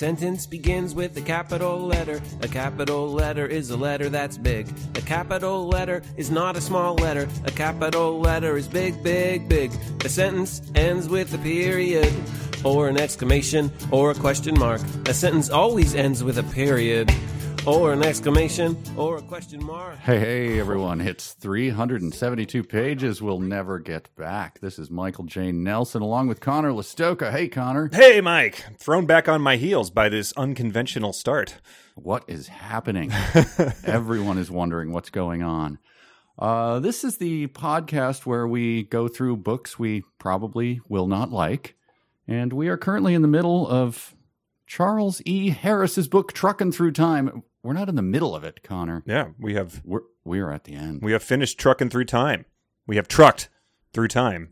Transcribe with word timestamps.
sentence 0.00 0.46
begins 0.46 0.94
with 0.94 1.14
a 1.18 1.20
capital 1.20 1.78
letter. 1.78 2.22
A 2.40 2.48
capital 2.48 3.06
letter 3.06 3.46
is 3.46 3.68
a 3.68 3.76
letter 3.76 4.08
that's 4.08 4.38
big. 4.38 4.66
A 4.94 5.02
capital 5.02 5.68
letter 5.68 6.00
is 6.16 6.30
not 6.30 6.56
a 6.56 6.60
small 6.62 6.94
letter. 6.94 7.28
A 7.44 7.50
capital 7.50 8.18
letter 8.18 8.56
is 8.56 8.66
big, 8.66 9.02
big, 9.02 9.46
big. 9.46 9.70
A 10.02 10.08
sentence 10.08 10.62
ends 10.74 11.06
with 11.06 11.34
a 11.34 11.38
period, 11.38 12.10
or 12.64 12.88
an 12.88 12.96
exclamation, 12.96 13.70
or 13.90 14.10
a 14.10 14.14
question 14.14 14.58
mark. 14.58 14.80
A 15.04 15.12
sentence 15.12 15.50
always 15.50 15.94
ends 15.94 16.24
with 16.24 16.38
a 16.38 16.44
period, 16.44 17.12
or 17.66 17.92
an 17.92 18.02
exclamation, 18.02 18.76
or 18.96 19.18
a 19.18 19.22
question 19.22 19.62
mark. 19.64 19.98
Hey, 19.98 20.18
hey, 20.18 20.60
everyone. 20.60 21.00
It's 21.00 21.34
372 21.34 22.62
pages 22.64 23.20
we'll 23.20 23.38
never 23.38 23.78
get 23.78 24.14
back. 24.16 24.60
This 24.60 24.78
is 24.78 24.90
Michael 24.90 25.24
J. 25.24 25.52
Nelson 25.52 26.00
along 26.00 26.28
with 26.28 26.40
Conor 26.40 26.70
Lastowka. 26.70 27.30
Hey, 27.30 27.48
Conor. 27.48 27.90
Hey, 27.92 28.20
Mike. 28.20 28.64
Thrown 28.78 29.04
back 29.04 29.28
on 29.28 29.42
my 29.42 29.56
heels 29.56 29.90
by 29.90 30.08
this 30.08 30.32
unconventional 30.36 31.12
start. 31.12 31.60
What 31.96 32.24
is 32.28 32.48
happening? 32.48 33.12
Everyone 33.84 34.38
is 34.38 34.50
wondering 34.50 34.92
what's 34.92 35.10
going 35.10 35.42
on. 35.42 35.78
Uh, 36.38 36.80
this 36.80 37.04
is 37.04 37.18
the 37.18 37.48
podcast 37.48 38.24
where 38.24 38.48
we 38.48 38.84
go 38.84 39.06
through 39.06 39.36
books 39.36 39.78
we 39.78 40.02
probably 40.18 40.80
will 40.88 41.06
not 41.06 41.30
like. 41.30 41.76
And 42.26 42.52
we 42.52 42.68
are 42.68 42.78
currently 42.78 43.12
in 43.12 43.22
the 43.22 43.28
middle 43.28 43.68
of 43.68 44.14
Charles 44.70 45.20
E. 45.24 45.50
Harris's 45.50 46.06
book, 46.06 46.32
Truckin' 46.32 46.72
Through 46.72 46.92
Time. 46.92 47.42
We're 47.64 47.72
not 47.72 47.88
in 47.88 47.96
the 47.96 48.02
middle 48.02 48.36
of 48.36 48.44
it, 48.44 48.62
Conor. 48.62 49.02
Yeah, 49.04 49.30
we 49.36 49.54
have 49.54 49.82
We're, 49.84 50.02
we're 50.24 50.52
at 50.52 50.62
the 50.62 50.74
end. 50.74 51.02
we 51.02 51.10
have 51.10 51.24
finished 51.24 51.58
trucking 51.58 51.90
through 51.90 52.04
time. 52.04 52.44
We 52.86 52.94
have 52.94 53.08
trucked 53.08 53.48
through 53.92 54.06
time. 54.06 54.50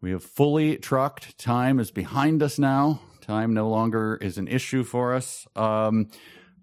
We 0.00 0.10
have 0.10 0.24
fully 0.24 0.78
trucked. 0.78 1.38
Time 1.38 1.78
is 1.78 1.92
behind 1.92 2.42
us 2.42 2.58
now. 2.58 3.02
Time 3.20 3.54
no 3.54 3.68
longer 3.68 4.18
is 4.20 4.36
an 4.36 4.48
issue 4.48 4.82
for 4.82 5.14
us. 5.14 5.46
Um, 5.54 6.08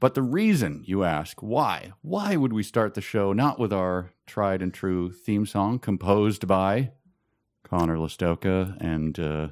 but 0.01 0.13
the 0.13 0.21
reason 0.21 0.83
you 0.85 1.05
ask, 1.05 1.41
why? 1.41 1.93
Why 2.01 2.35
would 2.35 2.51
we 2.51 2.63
start 2.63 2.95
the 2.95 3.01
show 3.01 3.31
not 3.31 3.59
with 3.59 3.71
our 3.71 4.11
tried 4.27 4.61
and 4.61 4.73
true 4.73 5.13
theme 5.13 5.45
song 5.45 5.79
composed 5.79 6.47
by 6.47 6.91
Conor 7.63 7.95
Lastowka 7.95 8.75
and 8.81 9.17
uh, 9.17 9.47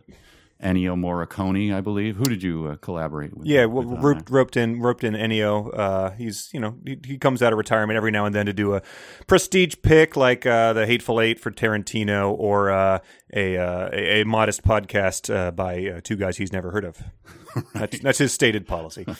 Ennio 0.64 0.96
Morricone, 0.96 1.74
I 1.74 1.82
believe? 1.82 2.16
Who 2.16 2.24
did 2.24 2.42
you 2.42 2.68
uh, 2.68 2.76
collaborate 2.78 3.36
with? 3.38 3.48
Yeah, 3.48 3.66
well, 3.66 3.84
with 3.84 4.00
on 4.00 4.04
roped, 4.04 4.30
roped 4.30 4.58
in, 4.58 4.82
roped 4.82 5.04
in 5.04 5.14
Ennio. 5.14 5.72
Uh, 5.78 6.12
he's 6.12 6.50
you 6.54 6.60
know 6.60 6.78
he, 6.86 7.00
he 7.06 7.18
comes 7.18 7.44
out 7.44 7.54
of 7.54 7.58
retirement 7.58 7.96
every 7.98 8.12
now 8.12 8.26
and 8.26 8.34
then 8.34 8.48
to 8.48 8.54
do 8.54 8.74
a 8.74 8.82
prestige 9.28 9.76
pick 9.84 10.16
like 10.16 10.46
uh, 10.46 10.74
the 10.74 10.86
Hateful 10.86 11.22
Eight 11.22 11.40
for 11.40 11.52
Tarantino 11.52 12.32
or 12.32 12.72
uh, 12.72 13.00
a, 13.34 13.58
uh, 13.58 13.90
a 13.94 14.22
a 14.22 14.26
modest 14.26 14.64
podcast 14.64 15.34
uh, 15.34 15.52
by 15.52 15.86
uh, 15.86 16.02
two 16.04 16.16
guys 16.16 16.38
he's 16.38 16.54
never 16.54 16.72
heard 16.72 16.86
of. 16.86 17.04
That's, 17.74 18.00
that's 18.00 18.18
his 18.20 18.34
stated 18.34 18.68
policy. 18.68 19.06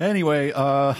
Anyway, 0.00 0.50
uh, 0.54 0.94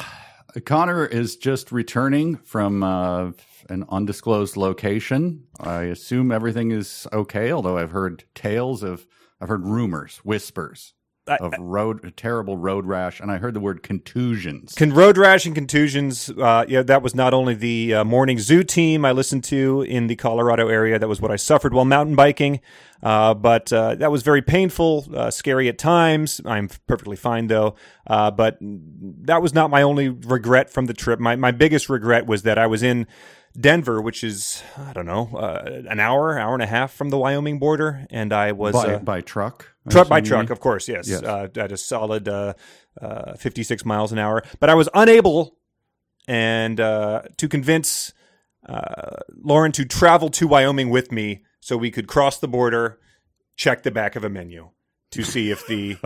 Conor 0.67 1.07
is 1.07 1.37
just 1.37 1.73
returning 1.73 2.37
from 2.37 2.83
uh, 2.83 3.31
an 3.71 3.85
undisclosed 3.89 4.57
location. 4.57 5.45
I 5.59 5.85
assume 5.85 6.33
everything 6.33 6.73
is 6.73 7.07
okay, 7.13 7.53
although 7.53 7.79
I've 7.79 7.93
heard 7.93 8.25
tales 8.35 8.83
of, 8.83 9.07
I've 9.41 9.49
heard 9.49 9.65
rumors, 9.65 10.19
whispers 10.19 10.95
of 11.39 11.55
road, 11.59 12.13
terrible 12.17 12.57
road 12.57 12.87
rash, 12.87 13.21
and 13.21 13.31
I 13.31 13.37
heard 13.37 13.55
the 13.55 13.61
word 13.61 13.83
contusions. 13.83 14.75
Con- 14.75 14.93
road 14.93 15.17
rash 15.17 15.47
and 15.47 15.55
contusions. 15.55 16.31
Uh, 16.31 16.65
yeah, 16.67 16.83
that 16.83 17.03
was 17.03 17.15
not 17.15 17.35
only 17.35 17.55
the 17.55 17.95
uh, 17.95 18.05
morning 18.05 18.39
zoo 18.39 18.65
team 18.65 19.05
I 19.05 19.13
listened 19.13 19.45
to 19.45 19.83
in 19.83 20.09
the 20.09 20.17
Colorado 20.17 20.69
area. 20.69 20.99
That 20.99 21.09
was 21.09 21.21
what 21.21 21.31
I 21.31 21.37
suffered 21.37 21.73
while 21.73 21.85
mountain 21.85 22.17
biking. 22.17 22.61
Uh, 23.03 23.35
but 23.35 23.73
uh, 23.73 23.95
that 23.97 24.11
was 24.11 24.23
very 24.23 24.43
painful, 24.43 25.07
uh, 25.15 25.31
scary 25.31 25.69
at 25.69 25.79
times. 25.79 26.41
I'm 26.45 26.69
perfectly 26.87 27.17
fine 27.17 27.47
though. 27.47 27.77
Uh, 28.07 28.31
but 28.31 28.59
that 28.61 29.41
was 29.41 29.55
not 29.55 29.71
my 29.71 29.83
only 29.83 30.09
regret 30.09 30.71
from 30.71 30.87
the 30.87 30.95
trip. 30.95 31.21
My 31.21 31.37
my 31.37 31.51
biggest 31.51 31.89
regret 31.89 32.27
was 32.27 32.43
that 32.43 32.59
I 32.59 32.67
was 32.67 32.83
in 32.83 33.07
Denver, 33.59 34.01
which 34.01 34.23
is 34.23 34.63
I 34.77 34.93
don't 34.93 35.07
know 35.07 35.31
uh, 35.35 35.83
an 35.89 35.99
hour, 35.99 36.39
hour 36.39 36.55
and 36.55 36.63
a 36.63 36.67
half 36.67 36.93
from 36.93 37.11
the 37.11 37.19
Wyoming 37.19 37.59
border, 37.59 38.07
and 38.11 38.33
I 38.33 38.53
was 38.53 38.75
by, 38.75 38.95
uh, 38.95 38.99
by 38.99 39.21
truck? 39.21 39.75
Truck 39.89 40.09
by 40.09 40.21
truck, 40.21 40.51
of 40.51 40.61
course, 40.61 40.89
yes. 40.89 41.09
Yes. 41.09 41.23
Uh, 41.23 41.49
at 41.57 41.73
a 41.73 41.77
solid 41.77 42.29
uh, 42.29 42.55
uh, 43.01 43.35
56 43.35 43.85
miles 43.85 44.13
an 44.13 44.19
hour. 44.19 44.43
But 44.61 44.71
I 44.71 44.75
was 44.75 44.89
unable 44.95 45.57
and 46.29 46.81
uh, 46.81 47.23
to 47.39 47.49
convince 47.49 48.13
uh, 48.69 49.17
Lauren 49.43 49.73
to 49.73 49.85
travel 49.85 50.31
to 50.31 50.47
Wyoming 50.47 50.91
with 50.91 51.11
me 51.11 51.45
so 51.61 51.77
we 51.77 51.91
could 51.91 52.07
cross 52.07 52.39
the 52.39 52.49
border, 52.49 53.01
check 53.57 53.83
the 53.83 53.91
back 53.91 54.17
of 54.17 54.25
a 54.25 54.29
menu 54.29 54.71
to 55.11 55.25
see 55.25 55.51
if 55.51 55.67
the 55.67 55.97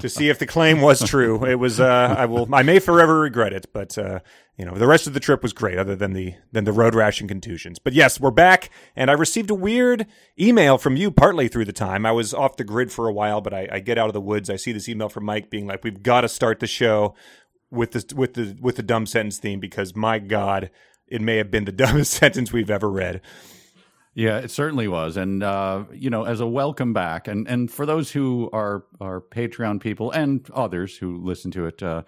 to 0.00 0.08
see 0.08 0.28
if 0.28 0.38
the 0.38 0.46
claim 0.46 0.80
was 0.80 1.00
true. 1.08 1.44
It 1.44 1.56
was 1.56 1.78
uh, 1.78 2.14
I 2.18 2.26
will 2.26 2.52
I 2.52 2.62
may 2.62 2.78
forever 2.78 3.20
regret 3.20 3.52
it, 3.52 3.66
but 3.72 3.96
uh, 3.96 4.20
you 4.56 4.64
know 4.64 4.74
the 4.74 4.86
rest 4.86 5.06
of 5.06 5.14
the 5.14 5.20
trip 5.20 5.42
was 5.42 5.52
great, 5.52 5.78
other 5.78 5.94
than 5.94 6.12
the 6.12 6.34
than 6.50 6.64
the 6.64 6.72
road 6.72 6.94
rash 6.94 7.20
and 7.20 7.28
contusions. 7.28 7.78
But 7.78 7.92
yes, 7.92 8.18
we're 8.18 8.32
back, 8.32 8.70
and 8.96 9.10
I 9.10 9.14
received 9.14 9.50
a 9.50 9.54
weird 9.54 10.06
email 10.38 10.76
from 10.76 10.96
you 10.96 11.10
partly 11.10 11.46
through 11.48 11.66
the 11.66 11.72
time 11.72 12.04
I 12.04 12.12
was 12.12 12.34
off 12.34 12.56
the 12.56 12.64
grid 12.64 12.90
for 12.90 13.08
a 13.08 13.12
while, 13.12 13.40
but 13.40 13.54
I, 13.54 13.68
I 13.70 13.80
get 13.80 13.98
out 13.98 14.08
of 14.08 14.14
the 14.14 14.20
woods. 14.20 14.50
I 14.50 14.56
see 14.56 14.72
this 14.72 14.88
email 14.88 15.08
from 15.08 15.24
Mike 15.24 15.50
being 15.50 15.66
like, 15.66 15.84
"We've 15.84 16.02
got 16.02 16.22
to 16.22 16.28
start 16.28 16.58
the 16.58 16.66
show 16.66 17.14
with 17.70 17.92
the 17.92 18.14
with 18.16 18.34
the 18.34 18.56
with 18.60 18.76
the 18.76 18.82
dumb 18.82 19.06
sentence 19.06 19.38
theme 19.38 19.60
because 19.60 19.94
my 19.94 20.18
God." 20.18 20.70
It 21.10 21.22
may 21.22 21.38
have 21.38 21.50
been 21.50 21.64
the 21.64 21.72
dumbest 21.86 22.12
sentence 22.12 22.52
we've 22.52 22.70
ever 22.70 22.90
read. 22.90 23.22
Yeah, 24.18 24.38
it 24.38 24.50
certainly 24.50 24.88
was, 24.88 25.16
and 25.16 25.44
uh, 25.44 25.84
you 25.92 26.10
know, 26.10 26.24
as 26.24 26.40
a 26.40 26.46
welcome 26.46 26.92
back, 26.92 27.28
and 27.28 27.46
and 27.46 27.70
for 27.70 27.86
those 27.86 28.10
who 28.10 28.50
are 28.52 28.82
are 29.00 29.20
Patreon 29.20 29.80
people 29.80 30.10
and 30.10 30.44
others 30.52 30.96
who 30.96 31.18
listen 31.22 31.52
to 31.52 31.66
it, 31.66 31.80
uh, 31.84 32.02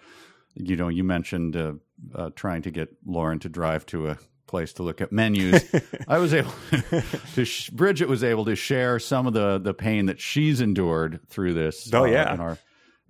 you 0.53 0.75
know, 0.75 0.89
you 0.89 1.05
mentioned 1.05 1.55
uh, 1.55 1.75
uh, 2.13 2.31
trying 2.35 2.63
to 2.63 2.71
get 2.71 2.89
Lauren 3.05 3.39
to 3.39 3.47
drive 3.47 3.85
to 3.85 4.09
a 4.09 4.17
place 4.45 4.73
to 4.73 4.83
look 4.83 4.99
at 4.99 5.13
menus. 5.13 5.63
I 6.09 6.17
was 6.17 6.33
able 6.33 6.51
to 7.35 7.45
sh- 7.45 7.69
Bridget 7.69 8.09
was 8.09 8.25
able 8.25 8.43
to 8.43 8.57
share 8.57 8.99
some 8.99 9.25
of 9.25 9.31
the 9.31 9.57
the 9.57 9.73
pain 9.73 10.07
that 10.07 10.19
she's 10.19 10.59
endured 10.59 11.21
through 11.29 11.53
this. 11.53 11.89
Oh, 11.93 12.03
uh, 12.03 12.07
yeah. 12.07 12.33
in 12.33 12.41
our 12.41 12.57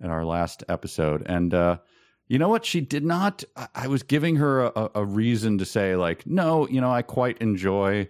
in 0.00 0.10
our 0.10 0.24
last 0.24 0.62
episode, 0.68 1.26
and. 1.26 1.52
uh 1.52 1.78
you 2.28 2.38
know 2.38 2.48
what? 2.48 2.64
She 2.64 2.80
did 2.80 3.04
not. 3.04 3.44
I- 3.56 3.68
I 3.74 3.86
was 3.88 4.02
giving 4.04 4.36
her 4.36 4.62
a, 4.62 4.90
a 4.94 5.04
reason 5.04 5.58
to 5.58 5.66
say, 5.66 5.96
like, 5.96 6.24
no, 6.26 6.66
you 6.66 6.80
know, 6.80 6.90
I 6.90 7.02
quite 7.02 7.36
enjoy 7.42 8.08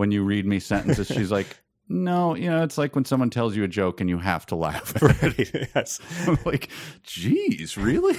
when 0.00 0.10
you 0.10 0.24
read 0.24 0.46
me 0.46 0.58
sentences. 0.58 1.08
She's 1.08 1.30
like, 1.38 1.46
no, 1.86 2.34
you 2.34 2.48
know, 2.48 2.62
it's 2.62 2.78
like 2.78 2.94
when 2.94 3.04
someone 3.04 3.28
tells 3.28 3.54
you 3.54 3.64
a 3.64 3.68
joke 3.68 4.00
and 4.00 4.08
you 4.08 4.16
have 4.16 4.46
to 4.46 4.56
laugh. 4.56 4.94
it. 4.96 5.68
yes. 5.74 6.00
I'm 6.26 6.38
like, 6.46 6.70
geez, 7.02 7.76
really? 7.76 8.16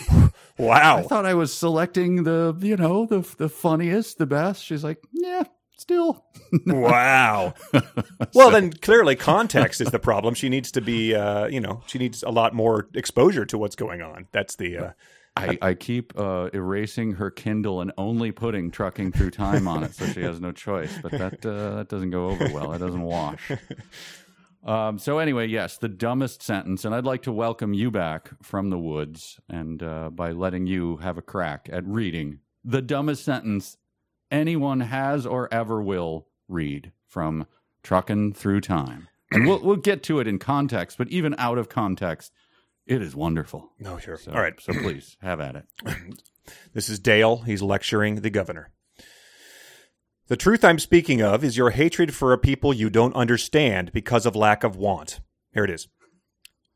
Wow. 0.60 1.00
I 1.00 1.02
thought 1.02 1.26
I 1.26 1.34
was 1.34 1.52
selecting 1.52 2.24
the, 2.24 2.56
you 2.62 2.78
know, 2.78 3.08
the 3.08 3.28
the 3.38 3.50
funniest, 3.50 4.20
the 4.20 4.28
best. 4.28 4.64
She's 4.64 4.84
like, 4.84 5.00
yeah, 5.12 5.42
still. 5.76 6.24
Wow. 6.68 7.56
well, 8.36 8.52
then 8.52 8.74
clearly 8.74 9.16
context 9.16 9.82
is 9.82 9.90
the 9.90 10.00
problem. 10.00 10.36
She 10.36 10.50
needs 10.50 10.72
to 10.74 10.82
be, 10.82 11.16
uh, 11.16 11.48
you 11.48 11.60
know, 11.60 11.82
she 11.88 11.98
needs 11.98 12.22
a 12.22 12.30
lot 12.30 12.54
more 12.54 12.90
exposure 12.94 13.46
to 13.46 13.58
what's 13.58 13.76
going 13.76 14.04
on. 14.04 14.28
That's 14.32 14.56
the. 14.56 14.78
Uh, 14.78 14.92
I, 15.36 15.58
I 15.62 15.74
keep 15.74 16.18
uh, 16.18 16.50
erasing 16.54 17.14
her 17.14 17.32
Kindle 17.32 17.82
and 17.82 17.92
only 17.98 18.32
putting 18.32 18.72
"Trucking 18.72 19.12
Through 19.12 19.32
Time" 19.32 19.68
on 19.68 19.84
it, 19.84 19.94
so 19.96 20.06
she 20.08 20.22
has 20.22 20.40
no 20.40 20.52
choice. 20.52 20.98
But 21.02 21.12
that 21.12 21.46
uh, 21.46 21.76
that 21.76 21.90
doesn't 21.90 22.12
go 22.12 22.30
over 22.30 22.50
well. 22.54 22.74
It 22.74 22.80
doesn't 22.80 23.02
wash. 23.02 23.52
Um, 24.64 25.00
so 25.00 25.18
anyway, 25.18 25.48
yes, 25.48 25.78
the 25.78 25.90
dumbest 25.90 26.44
sentence, 26.44 26.86
and 26.86 26.94
I'd 26.94 27.06
like 27.06 27.24
to 27.24 27.32
welcome 27.32 27.74
you 27.74 27.90
back 27.90 28.30
from 28.44 28.70
the 28.70 28.78
woods, 28.78 29.40
and 29.50 29.82
uh, 29.82 30.12
by 30.12 30.34
letting 30.34 30.68
you 30.68 30.98
have 30.98 31.18
a 31.18 31.22
crack 31.24 31.68
at 31.72 31.84
reading 31.86 32.40
the 32.64 32.82
dumbest 32.82 33.26
sentence 33.26 33.78
anyone 34.30 34.82
has 34.82 35.26
or 35.26 35.52
ever 35.52 35.82
will 35.82 36.28
read 36.48 36.92
from 37.08 37.48
"Trucking 37.84 38.34
Through 38.34 38.62
Time." 38.62 39.08
And 39.32 39.48
we'll 39.48 39.62
we'll 39.62 39.78
get 39.78 40.04
to 40.04 40.20
it 40.20 40.28
in 40.28 40.40
context, 40.40 40.98
but 40.98 41.08
even 41.08 41.34
out 41.38 41.58
of 41.58 41.70
context, 41.70 42.32
it 42.88 43.02
is 43.02 43.16
wonderful. 43.16 43.72
no, 43.80 43.98
sure. 43.98 44.18
So, 44.18 44.32
All 44.32 44.42
right. 44.42 44.54
so 44.60 44.74
please 44.74 45.18
have 45.22 45.40
at 45.40 45.56
it. 45.56 45.66
This 46.74 46.90
is 46.90 46.98
Dale. 47.00 47.38
He's 47.44 47.62
lecturing 47.62 48.16
the 48.22 48.32
governor. 48.32 48.72
The 50.28 50.36
truth 50.36 50.66
I'm 50.66 50.80
speaking 50.80 51.22
of 51.22 51.44
is 51.44 51.56
your 51.56 51.70
hatred 51.70 52.16
for 52.16 52.34
a 52.34 52.38
people 52.38 52.74
you 52.74 52.90
don't 52.90 53.16
understand 53.16 53.92
because 53.94 54.26
of 54.26 54.36
lack 54.36 54.64
of 54.64 54.76
want. 54.76 55.20
Here 55.54 55.64
it 55.64 55.70
is. 55.70 55.88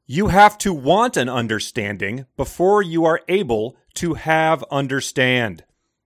You 0.06 0.28
have 0.28 0.58
to 0.60 0.72
want 0.72 1.18
an 1.18 1.30
understanding 1.30 2.28
before 2.38 2.84
you 2.84 3.06
are 3.06 3.22
able 3.28 3.76
to 3.96 4.14
have 4.14 4.64
understand. 4.70 5.64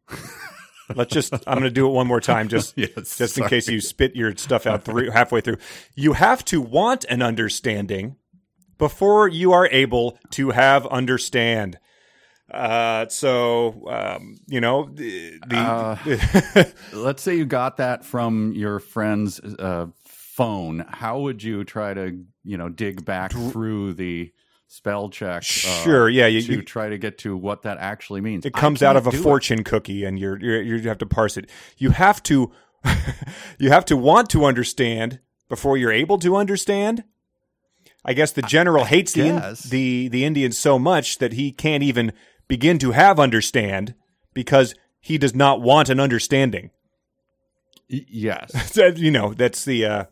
Let's 0.96 1.14
just, 1.14 1.34
I'm 1.34 1.56
going 1.56 1.64
to 1.64 1.70
do 1.70 1.86
it 1.88 1.92
one 1.92 2.08
more 2.08 2.22
time 2.22 2.48
just, 2.48 2.74
Yes, 2.78 2.94
just 2.96 3.20
in 3.22 3.28
sorry. 3.42 3.50
case 3.50 3.68
you 3.68 3.82
spit 3.82 4.16
your 4.16 4.36
stuff 4.38 4.66
out 4.66 4.86
through, 4.86 5.12
halfway 5.12 5.42
through. 5.42 5.58
You 5.96 6.14
have 6.14 6.46
to 6.46 6.62
want 6.62 7.04
an 7.10 7.22
understanding 7.22 8.16
before 8.80 9.28
you 9.28 9.52
are 9.54 9.68
able 9.68 10.18
to 10.32 10.50
have 10.50 10.88
understand. 10.88 11.78
Uh, 12.52 13.08
so, 13.10 13.88
um, 13.88 14.40
you 14.48 14.60
know, 14.60 14.90
the, 14.92 15.38
the 15.48 16.74
Let's 16.94 17.22
say 17.22 17.36
you 17.36 17.46
got 17.46 17.78
that 17.78 18.04
from 18.04 18.54
your 18.54 18.80
friend's 18.80 19.40
uh, 19.40 19.88
phone. 20.06 20.80
How 20.90 21.20
would 21.20 21.44
you 21.44 21.64
try 21.64 21.94
to, 21.94 22.18
you 22.44 22.58
know, 22.58 22.70
dig 22.70 23.06
back 23.06 23.32
through 23.34 23.94
the 23.94 24.32
spell 24.68 25.10
check. 25.10 25.38
uh, 25.38 25.42
Sure, 25.42 26.10
yeah, 26.10 26.26
you- 26.26 26.42
to 26.42 26.54
you- 26.54 26.62
try 26.64 26.90
to 26.90 26.98
get 26.98 27.20
to 27.20 27.38
what 27.38 27.62
that 27.64 27.78
actually 27.80 28.22
means. 28.22 28.46
it 28.46 28.54
comes 28.54 28.82
out 28.82 28.96
of 28.96 29.06
a 29.06 29.12
can't 29.12 29.20
it. 29.22 29.24
fortune 29.24 29.64
cookie 29.64 30.04
and 30.06 30.18
you're, 30.18 30.40
you're 30.40 30.62
you 30.62 30.88
have 30.90 30.98
to 31.00 31.06
parse 31.08 31.38
it 31.38 31.50
you 31.78 31.90
have 31.92 32.22
to 32.24 32.52
you 33.60 33.70
have 33.70 33.84
to 33.86 33.98
want 33.98 34.30
to 34.30 34.46
understand 34.46 35.20
before 35.50 35.76
you're 35.78 35.92
able 35.92 36.18
to 36.20 36.36
understand 36.36 37.04
i 38.06 38.14
guess 38.14 38.32
the 38.32 38.42
general 38.42 38.86
hates 38.86 39.14
the, 39.14 39.24
guess. 39.24 39.64
the 39.64 40.08
the 40.08 40.26
indians 40.26 40.58
so 40.58 40.80
much 40.80 41.18
that 41.18 41.34
he 41.34 41.52
can't 41.52 41.84
even 41.84 42.12
begin 42.48 42.80
to 42.80 42.92
have 42.92 43.20
understand 43.20 43.94
because 44.34 44.76
he 45.00 45.18
does 45.18 45.34
not 45.34 45.62
want 45.62 45.90
an 45.90 46.00
understanding. 46.00 46.72
Y- 47.90 48.06
Yes. 48.10 48.52
So, 48.74 48.88
you 48.88 49.12
know 49.12 49.34
that's 49.34 49.64
the 49.66 49.86
uh 49.86 50.04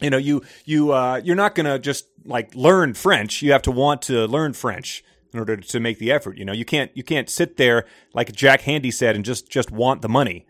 you 0.00 0.10
know 0.10 0.16
you 0.16 0.42
you 0.64 0.92
uh 0.92 1.20
you're 1.22 1.36
not 1.36 1.54
going 1.54 1.66
to 1.66 1.78
just 1.78 2.06
like 2.24 2.54
learn 2.54 2.94
french. 2.94 3.42
You 3.42 3.52
have 3.52 3.62
to 3.62 3.70
want 3.70 4.02
to 4.02 4.26
learn 4.26 4.52
french 4.54 5.04
in 5.32 5.38
order 5.38 5.56
to 5.56 5.80
make 5.80 5.98
the 5.98 6.10
effort 6.10 6.38
you 6.38 6.44
know? 6.44 6.52
You 6.52 6.64
can't 6.64 6.90
you 6.94 7.02
can't 7.02 7.28
sit 7.28 7.56
there 7.56 7.84
like 8.14 8.32
Jack 8.32 8.62
Handey 8.62 8.92
said 8.92 9.16
and 9.16 9.24
just 9.24 9.50
just 9.50 9.70
want 9.70 10.02
the 10.02 10.08
money. 10.08 10.46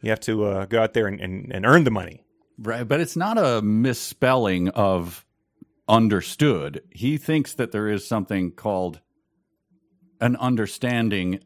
You 0.00 0.10
have 0.10 0.20
to 0.20 0.44
uh, 0.44 0.64
go 0.66 0.82
out 0.82 0.92
there 0.92 1.06
and, 1.06 1.18
and, 1.20 1.50
and 1.50 1.64
earn 1.64 1.84
the 1.84 1.90
money. 1.90 2.24
Right, 2.58 2.86
but 2.86 3.00
it's 3.00 3.16
not 3.16 3.38
a 3.38 3.62
misspelling 3.62 4.68
of 4.68 5.23
understood. 5.88 6.82
He 6.90 7.16
thinks 7.16 7.54
that 7.54 7.72
there 7.72 7.88
is 7.88 8.06
something 8.06 8.52
called 8.52 9.00
an 10.20 10.36
understanding 10.36 11.40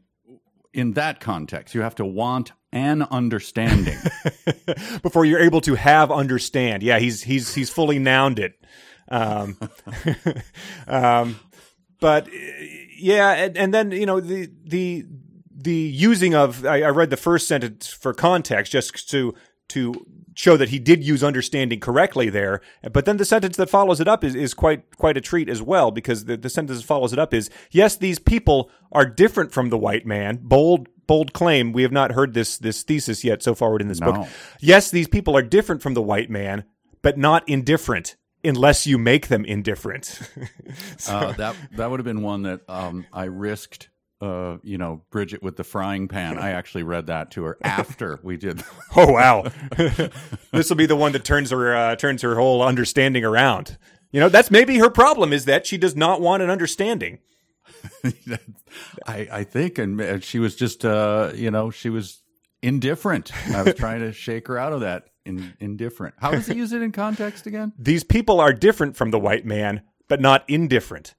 in 0.73 0.93
that 0.93 1.19
context. 1.19 1.75
You 1.75 1.81
have 1.81 1.95
to 1.95 2.05
want 2.05 2.53
an 2.71 3.01
understanding. 3.03 3.97
before 5.01 5.25
you're 5.25 5.39
able 5.39 5.61
to 5.61 5.75
have 5.75 6.11
understand 6.11 6.83
yeah 6.83 6.99
he's 6.99 7.23
he's 7.23 7.53
he's 7.55 7.69
fully 7.69 7.99
nouned 7.99 8.39
it 8.39 8.53
um, 9.09 9.57
um, 10.87 11.39
but 11.99 12.27
yeah 12.97 13.31
and, 13.31 13.57
and 13.57 13.73
then 13.73 13.91
you 13.91 14.05
know 14.05 14.19
the 14.19 14.49
the 14.63 15.05
the 15.51 15.73
using 15.73 16.35
of 16.35 16.65
I, 16.65 16.83
I 16.83 16.89
read 16.89 17.09
the 17.09 17.17
first 17.17 17.47
sentence 17.47 17.87
for 17.87 18.13
context 18.13 18.71
just 18.71 19.09
to 19.09 19.33
to 19.69 20.05
show 20.35 20.55
that 20.55 20.69
he 20.69 20.79
did 20.79 21.03
use 21.03 21.23
understanding 21.23 21.79
correctly 21.79 22.29
there. 22.29 22.61
But 22.93 23.05
then 23.05 23.17
the 23.17 23.25
sentence 23.25 23.57
that 23.57 23.69
follows 23.69 23.99
it 23.99 24.07
up 24.07 24.23
is, 24.23 24.35
is 24.35 24.53
quite 24.53 24.95
quite 24.97 25.17
a 25.17 25.21
treat 25.21 25.49
as 25.49 25.61
well 25.61 25.91
because 25.91 26.25
the, 26.25 26.37
the 26.37 26.49
sentence 26.49 26.79
that 26.79 26.85
follows 26.85 27.11
it 27.11 27.19
up 27.19 27.33
is 27.33 27.49
yes 27.71 27.97
these 27.97 28.19
people 28.19 28.71
are 28.91 29.05
different 29.05 29.51
from 29.51 29.69
the 29.69 29.77
white 29.77 30.05
man. 30.05 30.39
Bold 30.41 30.87
bold 31.07 31.33
claim. 31.33 31.73
We 31.73 31.83
have 31.83 31.91
not 31.91 32.11
heard 32.11 32.33
this 32.33 32.57
this 32.57 32.83
thesis 32.83 33.23
yet 33.23 33.43
so 33.43 33.53
far 33.53 33.77
in 33.79 33.87
this 33.87 33.99
book. 33.99 34.27
Yes 34.59 34.91
these 34.91 35.07
people 35.07 35.35
are 35.35 35.41
different 35.41 35.81
from 35.81 35.93
the 35.93 36.01
white 36.01 36.29
man 36.29 36.63
but 37.01 37.17
not 37.17 37.47
indifferent 37.47 38.15
unless 38.43 38.87
you 38.87 38.97
make 38.97 39.27
them 39.27 39.45
indifferent. 39.45 40.19
Uh, 41.07 41.31
that 41.33 41.55
that 41.75 41.89
would 41.89 41.99
have 41.99 42.05
been 42.05 42.21
one 42.21 42.43
that 42.43 42.61
um, 42.69 43.05
I 43.11 43.23
risked. 43.23 43.88
Uh, 44.21 44.57
you 44.63 44.77
know, 44.77 45.01
Bridget 45.11 45.41
with 45.41 45.55
the 45.55 45.63
frying 45.63 46.09
pan. 46.09 46.37
I 46.37 46.51
actually 46.51 46.83
read 46.83 47.07
that 47.07 47.31
to 47.31 47.43
her 47.43 47.57
after 47.63 48.19
we 48.21 48.35
did. 48.35 48.63
Oh 48.95 49.11
wow, 49.13 49.43
this 50.51 50.67
will 50.67 50.75
be 50.75 50.87
the 50.87 50.95
one 50.95 51.11
that 51.11 51.23
turns 51.23 51.51
her 51.51 51.75
uh, 51.75 51.95
turns 51.95 52.23
her 52.23 52.35
whole 52.35 52.63
understanding 52.63 53.23
around. 53.23 53.77
You 54.11 54.19
know, 54.19 54.29
that's 54.29 54.49
maybe 54.49 54.79
her 54.79 54.89
problem 54.89 55.31
is 55.31 55.45
that 55.45 55.67
she 55.67 55.77
does 55.77 55.95
not 55.95 56.21
want 56.21 56.41
an 56.41 56.49
understanding. 56.49 57.19
I, 59.07 59.27
I 59.31 59.43
think, 59.43 59.77
and 59.77 60.23
she 60.23 60.39
was 60.39 60.55
just, 60.55 60.83
uh, 60.83 61.31
you 61.35 61.51
know, 61.51 61.69
she 61.69 61.89
was 61.89 62.21
indifferent. 62.61 63.31
I 63.53 63.61
was 63.61 63.75
trying 63.75 64.01
to 64.01 64.11
shake 64.11 64.47
her 64.47 64.57
out 64.57 64.73
of 64.73 64.81
that. 64.81 65.05
In, 65.25 65.53
indifferent. 65.59 66.15
How 66.17 66.31
does 66.31 66.47
he 66.47 66.55
use 66.55 66.71
it 66.71 66.81
in 66.81 66.91
context 66.91 67.45
again? 67.45 67.71
These 67.77 68.03
people 68.03 68.39
are 68.39 68.51
different 68.51 68.97
from 68.97 69.11
the 69.11 69.19
white 69.19 69.45
man, 69.45 69.83
but 70.07 70.19
not 70.19 70.43
indifferent. 70.47 71.13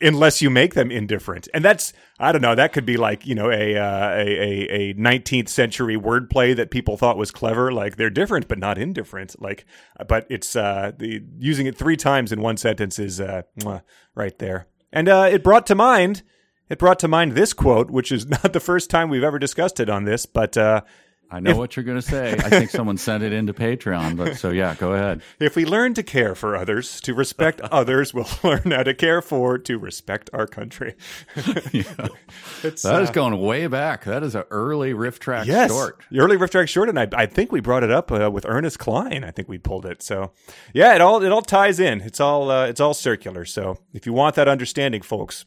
Unless 0.00 0.40
you 0.40 0.50
make 0.50 0.74
them 0.74 0.90
indifferent, 0.90 1.48
and 1.52 1.64
that's 1.64 1.92
I 2.20 2.30
don't 2.30 2.42
know. 2.42 2.54
That 2.54 2.72
could 2.72 2.86
be 2.86 2.96
like 2.96 3.26
you 3.26 3.34
know 3.34 3.50
a 3.50 3.76
uh, 3.76 4.10
a 4.10 4.68
a 4.70 4.92
nineteenth 4.94 5.48
century 5.48 5.96
wordplay 5.96 6.54
that 6.54 6.70
people 6.70 6.96
thought 6.96 7.16
was 7.16 7.30
clever. 7.30 7.72
Like 7.72 7.96
they're 7.96 8.10
different 8.10 8.46
but 8.46 8.58
not 8.58 8.78
indifferent. 8.78 9.40
Like, 9.40 9.66
but 10.06 10.26
it's 10.30 10.54
uh, 10.54 10.92
the 10.96 11.22
using 11.38 11.66
it 11.66 11.76
three 11.76 11.96
times 11.96 12.30
in 12.30 12.40
one 12.40 12.56
sentence 12.56 12.98
is 12.98 13.20
uh, 13.20 13.42
right 14.14 14.38
there. 14.38 14.68
And 14.92 15.08
uh, 15.08 15.28
it 15.30 15.42
brought 15.42 15.66
to 15.66 15.74
mind 15.74 16.22
it 16.68 16.78
brought 16.78 16.98
to 17.00 17.08
mind 17.08 17.32
this 17.32 17.52
quote, 17.52 17.90
which 17.90 18.12
is 18.12 18.26
not 18.28 18.52
the 18.52 18.60
first 18.60 18.90
time 18.90 19.08
we've 19.08 19.24
ever 19.24 19.38
discussed 19.38 19.80
it 19.80 19.88
on 19.88 20.04
this, 20.04 20.26
but 20.26 20.56
uh, 20.56 20.82
I 21.30 21.40
know 21.40 21.56
what 21.56 21.76
you're 21.76 21.84
going 21.84 22.00
to 22.00 22.02
say. 22.02 22.32
I 22.32 22.48
think 22.48 22.70
someone 22.70 22.96
sent 22.96 23.22
it 23.22 23.32
into 23.32 23.52
Patreon, 23.52 24.16
but 24.16 24.36
so 24.36 24.50
yeah, 24.50 24.74
go 24.74 24.92
ahead. 24.94 25.22
If 25.38 25.56
we 25.56 25.64
learn 25.64 25.94
to 25.94 26.02
care 26.02 26.34
for 26.34 26.56
others, 26.56 27.00
to 27.02 27.14
respect 27.14 27.60
others, 27.62 28.14
we'll 28.14 28.28
learn 28.44 28.70
how 28.70 28.82
to 28.82 28.94
care 28.94 29.20
for, 29.20 29.58
to 29.58 29.78
respect 29.78 30.30
our 30.32 30.46
country. 30.46 30.94
It's, 32.62 32.82
That 32.82 33.02
is 33.02 33.10
uh, 33.10 33.12
going 33.12 33.38
way 33.40 33.66
back. 33.66 34.04
That 34.04 34.22
is 34.22 34.34
an 34.34 34.44
early 34.50 34.92
RiffTrax 34.92 35.46
yes, 35.46 35.70
short. 35.70 36.00
the 36.10 36.20
early 36.20 36.36
RiffTrax 36.36 36.68
short, 36.68 36.88
and 36.88 36.98
I, 36.98 37.08
I 37.12 37.26
think 37.26 37.52
we 37.52 37.60
brought 37.60 37.84
it 37.84 37.90
up 37.90 38.10
uh, 38.10 38.30
with 38.30 38.44
Ernest 38.46 38.78
Klein. 38.78 39.24
I 39.24 39.30
think 39.30 39.48
we 39.48 39.58
pulled 39.58 39.86
it. 39.86 40.02
So, 40.02 40.32
yeah, 40.72 40.94
it 40.94 41.00
all 41.00 41.22
it 41.22 41.30
all 41.30 41.42
ties 41.42 41.78
in. 41.78 42.00
It's 42.00 42.20
all 42.20 42.50
uh, 42.50 42.66
it's 42.66 42.80
all 42.80 42.94
circular. 42.94 43.44
So, 43.44 43.78
if 43.92 44.06
you 44.06 44.12
want 44.12 44.34
that 44.36 44.48
understanding, 44.48 45.02
folks, 45.02 45.44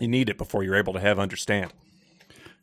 you 0.00 0.08
need 0.08 0.28
it 0.28 0.38
before 0.38 0.62
you're 0.64 0.76
able 0.76 0.92
to 0.94 1.00
have 1.00 1.18
understand. 1.18 1.72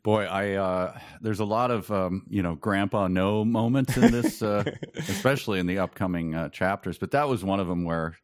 Boy, 0.04 0.26
I 0.26 0.54
uh, 0.54 1.00
there's 1.22 1.40
a 1.40 1.46
lot 1.46 1.70
of 1.70 1.92
um, 1.92 2.26
you 2.30 2.42
know 2.42 2.56
Grandpa 2.56 3.08
No 3.08 3.46
moments 3.46 3.96
in 3.98 4.12
this, 4.12 4.42
uh, 4.42 4.64
especially 4.96 5.60
in 5.60 5.68
the 5.68 5.80
upcoming 5.80 6.34
uh, 6.34 6.50
chapters. 6.50 6.98
But 6.98 7.12
that 7.12 7.28
was 7.28 7.44
one 7.44 7.60
of 7.60 7.68
them 7.68 7.84
where, 7.84 8.18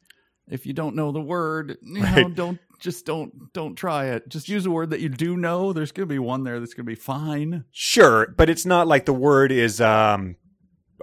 if 0.50 0.66
you 0.66 0.74
don't 0.74 0.96
know 0.96 1.12
the 1.12 1.22
word, 1.22 1.78
you 1.84 2.02
know, 2.02 2.30
don't 2.30 2.60
just 2.80 3.06
don't 3.06 3.54
don't 3.54 3.76
try 3.76 4.08
it. 4.08 4.28
Just 4.28 4.50
use 4.50 4.66
a 4.66 4.72
word 4.72 4.90
that 4.90 5.02
you 5.02 5.10
do 5.10 5.38
know. 5.38 5.72
There's 5.72 5.92
gonna 5.92 6.08
be 6.08 6.20
one 6.20 6.44
there 6.44 6.60
that's 6.60 6.74
gonna 6.74 6.86
be 6.86 6.96
fine. 6.96 7.66
Sure, 7.72 8.34
but 8.36 8.50
it's 8.50 8.66
not 8.66 8.88
like 8.88 9.06
the 9.06 9.14
word 9.14 9.52
is 9.52 9.80
um 9.80 10.36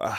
uh, 0.00 0.16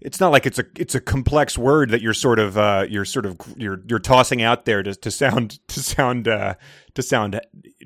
it's 0.00 0.20
not 0.20 0.32
like 0.32 0.46
it's 0.46 0.58
a 0.58 0.64
it's 0.76 0.94
a 0.94 1.00
complex 1.00 1.58
word 1.58 1.90
that 1.90 2.00
you're 2.00 2.14
sort 2.14 2.38
of 2.38 2.56
uh 2.56 2.86
you're 2.88 3.04
sort 3.04 3.26
of 3.26 3.38
you're 3.56 3.82
you're 3.88 3.98
tossing 3.98 4.42
out 4.42 4.64
there 4.64 4.82
to 4.82 4.94
to 4.94 5.10
sound 5.10 5.58
to 5.68 5.80
sound 5.80 6.26
uh 6.28 6.54
to 6.94 7.02
sound 7.02 7.40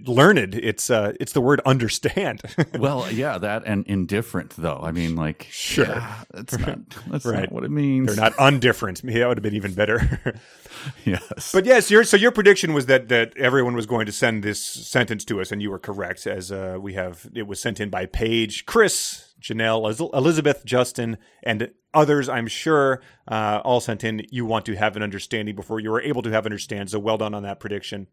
learned. 0.05 0.55
It's 0.57 0.91
uh 0.91 1.13
it's 1.21 1.33
the 1.33 1.41
word 1.41 1.61
understand. 1.67 2.43
Well, 2.79 3.11
yeah, 3.11 3.39
that 3.39 3.63
and 3.67 3.87
indifferent 3.87 4.51
though. 4.57 4.81
I 4.83 4.91
mean, 4.93 5.17
like, 5.17 5.47
Sure. 5.51 5.87
yeah, 5.87 6.25
that's 6.33 6.59
not 6.59 6.79
that's 7.11 7.25
Right. 7.25 7.41
not 7.41 7.53
what 7.53 7.65
it 7.65 7.71
means. 7.71 8.07
They're 8.09 8.17
not 8.31 8.35
undifferent. 8.39 9.03
Yeah, 9.05 9.21
that 9.21 9.29
would 9.29 9.39
have 9.39 9.43
been 9.43 9.55
even 9.55 9.75
better. 9.75 10.21
yes, 11.05 11.53
But 11.53 11.65
yes, 11.65 11.91
your 11.91 12.05
so 12.05 12.17
your 12.17 12.31
prediction 12.33 12.75
was 12.75 12.87
that 12.87 13.09
that 13.09 13.37
everyone 13.37 13.75
was 13.75 13.87
going 13.87 14.07
to 14.07 14.13
send 14.13 14.43
this 14.43 14.61
sentence 14.61 15.25
to 15.27 15.41
us, 15.41 15.53
and 15.53 15.63
you 15.63 15.71
were 15.71 15.79
correct. 15.79 16.27
As 16.27 16.51
uh, 16.53 16.77
we 16.81 16.95
have, 16.95 17.27
it 17.35 17.47
was 17.47 17.61
sent 17.61 17.81
in 17.81 17.91
by 17.91 18.07
Paige, 18.07 18.67
Chris, 18.67 19.35
Janelle, 19.41 20.13
Elizabeth, 20.15 20.65
Justin, 20.65 21.17
and 21.43 21.71
others. 21.93 22.29
I'm 22.29 22.47
sure 22.49 23.01
uh, 23.29 23.61
all 23.65 23.81
sent 23.81 24.05
in. 24.05 24.27
You 24.31 24.45
want 24.45 24.67
to 24.67 24.75
have 24.75 24.97
an 24.97 25.03
understanding 25.03 25.55
before 25.55 25.81
you 25.81 25.91
were 25.91 26.03
able 26.03 26.23
to 26.23 26.31
have 26.31 26.45
understand. 26.45 26.91
So 26.91 26.99
well 26.99 27.19
done 27.19 27.35
on 27.35 27.43
that 27.45 27.61
prediction. 27.61 28.09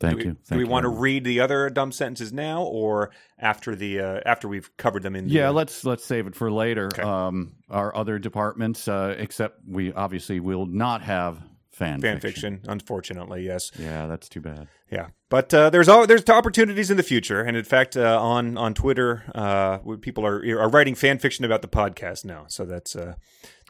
Thank 0.00 0.12
do 0.12 0.16
we, 0.18 0.24
you. 0.24 0.36
do 0.50 0.56
we 0.56 0.64
you 0.64 0.68
want 0.70 0.84
to 0.84 0.88
read 0.88 1.24
the 1.24 1.40
other 1.40 1.70
dumb 1.70 1.92
sentences 1.92 2.32
now, 2.32 2.62
or 2.62 3.10
after 3.38 3.74
the 3.74 4.00
uh, 4.00 4.20
after 4.24 4.48
we've 4.48 4.74
covered 4.76 5.02
them 5.02 5.16
in? 5.16 5.26
The, 5.28 5.34
Yeah, 5.34 5.48
uh, 5.48 5.52
let's 5.52 5.84
let's 5.84 6.04
save 6.04 6.26
it 6.26 6.34
for 6.34 6.50
later. 6.50 6.88
Um, 7.00 7.54
our 7.70 7.94
other 7.94 8.18
departments, 8.18 8.88
uh, 8.88 9.14
except 9.18 9.60
we 9.66 9.92
obviously 9.92 10.40
will 10.40 10.66
not 10.66 11.02
have 11.02 11.40
fan, 11.70 12.00
fan 12.00 12.18
fiction. 12.20 12.60
Unfortunately, 12.66 13.44
yes. 13.44 13.70
Yeah, 13.78 14.06
that's 14.06 14.28
too 14.28 14.40
bad. 14.40 14.68
Yeah, 14.90 15.08
but 15.28 15.52
uh, 15.52 15.68
there's 15.70 15.88
all 15.88 16.06
there's 16.06 16.26
opportunities 16.30 16.90
in 16.90 16.96
the 16.96 17.02
future, 17.02 17.42
and 17.42 17.56
in 17.56 17.64
fact, 17.64 17.96
uh, 17.96 18.18
on 18.20 18.56
on 18.56 18.72
Twitter, 18.74 19.22
uh, 19.34 19.78
people 20.00 20.24
are 20.26 20.38
are 20.60 20.68
writing 20.70 20.94
fan 20.94 21.18
fiction 21.18 21.44
about 21.44 21.60
the 21.62 21.68
podcast 21.68 22.24
now. 22.24 22.46
So 22.48 22.64
that's 22.64 22.96
uh, 22.96 23.14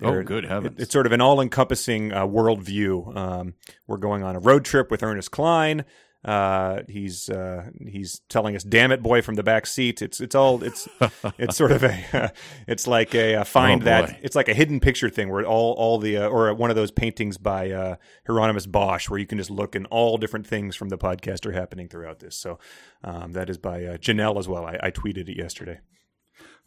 Oh, 0.00 0.23
good 0.23 0.44
heavens! 0.44 0.76
it- 0.78 0.82
it's 0.85 0.92
sort 0.92 1.06
of 1.06 1.12
an 1.12 1.20
all 1.20 1.40
encompassing 1.40 2.12
uh, 2.12 2.25
worldview. 2.25 3.16
Um, 3.16 3.54
we're 3.88 3.97
going 3.97 4.23
on 4.23 4.37
a 4.37 4.38
road 4.38 4.64
trip 4.64 4.92
with 4.92 5.02
Ernest 5.02 5.32
Klein. 5.32 5.85
Uh, 6.28 6.82
he's 6.88 7.30
uh, 7.30 7.70
he's 7.87 8.20
telling 8.28 8.54
us 8.54 8.62
"damn 8.62 8.92
it, 8.92 9.02
boy" 9.02 9.23
from 9.23 9.37
the 9.37 9.42
back 9.42 9.64
seat. 9.66 10.02
It's 10.02 10.20
it's 10.20 10.35
all 10.35 10.62
it's 10.62 10.87
it's 11.38 11.56
sort 11.56 11.73
of 11.73 11.82
a 11.82 12.32
it's 12.68 12.87
like 12.87 13.14
a, 13.14 13.37
uh 13.37 13.44
find 13.44 13.80
Oh, 13.80 13.85
that 13.87 14.18
it's 14.20 14.37
like 14.37 14.49
a 14.49 14.52
hidden 14.52 14.78
picture 14.78 15.08
thing 15.08 15.30
where 15.30 15.47
all 15.47 15.73
all 15.73 15.99
the 15.99 16.18
uh, 16.18 16.28
or 16.28 16.52
one 16.52 16.68
of 16.68 16.76
those 16.76 16.90
paintings 16.90 17.38
by 17.38 17.70
uh, 17.70 17.97
Hieronymus 18.26 18.66
Bosch 18.66 19.08
where 19.08 19.18
you 19.18 19.26
can 19.26 19.38
just 19.38 19.50
look 19.50 19.75
and 19.75 19.87
all 19.87 20.18
different 20.18 20.47
things 20.47 20.76
from 20.76 20.90
the 20.90 20.99
podcast 20.99 21.47
are 21.47 21.52
happening 21.52 21.88
throughout 21.88 22.18
this. 22.18 22.37
So 22.37 22.58
um, 23.02 23.32
that 23.32 23.49
is 23.49 23.56
by 23.56 23.85
uh, 23.85 23.97
Janelle 23.97 24.38
as 24.38 24.47
well. 24.47 24.66
I, 24.66 24.78
I 24.82 24.90
tweeted 24.90 25.30
it 25.30 25.37
yesterday. 25.38 25.80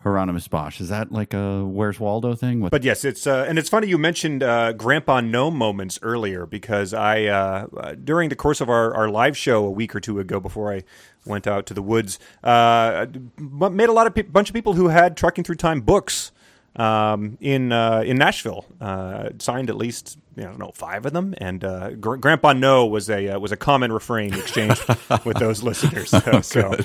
Hieronymus 0.03 0.47
Bosch. 0.47 0.81
Is 0.81 0.89
that 0.89 1.11
like 1.11 1.33
a 1.33 1.63
Where's 1.63 1.99
Waldo 1.99 2.35
thing? 2.35 2.67
But 2.67 2.83
yes, 2.83 3.05
it's 3.05 3.27
uh, 3.27 3.45
and 3.47 3.59
it's 3.59 3.69
funny 3.69 3.87
you 3.87 3.97
mentioned 3.97 4.41
uh, 4.41 4.73
Grandpa 4.73 5.21
No 5.21 5.51
moments 5.51 5.99
earlier 6.01 6.45
because 6.45 6.93
I 6.93 7.25
uh, 7.25 7.67
uh, 7.77 7.95
during 7.95 8.29
the 8.29 8.35
course 8.35 8.61
of 8.61 8.69
our, 8.69 8.93
our 8.95 9.09
live 9.09 9.37
show 9.37 9.65
a 9.65 9.71
week 9.71 9.95
or 9.95 9.99
two 9.99 10.19
ago 10.19 10.39
before 10.39 10.73
I 10.73 10.83
went 11.25 11.45
out 11.45 11.67
to 11.67 11.73
the 11.75 11.83
woods 11.83 12.17
uh, 12.43 13.05
made 13.37 13.89
a 13.89 13.93
lot 13.93 14.07
of 14.07 14.15
pe- 14.15 14.23
bunch 14.23 14.49
of 14.49 14.55
people 14.55 14.73
who 14.73 14.87
had 14.87 15.15
trucking 15.15 15.43
through 15.43 15.55
time 15.55 15.81
books 15.81 16.31
um, 16.75 17.37
in 17.41 17.71
uh, 17.71 18.03
in 18.05 18.17
Nashville. 18.17 18.65
Uh, 18.79 19.29
signed 19.39 19.69
at 19.69 19.77
least 19.77 20.17
you 20.35 20.43
know, 20.43 20.47
I 20.47 20.51
don't 20.51 20.59
know 20.59 20.71
five 20.73 21.05
of 21.05 21.13
them, 21.13 21.35
and 21.37 21.63
uh, 21.63 21.91
Gr- 21.91 22.15
Grandpa 22.15 22.53
No 22.53 22.85
was 22.85 23.09
a 23.09 23.29
uh, 23.29 23.39
was 23.39 23.51
a 23.51 23.57
common 23.57 23.91
refrain 23.91 24.33
exchanged 24.33 24.83
with 25.25 25.37
those 25.37 25.63
listeners. 25.63 26.13
So, 26.21 26.41
so 26.41 26.77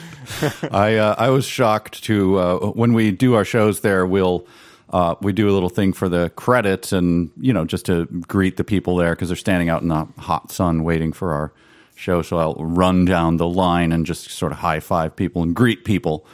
I 0.71 0.97
uh, 0.97 1.15
I 1.19 1.31
was 1.31 1.45
shocked 1.45 2.05
to 2.05 2.39
uh, 2.39 2.59
when 2.71 2.93
we 2.93 3.11
do 3.11 3.35
our 3.35 3.45
shows 3.45 3.81
there. 3.81 4.07
We'll 4.07 4.47
uh, 4.91 5.15
we 5.21 5.33
do 5.33 5.49
a 5.49 5.53
little 5.53 5.69
thing 5.69 5.93
for 5.93 6.09
the 6.09 6.31
credits, 6.31 6.93
and 6.93 7.31
you 7.41 7.53
know, 7.53 7.65
just 7.65 7.87
to 7.87 8.07
greet 8.07 8.57
the 8.57 8.65
people 8.65 8.97
there 8.97 9.15
because 9.15 9.29
they're 9.29 9.37
standing 9.37 9.69
out 9.69 9.83
in 9.83 9.89
the 9.89 10.07
hot 10.19 10.51
sun 10.51 10.85
waiting 10.85 11.13
for 11.13 11.33
our 11.33 11.53
show. 11.97 12.23
So 12.23 12.39
I'll 12.39 12.55
run 12.55 13.05
down 13.05 13.39
the 13.39 13.49
line 13.49 13.91
and 13.91 14.07
just 14.07 14.31
sort 14.31 14.53
of 14.53 14.59
high 14.59 14.81
five 14.81 15.17
people 15.17 15.43
and 15.43 15.55
greet 15.57 15.85
people. 15.85 16.25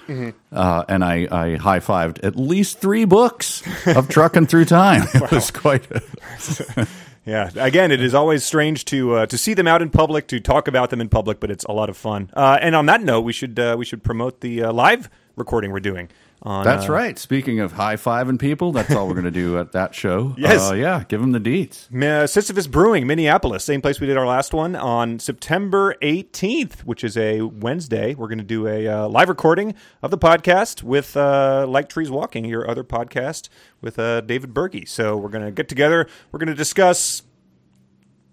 Uh, 0.52 0.84
and 0.88 1.02
I, 1.02 1.26
I 1.30 1.56
high 1.56 1.80
fived 1.80 2.22
at 2.22 2.36
least 2.36 2.80
three 2.80 3.06
books 3.06 3.62
of 3.86 4.08
trucking 4.08 4.46
through 4.46 4.66
time. 4.66 5.02
It 5.14 5.30
was 5.32 5.50
quite. 5.50 5.86
Yeah, 7.24 7.50
again, 7.54 7.92
it 7.92 8.02
is 8.02 8.14
always 8.14 8.42
strange 8.42 8.84
to 8.86 9.14
uh, 9.14 9.26
to 9.26 9.38
see 9.38 9.54
them 9.54 9.68
out 9.68 9.80
in 9.80 9.90
public, 9.90 10.26
to 10.26 10.40
talk 10.40 10.66
about 10.66 10.90
them 10.90 11.00
in 11.00 11.08
public, 11.08 11.38
but 11.38 11.52
it's 11.52 11.62
a 11.66 11.70
lot 11.70 11.88
of 11.88 11.96
fun. 11.96 12.28
Uh, 12.34 12.58
and 12.60 12.74
on 12.74 12.86
that 12.86 13.00
note, 13.00 13.20
we 13.20 13.32
should 13.32 13.60
uh, 13.60 13.76
we 13.78 13.84
should 13.84 14.02
promote 14.02 14.40
the 14.40 14.64
uh, 14.64 14.72
live 14.72 15.08
recording 15.36 15.70
we're 15.70 15.78
doing. 15.78 16.08
On, 16.44 16.64
That's 16.64 16.88
uh, 16.88 16.92
right. 16.92 17.16
Speaking 17.20 17.60
of 17.60 17.70
high 17.70 17.94
fiving 17.94 18.36
people, 18.36 18.72
that's 18.72 18.90
all 18.90 19.06
we're 19.06 19.14
going 19.14 19.24
to 19.26 19.30
do 19.30 19.58
at 19.58 19.72
that 19.72 19.94
show. 19.94 20.34
Yes. 20.42 20.70
Uh, 20.70 20.74
yeah. 20.74 21.04
Give 21.06 21.20
them 21.20 21.30
the 21.30 21.38
deets. 21.38 21.92
Uh, 21.94 22.26
Sisyphus 22.26 22.66
Brewing, 22.66 23.06
Minneapolis, 23.06 23.64
same 23.64 23.80
place 23.80 24.00
we 24.00 24.08
did 24.08 24.16
our 24.16 24.26
last 24.26 24.52
one 24.52 24.74
on 24.74 25.20
September 25.20 25.94
18th, 26.02 26.80
which 26.80 27.04
is 27.04 27.16
a 27.16 27.42
Wednesday. 27.42 28.14
We're 28.14 28.26
going 28.26 28.38
to 28.38 28.44
do 28.44 28.66
a 28.66 28.88
uh, 28.88 29.08
live 29.08 29.28
recording 29.28 29.74
of 30.02 30.10
the 30.10 30.18
podcast 30.18 30.82
with 30.82 31.16
uh, 31.16 31.64
Like 31.68 31.88
Trees 31.88 32.10
Walking, 32.10 32.44
your 32.44 32.68
other 32.68 32.82
podcast 32.82 33.48
with 33.80 34.00
uh, 34.00 34.22
David 34.22 34.52
Berge. 34.52 34.88
So 34.88 35.16
we're 35.16 35.28
going 35.28 35.44
to 35.44 35.52
get 35.52 35.68
together. 35.68 36.08
We're 36.32 36.40
going 36.40 36.48
to 36.48 36.54
discuss 36.54 37.22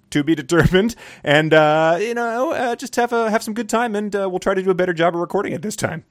to 0.09 0.23
be 0.23 0.33
determined, 0.33 0.95
and 1.23 1.53
uh, 1.53 1.97
you 1.99 2.15
know, 2.15 2.53
uh, 2.53 2.75
just 2.75 2.95
have 2.95 3.13
a, 3.13 3.29
have 3.29 3.43
some 3.43 3.53
good 3.53 3.69
time, 3.69 3.95
and 3.95 4.15
uh, 4.15 4.27
we'll 4.27 4.39
try 4.39 4.55
to 4.55 4.63
do 4.63 4.71
a 4.71 4.75
better 4.75 4.93
job 4.93 5.13
of 5.13 5.21
recording 5.21 5.53
it 5.53 5.61
this 5.61 5.75
time. 5.75 6.05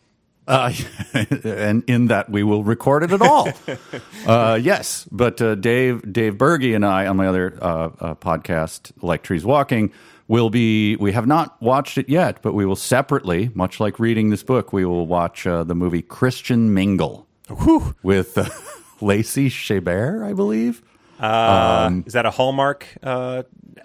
Uh, 0.48 0.72
and 1.44 1.84
in 1.86 2.06
that 2.06 2.30
we 2.30 2.42
will 2.42 2.64
record 2.64 3.02
it 3.02 3.12
at 3.12 3.20
all. 3.20 3.50
uh, 4.26 4.58
yes, 4.60 5.06
but 5.12 5.40
uh, 5.42 5.54
Dave 5.54 6.10
Dave 6.10 6.38
Berge 6.38 6.64
and 6.74 6.86
I 6.86 7.06
on 7.06 7.18
my 7.18 7.26
other 7.26 7.56
uh, 7.60 7.90
uh, 8.00 8.14
podcast, 8.14 8.90
Like 9.02 9.22
Trees 9.22 9.44
Walking, 9.44 9.92
will 10.26 10.48
be. 10.48 10.96
We 10.96 11.12
have 11.12 11.26
not 11.26 11.60
watched 11.60 11.98
it 11.98 12.08
yet, 12.08 12.40
but 12.40 12.54
we 12.54 12.64
will 12.64 12.76
separately, 12.76 13.50
much 13.54 13.78
like 13.78 14.00
reading 14.00 14.30
this 14.30 14.42
book, 14.42 14.72
we 14.72 14.86
will 14.86 15.06
watch 15.06 15.46
uh, 15.46 15.64
the 15.64 15.74
movie 15.74 16.00
Christian 16.00 16.72
Mingle 16.72 17.26
Whew. 17.48 17.94
with 18.02 18.38
uh, 18.38 18.48
Lacey 19.02 19.50
Chabert, 19.50 20.24
I 20.24 20.32
believe. 20.32 20.80
Uh, 21.20 21.90
is 22.06 22.14
that 22.14 22.24
a 22.24 22.30
Hallmark 22.30 22.86
uh, 23.02 23.42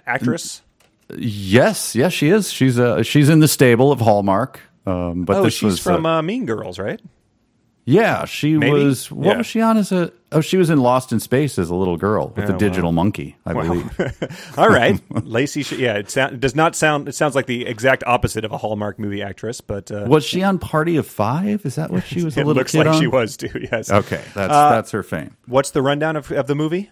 actress? 0.07 0.61
Yes, 1.17 1.93
yes, 1.93 2.13
she 2.13 2.29
is. 2.29 2.49
She's 2.49 2.79
she's 3.05 3.27
in 3.27 3.39
the 3.39 3.49
stable 3.49 3.91
of 3.91 3.99
Hallmark. 3.99 4.61
Um, 4.85 5.23
but 5.25 5.37
Oh, 5.37 5.43
this 5.43 5.53
she's 5.53 5.63
was 5.63 5.79
from 5.79 6.05
uh, 6.05 6.21
Mean 6.21 6.45
Girls, 6.45 6.77
right? 6.79 6.99
Yeah, 7.85 8.23
she 8.23 8.55
Maybe? 8.57 8.71
was. 8.71 9.11
What 9.11 9.25
Yeah. 9.31 9.37
was 9.39 9.45
she 9.47 9.59
on 9.59 9.75
as 9.75 9.91
a? 9.91 10.11
Oh, 10.31 10.39
she 10.39 10.55
was 10.55 10.69
in 10.69 10.79
Lost 10.79 11.11
in 11.11 11.19
Space 11.19 11.59
as 11.59 11.69
a 11.69 11.75
little 11.75 11.97
girl 11.97 12.31
with 12.33 12.45
the 12.47 12.53
wow. 12.53 12.57
digital 12.57 12.91
monkey, 12.93 13.35
I 13.45 13.51
believe. 13.53 14.53
All 14.57 14.69
right, 14.69 15.01
Lacey. 15.25 15.63
Yeah, 15.75 15.95
it, 15.95 16.09
sound, 16.09 16.35
it 16.35 16.39
does 16.39 16.55
not 16.55 16.77
sound. 16.77 17.09
It 17.09 17.13
sounds 17.15 17.35
like 17.35 17.45
the 17.45 17.65
exact 17.65 18.03
opposite 18.07 18.45
of 18.45 18.53
a 18.53 18.57
Hallmark 18.57 18.99
movie 18.99 19.21
actress, 19.21 19.59
but 19.59 19.91
uh, 19.91 20.05
Was 20.07 20.23
she 20.23 20.41
on 20.43 20.59
Party 20.59 20.95
of 20.95 21.05
Five? 21.05 21.65
Is 21.65 21.75
that 21.75 21.91
what 21.91 22.05
she 22.05 22.23
was 22.25 22.37
a 22.37 22.39
it 22.41 22.47
looks 22.47 22.73
like 22.73 22.87
on? 22.87 23.01
she 23.01 23.07
was 23.07 23.35
too. 23.35 23.67
Yes. 23.69 23.91
Okay, 23.91 24.23
that's 24.33 24.53
Uh, 24.53 24.69
that's 24.69 24.91
her 24.91 25.03
fame. 25.03 25.35
What's 25.47 25.71
the 25.71 25.81
rundown 25.81 26.15
of, 26.15 26.31
of 26.31 26.47
the 26.47 26.55
movie? 26.55 26.89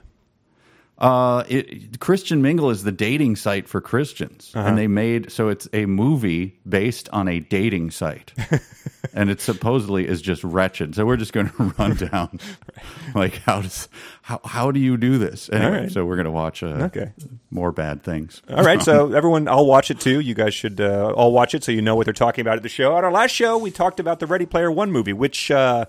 Uh, 1.02 1.44
it, 1.50 2.00
Christian 2.00 2.44
Mingle 2.44 2.70
is 2.70 2.84
the 2.84 2.92
dating 2.92 3.36
site 3.36 3.68
for 3.68 3.82
Christians, 3.82 4.52
Uh-huh. 4.54 4.68
and 4.68 4.78
they 4.78 4.86
made 4.88 5.32
so 5.32 5.50
it's 5.50 5.68
a 5.74 5.88
movie 5.88 6.60
based 6.70 7.10
on 7.10 7.28
a 7.28 7.40
dating 7.40 7.90
site, 7.90 8.32
and 9.16 9.32
it 9.32 9.42
supposedly 9.42 10.08
is 10.08 10.22
just 10.22 10.44
wretched. 10.44 10.94
So 10.94 11.04
we're 11.08 11.18
just 11.18 11.34
going 11.34 11.50
to 11.58 11.74
run 11.80 11.96
down, 11.96 12.40
like 13.16 13.38
how 13.48 13.62
does 13.64 13.90
how 14.22 14.42
how 14.46 14.70
do 14.70 14.80
you 14.80 14.96
do 14.96 15.18
this? 15.18 15.50
Anyway, 15.52 15.82
right. 15.82 15.92
so 15.92 16.06
we're 16.06 16.18
going 16.18 16.26
to 16.26 16.32
watch 16.32 16.62
uh, 16.62 16.68
Okay. 16.94 17.12
more 17.50 17.72
bad 17.72 18.04
things. 18.04 18.44
All 18.48 18.64
right, 18.64 18.80
so 18.84 19.12
everyone, 19.14 19.48
I'll 19.48 19.66
watch 19.66 19.90
it 19.90 20.00
too. 20.00 20.20
You 20.20 20.36
guys 20.36 20.54
should 20.54 20.80
uh, 20.80 21.14
all 21.16 21.32
watch 21.32 21.56
it 21.56 21.64
so 21.64 21.72
you 21.72 21.82
know 21.82 21.96
what 21.96 22.06
they're 22.06 22.14
talking 22.14 22.44
about 22.44 22.58
at 22.58 22.64
the 22.64 22.70
show. 22.70 22.94
On 22.94 23.04
our 23.04 23.12
last 23.12 23.32
show, 23.32 23.58
we 23.58 23.72
talked 23.72 24.00
about 24.00 24.20
the 24.20 24.28
Ready 24.28 24.46
Player 24.46 24.72
One 24.72 24.92
movie, 24.92 25.14
which 25.14 25.50
uh, 25.50 25.86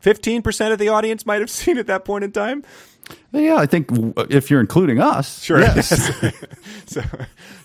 fifteen 0.00 0.40
percent 0.40 0.72
of 0.72 0.78
the 0.78 0.88
audience 0.88 1.26
might 1.26 1.40
have 1.40 1.50
seen 1.50 1.76
at 1.76 1.86
that 1.88 2.06
point 2.06 2.24
in 2.24 2.32
time. 2.32 2.64
Yeah, 3.32 3.56
I 3.56 3.66
think 3.66 3.88
if 4.30 4.50
you're 4.50 4.60
including 4.60 5.00
us, 5.00 5.42
Sure. 5.42 5.58
yes. 5.60 6.10
So, 6.86 7.00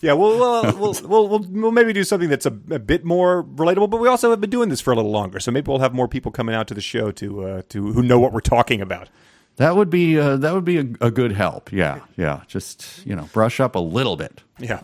yeah, 0.01 0.13
we'll, 0.13 0.38
we'll, 0.39 0.63
we'll, 0.77 0.94
we'll, 1.04 1.27
we'll, 1.27 1.39
we'll 1.50 1.72
maybe 1.72 1.92
do 1.92 2.04
something 2.06 2.30
that's 2.30 2.46
a, 2.46 2.54
a 2.72 2.80
bit 2.80 3.04
more 3.04 3.44
relatable, 3.44 3.89
but 3.89 4.00
we 4.00 4.08
also 4.08 4.30
have 4.30 4.39
been 4.39 4.50
doing 4.50 4.70
this 4.70 4.80
for 4.80 4.94
a 4.94 4.96
little 4.96 5.12
longer, 5.12 5.39
so 5.42 5.51
maybe 5.51 5.70
we'll 5.70 5.80
have 5.80 5.94
more 5.94 6.08
people 6.08 6.32
coming 6.32 6.56
out 6.56 6.68
to 6.70 6.74
the 6.74 6.80
show 6.82 7.12
to 7.12 7.44
uh, 7.44 7.62
to 7.70 7.92
who 7.92 8.01
know 8.04 8.20
what 8.20 8.32
we're 8.32 8.39
talking 8.39 8.80
about. 8.80 9.10
that 9.58 9.75
would 9.75 9.89
be 9.89 10.18
uh, 10.18 10.38
that 10.38 10.54
would 10.54 10.63
be 10.63 10.77
a, 10.77 10.86
a 11.01 11.12
good 11.12 11.34
help. 11.34 11.74
Yeah, 11.74 12.00
yeah. 12.16 12.42
Just 12.48 13.06
you 13.06 13.16
know, 13.16 13.27
brush 13.34 13.60
up 13.60 13.75
a 13.75 13.80
little 13.80 14.16
bit. 14.16 14.44
Yeah. 14.60 14.82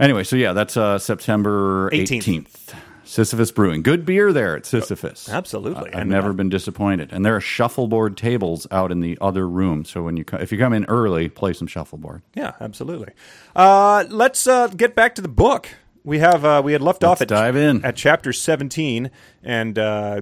Anyway, 0.00 0.24
so 0.24 0.36
yeah, 0.36 0.52
that's 0.52 0.76
uh, 0.76 0.98
September 0.98 1.88
18th. 1.90 2.12
eighteenth. 2.12 2.74
Sisyphus 3.08 3.50
Brewing, 3.50 3.82
good 3.82 4.04
beer 4.04 4.32
there 4.32 4.54
at 4.56 4.66
Sisyphus. 4.66 5.28
Absolutely. 5.28 5.90
I- 5.90 5.94
I've 5.94 6.02
And, 6.02 6.10
never 6.10 6.30
uh, 6.30 6.34
been 6.34 6.48
disappointed. 6.50 7.10
And 7.12 7.24
there 7.24 7.34
are 7.34 7.40
shuffleboard 7.40 8.16
tables 8.16 8.66
out 8.70 8.92
in 8.92 9.00
the 9.00 9.16
other 9.20 9.48
room. 9.48 9.84
So 9.84 10.02
when 10.02 10.16
you 10.16 10.24
co- 10.24 10.36
if 10.36 10.52
you 10.52 10.58
come 10.58 10.72
in 10.74 10.84
early, 10.86 11.28
play 11.28 11.52
some 11.54 11.66
shuffleboard. 11.66 12.22
Yeah, 12.34 12.52
absolutely. 12.60 13.12
Uh, 13.56 14.04
let's 14.10 14.46
uh, 14.46 14.66
get 14.68 14.94
back 14.94 15.14
to 15.14 15.22
the 15.22 15.28
book. 15.28 15.68
We 16.04 16.18
have 16.20 16.44
uh, 16.44 16.62
we 16.64 16.72
had 16.72 16.82
left 16.82 17.02
off 17.04 17.20
at 17.20 17.28
dive 17.28 17.56
in. 17.56 17.84
at 17.84 17.96
chapter 17.96 18.32
seventeen, 18.32 19.10
and 19.42 19.78
uh, 19.78 20.20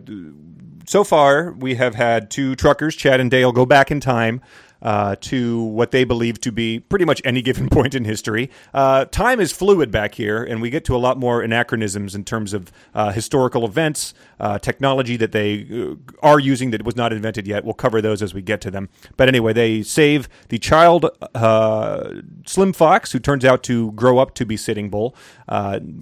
so 0.86 1.04
far 1.04 1.52
we 1.52 1.74
have 1.74 1.94
had 1.94 2.30
two 2.30 2.54
truckers, 2.56 2.96
Chad 2.96 3.20
and 3.20 3.30
Dale, 3.30 3.52
go 3.52 3.66
back 3.66 3.90
in 3.90 4.00
time. 4.00 4.40
Uh, 4.86 5.16
to 5.20 5.64
what 5.64 5.90
they 5.90 6.04
believe 6.04 6.40
to 6.40 6.52
be 6.52 6.78
pretty 6.78 7.04
much 7.04 7.20
any 7.24 7.42
given 7.42 7.68
point 7.76 7.92
in 7.92 8.04
history. 8.04 8.48
Uh, 8.72 9.04
time 9.06 9.40
is 9.40 9.50
fluid 9.50 9.90
back 9.90 10.14
here, 10.14 10.44
and 10.44 10.62
we 10.62 10.70
get 10.70 10.84
to 10.84 10.94
a 10.94 10.96
lot 10.96 11.18
more 11.18 11.42
anachronisms 11.42 12.14
in 12.14 12.22
terms 12.22 12.54
of 12.54 12.70
uh, 12.94 13.10
historical 13.10 13.64
events, 13.64 14.14
uh, 14.38 14.60
technology 14.60 15.16
that 15.16 15.32
they 15.32 15.66
uh, 15.72 15.96
are 16.22 16.38
using 16.38 16.70
that 16.70 16.84
was 16.84 16.94
not 16.94 17.12
invented 17.12 17.48
yet. 17.48 17.64
We'll 17.64 17.74
cover 17.74 18.00
those 18.00 18.22
as 18.22 18.32
we 18.32 18.42
get 18.42 18.60
to 18.60 18.70
them. 18.70 18.88
But 19.16 19.26
anyway, 19.26 19.52
they 19.52 19.82
save 19.82 20.28
the 20.50 20.58
child 20.60 21.06
uh, 21.34 22.20
Slim 22.46 22.72
Fox, 22.72 23.10
who 23.10 23.18
turns 23.18 23.44
out 23.44 23.64
to 23.64 23.90
grow 23.90 24.18
up 24.18 24.34
to 24.34 24.46
be 24.46 24.56
Sitting 24.56 24.88
Bull. 24.88 25.16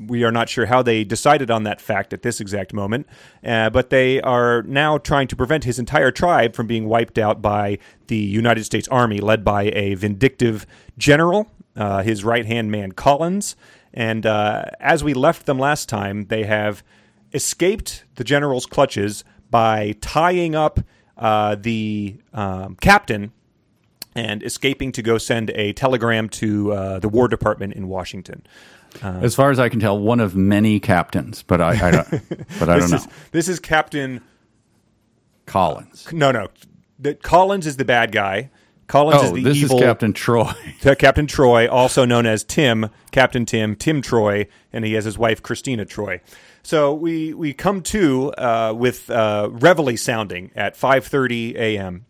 We 0.08 0.24
are 0.24 0.32
not 0.32 0.50
sure 0.50 0.66
how 0.66 0.82
they 0.82 1.04
decided 1.04 1.50
on 1.50 1.62
that 1.62 1.80
fact 1.80 2.12
at 2.12 2.20
this 2.20 2.38
exact 2.38 2.74
moment, 2.74 3.06
but 3.42 3.88
they 3.88 4.20
are 4.20 4.62
now 4.64 4.98
trying 4.98 5.28
to 5.28 5.36
prevent 5.36 5.64
his 5.64 5.78
entire 5.78 6.10
tribe 6.10 6.54
from 6.54 6.66
being 6.66 6.86
wiped 6.86 7.16
out 7.16 7.40
by 7.40 7.78
the 8.08 8.16
United 8.16 8.64
States 8.64 8.88
Army, 8.88 9.18
led 9.18 9.44
by 9.44 9.64
a 9.64 9.94
vindictive 9.94 10.66
general, 10.98 11.48
uh, 11.76 12.02
his 12.02 12.24
right 12.24 12.46
hand 12.46 12.70
man 12.70 12.92
Collins. 12.92 13.56
And 13.92 14.26
uh, 14.26 14.64
as 14.80 15.04
we 15.04 15.14
left 15.14 15.46
them 15.46 15.58
last 15.58 15.88
time, 15.88 16.26
they 16.26 16.44
have 16.44 16.82
escaped 17.32 18.04
the 18.16 18.24
general's 18.24 18.66
clutches 18.66 19.24
by 19.50 19.94
tying 20.00 20.54
up 20.54 20.80
uh, 21.16 21.54
the 21.54 22.16
um, 22.32 22.76
captain 22.80 23.32
and 24.16 24.42
escaping 24.42 24.92
to 24.92 25.02
go 25.02 25.18
send 25.18 25.50
a 25.50 25.72
telegram 25.72 26.28
to 26.28 26.72
uh, 26.72 26.98
the 26.98 27.08
War 27.08 27.28
Department 27.28 27.74
in 27.74 27.88
Washington. 27.88 28.44
As 29.02 29.34
far 29.34 29.50
as 29.50 29.58
I 29.58 29.68
can 29.68 29.80
tell, 29.80 29.98
one 29.98 30.20
of 30.20 30.36
many 30.36 30.78
captains, 30.78 31.42
but 31.42 31.60
I, 31.60 31.88
I 31.88 31.90
don't, 31.90 32.10
but 32.60 32.68
I 32.68 32.78
don't 32.78 32.90
know. 32.90 32.96
is 32.96 33.08
this 33.32 33.48
is 33.48 33.58
Captain. 33.58 34.22
Collins. 35.46 36.10
No, 36.12 36.32
no, 36.32 36.48
the, 37.04 37.14
Collins 37.14 37.66
is 37.66 37.76
the 37.76 37.84
bad 37.84 38.10
guy. 38.10 38.50
Collins 38.86 39.22
is 39.22 39.30
Oh, 39.30 39.34
the 39.34 39.42
this 39.42 39.56
evil 39.58 39.76
is 39.76 39.82
Captain 39.82 40.12
Troy. 40.12 40.52
Captain 40.98 41.26
Troy, 41.26 41.68
also 41.68 42.04
known 42.04 42.26
as 42.26 42.44
Tim, 42.44 42.90
Captain 43.12 43.46
Tim, 43.46 43.76
Tim 43.76 44.02
Troy, 44.02 44.46
and 44.72 44.84
he 44.84 44.94
has 44.94 45.04
his 45.04 45.16
wife 45.16 45.42
Christina 45.42 45.84
Troy. 45.84 46.20
So 46.62 46.92
we 46.92 47.32
we 47.32 47.52
come 47.52 47.82
to 47.82 48.32
uh, 48.32 48.74
with 48.76 49.10
uh, 49.10 49.48
reveille 49.52 49.96
sounding 49.96 50.50
at 50.56 50.74
5:30 50.76 51.54
a.m. 51.56 52.06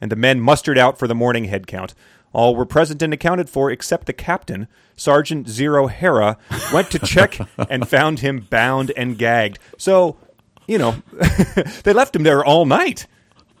and 0.00 0.10
the 0.10 0.16
men 0.16 0.40
mustered 0.40 0.78
out 0.78 0.98
for 0.98 1.06
the 1.06 1.14
morning 1.14 1.44
head 1.44 1.66
count. 1.66 1.94
All 2.32 2.54
were 2.54 2.66
present 2.66 3.02
and 3.02 3.14
accounted 3.14 3.48
for 3.48 3.70
except 3.70 4.06
the 4.06 4.12
captain, 4.12 4.68
Sergeant 4.96 5.48
Zero 5.48 5.86
Hera, 5.86 6.38
went 6.72 6.90
to 6.90 6.98
check 6.98 7.38
and 7.70 7.88
found 7.88 8.18
him 8.20 8.46
bound 8.50 8.92
and 8.96 9.16
gagged. 9.16 9.58
So, 9.78 10.18
you 10.66 10.76
know, 10.76 10.96
they 11.84 11.92
left 11.92 12.14
him 12.14 12.24
there 12.24 12.44
all 12.44 12.66
night 12.66 13.06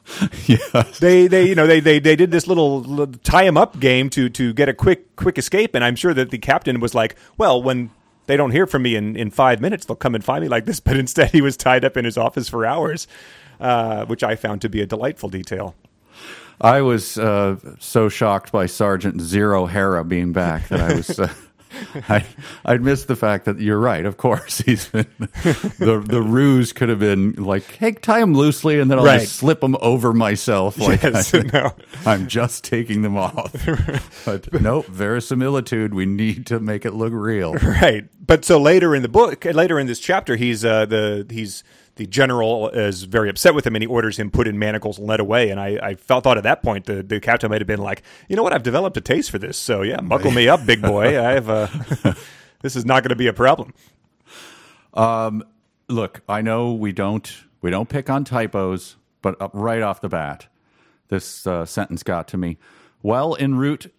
they 1.00 1.26
they 1.26 1.48
you 1.48 1.54
know 1.54 1.66
they 1.66 1.80
they, 1.80 1.98
they 1.98 2.14
did 2.14 2.30
this 2.30 2.46
little, 2.46 2.80
little 2.80 3.14
tie 3.24 3.44
him 3.44 3.56
up 3.56 3.78
game 3.80 4.08
to 4.10 4.28
to 4.28 4.52
get 4.54 4.68
a 4.68 4.74
quick 4.74 5.16
quick 5.16 5.36
escape 5.36 5.74
and 5.74 5.84
i'm 5.84 5.96
sure 5.96 6.14
that 6.14 6.30
the 6.30 6.38
captain 6.38 6.78
was 6.78 6.94
like 6.94 7.16
well 7.36 7.60
when 7.60 7.90
they 8.26 8.36
don't 8.36 8.52
hear 8.52 8.66
from 8.66 8.82
me 8.82 8.94
in 8.94 9.16
in 9.16 9.30
five 9.30 9.60
minutes 9.60 9.84
they'll 9.84 9.96
come 9.96 10.14
and 10.14 10.24
find 10.24 10.42
me 10.42 10.48
like 10.48 10.64
this 10.64 10.78
but 10.88 10.96
instead 10.96 11.30
he 11.30 11.40
was 11.40 11.56
tied 11.56 11.84
up 11.84 11.96
in 11.96 12.04
his 12.04 12.16
office 12.16 12.48
for 12.48 12.64
hours 12.64 13.08
uh, 13.60 14.04
which 14.06 14.22
I 14.22 14.36
found 14.36 14.60
to 14.62 14.68
be 14.68 14.80
a 14.80 14.86
delightful 14.86 15.28
detail. 15.28 15.74
I 16.60 16.80
was 16.80 17.18
uh, 17.18 17.56
so 17.78 18.08
shocked 18.08 18.50
by 18.50 18.66
Sergeant 18.66 19.20
Zero 19.20 19.66
Hera 19.66 20.04
being 20.04 20.32
back 20.32 20.68
that 20.68 20.80
I 20.80 20.94
was. 20.94 21.18
Uh, 21.18 21.32
I 22.08 22.24
I 22.64 22.76
missed 22.78 23.08
the 23.08 23.16
fact 23.16 23.44
that 23.46 23.58
you're 23.60 23.78
right. 23.78 24.04
Of 24.06 24.16
course, 24.16 24.58
he's 24.66 24.88
been 24.88 25.06
the 25.18 26.02
the 26.06 26.22
ruse 26.22 26.72
could 26.72 26.88
have 26.88 26.98
been 27.00 27.32
like, 27.34 27.64
hey, 27.76 27.92
tie 27.92 28.20
them 28.20 28.34
loosely, 28.34 28.80
and 28.80 28.90
then 28.90 28.98
I'll 28.98 29.04
Right. 29.04 29.20
just 29.20 29.36
slip 29.36 29.60
them 29.60 29.76
over 29.80 30.12
myself. 30.12 30.76
Like 30.86 31.02
Yes, 31.02 31.34
I, 31.34 31.40
no. 31.40 31.74
I'm 32.04 32.26
just 32.28 32.64
taking 32.64 33.02
them 33.02 33.16
off. 33.16 33.52
But 34.24 34.52
nope, 34.60 34.86
verisimilitude. 34.86 35.92
We 35.94 36.06
need 36.06 36.46
to 36.46 36.60
make 36.60 36.84
it 36.84 36.92
look 36.94 37.12
real. 37.12 37.54
Right. 37.54 38.08
But 38.24 38.44
so 38.44 38.60
later 38.60 38.94
in 38.94 39.02
the 39.02 39.08
book, 39.08 39.44
later 39.44 39.78
in 39.78 39.86
this 39.86 39.98
chapter, 40.00 40.36
he's 40.36 40.64
uh, 40.64 40.86
the 40.86 41.26
he's 41.30 41.62
the 41.96 42.06
general 42.06 42.68
is 42.70 43.04
very 43.04 43.28
upset 43.28 43.54
with 43.54 43.66
him, 43.66 43.74
and 43.74 43.82
he 43.82 43.86
orders 43.86 44.18
him 44.18 44.30
put 44.30 44.48
in 44.48 44.58
manacles 44.58 44.98
and 44.98 45.06
led 45.06 45.20
away. 45.20 45.50
And 45.50 45.60
I, 45.60 45.78
I 45.82 45.94
felt 45.96 46.24
thought 46.24 46.38
at 46.38 46.44
that 46.44 46.62
point 46.62 46.86
the, 46.86 47.02
the 47.02 47.20
captain 47.20 47.50
might 47.50 47.60
have 47.60 47.68
been 47.68 47.80
like, 47.80 48.02
you 48.28 48.36
know 48.36 48.42
what, 48.42 48.52
I've 48.52 48.62
developed 48.62 48.96
a 48.96 49.00
taste 49.00 49.30
for 49.30 49.38
this, 49.38 49.58
so 49.58 49.82
yeah, 49.82 50.00
buckle 50.00 50.30
me 50.30 50.48
up, 50.48 50.64
big 50.66 50.82
boy. 50.82 51.20
I 51.20 51.32
have 51.32 51.50
uh, 51.50 51.68
this 52.62 52.76
is 52.76 52.84
not 52.84 53.02
going 53.02 53.10
to 53.10 53.16
be 53.16 53.26
a 53.26 53.32
problem. 53.32 53.74
Look, 55.88 56.22
I 56.28 56.42
know 56.42 56.72
we 56.72 56.92
don't 56.92 57.32
we 57.62 57.70
don't 57.70 57.88
pick 57.88 58.10
on 58.10 58.24
typos, 58.24 58.96
but 59.22 59.36
right 59.54 59.82
off 59.82 60.00
the 60.00 60.08
bat, 60.08 60.48
this 61.08 61.46
uh, 61.46 61.64
sentence 61.64 62.02
got 62.02 62.28
to 62.28 62.36
me. 62.36 62.58
Well, 63.02 63.36
en 63.38 63.54
route 63.56 63.92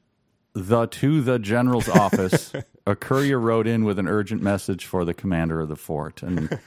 the 0.54 0.88
to 0.88 1.22
the 1.22 1.40
general's 1.40 1.88
office, 1.88 2.52
a 2.88 2.96
courier 2.96 3.40
rode 3.40 3.68
in 3.68 3.86
with 3.86 4.00
an 4.00 4.08
urgent 4.08 4.42
message 4.42 4.86
for 4.86 5.06
the 5.06 5.14
commander 5.14 5.62
of 5.62 5.70
the 5.70 5.78
fort, 5.78 6.22
and 6.24 6.60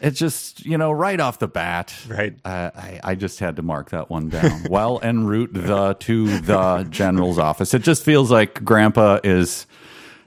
it's 0.00 0.18
just 0.18 0.64
you 0.64 0.78
know 0.78 0.92
right 0.92 1.18
off 1.18 1.38
the 1.38 1.48
bat, 1.48 1.94
Right. 2.08 2.36
Uh, 2.44 2.70
I, 2.74 3.00
I 3.02 3.14
just 3.14 3.40
had 3.40 3.56
to 3.56 3.62
mark 3.62 3.90
that 3.90 4.10
one 4.10 4.28
down. 4.28 4.66
well, 4.70 5.00
en 5.02 5.24
route 5.26 5.52
the 5.52 5.94
to 5.94 6.40
the 6.40 6.86
general's 6.90 7.38
office. 7.38 7.74
It 7.74 7.82
just 7.82 8.04
feels 8.04 8.30
like 8.30 8.64
Grandpa 8.64 9.20
is. 9.24 9.66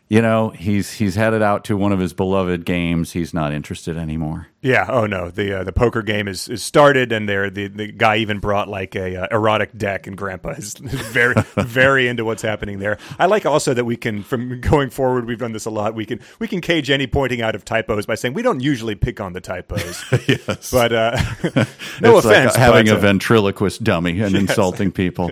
You 0.09 0.21
know, 0.21 0.49
he's 0.49 0.91
he's 0.91 1.15
headed 1.15 1.41
out 1.41 1.63
to 1.65 1.77
one 1.77 1.93
of 1.93 1.99
his 1.99 2.11
beloved 2.11 2.65
games. 2.65 3.13
He's 3.13 3.33
not 3.33 3.53
interested 3.53 3.95
anymore. 3.95 4.47
Yeah. 4.61 4.85
Oh 4.87 5.07
no. 5.07 5.31
The 5.31 5.59
uh, 5.59 5.63
the 5.63 5.71
poker 5.71 6.03
game 6.03 6.27
is, 6.27 6.47
is 6.47 6.61
started, 6.61 7.11
and 7.11 7.27
there 7.27 7.49
the, 7.49 7.67
the 7.67 7.91
guy 7.91 8.17
even 8.17 8.39
brought 8.39 8.67
like 8.67 8.95
a 8.95 9.23
uh, 9.23 9.27
erotic 9.31 9.75
deck, 9.75 10.05
and 10.05 10.15
Grandpa 10.15 10.51
is 10.51 10.73
very 10.79 11.33
very 11.55 12.07
into 12.07 12.23
what's 12.23 12.43
happening 12.43 12.77
there. 12.77 12.99
I 13.17 13.25
like 13.25 13.47
also 13.47 13.73
that 13.73 13.85
we 13.85 13.97
can 13.97 14.21
from 14.21 14.61
going 14.61 14.91
forward. 14.91 15.25
We've 15.25 15.39
done 15.39 15.53
this 15.53 15.65
a 15.65 15.71
lot. 15.71 15.95
We 15.95 16.05
can 16.05 16.19
we 16.37 16.47
can 16.47 16.61
cage 16.61 16.91
any 16.91 17.07
pointing 17.07 17.41
out 17.41 17.55
of 17.55 17.65
typos 17.65 18.05
by 18.05 18.13
saying 18.13 18.35
we 18.35 18.43
don't 18.43 18.59
usually 18.59 18.93
pick 18.93 19.19
on 19.19 19.33
the 19.33 19.41
typos. 19.41 20.03
yes. 20.27 20.69
But 20.69 20.93
uh, 20.93 21.17
no 21.99 22.17
it's 22.17 22.25
offense, 22.25 22.53
like 22.53 22.55
having 22.55 22.85
but, 22.85 22.93
a 22.93 22.97
uh, 22.97 22.99
ventriloquist 22.99 23.83
dummy 23.83 24.19
and 24.21 24.35
insulting 24.35 24.91
people. 24.91 25.31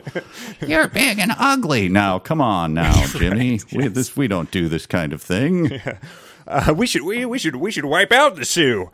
You're 0.60 0.88
big 0.88 1.20
and 1.20 1.34
ugly. 1.38 1.88
Now, 1.88 2.18
come 2.18 2.42
on, 2.42 2.74
now, 2.74 3.06
Jimmy. 3.08 3.60
We 3.72 3.88
this 3.90 4.18
we 4.18 4.28
don't 4.28 4.50
do 4.50 4.68
this 4.68 4.88
kind 4.88 5.14
of 5.14 5.22
thing. 5.22 5.80
uh, 6.48 6.74
we 6.76 6.88
should 6.88 7.04
we, 7.04 7.26
we 7.26 7.38
should 7.38 7.58
we 7.58 7.70
should 7.70 7.86
wipe 7.86 8.12
out 8.12 8.36
the 8.36 8.44
Sioux. 8.46 8.90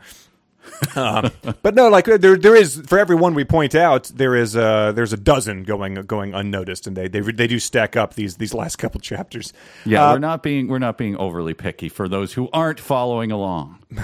Uh, 0.94 1.30
but 1.62 1.74
no, 1.74 1.88
like 1.88 2.04
there 2.06 2.36
there 2.36 2.56
is 2.56 2.82
for 2.86 2.98
every 2.98 3.16
one 3.16 3.34
we 3.34 3.44
point 3.44 3.74
out, 3.74 4.04
there 4.14 4.34
is 4.34 4.56
uh 4.56 4.92
there's 4.92 5.12
a 5.12 5.16
dozen 5.16 5.62
going 5.64 5.94
going 5.94 6.34
unnoticed, 6.34 6.86
and 6.86 6.96
they 6.96 7.08
they 7.08 7.20
they 7.20 7.46
do 7.46 7.58
stack 7.58 7.96
up 7.96 8.14
these 8.14 8.36
these 8.36 8.54
last 8.54 8.76
couple 8.76 9.00
chapters. 9.00 9.52
Yeah, 9.84 10.08
Uh, 10.08 10.12
we're 10.14 10.18
not 10.18 10.42
being 10.42 10.68
we're 10.68 10.78
not 10.78 10.98
being 10.98 11.16
overly 11.16 11.54
picky 11.54 11.88
for 11.88 12.08
those 12.08 12.34
who 12.34 12.48
aren't 12.52 12.80
following 12.80 13.32
along. 13.32 13.78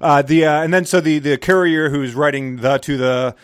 Uh, 0.00 0.22
the 0.22 0.44
uh, 0.44 0.62
and 0.62 0.72
then 0.72 0.84
so 0.84 1.00
the 1.00 1.18
the 1.18 1.36
courier 1.36 1.90
who's 1.90 2.14
writing 2.14 2.56
the 2.56 2.78
to 2.78 2.96
the 2.96 3.34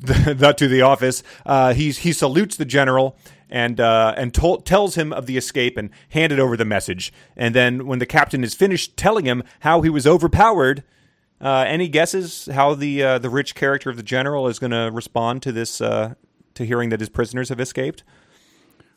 the, 0.00 0.34
the 0.34 0.52
to 0.52 0.66
the 0.68 0.82
office, 0.82 1.22
uh, 1.46 1.74
he's 1.74 1.98
he 1.98 2.12
salutes 2.12 2.56
the 2.56 2.64
general 2.64 3.16
and 3.48 3.78
uh, 3.80 4.14
and 4.16 4.34
tells 4.34 4.94
him 4.96 5.12
of 5.12 5.26
the 5.26 5.36
escape 5.36 5.76
and 5.76 5.90
handed 6.08 6.40
over 6.40 6.56
the 6.56 6.64
message. 6.64 7.12
And 7.36 7.54
then 7.54 7.86
when 7.86 7.98
the 7.98 8.06
captain 8.06 8.42
is 8.42 8.54
finished 8.54 8.96
telling 8.96 9.26
him 9.26 9.42
how 9.60 9.82
he 9.82 9.90
was 9.90 10.06
overpowered, 10.06 10.82
uh, 11.42 11.64
any 11.66 11.88
guesses 11.88 12.46
how 12.52 12.74
the 12.74 13.02
uh, 13.02 13.18
the 13.18 13.28
rich 13.28 13.54
character 13.54 13.90
of 13.90 13.96
the 13.96 14.02
general 14.02 14.48
is 14.48 14.58
going 14.58 14.70
to 14.70 14.90
respond 14.92 15.42
to 15.42 15.52
this 15.52 15.80
uh, 15.80 16.14
to 16.54 16.64
hearing 16.64 16.90
that 16.90 17.00
his 17.00 17.08
prisoners 17.08 17.48
have 17.48 17.60
escaped? 17.60 18.04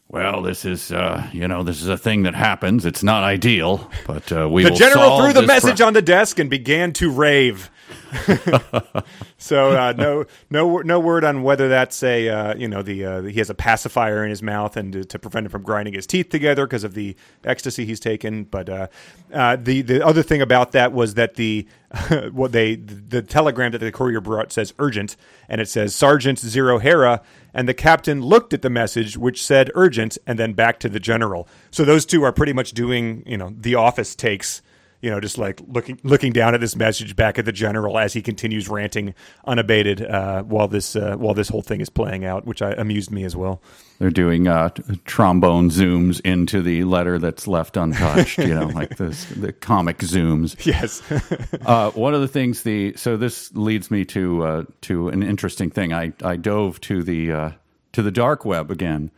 Well, 0.07 0.43
this 0.43 0.65
is 0.65 0.91
uh, 0.91 1.27
you 1.33 1.47
know 1.47 1.63
this 1.63 1.81
is 1.81 1.87
a 1.87 1.97
thing 1.97 2.23
that 2.23 2.35
happens. 2.35 2.85
It's 2.85 3.01
not 3.01 3.23
ideal, 3.23 3.89
but 4.05 4.31
uh, 4.31 4.47
we 4.47 4.63
The 4.63 4.71
general 4.71 5.19
threw 5.19 5.33
the 5.33 5.41
message 5.41 5.77
pro- 5.77 5.87
on 5.87 5.93
the 5.93 6.01
desk 6.01 6.37
and 6.37 6.49
began 6.49 6.93
to 6.93 7.09
rave. 7.11 7.71
so 9.37 9.71
uh, 9.71 9.93
no, 9.97 10.25
no, 10.49 10.79
no 10.79 10.99
word 10.99 11.23
on 11.23 11.43
whether 11.43 11.67
that's 11.67 12.01
a 12.03 12.29
uh, 12.29 12.55
you 12.55 12.67
know 12.67 12.81
the 12.81 13.05
uh, 13.05 13.21
he 13.23 13.39
has 13.39 13.49
a 13.49 13.53
pacifier 13.53 14.23
in 14.23 14.29
his 14.29 14.41
mouth 14.41 14.77
and 14.77 14.93
to, 14.93 15.05
to 15.05 15.19
prevent 15.19 15.45
him 15.45 15.51
from 15.51 15.63
grinding 15.63 15.93
his 15.93 16.07
teeth 16.07 16.29
together 16.29 16.65
because 16.65 16.83
of 16.83 16.93
the 16.93 17.15
ecstasy 17.43 17.85
he's 17.85 17.99
taken. 17.99 18.43
But 18.43 18.69
uh, 18.69 18.87
uh, 19.33 19.57
the 19.57 19.81
the 19.81 20.05
other 20.05 20.23
thing 20.23 20.41
about 20.41 20.71
that 20.73 20.93
was 20.93 21.15
that 21.15 21.35
the 21.35 21.67
what 22.31 22.51
they 22.51 22.75
the 22.75 23.21
telegram 23.21 23.71
that 23.71 23.79
the 23.79 23.91
courier 23.91 24.21
brought 24.21 24.51
says 24.51 24.73
urgent 24.79 25.15
and 25.49 25.61
it 25.61 25.69
says 25.69 25.95
Sergeant 25.95 26.39
Zero 26.39 26.79
Hera 26.79 27.21
and 27.53 27.67
the 27.67 27.73
captain 27.73 28.21
looked 28.21 28.53
at 28.53 28.61
the 28.61 28.69
message 28.69 29.17
which 29.17 29.43
said 29.43 29.71
urgent 29.75 30.17
and 30.27 30.37
then 30.37 30.53
back 30.53 30.79
to 30.79 30.89
the 30.89 30.99
general. 30.99 31.47
So 31.71 31.85
those 31.85 32.05
two 32.05 32.23
are 32.23 32.31
pretty 32.31 32.53
much 32.53 32.71
doing 32.71 33.23
you 33.25 33.37
know 33.37 33.53
the 33.55 33.75
office 33.75 34.15
takes 34.15 34.61
you 35.01 35.09
know, 35.09 35.19
just 35.19 35.37
like 35.37 35.61
looking 35.67 35.99
looking 36.03 36.33
down 36.33 36.53
at 36.53 36.61
this 36.61 36.75
message 36.75 37.15
back 37.15 37.37
at 37.37 37.45
the 37.45 37.51
general 37.51 37.97
as 37.97 38.13
he 38.13 38.21
continues 38.21 38.67
ranting 38.69 39.13
unabated 39.45 40.01
uh, 40.01 40.43
while 40.43 40.67
this 40.67 40.95
uh, 40.95 41.15
while 41.17 41.33
this 41.33 41.49
whole 41.49 41.61
thing 41.61 41.81
is 41.81 41.89
playing 41.89 42.25
out, 42.25 42.45
which 42.45 42.61
I, 42.61 42.71
amused 42.71 43.11
me 43.11 43.23
as 43.23 43.35
well. 43.35 43.61
They're 43.99 44.09
doing 44.09 44.47
uh, 44.47 44.69
trombone 45.05 45.69
zooms 45.69 46.19
into 46.21 46.61
the 46.61 46.83
letter 46.83 47.17
that's 47.17 47.47
left 47.47 47.77
untouched. 47.77 48.37
you 48.39 48.53
know, 48.53 48.65
like 48.67 48.97
this, 48.97 49.25
the 49.25 49.53
comic 49.53 49.99
zooms. 49.99 50.55
Yes, 50.65 51.01
Uh, 51.65 51.91
one 51.91 52.13
of 52.13 52.21
the 52.21 52.27
things 52.27 52.63
the 52.63 52.93
so 52.95 53.17
this 53.17 53.53
leads 53.55 53.89
me 53.89 54.05
to 54.05 54.43
uh, 54.43 54.63
to 54.81 55.09
an 55.09 55.23
interesting 55.23 55.69
thing. 55.69 55.93
I, 55.93 56.13
I 56.23 56.35
dove 56.35 56.81
to 56.81 57.03
the 57.03 57.31
uh, 57.31 57.51
to 57.93 58.01
the 58.01 58.11
dark 58.11 58.45
web 58.45 58.71
again. 58.71 59.11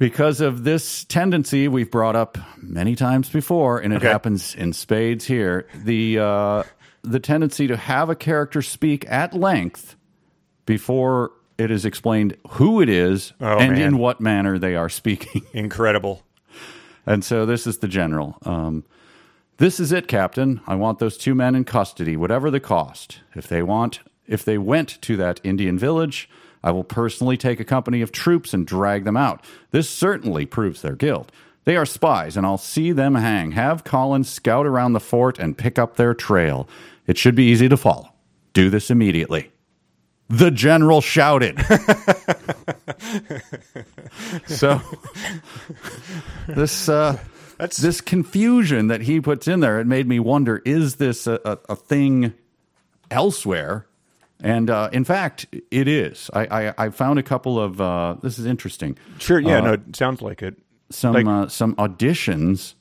Because 0.00 0.40
of 0.40 0.64
this 0.64 1.04
tendency 1.04 1.68
we've 1.68 1.90
brought 1.90 2.16
up 2.16 2.38
many 2.56 2.96
times 2.96 3.28
before, 3.28 3.78
and 3.78 3.92
it 3.92 3.96
Okay. 3.96 4.08
happens 4.08 4.54
in 4.54 4.72
spades 4.72 5.26
here. 5.26 5.66
The 5.84 6.18
uh, 6.18 6.62
the 7.02 7.20
tendency 7.20 7.66
to 7.66 7.76
have 7.76 8.08
a 8.08 8.14
character 8.16 8.62
speak 8.62 9.04
at 9.10 9.34
length 9.34 9.96
before 10.64 11.32
it 11.58 11.70
is 11.70 11.84
explained 11.84 12.34
who 12.52 12.80
it 12.80 12.88
is 12.88 13.34
Oh, 13.42 13.58
and 13.58 13.72
man. 13.72 13.82
in 13.82 13.98
what 13.98 14.22
manner 14.22 14.58
they 14.58 14.74
are 14.74 14.88
speaking. 14.88 15.42
incredible. 15.52 16.22
And 17.04 17.22
so 17.22 17.44
this 17.44 17.66
is 17.66 17.78
the 17.78 17.88
general. 17.88 18.38
Um, 18.46 18.84
this 19.58 19.78
is 19.78 19.92
it, 19.92 20.08
Captain. 20.08 20.62
I 20.66 20.76
want 20.76 20.98
those 20.98 21.18
two 21.18 21.34
men 21.34 21.54
in 21.54 21.64
custody, 21.64 22.16
whatever 22.16 22.50
the 22.50 22.60
cost. 22.60 23.20
If 23.34 23.48
they 23.48 23.62
want, 23.62 24.00
if 24.26 24.46
they 24.46 24.56
went 24.56 24.98
to 25.02 25.18
that 25.18 25.40
Indian 25.44 25.78
village, 25.78 26.26
I 26.62 26.72
will 26.72 26.84
personally 26.84 27.36
take 27.36 27.60
a 27.60 27.64
company 27.64 28.02
of 28.02 28.12
troops 28.12 28.52
and 28.52 28.66
drag 28.66 29.04
them 29.04 29.16
out. 29.16 29.44
This 29.70 29.88
certainly 29.88 30.46
proves 30.46 30.82
their 30.82 30.94
guilt. 30.94 31.32
They 31.64 31.76
are 31.76 31.86
spies, 31.86 32.36
and 32.36 32.46
I'll 32.46 32.58
see 32.58 32.92
them 32.92 33.14
hang. 33.14 33.52
Have 33.52 33.84
Collins 33.84 34.28
scout 34.28 34.66
around 34.66 34.92
the 34.92 35.00
fort 35.00 35.38
and 35.38 35.56
pick 35.56 35.78
up 35.78 35.96
their 35.96 36.14
trail. 36.14 36.68
It 37.06 37.18
should 37.18 37.34
be 37.34 37.44
easy 37.44 37.68
to 37.68 37.76
follow. 37.76 38.12
Do 38.52 38.70
this 38.70 38.90
immediately. 38.90 39.50
The 40.28 40.50
general 40.50 41.00
shouted. 41.00 41.58
so 44.46 44.80
this 46.46 46.88
uh, 46.88 47.18
That's- 47.58 47.78
this 47.78 48.00
confusion 48.00 48.88
that 48.88 49.02
he 49.02 49.20
puts 49.20 49.48
in 49.48 49.60
there. 49.60 49.80
It 49.80 49.86
made 49.86 50.06
me 50.06 50.20
wonder: 50.20 50.62
Is 50.64 50.96
this 50.96 51.26
a, 51.26 51.40
a, 51.44 51.58
a 51.70 51.76
thing 51.76 52.34
elsewhere? 53.10 53.86
And 54.42 54.70
uh, 54.70 54.88
in 54.92 55.04
fact, 55.04 55.46
it 55.70 55.86
is. 55.88 56.30
I, 56.32 56.68
I, 56.68 56.74
I 56.86 56.88
found 56.90 57.18
a 57.18 57.22
couple 57.22 57.60
of. 57.60 57.80
Uh, 57.80 58.16
this 58.22 58.38
is 58.38 58.46
interesting. 58.46 58.96
Sure, 59.18 59.38
yeah, 59.38 59.60
no, 59.60 59.72
it 59.74 59.94
sounds 59.96 60.22
like 60.22 60.42
it. 60.42 60.56
Some 60.90 61.14
Like- 61.14 61.26
uh, 61.26 61.48
some 61.48 61.74
auditions 61.76 62.74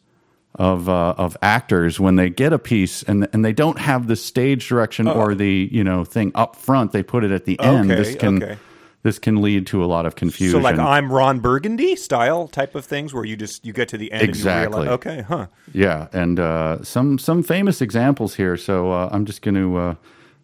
of 0.56 0.90
uh, 0.90 1.14
of 1.18 1.38
actors 1.42 2.00
when 2.00 2.16
they 2.16 2.30
get 2.30 2.54
a 2.54 2.60
piece 2.60 3.04
and 3.04 3.28
and 3.34 3.46
they 3.46 3.54
don't 3.54 3.78
have 3.78 4.08
the 4.08 4.16
stage 4.16 4.68
direction 4.68 5.08
or 5.08 5.36
the 5.36 5.70
you 5.72 5.84
know 5.84 6.04
thing 6.04 6.32
up 6.36 6.56
front. 6.56 6.92
They 6.92 7.04
put 7.04 7.24
it 7.24 7.32
at 7.32 7.46
the 7.46 7.60
end. 7.60 7.92
Okay, 7.92 8.02
This 8.02 8.16
can 8.16 8.42
okay. 8.44 8.58
this 9.04 9.20
can 9.20 9.42
lead 9.44 9.68
to 9.68 9.84
a 9.84 9.86
lot 9.86 10.08
of 10.08 10.16
confusion. 10.16 10.60
So 10.60 10.64
like 10.64 10.80
I'm 10.80 11.12
Ron 11.12 11.40
Burgundy 11.40 11.96
style 11.96 12.48
type 12.48 12.74
of 12.74 12.84
things 12.84 13.14
where 13.14 13.24
you 13.26 13.38
just 13.38 13.64
you 13.64 13.74
get 13.74 13.90
to 13.90 13.98
the 13.98 14.12
end 14.12 14.24
Exactly. 14.24 14.82
realize 14.82 14.94
okay, 14.96 15.22
huh. 15.22 15.48
Yeah, 15.72 16.08
and 16.14 16.40
uh, 16.40 16.84
some 16.84 17.20
some 17.20 17.44
famous 17.44 17.80
examples 17.80 18.34
here. 18.34 18.58
So 18.58 18.92
uh, 18.92 19.10
I'm 19.12 19.26
just 19.26 19.44
going 19.44 19.56
to 19.56 19.78
uh, 19.78 19.96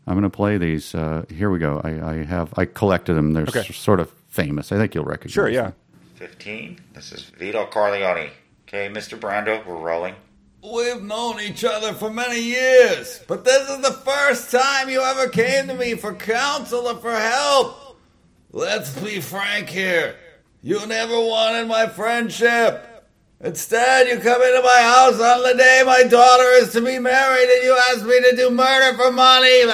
I'm 0.07 0.13
going 0.13 0.23
to 0.23 0.29
play 0.29 0.57
these. 0.57 0.93
Uh, 0.93 1.25
here 1.29 1.49
we 1.49 1.59
go. 1.59 1.81
I, 1.83 2.11
I 2.11 2.23
have 2.25 2.53
I 2.57 2.65
collected 2.65 3.15
them. 3.15 3.33
They're 3.33 3.43
Okay. 3.43 3.59
s- 3.59 3.75
sort 3.75 3.99
of 3.99 4.11
famous. 4.27 4.71
I 4.71 4.77
think 4.77 4.93
you'll 4.95 5.05
recognize. 5.05 5.33
Sure, 5.33 5.49
yeah. 5.49 5.63
them. 5.63 5.73
15. 6.15 6.79
This 6.93 7.11
is 7.11 7.23
Vito 7.23 7.65
Corleone. 7.65 8.29
Okay, 8.67 8.89
Mr. 8.89 9.17
Brando, 9.19 9.65
we're 9.65 9.75
rolling. 9.77 10.15
We've 10.63 11.01
known 11.01 11.39
each 11.39 11.63
other 11.63 11.93
for 11.93 12.09
many 12.09 12.39
years, 12.41 13.21
but 13.27 13.45
this 13.45 13.69
is 13.69 13.81
the 13.81 13.91
first 13.93 14.49
time 14.49 14.89
you 14.89 14.99
ever 15.01 15.27
came 15.29 15.67
to 15.67 15.75
me 15.75 15.93
for 15.93 16.13
counsel 16.15 16.87
or 16.87 16.95
for 16.95 17.15
help. 17.15 17.99
Let's 18.51 18.89
be 18.99 19.21
frank 19.21 19.69
here. 19.69 20.15
You 20.63 20.83
never 20.87 21.13
wanted 21.19 21.67
my 21.67 21.85
friendship. 21.87 22.83
Instead, 23.41 24.07
you 24.07 24.17
come 24.19 24.41
into 24.41 24.61
my 24.63 24.81
house 24.81 25.19
on 25.19 25.43
the 25.43 25.53
day 25.55 25.83
my 25.85 26.03
daughter 26.03 26.49
is 26.53 26.71
to 26.71 26.81
be 26.81 26.97
married 26.97 27.47
and 27.49 27.63
you 27.63 27.77
ask 27.91 28.03
me 28.03 28.19
to 28.31 28.35
do 28.35 28.49
murder 28.49 28.97
for 28.97 29.11
money. 29.11 29.65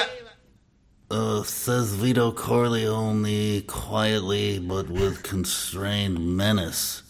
Uh, 1.12 1.42
says 1.42 1.92
Vito 1.92 2.32
Corleone 2.32 3.60
quietly 3.66 4.58
but 4.58 4.88
with 4.88 5.22
constrained 5.22 6.18
menace. 6.38 7.02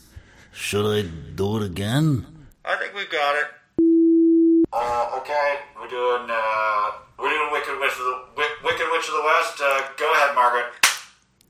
Should 0.52 0.86
I 0.86 1.08
do 1.36 1.58
it 1.58 1.62
again? 1.62 2.26
I 2.64 2.74
think 2.78 2.94
we've 2.96 3.08
got 3.08 3.36
it. 3.36 3.46
Uh, 4.72 5.18
okay, 5.20 5.58
we're 5.80 5.86
doing, 5.86 6.26
uh, 6.28 6.90
we're 7.16 7.30
doing 7.30 7.52
Wicked 7.52 7.78
Witch 7.78 7.92
of 7.92 7.98
the, 7.98 8.22
Wi- 8.34 8.56
Wicked 8.64 8.86
Witch 8.90 9.06
of 9.06 9.14
the 9.14 9.22
West. 9.22 9.60
Uh, 9.62 9.82
go 9.96 10.12
ahead, 10.14 10.34
Margaret. 10.34 10.66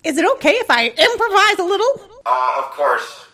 Is 0.04 0.18
it 0.18 0.30
okay 0.32 0.52
if 0.56 0.70
I 0.70 0.88
improvise 0.88 1.58
a 1.58 1.64
little? 1.64 2.02
Uh, 2.26 2.54
of 2.58 2.64
course. 2.72 3.24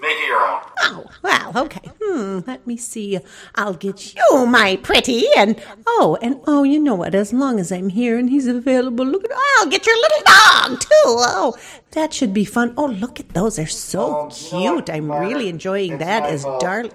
Make 0.00 0.16
it 0.16 0.26
your 0.28 0.40
own. 0.40 0.60
Oh, 0.80 1.06
well, 1.22 1.52
okay. 1.64 1.90
Hmm, 2.00 2.40
let 2.46 2.66
me 2.66 2.76
see. 2.76 3.18
I'll 3.56 3.74
get 3.74 4.14
you, 4.14 4.46
my 4.46 4.76
pretty, 4.76 5.24
and 5.36 5.60
oh, 5.86 6.16
and 6.22 6.40
oh, 6.46 6.62
you 6.62 6.78
know 6.78 6.94
what? 6.94 7.14
As 7.14 7.32
long 7.32 7.58
as 7.58 7.72
I'm 7.72 7.88
here 7.88 8.16
and 8.16 8.30
he's 8.30 8.46
available, 8.46 9.04
look 9.04 9.24
at 9.24 9.30
I'll 9.58 9.66
get 9.66 9.86
your 9.86 9.96
little 9.96 10.22
dog 10.24 10.80
too. 10.80 10.88
Oh, 11.04 11.56
that 11.92 12.14
should 12.14 12.32
be 12.32 12.44
fun. 12.44 12.74
Oh, 12.76 12.86
look 12.86 13.18
at 13.18 13.30
those. 13.30 13.56
They're 13.56 13.66
so 13.66 13.98
Oh, 14.08 14.24
no, 14.52 14.74
cute. 14.74 14.90
I'm 14.90 15.08
Margaret, 15.08 15.28
really 15.28 15.48
enjoying 15.48 15.98
that 15.98 16.24
as 16.24 16.44
darling. 16.60 16.92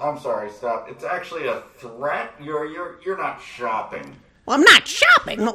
I'm 0.00 0.18
sorry, 0.18 0.50
stop. 0.50 0.88
It's 0.90 1.04
actually 1.04 1.46
a 1.48 1.62
threat. 1.78 2.32
You're, 2.42 2.66
you're, 2.66 2.98
you're 3.04 3.18
not 3.18 3.42
shopping. 3.42 4.16
Well, 4.46 4.56
I'm 4.56 4.64
not 4.64 4.88
shopping. 4.88 5.46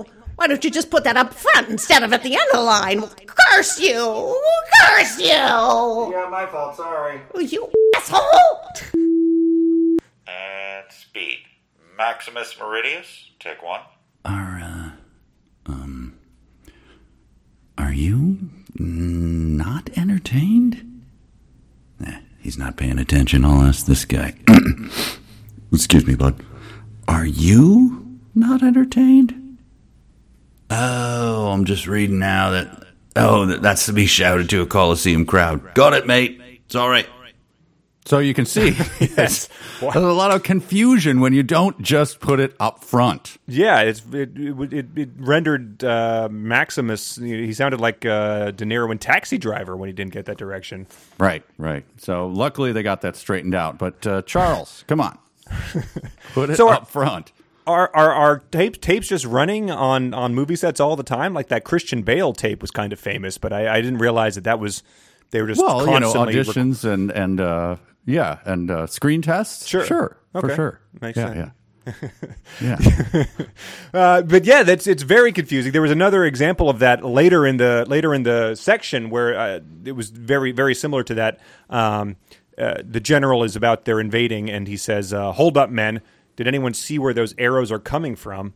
Well, 0.41 0.47
why 0.47 0.53
don't 0.55 0.63
you 0.63 0.71
just 0.71 0.89
put 0.89 1.03
that 1.03 1.17
up 1.17 1.35
front 1.35 1.69
instead 1.69 2.01
of 2.01 2.13
at 2.13 2.23
the 2.23 2.33
end 2.33 2.49
of 2.51 2.57
the 2.57 2.63
line? 2.63 3.03
Curse 3.27 3.79
you! 3.79 4.41
Curse 4.81 5.19
you! 5.19 5.27
Yeah, 5.27 6.27
my 6.31 6.47
fault, 6.47 6.77
sorry. 6.77 7.21
You 7.39 7.69
asshole! 7.95 8.23
And 10.25 10.85
speed. 10.89 11.43
Maximus 11.95 12.55
Meridius, 12.55 13.29
take 13.39 13.61
one. 13.61 13.81
Are, 14.25 14.59
uh, 14.63 15.71
um, 15.71 16.17
are 17.77 17.93
you 17.93 18.49
not 18.73 19.91
entertained? 19.95 21.03
Eh, 22.03 22.19
he's 22.39 22.57
not 22.57 22.77
paying 22.77 22.97
attention. 22.97 23.45
I'll 23.45 23.61
ask 23.61 23.85
this 23.85 24.05
guy. 24.05 24.33
Excuse 25.71 26.07
me, 26.07 26.15
bud. 26.15 26.43
Are 27.07 27.27
you 27.27 28.19
not 28.33 28.63
entertained? 28.63 29.40
Oh, 30.71 31.51
I'm 31.51 31.65
just 31.65 31.85
reading 31.87 32.19
now 32.19 32.51
that. 32.51 32.87
Oh, 33.15 33.45
that, 33.47 33.61
that's 33.61 33.87
to 33.87 33.93
be 33.93 34.05
shouted 34.05 34.49
to 34.51 34.61
a 34.61 34.65
Coliseum 34.65 35.25
crowd. 35.25 35.73
Got 35.73 35.93
it, 35.93 36.07
mate. 36.07 36.39
It's 36.65 36.75
all 36.75 36.87
right. 36.89 37.05
So 38.05 38.17
you 38.19 38.33
can 38.33 38.45
see 38.45 38.69
Yes. 38.99 39.47
there's 39.81 39.95
a 39.95 39.99
lot 39.99 40.31
of 40.31 40.41
confusion 40.43 41.19
when 41.19 41.33
you 41.33 41.43
don't 41.43 41.79
just 41.81 42.19
put 42.21 42.39
it 42.39 42.55
up 42.59 42.83
front. 42.83 43.37
Yeah, 43.47 43.81
it's 43.81 44.01
it 44.13 44.31
it, 44.37 44.73
it, 44.73 44.85
it 44.95 45.09
rendered 45.17 45.83
uh, 45.83 46.29
Maximus. 46.31 47.17
He 47.17 47.53
sounded 47.53 47.79
like 47.81 48.05
uh, 48.05 48.51
De 48.51 48.65
Niro 48.65 48.91
in 48.91 48.97
Taxi 48.97 49.37
Driver 49.37 49.75
when 49.77 49.87
he 49.87 49.93
didn't 49.93 50.13
get 50.13 50.25
that 50.25 50.37
direction. 50.37 50.87
Right, 51.19 51.43
right. 51.57 51.85
So 51.97 52.27
luckily 52.27 52.71
they 52.71 52.81
got 52.81 53.01
that 53.01 53.15
straightened 53.17 53.53
out. 53.55 53.77
But 53.77 54.07
uh, 54.07 54.21
Charles, 54.23 54.83
come 54.87 54.99
on, 55.01 55.17
put 56.33 56.49
it 56.49 56.55
So 56.55 56.69
are- 56.69 56.75
up 56.75 56.87
front. 56.87 57.33
Are 57.67 57.91
are 57.93 58.11
are 58.11 58.39
tapes 58.51 58.79
tapes 58.79 59.07
just 59.07 59.25
running 59.25 59.69
on 59.69 60.13
on 60.13 60.33
movie 60.33 60.55
sets 60.55 60.79
all 60.79 60.95
the 60.95 61.03
time? 61.03 61.33
Like 61.33 61.49
that 61.49 61.63
Christian 61.63 62.01
Bale 62.01 62.33
tape 62.33 62.61
was 62.61 62.71
kind 62.71 62.91
of 62.91 62.99
famous, 62.99 63.37
but 63.37 63.53
I, 63.53 63.75
I 63.75 63.81
didn't 63.81 63.99
realize 63.99 64.35
that 64.35 64.45
that 64.45 64.59
was 64.59 64.83
they 65.31 65.41
were 65.41 65.47
just 65.47 65.61
Well, 65.61 65.79
you 65.81 65.99
know, 65.99 66.11
constantly 66.11 66.37
rec- 66.37 66.47
auditions 66.47 66.83
and 66.83 67.11
and 67.11 67.39
uh, 67.39 67.75
yeah, 68.05 68.39
and 68.45 68.69
uh, 68.71 68.87
screen 68.87 69.21
tests. 69.21 69.67
Sure. 69.67 69.85
sure, 69.85 70.17
for 70.31 70.55
sure. 70.55 70.81
Makes 71.01 71.17
yeah, 71.17 71.25
sense. 71.25 71.37
Yeah, 71.37 71.51
yeah. 72.61 73.23
Uh, 73.93 74.21
but 74.21 74.45
yeah, 74.45 74.63
that's 74.63 74.87
it's 74.87 75.03
very 75.03 75.33
confusing. 75.33 75.73
There 75.73 75.81
was 75.81 75.91
another 75.91 76.23
example 76.23 76.69
of 76.69 76.79
that 76.79 77.03
later 77.03 77.45
in 77.45 77.57
the 77.57 77.85
later 77.89 78.13
in 78.13 78.23
the 78.23 78.55
section 78.55 79.09
where 79.09 79.37
uh, 79.37 79.59
it 79.83 79.91
was 79.91 80.09
very 80.11 80.53
very 80.53 80.73
similar 80.73 81.03
to 81.03 81.13
that. 81.15 81.39
Um, 81.69 82.15
uh, 82.57 82.75
the 82.85 83.01
general 83.01 83.43
is 83.43 83.57
about 83.57 83.83
their 83.83 83.99
invading, 83.99 84.49
and 84.49 84.65
he 84.65 84.77
says, 84.77 85.11
uh, 85.11 85.33
"Hold 85.33 85.57
up, 85.57 85.69
men! 85.69 86.01
Did 86.35 86.47
anyone 86.47 86.73
see 86.73 86.97
where 86.97 87.13
those 87.13 87.35
arrows 87.37 87.71
are 87.71 87.79
coming 87.79 88.15
from?" 88.15 88.53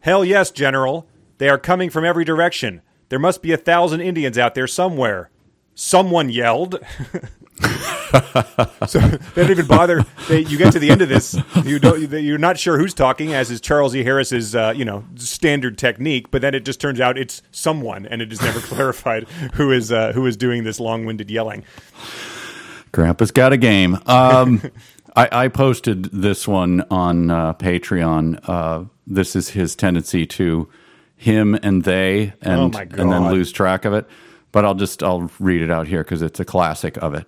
Hell 0.00 0.24
yes, 0.24 0.50
General. 0.50 1.08
They 1.38 1.48
are 1.48 1.58
coming 1.58 1.90
from 1.90 2.04
every 2.04 2.24
direction. 2.24 2.82
There 3.08 3.18
must 3.18 3.42
be 3.42 3.52
a 3.52 3.56
thousand 3.56 4.00
Indians 4.00 4.36
out 4.36 4.54
there 4.54 4.66
somewhere. 4.66 5.30
Someone 5.74 6.28
yelled. 6.28 6.78
so 8.86 8.98
they 9.00 9.42
don't 9.42 9.50
even 9.50 9.66
bother. 9.66 10.04
They, 10.28 10.40
you 10.40 10.58
get 10.58 10.72
to 10.72 10.78
the 10.78 10.90
end 10.90 11.02
of 11.02 11.08
this, 11.08 11.36
you 11.64 11.78
don't. 11.78 12.10
You're 12.10 12.38
not 12.38 12.58
sure 12.58 12.78
who's 12.78 12.94
talking, 12.94 13.32
as 13.32 13.50
is 13.50 13.60
Charles 13.60 13.94
E. 13.94 14.02
Harris's, 14.02 14.54
uh, 14.54 14.72
you 14.76 14.84
know, 14.84 15.04
standard 15.16 15.78
technique. 15.78 16.30
But 16.30 16.42
then 16.42 16.54
it 16.54 16.64
just 16.64 16.80
turns 16.80 17.00
out 17.00 17.18
it's 17.18 17.42
someone, 17.50 18.06
and 18.06 18.20
it 18.22 18.32
is 18.32 18.40
never 18.42 18.60
clarified 18.62 19.28
who 19.54 19.72
is 19.72 19.90
uh, 19.92 20.12
who 20.12 20.26
is 20.26 20.36
doing 20.36 20.64
this 20.64 20.78
long-winded 20.80 21.30
yelling. 21.30 21.64
Grandpa's 22.92 23.30
got 23.30 23.52
a 23.52 23.56
game. 23.56 23.98
Um, 24.06 24.62
I, 25.16 25.44
I 25.44 25.48
posted 25.48 26.04
this 26.06 26.46
one 26.46 26.84
on 26.90 27.30
uh, 27.30 27.54
Patreon. 27.54 28.48
Uh, 28.48 28.84
this 29.06 29.34
is 29.34 29.50
his 29.50 29.74
tendency 29.74 30.26
to 30.26 30.68
him 31.16 31.58
and 31.62 31.82
they, 31.84 32.32
and 32.40 32.74
Oh, 32.74 32.78
and 32.78 33.12
then 33.12 33.28
lose 33.28 33.50
track 33.52 33.84
of 33.84 33.92
it. 33.92 34.06
But 34.52 34.64
I'll 34.64 34.74
just 34.74 35.02
I'll 35.02 35.30
read 35.38 35.60
it 35.62 35.70
out 35.70 35.88
here 35.88 36.02
because 36.02 36.22
it's 36.22 36.40
a 36.40 36.44
classic 36.44 36.96
of 36.98 37.14
it. 37.14 37.26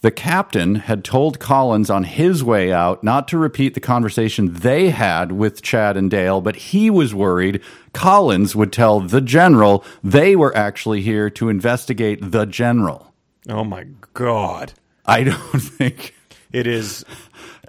The 0.00 0.10
captain 0.12 0.76
had 0.76 1.02
told 1.02 1.40
Collins 1.40 1.90
on 1.90 2.04
his 2.04 2.44
way 2.44 2.72
out 2.72 3.02
not 3.02 3.26
to 3.28 3.38
repeat 3.38 3.74
the 3.74 3.80
conversation 3.80 4.52
they 4.52 4.90
had 4.90 5.32
with 5.32 5.60
Chad 5.60 5.96
and 5.96 6.08
Dale, 6.08 6.40
but 6.40 6.54
he 6.56 6.88
was 6.88 7.14
worried 7.14 7.60
Collins 7.92 8.54
would 8.54 8.72
tell 8.72 9.00
the 9.00 9.20
general 9.20 9.84
they 10.04 10.36
were 10.36 10.56
actually 10.56 11.00
here 11.00 11.28
to 11.30 11.48
investigate 11.48 12.18
the 12.22 12.44
general. 12.46 13.12
Oh 13.48 13.64
my 13.64 13.86
God! 14.12 14.74
I 15.04 15.24
don't 15.24 15.36
think 15.58 16.14
It 16.52 16.66
is 16.66 17.04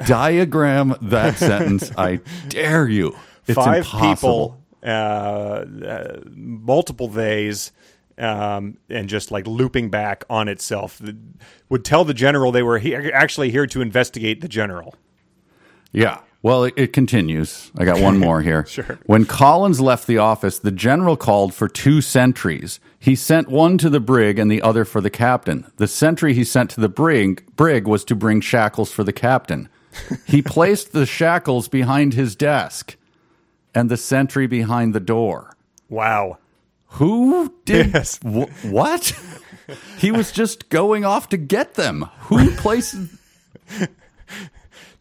diagram 0.06 0.96
that 1.02 1.38
sentence. 1.38 1.92
I 1.98 2.20
dare 2.48 2.88
you. 2.88 3.16
It's 3.48 3.56
five 3.56 3.78
impossible. 3.86 4.62
people, 4.62 4.64
uh, 4.84 5.66
uh, 5.86 6.20
multiple 6.30 7.08
theys, 7.10 7.72
um, 8.18 8.78
and 8.90 9.10
just 9.10 9.32
like 9.32 9.48
looping 9.48 9.90
back 9.90 10.24
on 10.30 10.48
itself. 10.48 10.98
The- 11.00 11.18
would 11.70 11.84
tell 11.86 12.04
the 12.06 12.14
general 12.14 12.52
they 12.52 12.64
were 12.64 12.80
he- 12.80 12.96
actually 12.96 13.52
here 13.52 13.66
to 13.68 13.82
investigate 13.82 14.42
the 14.42 14.48
general. 14.48 14.96
Yeah. 15.92 16.20
Well, 16.42 16.64
it, 16.64 16.74
it 16.78 16.94
continues. 16.94 17.70
I 17.78 17.84
got 17.86 18.00
one 18.00 18.18
more 18.18 18.42
here. 18.42 18.66
Sure. 18.68 18.98
When 19.06 19.26
Collins 19.26 19.82
left 19.82 20.08
the 20.08 20.20
office, 20.20 20.60
the 20.60 20.72
general 20.72 21.18
called 21.18 21.54
for 21.54 21.68
two 21.68 22.00
sentries. 22.02 22.80
He 22.98 23.16
sent 23.16 23.50
one 23.50 23.78
to 23.80 23.90
the 23.90 24.00
brig 24.00 24.40
and 24.40 24.50
the 24.50 24.62
other 24.62 24.86
for 24.86 25.02
the 25.02 25.10
captain. 25.10 25.70
The 25.78 25.88
sentry 25.88 26.34
he 26.34 26.44
sent 26.46 26.70
to 26.72 26.82
the 26.82 26.88
brig, 26.90 27.44
brig 27.56 27.88
was 27.88 28.04
to 28.06 28.16
bring 28.16 28.40
shackles 28.42 28.92
for 28.92 29.04
the 29.04 29.12
captain. 29.14 29.68
he 30.28 30.42
placed 30.56 30.92
the 30.94 31.06
shackles 31.06 31.68
behind 31.68 32.14
his 32.14 32.36
desk 32.36 32.96
and 33.76 33.90
the 33.90 33.98
sentry 33.98 34.48
behind 34.48 34.94
the 34.94 35.00
door. 35.00 35.56
Wow. 35.90 36.38
Who 36.94 37.54
did 37.66 37.94
Yes. 37.94 38.18
wh- 38.24 38.50
what? 38.66 39.14
he 39.98 40.12
was 40.12 40.32
just 40.32 40.70
going 40.70 41.04
off 41.06 41.30
to 41.30 41.38
get 41.38 41.74
them. 41.76 42.10
Who 42.22 42.50
places? 42.52 43.18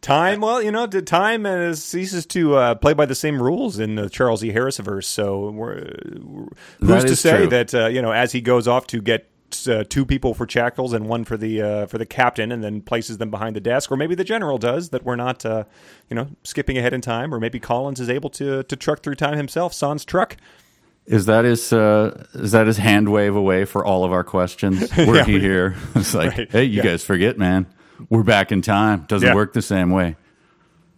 Time, 0.00 0.40
well, 0.40 0.62
you 0.62 0.70
know, 0.70 0.86
the 0.86 1.02
time 1.02 1.44
uh, 1.44 1.74
ceases 1.74 2.24
to 2.26 2.54
uh, 2.54 2.74
play 2.76 2.92
by 2.94 3.04
the 3.04 3.16
same 3.16 3.42
rules 3.42 3.78
in 3.80 3.96
the 3.96 4.08
Charles 4.08 4.44
E. 4.44 4.52
Harris 4.52 4.78
verse. 4.78 5.08
So, 5.08 5.50
we're, 5.50 5.74
we're- 6.22 6.48
who's 6.80 7.04
to 7.04 7.16
say 7.16 7.36
true. 7.38 7.46
that 7.48 7.74
uh, 7.74 7.86
you 7.88 8.00
know, 8.00 8.12
as 8.12 8.30
he 8.32 8.40
goes 8.40 8.68
off 8.68 8.86
to 8.88 9.02
get 9.02 9.28
uh, 9.66 9.82
two 9.88 10.06
people 10.06 10.34
for 10.34 10.48
shackles 10.48 10.92
and 10.92 11.08
one 11.08 11.24
for 11.24 11.36
the 11.36 11.60
uh, 11.60 11.86
for 11.86 11.98
the 11.98 12.06
captain, 12.06 12.52
and 12.52 12.62
then 12.62 12.80
places 12.80 13.18
them 13.18 13.30
behind 13.30 13.56
the 13.56 13.60
desk, 13.60 13.90
or 13.90 13.96
maybe 13.96 14.14
the 14.14 14.22
general 14.24 14.56
does 14.56 14.90
that. 14.90 15.02
We're 15.04 15.16
not, 15.16 15.44
uh, 15.44 15.64
you 16.08 16.14
know, 16.14 16.28
skipping 16.44 16.78
ahead 16.78 16.94
in 16.94 17.00
time, 17.00 17.34
or 17.34 17.40
maybe 17.40 17.58
Collins 17.58 17.98
is 17.98 18.08
able 18.08 18.30
to 18.30 18.62
to 18.62 18.76
truck 18.76 19.02
through 19.02 19.16
time 19.16 19.36
himself. 19.36 19.74
Sans 19.74 20.04
truck. 20.04 20.36
Is 21.06 21.26
that 21.26 21.44
his? 21.44 21.72
Uh, 21.72 22.24
is 22.34 22.52
that 22.52 22.66
his 22.68 22.76
hand 22.76 23.08
wave 23.10 23.34
away 23.34 23.64
for 23.64 23.84
all 23.84 24.04
of 24.04 24.12
our 24.12 24.22
questions? 24.22 24.94
Were 24.96 25.16
Yeah, 25.16 25.24
he 25.24 25.40
here? 25.40 25.74
It's 25.96 26.14
like, 26.14 26.36
Right, 26.38 26.50
hey, 26.52 26.64
you 26.64 26.76
yeah. 26.78 26.82
guys 26.84 27.02
forget, 27.02 27.36
man. 27.38 27.66
We're 28.08 28.22
back 28.22 28.52
in 28.52 28.62
time. 28.62 29.04
Doesn't 29.08 29.28
Yeah. 29.28 29.34
work 29.34 29.52
the 29.52 29.62
same 29.62 29.90
way. 29.90 30.16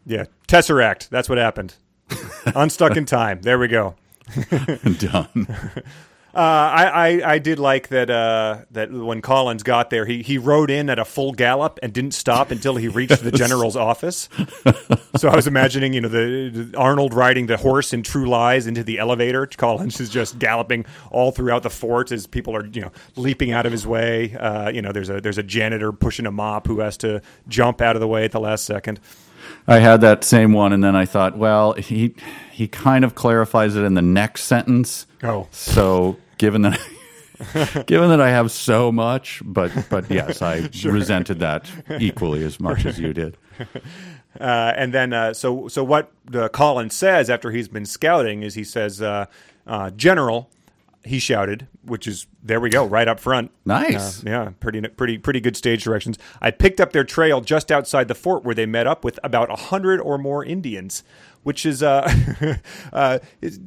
Yeah, 0.07 0.25
Tesseract. 0.49 1.09
That's 1.09 1.29
what 1.29 1.39
happened. 1.39 1.75
Unstuck 2.55 2.97
in 2.97 3.05
time. 3.05 3.43
There 3.43 3.59
we 3.59 3.69
go. 3.69 3.95
Done. 4.99 5.49
Uh, 6.33 6.38
I, 6.38 6.85
I 6.85 7.33
I 7.33 7.38
did 7.38 7.59
like 7.59 7.88
that 7.88 8.09
uh, 8.09 8.59
that 8.71 8.93
when 8.93 9.21
Collins 9.21 9.62
got 9.62 9.90
there, 9.90 10.07
he 10.07 10.23
he 10.23 10.38
rode 10.38 10.71
in 10.71 10.88
at 10.88 10.99
a 10.99 11.05
full 11.05 11.33
gallop 11.33 11.81
and 11.83 11.93
didn't 11.93 12.12
stop 12.12 12.51
until 12.51 12.77
he 12.77 12.87
reached 12.88 13.23
the 13.23 13.33
general's 13.33 13.77
office. 13.77 14.29
So 15.16 15.29
I 15.29 15.35
was 15.35 15.47
imagining, 15.49 15.93
you 15.93 16.01
know, 16.01 16.09
the, 16.09 16.51
the 16.51 16.79
Arnold 16.79 17.14
riding 17.14 17.47
the 17.47 17.57
horse 17.57 17.93
in 17.93 18.03
True 18.05 18.29
Lies 18.29 18.66
into 18.66 18.85
the 18.85 18.99
elevator. 18.99 19.45
Collins 19.47 20.01
is 20.01 20.09
just 20.09 20.38
galloping 20.38 20.87
all 21.11 21.33
throughout 21.33 21.64
the 21.64 21.71
fort 21.71 22.12
as 22.12 22.27
people 22.29 22.57
are, 22.57 22.64
you 22.66 22.81
know, 22.81 22.93
leaping 23.16 23.51
out 23.51 23.66
of 23.66 23.73
his 23.73 23.87
way. 23.87 24.35
Uh, 24.35 24.71
you 24.71 24.81
know, 24.81 24.93
there's 24.93 25.11
a 25.11 25.21
there's 25.21 25.38
a 25.38 25.43
janitor 25.43 25.90
pushing 25.90 26.27
a 26.27 26.31
mop 26.31 26.69
who 26.69 26.79
has 26.79 26.97
to 26.99 27.21
jump 27.49 27.81
out 27.81 27.97
of 27.97 28.01
the 28.01 28.09
way 28.09 28.25
at 28.25 28.33
the 28.33 28.40
last 28.40 28.64
second. 28.64 29.01
I 29.66 29.79
had 29.79 30.01
that 30.03 30.25
same 30.25 30.53
one, 30.53 30.73
and 30.73 30.83
then 30.83 30.95
I 30.95 31.07
thought, 31.07 31.37
well, 31.37 31.73
he 31.73 32.14
he 32.53 32.69
kind 32.69 33.05
of 33.05 33.14
clarifies 33.14 33.75
it 33.75 33.83
in 33.83 33.95
the 33.95 34.03
next 34.03 34.45
sentence. 34.45 35.07
Oh. 35.22 35.48
so 35.50 36.16
given 36.38 36.62
that. 36.62 36.80
Given 37.87 38.11
that 38.11 38.20
I 38.20 38.28
have 38.28 38.52
so 38.52 38.92
much, 38.92 39.40
but 39.42 39.72
but 39.88 40.11
yes, 40.11 40.42
I 40.42 40.68
resented 40.85 41.38
that 41.38 41.70
equally 41.98 42.44
as 42.44 42.61
much 42.61 42.85
as 42.85 42.98
you 42.98 43.14
did. 43.14 43.38
Uh, 44.38 44.72
and 44.76 44.94
then, 44.94 45.12
uh, 45.12 45.35
so 45.35 45.66
so 45.66 45.83
what 45.83 46.12
uh, 46.33 46.48
Collins 46.48 46.94
says 46.94 47.28
after 47.28 47.50
he's 47.50 47.66
been 47.66 47.85
scouting 47.85 48.44
is 48.44 48.54
he 48.54 48.62
says, 48.62 49.02
uh, 49.02 49.26
uh, 49.66 49.90
"General," 49.90 50.48
he 51.04 51.18
shouted, 51.18 51.66
which 51.85 52.06
is 52.06 52.28
there 52.42 52.61
we 52.61 52.70
go, 52.70 52.85
right 52.85 53.09
up 53.09 53.18
front. 53.18 53.50
Nice. 53.64 54.20
Uh, 54.20 54.30
yeah, 54.30 54.50
pretty 54.61 54.80
pretty 54.83 55.18
pretty 55.18 55.40
good 55.40 55.56
stage 55.56 55.83
directions. 55.83 56.16
I 56.40 56.52
picked 56.52 56.80
up 56.80 56.92
their 56.92 57.02
trail 57.04 57.40
just 57.40 57.72
outside 57.72 58.06
the 58.06 58.14
fort 58.14 58.44
where 58.44 58.54
they 58.54 58.66
met 58.66 58.87
up 58.87 59.04
with 59.04 59.18
about 59.24 59.50
a 59.50 59.56
hundred 59.56 60.00
or 60.00 60.16
more 60.16 60.44
Indians. 60.44 61.02
Which 61.42 61.64
is 61.64 61.83
uh, 61.83 62.07
uh, 62.92 63.18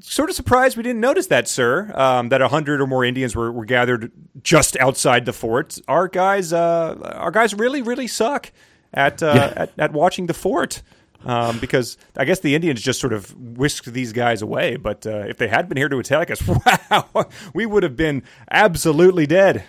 sort 0.02 0.30
of 0.30 0.36
surprised 0.36 0.78
we 0.78 0.84
didn't 0.84 1.02
notice 1.02 1.28
that, 1.28 1.48
sir. 1.48 1.92
Um, 1.96 2.30
that 2.30 2.42
a 2.42 2.48
hundred 2.48 2.82
or 2.82 2.88
more 2.88 3.04
Indians 3.04 3.36
were, 3.36 3.52
were 3.52 3.66
gathered 3.66 4.12
just 4.44 4.78
outside 4.78 5.26
the 5.26 5.34
fort. 5.34 5.80
Our 5.88 6.08
guys, 6.08 6.54
uh, 6.54 6.96
our 7.16 7.32
guys 7.32 7.56
really, 7.56 7.82
really 7.82 8.08
suck 8.08 8.52
at 8.94 9.24
uh, 9.24 9.54
at, 9.56 9.72
at 9.78 9.92
watching 9.92 10.28
the 10.28 10.34
fort. 10.34 10.84
Um, 11.26 11.60
because 11.60 11.98
I 12.18 12.26
guess 12.26 12.42
the 12.42 12.54
Indians 12.54 12.82
just 12.82 13.00
sort 13.00 13.14
of 13.14 13.34
whisked 13.34 13.86
these 13.86 14.12
guys 14.12 14.42
away. 14.42 14.76
But 14.76 15.08
uh, 15.08 15.24
if 15.28 15.38
they 15.38 15.48
had 15.48 15.70
been 15.70 15.78
here 15.78 15.88
to 15.88 15.98
attack 15.98 16.30
us, 16.30 16.46
wow, 16.48 17.30
we 17.54 17.66
would 17.66 17.84
have 17.84 17.96
been 17.96 18.24
absolutely 18.52 19.26
dead. 19.26 19.64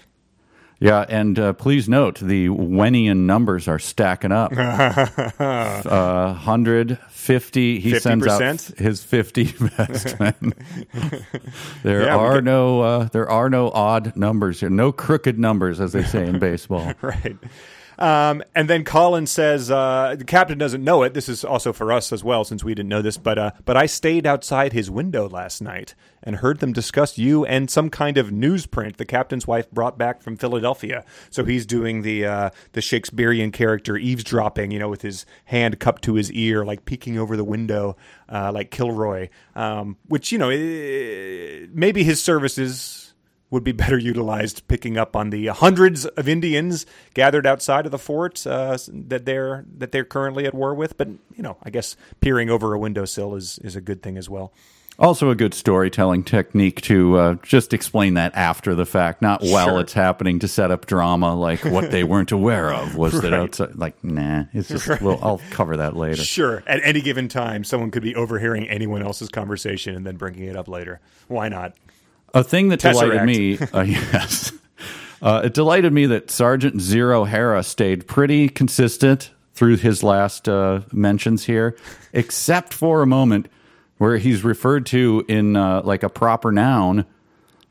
Yeah, 0.81 1.05
and 1.09 1.39
uh, 1.39 1.53
please 1.55 1.89
note 1.89 2.19
the 2.19 2.49
Wenian 2.49 3.19
numbers 3.27 3.69
are 3.69 3.79
stacking 3.79 4.33
up. 4.33 4.53
uh, 4.57 6.33
150. 6.35 7.81
He 7.81 7.99
sends 7.99 8.27
out 8.27 8.61
his 8.77 9.03
50 9.03 9.45
best 9.77 10.19
men. 10.21 10.53
there 11.83 12.03
Yeah, 12.03 12.17
are 12.17 12.35
could- 12.37 12.45
no 12.45 12.81
uh, 12.83 13.05
there 13.13 13.29
are 13.31 13.49
no 13.49 13.71
odd 13.71 14.15
numbers 14.17 14.61
here. 14.61 14.69
No 14.71 14.93
crooked 14.93 15.39
numbers, 15.39 15.81
as 15.81 15.93
they 15.93 16.03
say 16.05 16.27
in 16.27 16.39
baseball. 16.39 16.93
right. 17.03 17.37
Um, 17.99 18.43
and 18.55 18.69
then 18.69 18.85
Colin 18.85 19.27
says 19.27 19.71
uh, 19.71 20.17
the 20.19 20.25
captain 20.25 20.59
doesn't 20.59 20.83
know 20.83 21.03
it. 21.03 21.15
This 21.15 21.29
is 21.29 21.45
also 21.45 21.73
for 21.73 21.93
us 21.93 22.13
as 22.13 22.25
well, 22.25 22.45
since 22.45 22.65
we 22.65 22.75
didn't 22.75 22.89
know 22.89 23.03
this. 23.03 23.17
But 23.17 23.39
uh, 23.39 23.51
but 23.65 23.77
I 23.77 23.87
stayed 23.87 24.27
outside 24.27 24.73
his 24.73 24.91
window 24.91 25.29
last 25.29 25.61
night 25.61 25.95
and 26.23 26.37
heard 26.37 26.61
them 26.61 26.73
discuss 26.73 27.19
you 27.19 27.45
and 27.45 27.71
some 27.71 27.91
kind 27.91 28.17
of 28.17 28.31
newsprint 28.31 28.97
the 28.97 29.05
captain's 29.05 29.47
wife 29.47 29.71
brought 29.71 29.99
back 29.99 30.23
from 30.23 30.37
Philadelphia. 30.37 31.05
So 31.31 31.45
he's 31.45 31.67
doing 31.67 32.03
the 32.03 32.27
uh, 32.27 32.51
the 32.73 32.81
Shakespearean 32.81 33.53
character 33.53 33.97
eavesdropping, 33.97 34.71
you 34.71 34.79
know, 34.79 34.89
with 34.89 35.03
his 35.03 35.27
hand 35.45 35.79
cupped 35.79 36.03
to 36.05 36.15
his 36.15 36.33
ear, 36.33 36.65
like 36.65 36.85
peeking 36.85 37.19
over 37.19 37.37
the 37.37 37.45
window, 37.45 37.97
uh, 38.29 38.51
like 38.53 38.71
Kilroy. 38.71 39.29
Um, 39.55 39.99
which 40.09 40.33
you 40.33 40.39
know, 40.39 40.51
eh, 40.51 41.67
maybe 41.73 42.03
his 42.03 42.23
services 42.23 43.04
would 43.55 43.65
be 43.65 43.73
better 43.73 43.97
utilized 43.97 44.67
picking 44.69 44.99
up 44.99 45.15
on 45.17 45.31
the 45.31 45.47
hundreds 45.47 46.05
of 46.05 46.29
Indians 46.29 46.85
gathered 47.15 47.47
outside 47.47 47.87
of 47.87 47.93
the 47.93 47.99
fort 47.99 48.45
uh, 48.47 48.77
that 48.89 49.25
they're 49.25 49.65
that 49.79 49.93
they're 49.93 50.05
currently 50.05 50.45
at 50.45 50.53
war 50.55 50.75
with. 50.75 50.99
But 50.99 51.09
you 51.35 51.43
know, 51.43 51.57
I 51.63 51.71
guess 51.71 51.97
peering 52.21 52.51
over 52.51 52.75
a 52.75 52.79
windowsill 52.79 53.35
is 53.37 53.59
is 53.61 53.77
a 53.77 53.81
good 53.81 54.03
thing 54.03 54.19
as 54.19 54.29
well. 54.29 54.53
Also, 54.97 55.29
a 55.29 55.35
good 55.35 55.55
storytelling 55.55 56.23
technique 56.23 56.81
to 56.83 57.17
uh, 57.19 57.35
just 57.43 57.73
explain 57.73 58.15
that 58.15 58.33
after 58.37 58.77
the 58.77 58.87
fact, 58.87 59.21
not 59.23 59.43
while 59.43 59.67
Sure. 59.67 59.81
it's 59.81 59.93
happening 59.93 60.39
to 60.39 60.47
set 60.47 60.71
up 60.71 60.87
drama. 60.87 61.35
Like 61.35 61.65
what 61.65 61.91
they 61.91 62.05
weren't 62.05 62.31
aware 62.31 62.73
of 62.73 62.95
was 63.03 63.21
that 63.21 63.33
outside. 63.33 63.75
Like, 63.75 64.05
nah, 64.05 64.45
it's 64.53 64.69
just. 64.69 65.01
Well, 65.01 65.19
I'll 65.21 65.41
cover 65.51 65.79
that 65.79 65.97
later. 65.97 66.23
Sure, 66.23 66.63
at 66.69 66.81
any 66.85 67.01
given 67.01 67.27
time, 67.27 67.65
someone 67.65 67.91
could 67.91 68.05
be 68.05 68.15
overhearing 68.15 68.69
anyone 68.69 69.03
else's 69.03 69.29
conversation 69.31 69.97
and 69.97 70.07
then 70.07 70.17
bringing 70.17 70.45
it 70.45 70.55
up 70.55 70.69
later. 70.69 71.01
Why 71.27 71.49
not? 71.49 71.75
A 72.35 72.43
thing 72.45 72.69
that 72.69 72.81
delighted 72.81 73.25
me, 73.25 73.59
uh, 73.73 73.81
yes, 73.87 74.53
uh, 75.23 75.43
it 75.45 75.55
delighted 75.55 75.93
me 75.93 76.07
that 76.07 76.31
Sergeant 76.31 76.81
Zero 76.81 77.25
Hera 77.25 77.63
stayed 77.63 78.07
pretty 78.07 78.49
consistent 78.49 79.31
through 79.55 79.77
his 79.77 80.03
last 80.03 80.49
uh, 80.49 80.81
mentions 80.93 81.45
here, 81.45 81.77
except 82.13 82.75
for 82.75 83.03
a 83.03 83.07
moment 83.07 83.49
where 83.99 84.19
he's 84.19 84.43
referred 84.43 84.85
to 84.87 85.25
in 85.29 85.55
uh, 85.57 85.81
like 85.85 86.03
a 86.03 86.09
proper 86.09 86.51
noun, 86.51 87.07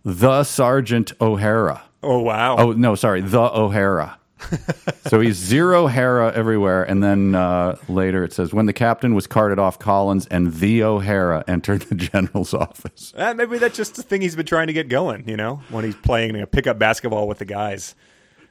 the 0.03 0.43
Sergeant 0.45 1.11
O'Hara. 1.19 1.83
Oh 2.01 2.19
wow! 2.19 2.55
Oh 2.57 2.71
no, 2.71 2.95
sorry, 2.95 3.21
the 3.21 3.41
O'Hara. 3.41 4.17
so 5.07 5.19
he's 5.19 5.35
zero 5.35 5.87
Hera 5.87 6.31
everywhere, 6.33 6.83
and 6.83 7.03
then 7.03 7.35
uh, 7.35 7.77
later 7.87 8.23
it 8.23 8.33
says 8.33 8.53
when 8.53 8.65
the 8.65 8.73
captain 8.73 9.15
was 9.15 9.27
carted 9.27 9.59
off 9.59 9.79
Collins 9.79 10.25
and 10.27 10.53
the 10.53 10.83
O'Hara 10.83 11.43
entered 11.47 11.83
the 11.83 11.95
general's 12.11 12.53
office. 12.53 13.13
Uh, 13.15 13.33
maybe 13.33 13.57
that's 13.57 13.77
just 13.77 13.95
the 13.95 14.03
thing 14.03 14.21
he's 14.21 14.35
been 14.35 14.45
trying 14.45 14.67
to 14.67 14.73
get 14.73 14.89
going. 14.89 15.27
You 15.27 15.37
know, 15.37 15.61
when 15.69 15.83
he's 15.83 15.95
playing 15.95 16.35
you 16.35 16.41
know, 16.41 16.45
pickup 16.45 16.79
basketball 16.79 17.27
with 17.27 17.39
the 17.39 17.45
guys. 17.45 17.95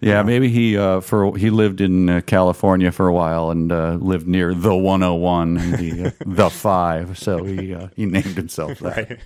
Yeah, 0.02 0.24
maybe 0.24 0.48
he 0.48 0.76
uh, 0.76 1.00
for 1.00 1.36
he 1.38 1.50
lived 1.50 1.80
in 1.80 2.08
uh, 2.08 2.20
California 2.22 2.90
for 2.90 3.06
a 3.06 3.12
while 3.12 3.50
and 3.50 3.70
uh, 3.70 3.92
lived 4.00 4.26
near 4.26 4.52
the 4.52 4.74
101 4.74 5.56
and 5.56 5.74
the 5.78 6.06
uh, 6.08 6.10
the 6.26 6.50
five, 6.50 7.16
so 7.16 7.44
he 7.44 7.72
uh, 7.72 7.86
he 7.94 8.04
named 8.06 8.36
himself 8.36 8.80
that. 8.80 9.08
Right. 9.10 9.18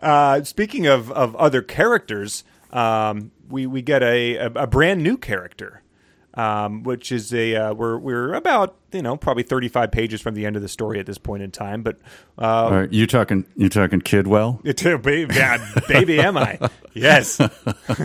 Uh, 0.00 0.42
speaking 0.44 0.86
of, 0.86 1.12
of 1.12 1.36
other 1.36 1.60
characters, 1.60 2.44
um, 2.72 3.30
we 3.50 3.66
we 3.66 3.82
get 3.82 4.02
a, 4.02 4.36
a, 4.36 4.46
a 4.46 4.66
brand 4.66 5.02
new 5.02 5.18
character, 5.18 5.79
um, 6.34 6.82
which 6.82 7.12
is 7.12 7.32
a 7.34 7.54
uh, 7.56 7.74
we're 7.74 7.98
we're 7.98 8.34
about 8.34 8.76
you 8.92 9.02
know 9.02 9.16
probably 9.16 9.42
thirty 9.42 9.68
five 9.68 9.90
pages 9.90 10.20
from 10.20 10.34
the 10.34 10.46
end 10.46 10.56
of 10.56 10.62
the 10.62 10.68
story 10.68 10.98
at 10.98 11.06
this 11.06 11.18
point 11.18 11.42
in 11.42 11.50
time, 11.50 11.82
but 11.82 11.98
uh, 12.38 12.68
right, 12.72 12.92
you 12.92 13.06
talking 13.06 13.44
you 13.56 13.68
talking 13.68 14.00
Kidwell? 14.00 14.60
it, 14.64 15.02
baby, 15.02 15.34
yeah, 15.34 15.74
baby, 15.88 16.20
am 16.20 16.36
I? 16.36 16.58
Yes. 16.94 17.40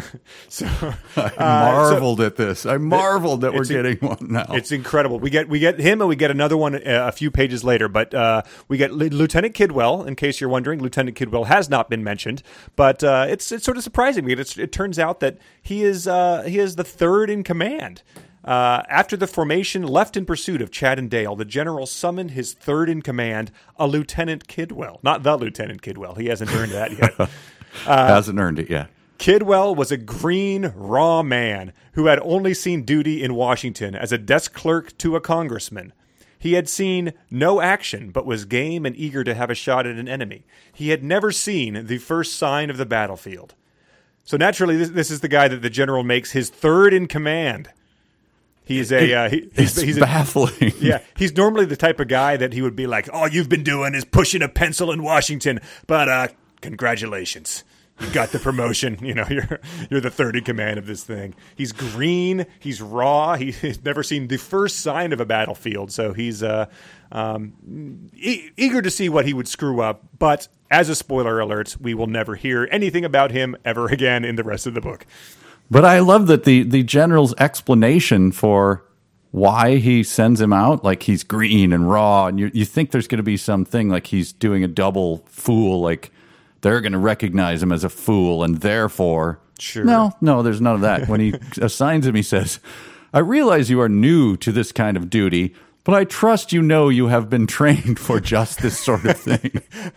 so 0.50 0.68
I 1.16 1.32
marveled 1.40 2.22
at 2.22 2.36
this. 2.36 2.66
I 2.66 2.78
marveled 2.78 3.42
that 3.42 3.54
we're 3.54 3.66
getting 3.66 3.98
one 3.98 4.28
now. 4.30 4.46
It's 4.50 4.72
incredible. 4.72 5.20
We 5.20 5.30
get 5.30 5.50
we 5.50 5.60
get 5.60 5.80
him, 5.80 6.02
and 6.02 6.10
we 6.10 6.16
get 6.16 6.32
another 6.32 6.58
one 6.58 6.76
uh, 6.76 6.82
a 6.86 7.12
few 7.12 7.32
pages 7.32 7.64
later. 7.64 7.88
But 7.88 8.14
uh, 8.14 8.44
we 8.68 8.78
get 8.78 8.94
Lieutenant 8.94 9.56
Kidwell. 9.56 10.06
In 10.06 10.16
case 10.16 10.40
you're 10.40 10.50
wondering, 10.50 10.82
Lieutenant 10.82 11.18
Kidwell 11.18 11.46
has 11.46 11.70
not 11.70 11.90
been 11.90 12.04
mentioned, 12.04 12.44
but 12.76 13.04
uh, 13.04 13.26
it's 13.30 13.52
it's 13.52 13.66
sort 13.66 13.78
of 13.78 13.84
surprising 13.84 14.26
me. 14.26 14.34
It 14.34 14.72
turns 14.72 15.00
out 15.00 15.20
that 15.20 15.38
he 15.62 15.84
is 15.84 16.08
uh, 16.08 16.44
he 16.44 16.60
is 16.60 16.76
the 16.76 16.84
third 16.84 17.30
in 17.30 17.44
command. 17.44 18.04
Uh, 18.46 18.84
after 18.90 19.18
the 19.18 19.26
formation 19.26 19.82
left 19.82 20.16
in 20.16 20.24
pursuit 20.24 20.62
of 20.62 20.70
Chad 20.70 21.00
and 21.00 21.10
Dale, 21.10 21.36
the 21.36 21.46
general 21.46 21.88
summoned 21.88 22.32
his 22.32 22.54
third 22.54 22.90
in 22.90 23.02
command, 23.02 23.52
a 23.78 23.88
Lieutenant 23.88 24.48
Kidwell. 24.48 25.00
Not 25.02 25.24
the 25.24 25.36
Lieutenant 25.36 25.82
Kidwell. 25.82 26.16
He 26.16 26.28
hasn't 26.28 26.54
earned 26.54 26.72
that 26.72 26.92
yet. 26.92 27.30
Hasn't 27.86 28.40
earned 28.40 28.60
it 28.60 28.70
yet. 28.70 28.90
Kidwell 29.18 29.76
was 29.76 29.92
a 29.92 29.98
green, 29.98 30.72
raw 30.76 31.24
man 31.24 31.74
who 31.94 32.06
had 32.06 32.20
only 32.20 32.54
seen 32.54 32.84
duty 32.84 33.22
in 33.22 33.36
Washington 33.36 33.96
as 33.96 34.14
a 34.14 34.18
desk 34.18 34.54
clerk 34.54 34.98
to 35.00 35.16
a 35.16 35.22
congressman. 35.22 35.92
He 36.38 36.54
had 36.54 36.70
seen 36.70 37.14
no 37.32 37.60
action, 37.60 38.12
but 38.12 38.26
was 38.26 38.46
game 38.46 38.86
and 38.86 38.96
eager 38.96 39.24
to 39.24 39.34
have 39.34 39.50
a 39.50 39.56
shot 39.56 39.88
at 39.88 39.98
an 39.98 40.08
enemy. 40.08 40.46
He 40.72 40.90
had 40.90 41.04
never 41.04 41.32
seen 41.32 41.86
the 41.88 41.98
first 41.98 42.38
sign 42.38 42.70
of 42.70 42.78
the 42.78 42.86
battlefield. 42.86 43.56
So 44.24 44.38
naturally, 44.38 44.78
this, 44.78 44.90
this 44.90 45.12
is 45.12 45.22
the 45.22 45.28
guy 45.28 45.48
that 45.48 45.62
the 45.62 45.70
general 45.70 46.04
makes 46.04 46.32
his 46.32 46.50
third 46.50 46.94
in 46.94 47.08
command. 47.08 47.70
He's 48.66 48.92
a 48.92 49.14
uh, 49.14 49.30
he, 49.30 49.50
he's, 49.56 49.78
It's 49.78 49.82
he's 49.82 49.98
a, 49.98 50.02
baffling. 50.02 50.74
yeah, 50.82 51.00
he's 51.16 51.36
normally 51.38 51.66
the 51.66 51.76
type 51.78 52.00
of 52.00 52.08
guy 52.08 52.36
that 52.38 52.52
he 52.54 52.62
would 52.62 52.76
be 52.76 52.88
like, 52.88 53.08
"All 53.14 53.28
you've 53.28 53.48
been 53.50 53.64
doing 53.64 53.94
is 53.94 54.04
pushing 54.06 54.42
a 54.42 54.50
pencil 54.50 54.92
in 54.92 55.04
Washington, 55.04 55.60
but 55.88 56.10
uh, 56.10 56.28
congratulations, 56.62 57.64
you 58.02 58.10
got 58.12 58.30
the 58.32 58.40
promotion. 58.40 58.98
you 59.04 59.14
know, 59.14 59.26
you're 59.30 59.60
you're 59.90 60.02
the 60.02 60.10
third 60.10 60.36
in 60.36 60.44
command 60.44 60.78
of 60.80 60.88
this 60.88 61.04
thing." 61.04 61.36
He's 61.56 61.72
green, 61.72 62.46
he's 62.60 62.82
raw, 62.82 63.36
he- 63.36 63.52
he's 63.52 63.84
never 63.84 64.04
seen 64.04 64.28
the 64.28 64.38
first 64.38 64.80
sign 64.80 65.14
of 65.14 65.20
a 65.20 65.26
battlefield, 65.26 65.92
so 65.92 66.14
he's 66.14 66.42
uh, 66.44 66.66
um, 67.12 68.10
e- 68.16 68.50
eager 68.58 68.82
to 68.82 68.90
see 68.90 69.10
what 69.10 69.26
he 69.26 69.34
would 69.34 69.48
screw 69.48 69.80
up. 69.82 70.04
But 70.18 70.48
as 70.72 70.90
a 70.90 70.96
spoiler 70.96 71.40
alert, 71.40 71.78
we 71.80 71.94
will 71.94 72.08
never 72.08 72.36
hear 72.36 72.68
anything 72.72 73.06
about 73.06 73.30
him 73.32 73.56
ever 73.64 73.88
again 73.88 74.26
in 74.26 74.36
the 74.36 74.44
rest 74.44 74.66
of 74.66 74.74
the 74.74 74.82
book. 74.82 75.06
But 75.72 75.84
I 75.86 76.00
love 76.00 76.28
that 76.28 76.44
the 76.44 76.64
the 76.64 76.84
general's 76.84 77.34
explanation 77.38 78.32
for 78.32 78.84
why 79.32 79.76
he 79.78 80.04
sends 80.04 80.40
him 80.40 80.54
out, 80.54 80.84
like 80.84 81.04
he's 81.04 81.24
green 81.24 81.74
and 81.74 81.90
raw, 81.90 82.28
and 82.28 82.40
you 82.40 82.52
you 82.54 82.66
think 82.66 82.92
there's 82.92 83.08
going 83.08 83.18
to 83.18 83.24
be 83.24 83.38
something 83.38 83.90
like 83.90 84.08
he's 84.08 84.32
doing 84.32 84.64
a 84.64 84.68
double 84.68 85.26
fool, 85.28 85.82
like 85.82 86.12
they're 86.62 86.82
going 86.82 86.94
to 86.94 86.98
recognize 87.00 87.62
him 87.62 87.72
as 87.72 87.84
a 87.84 87.90
fool, 87.90 88.44
and 88.44 88.62
therefore, 88.62 89.40
Sure. 89.60 89.84
no, 89.84 90.12
no, 90.22 90.42
there's 90.44 90.62
none 90.62 90.76
of 90.76 90.82
that. 90.82 91.08
When 91.08 91.20
he 91.20 91.34
assigns 91.62 92.06
him, 92.06 92.16
he 92.16 92.22
says, 92.24 92.60
"I 93.14 93.20
realize 93.20 93.70
you 93.70 93.82
are 93.82 93.90
new 93.90 94.38
to 94.38 94.52
this 94.52 94.72
kind 94.72 94.96
of 94.98 95.10
duty." 95.10 95.54
But 95.84 95.94
I 95.94 96.04
trust 96.04 96.52
you 96.52 96.64
know 96.64 96.90
you 96.90 97.08
have 97.08 97.30
been 97.30 97.46
trained 97.58 98.00
for 98.00 98.20
just 98.20 98.62
this 98.62 98.80
sort 98.80 99.06
of 99.06 99.18
thing. 99.18 99.62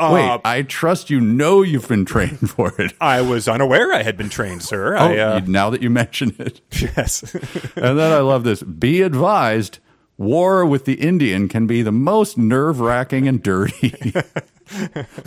Wait, 0.00 0.40
I 0.44 0.62
trust 0.62 1.10
you 1.10 1.20
know 1.20 1.62
you've 1.62 1.88
been 1.88 2.04
trained 2.04 2.50
for 2.50 2.72
it. 2.80 2.92
I 3.00 3.20
was 3.20 3.48
unaware 3.48 3.92
I 3.92 4.02
had 4.02 4.16
been 4.16 4.28
trained, 4.28 4.62
sir. 4.62 4.96
Oh, 4.96 5.12
I, 5.12 5.18
uh, 5.18 5.40
now 5.46 5.70
that 5.70 5.82
you 5.82 5.90
mention 5.90 6.34
it. 6.38 6.60
yes. 6.72 7.22
And 7.76 7.98
then 7.98 8.12
I 8.12 8.18
love 8.20 8.44
this. 8.44 8.62
Be 8.62 9.02
advised, 9.02 9.78
war 10.16 10.64
with 10.64 10.84
the 10.84 10.94
Indian 10.94 11.48
can 11.48 11.66
be 11.66 11.82
the 11.82 11.92
most 11.92 12.38
nerve 12.38 12.80
wracking 12.80 13.26
and 13.28 13.42
dirty. 13.42 14.12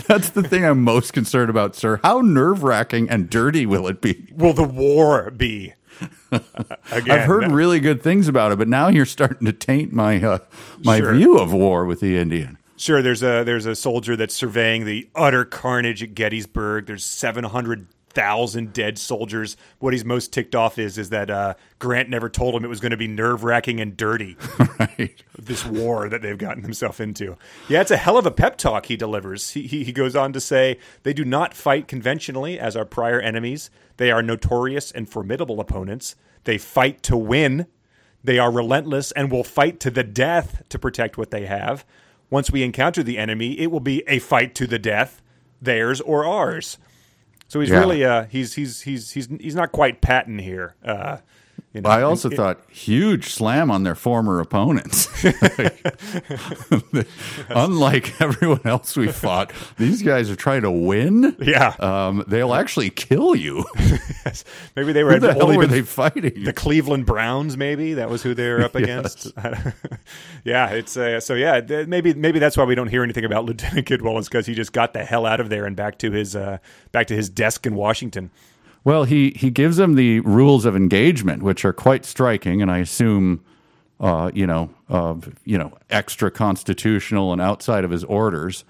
That's 0.08 0.30
the 0.32 0.44
thing 0.44 0.66
I'm 0.66 0.82
most 0.84 1.14
concerned 1.14 1.50
about, 1.50 1.76
sir. 1.76 2.00
How 2.04 2.22
nerve 2.22 2.64
wracking 2.64 3.10
and 3.10 3.30
dirty 3.30 3.66
will 3.66 3.88
it 3.88 4.02
be? 4.02 4.28
Will 4.36 4.54
the 4.54 4.64
war 4.64 5.30
be? 5.32 5.74
Again, 6.32 6.42
I've 6.92 7.26
heard 7.26 7.48
no- 7.50 7.54
really 7.54 7.80
good 7.80 8.02
things 8.02 8.28
about 8.28 8.52
it, 8.52 8.58
but 8.58 8.68
now 8.68 8.88
you're 8.88 9.06
starting 9.06 9.46
to 9.46 9.54
taint 9.54 9.94
my 9.94 10.22
uh, 10.22 10.40
my 10.84 10.98
Sure. 11.00 11.14
view 11.14 11.38
of 11.38 11.54
war 11.54 11.86
with 11.86 12.00
the 12.02 12.18
Indian. 12.18 12.57
Sure, 12.78 13.02
there's 13.02 13.24
a 13.24 13.44
there's 13.44 13.66
a 13.66 13.76
soldier 13.76 14.16
that's 14.16 14.36
surveying 14.36 14.86
the 14.86 15.10
utter 15.16 15.44
carnage 15.44 16.04
at 16.04 16.14
Gettysburg. 16.14 16.86
There's 16.86 17.04
seven 17.04 17.44
hundred 17.44 17.88
thousand 18.10 18.74
dead 18.74 18.98
soldiers. 18.98 19.58
What 19.78 19.94
he's 19.94 20.06
most 20.06 20.34
ticked 20.34 20.56
off 20.56 20.80
is 20.80 20.98
is 20.98 21.10
that 21.10 21.30
uh, 21.30 21.54
Grant 21.80 22.10
never 22.10 22.30
told 22.30 22.56
him 22.56 22.64
it 22.64 22.68
was 22.68 22.80
going 22.80 22.92
to 22.92 22.98
be 22.98 23.08
nerve 23.08 23.44
wracking 23.44 23.80
and 23.80 23.96
dirty. 23.96 24.38
Right. 24.80 25.24
this 25.38 25.66
war 25.66 26.08
that 26.08 26.22
they've 26.22 26.38
gotten 26.38 26.64
themselves 26.64 27.00
into. 27.00 27.36
Yeah, 27.68 27.82
it's 27.82 27.92
a 27.92 27.98
hell 27.98 28.18
of 28.18 28.26
a 28.26 28.32
pep 28.32 28.58
talk 28.58 28.88
he 28.88 28.96
delivers. 28.96 29.52
He, 29.52 29.64
he, 29.64 29.84
he 29.84 29.92
goes 29.92 30.16
on 30.16 30.34
to 30.34 30.40
say 30.40 30.80
they 31.04 31.14
do 31.14 31.26
not 31.26 31.54
fight 31.54 31.88
conventionally 31.88 32.60
as 32.60 32.76
our 32.76 32.86
prior 32.86 33.20
enemies. 33.20 33.70
They 33.98 34.12
are 34.12 34.24
notorious 34.24 34.92
and 34.92 35.10
formidable 35.10 35.60
opponents. 35.60 36.16
They 36.46 36.58
fight 36.58 37.04
to 37.04 37.18
win. 37.18 37.68
They 38.24 38.40
are 38.40 38.52
relentless 38.52 39.12
and 39.12 39.32
will 39.32 39.44
fight 39.44 39.80
to 39.82 39.92
the 39.92 40.04
death 40.04 40.64
to 40.70 40.80
protect 40.80 41.18
what 41.18 41.32
they 41.32 41.46
have. 41.46 41.86
Once 42.30 42.52
we 42.52 42.64
encounter 42.64 43.02
the 43.04 43.18
enemy, 43.18 43.58
it 43.60 43.72
will 43.72 43.80
be 43.80 44.04
a 44.08 44.20
fight 44.20 44.54
to 44.56 44.68
the 44.68 44.80
death, 44.80 45.22
theirs 45.62 46.02
or 46.02 46.26
ours. 46.26 46.78
So 47.48 47.60
he's 47.62 47.70
Yeah. 47.70 47.80
really 47.80 48.04
uh, 48.04 48.26
he's 48.26 48.56
he's 48.56 48.82
he's 48.82 49.12
he's 49.12 49.28
he's 49.40 49.56
not 49.56 49.72
quite 49.72 50.02
Patton 50.02 50.40
here. 50.40 50.76
Uh, 50.84 51.18
you 51.78 51.82
know, 51.84 51.90
I 51.90 52.02
also 52.02 52.30
And- 52.30 52.38
thought 52.38 52.60
huge 52.70 53.30
slam 53.30 53.70
on 53.72 53.84
their 53.84 53.96
former 53.96 54.40
opponents. 54.40 55.08
Unlike 57.50 58.22
everyone 58.22 58.62
else 58.66 58.96
we 58.96 59.08
fought, 59.08 59.52
these 59.78 60.02
guys 60.02 60.30
are 60.30 60.36
trying 60.36 60.62
to 60.62 60.72
win. 60.72 61.36
Yeah. 61.42 61.76
um, 61.80 62.24
they'll 62.28 62.54
actually 62.54 62.90
kill 62.90 63.36
you. 63.36 63.66
maybe 64.76 64.94
they 64.94 65.04
were 65.04 65.14
Who 65.14 65.20
the 65.20 65.34
hell 65.34 65.56
were 65.56 65.68
they 65.68 65.82
fighting? 65.82 66.44
the 66.44 66.54
Cleveland 66.54 67.06
Browns, 67.06 67.58
maybe 67.58 67.94
that 67.96 68.10
was 68.10 68.24
who 68.24 68.34
they 68.34 68.50
were 68.50 68.62
up 68.62 68.76
against. 68.76 69.32
yeah, 70.44 70.70
it's 70.70 70.98
uh, 70.98 71.20
so 71.20 71.34
yeah. 71.34 71.62
Maybe 71.88 72.14
maybe 72.14 72.40
that's 72.40 72.58
why 72.58 72.64
we 72.66 72.76
don't 72.76 72.90
hear 72.90 73.04
anything 73.04 73.26
about 73.26 73.46
Lieutenant 73.46 73.88
Kidwell 73.88 74.20
is 74.20 74.28
because 74.28 74.46
he 74.46 74.54
just 74.54 74.74
got 74.74 74.94
the 74.94 75.06
hell 75.06 75.26
out 75.26 75.40
of 75.40 75.50
there 75.50 75.66
and 75.66 75.76
back 75.76 75.98
to 76.00 76.12
his 76.12 76.36
uh, 76.36 76.58
back 76.92 77.08
to 77.08 77.16
his 77.16 77.30
desk 77.30 77.66
in 77.66 77.76
Washington. 77.76 78.30
Well, 78.88 79.04
he 79.04 79.32
he 79.36 79.50
gives 79.50 79.76
them 79.76 79.96
the 79.96 80.22
rules 80.22 80.64
of 80.64 80.74
engagement, 80.74 81.44
which 81.44 81.66
are 81.66 81.74
quite 81.74 82.06
striking, 82.06 82.62
and 82.62 82.72
I 82.72 82.78
assume, 82.78 83.44
uh, 84.00 84.32
you 84.34 84.48
know, 84.48 84.70
uh, 84.88 85.16
you 85.44 85.58
know, 85.58 85.78
extra 85.90 86.32
constitutional 86.32 87.34
and 87.34 87.42
outside 87.42 87.84
of 87.84 87.92
his 87.92 88.06
orders. 88.06 88.64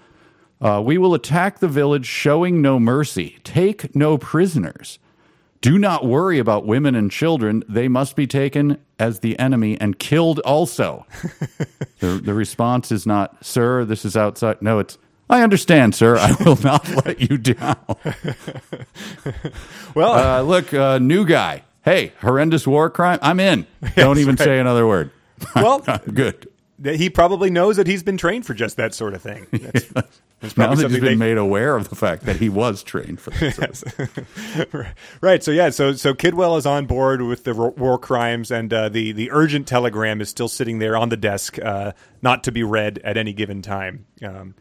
Uh, 0.60 0.82
we 0.84 0.98
will 0.98 1.14
attack 1.14 1.60
the 1.60 1.68
village, 1.68 2.04
showing 2.04 2.60
no 2.60 2.80
mercy. 2.80 3.38
Take 3.44 3.94
no 3.94 4.18
prisoners. 4.18 4.98
Do 5.60 5.78
not 5.78 6.04
worry 6.04 6.40
about 6.40 6.66
women 6.66 6.96
and 6.96 7.12
children. 7.12 7.62
They 7.68 7.86
must 7.86 8.16
be 8.16 8.26
taken 8.26 8.78
as 8.98 9.20
the 9.20 9.38
enemy 9.38 9.80
and 9.80 10.00
killed 10.00 10.40
also. 10.40 11.06
the, 12.00 12.20
the 12.20 12.34
response 12.34 12.90
is 12.90 13.06
not, 13.06 13.46
sir, 13.46 13.84
this 13.84 14.04
is 14.04 14.16
outside. 14.16 14.60
No, 14.62 14.80
it's, 14.80 14.98
I 15.30 15.42
understand, 15.42 15.94
sir. 15.94 16.16
I 16.16 16.34
will 16.44 16.56
not 16.62 16.88
let 17.06 17.20
you 17.20 17.36
down. 17.38 17.76
Well, 19.94 20.12
Uh, 20.12 20.42
look, 20.42 20.72
uh, 20.72 20.98
new 20.98 21.24
guy. 21.26 21.62
Hey, 21.82 22.12
horrendous 22.20 22.66
war 22.66 22.90
crime. 22.90 23.18
I'm 23.22 23.40
in. 23.40 23.66
Don't 23.96 24.18
even 24.18 24.36
right. 24.36 24.44
say 24.44 24.58
another 24.58 24.86
word. 24.86 25.10
well, 25.54 25.80
good. 26.12 26.48
he 26.82 27.08
probably 27.10 27.50
knows 27.50 27.76
that 27.76 27.86
he's 27.86 28.02
been 28.02 28.16
trained 28.16 28.44
for 28.46 28.54
just 28.54 28.76
that 28.76 28.92
sort 28.94 29.14
of 29.14 29.22
thing. 29.22 29.46
That's, 29.52 29.84
that's 30.40 30.56
Now 30.56 30.66
probably 30.66 30.82
that 30.84 30.90
he's 30.90 31.00
been 31.00 31.04
they, 31.04 31.14
made 31.14 31.38
aware 31.38 31.76
of 31.76 31.88
the 31.88 31.94
fact 31.96 32.24
that 32.24 32.36
he 32.36 32.48
was 32.48 32.82
trained 32.82 33.20
for 33.20 33.30
this. 33.30 33.84
right. 35.20 35.42
So 35.42 35.50
yeah. 35.50 35.70
So 35.70 35.92
so 35.92 36.12
Kidwell 36.14 36.56
is 36.58 36.66
on 36.66 36.86
board 36.86 37.22
with 37.22 37.44
the 37.44 37.54
war 37.54 37.98
crimes, 37.98 38.50
and 38.50 38.72
uh, 38.72 38.88
the 38.88 39.12
the 39.12 39.30
urgent 39.30 39.66
telegram 39.68 40.20
is 40.20 40.28
still 40.28 40.48
sitting 40.48 40.78
there 40.80 40.96
on 40.96 41.08
the 41.08 41.16
desk, 41.16 41.58
uh, 41.58 41.92
not 42.22 42.44
to 42.44 42.52
be 42.52 42.62
read 42.64 42.98
at 43.04 43.16
any 43.16 43.32
given 43.32 43.62
time. 43.62 44.06
Um, 44.22 44.54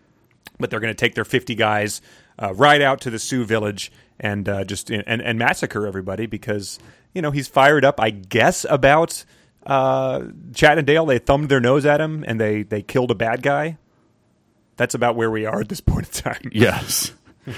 but 0.60 0.70
they're 0.70 0.80
going 0.80 0.94
to 0.94 0.98
take 1.00 1.16
their 1.16 1.26
fifty 1.26 1.56
guys 1.56 2.02
uh, 2.40 2.54
right 2.54 2.82
out 2.82 3.02
to 3.02 3.10
the 3.10 3.20
Sioux 3.20 3.46
village 3.46 3.92
and 4.20 4.48
uh, 4.48 4.64
just 4.64 4.90
and, 4.90 5.22
and 5.22 5.40
massacre 5.40 5.86
everybody 5.86 6.26
because 6.26 6.80
you 7.14 7.22
know 7.22 7.32
he's 7.32 7.48
fired 7.48 7.86
up. 7.86 8.00
I 8.00 8.10
guess 8.10 8.66
about 8.70 9.24
uh, 9.66 10.24
Chad 10.54 10.78
and 10.78 10.88
Dale. 10.88 11.06
They 11.06 11.20
thumbed 11.20 11.50
their 11.50 11.60
nose 11.60 11.86
at 11.86 12.02
him 12.02 12.24
and 12.28 12.40
they 12.40 12.64
they 12.64 12.82
killed 12.82 13.12
a 13.12 13.16
bad 13.16 13.42
guy. 13.42 13.78
That's 14.78 14.96
about 14.96 15.16
where 15.16 15.32
we 15.32 15.46
are 15.46 15.62
at 15.62 15.70
this 15.70 15.82
point 15.82 16.08
in 16.08 16.24
time. 16.24 16.50
Yes. 16.52 17.14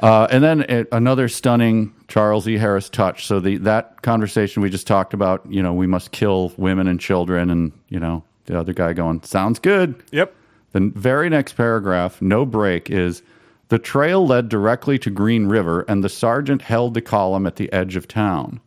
Uh, 0.00 0.26
and 0.30 0.42
then 0.42 0.62
uh, 0.64 0.84
another 0.90 1.28
stunning 1.28 1.94
Charles 2.08 2.48
E. 2.48 2.58
Harris 2.58 2.90
touch. 2.90 3.26
So 3.26 3.38
the 3.38 3.58
that 3.58 4.02
conversation 4.02 4.60
we 4.60 4.68
just 4.68 4.88
talked 4.88 5.14
about, 5.14 5.50
you 5.50 5.62
know, 5.62 5.72
we 5.72 5.86
must 5.86 6.10
kill 6.10 6.52
women 6.56 6.88
and 6.88 6.98
children, 7.00 7.48
and 7.48 7.72
you 7.88 8.00
know, 8.00 8.24
the 8.46 8.58
other 8.58 8.72
guy 8.72 8.92
going, 8.92 9.22
"Sounds 9.22 9.60
good." 9.60 10.02
Yep. 10.10 10.34
The 10.74 10.90
very 10.92 11.30
next 11.30 11.52
paragraph, 11.52 12.20
no 12.20 12.44
break, 12.44 12.90
is 12.90 13.22
the 13.68 13.78
trail 13.78 14.26
led 14.26 14.48
directly 14.48 14.98
to 14.98 15.08
Green 15.08 15.46
River, 15.46 15.84
and 15.86 16.02
the 16.02 16.08
sergeant 16.08 16.62
held 16.62 16.94
the 16.94 17.00
column 17.00 17.46
at 17.46 17.54
the 17.56 17.72
edge 17.72 17.94
of 17.94 18.08
town. 18.08 18.60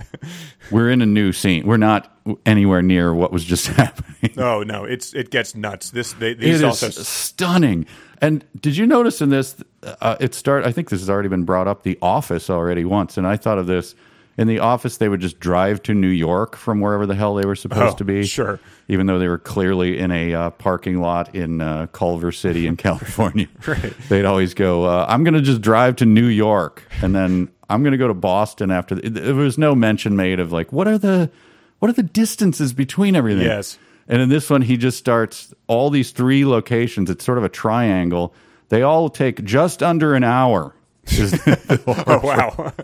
We're 0.72 0.90
in 0.90 1.00
a 1.02 1.06
new 1.06 1.32
scene. 1.32 1.64
We're 1.64 1.76
not 1.76 2.12
anywhere 2.44 2.82
near 2.82 3.14
what 3.14 3.32
was 3.32 3.44
just 3.44 3.66
happening. 3.68 4.32
Oh 4.36 4.64
no, 4.64 4.84
it's 4.84 5.14
it 5.14 5.30
gets 5.30 5.54
nuts. 5.54 5.90
This 5.90 6.14
they, 6.14 6.32
It 6.32 6.40
these 6.40 6.62
is 6.62 7.06
stunning. 7.06 7.86
And 8.20 8.44
did 8.60 8.76
you 8.76 8.84
notice 8.84 9.20
in 9.20 9.28
this? 9.28 9.54
Uh, 9.84 10.16
it 10.18 10.34
start. 10.34 10.66
I 10.66 10.72
think 10.72 10.90
this 10.90 10.98
has 10.98 11.08
already 11.08 11.28
been 11.28 11.44
brought 11.44 11.68
up. 11.68 11.84
The 11.84 11.96
Office 12.02 12.50
already 12.50 12.84
once, 12.84 13.16
and 13.16 13.24
I 13.24 13.36
thought 13.36 13.58
of 13.58 13.68
this. 13.68 13.94
In 14.38 14.48
the 14.48 14.58
Office, 14.58 14.98
they 14.98 15.08
would 15.08 15.20
just 15.20 15.40
drive 15.40 15.82
to 15.84 15.94
New 15.94 16.08
York 16.08 16.56
from 16.56 16.80
wherever 16.80 17.06
the 17.06 17.14
hell 17.14 17.34
they 17.36 17.46
were 17.46 17.56
supposed 17.56 17.94
Oh, 17.94 17.96
to 17.96 18.04
be. 18.04 18.24
sure. 18.26 18.60
even 18.88 19.06
though 19.06 19.18
they 19.18 19.28
were 19.28 19.38
clearly 19.38 19.98
in 19.98 20.10
a 20.10 20.34
uh, 20.34 20.50
parking 20.50 21.00
lot 21.00 21.34
in 21.34 21.60
uh, 21.62 21.86
Culver 21.92 22.30
City 22.32 22.66
in 22.66 22.76
California. 22.86 23.48
Right. 23.66 23.94
They'd 24.10 24.26
always 24.26 24.52
go, 24.54 24.84
uh, 24.84 25.06
"I'm 25.08 25.24
going 25.24 25.34
to 25.34 25.40
just 25.40 25.62
drive 25.62 25.96
to 25.96 26.06
New 26.06 26.26
York, 26.26 26.82
and 27.02 27.14
then 27.14 27.48
I'm 27.70 27.82
going 27.82 27.92
to 27.92 27.98
go 27.98 28.08
to 28.08 28.14
Boston 28.14 28.70
after." 28.70 28.94
The, 28.94 29.08
there 29.08 29.34
was 29.34 29.56
no 29.58 29.74
mention 29.74 30.14
made 30.16 30.38
of 30.38 30.52
like 30.52 30.70
what 30.72 30.86
are 30.86 30.98
the 30.98 31.30
what 31.78 31.88
are 31.88 31.94
the 31.94 32.02
distances 32.04 32.72
between 32.74 33.16
everything. 33.16 33.42
Yes. 33.46 33.78
And 34.06 34.22
in 34.22 34.28
this 34.28 34.48
one, 34.50 34.62
he 34.62 34.76
just 34.76 34.98
starts 34.98 35.52
all 35.66 35.90
these 35.90 36.12
three 36.12 36.44
locations. 36.44 37.10
It's 37.10 37.24
sort 37.24 37.38
of 37.38 37.44
a 37.44 37.48
triangle. 37.48 38.32
They 38.68 38.82
all 38.82 39.08
take 39.08 39.42
just 39.44 39.82
under 39.82 40.14
an 40.14 40.22
hour. 40.22 40.74
oh 41.86 42.20
wow. 42.22 42.72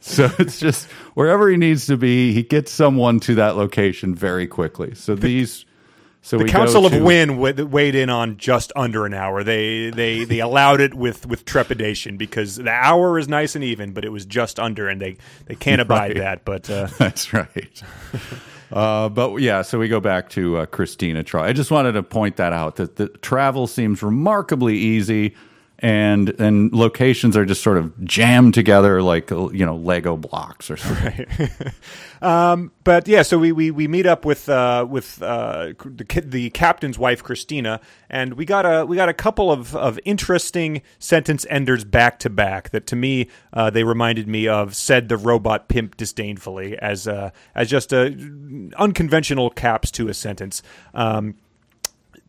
So 0.00 0.30
it's 0.38 0.58
just 0.58 0.86
wherever 1.14 1.48
he 1.48 1.56
needs 1.56 1.86
to 1.86 1.96
be, 1.96 2.32
he 2.32 2.42
gets 2.42 2.70
someone 2.72 3.20
to 3.20 3.36
that 3.36 3.56
location 3.56 4.14
very 4.14 4.46
quickly. 4.46 4.94
So 4.94 5.14
these, 5.14 5.64
so 6.22 6.38
The 6.38 6.44
Council 6.46 6.84
of 6.86 6.92
to- 6.92 7.02
Win 7.02 7.36
wa- 7.38 7.52
weighed 7.52 7.94
in 7.94 8.10
on 8.10 8.36
just 8.36 8.72
under 8.76 9.06
an 9.06 9.14
hour. 9.14 9.42
They 9.44 9.90
they 9.90 10.24
they 10.24 10.40
allowed 10.40 10.80
it 10.80 10.94
with 10.94 11.26
with 11.26 11.44
trepidation 11.44 12.16
because 12.16 12.56
the 12.56 12.70
hour 12.70 13.18
is 13.18 13.28
nice 13.28 13.54
and 13.54 13.64
even, 13.64 13.92
but 13.92 14.04
it 14.04 14.10
was 14.10 14.26
just 14.26 14.58
under, 14.58 14.88
and 14.88 15.00
they 15.00 15.16
they 15.46 15.54
can't 15.54 15.80
abide 15.80 16.10
Right. 16.12 16.18
that. 16.18 16.44
But 16.44 16.68
uh, 16.68 16.88
That's 16.98 17.32
right. 17.32 17.82
Uh, 18.72 19.08
but 19.10 19.36
yeah, 19.36 19.62
so 19.62 19.78
we 19.78 19.86
go 19.88 20.00
back 20.00 20.30
to 20.30 20.58
uh, 20.58 20.66
Christina 20.66 21.22
Troy. 21.22 21.42
I 21.42 21.52
just 21.52 21.70
wanted 21.70 21.92
to 21.92 22.02
point 22.02 22.36
that 22.36 22.52
out 22.52 22.76
that 22.76 22.96
the 22.96 23.08
travel 23.08 23.66
seems 23.66 24.02
remarkably 24.02 24.76
easy, 24.78 25.34
and 25.82 26.28
and 26.40 26.72
locations 26.72 27.36
are 27.36 27.44
just 27.44 27.60
sort 27.60 27.76
of 27.76 28.04
jammed 28.04 28.54
together 28.54 29.02
like 29.02 29.30
you 29.30 29.66
know 29.66 29.74
Lego 29.74 30.16
blocks 30.16 30.70
or 30.70 30.76
something. 30.76 31.26
but 32.84 33.08
yeah, 33.08 33.22
so 33.22 33.36
we, 33.36 33.50
we, 33.50 33.72
we 33.72 33.88
meet 33.88 34.06
up 34.06 34.24
with 34.24 34.48
uh, 34.48 34.86
with 34.88 35.20
uh, 35.22 35.72
the 35.84 36.22
the 36.24 36.50
captain's 36.50 36.98
wife 36.98 37.24
Christina, 37.24 37.80
and 38.08 38.34
we 38.34 38.44
got 38.44 38.64
a 38.64 38.86
we 38.86 38.94
got 38.94 39.08
a 39.08 39.14
couple 39.14 39.50
of, 39.50 39.74
of 39.74 39.98
interesting 40.04 40.82
sentence 41.00 41.44
enders 41.50 41.84
back 41.84 42.20
to 42.20 42.30
back 42.30 42.70
that 42.70 42.86
to 42.86 42.96
me 42.96 43.28
uh, 43.52 43.68
they 43.68 43.82
reminded 43.82 44.28
me 44.28 44.46
of 44.46 44.76
said 44.76 45.08
the 45.08 45.16
robot 45.16 45.68
pimp 45.68 45.96
disdainfully 45.96 46.78
as 46.78 47.08
uh, 47.08 47.30
as 47.56 47.68
just 47.68 47.92
a 47.92 48.16
unconventional 48.78 49.50
caps 49.50 49.90
to 49.90 50.08
a 50.08 50.14
sentence. 50.14 50.62
Um, 50.94 51.34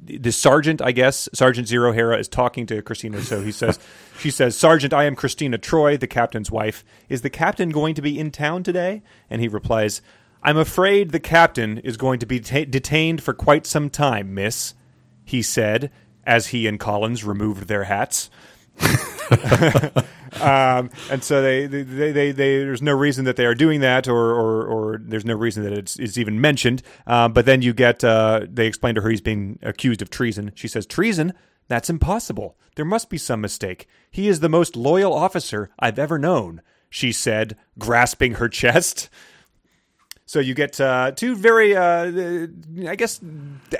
the 0.06 0.32
sergeant, 0.32 0.82
I 0.82 0.92
guess, 0.92 1.30
Sergeant 1.34 1.68
Zero 1.68 1.92
Hera 1.92 2.18
is 2.18 2.28
talking 2.28 2.66
to 2.68 2.82
Christina. 2.82 3.22
So 3.22 3.42
he 3.42 3.52
says, 3.52 3.80
she 4.20 4.30
says, 4.32 4.58
Sergeant, 4.58 4.94
I 4.94 5.06
am 5.06 5.16
Christina 5.16 5.58
Troy, 5.58 5.98
the 5.98 6.08
captain's 6.08 6.52
wife. 6.52 6.84
Is 7.10 7.22
the 7.22 7.30
captain 7.30 7.70
going 7.70 7.96
to 7.96 8.02
be 8.02 8.20
in 8.20 8.32
town 8.32 8.64
today? 8.64 9.04
And 9.30 9.42
he 9.42 9.48
replies, 9.48 10.02
I'm 10.42 10.58
afraid 10.58 11.12
the 11.12 11.20
captain 11.20 11.78
is 11.80 11.98
going 11.98 12.20
to 12.20 12.26
be 12.26 12.40
ta 12.40 12.66
detained 12.70 13.24
for 13.24 13.34
quite 13.34 13.66
some 13.66 13.90
time, 13.90 14.34
miss, 14.34 14.74
he 15.24 15.42
said, 15.42 15.90
as 16.26 16.48
he 16.48 16.68
and 16.68 16.80
Collins 16.80 17.24
removed 17.24 17.68
their 17.68 17.86
hats. 17.86 18.30
um, 20.42 20.90
and 21.12 21.24
so 21.24 21.42
they, 21.42 21.68
they, 21.68 21.84
they, 21.84 22.32
they, 22.32 22.32
there's 22.32 22.82
no 22.82 22.94
reason 22.94 23.26
that 23.26 23.36
they 23.36 23.46
are 23.46 23.56
doing 23.56 23.82
that, 23.82 24.08
or, 24.08 24.16
or, 24.16 24.66
or 24.66 24.98
there's 25.02 25.26
no 25.26 25.36
reason 25.36 25.64
that 25.64 25.74
it's, 25.74 25.98
it's 25.98 26.18
even 26.18 26.40
mentioned. 26.40 26.82
Um, 27.08 27.34
but 27.34 27.46
then 27.46 27.62
you 27.62 27.74
get, 27.74 28.04
uh, 28.04 28.46
they 28.50 28.68
explain 28.68 28.96
to 28.96 29.02
her 29.02 29.10
he's 29.10 29.22
being 29.22 29.60
accused 29.62 30.02
of 30.02 30.10
treason. 30.10 30.52
She 30.56 30.68
says, 30.68 30.86
Treason? 30.86 31.34
That's 31.68 31.90
impossible. 31.90 32.58
There 32.76 32.86
must 32.86 33.10
be 33.10 33.18
some 33.18 33.42
mistake. 33.42 33.88
He 34.12 34.28
is 34.28 34.40
the 34.40 34.50
most 34.50 34.76
loyal 34.76 35.14
officer 35.14 35.70
I've 35.80 36.00
ever 36.00 36.20
known, 36.20 36.62
she 36.90 37.12
said, 37.12 37.56
grasping 37.80 38.36
her 38.36 38.50
chest. 38.50 39.10
So 40.26 40.40
you 40.40 40.54
get 40.54 40.80
uh, 40.80 41.12
two 41.12 41.36
very, 41.36 41.76
uh, 41.76 42.48
I 42.88 42.96
guess, 42.96 43.20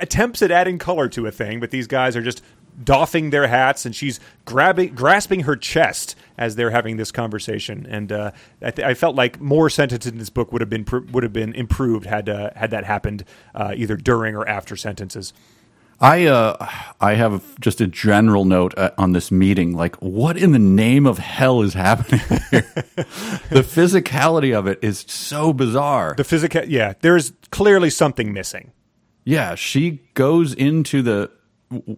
attempts 0.00 0.42
at 0.42 0.50
adding 0.50 0.78
color 0.78 1.08
to 1.10 1.26
a 1.26 1.30
thing, 1.30 1.58
but 1.58 1.70
these 1.70 1.86
guys 1.86 2.16
are 2.16 2.22
just 2.22 2.42
doffing 2.82 3.30
their 3.30 3.46
hats, 3.46 3.86
and 3.86 3.94
she's 3.94 4.20
grabbing, 4.44 4.94
grasping 4.94 5.40
her 5.40 5.56
chest 5.56 6.16
as 6.36 6.56
they're 6.56 6.70
having 6.70 6.96
this 6.96 7.12
conversation. 7.12 7.86
And 7.88 8.10
uh, 8.10 8.30
I, 8.62 8.70
th- 8.70 8.86
I, 8.86 8.94
felt 8.94 9.14
like 9.16 9.40
more 9.40 9.70
sentences 9.70 10.10
in 10.10 10.18
this 10.18 10.30
book 10.30 10.52
would 10.52 10.60
have 10.60 10.70
been 10.70 10.84
pr- 10.84 10.98
would 11.12 11.22
have 11.22 11.32
been 11.32 11.54
improved 11.54 12.06
had 12.06 12.28
uh, 12.28 12.50
had 12.56 12.70
that 12.70 12.84
happened 12.84 13.24
uh, 13.54 13.74
either 13.76 13.96
during 13.96 14.34
or 14.34 14.48
after 14.48 14.76
sentences. 14.76 15.32
I 16.00 16.26
uh, 16.26 16.68
I 17.00 17.14
have 17.14 17.58
just 17.60 17.80
a 17.80 17.86
general 17.86 18.44
note 18.44 18.76
uh, 18.76 18.90
on 18.98 19.12
this 19.12 19.30
meeting. 19.30 19.76
Like, 19.76 19.96
what 19.96 20.36
in 20.36 20.52
the 20.52 20.58
name 20.58 21.06
of 21.06 21.18
hell 21.18 21.62
is 21.62 21.74
happening 21.74 22.20
here? 22.20 22.40
the 22.50 23.62
physicality 23.62 24.56
of 24.56 24.66
it 24.66 24.80
is 24.82 25.04
so 25.08 25.52
bizarre. 25.52 26.14
The 26.16 26.24
physical, 26.24 26.64
yeah, 26.64 26.94
there's 27.00 27.32
clearly 27.50 27.90
something 27.90 28.32
missing. 28.32 28.72
Yeah, 29.24 29.54
she 29.54 30.02
goes 30.14 30.52
into 30.52 31.02
the. 31.02 31.30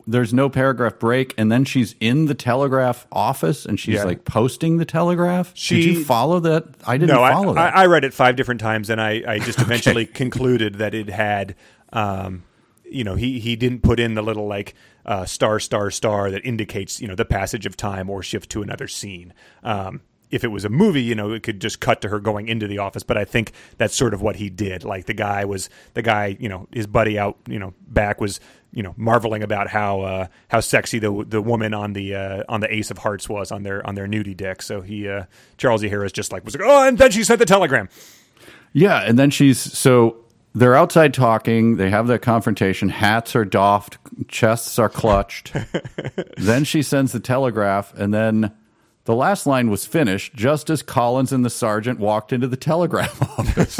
There's 0.06 0.32
no 0.32 0.48
paragraph 0.48 0.98
break, 0.98 1.34
and 1.36 1.50
then 1.52 1.64
she's 1.64 1.94
in 2.00 2.26
the 2.26 2.34
telegraph 2.34 3.06
office, 3.12 3.66
and 3.66 3.78
she's 3.78 3.96
Yeah. 3.96 4.04
like 4.04 4.24
posting 4.24 4.78
the 4.78 4.84
telegraph. 4.84 5.52
Did 5.54 5.84
you 5.84 6.04
follow 6.04 6.40
that? 6.40 6.64
I 6.86 6.96
didn't 6.96 7.14
no, 7.14 7.22
I, 7.22 7.32
follow 7.32 7.54
that. 7.54 7.74
I, 7.76 7.82
I 7.82 7.86
read 7.86 8.04
it 8.04 8.14
five 8.14 8.36
different 8.36 8.60
times, 8.60 8.88
and 8.88 9.00
I, 9.00 9.22
I 9.26 9.38
just 9.38 9.60
eventually 9.62 10.06
concluded 10.06 10.76
that 10.76 10.94
it 10.94 11.08
had, 11.10 11.56
um, 11.92 12.44
you 12.84 13.04
know, 13.04 13.16
he 13.16 13.38
he 13.40 13.56
didn't 13.56 13.82
put 13.82 14.00
in 14.00 14.14
the 14.14 14.22
little 14.22 14.46
like 14.46 14.74
uh, 15.04 15.24
star 15.24 15.58
star 15.60 15.90
star 15.90 16.30
that 16.30 16.44
indicates 16.44 17.00
you 17.00 17.08
know 17.08 17.14
the 17.14 17.24
passage 17.24 17.66
of 17.66 17.76
time 17.76 18.08
or 18.08 18.22
shift 18.22 18.48
to 18.50 18.62
another 18.62 18.88
scene. 18.88 19.34
Um, 19.62 20.00
if 20.30 20.44
it 20.44 20.48
was 20.48 20.64
a 20.64 20.68
movie, 20.68 21.02
you 21.02 21.14
know, 21.14 21.32
it 21.32 21.42
could 21.42 21.60
just 21.60 21.80
cut 21.80 22.00
to 22.00 22.08
her 22.08 22.18
going 22.18 22.48
into 22.48 22.66
the 22.66 22.78
office. 22.78 23.02
But 23.02 23.16
I 23.16 23.24
think 23.24 23.52
that's 23.78 23.94
sort 23.94 24.14
of 24.14 24.22
what 24.22 24.36
he 24.36 24.50
did. 24.50 24.84
Like 24.84 25.06
the 25.06 25.14
guy 25.14 25.44
was 25.44 25.70
the 25.94 26.02
guy, 26.02 26.36
you 26.40 26.48
know, 26.48 26.68
his 26.72 26.86
buddy 26.86 27.18
out, 27.18 27.38
you 27.48 27.58
know, 27.58 27.74
back 27.88 28.20
was, 28.20 28.40
you 28.72 28.82
know, 28.82 28.94
marveling 28.96 29.42
about 29.42 29.68
how 29.68 30.00
uh, 30.00 30.26
how 30.48 30.60
sexy 30.60 30.98
the 30.98 31.24
the 31.26 31.40
woman 31.40 31.74
on 31.74 31.92
the 31.92 32.14
uh, 32.14 32.42
on 32.48 32.60
the 32.60 32.72
Ace 32.74 32.90
of 32.90 32.98
Hearts 32.98 33.28
was 33.28 33.52
on 33.52 33.62
their 33.62 33.86
on 33.86 33.94
their 33.94 34.06
nudie 34.06 34.36
deck. 34.36 34.62
So 34.62 34.80
he 34.80 35.08
uh, 35.08 35.24
Charles 35.58 35.84
E. 35.84 35.88
Harris 35.88 36.12
just 36.12 36.32
like 36.32 36.44
was 36.44 36.56
like, 36.56 36.66
oh, 36.66 36.86
and 36.86 36.98
then 36.98 37.10
she 37.10 37.24
sent 37.24 37.38
the 37.38 37.46
telegram. 37.46 37.88
Yeah, 38.72 38.98
and 38.98 39.18
then 39.18 39.30
she's 39.30 39.58
so 39.58 40.24
they're 40.54 40.74
outside 40.74 41.14
talking. 41.14 41.76
They 41.76 41.90
have 41.90 42.06
that 42.08 42.22
confrontation. 42.22 42.88
Hats 42.88 43.36
are 43.36 43.44
doffed, 43.44 43.98
chests 44.26 44.78
are 44.78 44.88
clutched. 44.88 45.54
then 46.38 46.64
she 46.64 46.82
sends 46.82 47.12
the 47.12 47.20
telegraph, 47.20 47.94
and 47.94 48.12
then 48.12 48.52
the 49.06 49.14
last 49.14 49.46
line 49.46 49.70
was 49.70 49.86
finished 49.86 50.34
just 50.34 50.68
as 50.70 50.82
Collins 50.82 51.32
and 51.32 51.44
the 51.44 51.50
sergeant 51.50 51.98
walked 51.98 52.32
into 52.32 52.46
the 52.46 52.56
telegraph 52.56 53.20
office. 53.38 53.78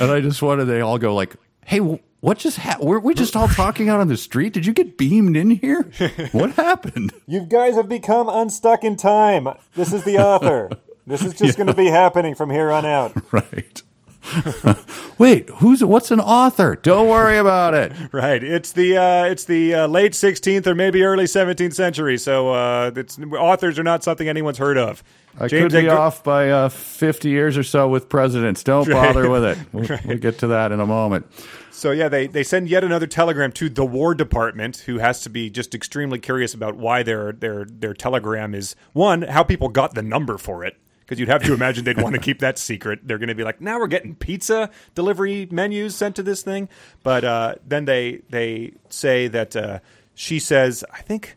and 0.00 0.10
I 0.10 0.20
just 0.20 0.40
wanted 0.42 0.66
they 0.66 0.80
all 0.80 0.98
go 0.98 1.14
like, 1.14 1.34
"Hey, 1.66 1.78
what 1.78 2.38
just 2.38 2.58
happened? 2.58 2.88
Were 2.88 3.00
we 3.00 3.14
just 3.14 3.34
all 3.36 3.48
talking 3.48 3.88
out 3.88 4.00
on 4.00 4.08
the 4.08 4.16
street? 4.16 4.52
Did 4.52 4.66
you 4.66 4.72
get 4.72 4.96
beamed 4.98 5.36
in 5.36 5.50
here? 5.50 5.90
What 6.32 6.52
happened?" 6.52 7.12
You 7.26 7.40
guys 7.40 7.74
have 7.76 7.88
become 7.88 8.28
unstuck 8.28 8.82
in 8.84 8.96
time. 8.96 9.48
This 9.74 9.92
is 9.92 10.04
the 10.04 10.18
author. 10.18 10.70
This 11.06 11.22
is 11.22 11.34
just 11.34 11.56
going 11.56 11.66
to 11.68 11.74
be 11.74 11.86
happening 11.86 12.34
from 12.34 12.50
here 12.50 12.70
on 12.72 12.84
out. 12.84 13.12
Right. 13.32 13.82
Wait, 15.18 15.48
who's 15.56 15.82
what's 15.82 16.10
an 16.10 16.20
author? 16.20 16.76
Don't 16.76 17.08
worry 17.08 17.38
about 17.38 17.74
it. 17.74 17.92
Right. 18.12 18.42
It's 18.42 18.72
the 18.72 18.96
uh, 18.96 19.24
it's 19.24 19.44
the 19.44 19.74
uh, 19.74 19.86
late 19.86 20.12
16th 20.12 20.66
or 20.66 20.74
maybe 20.74 21.02
early 21.04 21.24
17th 21.24 21.74
century. 21.74 22.18
So 22.18 22.50
uh, 22.52 22.90
it's, 22.94 23.18
authors 23.18 23.78
are 23.78 23.84
not 23.84 24.02
something 24.02 24.28
anyone's 24.28 24.58
heard 24.58 24.76
of. 24.76 25.04
I 25.38 25.48
could 25.48 25.70
be 25.70 25.78
Edgar- 25.78 25.96
off 25.96 26.24
by 26.24 26.50
uh, 26.50 26.68
50 26.68 27.28
years 27.28 27.56
or 27.56 27.62
so 27.62 27.88
with 27.88 28.08
presidents. 28.08 28.64
Don't 28.64 28.90
bother 28.90 29.30
with 29.30 29.44
it. 29.44 29.58
We'll, 29.72 29.86
we'll 30.04 30.18
get 30.18 30.38
to 30.38 30.48
that 30.48 30.72
in 30.72 30.80
a 30.80 30.86
moment. 30.86 31.26
So 31.70 31.92
yeah, 31.92 32.08
they 32.08 32.26
they 32.26 32.42
send 32.42 32.68
yet 32.68 32.82
another 32.82 33.06
telegram 33.06 33.52
to 33.52 33.68
the 33.68 33.84
War 33.84 34.14
Department, 34.14 34.78
who 34.86 34.98
has 34.98 35.20
to 35.22 35.30
be 35.30 35.48
just 35.50 35.74
extremely 35.74 36.18
curious 36.18 36.52
about 36.52 36.76
why 36.76 37.02
their 37.02 37.32
their 37.32 37.64
their 37.64 37.94
telegram 37.94 38.54
is 38.54 38.74
one 38.92 39.22
how 39.22 39.44
people 39.44 39.68
got 39.68 39.94
the 39.94 40.02
number 40.02 40.36
for 40.36 40.64
it. 40.64 40.76
Because 41.10 41.18
you'd 41.18 41.28
have 41.28 41.42
to 41.42 41.52
imagine 41.52 41.82
they'd 41.82 42.00
want 42.00 42.14
to 42.14 42.20
keep 42.20 42.38
that 42.38 42.56
secret. 42.56 43.00
They're 43.02 43.18
going 43.18 43.30
to 43.30 43.34
be 43.34 43.42
like, 43.42 43.60
now 43.60 43.80
we're 43.80 43.88
getting 43.88 44.14
pizza 44.14 44.70
delivery 44.94 45.48
menus 45.50 45.96
sent 45.96 46.14
to 46.14 46.22
this 46.22 46.42
thing. 46.42 46.68
But 47.02 47.24
uh, 47.24 47.56
then 47.66 47.84
they 47.84 48.20
they 48.30 48.74
say 48.90 49.26
that 49.26 49.56
uh, 49.56 49.80
she 50.14 50.38
says, 50.38 50.84
I 50.92 51.00
think 51.02 51.36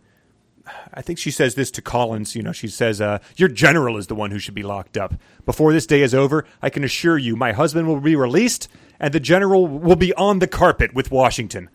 I 0.93 1.01
think 1.01 1.17
she 1.17 1.31
says 1.31 1.55
this 1.55 1.71
to 1.71 1.81
Collins. 1.81 2.35
You 2.35 2.43
know, 2.43 2.51
she 2.51 2.67
says, 2.67 3.01
uh, 3.01 3.17
"Your 3.35 3.49
general 3.49 3.97
is 3.97 4.05
the 4.05 4.13
one 4.13 4.29
who 4.29 4.37
should 4.37 4.53
be 4.53 4.61
locked 4.61 4.95
up. 4.95 5.15
Before 5.43 5.73
this 5.73 5.87
day 5.87 6.03
is 6.03 6.13
over, 6.13 6.45
I 6.61 6.69
can 6.69 6.83
assure 6.83 7.17
you, 7.17 7.35
my 7.35 7.51
husband 7.51 7.87
will 7.87 7.99
be 7.99 8.15
released, 8.15 8.67
and 8.99 9.11
the 9.11 9.19
general 9.19 9.65
will 9.65 9.95
be 9.95 10.13
on 10.13 10.37
the 10.37 10.47
carpet 10.47 10.93
with 10.93 11.09
Washington." 11.09 11.67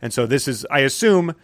And 0.00 0.10
so 0.10 0.24
this 0.24 0.48
is, 0.48 0.66
I 0.70 0.78
assume, 0.80 1.34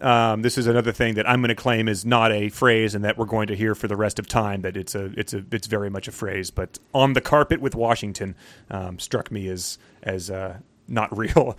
um, 0.00 0.42
this 0.42 0.58
is 0.58 0.66
another 0.66 0.92
thing 0.92 1.14
that 1.14 1.28
I'm 1.28 1.40
going 1.40 1.48
to 1.48 1.54
claim 1.54 1.88
is 1.88 2.04
not 2.04 2.32
a 2.32 2.48
phrase, 2.48 2.94
and 2.94 3.04
that 3.04 3.18
we're 3.18 3.26
going 3.26 3.48
to 3.48 3.56
hear 3.56 3.74
for 3.74 3.88
the 3.88 3.96
rest 3.96 4.18
of 4.18 4.26
time. 4.26 4.62
That 4.62 4.76
it's 4.76 4.94
a, 4.94 5.06
it's 5.16 5.34
a, 5.34 5.44
it's 5.50 5.66
very 5.66 5.90
much 5.90 6.08
a 6.08 6.12
phrase. 6.12 6.50
But 6.50 6.78
on 6.94 7.12
the 7.12 7.20
carpet 7.20 7.60
with 7.60 7.74
Washington 7.74 8.34
um, 8.70 8.98
struck 8.98 9.30
me 9.30 9.48
as 9.48 9.78
as 10.02 10.30
uh, 10.30 10.58
not 10.86 11.16
real. 11.16 11.56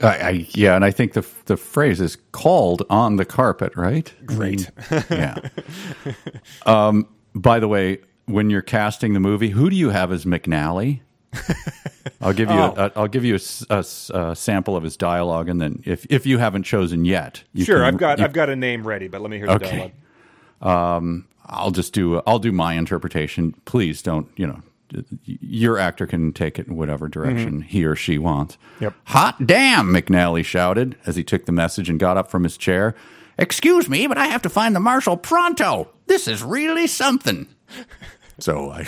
I, 0.00 0.06
I, 0.06 0.46
yeah, 0.50 0.76
and 0.76 0.84
I 0.84 0.90
think 0.90 1.14
the 1.14 1.26
the 1.46 1.56
phrase 1.56 2.00
is 2.00 2.16
called 2.32 2.82
on 2.90 3.16
the 3.16 3.24
carpet, 3.24 3.74
right? 3.76 4.12
Great. 4.26 4.70
Yeah. 5.10 5.38
um, 6.66 7.08
by 7.34 7.58
the 7.58 7.68
way, 7.68 7.98
when 8.26 8.50
you're 8.50 8.62
casting 8.62 9.12
the 9.14 9.20
movie, 9.20 9.50
who 9.50 9.70
do 9.70 9.76
you 9.76 9.90
have 9.90 10.12
as 10.12 10.24
McNally? 10.24 11.00
I'll 12.20 12.32
give 12.32 12.50
you 12.50 12.56
Oh. 12.56 12.74
a, 12.76 12.92
I'll 12.96 13.08
give 13.08 13.24
you 13.24 13.34
a, 13.34 13.36
s- 13.36 13.64
a 13.70 13.74
s- 13.78 14.10
a 14.14 14.34
sample 14.36 14.76
of 14.76 14.82
his 14.82 14.96
dialogue, 14.96 15.48
and 15.48 15.60
then 15.60 15.82
if 15.84 16.06
if 16.10 16.26
you 16.26 16.38
haven't 16.38 16.62
chosen 16.64 17.04
yet, 17.04 17.42
you 17.52 17.64
sure, 17.64 17.78
can- 17.78 17.84
I've 17.86 17.96
got 17.98 18.18
you- 18.18 18.24
I've 18.24 18.32
got 18.32 18.48
a 18.50 18.56
name 18.56 18.86
ready, 18.86 19.08
but 19.08 19.20
let 19.20 19.30
me 19.30 19.38
hear 19.38 19.46
the 19.46 19.52
Okay. 19.54 19.92
dialogue. 20.62 21.02
Um, 21.02 21.24
I'll 21.46 21.70
just 21.70 21.92
do 21.92 22.20
I'll 22.26 22.38
do 22.38 22.52
my 22.52 22.74
interpretation. 22.74 23.54
Please 23.64 24.02
don't 24.02 24.28
you 24.36 24.46
know 24.46 24.60
your 25.24 25.78
actor 25.78 26.06
can 26.06 26.32
take 26.32 26.58
it 26.60 26.68
in 26.68 26.76
whatever 26.76 27.08
direction 27.08 27.60
he 27.62 27.84
or 27.84 27.96
she 27.96 28.18
wants. 28.18 28.56
Yep. 28.80 28.94
Hot 29.06 29.46
damn! 29.46 29.88
McNally 29.88 30.44
shouted 30.44 30.96
as 31.06 31.16
he 31.16 31.24
took 31.24 31.44
the 31.46 31.52
message 31.52 31.90
and 31.90 31.98
got 31.98 32.16
up 32.16 32.30
from 32.30 32.44
his 32.44 32.56
chair. 32.56 32.94
Excuse 33.38 33.88
me, 33.88 34.06
but 34.06 34.16
I 34.16 34.26
have 34.28 34.40
to 34.42 34.48
find 34.48 34.74
the 34.74 34.80
marshal 34.80 35.16
pronto. 35.16 35.88
This 36.06 36.26
is 36.28 36.42
really 36.42 36.86
something. 36.86 37.48
So 38.38 38.70
I. 38.70 38.86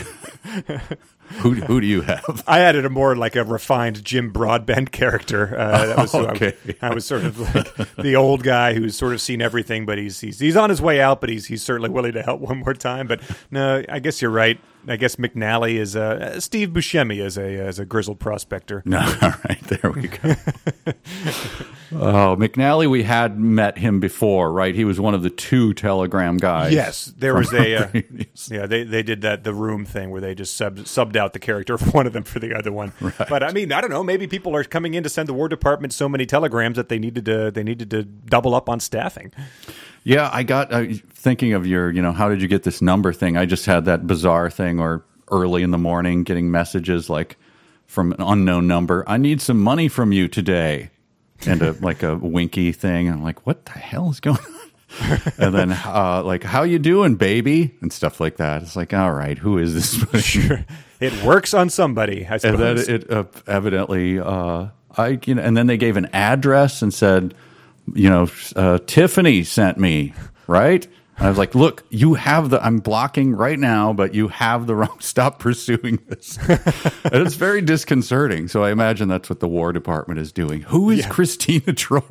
Who, 1.41 1.55
who 1.55 1.81
do 1.81 1.87
you 1.87 2.01
have? 2.03 2.43
I 2.47 2.61
added 2.61 2.85
a 2.85 2.91
more 2.91 3.15
like 3.17 3.37
a 3.37 3.45
refined 3.45 4.05
Jim 4.05 4.31
Broadbent 4.31 4.93
character. 4.93 5.55
Uh, 5.59 5.87
that 5.87 5.97
was 5.99 6.13
who 6.13 6.27
I- 6.27 6.31
Okay. 6.33 6.55
I, 6.83 6.95
was 6.95 7.05
sort 7.07 7.25
of 7.25 7.39
like 7.55 7.95
the 7.97 8.17
old 8.17 8.43
guy 8.43 8.75
who's 8.75 8.97
sort 8.97 9.13
of 9.13 9.21
seen 9.21 9.41
everything, 9.43 9.87
but 9.87 9.99
he's 9.99 10.21
he's 10.21 10.39
he's 10.39 10.57
on 10.57 10.71
his 10.71 10.81
way 10.83 11.01
out, 11.01 11.21
but 11.21 11.31
he's 11.31 11.47
he's 11.47 11.63
certainly 11.63 11.91
willing 11.91 12.13
to 12.13 12.23
help 12.23 12.41
one 12.41 12.59
more 12.59 12.75
time. 12.75 13.07
But 13.07 13.21
no, 13.51 13.83
I 13.89 13.99
guess 13.99 14.21
you're 14.23 14.31
right. 14.31 14.59
I 14.87 14.97
guess 14.97 15.17
McNally 15.17 15.75
is 15.75 15.97
uh, 15.97 16.41
Steve 16.41 16.71
Buscemi 16.71 17.25
is 17.25 17.37
a 17.37 17.59
as 17.59 17.79
a 17.79 17.85
grizzled 17.85 18.21
prospector. 18.21 18.83
No, 18.85 18.99
all 19.23 19.33
right, 19.49 19.61
there 19.63 19.91
we 19.91 20.09
go. 20.09 20.35
oh, 21.93 22.37
McNally, 22.37 22.89
we 22.89 23.03
had 23.03 23.39
met 23.39 23.79
him 23.79 24.01
before, 24.01 24.53
right? 24.53 24.75
He 24.75 24.85
was 24.85 25.01
one 25.01 25.15
of 25.15 25.23
the 25.23 25.31
two 25.31 25.75
telegram 25.75 26.37
guys. 26.37 26.73
Yes, 26.73 27.07
there 27.17 27.35
was 27.35 27.53
a 27.53 27.77
uh, 27.77 28.03
yeah. 28.51 28.67
They 28.67 28.85
they 28.85 29.03
did 29.03 29.23
that 29.23 29.45
the 29.45 29.55
room 29.55 29.85
thing 29.85 30.11
where 30.11 30.21
they 30.21 30.35
just 30.35 30.57
sub, 30.57 30.77
subbed 30.79 31.17
out 31.17 31.33
the 31.33 31.39
character 31.39 31.75
of 31.75 31.93
one 31.95 32.07
of 32.07 32.13
them 32.13 32.25
for 32.25 32.39
the 32.39 32.55
other 32.55 32.73
one. 32.73 32.93
But 33.29 33.43
I 33.43 33.53
mean, 33.53 33.73
I 33.73 33.81
don't 33.81 33.91
know. 33.91 34.05
Maybe 34.05 34.27
people 34.27 34.55
are 34.55 34.65
coming 34.65 34.95
in 34.95 35.03
to 35.03 35.09
send 35.09 35.29
the 35.29 35.35
War 35.35 35.49
Department 35.49 35.93
so 35.93 36.09
many 36.09 36.27
telegrams 36.27 36.77
that 36.77 36.89
they 36.89 36.99
needed 36.99 37.25
to 37.25 37.51
they 37.51 37.63
needed 37.63 37.91
to 37.91 38.05
double 38.05 38.55
up 38.55 38.69
on 38.69 38.81
staffing. 38.81 39.33
Yeah, 40.09 40.31
I 40.33 40.43
got 40.43 40.73
uh, 40.73 40.87
thinking 41.13 41.53
of 41.53 41.67
your, 41.67 41.91
you 41.91 42.01
know, 42.01 42.13
how 42.13 42.31
did 42.31 42.41
you 42.41 42.49
get 42.49 42.63
this 42.63 42.81
number 42.81 43.13
thing? 43.13 43.37
I 43.37 43.45
just 43.45 43.67
had 43.67 43.85
that 43.85 44.07
bizarre 44.07 44.49
thing 44.49 44.81
or 44.81 45.05
early 45.31 45.63
in 45.63 45.71
the 45.71 45.77
morning 45.77 46.23
getting 46.23 46.51
messages 46.51 47.11
like 47.11 47.37
from 47.87 48.13
an 48.13 48.23
unknown 48.23 48.67
number, 48.67 49.05
I 49.07 49.19
need 49.19 49.43
some 49.43 49.61
money 49.61 49.87
from 49.87 50.11
you 50.13 50.27
today. 50.27 50.89
and 51.47 51.61
a 51.61 51.73
like 51.73 52.03
a 52.03 52.17
winky 52.17 52.73
thing. 52.73 53.11
I'm 53.11 53.23
like, 53.23 53.47
what 53.47 53.67
the 53.67 53.73
hell 53.73 54.11
is 54.11 54.19
going 54.21 54.39
on? 54.39 55.21
and 55.39 55.55
then 55.55 55.73
uh, 55.73 56.23
like, 56.25 56.43
how 56.43 56.63
you 56.63 56.79
doing, 56.79 57.17
baby, 57.17 57.77
and 57.83 57.93
stuff 57.93 58.19
like 58.19 58.39
that. 58.39 58.63
It's 58.63 58.77
like, 58.77 58.95
all 58.95 59.13
right, 59.13 59.37
who 59.37 59.59
is 59.59 59.75
this? 59.75 60.03
person? 60.07 60.65
It 61.01 61.23
works 61.23 61.53
on 61.53 61.69
somebody, 61.69 62.27
I 62.27 62.39
and 62.43 62.59
then 62.59 62.79
it 62.79 63.11
uh, 63.11 63.25
evidently, 63.47 64.19
uh, 64.19 64.69
I 64.97 65.19
you 65.27 65.35
know, 65.35 65.43
and 65.43 65.55
then 65.55 65.67
they 65.67 65.77
gave 65.77 65.99
an 65.99 66.09
address 66.15 66.81
and 66.81 66.95
said, 66.95 67.35
you 67.95 68.09
know, 68.11 68.29
uh, 68.57 68.79
Tiffany 68.87 69.45
sent 69.45 69.79
me, 69.79 70.13
right? 70.47 70.87
And 71.19 71.27
I 71.27 71.31
was 71.31 71.39
like, 71.39 71.55
look, 71.57 71.85
you 71.91 72.15
have 72.15 72.51
the, 72.51 72.65
I'm 72.65 72.79
blocking 72.79 73.35
right 73.35 73.59
now, 73.59 73.93
but 73.93 74.15
you 74.15 74.29
have 74.29 74.67
the 74.69 74.77
wrong, 74.77 74.97
stop 75.01 75.41
pursuing 75.41 75.99
this. 76.09 76.39
and 76.49 77.27
it's 77.27 77.35
very 77.35 77.61
disconcerting. 77.61 78.47
So 78.49 78.63
I 78.63 78.71
imagine 78.71 79.09
that's 79.09 79.29
what 79.29 79.41
the 79.41 79.49
War 79.49 79.73
Department 79.73 80.21
is 80.21 80.31
doing. 80.31 80.63
Who 80.63 80.91
is 80.91 81.05
Christina 81.07 81.73
Troy? 81.73 82.01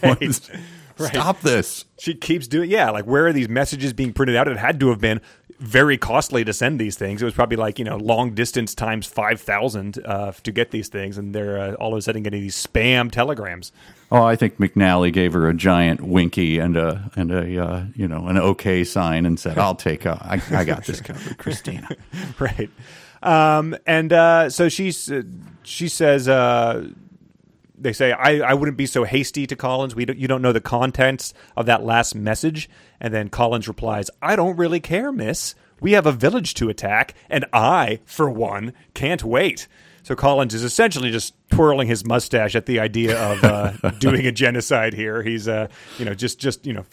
What 0.00 0.20
is- 0.22 0.50
Stop 0.96 1.40
this. 1.40 1.86
she 1.98 2.14
keeps 2.14 2.46
doing 2.46 2.70
yeah 2.70 2.88
like 2.90 3.04
where 3.04 3.26
are 3.26 3.32
these 3.32 3.48
messages 3.48 3.92
being 3.92 4.12
printed 4.12 4.36
out 4.36 4.46
it 4.46 4.56
had 4.56 4.78
to 4.78 4.90
have 4.90 5.00
been 5.00 5.20
very 5.58 5.98
costly 5.98 6.44
to 6.44 6.52
send 6.52 6.78
these 6.78 6.96
things 6.96 7.20
it 7.20 7.24
was 7.24 7.34
probably 7.34 7.56
like 7.56 7.80
you 7.80 7.84
know 7.84 7.96
long 7.96 8.32
distance 8.32 8.76
times 8.76 9.04
5000 9.04 9.98
uh, 10.04 10.30
to 10.44 10.52
get 10.52 10.70
these 10.70 10.86
things 10.86 11.18
and 11.18 11.34
they're 11.34 11.58
uh, 11.58 11.74
all 11.74 11.92
of 11.94 11.98
a 11.98 12.02
sudden 12.02 12.22
getting 12.22 12.42
these 12.42 12.54
spam 12.64 13.10
telegrams 13.10 13.72
Oh, 14.14 14.22
I 14.22 14.36
think 14.36 14.58
McNally 14.58 15.12
gave 15.12 15.32
her 15.32 15.48
a 15.48 15.54
giant 15.54 16.00
winky 16.00 16.58
and 16.58 16.76
a 16.76 17.10
and 17.16 17.32
a 17.32 17.64
uh, 17.64 17.84
you 17.94 18.06
know 18.06 18.28
an 18.28 18.38
okay 18.38 18.84
sign 18.84 19.26
and 19.26 19.38
said, 19.38 19.58
"I'll 19.58 19.74
take. 19.74 20.06
I, 20.06 20.40
I 20.50 20.64
got 20.64 20.84
this 20.84 21.00
covered, 21.02 21.36
Christina." 21.36 21.88
right 22.38 22.70
um, 23.24 23.74
and 23.86 24.12
uh, 24.12 24.50
so 24.50 24.68
she's 24.68 25.10
uh, 25.10 25.22
she 25.62 25.88
says 25.88 26.28
uh, 26.28 26.86
they 27.76 27.92
say 27.92 28.12
I, 28.12 28.50
I 28.50 28.54
wouldn't 28.54 28.76
be 28.76 28.86
so 28.86 29.04
hasty 29.04 29.46
to 29.46 29.56
Collins. 29.56 29.94
We 29.96 30.04
don't, 30.04 30.18
you 30.18 30.28
don't 30.28 30.42
know 30.42 30.52
the 30.52 30.60
contents 30.60 31.32
of 31.56 31.66
that 31.66 31.82
last 31.82 32.14
message. 32.14 32.68
And 33.00 33.12
then 33.12 33.30
Collins 33.30 33.66
replies, 33.66 34.10
I 34.22 34.36
don't 34.36 34.56
really 34.56 34.80
care, 34.80 35.10
miss. 35.10 35.54
We 35.80 35.92
have 35.92 36.06
a 36.06 36.12
village 36.12 36.54
to 36.54 36.68
attack, 36.68 37.14
and 37.28 37.44
I, 37.52 38.00
for 38.06 38.30
one, 38.30 38.72
can't 38.94 39.24
wait. 39.24 39.66
So 40.04 40.14
Collins 40.14 40.52
is 40.52 40.62
essentially 40.62 41.10
just 41.10 41.34
twirling 41.50 41.88
his 41.88 42.04
mustache 42.04 42.54
at 42.54 42.66
the 42.66 42.78
idea 42.78 43.18
of 43.18 43.42
uh, 43.42 43.90
doing 43.98 44.26
a 44.26 44.32
genocide 44.32 44.92
here. 44.92 45.22
He's, 45.22 45.48
uh, 45.48 45.68
you 45.98 46.04
know, 46.04 46.14
just 46.14 46.38
just 46.38 46.66
you 46.66 46.74
know, 46.74 46.84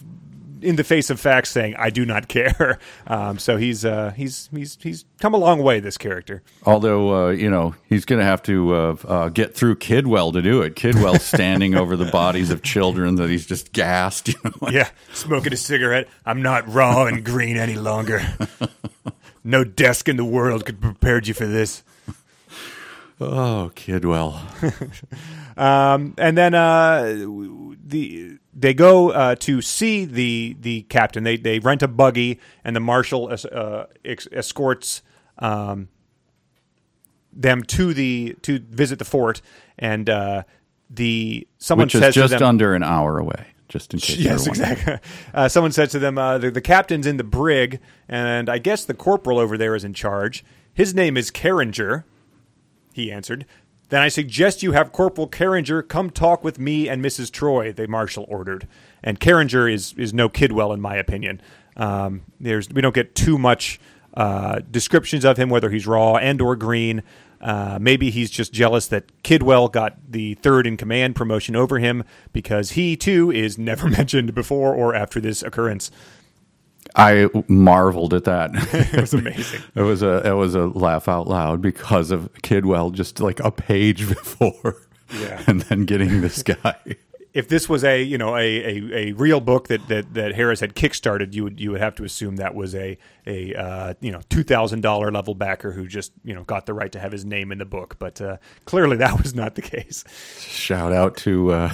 in 0.61 0.77
the 0.77 0.83
face 0.85 1.09
of 1.09 1.19
facts, 1.19 1.51
saying 1.51 1.75
I 1.77 1.89
do 1.89 2.05
not 2.05 2.27
care. 2.27 2.79
Um, 3.07 3.39
so 3.39 3.57
he's 3.57 3.83
uh, 3.83 4.11
he's 4.15 4.47
he's 4.55 4.77
he's 4.81 5.05
come 5.19 5.33
a 5.33 5.37
long 5.37 5.61
way. 5.61 5.81
This 5.81 5.97
character. 5.97 6.43
Although 6.63 7.27
uh, 7.27 7.29
you 7.31 7.49
know 7.49 7.75
he's 7.89 8.05
going 8.05 8.19
to 8.19 8.25
have 8.25 8.41
to 8.43 8.73
uh, 8.73 8.95
uh, 9.05 9.29
get 9.29 9.53
through 9.53 9.77
Kidwell 9.77 10.31
to 10.31 10.41
do 10.41 10.61
it. 10.61 10.75
Kidwell 10.75 11.19
standing 11.19 11.75
over 11.75 11.97
the 11.97 12.09
bodies 12.09 12.51
of 12.51 12.61
children 12.61 13.15
that 13.15 13.29
he's 13.29 13.45
just 13.45 13.73
gassed. 13.73 14.29
You 14.29 14.35
know? 14.45 14.69
Yeah, 14.69 14.89
smoking 15.11 15.51
a 15.51 15.57
cigarette. 15.57 16.07
I'm 16.25 16.41
not 16.41 16.71
raw 16.71 17.05
and 17.05 17.25
green 17.25 17.57
any 17.57 17.75
longer. 17.75 18.21
No 19.43 19.63
desk 19.63 20.07
in 20.07 20.17
the 20.17 20.25
world 20.25 20.65
could 20.65 20.75
have 20.75 20.81
prepared 20.81 21.27
you 21.27 21.33
for 21.33 21.47
this. 21.47 21.83
Oh, 23.21 23.71
Kidwell. 23.75 24.39
Um, 25.57 26.15
and 26.17 26.37
then 26.37 26.55
uh, 26.55 27.03
the 27.85 28.37
they 28.53 28.73
go 28.73 29.11
uh, 29.11 29.35
to 29.35 29.61
see 29.61 30.05
the 30.05 30.55
the 30.59 30.83
captain. 30.83 31.23
They 31.23 31.35
they 31.35 31.59
rent 31.59 31.83
a 31.83 31.89
buggy, 31.89 32.39
and 32.63 32.73
the 32.73 32.79
marshal 32.79 33.31
es- 33.31 33.43
uh, 33.45 33.87
ex- 34.03 34.29
escorts 34.31 35.01
um, 35.39 35.89
them 37.33 37.63
to 37.63 37.93
the 37.93 38.35
to 38.43 38.59
visit 38.59 38.97
the 38.97 39.05
fort. 39.05 39.41
And 39.77 40.09
uh, 40.09 40.43
the 40.89 41.47
someone 41.57 41.85
Which 41.87 41.95
is 41.95 42.01
says 42.01 42.15
just 42.15 42.31
to 42.33 42.39
them, 42.39 42.47
under 42.47 42.73
an 42.73 42.81
hour 42.83 43.19
away. 43.19 43.47
Just 43.67 43.93
in 43.93 43.99
case. 43.99 44.17
Yes, 44.19 44.47
exactly. 44.47 44.99
Uh, 45.33 45.47
someone 45.49 45.73
said 45.73 45.89
to 45.91 45.99
them, 45.99 46.17
uh, 46.17 46.37
the, 46.37 46.49
the 46.49 46.61
captain's 46.61 47.05
in 47.05 47.17
the 47.17 47.23
brig, 47.25 47.79
and 48.07 48.49
I 48.49 48.57
guess 48.57 48.85
the 48.85 48.93
corporal 48.93 49.37
over 49.37 49.57
there 49.57 49.75
is 49.75 49.83
in 49.83 49.93
charge. 49.93 50.43
His 50.73 50.95
name 50.95 51.17
is 51.17 51.29
Carringer, 51.29 52.05
he 52.93 53.11
answered. 53.11 53.45
Then 53.89 54.01
I 54.01 54.07
suggest 54.07 54.63
you 54.63 54.71
have 54.71 54.93
Corporal 54.93 55.27
Carringer 55.27 55.85
come 55.85 56.09
talk 56.09 56.45
with 56.45 56.57
me 56.57 56.87
and 56.87 57.03
Mrs. 57.03 57.29
Troy, 57.29 57.73
the 57.73 57.87
marshal 57.89 58.25
ordered. 58.29 58.67
And 59.03 59.19
Carringer 59.19 59.71
is, 59.71 59.93
is 59.97 60.13
no 60.13 60.29
Kidwell, 60.29 60.73
in 60.73 60.79
my 60.79 60.95
opinion. 60.95 61.41
Um, 61.75 62.21
there's 62.39 62.69
We 62.69 62.81
don't 62.81 62.95
get 62.95 63.15
too 63.15 63.37
much 63.37 63.81
uh, 64.13 64.61
descriptions 64.69 65.25
of 65.25 65.37
him, 65.37 65.49
whether 65.49 65.69
he's 65.69 65.87
raw 65.87 66.15
and 66.15 66.41
or 66.41 66.55
green. 66.55 67.03
Uh, 67.41 67.79
maybe 67.81 68.11
he's 68.11 68.29
just 68.29 68.53
jealous 68.53 68.87
that 68.87 69.23
Kidwell 69.23 69.67
got 69.71 69.97
the 70.09 70.35
third 70.35 70.67
in 70.67 70.77
command 70.77 71.15
promotion 71.15 71.55
over 71.55 71.79
him 71.79 72.03
because 72.31 72.71
he 72.71 72.95
too 72.95 73.31
is 73.31 73.57
never 73.57 73.89
mentioned 73.89 74.33
before 74.33 74.73
or 74.73 74.93
after 74.93 75.19
this 75.19 75.41
occurrence. 75.41 75.91
I 76.95 77.29
marveled 77.47 78.13
at 78.13 78.25
that. 78.25 78.51
It 78.93 78.99
was 79.01 79.13
amazing. 79.13 79.61
It 79.75 79.81
was 79.81 80.01
a 80.03 80.27
it 80.27 80.33
was 80.33 80.55
a 80.55 80.65
laugh 80.67 81.07
out 81.07 81.27
loud 81.27 81.61
because 81.61 82.11
of 82.11 82.29
Kidwell 82.43 82.91
just 82.91 83.19
like 83.19 83.39
a 83.39 83.51
page 83.51 84.07
before, 84.15 84.77
Yeah. 85.19 85.41
and 85.47 85.61
then 85.61 85.85
getting 85.85 86.21
this 86.21 86.43
guy. 86.43 86.75
If 87.33 87.47
this 87.47 87.69
was 87.69 87.83
a 87.83 88.01
you 88.01 88.17
know 88.17 88.35
a, 88.35 88.41
a, 88.41 88.95
a 88.95 89.11
real 89.13 89.39
book 89.39 89.67
that, 89.69 89.87
that, 89.87 90.13
that 90.13 90.35
Harris 90.35 90.59
had 90.59 90.75
kickstarted, 90.75 91.33
you 91.33 91.43
would 91.43 91.59
you 91.59 91.71
would 91.71 91.81
have 91.81 91.95
to 91.95 92.03
assume 92.03 92.37
that 92.37 92.55
was 92.55 92.75
a 92.75 92.97
a 93.25 93.53
uh, 93.53 93.93
you 94.01 94.11
know 94.11 94.21
two 94.29 94.43
thousand 94.43 94.81
dollar 94.81 95.11
level 95.11 95.35
backer 95.35 95.71
who 95.71 95.87
just 95.87 96.11
you 96.23 96.33
know 96.33 96.43
got 96.43 96.65
the 96.65 96.73
right 96.73 96.91
to 96.91 96.99
have 96.99 97.11
his 97.11 97.23
name 97.25 97.51
in 97.51 97.57
the 97.57 97.65
book. 97.65 97.97
But 97.99 98.19
uh, 98.21 98.37
clearly 98.65 98.97
that 98.97 99.17
was 99.21 99.33
not 99.33 99.55
the 99.55 99.61
case. 99.61 100.03
Shout 100.39 100.91
out 100.91 101.15
to 101.17 101.51
uh, 101.51 101.73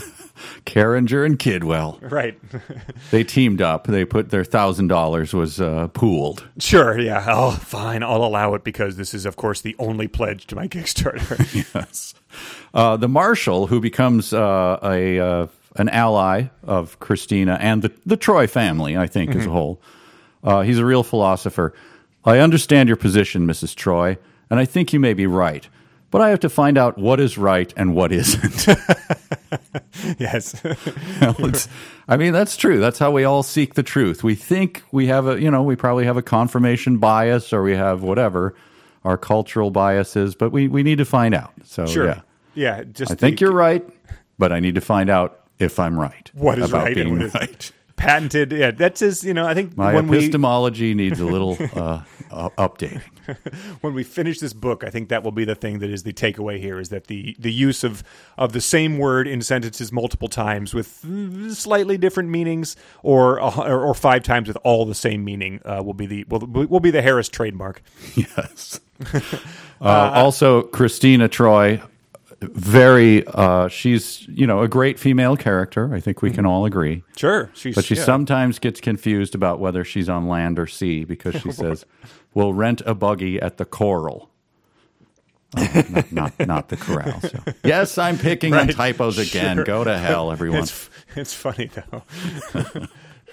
Carringer 0.66 1.26
and 1.26 1.38
Kidwell. 1.40 2.00
Right? 2.02 2.40
They 3.12 3.24
teamed 3.24 3.62
up. 3.62 3.88
They 3.88 4.04
put 4.04 4.32
their 4.32 4.44
thousand 4.44 4.88
dollars 4.88 5.34
was 5.34 5.62
uh, 5.62 5.88
pooled. 5.88 6.46
sure. 6.60 7.00
Yeah. 7.00 7.26
Oh, 7.28 7.52
fine. 7.52 8.04
I'll 8.04 8.24
allow 8.24 8.54
it 8.54 8.64
because 8.66 8.98
this 8.98 9.14
is 9.14 9.26
of 9.26 9.38
course 9.38 9.62
the 9.62 9.76
only 9.80 10.08
pledge 10.08 10.46
to 10.48 10.56
my 10.56 10.68
Kickstarter. 10.68 11.38
Yes. 11.74 12.14
Uh, 12.74 12.98
the 12.98 13.08
marshal, 13.08 13.68
who 13.68 13.80
becomes 13.80 14.34
uh, 14.34 14.80
a 14.84 15.20
uh, 15.20 15.48
an 15.76 15.90
ally 15.90 16.46
of 16.64 17.00
Christina 17.00 17.58
and 17.62 17.82
the, 17.82 17.92
the 18.06 18.18
Troy 18.18 18.48
family, 18.48 18.98
I 18.98 19.08
think, 19.08 19.36
as 19.36 19.46
a 19.46 19.50
whole, 19.50 19.80
uh, 20.44 20.62
he's 20.62 20.80
a 20.80 20.86
real 20.86 21.04
philosopher. 21.04 21.74
I 22.26 22.40
understand 22.40 22.90
your 22.90 22.98
position, 22.98 23.46
Mrs. 23.48 23.76
Troy, 23.76 24.18
and 24.50 24.60
I 24.60 24.66
think 24.66 24.92
you 24.94 25.00
may 25.00 25.14
be 25.14 25.28
right. 25.28 25.68
But 26.10 26.22
I 26.22 26.30
have 26.30 26.40
to 26.42 26.50
find 26.50 26.78
out 26.78 26.98
what 26.98 27.20
is 27.20 27.38
right 27.38 27.74
and 27.76 27.94
what 27.94 28.12
isn't. 28.14 28.66
yes. 30.20 30.56
It's- 31.22 31.68
I 32.10 32.16
mean, 32.16 32.32
that's 32.32 32.56
true. 32.56 32.80
That's 32.80 33.00
how 33.00 33.12
we 33.12 33.26
all 33.26 33.44
seek 33.44 33.74
the 33.74 33.84
truth. 33.84 34.24
We 34.24 34.34
think 34.34 34.82
we 34.94 35.08
have 35.08 35.28
a, 35.28 35.42
you 35.42 35.52
know, 35.52 35.62
we 35.64 35.76
probably 35.76 36.06
have 36.06 36.16
a 36.16 36.22
confirmation 36.22 36.98
bias 37.00 37.52
or 37.52 37.62
we 37.64 37.76
have 37.76 38.02
whatever 38.02 38.56
our 39.04 39.18
cultural 39.18 39.72
biases, 39.72 40.34
but 40.34 40.52
we, 40.52 40.70
we 40.70 40.84
need 40.84 41.00
to 41.00 41.06
find 41.06 41.36
out. 41.36 41.52
So, 41.66 41.86
Sure. 41.86 42.06
yeah. 42.08 42.22
Yeah. 42.58 42.84
Just 42.84 43.12
I 43.12 43.16
think 43.16 43.40
the- 43.40 43.46
you're 43.46 43.54
right, 43.54 43.88
but 44.38 44.52
I 44.52 44.60
need 44.60 44.76
to 44.76 44.82
find 44.82 45.10
out 45.10 45.42
if 45.60 45.80
I'm 45.80 45.98
right. 45.98 46.30
What 46.34 46.60
is 46.60 46.72
right 46.72 46.94
being 46.94 47.20
what 47.20 47.34
right. 47.34 47.72
patented. 47.96 48.52
Yeah. 48.52 48.72
That's 48.72 49.00
his. 49.00 49.24
You 49.24 49.34
know. 49.34 49.46
I 49.46 49.54
think 49.54 49.78
My 49.78 49.94
when 49.94 50.08
we 50.08 50.18
epistemology 50.18 50.94
needs 50.94 51.20
a 51.20 51.26
little 51.26 51.58
uh, 51.76 52.02
uh, 52.32 52.50
updating. 52.58 53.02
when 53.82 53.94
we 53.94 54.04
finish 54.04 54.40
this 54.40 54.54
book, 54.54 54.84
I 54.84 54.90
think 54.90 55.10
that 55.10 55.24
will 55.24 55.32
be 55.32 55.46
the 55.46 55.56
thing 55.56 55.80
that 55.80 55.90
is 55.90 56.04
the 56.04 56.14
takeaway 56.14 56.60
here 56.60 56.80
is 56.80 56.90
that 56.90 57.08
the 57.08 57.36
the 57.38 57.52
use 57.52 57.84
of 57.84 58.04
of 58.38 58.54
the 58.54 58.62
same 58.62 58.98
word 58.98 59.28
in 59.28 59.42
sentences 59.42 59.92
multiple 59.92 60.28
times 60.28 60.74
with 60.74 61.02
mm, 61.06 61.52
slightly 61.54 61.98
different 61.98 62.30
meanings, 62.30 62.76
or 63.04 63.40
or, 63.42 63.86
or 63.86 63.94
five 63.94 64.24
times 64.24 64.48
with 64.48 64.58
all 64.64 64.86
the 64.86 64.96
same 64.96 65.24
meaning, 65.24 65.62
uh, 65.66 65.82
will 65.84 65.94
be 65.94 66.06
the 66.06 66.26
will, 66.30 66.40
will 66.40 66.80
be 66.80 66.92
the 66.92 67.02
Harris 67.02 67.30
trademark. 67.30 67.82
Yes. 68.16 68.80
Uh, 69.80 70.12
also, 70.16 70.64
Christina 70.64 71.28
Troy, 71.28 71.80
very, 72.42 73.26
uh, 73.28 73.68
she's 73.68 74.28
you 74.28 74.46
know 74.46 74.62
a 74.62 74.68
great 74.68 75.00
female 75.00 75.36
character. 75.36 75.94
I 75.94 76.00
think 76.00 76.22
we 76.22 76.32
can 76.32 76.46
all 76.46 76.66
agree. 76.66 77.04
Sure, 77.16 77.50
she's 77.54 77.76
But 77.76 77.86
she 77.86 77.96
yeah. 77.96 78.04
sometimes 78.04 78.60
gets 78.60 78.80
confused 78.80 79.34
about 79.36 79.60
whether 79.60 79.84
she's 79.84 80.08
on 80.10 80.28
land 80.28 80.60
or 80.60 80.68
sea 80.68 81.04
because 81.04 81.36
she 81.42 81.52
says, 81.64 81.86
"We'll 82.34 82.54
rent 82.54 82.82
a 82.86 82.94
buggy 82.94 83.42
at 83.42 83.58
the 83.58 83.66
Coral." 83.66 84.30
Oh, 85.56 85.84
not, 85.90 86.12
not, 86.12 86.40
not 86.48 86.70
the 86.70 86.76
corral. 86.76 87.22
So. 87.22 87.40
Yes, 87.64 87.98
I'm 87.98 88.18
picking 88.18 88.54
on 88.54 88.68
typos 88.68 89.18
again. 89.18 89.56
Sure. 89.56 89.66
Go 89.66 89.84
to 89.86 89.98
hell, 89.98 90.30
everyone. 90.34 90.60
It's 90.64 90.90
it's 91.16 91.34
funny 91.34 91.72
though. 91.74 92.04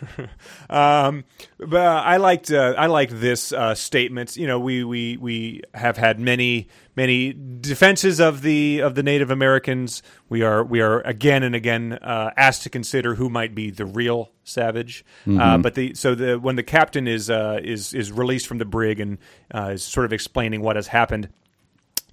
um, 0.70 1.24
but 1.58 1.80
I 1.80 2.16
liked 2.16 2.50
uh, 2.50 2.74
I 2.76 2.86
liked 2.86 3.20
this 3.20 3.52
uh, 3.52 3.74
statement. 3.74 4.36
You 4.36 4.46
know, 4.46 4.58
we 4.58 4.84
we 4.84 5.16
we 5.16 5.62
have 5.72 5.96
had 5.96 6.18
many 6.18 6.68
many 6.96 7.32
defenses 7.32 8.20
of 8.20 8.42
the 8.42 8.80
of 8.80 8.94
the 8.94 9.02
Native 9.02 9.30
Americans. 9.30 10.02
We 10.28 10.42
are 10.42 10.64
we 10.64 10.80
are 10.80 11.00
again 11.00 11.42
and 11.42 11.54
again 11.54 11.94
uh, 11.94 12.30
asked 12.36 12.62
to 12.64 12.70
consider 12.70 13.14
who 13.14 13.28
might 13.28 13.54
be 13.54 13.70
the 13.70 13.86
real 13.86 14.30
savage. 14.42 15.04
Uh, 15.40 15.58
but 15.58 15.74
the 15.74 15.94
so 15.94 16.14
the 16.14 16.38
when 16.38 16.56
the 16.56 16.62
captain 16.62 17.06
is 17.06 17.30
uh, 17.30 17.60
is 17.62 17.94
is 17.94 18.10
released 18.10 18.46
from 18.46 18.58
the 18.58 18.64
brig 18.64 19.00
and 19.00 19.18
uh, 19.54 19.70
is 19.74 19.84
sort 19.84 20.06
of 20.06 20.12
explaining 20.12 20.60
what 20.60 20.76
has 20.76 20.88
happened 20.88 21.28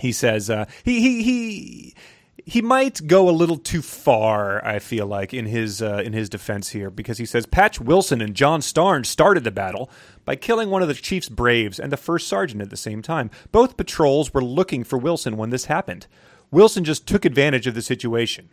he 0.01 0.11
says 0.11 0.49
uh, 0.49 0.65
he 0.83 0.99
he 0.99 1.23
he 1.23 1.95
he 2.45 2.61
might 2.61 3.07
go 3.07 3.29
a 3.29 3.31
little 3.31 3.57
too 3.57 3.81
far. 3.81 4.65
I 4.65 4.79
feel 4.79 5.05
like 5.05 5.33
in 5.33 5.45
his 5.45 5.81
uh, 5.81 6.01
in 6.05 6.13
his 6.13 6.29
defense 6.29 6.69
here 6.69 6.89
because 6.89 7.17
he 7.17 7.25
says 7.25 7.45
Patch 7.45 7.79
Wilson 7.79 8.21
and 8.21 8.35
John 8.35 8.61
Starnes 8.61 9.07
started 9.07 9.43
the 9.43 9.51
battle 9.51 9.89
by 10.25 10.35
killing 10.35 10.69
one 10.69 10.81
of 10.81 10.87
the 10.87 10.93
chief's 10.93 11.29
braves 11.29 11.79
and 11.79 11.91
the 11.91 11.97
first 11.97 12.27
sergeant 12.27 12.61
at 12.61 12.69
the 12.69 12.77
same 12.77 13.01
time. 13.01 13.29
Both 13.51 13.77
patrols 13.77 14.33
were 14.33 14.43
looking 14.43 14.83
for 14.83 14.97
Wilson 14.97 15.37
when 15.37 15.49
this 15.49 15.65
happened. 15.65 16.07
Wilson 16.51 16.83
just 16.83 17.07
took 17.07 17.25
advantage 17.25 17.67
of 17.67 17.75
the 17.75 17.81
situation. 17.81 18.49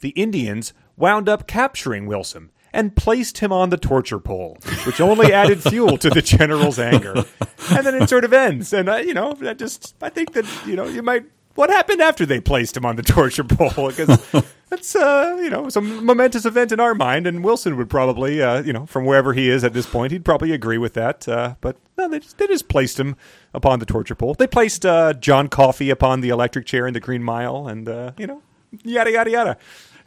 The 0.00 0.10
Indians 0.10 0.74
wound 0.96 1.28
up 1.28 1.46
capturing 1.46 2.06
Wilson 2.06 2.50
and 2.72 2.94
placed 2.94 3.38
him 3.38 3.52
on 3.52 3.70
the 3.70 3.78
torture 3.78 4.18
pole, 4.18 4.58
which 4.84 5.00
only 5.00 5.32
added 5.32 5.62
fuel 5.62 5.96
to 5.96 6.10
the 6.10 6.20
general's 6.20 6.78
anger. 6.78 7.24
And 7.70 7.86
then 7.86 7.94
it 7.94 8.08
sort 8.08 8.24
of 8.24 8.34
ends. 8.34 8.72
And, 8.74 8.88
uh, 8.88 8.96
you 8.96 9.14
know, 9.14 9.32
that 9.34 9.58
just, 9.58 9.94
I 10.02 10.10
think 10.10 10.32
that, 10.34 10.44
you 10.66 10.76
know, 10.76 10.84
you 10.84 11.02
might, 11.02 11.24
what 11.56 11.70
happened 11.70 12.00
after 12.00 12.24
they 12.24 12.40
placed 12.40 12.76
him 12.76 12.86
on 12.86 12.96
the 12.96 13.02
torture 13.16 13.44
pole? 13.44 13.88
Because 13.88 14.44
that's, 14.70 14.94
uh, 14.94 15.36
you 15.40 15.50
know, 15.50 15.68
some 15.68 16.04
momentous 16.04 16.44
event 16.44 16.72
in 16.72 16.80
our 16.80 16.94
mind. 16.94 17.26
And 17.26 17.42
Wilson 17.42 17.76
would 17.76 17.90
probably, 17.90 18.40
uh, 18.42 18.62
you 18.62 18.72
know, 18.72 18.86
from 18.86 19.04
wherever 19.04 19.32
he 19.32 19.48
is 19.48 19.64
at 19.64 19.72
this 19.72 19.86
point, 19.86 20.12
he'd 20.12 20.24
probably 20.24 20.52
agree 20.52 20.78
with 20.78 20.94
that. 20.94 21.26
Uh, 21.28 21.56
but 21.60 21.76
no, 21.98 22.08
they 22.08 22.20
just, 22.20 22.38
they 22.38 22.46
just 22.46 22.68
placed 22.68 22.98
him 23.00 23.16
upon 23.52 23.78
the 23.78 23.86
torture 23.86 24.14
pole. 24.14 24.34
They 24.34 24.46
placed 24.46 24.86
uh, 24.86 25.14
John 25.14 25.48
Coffey 25.48 25.90
upon 25.90 26.20
the 26.20 26.28
electric 26.28 26.66
chair 26.66 26.86
in 26.86 26.94
the 26.94 27.00
Green 27.00 27.22
Mile 27.22 27.68
and, 27.68 27.88
uh, 27.88 28.12
you 28.16 28.26
know, 28.26 28.42
yada, 28.84 29.10
yada, 29.10 29.30
yada. 29.30 29.56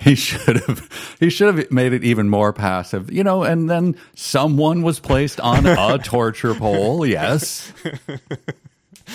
He 0.01 0.15
should 0.15 0.61
have 0.61 1.17
he 1.19 1.29
should 1.29 1.53
have 1.53 1.71
made 1.71 1.91
it 1.91 2.05
even 2.05 2.29
more 2.29 2.53
passive, 2.53 3.11
you 3.11 3.21
know, 3.21 3.43
and 3.43 3.69
then 3.69 3.97
someone 4.15 4.81
was 4.81 4.97
placed 5.01 5.41
on 5.41 5.65
a 5.65 5.97
torture 6.03 6.53
pole, 6.53 7.05
yes. 7.05 7.73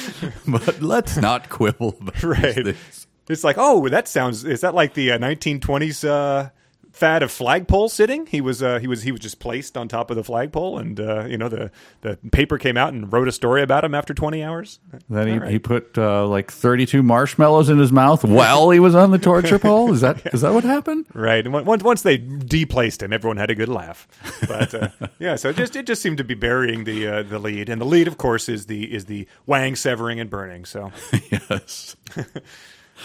but 0.48 0.80
let's 0.82 1.16
not 1.16 1.48
quibble 1.48 1.96
about 2.00 2.14
these 2.14 2.24
right. 2.24 2.54
things. 2.54 3.06
It's 3.28 3.44
like, 3.44 3.56
oh, 3.58 3.88
that 3.88 4.08
sounds. 4.08 4.44
Is 4.44 4.60
that 4.60 4.74
like 4.74 4.94
the 4.94 5.12
uh, 5.12 5.18
1920s 5.18 6.08
uh, 6.08 6.50
fad 6.94 7.22
of 7.22 7.30
flagpole 7.30 7.88
sitting? 7.88 8.26
He 8.26 8.40
was, 8.40 8.62
uh, 8.62 8.78
he 8.78 8.86
was, 8.86 9.02
he 9.02 9.12
was 9.12 9.20
just 9.20 9.40
placed 9.40 9.76
on 9.76 9.88
top 9.88 10.10
of 10.10 10.16
the 10.16 10.24
flagpole, 10.24 10.78
and 10.78 10.98
uh, 10.98 11.24
you 11.26 11.36
know 11.36 11.48
the 11.48 11.70
the 12.00 12.18
paper 12.32 12.56
came 12.56 12.76
out 12.76 12.92
and 12.92 13.12
wrote 13.12 13.28
a 13.28 13.32
story 13.32 13.62
about 13.62 13.84
him 13.84 13.94
after 13.94 14.14
20 14.14 14.42
hours. 14.42 14.78
Then 15.10 15.28
he, 15.28 15.38
right. 15.38 15.50
he 15.50 15.58
put 15.58 15.98
uh, 15.98 16.26
like 16.26 16.50
32 16.50 17.02
marshmallows 17.02 17.68
in 17.68 17.78
his 17.78 17.92
mouth 17.92 18.24
while 18.24 18.70
he 18.70 18.80
was 18.80 18.94
on 18.94 19.10
the 19.10 19.18
torture 19.18 19.58
pole. 19.58 19.92
Is 19.92 20.00
that 20.00 20.34
is 20.34 20.40
that 20.42 20.54
what 20.54 20.64
happened? 20.64 21.06
Right, 21.12 21.44
and 21.44 21.52
once 21.66 21.82
once 21.82 22.02
they 22.02 22.16
deplaced 22.16 23.02
him, 23.02 23.12
everyone 23.12 23.36
had 23.36 23.50
a 23.50 23.54
good 23.54 23.68
laugh. 23.68 24.06
But 24.46 24.74
uh, 24.74 24.88
yeah, 25.18 25.36
so 25.36 25.50
it 25.50 25.56
just 25.56 25.76
it 25.76 25.86
just 25.86 26.00
seemed 26.00 26.18
to 26.18 26.24
be 26.24 26.34
burying 26.34 26.84
the 26.84 27.06
uh, 27.06 27.22
the 27.22 27.38
lead, 27.38 27.68
and 27.68 27.80
the 27.80 27.86
lead, 27.86 28.08
of 28.08 28.18
course, 28.18 28.48
is 28.48 28.66
the 28.66 28.92
is 28.92 29.06
the 29.06 29.26
Wang 29.46 29.76
severing 29.76 30.20
and 30.20 30.30
burning. 30.30 30.64
So 30.64 30.92
yes. 31.30 31.96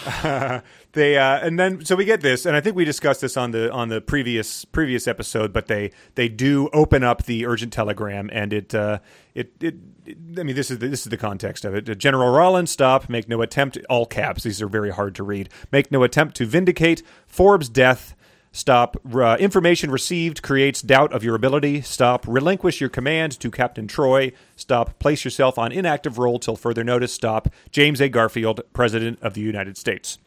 they 0.92 1.18
uh, 1.18 1.38
and 1.38 1.58
then 1.58 1.84
so 1.84 1.94
we 1.94 2.04
get 2.04 2.20
this, 2.20 2.46
and 2.46 2.56
I 2.56 2.60
think 2.60 2.74
we 2.74 2.84
discussed 2.84 3.20
this 3.20 3.36
on 3.36 3.52
the 3.52 3.70
on 3.72 3.88
the 3.88 4.00
previous 4.00 4.64
previous 4.64 5.06
episode. 5.06 5.52
But 5.52 5.66
they 5.68 5.92
they 6.16 6.28
do 6.28 6.68
open 6.72 7.04
up 7.04 7.24
the 7.24 7.46
urgent 7.46 7.72
telegram, 7.72 8.28
and 8.32 8.52
it 8.52 8.74
uh, 8.74 8.98
it, 9.34 9.52
it 9.60 9.76
it 10.04 10.16
I 10.38 10.42
mean 10.42 10.56
this 10.56 10.70
is 10.70 10.78
the, 10.78 10.88
this 10.88 11.02
is 11.02 11.10
the 11.10 11.16
context 11.16 11.64
of 11.64 11.74
it. 11.74 11.84
General 11.98 12.32
Rollins, 12.32 12.70
stop! 12.70 13.08
Make 13.08 13.28
no 13.28 13.40
attempt. 13.40 13.78
All 13.88 14.04
caps. 14.04 14.42
These 14.42 14.60
are 14.60 14.68
very 14.68 14.90
hard 14.90 15.14
to 15.16 15.22
read. 15.22 15.48
Make 15.70 15.92
no 15.92 16.02
attempt 16.02 16.36
to 16.36 16.46
vindicate 16.46 17.02
Forbes' 17.26 17.68
death. 17.68 18.16
Stop. 18.52 18.96
Uh, 19.14 19.36
information 19.38 19.92
received 19.92 20.42
creates 20.42 20.82
doubt 20.82 21.12
of 21.12 21.22
your 21.22 21.36
ability. 21.36 21.82
Stop. 21.82 22.26
Relinquish 22.26 22.80
your 22.80 22.90
command 22.90 23.38
to 23.38 23.48
Captain 23.48 23.86
Troy. 23.86 24.32
Stop. 24.56 24.98
Place 24.98 25.24
yourself 25.24 25.56
on 25.56 25.70
inactive 25.70 26.18
role 26.18 26.40
till 26.40 26.56
further 26.56 26.82
notice. 26.82 27.12
Stop. 27.12 27.48
James 27.70 28.00
A. 28.00 28.08
Garfield, 28.08 28.62
President 28.72 29.20
of 29.22 29.34
the 29.34 29.40
United 29.40 29.78
States. 29.78 30.18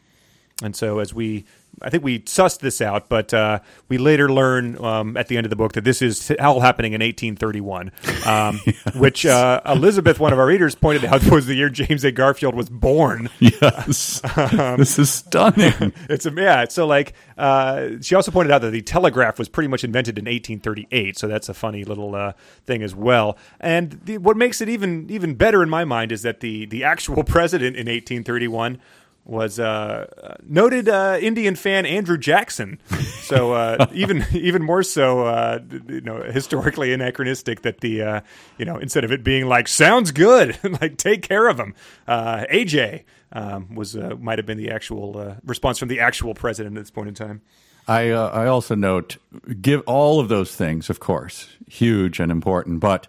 And 0.64 0.74
so, 0.74 0.98
as 0.98 1.12
we, 1.12 1.44
I 1.82 1.90
think 1.90 2.02
we 2.02 2.20
sussed 2.20 2.60
this 2.60 2.80
out, 2.80 3.08
but 3.08 3.34
uh, 3.34 3.60
we 3.88 3.98
later 3.98 4.32
learn 4.32 4.82
um, 4.82 5.16
at 5.16 5.28
the 5.28 5.36
end 5.36 5.44
of 5.44 5.50
the 5.50 5.56
book 5.56 5.74
that 5.74 5.84
this 5.84 6.00
is 6.00 6.32
all 6.40 6.60
happening 6.60 6.92
in 6.92 7.00
1831, 7.00 7.92
um, 8.26 8.60
which 8.98 9.26
uh, 9.26 9.60
Elizabeth, 9.66 10.18
one 10.18 10.32
of 10.32 10.38
our 10.38 10.46
readers, 10.46 10.74
pointed 10.74 11.04
out 11.04 11.24
was 11.30 11.46
the 11.46 11.54
year 11.54 11.68
James 11.68 12.04
A. 12.04 12.12
Garfield 12.12 12.54
was 12.54 12.68
born. 12.68 13.28
Yes. 13.38 14.20
this 14.76 14.98
is 14.98 15.10
stunning. 15.10 15.92
It's 16.08 16.26
a 16.26 16.32
yeah. 16.32 16.66
So 16.68 16.86
like, 16.86 17.14
uh, 17.36 18.00
she 18.00 18.14
also 18.14 18.30
pointed 18.30 18.52
out 18.52 18.60
that 18.62 18.70
the 18.70 18.82
telegraph 18.82 19.38
was 19.38 19.48
pretty 19.48 19.68
much 19.68 19.84
invented 19.84 20.18
in 20.18 20.24
1838. 20.24 21.18
So 21.18 21.28
that's 21.28 21.48
a 21.48 21.54
funny 21.54 21.84
little 21.84 22.14
uh, 22.14 22.32
thing 22.66 22.82
as 22.82 22.94
well. 22.94 23.36
And 23.60 24.00
the, 24.04 24.18
what 24.18 24.36
makes 24.36 24.60
it 24.60 24.68
even 24.68 25.10
even 25.10 25.34
better 25.34 25.62
in 25.62 25.68
my 25.68 25.84
mind 25.84 26.12
is 26.12 26.22
that 26.22 26.40
the 26.40 26.66
the 26.66 26.84
actual 26.84 27.24
president 27.24 27.76
in 27.76 27.86
1831 27.86 28.78
was 29.24 29.58
uh, 29.58 30.36
noted 30.46 30.88
uh, 30.88 31.18
Indian 31.20 31.56
fan 31.56 31.86
Andrew 31.86 32.18
Jackson. 32.18 32.78
So 33.24 33.54
uh, 33.54 33.86
even 33.94 34.22
even 34.32 34.62
more 34.62 34.82
so, 34.82 35.22
uh, 35.22 35.60
you 35.88 36.02
know, 36.02 36.22
historically 36.24 36.92
anachronistic 36.92 37.62
that 37.62 37.80
the 37.80 38.02
uh, 38.02 38.20
you 38.58 38.66
know 38.66 38.76
instead 38.76 39.02
of 39.02 39.10
it 39.10 39.24
being 39.24 39.46
like 39.46 39.66
sounds 39.66 40.12
good, 40.12 40.58
like 40.82 40.98
take 40.98 41.22
care 41.22 41.48
of 41.48 41.58
him, 41.58 41.74
uh, 42.06 42.44
AJ 42.52 43.04
um, 43.32 43.74
was 43.74 43.96
uh, 43.96 44.14
might 44.20 44.38
have 44.38 44.44
been 44.44 44.58
the 44.58 44.70
actual 44.70 45.18
uh, 45.18 45.34
response 45.44 45.78
from 45.78 45.88
the 45.88 46.00
actual 46.00 46.34
president 46.34 46.76
at 46.76 46.82
this 46.82 46.90
point 46.90 47.08
in 47.08 47.14
time. 47.14 47.40
I 47.88 48.10
uh, 48.10 48.28
I 48.28 48.46
also 48.46 48.74
note 48.74 49.16
give 49.60 49.82
all 49.86 50.20
of 50.20 50.28
those 50.28 50.54
things, 50.54 50.88
of 50.88 51.00
course, 51.00 51.48
huge 51.68 52.20
and 52.20 52.30
important, 52.30 52.80
but 52.80 53.06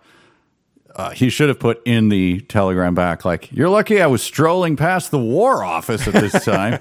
uh, 0.96 1.10
he 1.10 1.30
should 1.30 1.50
have 1.50 1.60
put 1.60 1.82
in 1.86 2.08
the 2.10 2.40
telegram 2.42 2.96
back 2.96 3.26
like, 3.26 3.52
"You're 3.52 3.68
lucky 3.70 4.02
I 4.02 4.08
was 4.08 4.22
strolling 4.24 4.78
past 4.78 5.12
the 5.12 5.20
war 5.20 5.64
office 5.64 6.08
at 6.08 6.14
this 6.14 6.46
time. 6.46 6.80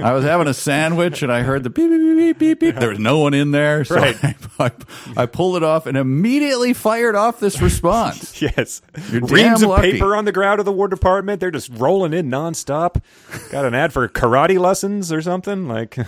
I 0.00 0.12
was 0.12 0.22
having 0.24 0.46
a 0.46 0.54
sandwich 0.54 1.22
and 1.22 1.32
I 1.32 1.42
heard 1.42 1.64
the 1.64 1.70
beep 1.70 1.90
beep 1.90 2.00
beep 2.00 2.16
beep 2.16 2.38
beep. 2.38 2.60
beep. 2.60 2.76
There 2.80 2.90
was 2.90 2.98
no 3.00 3.18
one 3.18 3.34
in 3.34 3.50
there, 3.50 3.84
so 3.84 3.96
Right. 3.96 4.16
I, 4.24 4.34
I, 4.60 4.70
I 5.16 5.26
pulled 5.26 5.56
it 5.56 5.62
off 5.64 5.86
and 5.86 5.96
immediately 5.96 6.72
fired 6.74 7.16
off 7.16 7.40
this 7.40 7.60
response. 7.60 8.40
Yes, 8.40 8.82
You're 9.10 9.22
reams 9.22 9.62
of 9.62 9.70
lucky. 9.70 9.92
paper 9.92 10.14
on 10.14 10.24
the 10.26 10.32
ground 10.32 10.60
of 10.60 10.66
the 10.66 10.72
War 10.72 10.86
Department. 10.86 11.40
They're 11.40 11.50
just 11.50 11.70
rolling 11.72 12.12
in 12.12 12.30
nonstop. 12.30 13.02
Got 13.50 13.64
an 13.64 13.74
ad 13.74 13.92
for 13.92 14.08
karate 14.08 14.58
lessons 14.58 15.10
or 15.12 15.20
something 15.22 15.66
like. 15.66 15.96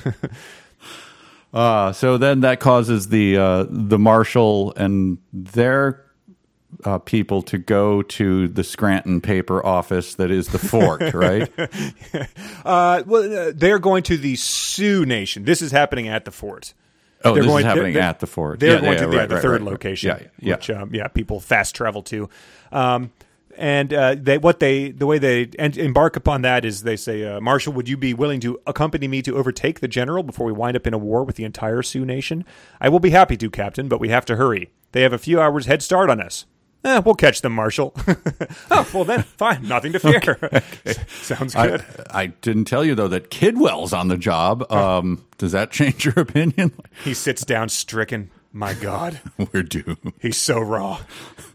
Uh, 1.55 1.91
so 1.93 2.19
then 2.19 2.41
that 2.41 2.61
causes 2.61 3.09
the 3.09 3.37
uh, 3.39 3.65
the 3.71 3.99
marshal 3.99 4.75
and 4.77 5.17
their 5.33 6.05
uh, 6.85 6.99
people 6.99 7.43
to 7.43 7.59
go 7.59 8.03
to 8.03 8.49
the 8.49 8.65
Scranton 8.65 9.21
paper 9.21 9.65
office 9.65 10.15
that 10.17 10.31
is 10.31 10.49
the 10.49 10.59
fort, 10.59 11.01
right? 11.15 11.51
Uh, 12.65 13.03
well, 13.07 13.49
uh, 13.49 13.53
they're 13.55 13.79
going 13.79 14.03
to 14.05 14.17
the 14.17 14.37
Sioux 14.37 15.05
Nation. 15.07 15.45
This 15.45 15.63
is 15.63 15.73
happening 15.73 16.09
at 16.09 16.25
the 16.25 16.31
fort. 16.31 16.75
Oh, 17.25 17.33
They're 17.35 17.43
this 17.43 17.51
going- 17.51 17.61
is 17.65 17.67
happening 17.67 17.95
they're- 17.95 18.03
at 18.03 18.21
the 18.21 18.27
fort. 18.27 18.61
They're 18.61 18.75
Yeah, 18.75 18.81
going 18.81 18.93
yeah, 18.93 18.99
to 18.99 19.07
the, 19.07 19.17
right, 19.17 19.29
the 19.29 19.35
right, 19.37 19.43
third 19.43 19.63
right, 19.63 19.71
location, 19.71 20.09
Yeah, 20.21 20.27
yeah. 20.39 20.55
which 20.57 20.71
um, 20.71 20.91
yeah, 20.95 21.09
people 21.09 21.41
fast 21.41 21.75
travel 21.75 22.03
to. 22.05 22.29
Um, 22.73 23.11
and 23.59 23.93
uh, 23.95 24.15
they 24.21 24.37
what 24.37 24.61
they 24.61 24.91
the 24.91 25.07
way 25.07 25.19
they 25.19 25.49
en- 25.59 25.79
embark 25.79 26.15
upon 26.17 26.43
that 26.43 26.67
is 26.67 26.83
they 26.83 26.95
say, 26.97 27.25
uh, 27.25 27.41
Marshal, 27.41 27.73
would 27.73 27.89
you 27.89 27.97
be 27.97 28.13
willing 28.13 28.39
to 28.41 28.61
accompany 28.67 29.09
me 29.09 29.23
to 29.23 29.35
overtake 29.35 29.81
the 29.81 29.89
general 29.89 30.23
before 30.23 30.45
we 30.47 30.53
wind 30.53 30.77
up 30.77 30.87
in 30.87 30.93
a 30.93 30.99
war 30.99 31.25
with 31.25 31.37
the 31.37 31.45
entire 31.45 31.81
Sioux 31.83 32.05
Nation? 32.05 32.45
I 32.83 32.91
will 32.91 33.01
be 33.01 33.11
happy 33.11 33.39
to, 33.39 33.49
Captain, 33.49 33.89
but 33.89 33.99
we 33.99 34.11
have 34.11 34.27
to 34.27 34.37
hurry. 34.37 34.69
They 34.93 35.01
have 35.01 35.15
a 35.15 35.19
few 35.19 35.41
hours 35.41 35.65
head 35.65 35.83
start 35.83 36.11
on 36.11 36.21
us. 36.21 36.45
Eh, 36.87 36.99
we'll 37.01 37.17
catch 37.17 37.43
them, 37.43 37.53
Marshal. 37.53 37.93
oh, 38.71 38.89
well 38.95 39.05
then, 39.05 39.23
fine, 39.25 39.67
nothing 39.67 39.93
to 39.93 39.99
fear. 39.99 40.63
Sounds 41.09 41.53
good. 41.55 41.85
I, 42.11 42.23
I 42.23 42.27
didn't 42.27 42.67
tell 42.67 42.85
you 42.85 42.95
though 42.95 43.09
that 43.09 43.29
Kidwell's 43.31 43.93
on 43.93 44.07
the 44.07 44.17
job. 44.17 44.71
Um, 44.71 45.25
does 45.37 45.51
that 45.53 45.73
change 45.73 46.05
your 46.05 46.15
opinion? 46.21 46.73
he 47.05 47.13
sits 47.13 47.45
down, 47.45 47.69
stricken. 47.71 48.31
My 48.53 48.73
God, 48.73 49.21
We're 49.53 49.65
doomed. 49.65 50.13
he's 50.23 50.37
so 50.39 50.61
raw. 50.61 51.01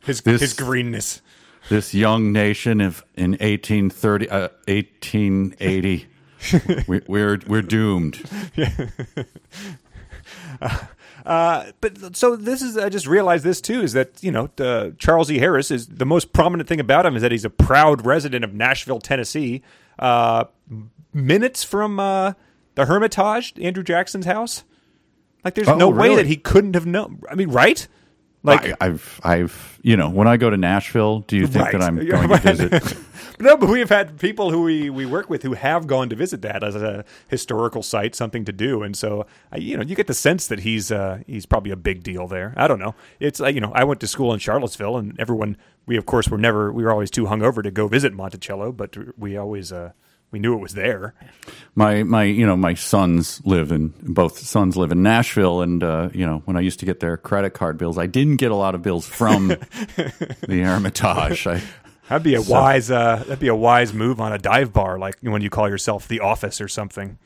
His 0.06 0.22
This- 0.22 0.42
his 0.42 0.54
greenness. 0.54 1.22
This 1.70 1.94
young 1.94 2.34
nation 2.34 2.82
of 2.82 3.04
in 3.16 3.32
1830, 3.34 4.30
uh, 4.30 4.50
1880, 4.68 6.08
we, 6.88 7.02
we're 7.08 7.40
we're 7.48 7.62
doomed. 7.62 8.20
But 11.26 12.16
so 12.16 12.36
this 12.36 12.62
is 12.62 12.78
I 12.78 12.90
just 12.90 13.08
realized 13.08 13.44
this 13.44 13.62
too 13.62 13.82
is 13.82 13.94
that 13.94 14.24
you 14.24 14.32
know 14.32 14.50
uh, 14.60 14.92
Charles 14.98 15.30
E. 15.32 15.40
Harris 15.40 15.72
is 15.72 15.88
the 15.88 16.06
most 16.06 16.34
prominent 16.34 16.68
thing 16.70 16.80
about 16.80 17.06
him 17.06 17.16
is 17.16 17.22
that 17.22 17.32
he's 17.32 17.46
a 17.46 17.50
proud 17.50 18.06
resident 18.06 18.44
of 18.44 18.54
Nashville, 18.54 19.00
Tennessee. 19.00 19.62
Uh, 20.00 20.46
minutes 21.14 21.64
from 21.64 22.00
uh, 22.00 22.34
the 22.76 22.86
Hermitage, 22.86 23.54
Andrew 23.62 23.84
Jackson's 23.84 24.26
house. 24.26 24.64
Like, 25.44 25.56
there's 25.56 25.68
Oh, 25.68 25.76
no 25.76 25.90
way 25.90 26.16
that 26.16 26.26
he 26.28 26.38
couldn't 26.38 26.76
have 26.76 26.86
known. 26.86 27.22
I 27.30 27.36
mean, 27.36 27.50
right? 27.50 27.88
Like, 28.44 28.72
I, 28.82 28.88
I've 28.88 29.20
I've 29.24 29.80
you 29.84 29.96
know 29.98 30.10
when 30.10 30.28
I 30.28 30.38
go 30.38 30.50
to 30.50 30.58
Nashville, 30.58 31.20
do 31.20 31.38
you 31.38 31.46
think 31.48 31.66
Right. 31.66 31.72
that 31.74 31.82
I'm 31.82 31.96
going 32.08 32.30
to 32.30 32.38
visit? 32.38 32.98
no, 33.42 33.58
but 33.58 33.70
we've 33.70 33.90
had 33.90 34.20
people 34.20 34.52
who 34.52 34.64
we, 34.64 34.90
we 34.90 35.06
work 35.06 35.30
with 35.30 35.44
who 35.44 35.54
have 35.54 35.88
gone 35.88 36.10
to 36.10 36.16
visit 36.16 36.42
that 36.44 36.64
as 36.64 36.76
a 36.76 37.04
historical 37.28 37.84
site, 37.84 38.16
something 38.16 38.46
to 38.46 38.52
do, 38.52 38.84
and 38.84 38.96
so 38.96 39.26
I, 39.52 39.58
you 39.58 39.78
know 39.78 39.84
you 39.84 39.96
get 39.96 40.08
the 40.08 40.14
sense 40.14 40.48
that 40.48 40.60
he's 40.60 40.92
uh, 40.92 41.20
he's 41.28 41.46
probably 41.46 41.72
a 41.72 41.76
big 41.76 42.04
deal 42.04 42.28
there. 42.28 42.54
I 42.58 42.68
don't 42.68 42.80
know. 42.80 42.96
It's 43.20 43.40
like 43.40 43.56
you 43.56 43.62
know 43.62 43.72
I 43.74 43.84
went 43.84 44.00
to 44.02 44.08
school 44.08 44.34
in 44.34 44.40
Charlottesville, 44.40 44.98
and 44.98 45.20
everyone 45.20 45.58
we 45.86 45.98
of 45.98 46.06
course 46.06 46.30
were 46.30 46.38
never 46.38 46.72
we 46.72 46.84
were 46.84 46.92
always 46.92 47.12
too 47.12 47.26
hungover 47.26 47.64
to 47.64 47.72
go 47.72 47.88
visit 47.88 48.14
Monticello, 48.14 48.72
but 48.72 48.96
we 49.18 49.38
always 49.38 49.72
uh, 49.72 49.92
we 50.32 50.40
knew 50.40 50.54
it 50.54 50.62
was 50.62 50.74
there. 50.74 51.14
my 51.76 52.04
my 52.04 52.24
you 52.24 52.46
know 52.46 52.56
my 52.56 52.74
sons 52.74 53.42
live 53.46 53.72
in 53.72 53.94
both 54.02 54.40
sons 54.40 54.78
live 54.78 54.92
in 54.92 55.04
Nashville 55.04 55.62
and 55.62 55.84
uh, 55.84 56.10
you 56.14 56.26
know 56.26 56.42
when 56.46 56.58
I 56.58 56.62
used 56.62 56.80
to 56.80 56.86
get 56.86 57.00
their 57.02 57.18
credit 57.18 57.52
card 57.52 57.78
bills 57.78 57.98
I 57.98 58.08
didn't 58.08 58.38
get 58.38 58.52
a 58.52 58.56
lot 58.56 58.74
of 58.76 58.82
bills 58.82 59.06
from 59.06 59.48
the 59.98 60.62
Hermitage 60.64 61.48
I 61.48 61.62
That'd 62.12 62.24
be 62.24 62.36
a 62.36 62.42
wise 62.42 62.92
uh, 62.92 63.16
that'd 63.18 63.40
be 63.40 63.48
a 63.48 63.56
wise 63.56 63.94
move 63.94 64.20
on 64.20 64.34
a 64.34 64.38
dive 64.38 64.74
bar, 64.74 65.00
like 65.00 65.16
when 65.22 65.42
you 65.42 65.50
call 65.50 65.70
yourself 65.70 66.08
the 66.10 66.20
office 66.20 66.60
or 66.60 66.68
something. 66.68 67.18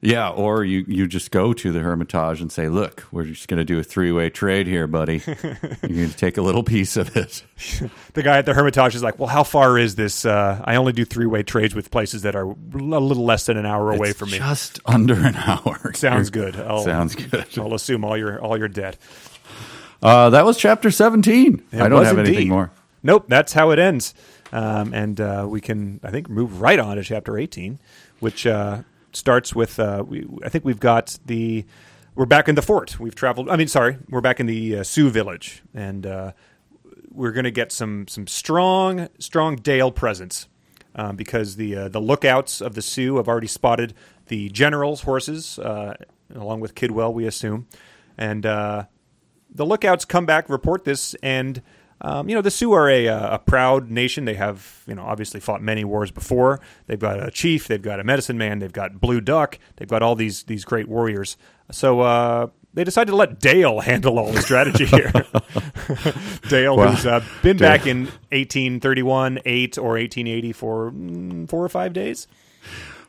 yeah 0.00 0.28
or 0.30 0.62
you 0.64 0.84
you 0.86 1.08
just 1.08 1.32
go 1.32 1.52
to 1.52 1.72
the 1.72 1.80
Hermitage 1.80 2.40
and 2.40 2.52
say 2.52 2.68
look 2.68 3.04
we're 3.10 3.24
just 3.24 3.48
going 3.48 3.58
to 3.58 3.64
do 3.64 3.80
a 3.80 3.82
three 3.82 4.12
way 4.12 4.30
trade 4.30 4.68
here 4.68 4.86
buddy 4.86 5.20
You're 5.26 5.34
going 5.82 6.10
to 6.10 6.16
take 6.16 6.36
a 6.38 6.42
little 6.42 6.62
piece 6.62 6.96
of 6.96 7.16
it 7.16 7.42
The 8.14 8.22
guy 8.22 8.38
at 8.38 8.46
the 8.46 8.54
Hermitage 8.54 8.94
is 8.94 9.02
like, 9.02 9.18
"Well, 9.18 9.28
how 9.28 9.42
far 9.42 9.76
is 9.76 9.96
this? 9.96 10.24
Uh, 10.24 10.62
I 10.64 10.76
only 10.76 10.92
do 10.92 11.04
three 11.04 11.26
way 11.26 11.42
trades 11.42 11.74
with 11.74 11.90
places 11.90 12.22
that 12.22 12.36
are 12.36 12.44
a 12.50 12.54
little 12.78 13.24
less 13.24 13.46
than 13.46 13.56
an 13.56 13.66
hour 13.66 13.90
away 13.92 14.10
It's 14.10 14.18
from 14.20 14.30
me." 14.30 14.38
just 14.38 14.78
under 14.86 15.14
an 15.14 15.34
hour 15.34 15.92
Sounds 15.94 16.30
good. 16.30 16.54
I'll, 16.70 16.84
sounds 16.84 17.16
good 17.16 17.46
I'll 17.58 17.74
assume 17.74 18.04
all 18.04 18.16
your 18.16 18.40
all 18.40 18.56
your 18.56 18.68
debt. 18.68 18.96
uh, 20.02 20.30
that 20.30 20.44
was 20.44 20.56
chapter 20.56 20.90
17 20.92 21.62
It 21.72 21.80
I 21.80 21.88
don't 21.88 22.04
have 22.04 22.18
anything 22.18 22.48
more 22.50 22.70
Nope, 23.02 23.26
that's 23.28 23.52
how 23.52 23.70
it 23.70 23.78
ends. 23.78 24.14
Um, 24.52 24.92
and 24.94 25.20
uh, 25.20 25.46
we 25.48 25.60
can, 25.60 26.00
I 26.02 26.10
think, 26.10 26.28
move 26.28 26.60
right 26.60 26.78
on 26.78 26.96
to 26.96 27.02
chapter 27.02 27.38
18, 27.38 27.78
which 28.20 28.46
uh, 28.46 28.82
starts 29.12 29.54
with, 29.54 29.78
uh, 29.78 30.04
we, 30.06 30.26
I 30.44 30.48
think 30.48 30.64
we've 30.64 30.80
got 30.80 31.18
the, 31.26 31.64
we're 32.14 32.26
back 32.26 32.48
in 32.48 32.54
the 32.54 32.62
fort. 32.62 32.98
We've 32.98 33.14
traveled, 33.14 33.48
I 33.48 33.56
mean, 33.56 33.68
sorry, 33.68 33.98
we're 34.08 34.20
back 34.20 34.40
in 34.40 34.46
the 34.46 34.78
uh, 34.78 34.82
Sioux 34.84 35.10
village. 35.10 35.62
And 35.74 36.06
uh, 36.06 36.32
we're 37.10 37.32
going 37.32 37.44
to 37.44 37.50
get 37.50 37.72
some, 37.72 38.08
some 38.08 38.26
strong, 38.26 39.08
strong 39.18 39.56
Dale 39.56 39.92
presence 39.92 40.48
um, 40.94 41.16
because 41.16 41.56
the, 41.56 41.76
uh, 41.76 41.88
the 41.88 42.00
lookouts 42.00 42.60
of 42.60 42.74
the 42.74 42.82
Sioux 42.82 43.16
have 43.16 43.28
already 43.28 43.46
spotted 43.46 43.94
the 44.26 44.48
general's 44.50 45.02
horses, 45.02 45.58
along 46.34 46.60
with 46.60 46.74
Kidwell, 46.74 47.12
we 47.14 47.26
assume. 47.26 47.66
And 48.18 48.42
the 48.42 49.64
lookouts 49.64 50.04
come 50.04 50.26
back, 50.26 50.48
report 50.50 50.84
this, 50.84 51.14
and 51.22 51.62
um, 52.00 52.28
you 52.28 52.34
know 52.34 52.42
the 52.42 52.50
Sioux 52.50 52.72
are 52.72 52.88
a, 52.88 53.08
uh, 53.08 53.34
a 53.34 53.38
proud 53.38 53.90
nation. 53.90 54.24
They 54.24 54.34
have 54.34 54.82
you 54.86 54.94
know 54.94 55.02
obviously 55.02 55.40
fought 55.40 55.62
many 55.62 55.84
wars 55.84 56.10
before. 56.10 56.60
They've 56.86 56.98
got 56.98 57.22
a 57.26 57.30
chief, 57.30 57.66
they've 57.68 57.82
got 57.82 58.00
a 58.00 58.04
medicine 58.04 58.38
man, 58.38 58.58
they've 58.60 58.72
got 58.72 59.00
Blue 59.00 59.20
Duck, 59.20 59.58
they've 59.76 59.88
got 59.88 60.02
all 60.02 60.14
these 60.14 60.44
these 60.44 60.64
great 60.64 60.88
warriors. 60.88 61.36
So 61.70 62.00
uh, 62.00 62.46
they 62.74 62.84
decided 62.84 63.10
to 63.10 63.16
let 63.16 63.40
Dale 63.40 63.80
handle 63.90 64.18
all 64.18 64.30
the 64.32 64.40
strategy 64.42 64.86
here. 64.86 65.10
Dale, 66.48 66.76
Wow. 66.76 66.88
who's 66.92 67.04
uh, 67.06 67.24
been 67.42 67.56
Dale. 67.56 67.68
back 67.68 67.86
in 67.86 68.04
1831, 68.30 69.40
eight 69.44 69.76
or 69.78 69.90
1880 69.98 70.52
for 70.52 70.90
mm, 70.92 71.48
four 71.48 71.64
or 71.64 71.68
five 71.68 71.92
days. 71.92 72.26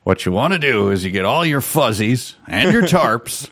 What 0.04 0.26
you 0.26 0.32
want 0.32 0.54
to 0.54 0.60
do 0.60 0.90
is 0.92 1.04
you 1.06 1.12
get 1.12 1.26
all 1.26 1.46
your 1.46 1.62
fuzzies 1.62 2.36
and 2.48 2.72
your 2.72 2.84
tarps. 2.84 3.50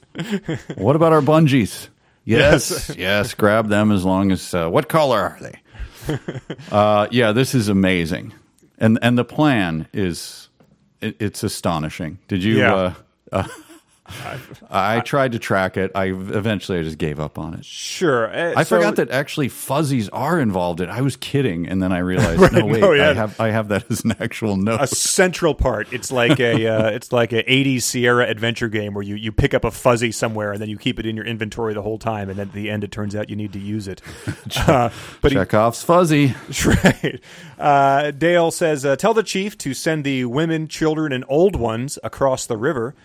what 0.78 0.96
about 0.96 1.14
our 1.14 1.22
bungees? 1.22 1.90
Yes, 2.28 2.94
yes, 2.98 3.34
grab 3.34 3.70
them 3.70 3.92
as 3.92 4.04
long 4.04 4.32
as. 4.32 4.54
Uh, 4.54 4.70
what 4.70 4.88
color 4.90 5.20
are 5.20 5.38
they? 5.42 5.60
Uh, 6.72 7.08
yeah, 7.12 7.34
this 7.34 7.54
is 7.54 7.68
amazing, 7.68 8.34
and 8.78 8.98
and 9.02 9.18
the 9.18 9.26
plan 9.26 9.88
is 9.94 10.48
it, 11.02 11.16
it's 11.20 11.44
astonishing. 11.44 12.18
Did 12.30 12.44
you? 12.44 12.58
Yeah. 12.60 12.94
Uh, 13.32 13.44
I 14.70 15.00
tried 15.02 15.34
to 15.34 15.40
track 15.40 15.78
it. 15.78 15.92
I 15.96 16.06
eventually 16.06 16.80
I 16.80 16.84
just 16.84 16.98
gave 16.98 17.20
up 17.20 17.38
on 17.38 17.54
it. 17.54 17.66
Sure, 17.66 18.28
uh, 18.34 18.54
I 18.56 18.64
so- 18.64 18.78
forgot 18.78 18.96
that 18.98 19.10
actually 19.10 19.50
fuzzies 19.50 20.10
are 20.10 20.40
involved 20.40 20.82
in. 20.82 20.90
I 20.90 21.02
was 21.02 21.16
kidding, 21.16 21.68
and 21.68 21.82
then 21.82 21.92
I 21.92 22.00
realized 22.00 22.40
no 22.54 22.66
wait, 22.66 22.82
no, 22.82 22.94
yeah. 22.94 23.10
I 23.10 23.14
have 23.14 23.40
I 23.40 23.52
have 23.52 23.68
that 23.70 23.90
as 23.92 24.04
an 24.04 24.16
actual 24.20 24.56
note. 24.58 24.82
a 24.82 24.88
central 24.88 25.54
part. 25.54 25.92
It's 25.92 26.12
like 26.12 26.40
a 26.40 26.68
uh, 26.68 26.90
it's 26.92 27.12
like 27.12 27.34
a 27.34 27.44
'80s 27.44 27.84
Sierra 27.84 28.28
adventure 28.28 28.70
game 28.70 28.94
where 28.94 29.04
you, 29.04 29.16
you 29.16 29.32
pick 29.32 29.54
up 29.54 29.64
a 29.64 29.72
fuzzy 29.72 30.12
somewhere 30.12 30.52
and 30.54 30.62
then 30.62 30.70
you 30.70 30.78
keep 30.78 31.00
it 31.00 31.06
in 31.06 31.16
your 31.16 31.26
inventory 31.26 31.74
the 31.74 31.82
whole 31.82 32.00
time, 32.00 32.30
and 32.30 32.40
then 32.40 32.48
at 32.48 32.54
the 32.54 32.70
end 32.70 32.84
it 32.84 32.92
turns 32.92 33.16
out 33.16 33.30
you 33.30 33.36
need 33.36 33.54
to 33.54 33.60
use 33.60 33.88
it. 33.88 34.02
Uh, 34.68 34.90
but 35.22 35.32
he, 35.32 35.38
Chekhov's 35.38 35.82
fuzzy. 35.84 36.34
right, 36.66 37.20
uh, 37.60 38.12
Dale 38.12 38.52
says, 38.52 38.86
uh, 38.86 38.96
"Tell 38.96 39.14
the 39.14 39.24
chief 39.24 39.58
to 39.60 39.74
send 39.74 40.04
the 40.04 40.26
women, 40.26 40.68
children, 40.68 41.14
and 41.14 41.24
old 41.28 41.56
ones 41.56 41.98
across 42.04 42.46
the 42.46 42.58
river." 42.58 42.96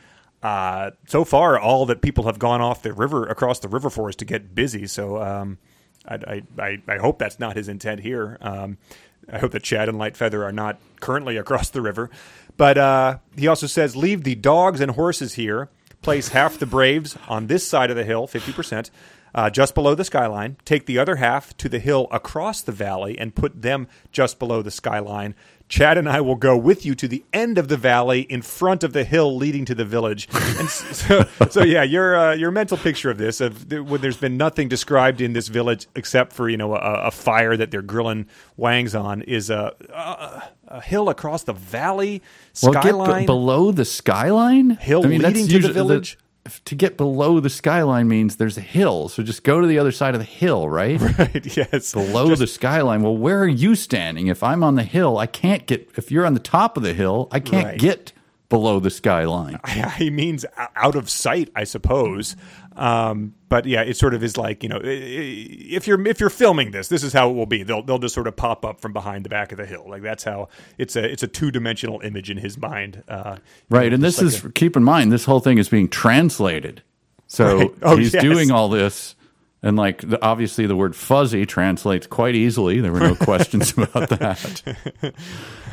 Uh, 0.42 0.90
so 1.06 1.24
far, 1.24 1.58
all 1.58 1.86
that 1.86 2.02
people 2.02 2.24
have 2.24 2.38
gone 2.38 2.60
off 2.60 2.82
the 2.82 2.92
river 2.92 3.26
across 3.26 3.60
the 3.60 3.68
river 3.68 3.88
for 3.88 4.10
is 4.10 4.16
to 4.16 4.24
get 4.24 4.54
busy. 4.54 4.88
So 4.88 5.22
um, 5.22 5.58
I, 6.06 6.42
I, 6.58 6.82
I, 6.88 6.98
hope 6.98 7.20
that's 7.20 7.38
not 7.38 7.56
his 7.56 7.68
intent 7.68 8.00
here. 8.00 8.38
Um, 8.40 8.78
I 9.32 9.38
hope 9.38 9.52
that 9.52 9.62
Chad 9.62 9.88
and 9.88 9.98
Lightfeather 9.98 10.44
are 10.44 10.52
not 10.52 10.80
currently 11.00 11.36
across 11.36 11.70
the 11.70 11.80
river. 11.80 12.10
But 12.56 12.76
uh, 12.76 13.18
he 13.36 13.46
also 13.46 13.66
says, 13.66 13.94
leave 13.94 14.24
the 14.24 14.34
dogs 14.34 14.80
and 14.80 14.92
horses 14.92 15.34
here. 15.34 15.70
Place 16.02 16.28
half 16.28 16.58
the 16.58 16.66
Braves 16.66 17.16
on 17.28 17.46
this 17.46 17.66
side 17.66 17.90
of 17.90 17.96
the 17.96 18.02
hill, 18.02 18.26
50%, 18.26 18.90
uh, 19.34 19.50
just 19.50 19.74
below 19.74 19.94
the 19.94 20.04
skyline. 20.04 20.56
Take 20.64 20.86
the 20.86 20.98
other 20.98 21.16
half 21.16 21.56
to 21.58 21.68
the 21.68 21.78
hill 21.78 22.08
across 22.10 22.62
the 22.62 22.72
valley 22.72 23.16
and 23.16 23.34
put 23.34 23.62
them 23.62 23.86
just 24.10 24.40
below 24.40 24.62
the 24.62 24.72
skyline. 24.72 25.36
Chad 25.68 25.96
and 25.96 26.08
I 26.08 26.20
will 26.20 26.34
go 26.36 26.56
with 26.56 26.84
you 26.84 26.94
to 26.96 27.08
the 27.08 27.24
end 27.32 27.56
of 27.56 27.68
the 27.68 27.76
valley 27.76 28.22
in 28.22 28.42
front 28.42 28.84
of 28.84 28.92
the 28.92 29.04
hill 29.04 29.34
leading 29.36 29.64
to 29.66 29.74
the 29.74 29.84
village. 29.84 30.28
And 30.58 30.68
so, 30.70 31.24
so 31.50 31.62
yeah, 31.62 31.82
your 31.82 32.14
uh, 32.16 32.34
your 32.34 32.50
mental 32.50 32.76
picture 32.76 33.10
of 33.10 33.18
this 33.18 33.40
of 33.40 33.68
th- 33.68 33.82
when 33.82 34.00
there's 34.00 34.16
been 34.18 34.36
nothing 34.36 34.68
described 34.68 35.20
in 35.20 35.32
this 35.32 35.48
village 35.48 35.86
except 35.94 36.32
for 36.32 36.48
you 36.48 36.56
know 36.56 36.74
a, 36.74 37.06
a 37.06 37.10
fire 37.10 37.56
that 37.56 37.70
they're 37.70 37.80
grilling 37.82 38.26
wangs 38.56 38.94
on 38.94 39.22
is 39.22 39.48
a, 39.50 39.74
a, 39.90 40.42
a 40.68 40.80
hill 40.82 41.08
across 41.08 41.44
the 41.44 41.52
valley 41.54 42.22
Well, 42.62 42.72
get 42.72 42.82
skyline. 42.82 43.22
be- 43.22 43.26
below 43.26 43.72
the 43.72 43.84
skyline. 43.84 44.70
Hill 44.70 45.02
that's 45.02 45.22
leading 45.36 45.48
to 45.48 45.58
the 45.68 45.72
village? 45.72 46.14
if- 46.14 46.18
to 46.64 46.74
get 46.74 46.96
below 46.96 47.38
the 47.40 47.48
skyline 47.50 48.08
means 48.08 48.36
there's 48.36 48.58
a 48.58 48.62
hill, 48.62 49.08
so 49.08 49.22
just 49.22 49.44
go 49.44 49.60
to 49.60 49.66
the 49.66 49.78
other 49.78 49.92
side 49.92 50.14
of 50.14 50.20
the 50.20 50.24
hill, 50.26 50.68
right? 50.68 51.00
right, 51.18 51.56
yes, 51.56 51.92
Below 51.92 52.34
the 52.34 52.46
skyline. 52.48 53.02
Well, 53.02 53.16
where 53.16 53.40
are 53.42 53.46
you 53.48 53.74
standing? 53.76 54.26
If 54.26 54.42
I'm 54.42 54.64
on 54.64 54.74
the 54.74 54.82
hill, 54.82 55.18
I 55.18 55.26
can't 55.26 55.66
get. 55.66 55.90
If 55.96 56.10
you're 56.10 56.26
on 56.26 56.34
the 56.34 56.40
top 56.40 56.76
of 56.76 56.82
the 56.82 56.94
hill, 56.94 57.28
I 57.30 57.38
can't 57.40 57.66
Right. 57.66 57.78
get 57.78 58.12
below 58.52 58.78
the 58.78 58.90
skyline. 58.90 59.58
he 59.96 60.10
means 60.10 60.44
out 60.76 60.94
of 60.94 61.08
sight, 61.08 61.50
I 61.56 61.64
suppose. 61.64 62.36
Um, 62.76 63.34
but 63.48 63.64
yeah, 63.64 63.80
it 63.80 63.96
sort 63.96 64.12
of 64.12 64.22
is 64.22 64.36
like 64.36 64.62
you 64.62 64.68
know, 64.68 64.78
if 64.84 65.86
you're 65.86 66.06
if 66.06 66.20
you're 66.20 66.30
filming 66.30 66.70
this, 66.70 66.88
this 66.88 67.02
is 67.02 67.14
how 67.14 67.30
it 67.30 67.32
will 67.32 67.46
be. 67.46 67.62
They'll 67.62 67.82
they'll 67.82 67.98
just 67.98 68.14
sort 68.14 68.26
of 68.26 68.36
pop 68.36 68.66
up 68.66 68.78
from 68.80 68.92
behind 68.92 69.24
the 69.24 69.30
back 69.30 69.52
of 69.52 69.58
the 69.58 69.64
hill, 69.64 69.86
like 69.88 70.02
that's 70.02 70.22
how 70.22 70.50
it's 70.76 70.96
a 70.96 71.02
it's 71.02 71.22
a 71.22 71.26
two 71.26 71.50
dimensional 71.50 72.00
image 72.00 72.30
in 72.30 72.36
his 72.36 72.58
mind. 72.58 73.02
Uh, 73.08 73.38
Right, 73.70 73.90
and 73.90 74.02
this 74.02 74.18
like 74.18 74.26
is 74.26 74.46
keep 74.54 74.76
in 74.76 74.84
mind 74.84 75.10
this 75.10 75.24
whole 75.24 75.40
thing 75.40 75.56
is 75.56 75.70
being 75.70 75.88
translated. 75.88 76.82
So 77.26 77.56
Right. 77.56 77.70
Oh, 77.80 77.96
he's 77.96 78.12
yes. 78.12 78.22
doing 78.22 78.50
all 78.50 78.68
this, 78.68 79.16
and 79.62 79.76
like 79.76 80.08
the, 80.08 80.22
obviously 80.22 80.66
the 80.66 80.76
word 80.76 80.96
fuzzy 80.96 81.46
translates 81.46 82.06
quite 82.06 82.34
easily. 82.34 82.80
There 82.80 82.92
were 82.92 83.00
no 83.00 83.14
questions 83.20 83.72
about 83.76 84.08
that. 84.10 85.14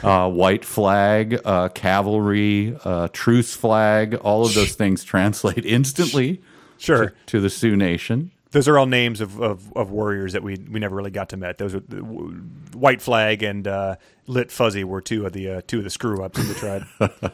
Uh, 0.04 0.30
white 0.30 0.64
flag, 0.64 1.42
uh, 1.44 1.70
cavalry, 1.70 2.78
uh, 2.86 3.10
truce 3.12 3.56
flag, 3.56 4.16
all 4.16 4.46
of 4.46 4.54
those 4.54 4.76
things 4.76 5.04
translate 5.04 5.66
instantly 5.66 6.42
sure. 6.78 7.14
to 7.26 7.42
the 7.42 7.50
Sioux 7.50 7.76
Nation. 7.76 8.32
Those 8.52 8.68
are 8.68 8.80
all 8.80 8.88
names 8.88 9.22
of, 9.22 9.40
of, 9.42 9.72
of 9.76 9.92
warriors 9.92 10.34
that 10.34 10.42
we 10.42 10.56
we 10.56 10.80
never 10.80 10.96
really 10.96 11.12
got 11.12 11.30
to 11.30 11.38
met. 11.38 11.60
Those 11.60 11.76
are 11.76 11.82
the, 11.82 11.98
w- 11.98 12.42
White 12.74 13.00
Flag 13.00 13.44
and 13.44 13.68
uh, 13.68 13.98
Lit 14.26 14.52
Fuzzy 14.52 14.84
were 14.84 15.02
two 15.02 15.26
of 15.26 15.34
the 15.34 15.52
uh, 15.52 15.62
two 15.68 15.80
of 15.80 15.84
the 15.84 15.92
screw 15.92 16.24
ups 16.24 16.40
in 16.40 16.48
the 16.48 16.56
tribe. 16.56 17.34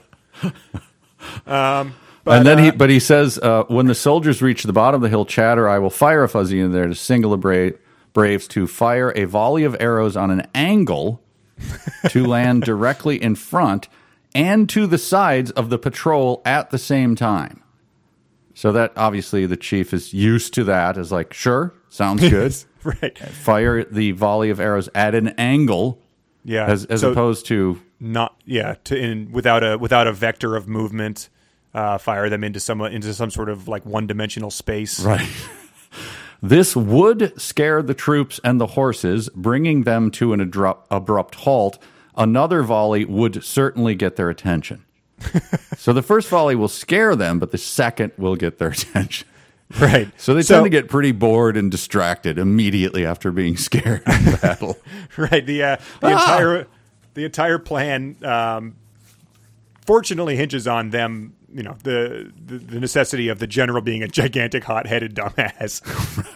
and 2.26 2.46
then 2.46 2.58
he, 2.58 2.72
but 2.72 2.90
he 2.90 3.00
says, 3.00 3.38
uh, 3.38 3.64
when 3.68 3.86
the 3.88 3.96
soldiers 3.96 4.42
reach 4.42 4.64
the 4.64 4.74
bottom 4.74 4.96
of 5.00 5.02
the 5.04 5.10
hill, 5.10 5.26
chatter, 5.26 5.68
I 5.70 5.80
will 5.80 5.90
fire 5.90 6.24
a 6.24 6.30
fuzzy 6.30 6.60
in 6.60 6.72
there 6.72 6.88
to 6.88 6.96
signal 6.96 7.32
the 7.32 7.38
bra- 7.38 7.70
braves 8.14 8.48
to 8.50 8.66
fire 8.68 9.12
a 9.16 9.26
volley 9.26 9.64
of 9.64 9.76
arrows 9.80 10.16
on 10.18 10.32
an 10.32 10.48
angle 10.56 11.22
to 12.10 12.26
land 12.26 12.64
directly 12.64 13.22
in 13.22 13.36
front 13.36 13.88
and 14.34 14.68
to 14.70 14.88
the 14.88 14.98
sides 14.98 15.52
of 15.52 15.70
the 15.70 15.78
patrol 15.78 16.42
at 16.46 16.70
the 16.72 16.78
same 16.78 17.16
time. 17.16 17.62
So 18.54 18.72
that 18.72 18.94
obviously 18.96 19.46
the 19.46 19.58
chief 19.58 19.94
is 19.94 20.14
used 20.14 20.54
to 20.56 20.64
that. 20.66 20.98
Is 20.98 21.12
like, 21.12 21.34
sure, 21.34 21.74
sounds 21.90 22.22
good. 22.30 22.56
right. 22.84 23.18
Fire 23.20 23.84
the 23.84 24.12
volley 24.14 24.50
of 24.50 24.60
arrows 24.60 24.90
at 24.96 25.14
an 25.16 25.30
angle, 25.38 26.02
Yeah. 26.46 26.66
as 26.66 26.86
as 26.86 27.02
So- 27.02 27.12
opposed 27.12 27.46
to 27.48 27.82
not 28.00 28.36
yeah 28.46 28.76
to 28.86 28.96
in 28.98 29.32
without 29.32 29.64
a 29.64 29.78
without 29.78 30.08
a 30.08 30.14
vector 30.14 30.56
of 30.56 30.68
movement 30.68 31.30
uh, 31.76 31.98
fire 32.00 32.30
them 32.30 32.44
into 32.44 32.60
some 32.60 32.82
into 32.82 33.14
some 33.14 33.30
sort 33.30 33.50
of 33.50 33.68
like 33.68 33.86
one 33.86 34.08
dimensional 34.08 34.50
space 34.50 35.00
Right. 35.00 35.30
This 36.42 36.76
would 36.76 37.40
scare 37.42 37.82
the 37.82 37.96
troops 37.96 38.40
and 38.44 38.62
the 38.62 38.68
horses, 38.68 39.30
bringing 39.30 39.82
them 39.82 40.12
to 40.12 40.32
an 40.34 40.42
abrupt, 40.42 40.86
abrupt 40.92 41.36
halt. 41.36 41.80
Another 42.16 42.62
volley 42.62 43.04
would 43.04 43.44
certainly 43.44 43.96
get 43.96 44.16
their 44.16 44.30
attention. 44.30 44.86
so 45.78 45.92
the 45.92 46.04
first 46.04 46.28
volley 46.30 46.56
will 46.56 46.68
scare 46.68 47.16
them, 47.16 47.40
but 47.40 47.52
the 47.52 47.58
second 47.58 48.12
will 48.18 48.36
get 48.36 48.60
their 48.60 48.68
attention. 48.78 49.28
right 49.80 50.10
So 50.18 50.36
they 50.36 50.44
tend 50.44 50.66
to 50.66 50.70
get 50.70 50.88
pretty 50.88 51.14
bored 51.14 51.58
and 51.58 51.72
distracted 51.72 52.38
immediately 52.38 53.08
after 53.08 53.32
being 53.32 53.58
scared 53.58 54.04
in 54.06 54.36
battle. 54.36 54.78
right 55.18 55.44
the 55.44 55.64
uh, 55.64 55.78
the 56.02 56.12
entire 56.12 56.68
the 57.16 57.26
entire 57.26 57.58
plan 57.58 58.18
um, 58.24 58.76
fortunately 59.86 60.36
hinges 60.36 60.68
on 60.68 60.92
them. 60.92 61.34
You 61.56 61.64
know 61.64 61.78
the, 61.84 62.32
the 62.46 62.58
the 62.58 62.80
necessity 62.80 63.30
of 63.30 63.40
the 63.40 63.48
general 63.48 63.82
being 63.82 64.04
a 64.04 64.08
gigantic 64.08 64.66
hot-headed 64.66 65.16
dumbass. 65.16 65.82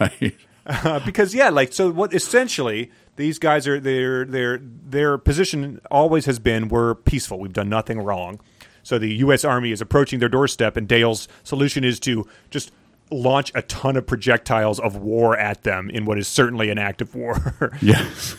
Right. 0.00 0.36
Uh, 0.66 1.00
because 1.04 1.34
yeah, 1.34 1.48
like 1.50 1.72
so 1.72 1.90
what 1.90 2.14
essentially 2.14 2.90
these 3.16 3.38
guys 3.38 3.66
are 3.66 3.78
their 3.78 4.24
their 4.24 4.58
their 4.58 5.18
position 5.18 5.80
always 5.90 6.24
has 6.26 6.38
been 6.38 6.68
we're 6.68 6.94
peaceful. 6.94 7.38
We've 7.38 7.52
done 7.52 7.68
nothing 7.68 7.98
wrong. 7.98 8.40
So 8.82 8.98
the 8.98 9.14
US 9.16 9.44
Army 9.44 9.72
is 9.72 9.80
approaching 9.80 10.20
their 10.20 10.28
doorstep 10.28 10.76
and 10.76 10.88
Dale's 10.88 11.28
solution 11.44 11.84
is 11.84 12.00
to 12.00 12.26
just 12.50 12.72
launch 13.10 13.52
a 13.54 13.62
ton 13.62 13.96
of 13.96 14.06
projectiles 14.06 14.78
of 14.78 14.96
war 14.96 15.36
at 15.36 15.64
them 15.64 15.90
in 15.90 16.04
what 16.04 16.18
is 16.18 16.28
certainly 16.28 16.70
an 16.70 16.78
act 16.78 17.02
of 17.02 17.14
war. 17.14 17.74
Yes. 17.82 18.36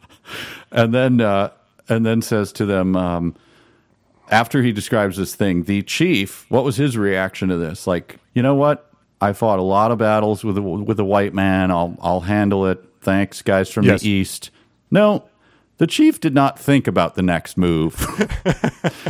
and 0.70 0.92
then 0.94 1.20
uh, 1.20 1.50
and 1.88 2.04
then 2.04 2.22
says 2.22 2.52
to 2.52 2.66
them 2.66 2.96
um, 2.96 3.34
after 4.34 4.62
he 4.62 4.72
describes 4.72 5.16
this 5.16 5.34
thing, 5.34 5.62
the 5.64 5.82
chief. 5.82 6.44
What 6.48 6.64
was 6.64 6.76
his 6.76 6.96
reaction 6.98 7.48
to 7.50 7.56
this? 7.56 7.86
Like, 7.86 8.16
you 8.34 8.42
know 8.42 8.54
what? 8.54 8.90
I 9.20 9.32
fought 9.32 9.58
a 9.58 9.62
lot 9.62 9.90
of 9.92 9.98
battles 9.98 10.42
with 10.44 10.58
a, 10.58 10.62
with 10.62 10.98
a 10.98 11.04
white 11.04 11.32
man. 11.34 11.70
I'll 11.70 11.96
I'll 12.02 12.20
handle 12.20 12.66
it. 12.66 12.82
Thanks, 13.00 13.42
guys 13.42 13.70
from 13.70 13.84
Yes. 13.84 14.02
the 14.02 14.08
east. 14.10 14.50
No, 14.90 15.24
the 15.78 15.86
chief 15.86 16.20
did 16.20 16.34
not 16.34 16.58
think 16.58 16.86
about 16.86 17.14
the 17.14 17.22
next 17.22 17.56
move. 17.56 18.06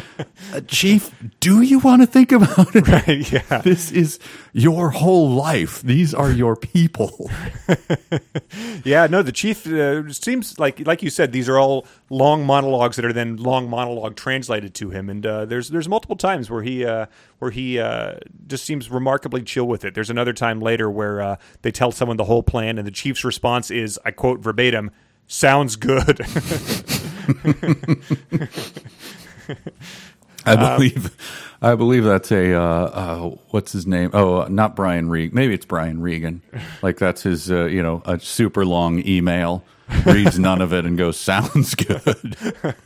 Uh, 0.53 0.61
chief, 0.69 1.11
do 1.41 1.63
you 1.63 1.79
want 1.81 2.03
to 2.03 2.07
think 2.07 2.31
about 2.31 2.77
it? 2.77 2.87
Right, 2.87 3.33
yeah. 3.33 3.59
This 3.63 3.91
is 3.91 4.21
your 4.53 4.91
whole 4.91 5.29
life. 5.31 5.81
These 5.83 6.15
are 6.15 6.31
your 6.31 6.55
people. 6.55 7.31
Yeah, 8.85 9.07
no, 9.07 9.23
the 9.23 9.33
chief 9.33 9.67
uh, 9.67 10.13
seems 10.13 10.59
like, 10.59 10.87
like 10.87 11.03
you 11.03 11.09
said, 11.09 11.33
these 11.33 11.49
are 11.49 11.59
all 11.59 11.87
long 12.11 12.45
monologues 12.45 12.97
that 12.97 13.05
are 13.05 13.15
then 13.15 13.37
long 13.37 13.69
monologue 13.69 14.15
translated 14.15 14.75
to 14.75 14.91
him, 14.91 15.09
and 15.09 15.25
uh, 15.25 15.47
there's 15.47 15.71
there's 15.71 15.89
multiple 15.89 16.17
times 16.17 16.51
where 16.51 16.63
he 16.63 16.85
uh, 16.85 17.07
where 17.39 17.51
he 17.51 17.79
uh, 17.79 18.17
just 18.47 18.65
seems 18.67 18.91
remarkably 18.91 19.43
chill 19.43 19.67
with 19.67 19.85
it. 19.85 19.95
There's 19.95 20.11
another 20.11 20.35
time 20.35 20.61
later 20.61 20.91
where 20.91 21.23
uh, 21.23 21.37
they 21.63 21.73
tell 21.73 21.93
someone 21.93 22.19
the 22.19 22.25
whole 22.25 22.43
plan, 22.43 22.77
and 22.77 22.87
the 22.87 22.93
chief's 22.93 23.25
response 23.25 23.71
is, 23.71 23.99
I 24.05 24.11
quote 24.11 24.41
verbatim, 24.41 24.91
"Sounds 25.27 25.77
good." 25.77 26.21
I 30.47 30.57
believe, 30.57 31.17
I 31.63 31.75
believe 31.75 32.05
that's 32.05 32.31
a 32.31 32.55
uh, 32.55 32.61
uh, 32.61 33.37
what's 33.51 33.73
his 33.73 33.87
name? 33.87 34.11
Oh, 34.13 34.43
uh, 34.43 34.49
not 34.49 34.77
Brian 34.77 35.09
Regan. 35.09 35.35
Maybe 35.35 35.55
it's 35.55 35.65
Brian 35.65 36.01
Regan. 36.03 36.43
Like 36.83 36.99
that's 36.99 37.23
his, 37.23 37.51
uh, 37.51 37.65
you 37.65 37.83
know, 37.83 38.03
a 38.05 38.21
super 38.21 38.65
long 38.67 39.07
email. 39.07 39.65
Reads 40.07 40.39
none 40.39 40.61
of 40.63 40.73
it 40.73 40.85
and 40.85 40.97
goes, 40.97 41.19
"Sounds 41.19 41.75
good." 41.75 42.37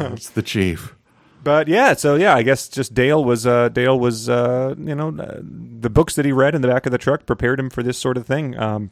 It's 0.00 0.28
the 0.28 0.42
chief. 0.42 0.94
But 1.42 1.66
yeah, 1.66 1.94
so 1.94 2.14
yeah, 2.14 2.34
I 2.34 2.42
guess 2.42 2.68
just 2.68 2.94
Dale 2.94 3.24
was 3.24 3.46
uh, 3.46 3.68
Dale 3.68 3.98
was 3.98 4.28
uh, 4.28 4.74
you 4.78 4.94
know 4.94 5.08
uh, 5.08 5.40
the 5.42 5.90
books 5.90 6.14
that 6.14 6.24
he 6.24 6.32
read 6.32 6.54
in 6.54 6.62
the 6.62 6.68
back 6.68 6.86
of 6.86 6.92
the 6.92 6.98
truck 6.98 7.26
prepared 7.26 7.58
him 7.58 7.70
for 7.70 7.82
this 7.82 7.98
sort 7.98 8.16
of 8.16 8.26
thing. 8.26 8.56
Um, 8.58 8.90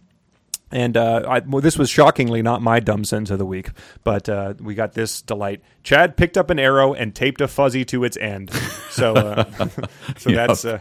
and 0.70 0.96
uh, 0.96 1.22
I, 1.28 1.38
well, 1.40 1.60
this 1.60 1.76
was 1.76 1.90
shockingly 1.90 2.42
not 2.42 2.62
my 2.62 2.80
dumb 2.80 3.04
sentence 3.04 3.30
of 3.30 3.38
the 3.38 3.46
week, 3.46 3.70
but 4.04 4.28
uh, 4.28 4.54
we 4.60 4.74
got 4.74 4.92
this 4.94 5.20
delight. 5.22 5.62
Chad 5.82 6.16
picked 6.16 6.36
up 6.36 6.50
an 6.50 6.58
arrow 6.58 6.92
and 6.92 7.14
taped 7.14 7.40
a 7.40 7.48
fuzzy 7.48 7.84
to 7.86 8.04
its 8.04 8.16
end. 8.16 8.52
So, 8.90 9.14
uh, 9.14 9.44
so 10.18 10.30
that's 10.34 10.64
uh, 10.64 10.80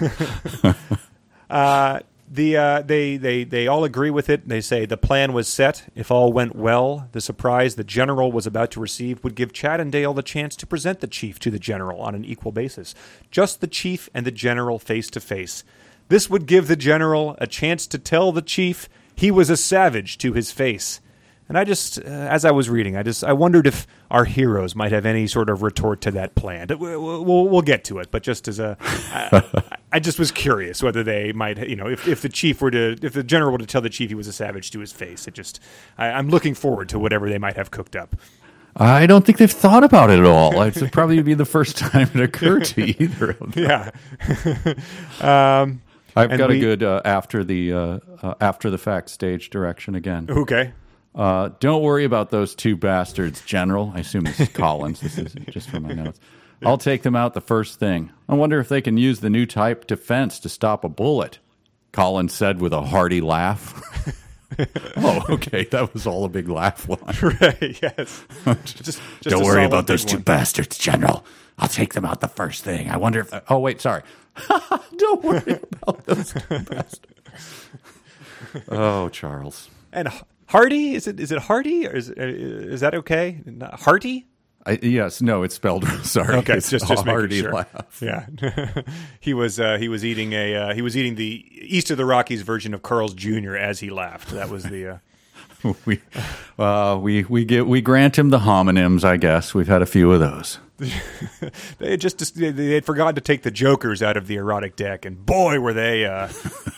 uh, 1.50 2.00
the 2.30 2.56
uh, 2.56 2.82
they 2.82 3.16
they 3.16 3.44
they 3.44 3.68
all 3.68 3.84
agree 3.84 4.10
with 4.10 4.28
it. 4.28 4.48
They 4.48 4.60
say 4.60 4.86
the 4.86 4.96
plan 4.96 5.32
was 5.32 5.48
set. 5.48 5.84
If 5.94 6.10
all 6.10 6.32
went 6.32 6.56
well, 6.56 7.08
the 7.12 7.20
surprise 7.20 7.76
the 7.76 7.84
general 7.84 8.32
was 8.32 8.46
about 8.46 8.70
to 8.72 8.80
receive 8.80 9.22
would 9.22 9.34
give 9.34 9.52
Chad 9.52 9.80
and 9.80 9.92
Dale 9.92 10.14
the 10.14 10.22
chance 10.22 10.56
to 10.56 10.66
present 10.66 11.00
the 11.00 11.06
chief 11.06 11.38
to 11.40 11.50
the 11.50 11.58
general 11.58 12.00
on 12.00 12.14
an 12.14 12.24
equal 12.24 12.52
basis, 12.52 12.94
just 13.30 13.60
the 13.60 13.66
chief 13.66 14.10
and 14.12 14.26
the 14.26 14.30
general 14.30 14.78
face 14.78 15.08
to 15.10 15.20
face. 15.20 15.64
This 16.08 16.28
would 16.28 16.46
give 16.46 16.68
the 16.68 16.76
general 16.76 17.36
a 17.38 17.46
chance 17.46 17.86
to 17.86 17.98
tell 17.98 18.32
the 18.32 18.42
chief 18.42 18.88
he 19.18 19.32
was 19.32 19.50
a 19.50 19.56
savage 19.56 20.16
to 20.18 20.32
his 20.32 20.52
face. 20.52 21.00
And 21.48 21.58
I 21.58 21.64
just, 21.64 21.98
uh, 21.98 22.02
as 22.04 22.44
I 22.44 22.52
was 22.52 22.70
reading, 22.70 22.96
I 22.96 23.02
just, 23.02 23.24
I 23.24 23.32
wondered 23.32 23.66
if 23.66 23.84
our 24.12 24.24
heroes 24.26 24.76
might 24.76 24.92
have 24.92 25.04
any 25.04 25.26
sort 25.26 25.50
of 25.50 25.62
retort 25.62 26.00
to 26.02 26.12
that 26.12 26.36
plan. 26.36 26.68
We'll, 26.68 27.24
we'll, 27.24 27.48
we'll 27.48 27.62
get 27.62 27.82
to 27.84 27.98
it, 27.98 28.12
but 28.12 28.22
just 28.22 28.46
as 28.46 28.60
a, 28.60 28.76
I, 28.80 29.76
I 29.92 29.98
just 29.98 30.20
was 30.20 30.30
curious 30.30 30.84
whether 30.84 31.02
they 31.02 31.32
might, 31.32 31.68
you 31.68 31.74
know, 31.74 31.88
if, 31.88 32.06
if 32.06 32.22
the 32.22 32.28
chief 32.28 32.62
were 32.62 32.70
to, 32.70 32.96
if 33.02 33.12
the 33.14 33.24
general 33.24 33.50
were 33.50 33.58
to 33.58 33.66
tell 33.66 33.80
the 33.80 33.90
chief 33.90 34.10
he 34.10 34.14
was 34.14 34.28
a 34.28 34.32
savage 34.32 34.70
to 34.70 34.78
his 34.78 34.92
face, 34.92 35.26
it 35.26 35.34
just, 35.34 35.58
I, 35.96 36.10
I'm 36.10 36.28
looking 36.28 36.54
forward 36.54 36.88
to 36.90 36.98
whatever 37.00 37.28
they 37.28 37.38
might 37.38 37.56
have 37.56 37.72
cooked 37.72 37.96
up. 37.96 38.14
I 38.76 39.06
don't 39.06 39.26
think 39.26 39.38
they've 39.38 39.50
thought 39.50 39.82
about 39.82 40.10
it 40.10 40.20
at 40.20 40.26
all. 40.26 40.62
It's 40.62 40.82
probably 40.90 41.20
be 41.22 41.34
the 41.34 41.44
first 41.44 41.76
time 41.78 42.08
it 42.14 42.20
occurred 42.20 42.66
to 42.66 42.82
either 42.82 43.30
of 43.30 43.52
them. 43.52 43.52
Yeah. 45.20 45.62
um, 45.62 45.82
I've 46.16 46.30
And 46.30 46.38
got 46.38 46.50
we- 46.50 46.56
a 46.58 46.60
good 46.60 46.82
uh, 46.82 47.00
after 47.04 47.44
the 47.44 47.72
uh, 47.72 47.98
uh, 48.22 48.34
after 48.40 48.70
the 48.70 48.78
fact 48.78 49.10
stage 49.10 49.50
direction 49.50 49.94
again. 49.94 50.26
okay. 50.28 50.72
Uh, 51.14 51.50
don't 51.58 51.82
worry 51.82 52.04
about 52.04 52.30
those 52.30 52.54
two 52.54 52.76
bastards, 52.76 53.40
General. 53.44 53.92
I 53.94 54.00
assume 54.00 54.24
this 54.24 54.38
is 54.38 54.48
Collins. 54.52 55.00
This 55.00 55.18
is 55.18 55.34
just 55.50 55.68
from 55.70 55.84
my 55.84 55.92
notes. 55.92 56.20
I'll 56.64 56.78
take 56.78 57.02
them 57.02 57.16
out 57.16 57.34
the 57.34 57.40
first 57.40 57.78
thing. 57.80 58.10
I 58.28 58.34
wonder 58.34 58.58
if 58.60 58.68
they 58.68 58.80
can 58.80 58.96
use 58.96 59.20
the 59.20 59.30
new 59.30 59.46
type 59.46 59.86
defense 59.86 60.38
to 60.40 60.48
stop 60.48 60.84
a 60.84 60.88
bullet. 60.88 61.38
Collins 61.92 62.32
said 62.34 62.60
with 62.60 62.72
a 62.72 62.82
hearty 62.82 63.20
laugh. 63.20 63.80
oh, 64.96 65.24
okay. 65.30 65.64
That 65.64 65.92
was 65.94 66.06
all 66.06 66.24
a 66.24 66.28
big 66.28 66.48
laugh 66.48 66.88
line. 66.88 66.98
Right. 67.40 67.78
Yes. 67.82 68.24
Just, 68.64 68.84
just 68.84 69.00
Don't 69.22 69.44
worry 69.44 69.64
about 69.64 69.86
those 69.86 70.04
two 70.04 70.16
one. 70.16 70.22
bastards, 70.24 70.78
General. 70.78 71.24
I'll 71.58 71.68
take 71.68 71.94
them 71.94 72.04
out 72.04 72.20
the 72.20 72.28
first 72.28 72.62
thing. 72.64 72.90
I 72.90 72.96
wonder 72.96 73.20
if. 73.20 73.32
Oh, 73.48 73.58
wait. 73.58 73.80
Sorry. 73.80 74.02
don't 74.96 75.24
worry 75.24 75.60
about 75.72 76.04
those 76.06 76.32
two 76.32 76.58
bastards. 76.70 77.68
Oh, 78.68 79.08
Charles. 79.08 79.68
And 79.92 80.08
Hardy 80.46 80.94
is 80.94 81.06
it? 81.06 81.20
Is 81.20 81.32
it 81.32 81.38
Hardy 81.38 81.86
or 81.86 81.94
is 81.94 82.10
is 82.10 82.80
that 82.80 82.94
okay? 82.94 83.40
Not 83.44 83.80
Hearty? 83.80 84.26
I, 84.66 84.78
yes. 84.82 85.22
No, 85.22 85.42
it's 85.44 85.54
spelled. 85.54 85.86
Sorry. 86.02 86.36
Okay, 86.36 86.56
it's 86.56 86.70
just 86.70 86.86
just 86.86 87.06
a 87.06 87.10
hearty 87.10 87.40
sure. 87.40 87.52
laugh. 87.52 88.02
Yeah, 88.02 88.26
he 89.20 89.32
was 89.32 89.58
uh, 89.58 89.78
he 89.78 89.88
was 89.88 90.04
eating 90.04 90.32
a 90.34 90.54
uh, 90.54 90.74
he 90.74 90.82
was 90.82 90.96
eating 90.96 91.14
the 91.14 91.46
East 91.52 91.90
of 91.90 91.96
the 91.96 92.04
Rockies 92.04 92.42
version 92.42 92.74
of 92.74 92.82
Carl's 92.82 93.14
Jr. 93.14 93.56
as 93.56 93.80
he 93.80 93.90
laughed. 93.90 94.30
That 94.30 94.50
was 94.50 94.64
the. 94.64 95.00
Uh, 95.64 95.74
we 95.86 96.00
uh, 96.58 96.98
we 97.00 97.24
we 97.24 97.44
get 97.44 97.66
we 97.66 97.80
grant 97.80 98.18
him 98.18 98.30
the 98.30 98.40
homonyms. 98.40 99.04
I 99.04 99.16
guess 99.16 99.54
we've 99.54 99.68
had 99.68 99.82
a 99.82 99.86
few 99.86 100.12
of 100.12 100.20
those. 100.20 100.58
They 100.78 101.90
had 101.90 102.00
just 102.00 102.34
they 102.36 102.74
had 102.74 102.84
forgotten 102.84 103.14
to 103.16 103.20
take 103.20 103.42
the 103.42 103.50
jokers 103.50 104.02
out 104.02 104.16
of 104.16 104.26
the 104.26 104.36
erotic 104.36 104.76
deck, 104.76 105.04
and 105.04 105.24
boy 105.26 105.58
were 105.60 105.72
they. 105.72 106.06
Uh, 106.06 106.28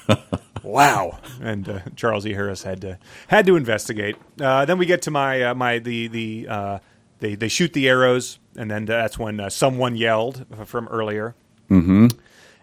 wow! 0.62 1.18
And 1.40 1.68
uh, 1.68 1.80
Charles 1.96 2.26
E. 2.26 2.32
Harris 2.32 2.62
had 2.62 2.80
to 2.80 2.98
had 3.28 3.46
to 3.46 3.57
investigate. 3.57 4.16
Uh, 4.40 4.64
then 4.64 4.78
we 4.78 4.86
get 4.86 5.03
to 5.03 5.11
my 5.11 5.42
uh, 5.42 5.55
my 5.55 5.78
the 5.78 6.09
the 6.09 6.46
uh, 6.48 6.78
they 7.18 7.34
they 7.34 7.48
shoot 7.48 7.72
the 7.72 7.88
arrows, 7.88 8.38
and 8.57 8.70
then 8.70 8.86
that's 8.86 9.18
when 9.18 9.38
uh, 9.38 9.51
someone 9.51 9.96
yelled 9.96 10.46
from 10.66 10.88
earlier. 10.88 11.34
Mm-hmm. 11.70 12.09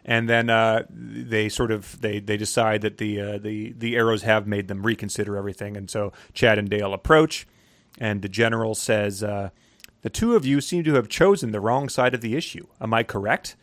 and 0.04 0.28
then 0.28 0.50
uh, 0.50 0.84
they 0.90 1.48
sort 1.48 1.72
of 1.72 2.02
they, 2.02 2.20
they 2.20 2.36
decide 2.36 2.82
that 2.82 2.98
the 2.98 3.22
uh, 3.22 3.38
the 3.38 3.72
the 3.72 3.96
arrows 3.96 4.24
have 4.24 4.46
made 4.48 4.68
them 4.68 4.84
reconsider 4.84 5.38
everything, 5.38 5.78
and 5.78 5.90
so 5.90 6.12
Chad 6.34 6.58
and 6.58 6.70
Dale 6.70 6.94
approach, 6.94 7.48
and 8.00 8.22
the 8.22 8.28
general 8.28 8.76
says, 8.76 9.24
uh, 9.24 9.52
"The 10.02 10.10
two 10.10 10.36
of 10.36 10.46
you 10.46 10.62
seem 10.62 10.84
to 10.86 10.94
have 10.96 11.10
chosen 11.10 11.52
the 11.52 11.60
wrong 11.60 11.90
side 11.90 12.14
of 12.14 12.22
the 12.22 12.36
issue. 12.36 12.68
Am 12.82 12.94
I 12.94 13.04
correct?" 13.04 13.56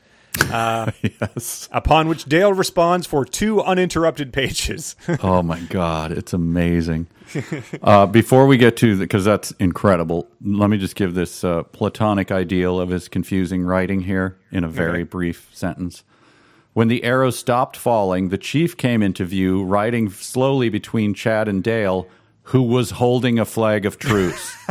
Uh, 0.51 0.91
yes. 1.03 1.69
Upon 1.71 2.09
which 2.09 2.25
Dale 2.25 2.53
responds 2.53 3.07
for 3.07 3.25
two 3.25 3.63
uninterrupted 3.63 4.33
pages. 4.33 4.97
oh 5.23 5.43
my 5.45 5.61
god, 5.61 6.11
it's 6.11 6.33
amazing. 6.33 7.07
Uh, 7.83 8.07
before 8.07 8.47
we 8.47 8.57
get 8.57 8.77
to 8.79 8.99
because 8.99 9.25
that's 9.25 9.53
incredible, 9.53 10.29
let 10.45 10.71
me 10.71 10.77
just 10.77 10.97
give 10.97 11.15
this 11.15 11.45
uh, 11.45 11.63
platonic 11.63 12.33
ideal 12.33 12.81
of 12.81 12.89
his 12.89 13.07
confusing 13.09 13.63
writing 13.63 14.01
here 14.01 14.37
in 14.51 14.65
a 14.65 14.69
very 14.69 15.01
Okay. 15.01 15.03
brief 15.05 15.49
sentence. 15.53 16.03
When 16.73 16.89
the 16.89 17.05
arrow 17.05 17.31
stopped 17.31 17.77
falling, 17.77 18.31
the 18.31 18.39
chief 18.39 18.77
came 18.77 19.01
into 19.05 19.25
view, 19.25 19.63
riding 19.63 20.11
slowly 20.11 20.69
between 20.69 21.15
Chad 21.15 21.47
and 21.47 21.63
Dale, 21.63 22.09
who 22.49 22.63
was 22.63 22.93
holding 22.93 23.39
a 23.39 23.45
flag 23.45 23.87
of 23.87 23.99
truce. 23.99 24.55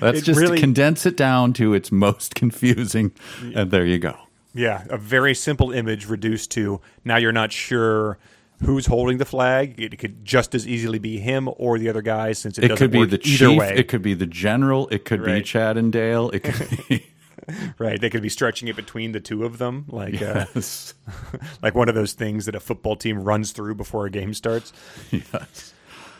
That's 0.00 0.18
It 0.20 0.24
just 0.24 0.40
really- 0.40 0.56
to 0.56 0.60
condense 0.60 1.06
it 1.06 1.16
down 1.16 1.52
to 1.54 1.74
its 1.74 1.92
most 1.92 2.34
confusing, 2.34 3.12
and 3.54 3.70
there 3.70 3.84
you 3.86 3.98
go. 3.98 4.16
yeah, 4.54 4.84
a 4.88 4.96
very 4.96 5.34
simple 5.34 5.70
image 5.72 6.06
reduced 6.06 6.50
to 6.52 6.80
now 7.04 7.16
you're 7.16 7.32
not 7.32 7.52
sure 7.52 8.18
who's 8.64 8.86
holding 8.86 9.18
the 9.18 9.24
flag. 9.24 9.80
It 9.80 9.98
could 9.98 10.24
just 10.24 10.54
as 10.54 10.66
easily 10.68 10.98
be 10.98 11.18
him 11.18 11.48
or 11.56 11.78
the 11.78 11.88
other 11.88 12.02
guy, 12.02 12.32
since 12.32 12.58
it, 12.58 12.64
It 12.64 12.68
doesn't 12.68 12.84
could 12.90 12.92
be 12.92 13.04
the 13.06 13.18
chief. 13.18 13.58
way. 13.58 13.74
It 13.76 13.88
could 13.88 14.02
be 14.02 14.14
the 14.14 14.26
general. 14.26 14.86
It 14.88 15.04
could 15.04 15.24
be 15.24 15.42
Chad 15.42 15.76
and 15.76 15.92
Dale. 15.92 16.30
It 16.30 16.40
could 16.44 16.78
be 16.88 17.06
Right, 17.78 18.00
they 18.00 18.10
could 18.10 18.22
be 18.22 18.28
stretching 18.28 18.68
it 18.68 18.76
between 18.76 19.12
the 19.12 19.20
two 19.20 19.44
of 19.44 19.58
them, 19.58 19.86
like 19.88 20.20
yes, 20.20 20.94
uh, 21.08 21.38
like 21.62 21.74
one 21.74 21.88
of 21.88 21.94
those 21.94 22.12
things 22.12 22.46
that 22.46 22.54
a 22.54 22.60
football 22.60 22.96
team 22.96 23.22
runs 23.22 23.52
through 23.52 23.74
before 23.76 24.06
a 24.06 24.10
game 24.10 24.34
starts. 24.34 24.72
yes. 25.10 25.72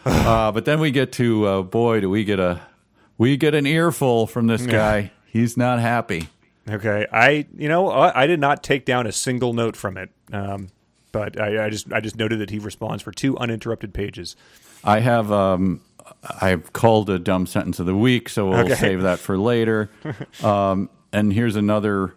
Uh, 0.04 0.50
but 0.52 0.64
then 0.64 0.80
we 0.80 0.90
get 0.90 1.12
to 1.12 1.46
uh, 1.46 1.62
boy, 1.62 2.00
do 2.00 2.08
we 2.08 2.24
get 2.24 2.40
a 2.40 2.60
We 3.18 3.36
get 3.36 3.54
an 3.54 3.66
earful 3.66 4.26
from 4.26 4.46
this 4.46 4.64
guy. 4.64 5.12
He's 5.26 5.56
not 5.56 5.78
happy. 5.80 6.28
Okay, 6.68 7.06
I 7.12 7.46
you 7.56 7.68
know 7.68 7.88
I, 7.90 8.22
I 8.22 8.26
did 8.26 8.40
not 8.40 8.62
take 8.62 8.84
down 8.84 9.06
a 9.06 9.12
single 9.12 9.52
note 9.52 9.76
from 9.76 9.96
it, 9.98 10.10
um, 10.32 10.68
but 11.12 11.38
I, 11.40 11.66
I 11.66 11.70
just 11.70 11.92
I 11.92 12.00
just 12.00 12.16
noted 12.16 12.38
that 12.40 12.50
he 12.50 12.58
responds 12.58 13.02
for 13.02 13.12
two 13.12 13.36
uninterrupted 13.38 13.92
pages. 13.92 14.36
I 14.84 15.00
have 15.00 15.30
um, 15.30 15.82
I've 16.40 16.72
called 16.72 17.10
a 17.10 17.18
dumb 17.18 17.46
sentence 17.46 17.78
of 17.80 17.86
the 17.86 17.94
week, 17.94 18.28
so 18.28 18.48
we'll 18.48 18.60
Okay. 18.60 18.74
save 18.74 19.02
that 19.02 19.18
for 19.18 19.36
later. 19.36 19.90
um, 20.42 20.88
and 21.12 21.32
here's 21.32 21.56
another. 21.56 22.14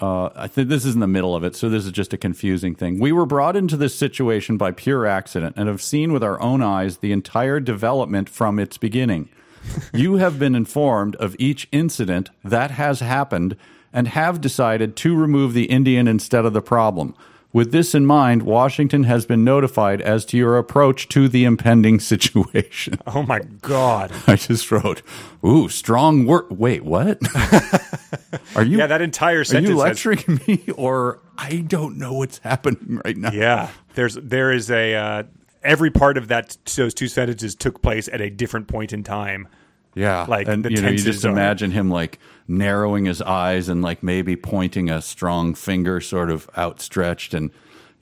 Uh, 0.00 0.28
I 0.34 0.48
think 0.48 0.68
this 0.68 0.84
is 0.84 0.94
in 0.94 1.00
the 1.00 1.06
middle 1.06 1.36
of 1.36 1.44
it, 1.44 1.54
so 1.54 1.68
this 1.68 1.86
is 1.86 1.92
just 1.92 2.12
a 2.12 2.18
confusing 2.18 2.74
thing. 2.74 2.98
We 2.98 3.12
were 3.12 3.26
brought 3.26 3.54
into 3.54 3.76
this 3.76 3.94
situation 3.94 4.56
by 4.56 4.72
pure 4.72 5.06
accident 5.06 5.54
and 5.56 5.68
have 5.68 5.80
seen 5.80 6.12
with 6.12 6.24
our 6.24 6.40
own 6.40 6.62
eyes 6.62 6.98
the 6.98 7.12
entire 7.12 7.60
development 7.60 8.28
from 8.28 8.58
its 8.58 8.76
beginning. 8.76 9.28
you 9.94 10.16
have 10.16 10.38
been 10.38 10.56
informed 10.56 11.14
of 11.16 11.36
each 11.38 11.68
incident 11.70 12.30
that 12.42 12.72
has 12.72 13.00
happened 13.00 13.56
and 13.92 14.08
have 14.08 14.40
decided 14.40 14.96
to 14.96 15.16
remove 15.16 15.54
the 15.54 15.66
Indian 15.66 16.08
instead 16.08 16.44
of 16.44 16.52
the 16.52 16.60
problem. 16.60 17.14
With 17.54 17.70
this 17.70 17.94
in 17.94 18.04
mind, 18.04 18.42
Washington 18.42 19.04
has 19.04 19.26
been 19.26 19.44
notified 19.44 20.02
as 20.02 20.24
to 20.26 20.36
your 20.36 20.58
approach 20.58 21.08
to 21.10 21.28
the 21.28 21.44
impending 21.44 22.00
situation. 22.12 22.98
Oh 23.06 23.22
my 23.22 23.38
god! 23.62 24.10
I 24.26 24.34
just 24.34 24.72
wrote, 24.72 25.02
"Ooh, 25.46 25.68
strong 25.68 26.26
word." 26.26 26.46
Wait, 26.50 26.84
what? 26.84 27.18
Are 28.56 28.64
you? 28.64 28.78
Yeah, 28.78 28.88
that 28.88 29.00
entire 29.00 29.44
sentence. 29.44 29.68
Are 29.68 29.72
you 29.72 29.78
has- 29.78 30.04
lecturing 30.04 30.40
me, 30.48 30.64
or 30.76 31.20
I 31.38 31.58
don't 31.58 31.96
know 31.96 32.14
what's 32.14 32.38
happening 32.38 33.00
right 33.04 33.16
now? 33.16 33.30
yeah, 33.30 33.70
there's 33.94 34.16
there 34.16 34.50
is 34.50 34.68
a 34.68 34.96
uh, 34.96 35.22
every 35.62 35.92
part 35.92 36.18
of 36.18 36.26
that 36.28 36.56
those 36.74 36.92
two 36.92 37.06
sentences 37.06 37.54
took 37.54 37.80
place 37.82 38.08
at 38.08 38.20
a 38.20 38.30
different 38.30 38.66
point 38.66 38.92
in 38.92 39.04
time. 39.04 39.46
Yeah, 39.94 40.26
Like, 40.28 40.48
and 40.48 40.64
you 40.70 40.80
know, 40.82 40.88
you 40.88 40.98
just 40.98 41.24
are- 41.24 41.30
imagine 41.30 41.70
him 41.70 41.88
like 41.90 42.18
narrowing 42.48 43.04
his 43.04 43.22
eyes 43.22 43.68
and 43.68 43.80
like 43.82 44.02
maybe 44.02 44.36
pointing 44.36 44.90
a 44.90 45.00
strong 45.00 45.54
finger, 45.54 46.00
sort 46.00 46.30
of 46.30 46.48
outstretched, 46.58 47.32
and 47.34 47.50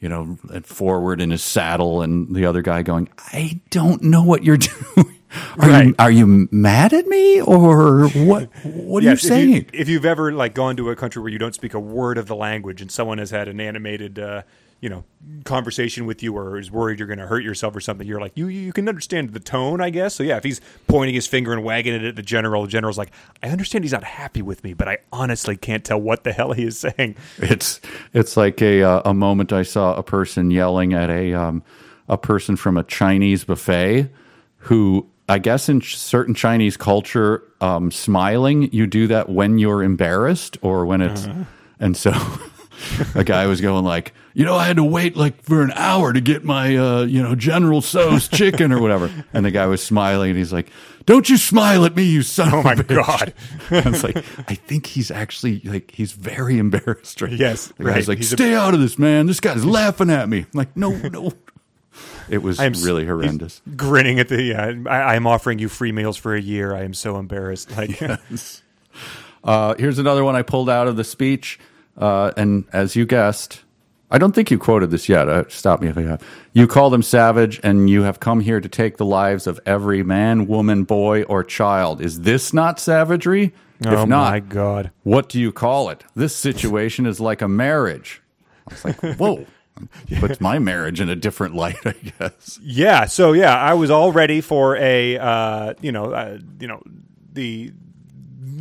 you 0.01 0.09
know, 0.09 0.37
forward 0.65 1.21
in 1.21 1.31
his 1.31 1.43
saddle, 1.45 2.03
and 2.03 2.35
the 2.35 2.45
other 2.47 2.61
guy 2.63 2.83
going, 2.83 3.09
"I 3.19 3.61
don't 3.71 4.03
know 4.03 4.23
what 4.23 4.43
you're 4.43 4.57
doing. 4.95 5.17
Are 5.59 5.83
you 5.85 5.95
are 5.99 6.11
you 6.11 6.49
mad 6.51 6.93
at 6.93 7.07
me, 7.07 7.41
or 7.41 8.09
what? 8.09 8.49
What 8.65 9.03
are 9.03 9.07
Yes, 9.07 9.23
you 9.23 9.29
saying?" 9.29 9.53
If, 9.53 9.75
you, 9.75 9.81
if 9.81 9.89
you've 9.89 10.05
ever 10.05 10.33
like 10.33 10.55
gone 10.55 10.77
to 10.77 10.91
a 10.91 10.97
country 10.97 11.23
where 11.23 11.31
you 11.31 11.39
don't 11.39 11.55
speak 11.55 11.73
a 11.75 11.81
word 11.81 12.19
of 12.19 12.27
the 12.27 12.35
language, 12.37 12.81
and 12.83 12.91
someone 12.91 13.19
has 13.19 13.31
had 13.31 13.47
an 13.49 13.61
animated, 13.61 14.19
uh, 14.19 14.43
you 14.83 14.89
know, 14.89 15.05
conversation 15.45 16.07
with 16.07 16.25
you, 16.25 16.37
or 16.37 16.59
is 16.59 16.69
worried 16.69 16.99
you're 16.99 17.07
going 17.07 17.21
to 17.21 17.27
hurt 17.27 17.45
yourself 17.45 17.75
or 17.75 17.81
something, 17.81 18.07
you're 18.07 18.21
like, 18.21 18.33
you 18.35 18.49
you 18.49 18.73
can 18.73 18.89
understand 18.89 19.33
the 19.33 19.39
tone, 19.39 19.81
I 19.81 19.91
guess. 19.91 20.17
So 20.17 20.25
yeah, 20.25 20.37
if 20.37 20.43
he's 20.43 20.61
pointing 20.89 21.15
his 21.15 21.29
finger 21.29 21.53
and 21.53 21.63
wagging 21.63 21.95
it 21.95 22.03
at 22.03 22.17
the 22.17 22.23
general, 22.23 22.63
the 22.63 22.69
general's 22.69 22.99
like, 22.99 23.13
I 23.45 23.49
understand 23.49 23.85
he's 23.85 23.93
not 23.93 24.03
happy 24.03 24.43
with 24.43 24.65
me, 24.65 24.75
but 24.75 24.89
I 24.89 24.99
honestly 25.13 25.57
can't 25.57 25.85
tell 25.85 26.01
what 26.01 26.25
the 26.25 26.33
hell 26.33 26.53
he 26.53 26.65
is 26.65 26.79
saying. 26.79 27.15
It's 27.39 27.81
it's 28.13 28.37
like 28.37 28.61
a 28.61 28.83
uh, 28.83 29.03
a 29.05 29.15
moment 29.15 29.53
I 29.53 29.63
saw 29.63 29.95
a 29.95 30.03
person 30.03 30.51
yelling 30.51 30.93
at 30.95 31.11
a 31.11 31.33
um, 31.33 31.63
a 32.09 32.19
person 32.19 32.57
from 32.57 32.77
a 32.77 32.83
Chinese 32.83 33.45
buffet 33.45 34.11
who 34.57 35.07
I 35.29 35.39
guess 35.39 35.69
in 35.69 35.81
ch- 35.81 35.97
certain 35.97 36.35
Chinese 36.35 36.77
culture, 36.77 37.45
um, 37.61 37.93
smiling 37.93 38.69
you 38.73 38.89
do 38.89 39.07
that 39.07 39.29
when 39.29 39.61
you're 39.61 39.85
embarrassed 39.85 40.59
or 40.61 40.85
when 40.87 41.03
it's 41.03 41.29
and 41.79 41.97
so. 41.97 42.13
A 43.15 43.23
guy 43.25 43.47
was 43.47 43.61
going 43.61 43.85
like, 43.85 44.13
you 44.35 44.45
know, 44.45 44.57
I 44.57 44.67
had 44.67 44.77
to 44.77 44.85
wait 44.85 45.17
like 45.17 45.43
for 45.43 45.63
an 45.63 45.73
hour 45.73 46.13
to 46.13 46.21
get 46.21 46.45
my, 46.45 46.77
uh, 46.77 47.03
you 47.03 47.23
know, 47.23 47.35
General 47.35 47.81
Tso's 47.83 48.29
chicken 48.29 48.73
or 48.73 48.81
whatever. 48.81 49.11
And 49.33 49.45
the 49.45 49.51
guy 49.51 49.67
was 49.67 49.83
smiling 49.83 50.31
and 50.31 50.39
he's 50.39 50.53
like, 50.53 50.69
don't 51.07 51.29
you 51.29 51.37
smile 51.37 51.85
at 51.85 51.95
me, 51.97 52.05
you 52.05 52.23
son 52.23 52.51
Oh 52.53 52.59
of 52.59 52.65
my 52.65 52.73
a 52.73 52.77
bitch. 52.77 53.07
God. 53.07 53.35
I 53.87 53.89
was 53.91 54.03
like, 54.05 54.17
I 54.49 54.55
think 54.55 54.87
he's 54.87 55.11
actually 55.11 55.61
like, 55.61 55.91
he's 55.93 56.13
very 56.13 56.59
embarrassed 56.59 57.21
right 57.23 57.33
Yes, 57.33 57.67
the 57.77 57.85
guy's 57.85 57.95
right. 57.95 58.09
like, 58.09 58.19
He's 58.19 58.33
a- 58.33 58.37
stay 58.37 58.55
out 58.55 58.75
of 58.75 58.81
this, 58.81 58.99
man. 58.99 59.27
This 59.27 59.41
guy's 59.41 59.65
laughing 59.65 60.11
at 60.11 60.29
me. 60.29 60.41
I'm 60.41 60.47
like, 60.55 60.77
no, 60.77 60.91
no. 61.09 61.33
It 62.31 62.39
was 62.39 62.59
I'm 62.59 62.73
really 62.75 63.05
horrendous. 63.05 63.61
Grinning 63.77 64.19
at 64.19 64.29
the, 64.29 64.55
uh, 64.55 64.89
I, 64.91 65.15
I'm 65.15 65.27
offering 65.27 65.59
you 65.59 65.69
free 65.69 65.93
meals 65.93 66.17
for 66.17 66.35
a 66.35 66.41
year. 66.41 66.75
I 66.75 66.85
am 66.85 66.95
so 66.95 67.19
embarrassed. 67.19 67.77
Like, 67.77 68.01
Uh, 69.45 69.75
here's 69.77 69.99
another 69.99 70.23
one 70.23 70.37
I 70.37 70.43
pulled 70.43 70.71
out 70.71 70.87
of 70.87 70.97
the 70.97 71.03
speech. 71.03 71.59
Uh, 71.97 72.33
and 72.37 72.65
as 72.73 72.97
you 72.97 73.07
guessed, 73.07 73.63
I 74.11 74.19
don't 74.19 74.35
think 74.35 74.51
you 74.51 74.59
quoted 74.59 74.91
this 74.91 75.09
yet. 75.09 75.29
Uh, 75.29 75.45
stop 75.49 75.81
me 75.81 75.89
if 75.89 75.97
I 75.97 76.03
have. 76.03 76.23
You 76.53 76.67
call 76.67 76.91
them 76.91 77.03
savage, 77.03 77.61
and 77.63 77.89
you 77.89 78.03
have 78.03 78.21
come 78.21 78.41
here 78.41 78.61
to 78.61 78.69
take 78.69 78.99
the 78.99 79.07
lives 79.07 79.47
of 79.47 79.59
every 79.65 80.03
man, 80.03 80.47
woman, 80.47 80.85
boy, 80.85 81.23
or 81.25 81.43
child. 81.43 82.01
Is 82.01 82.21
this 82.21 82.53
not 82.53 82.79
savagery? 82.79 83.55
oh 83.87 84.03
if 84.03 84.09
not, 84.09 84.31
my 84.33 84.41
god. 84.41 84.91
what 85.03 85.29
do 85.29 85.41
you 85.41 85.51
call 85.51 85.89
it? 85.89 86.05
This 86.15 86.37
situation 86.37 87.07
is 87.07 87.21
like 87.21 87.43
a 87.43 87.49
marriage. 87.49 88.23
I 88.69 88.75
was 88.75 88.85
like, 88.85 89.01
whoa. 89.19 89.47
Puts 90.21 90.41
my 90.41 90.59
marriage 90.59 91.01
in 91.01 91.09
a 91.09 91.17
different 91.17 91.55
light, 91.55 91.79
I 91.87 91.93
guess. 91.93 92.59
Yeah. 92.63 93.07
So 93.07 93.33
yeah, 93.33 93.57
I 93.57 93.73
was 93.75 93.91
all 93.91 94.13
ready 94.13 94.43
for 94.43 94.77
a 94.77 95.17
uh, 95.17 95.75
you 95.81 95.91
know 95.91 96.13
uh, 96.13 96.39
you 96.61 96.69
know 96.69 96.83
the 97.33 97.73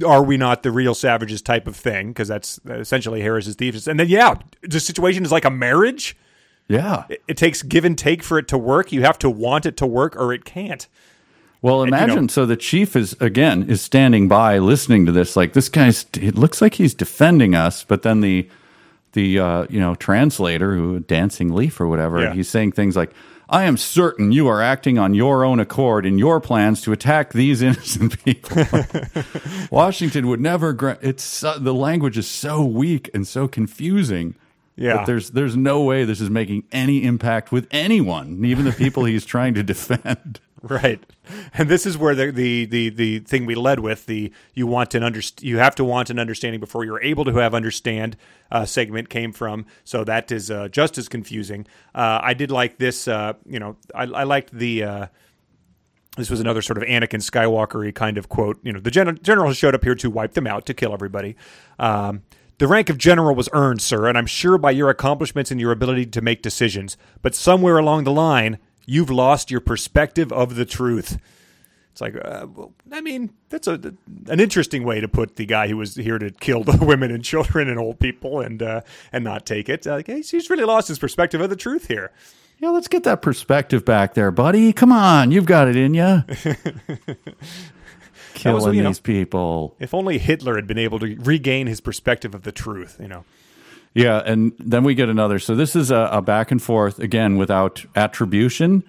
are 0.04 0.24
we 0.24 0.38
not 0.38 0.64
the 0.64 0.72
real 0.72 0.94
savages 0.94 1.42
type 1.42 1.68
of 1.68 1.76
thing 1.76 2.10
because 2.10 2.28
that's 2.28 2.60
essentially 2.66 3.22
Harris's 3.22 3.56
thesis. 3.56 3.88
And 3.88 4.00
then 4.00 4.10
yeah, 4.10 4.36
the 4.62 4.80
situation 4.80 5.24
is 5.26 5.32
like 5.32 5.46
a 5.46 5.50
marriage. 5.50 6.16
Yeah. 6.68 7.04
It, 7.10 7.22
it 7.28 7.38
takes 7.38 7.64
give 7.64 7.84
and 7.86 7.98
take 7.98 8.24
for 8.24 8.38
it 8.38 8.48
to 8.50 8.58
work. 8.58 8.92
You 8.92 9.02
have 9.04 9.20
to 9.20 9.30
want 9.30 9.66
it 9.66 9.78
to 9.78 9.86
work 9.86 10.16
or 10.16 10.32
it 10.34 10.46
can't. 10.46 10.88
Well, 11.62 11.86
you 11.86 11.92
know- 11.92 11.98
imagine 11.98 12.30
so 12.30 12.46
the 12.46 12.56
chief 12.58 12.96
is 12.96 13.16
again 13.20 13.70
is 13.70 13.82
standing 13.82 14.28
by 14.28 14.58
listening 14.58 15.06
to 15.06 15.12
this. 15.12 15.36
Like 15.36 15.54
this 15.54 15.70
guy's, 15.70 16.06
it 16.14 16.36
looks 16.36 16.62
like 16.62 16.76
he's 16.76 16.94
defending 16.94 17.54
us, 17.56 17.84
but 17.84 18.02
then 18.02 18.22
the 18.22 18.50
the 19.14 19.40
uh, 19.40 19.66
you 19.70 19.80
know 19.80 19.94
translator, 19.96 20.74
who 20.74 21.02
dancing 21.02 21.54
leaf 21.54 21.80
or 21.82 21.88
whatever, 21.88 22.22
Yeah. 22.22 22.34
he's 22.34 22.48
saying 22.50 22.72
things 22.72 22.96
like, 22.96 23.12
"I 23.52 23.66
am 23.66 23.78
certain 23.78 24.32
you 24.32 24.48
are 24.48 24.62
acting 24.62 24.98
on 24.98 25.14
your 25.14 25.44
own 25.44 25.60
accord 25.60 26.06
in 26.06 26.18
your 26.18 26.40
plans 26.42 26.82
to 26.84 26.92
attack 26.92 27.34
these 27.34 27.62
innocent 27.70 28.24
people." 28.24 28.66
Washington 29.72 30.28
would 30.28 30.40
never. 30.40 30.74
Gra- 30.74 30.98
it's 31.02 31.24
so, 31.24 31.60
the 31.60 31.74
language 31.74 32.18
is 32.18 32.28
so 32.28 32.64
weak 32.64 33.10
and 33.14 33.28
so 33.28 33.48
confusing. 33.48 34.36
Yeah. 34.78 34.98
that 34.98 35.06
there's 35.06 35.32
there's 35.32 35.56
no 35.56 35.84
way 35.84 36.06
this 36.06 36.22
is 36.22 36.30
making 36.30 36.64
any 36.72 37.04
impact 37.04 37.52
with 37.52 37.68
anyone, 37.72 38.44
even 38.46 38.66
the 38.66 38.72
people 38.72 39.04
he's 39.06 39.26
trying 39.26 39.54
to 39.56 39.64
defend. 39.74 40.40
Right. 40.70 41.04
And 41.56 41.70
this 41.70 41.88
is 41.88 41.98
where 41.98 42.14
the, 42.14 42.30
the, 42.32 42.66
the, 42.66 42.90
the 42.90 43.20
thing 43.20 43.48
we 43.48 43.56
led 43.56 43.80
with 43.80 44.06
the 44.06 44.32
you 44.54 44.68
want 44.68 44.94
an 44.94 45.02
underst- 45.02 45.42
you 45.42 45.58
have 45.58 45.74
to 45.76 45.84
want 45.84 46.12
an 46.12 46.20
understanding 46.20 46.60
before 46.60 46.86
you're 46.86 47.02
able 47.02 47.26
to 47.26 47.34
have 47.38 47.56
understand 47.56 48.16
uh, 48.52 48.66
segment 48.66 49.10
came 49.10 49.32
from. 49.32 49.66
So 49.84 50.04
that 50.04 50.32
is 50.32 50.52
uh, 50.52 50.68
just 50.68 51.00
as 51.00 51.10
confusing. 51.10 51.66
Uh, 51.96 52.20
I 52.22 52.36
did 52.36 52.52
like 52.52 52.78
this. 52.78 53.08
Uh, 53.08 53.34
you 53.46 53.60
know, 53.60 53.76
I, 53.96 54.04
I 54.04 54.24
liked 54.24 54.54
the. 54.54 54.84
Uh, 54.84 55.08
this 56.18 56.30
was 56.30 56.42
another 56.42 56.62
sort 56.62 56.78
of 56.78 56.84
Anakin 56.84 57.22
Skywalker 57.22 57.94
kind 57.96 58.18
of 58.18 58.30
quote. 58.30 58.60
You 58.64 58.74
know, 58.74 58.80
the 58.80 58.92
gen- 58.92 59.20
general 59.24 59.54
showed 59.54 59.74
up 59.74 59.84
here 59.84 59.96
to 59.96 60.10
wipe 60.10 60.34
them 60.34 60.46
out, 60.46 60.66
to 60.68 60.74
kill 60.74 60.94
everybody. 60.94 61.38
Um, 61.80 62.24
the 62.58 62.68
rank 62.68 62.90
of 62.90 62.98
general 63.00 63.34
was 63.34 63.50
earned, 63.54 63.82
sir, 63.82 64.08
and 64.08 64.18
I'm 64.18 64.28
sure 64.28 64.58
by 64.60 64.72
your 64.72 64.90
accomplishments 64.90 65.50
and 65.50 65.60
your 65.60 65.72
ability 65.72 66.06
to 66.08 66.22
make 66.22 66.44
decisions. 66.44 66.98
But 67.22 67.34
somewhere 67.34 67.78
along 67.78 68.04
the 68.04 68.12
line, 68.12 68.60
you've 68.92 69.10
lost 69.10 69.50
your 69.50 69.62
perspective 69.62 70.34
of 70.34 70.56
the 70.56 70.66
truth. 70.66 71.18
It's 71.94 72.02
like, 72.02 72.16
uh, 72.16 72.48
well, 72.54 72.74
I 72.92 73.00
mean, 73.00 73.32
that's 73.50 73.68
a 73.68 73.94
an 74.28 74.40
interesting 74.40 74.84
way 74.84 75.00
to 75.00 75.08
put 75.08 75.38
the 75.38 75.46
guy 75.46 75.68
who 75.70 75.78
was 75.78 75.96
here 75.96 76.20
to 76.20 76.30
kill 76.30 76.64
the 76.64 76.78
women 76.86 77.10
and 77.10 77.24
children 77.24 77.70
and 77.70 77.80
old 77.80 78.00
people 78.00 78.42
and 78.42 78.62
uh, 78.62 78.82
and 79.14 79.24
not 79.24 79.46
take 79.46 79.70
it. 79.70 79.86
Like, 79.86 80.08
he's, 80.08 80.30
he's 80.30 80.50
really 80.50 80.66
lost 80.66 80.90
his 80.90 81.00
perspective 81.00 81.40
of 81.40 81.50
the 81.50 81.56
truth 81.56 81.88
here. 81.88 82.12
Yeah, 82.60 82.70
let's 82.70 82.88
get 82.88 83.04
that 83.04 83.22
perspective 83.22 83.86
back 83.86 84.14
there, 84.14 84.30
buddy. 84.30 84.72
Come 84.72 84.92
on, 84.92 85.32
you've 85.32 85.48
got 85.48 85.68
it 85.68 85.76
in 85.76 85.94
you. 85.96 86.24
Killing 88.34 88.76
you 88.76 88.84
know- 88.84 88.90
these 88.90 89.00
people. 89.00 89.76
If 89.80 89.94
only 89.94 90.18
Hitler 90.18 90.56
had 90.56 90.68
been 90.68 90.78
able 90.78 91.00
to 91.00 91.16
regain 91.16 91.68
his 91.68 91.82
perspective 91.82 92.36
of 92.36 92.44
the 92.44 92.52
truth, 92.52 92.98
you 93.00 93.08
know. 93.08 93.24
Yeah, 93.94 94.22
and 94.26 94.54
then 94.58 94.84
we 94.84 94.96
get 94.96 95.10
another. 95.10 95.40
So 95.40 95.56
this 95.56 95.76
is 95.76 95.92
a, 95.92 96.10
a 96.12 96.22
back 96.22 96.52
and 96.52 96.62
forth 96.62 97.00
again 97.00 97.38
without 97.38 97.86
attribution. 97.96 98.84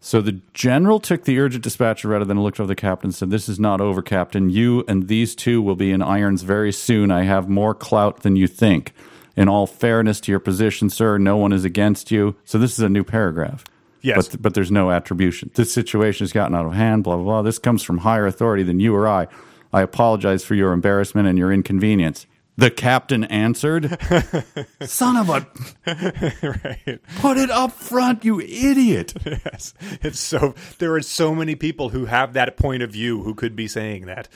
So 0.00 0.20
the 0.20 0.40
general 0.52 1.00
took 1.00 1.24
the 1.24 1.38
urgent 1.40 1.64
dispatcher 1.64 2.08
rather 2.08 2.26
than 2.26 2.42
looked 2.42 2.60
over 2.60 2.66
the 2.66 2.74
captain 2.74 3.08
and 3.08 3.14
said, 3.14 3.30
This 3.30 3.48
is 3.48 3.58
not 3.58 3.80
over, 3.80 4.02
Captain. 4.02 4.50
You 4.50 4.84
and 4.86 5.08
these 5.08 5.34
two 5.34 5.62
will 5.62 5.76
be 5.76 5.90
in 5.90 6.02
irons 6.02 6.42
very 6.42 6.72
soon. 6.72 7.10
I 7.10 7.22
have 7.24 7.48
more 7.48 7.74
clout 7.74 8.20
than 8.20 8.36
you 8.36 8.46
think. 8.46 8.92
In 9.36 9.48
all 9.48 9.66
fairness 9.66 10.20
to 10.20 10.32
your 10.32 10.40
position, 10.40 10.90
sir, 10.90 11.18
no 11.18 11.36
one 11.36 11.52
is 11.52 11.64
against 11.64 12.10
you. 12.10 12.36
So 12.44 12.58
this 12.58 12.74
is 12.74 12.80
a 12.80 12.88
new 12.88 13.02
paragraph. 13.02 13.64
Yes. 14.02 14.28
But, 14.28 14.42
but 14.42 14.54
there's 14.54 14.70
no 14.70 14.90
attribution. 14.90 15.50
This 15.54 15.72
situation 15.72 16.24
has 16.24 16.32
gotten 16.32 16.54
out 16.54 16.66
of 16.66 16.74
hand, 16.74 17.02
blah, 17.02 17.16
blah, 17.16 17.24
blah. 17.24 17.42
This 17.42 17.58
comes 17.58 17.82
from 17.82 17.98
higher 17.98 18.26
authority 18.26 18.62
than 18.62 18.78
you 18.78 18.94
or 18.94 19.08
I. 19.08 19.26
I 19.72 19.80
apologize 19.80 20.44
for 20.44 20.54
your 20.54 20.72
embarrassment 20.72 21.26
and 21.26 21.38
your 21.38 21.50
inconvenience. 21.50 22.26
The 22.56 22.70
captain 22.70 23.24
answered. 23.24 23.98
Son 24.82 25.16
of 25.16 25.28
a. 25.28 25.46
right. 25.86 27.00
Put 27.18 27.36
it 27.36 27.50
up 27.50 27.72
front, 27.72 28.24
you 28.24 28.40
idiot. 28.40 29.12
Yes. 29.24 29.74
It's 30.02 30.20
so 30.20 30.54
there 30.78 30.94
are 30.94 31.02
so 31.02 31.34
many 31.34 31.56
people 31.56 31.88
who 31.88 32.04
have 32.06 32.32
that 32.34 32.56
point 32.56 32.82
of 32.82 32.90
view 32.90 33.22
who 33.22 33.34
could 33.34 33.56
be 33.56 33.66
saying 33.66 34.06
that. 34.06 34.28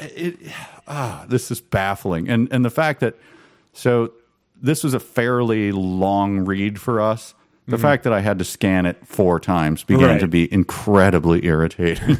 it 0.00 0.36
ah, 0.88 1.24
this 1.28 1.50
is 1.50 1.60
baffling 1.60 2.28
and 2.28 2.48
and 2.50 2.64
the 2.64 2.70
fact 2.70 3.00
that 3.00 3.14
so 3.72 4.12
this 4.60 4.82
was 4.84 4.94
a 4.94 5.00
fairly 5.00 5.72
long 5.72 6.44
read 6.44 6.78
for 6.80 7.00
us 7.00 7.34
the 7.68 7.78
fact 7.78 8.04
that 8.04 8.12
i 8.12 8.20
had 8.20 8.38
to 8.38 8.44
scan 8.44 8.84
it 8.86 8.96
four 9.06 9.40
times 9.40 9.82
began 9.84 10.08
Right. 10.10 10.20
to 10.20 10.28
be 10.28 10.52
incredibly 10.52 11.44
irritating 11.46 12.18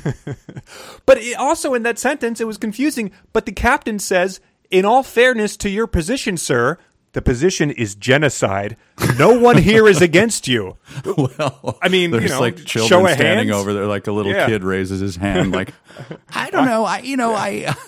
But 1.06 1.18
it, 1.18 1.36
also 1.36 1.74
in 1.74 1.82
that 1.84 1.98
sentence, 1.98 2.40
it 2.40 2.46
was 2.46 2.58
confusing. 2.58 3.12
But 3.32 3.46
the 3.46 3.52
captain 3.52 3.98
says, 4.00 4.40
"In 4.70 4.84
all 4.84 5.02
fairness 5.02 5.56
to 5.58 5.68
your 5.70 5.86
position, 5.86 6.36
sir, 6.36 6.78
the 7.12 7.22
position 7.22 7.70
is 7.70 7.94
genocide. 7.94 8.76
No 9.18 9.38
one 9.38 9.58
here 9.58 9.88
is 9.88 10.02
against 10.02 10.46
you." 10.48 10.76
well 11.16 11.78
I 11.82 11.88
mean, 11.88 12.12
you 12.12 12.20
know, 12.28 12.40
like 12.40 12.56
children 12.64 13.06
standing 13.14 13.48
hands? 13.48 13.60
over 13.60 13.72
there 13.72 13.86
like 13.86 14.06
a 14.06 14.12
little 14.12 14.32
Yeah. 14.32 14.46
kid 14.46 14.64
raises 14.64 15.00
his 15.00 15.16
hand 15.16 15.52
like 15.52 15.72
i 16.34 16.50
don't 16.50 16.66
know 16.66 16.84
i 16.84 16.98
you 17.00 17.16
know 17.16 17.34
i 17.34 17.74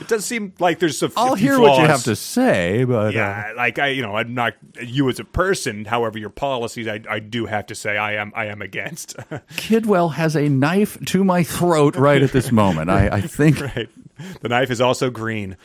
It 0.00 0.06
does 0.06 0.24
seem 0.24 0.52
like 0.60 0.78
there's 0.78 1.02
a. 1.02 1.10
i'll 1.16 1.34
hear 1.34 1.58
what 1.58 1.80
you 1.80 1.86
have 1.88 2.04
to 2.04 2.14
say 2.14 2.84
but 2.84 3.06
uh, 3.06 3.10
Yeah, 3.18 3.52
like 3.56 3.80
I, 3.80 3.88
you 3.88 4.02
know, 4.02 4.14
I'm 4.14 4.32
not 4.32 4.54
you 4.80 5.08
as 5.08 5.18
a 5.18 5.24
person. 5.24 5.84
However, 5.86 6.20
your 6.20 6.30
policies, 6.30 6.86
I, 6.86 7.00
I 7.10 7.18
do 7.18 7.46
have 7.46 7.66
to 7.66 7.74
say, 7.74 7.96
I 7.96 8.12
am, 8.14 8.30
I 8.36 8.46
am 8.46 8.62
against. 8.62 9.16
kidwell 9.56 10.10
has 10.12 10.36
a 10.36 10.48
knife 10.48 11.04
to 11.06 11.24
my 11.24 11.42
throat 11.42 11.96
right 11.96 12.22
at 12.22 12.30
this 12.30 12.52
moment 12.52 12.90
i, 12.90 13.08
I 13.08 13.20
think 13.22 13.60
right. 13.60 13.88
The 14.40 14.48
knife 14.48 14.70
is 14.70 14.80
also 14.80 15.10
green. 15.10 15.56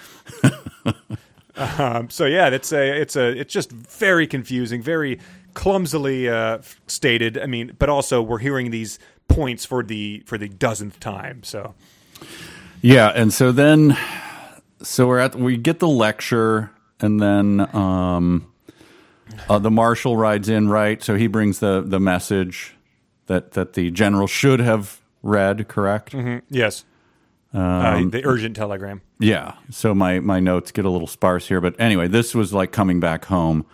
um, 1.56 2.10
so 2.10 2.26
yeah, 2.26 2.48
it's 2.50 2.72
a, 2.72 3.02
it's 3.02 3.16
a, 3.16 3.40
it's 3.40 3.54
just 3.54 3.72
very 3.72 4.28
confusing, 4.28 4.82
very 4.82 5.20
clumsily 5.54 6.30
uh, 6.30 6.60
stated. 6.88 7.38
I 7.38 7.46
mean, 7.46 7.76
but 7.78 7.90
also 7.90 8.22
we're 8.22 8.40
hearing 8.40 8.72
these 8.72 9.00
points 9.28 9.66
for 9.66 9.84
the 9.84 10.24
for 10.26 10.38
the 10.38 10.48
dozenth 10.48 11.00
time. 11.00 11.44
So 11.44 11.74
Yeah, 12.82 13.10
and 13.10 13.34
so 13.34 13.52
then, 13.52 13.98
so 14.82 15.08
we're 15.08 15.20
at 15.20 15.36
we 15.36 15.58
get 15.58 15.80
the 15.80 15.88
lecture, 15.88 16.72
and 17.00 17.20
then 17.20 17.76
um, 17.76 18.52
uh, 19.50 19.60
the 19.60 19.72
marshal 19.72 20.18
rides 20.18 20.50
in, 20.50 20.70
right? 20.70 21.02
So 21.04 21.16
he 21.16 21.28
brings 21.28 21.60
the 21.60 21.84
the 21.86 22.00
message 22.00 22.76
that 23.28 23.52
that 23.52 23.74
the 23.74 23.92
general 23.92 24.28
should 24.28 24.60
have 24.60 25.02
read, 25.22 25.68
correct? 25.68 26.14
yes, 26.50 26.84
uh, 27.54 28.02
the 28.10 28.26
urgent 28.26 28.56
telegram. 28.56 29.02
Yeah. 29.20 29.56
So 29.70 29.94
my 29.94 30.20
my 30.20 30.40
notes 30.40 30.72
get 30.72 30.86
a 30.86 30.90
little 30.90 31.08
sparse 31.08 31.48
here, 31.48 31.62
but 31.62 31.80
anyway, 31.80 32.08
this 32.08 32.34
was 32.34 32.54
like 32.54 32.72
coming 32.72 33.00
back 33.00 33.26
home. 33.26 33.66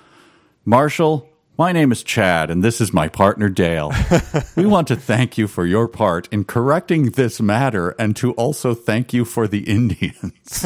Marshal, 0.65 1.29
my 1.57 1.71
name 1.71 1.91
is 1.91 2.03
Chad, 2.03 2.49
and 2.51 2.63
this 2.63 2.79
is 2.79 2.93
my 2.93 3.07
partner 3.07 3.49
Dale. 3.49 3.91
we 4.55 4.65
want 4.65 4.87
to 4.89 4.95
thank 4.95 5.37
you 5.37 5.47
for 5.47 5.65
your 5.65 5.87
part 5.87 6.27
in 6.31 6.43
correcting 6.43 7.11
this 7.11 7.41
matter, 7.41 7.91
and 7.99 8.15
to 8.17 8.33
also 8.33 8.73
thank 8.73 9.13
you 9.13 9.25
for 9.25 9.47
the 9.47 9.59
Indians. 9.61 10.65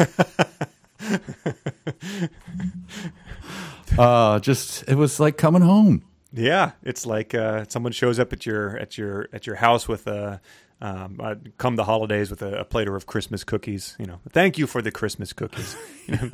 uh, 3.98 4.38
just 4.40 4.84
it 4.88 4.96
was 4.96 5.20
like 5.20 5.36
coming 5.36 5.62
home. 5.62 6.04
Yeah, 6.32 6.72
it's 6.82 7.06
like 7.06 7.32
uh, 7.34 7.64
someone 7.68 7.92
shows 7.92 8.18
up 8.18 8.32
at 8.32 8.44
your 8.44 8.76
at 8.78 8.98
your 8.98 9.28
at 9.32 9.46
your 9.46 9.56
house 9.56 9.86
with 9.86 10.06
a 10.08 10.40
um, 10.84 11.18
uh, 11.18 11.34
come 11.56 11.76
the 11.76 11.84
holidays 11.84 12.28
with 12.28 12.42
a, 12.42 12.60
a 12.60 12.64
platter 12.64 12.94
of 12.94 13.06
Christmas 13.06 13.42
cookies. 13.42 13.96
You 13.98 14.04
know, 14.04 14.20
thank 14.30 14.58
you 14.58 14.66
for 14.66 14.82
the 14.82 14.90
Christmas 14.90 15.32
cookies. 15.32 15.76
You 16.06 16.16
know, 16.16 16.28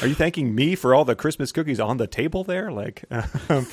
Are 0.00 0.06
you 0.06 0.14
thanking 0.14 0.54
me 0.54 0.76
for 0.76 0.94
all 0.94 1.04
the 1.04 1.14
Christmas 1.14 1.52
cookies 1.52 1.78
on 1.78 1.98
the 1.98 2.06
table 2.06 2.42
there? 2.42 2.72
Like, 2.72 3.04
um, 3.50 3.66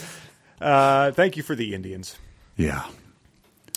uh, 0.60 1.12
thank 1.12 1.38
you 1.38 1.44
for 1.44 1.56
the 1.56 1.74
Indians. 1.74 2.18
Yeah. 2.58 2.84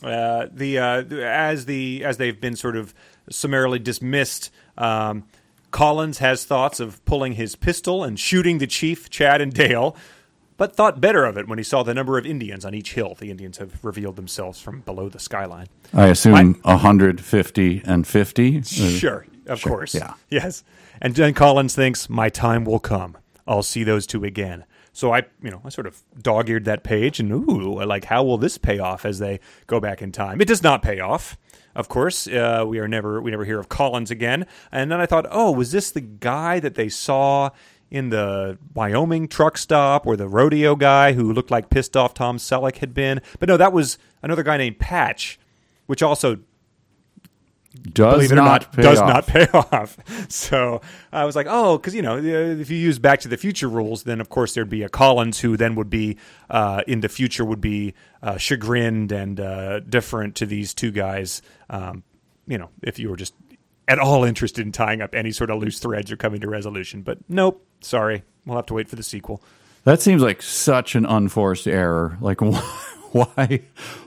Uh, 0.03 0.49
the 0.51 0.81
uh, 0.81 1.05
as 1.15 1.67
the 1.67 2.05
as 2.05 2.17
they've 2.17 2.41
been 2.41 2.57
sort 2.57 2.75
of 2.75 2.93
summarily 3.31 3.79
dismissed. 3.79 4.51
Um, 4.77 5.29
Collins 5.71 6.19
has 6.19 6.45
thoughts 6.45 6.81
of 6.81 7.05
pulling 7.05 7.35
his 7.35 7.55
pistol 7.55 8.03
and 8.03 8.19
shooting 8.19 8.59
the 8.59 8.67
chief, 8.67 9.09
Chad 9.09 9.41
and 9.41 9.53
Dale, 9.53 9.95
but 10.63 10.77
thought 10.77 11.01
better 11.01 11.25
of 11.25 11.37
it 11.37 11.49
when 11.49 11.59
he 11.59 11.65
saw 11.65 11.83
the 11.83 11.93
number 11.93 12.19
of 12.19 12.25
Indians 12.25 12.65
on 12.65 12.73
each 12.73 12.93
hill. 12.93 13.17
The 13.19 13.33
Indians 13.33 13.59
have 13.59 13.85
revealed 13.85 14.15
themselves 14.15 14.61
from 14.61 14.83
below 14.83 15.09
the 15.09 15.19
skyline. 15.19 15.67
I 15.93 16.07
assume 16.07 16.55
150 16.63 17.83
and 17.85 18.07
50. 18.07 18.59
Uh, 18.59 18.63
Sure, 18.63 19.27
of 19.49 19.59
sure, 19.59 19.69
course. 19.73 19.93
yeah. 19.93 20.15
Yes. 20.31 20.63
And 21.01 21.17
then 21.17 21.35
Collins 21.35 21.75
thinks, 21.75 22.09
my 22.09 22.29
time 22.29 22.65
will 22.65 22.79
come. 22.79 23.19
I'll 23.45 23.65
see 23.65 23.83
those 23.83 24.07
two 24.07 24.23
again. 24.23 24.65
So 24.93 25.13
I, 25.13 25.25
you 25.43 25.51
know, 25.51 25.61
I 25.65 25.69
sort 25.71 25.89
of 25.89 26.01
dog-eared 26.23 26.65
that 26.67 26.85
page 26.85 27.19
and 27.19 27.33
ooh, 27.33 27.83
like 27.85 28.05
how 28.05 28.23
will 28.23 28.39
this 28.39 28.57
pay 28.57 28.79
off 28.79 29.05
as 29.05 29.19
they 29.19 29.41
go 29.67 29.81
back 29.81 30.01
in 30.01 30.13
time? 30.13 30.41
It 30.41 30.47
does 30.47 30.63
not 30.63 30.81
pay 30.81 31.01
off. 31.01 31.37
Of 31.75 31.89
course, 31.89 32.29
uh, 32.29 32.65
we 32.69 32.79
are 32.79 32.87
never 32.87 33.21
we 33.21 33.33
never 33.33 33.45
hear 33.45 33.59
of 33.59 33.69
Collins 33.69 34.13
again. 34.13 34.47
And 34.71 34.93
then 34.93 35.01
I 35.01 35.07
thought, 35.07 35.27
oh, 35.29 35.51
was 35.51 35.73
this 35.73 35.91
the 35.91 36.03
guy 36.03 36.61
that 36.61 36.77
they 36.77 36.89
saw 36.89 37.51
in 37.93 38.09
the 38.09 38.59
Wyoming 38.75 39.29
truck 39.29 39.59
stop, 39.59 40.07
or 40.07 40.17
the 40.17 40.27
rodeo 40.27 40.75
guy 40.75 41.13
who 41.13 41.33
looked 41.33 41.51
like 41.51 41.71
pissed 41.71 41.97
off 41.97 42.15
Tom 42.15 42.39
Selleck 42.39 42.79
had 42.79 42.95
been? 42.95 43.21
But 43.39 43.49
no, 43.49 43.59
that 43.59 43.73
was 43.73 43.99
another 44.23 44.43
guy 44.43 44.57
named 44.57 44.79
Patch, 44.79 45.39
which 45.87 46.03
also 46.03 46.39
does 47.93 48.15
believe 48.15 48.33
it 48.33 48.35
or 48.35 48.37
not, 48.37 48.73
pay 48.73 48.83
does 48.83 48.99
off. 48.99 49.09
not 49.09 49.27
pay 49.27 49.47
off. 49.55 49.99
So 50.31 50.81
I 51.13 51.25
was 51.25 51.37
like, 51.37 51.47
oh, 51.49 51.77
because 51.77 51.95
you 51.95 52.03
know, 52.03 52.19
if 52.19 52.71
you 52.71 52.77
use 52.77 52.99
Back 52.99 53.21
to 53.21 53.29
the 53.29 53.37
Future 53.37 53.69
rules, 53.69 54.05
then 54.05 54.21
of 54.21 54.29
course 54.29 54.55
there'd 54.55 54.69
be 54.69 54.83
a 54.83 54.89
Collins 54.89 55.41
who 55.41 55.57
then 55.57 55.75
would 55.75 55.91
be 55.91 56.17
uh, 56.51 56.83
in 56.87 57.01
the 57.01 57.09
future 57.09 57.45
would 57.45 57.61
be 57.61 57.95
uh, 58.23 58.37
chagrined 58.39 59.13
and 59.13 59.39
uh, 59.39 59.81
different 59.81 60.35
to 60.37 60.47
these 60.47 60.75
two 60.75 60.91
guys. 60.91 61.43
Um, 61.69 62.05
you 62.47 62.59
know, 62.59 62.71
if 62.83 62.99
you 62.99 63.09
were 63.09 63.17
just 63.17 63.35
at 63.89 63.99
all 63.99 64.25
interested 64.25 64.65
in 64.65 64.73
tying 64.73 65.01
up 65.01 65.15
any 65.15 65.33
sort 65.33 65.51
of 65.51 65.61
loose 65.61 65.79
threads 65.79 66.11
or 66.11 66.17
coming 66.17 66.41
to 66.41 66.49
resolution, 66.49 67.03
but 67.03 67.19
nope, 67.29 67.67
sorry, 67.81 68.23
we'll 68.47 68.57
have 68.57 68.67
to 68.67 68.75
wait 68.75 68.89
for 68.89 68.97
the 68.97 69.03
sequel. 69.03 69.43
That 69.85 70.01
seems 70.01 70.23
like 70.23 70.43
such 70.43 70.95
an 70.95 71.05
unforced 71.05 71.67
error. 71.67 72.17
Like, 72.21 72.41
why, 73.13 73.63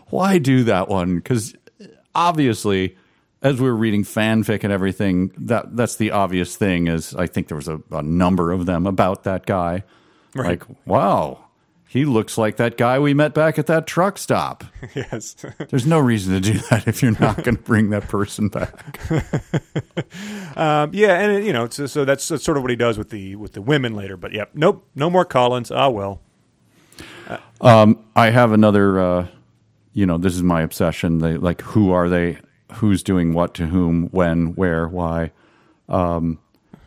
why 0.07 0.37
do 0.37 0.63
that 0.63 0.87
one? 0.87 1.17
Because 1.17 1.53
obviously, 2.13 2.95
as 3.41 3.59
we 3.59 3.67
were 3.67 3.75
reading 3.75 4.03
fanfic 4.03 4.63
and 4.63 4.71
everything, 4.71 5.31
that 5.37 5.75
that's 5.75 5.97
the 5.97 6.11
obvious 6.11 6.55
thing. 6.55 6.87
Is 6.87 7.13
I 7.13 7.27
think 7.27 7.49
there 7.49 7.57
was 7.57 7.67
a, 7.67 7.81
a 7.91 8.01
number 8.01 8.51
of 8.51 8.65
them 8.65 8.87
about 8.87 9.23
that 9.25 9.45
guy. 9.45 9.83
Right. 10.33 10.59
Like, 10.59 10.63
wow, 10.85 11.44
he 11.95 12.03
looks 12.03 12.37
like 12.37 12.57
that 12.57 12.75
guy 12.75 12.99
we 12.99 13.13
met 13.13 13.33
back 13.33 13.57
at 13.57 13.67
that 13.67 13.87
truck 13.87 14.17
stop. 14.17 14.65
yes. 14.95 15.33
There's 15.69 15.87
no 15.87 15.97
reason 15.97 16.33
to 16.33 16.41
do 16.41 16.59
that 16.69 16.89
if 16.89 17.01
you're 17.01 17.17
not 17.21 17.41
going 17.41 17.55
to 17.55 17.61
bring 17.61 17.89
that 17.91 18.09
person 18.09 18.49
back. 18.49 18.99
Um, 20.57 20.91
yeah, 20.93 21.19
and 21.19 21.45
you 21.45 21.51
know, 21.51 21.67
so, 21.67 21.85
so 21.85 22.05
that's, 22.05 22.29
that's 22.29 22.41
sort 22.41 22.55
of 22.55 22.63
what 22.63 22.69
he 22.69 22.77
does 22.77 22.97
with 22.97 23.09
the 23.09 23.35
with 23.35 23.51
the 23.51 23.61
women 23.61 23.93
later. 23.93 24.15
But 24.15 24.31
yep, 24.31 24.51
nope, 24.53 24.87
no 24.95 25.09
more 25.09 25.25
Collins. 25.25 25.69
Ah, 25.69 25.89
well. 25.89 26.21
I 28.15 28.29
have 28.29 28.53
another. 28.53 28.97
Uh, 28.97 29.27
you 29.91 30.05
know, 30.05 30.17
this 30.17 30.33
is 30.33 30.43
my 30.43 30.61
obsession. 30.61 31.19
They 31.19 31.35
like 31.35 31.59
who 31.61 31.91
are 31.91 32.07
they? 32.07 32.37
Who's 32.75 33.03
doing 33.03 33.33
what 33.33 33.53
to 33.55 33.67
whom? 33.67 34.07
When? 34.11 34.55
Where? 34.55 34.87
Why? 34.87 35.31
Um, 35.89 36.39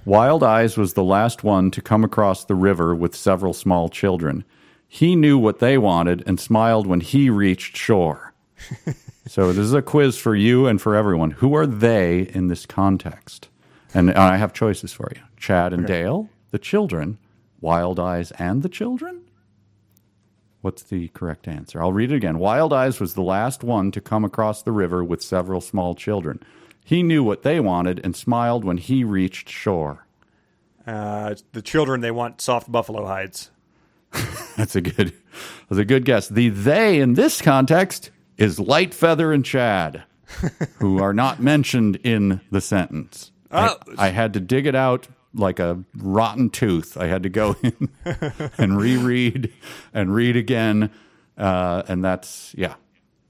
Wild 0.07 0.43
Eyes 0.43 0.79
was 0.79 0.95
the 0.95 1.05
last 1.05 1.45
one 1.45 1.71
to 1.73 1.83
come 1.83 2.05
across 2.05 2.47
the 2.47 2.55
river 2.55 2.95
with 2.95 3.15
several 3.15 3.53
small 3.53 3.91
children. 3.91 4.45
He 4.89 5.15
knew 5.15 5.39
what 5.39 5.59
they 5.59 5.77
wanted 5.77 6.25
and 6.27 6.41
smiled 6.41 6.87
when 6.87 7.01
he 7.01 7.29
reached 7.29 7.77
shore. 7.77 8.33
so 9.27 9.53
this 9.53 9.59
is 9.59 9.75
a 9.75 9.83
quiz 9.83 10.17
for 10.17 10.35
you 10.35 10.67
and 10.67 10.81
for 10.81 10.97
everyone. 10.97 11.33
Who 11.33 11.55
are 11.55 11.67
they 11.67 12.23
in 12.33 12.49
this 12.49 12.65
context? 12.65 13.49
And 13.95 14.11
I 14.11 14.39
have 14.39 14.53
choices 14.53 14.93
for 14.93 15.13
you: 15.15 15.23
Chad 15.37 15.73
and 15.73 15.87
Dale, 15.87 16.31
the 16.51 16.59
children, 16.59 17.19
Wild 17.61 18.01
Eyes, 18.01 18.33
and 18.33 18.63
the 18.63 18.69
children. 18.69 19.23
What's 20.63 20.83
the 20.83 21.09
correct 21.09 21.47
answer? 21.47 21.81
I'll 21.81 21.93
read 21.93 22.11
it 22.11 22.17
again. 22.17 22.39
Wild 22.39 22.73
Eyes 22.73 22.99
was 22.99 23.15
the 23.15 23.23
last 23.23 23.63
one 23.63 23.91
to 23.93 24.01
come 24.01 24.25
across 24.25 24.63
the 24.63 24.73
river 24.73 25.05
with 25.05 25.23
several 25.23 25.61
small 25.61 25.95
children. 25.95 26.43
He 26.85 27.03
knew 27.03 27.23
what 27.23 27.43
they 27.43 27.61
wanted 27.61 28.01
and 28.03 28.17
smiled 28.17 28.65
when 28.65 28.79
he 28.79 29.05
reached 29.05 29.49
shore. 29.49 30.07
Uh, 30.87 31.35
the 31.53 31.63
children 31.63 32.01
they 32.01 32.11
want 32.11 32.41
soft 32.41 32.73
buffalo 32.73 33.07
hides. 33.07 33.51
That's 34.57 34.75
a 34.75 34.81
good 34.81 35.13
that's 35.69 35.79
a 35.79 35.85
good 35.85 36.05
guess. 36.05 36.29
The 36.29 36.49
they 36.49 37.01
in 37.01 37.15
this 37.15 37.41
context 37.41 38.11
is 38.37 38.59
Light 38.59 38.95
Feather 38.95 39.33
and 39.33 39.45
Chad, 39.45 40.05
who 40.79 41.01
are 41.03 41.13
not 41.13 41.41
mentioned 41.41 41.97
in 42.03 42.41
the 42.51 42.61
sentence. 42.61 43.31
I, 43.51 43.77
I 43.97 44.09
had 44.09 44.33
to 44.35 44.41
dig 44.41 44.67
it 44.67 44.75
out 44.75 45.09
like 45.35 45.59
a 45.59 45.85
rotten 45.97 46.51
tooth. 46.51 46.97
I 46.97 47.07
had 47.07 47.23
to 47.23 47.29
go 47.29 47.57
in 47.63 47.91
and 48.59 48.79
reread 48.79 49.53
and 49.95 50.15
read 50.15 50.37
again. 50.37 50.91
Uh, 51.37 51.83
and 51.87 52.05
that's 52.05 52.55
yeah. 52.57 52.75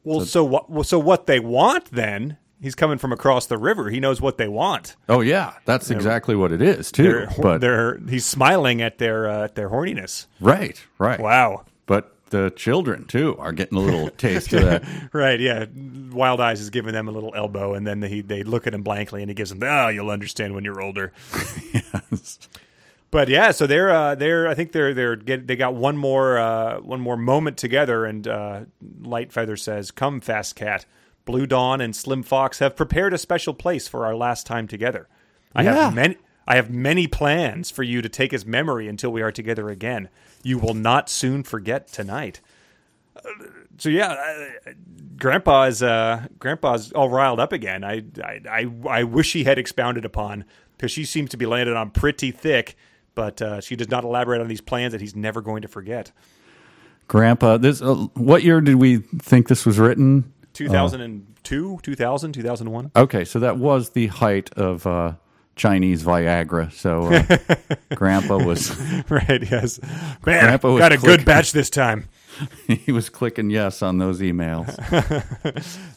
Well, 0.05 0.23
so 0.23 0.45
what? 0.45 0.71
Well, 0.71 0.85
so 0.85 0.99
what 0.99 1.27
they 1.27 1.41
want 1.41 1.91
then 1.91 2.39
he's 2.61 2.75
coming 2.75 2.99
from 2.99 3.13
across 3.13 3.47
the 3.47 3.59
river. 3.59 3.91
He 3.91 4.01
knows 4.01 4.21
what 4.21 4.39
they 4.39 4.49
want. 4.49 4.97
Oh 5.09 5.21
yeah, 5.21 5.55
that's 5.65 5.91
exactly 5.91 6.35
what 6.35 6.53
it 6.53 6.63
is 6.63 6.91
too. 6.93 7.03
They're, 7.03 7.29
but 7.41 7.61
they're 7.61 7.99
he's 8.09 8.27
smiling 8.27 8.83
at 8.83 8.99
their 8.99 9.29
uh, 9.29 9.45
at 9.45 9.55
their 9.55 9.71
horniness. 9.71 10.27
right, 10.41 10.81
right. 10.99 11.21
Wow. 11.21 11.65
But 11.87 12.15
the 12.31 12.51
children 12.51 13.07
too 13.07 13.37
are 13.39 13.53
getting 13.53 13.79
a 13.79 13.81
little 13.81 14.11
taste 14.17 14.53
of 14.53 14.63
that. 14.63 14.85
Right, 15.13 15.41
yeah. 15.41 15.65
Wild 16.13 16.41
Eyes 16.41 16.61
is 16.61 16.71
giving 16.71 16.93
them 16.93 17.09
a 17.09 17.11
little 17.11 17.35
elbow, 17.35 17.75
and 17.75 17.87
then 17.87 18.01
they 18.01 18.21
they 18.21 18.43
look 18.43 18.67
at 18.67 18.75
him 18.75 18.83
blankly, 18.83 19.23
and 19.23 19.31
he 19.31 19.35
gives 19.35 19.51
them, 19.51 19.61
"Ah, 19.63 19.89
you'll 19.89 20.11
understand 20.11 20.55
when 20.55 20.65
you're 20.65 20.81
older." 20.81 21.13
yes. 21.73 22.39
But 23.11 23.29
yeah, 23.29 23.53
so 23.53 23.67
they're 23.67 23.91
uh, 23.91 24.15
they're 24.15 24.49
I 24.49 24.55
think 24.55 24.73
they're 24.73 24.93
they're 24.93 25.17
get, 25.17 25.47
they 25.47 25.57
got 25.57 25.75
one 25.75 25.97
more 25.97 26.39
uh, 26.39 26.81
one 26.81 27.01
more 27.01 27.17
moment 27.17 27.57
together, 27.57 28.05
and 28.05 28.29
uh, 28.29 28.61
Light 29.01 29.33
Feather 29.33 29.57
says, 29.57 29.91
"Come, 29.91 30.21
Fast 30.21 30.57
Cat, 30.57 30.85
Blue 31.29 31.47
Dawn 31.47 31.83
and 31.83 31.95
Slim 31.95 32.23
Fox 32.23 32.59
have 32.59 32.75
prepared 32.75 33.13
a 33.13 33.19
special 33.19 33.53
place 33.53 33.87
for 33.87 34.07
our 34.07 34.17
last 34.17 34.47
time 34.47 34.67
together. 34.67 35.09
I 35.55 35.63
Yeah. 35.63 35.75
have 35.85 35.95
many 35.95 36.17
I 36.47 36.57
have 36.57 36.71
many 36.71 37.07
plans 37.07 37.71
for 37.71 37.83
you 37.83 38.01
to 38.01 38.09
take 38.09 38.33
as 38.33 38.47
memory 38.47 38.89
until 38.89 39.11
we 39.13 39.21
are 39.21 39.31
together 39.31 39.69
again. 39.69 40.09
You 40.43 40.57
will 40.59 40.73
not 40.73 41.11
soon 41.11 41.43
forget 41.43 41.87
tonight." 41.89 42.41
Uh, 43.15 43.29
So 43.77 43.91
yeah, 43.91 44.09
uh, 44.67 44.71
Grandpa 45.19 45.65
is 45.65 45.83
uh, 45.83 46.23
Grandpa's 46.39 46.93
all 46.93 47.11
riled 47.11 47.39
up 47.41 47.53
again. 47.53 47.85
I 47.85 48.05
I 48.25 48.41
I, 48.51 48.67
I 48.89 49.03
wish 49.05 49.35
he 49.35 49.45
had 49.45 49.59
expounded 49.59 50.07
upon 50.07 50.45
because 50.79 50.91
she 50.91 51.05
seems 51.05 51.29
to 51.31 51.37
be 51.37 51.45
landed 51.45 51.77
on 51.77 51.91
pretty 51.91 52.31
thick, 52.31 52.75
but 53.15 53.43
uh, 53.43 53.61
she 53.61 53.77
does 53.77 53.91
not 53.91 54.03
elaborate 54.03 54.41
on 54.41 54.49
these 54.49 54.63
plans 54.63 54.93
that 54.93 55.03
he's 55.03 55.15
never 55.15 55.43
going 55.43 55.61
to 55.61 55.69
forget. 55.69 56.11
Grandpa, 57.07 57.59
this 57.59 57.83
uh, 57.83 57.95
what 58.15 58.43
year 58.43 58.63
did 58.63 58.77
we 58.77 58.97
think 59.21 59.49
this 59.49 59.67
was 59.67 59.79
written? 59.79 60.33
2002, 60.59 61.79
2000, 61.83 62.33
2001. 62.33 62.91
Okay, 62.97 63.25
so 63.25 63.39
that 63.39 63.59
was 63.59 63.91
the 63.91 64.09
height 64.09 64.53
of 64.55 64.87
uh, 64.89 65.13
Chinese 65.55 66.03
Viagra. 66.03 66.73
So 66.73 67.05
uh, 67.05 67.75
Grandpa 67.95 68.43
was 68.43 68.77
right, 69.09 69.49
yes. 69.51 69.81
Man, 69.81 70.45
Grandpa 70.45 70.73
was 70.73 70.81
got 70.81 70.93
a 70.93 70.99
good 70.99 71.25
batch 71.25 71.53
this 71.53 71.71
time. 71.71 72.09
he 72.67 72.91
was 72.91 73.09
clicking 73.09 73.51
yes 73.51 73.83
on 73.83 73.99
those 73.99 74.21
emails. 74.21 74.69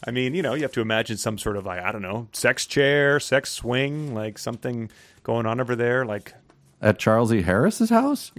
I 0.06 0.10
mean, 0.12 0.34
you 0.34 0.42
know, 0.42 0.54
you 0.54 0.62
have 0.62 0.72
to 0.72 0.80
imagine 0.80 1.16
some 1.16 1.38
sort 1.38 1.56
of 1.56 1.66
like, 1.66 1.80
I 1.80 1.90
don't 1.90 2.02
know, 2.02 2.28
sex 2.32 2.64
chair, 2.64 3.18
sex 3.18 3.50
swing, 3.50 4.14
like 4.14 4.38
something 4.38 4.90
going 5.24 5.46
on 5.46 5.60
over 5.60 5.74
there, 5.76 6.04
like 6.04 6.34
At 6.82 6.98
Charles 6.98 7.32
E. 7.32 7.42
Harris's 7.42 7.90
house? 7.90 8.32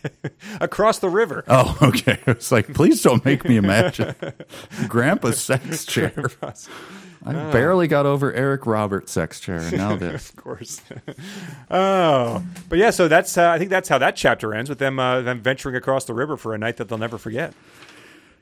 across 0.60 0.98
the 0.98 1.10
river. 1.10 1.44
Oh, 1.46 1.76
okay. 1.82 2.18
It's 2.26 2.50
like, 2.50 2.72
please 2.72 3.02
don't 3.02 3.22
make 3.24 3.44
me 3.44 3.56
imagine 3.56 4.14
Grandpa's 4.88 5.40
sex 5.40 5.84
chair. 5.86 6.14
I 7.24 7.32
barely 7.52 7.88
got 7.88 8.06
over 8.06 8.32
Eric 8.32 8.64
Roberts' 8.66 9.12
sex 9.12 9.38
chair, 9.38 9.58
and 9.58 9.76
now 9.76 9.96
this. 9.96 10.30
of 10.30 10.36
course. 10.36 10.80
oh, 11.70 12.42
but 12.68 12.78
yeah. 12.78 12.90
So 12.90 13.06
that's 13.08 13.36
uh, 13.36 13.50
I 13.50 13.58
think 13.58 13.68
that's 13.70 13.88
how 13.88 13.98
that 13.98 14.16
chapter 14.16 14.54
ends 14.54 14.70
with 14.70 14.78
them 14.78 14.98
uh, 14.98 15.20
them 15.20 15.40
venturing 15.40 15.76
across 15.76 16.06
the 16.06 16.14
river 16.14 16.36
for 16.38 16.54
a 16.54 16.58
night 16.58 16.78
that 16.78 16.88
they'll 16.88 16.98
never 16.98 17.18
forget. 17.18 17.52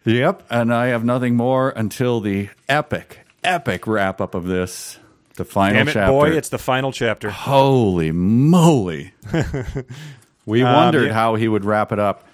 Yep, 0.04 0.44
and 0.48 0.72
I 0.72 0.86
have 0.86 1.04
nothing 1.04 1.36
more 1.36 1.70
until 1.70 2.20
the 2.20 2.48
epic, 2.68 3.18
epic 3.42 3.86
wrap 3.86 4.20
up 4.20 4.34
of 4.36 4.46
this. 4.46 4.98
The 5.40 5.46
final 5.46 5.74
Damn 5.74 5.88
it, 5.88 5.92
chapter. 5.92 6.12
boy! 6.12 6.30
It's 6.32 6.50
the 6.50 6.58
final 6.58 6.92
chapter. 6.92 7.30
Holy 7.30 8.12
moly. 8.12 9.14
we 10.44 10.62
wondered 10.62 11.00
Um, 11.02 11.06
yeah. 11.08 11.12
how 11.14 11.34
he 11.36 11.48
would 11.48 11.64
wrap 11.64 11.92
it 11.92 11.98
up. 11.98 12.26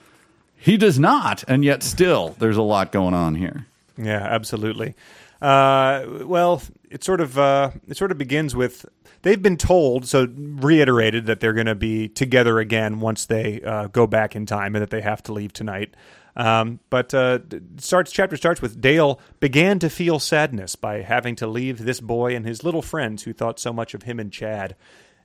He 0.56 0.76
does 0.76 0.98
not, 0.98 1.44
and 1.46 1.64
yet 1.64 1.84
still 1.84 2.34
there's 2.40 2.56
a 2.56 2.62
lot 2.62 2.90
going 2.90 3.14
on 3.14 3.36
here. 3.36 3.66
Yeah, 3.96 4.18
absolutely. 4.24 4.94
Uh, 5.40 6.04
well, 6.24 6.62
it 6.90 7.04
sort 7.04 7.20
of 7.20 7.38
uh, 7.38 7.70
it 7.86 7.96
sort 7.96 8.10
of 8.10 8.18
begins 8.18 8.56
with 8.56 8.84
they've 9.22 9.40
been 9.40 9.56
told, 9.56 10.06
so 10.08 10.26
reiterated 10.36 11.26
that 11.26 11.38
they're 11.38 11.52
going 11.52 11.66
to 11.66 11.76
be 11.76 12.08
together 12.08 12.58
again 12.58 12.98
once 12.98 13.24
they 13.26 13.62
uh, 13.62 13.86
go 13.86 14.08
back 14.08 14.34
in 14.34 14.46
time, 14.46 14.74
and 14.74 14.82
that 14.82 14.90
they 14.90 15.02
have 15.02 15.22
to 15.22 15.32
leave 15.32 15.52
tonight. 15.52 15.94
Um, 16.36 16.80
but 16.90 17.14
uh, 17.14 17.38
starts 17.78 18.12
chapter 18.12 18.36
starts 18.36 18.60
with 18.60 18.80
Dale 18.80 19.18
began 19.40 19.78
to 19.78 19.88
feel 19.88 20.18
sadness 20.18 20.76
by 20.76 21.00
having 21.00 21.34
to 21.36 21.46
leave 21.46 21.78
this 21.78 21.98
boy 22.00 22.36
and 22.36 22.44
his 22.44 22.62
little 22.62 22.82
friends 22.82 23.22
who 23.22 23.32
thought 23.32 23.58
so 23.58 23.72
much 23.72 23.94
of 23.94 24.02
him 24.02 24.20
and 24.20 24.30
Chad. 24.30 24.76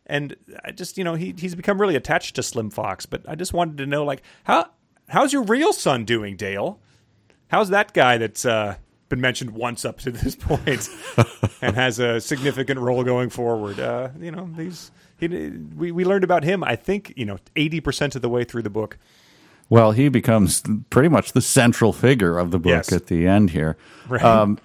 And 0.06 0.36
I 0.64 0.72
just, 0.72 0.98
you 0.98 1.04
know, 1.04 1.16
he 1.16 1.36
he's 1.38 1.54
become 1.54 1.80
really 1.80 1.96
attached 1.96 2.36
to 2.36 2.44
Slim 2.44 2.70
Fox. 2.70 3.06
But 3.06 3.28
I 3.28 3.36
just 3.36 3.54
wanted 3.54 3.78
to 3.80 3.86
know, 3.86 4.06
like, 4.06 4.24
how 4.46 4.70
how's 5.10 5.34
your 5.34 5.44
real 5.44 5.74
son 5.74 6.06
doing, 6.06 6.38
Dale? 6.38 6.80
How's 7.50 7.70
that 7.70 7.94
guy 7.94 8.18
that's 8.18 8.46
uh, 8.46 8.76
been 9.10 9.20
mentioned 9.20 9.52
once 9.52 9.84
up 9.84 10.00
to 10.00 10.12
this 10.12 10.36
point 10.36 10.88
and 11.62 11.76
has 11.76 12.00
a 12.00 12.22
significant 12.22 12.80
role 12.80 13.04
going 13.04 13.30
forward? 13.30 13.80
Uh, 13.80 14.10
you 14.18 14.32
know, 14.32 14.50
these 14.56 14.92
he, 15.18 15.28
we 15.28 15.92
we 15.92 16.06
learned 16.06 16.24
about 16.24 16.44
him. 16.46 16.64
I 16.64 16.78
think 16.78 17.14
you 17.18 17.26
know 17.26 17.38
eighty 17.58 17.82
percent 17.82 18.16
of 18.16 18.22
the 18.22 18.30
way 18.30 18.46
through 18.46 18.64
the 18.64 18.70
book. 18.70 18.98
Well, 19.72 19.94
he 19.94 20.10
becomes 20.10 20.62
pretty 20.90 21.08
much 21.08 21.32
the 21.32 21.42
central 21.42 21.94
figure 21.94 22.38
of 22.38 22.52
the 22.52 22.60
book 22.60 22.70
Yes. 22.72 22.92
at 22.92 23.08
the 23.08 23.26
end 23.26 23.52
here. 23.52 23.78
Right. 24.10 24.22
Um, 24.22 24.60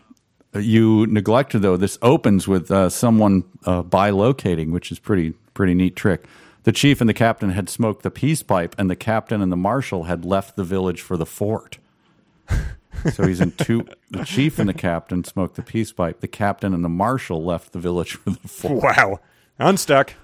you 0.52 1.06
neglected 1.06 1.60
though. 1.62 1.76
This 1.76 1.96
opens 2.02 2.48
with 2.48 2.70
uh, 2.72 2.90
someone 2.90 3.44
uh, 3.64 3.84
bilocating, 3.84 4.72
which 4.72 4.90
is 4.90 4.98
pretty 4.98 5.32
pretty 5.54 5.74
neat 5.74 5.94
trick. 5.94 6.24
The 6.64 6.72
chief 6.72 7.00
and 7.00 7.08
the 7.08 7.14
captain 7.14 7.50
had 7.50 7.68
smoked 7.68 8.02
the 8.02 8.10
peace 8.10 8.42
pipe, 8.42 8.74
and 8.78 8.90
the 8.90 8.96
captain 8.96 9.40
and 9.40 9.52
the 9.52 9.56
marshal 9.56 10.04
had 10.04 10.24
left 10.24 10.56
the 10.56 10.64
village 10.64 11.00
for 11.00 11.16
the 11.16 11.26
fort. 11.26 11.78
so 13.12 13.24
he's 13.28 13.40
in 13.40 13.52
two. 13.52 13.86
The 14.10 14.24
chief 14.24 14.58
and 14.58 14.68
the 14.68 14.74
captain 14.74 15.22
smoked 15.22 15.54
the 15.54 15.62
peace 15.62 15.92
pipe. 15.92 16.18
The 16.20 16.26
captain 16.28 16.74
and 16.74 16.84
the 16.84 16.88
marshal 16.88 17.44
left 17.44 17.72
the 17.72 17.78
village 17.78 18.14
for 18.14 18.30
the 18.30 18.48
fort. 18.48 18.82
Wow, 18.82 19.20
unstuck. 19.60 20.14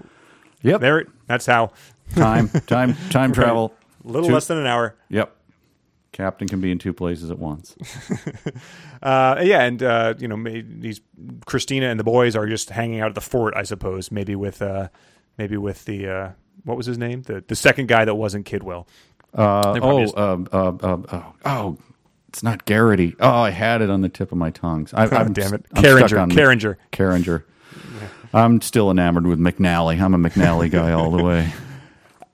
Yep. 0.61 0.81
There, 0.81 0.99
it- 0.99 1.07
that's 1.27 1.45
how. 1.45 1.71
Time, 2.15 2.49
time, 2.67 2.97
time 3.09 3.31
travel. 3.39 3.73
A 4.03 4.07
little 4.07 4.27
Two- 4.27 4.33
less 4.33 4.47
than 4.47 4.57
an 4.57 4.65
hour. 4.67 4.95
Yep. 5.09 5.35
Captain 6.11 6.47
can 6.47 6.61
be 6.61 6.71
in 6.71 6.77
two 6.77 6.93
places 6.93 7.31
at 7.31 7.39
once. 7.39 7.75
Uh, 9.01 9.41
yeah, 9.43 9.63
and 9.63 9.83
uh, 9.83 10.13
you 10.17 10.29
know, 10.29 10.41
these 10.65 11.01
Christina 11.45 11.87
and 11.87 11.99
the 11.99 12.05
boys 12.05 12.37
are 12.37 12.47
just 12.47 12.69
hanging 12.69 13.01
out 13.01 13.09
at 13.09 13.15
the 13.15 13.19
fort, 13.21 13.53
I 13.53 13.63
suppose. 13.63 14.11
Maybe 14.11 14.33
with, 14.33 14.61
uh, 14.61 14.87
maybe 15.37 15.57
with 15.57 15.83
the 15.83 16.07
uh, 16.07 16.29
what 16.63 16.77
was 16.77 16.85
his 16.85 16.97
name? 16.97 17.21
The 17.23 17.43
the 17.45 17.55
second 17.55 17.89
guy 17.89 18.05
that 18.05 18.15
wasn't 18.15 18.45
Kidwell. 18.45 18.87
Uh, 19.37 19.77
oh, 19.81 19.99
just- 20.01 20.17
um, 20.17 20.47
uh, 20.53 20.71
uh, 20.81 20.97
oh, 21.11 21.33
oh, 21.43 21.77
it's 22.29 22.43
not 22.43 22.63
Garrity. 22.63 23.13
Oh, 23.19 23.29
I 23.41 23.49
had 23.49 23.81
it 23.81 23.89
on 23.89 23.99
the 23.99 24.07
tip 24.07 24.31
of 24.31 24.37
my 24.37 24.51
tongue. 24.51 24.87
I, 24.93 25.05
Oh, 25.05 25.09
I'm, 25.17 25.33
damn 25.33 25.53
it. 25.53 25.65
I'm 25.73 25.83
Carringer, 25.83 26.29
Carringer. 26.31 26.77
Carringer. 26.93 27.43
I'm 28.33 28.61
still 28.61 28.89
enamored 28.89 29.27
with 29.27 29.39
McNally. 29.39 29.99
I'm 29.99 30.13
a 30.13 30.17
McNally 30.29 30.71
guy 30.71 30.93
all 30.93 31.11
the 31.11 31.21
way. 31.21 31.51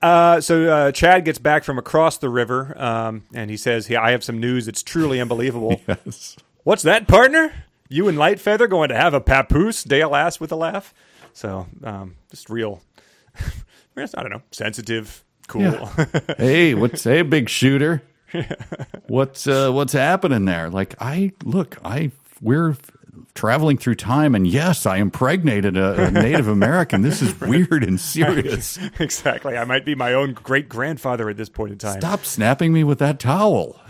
Uh, 0.02 0.40
so 0.40 0.70
uh, 0.72 0.92
Chad 0.92 1.26
gets 1.26 1.40
back 1.40 1.64
from 1.64 1.78
across 1.78 2.18
the 2.18 2.30
river, 2.30 2.74
um, 2.82 3.24
and 3.34 3.50
he 3.50 3.58
says, 3.58 3.88
"Hey, 3.88 3.96
I 3.98 4.12
have 4.12 4.24
some 4.24 4.40
news 4.40 4.66
that's 4.66 4.84
truly 4.84 5.20
unbelievable." 5.20 5.82
Yes. 6.06 6.38
What's 6.64 6.84
that, 6.84 7.08
partner? 7.08 7.52
You 7.88 8.08
and 8.08 8.18
Lightfeather 8.18 8.70
going 8.70 8.90
to 8.90 8.96
have 8.96 9.14
a 9.14 9.22
papoose? 9.22 9.84
Dale 9.84 10.14
asked 10.14 10.40
with 10.40 10.52
a 10.52 10.56
laugh. 10.56 10.94
So, 11.34 11.68
um, 11.84 12.16
just 12.30 12.50
real, 12.50 12.82
I 13.98 14.06
don't 14.06 14.30
know, 14.30 14.42
sensitive, 14.52 15.24
cool. 15.48 15.64
Yeah. 15.64 16.06
hey, 16.38 16.76
what's 16.76 17.04
hey, 17.04 17.24
big 17.24 17.50
shooter? 17.50 18.04
What's 19.08 19.48
uh, 19.48 19.72
what's 19.72 19.94
happening 19.94 20.46
there? 20.46 20.70
Like, 20.70 20.96
I 21.00 21.32
look, 21.44 21.78
I 21.84 22.12
we're 22.42 22.76
traveling 23.34 23.78
through 23.78 23.96
time, 23.96 24.36
and 24.36 24.48
yes, 24.48 24.86
I 24.86 24.98
impregnated 24.98 25.78
a, 25.78 26.08
a 26.08 26.12
Native 26.12 26.48
American. 26.48 27.02
This 27.02 27.22
is 27.22 27.40
weird 27.40 27.84
and 27.84 28.00
serious. 28.00 28.78
exactly. 29.00 29.58
I 29.58 29.66
might 29.66 29.86
be 29.86 29.96
my 29.96 30.14
own 30.14 30.34
great 30.34 30.70
grandfather 30.70 31.30
at 31.30 31.38
this 31.38 31.50
point 31.50 31.72
in 31.72 31.78
time. 31.78 32.00
Stop 32.00 32.26
snapping 32.26 32.74
me 32.74 32.84
with 32.84 33.00
that 33.00 33.20
towel. 33.20 33.80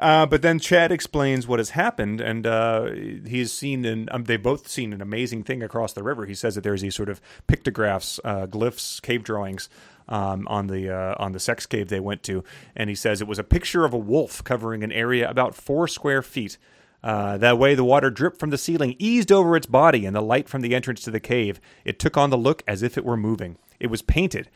Uh, 0.00 0.24
but 0.24 0.40
then 0.40 0.58
Chad 0.58 0.90
explains 0.90 1.46
what 1.46 1.58
has 1.58 1.70
happened, 1.70 2.22
and 2.22 2.46
uh, 2.46 2.90
he's 3.26 3.52
seen 3.52 3.84
and 3.84 4.08
Um, 4.10 4.24
they've 4.24 4.42
both 4.42 4.66
seen 4.66 4.94
an 4.94 5.02
amazing 5.02 5.44
thing 5.44 5.62
across 5.62 5.92
the 5.92 6.02
river. 6.02 6.24
He 6.24 6.34
says 6.34 6.54
that 6.54 6.64
there's 6.64 6.80
these 6.80 6.94
sort 6.94 7.10
of 7.10 7.20
pictographs, 7.46 8.18
uh, 8.24 8.46
glyphs, 8.46 9.02
cave 9.02 9.22
drawings 9.22 9.68
um, 10.08 10.48
on 10.48 10.68
the 10.68 10.90
uh, 10.90 11.14
on 11.18 11.32
the 11.32 11.38
sex 11.38 11.66
cave 11.66 11.90
they 11.90 12.00
went 12.00 12.22
to, 12.24 12.42
and 12.74 12.88
he 12.88 12.96
says 12.96 13.20
it 13.20 13.28
was 13.28 13.38
a 13.38 13.44
picture 13.44 13.84
of 13.84 13.92
a 13.92 13.98
wolf 13.98 14.42
covering 14.42 14.82
an 14.82 14.90
area 14.90 15.28
about 15.28 15.54
four 15.54 15.86
square 15.86 16.22
feet. 16.22 16.56
Uh, 17.02 17.38
that 17.38 17.58
way, 17.58 17.74
the 17.74 17.84
water 17.84 18.10
dripped 18.10 18.38
from 18.38 18.50
the 18.50 18.58
ceiling, 18.58 18.94
eased 18.98 19.32
over 19.32 19.56
its 19.56 19.66
body, 19.66 20.04
and 20.06 20.14
the 20.14 20.20
light 20.20 20.48
from 20.48 20.60
the 20.62 20.74
entrance 20.74 21.00
to 21.02 21.10
the 21.10 21.20
cave. 21.20 21.60
It 21.84 21.98
took 21.98 22.16
on 22.16 22.30
the 22.30 22.36
look 22.38 22.62
as 22.68 22.82
if 22.82 22.98
it 22.98 23.04
were 23.04 23.16
moving. 23.16 23.56
It 23.78 23.86
was 23.88 24.02
painted 24.02 24.50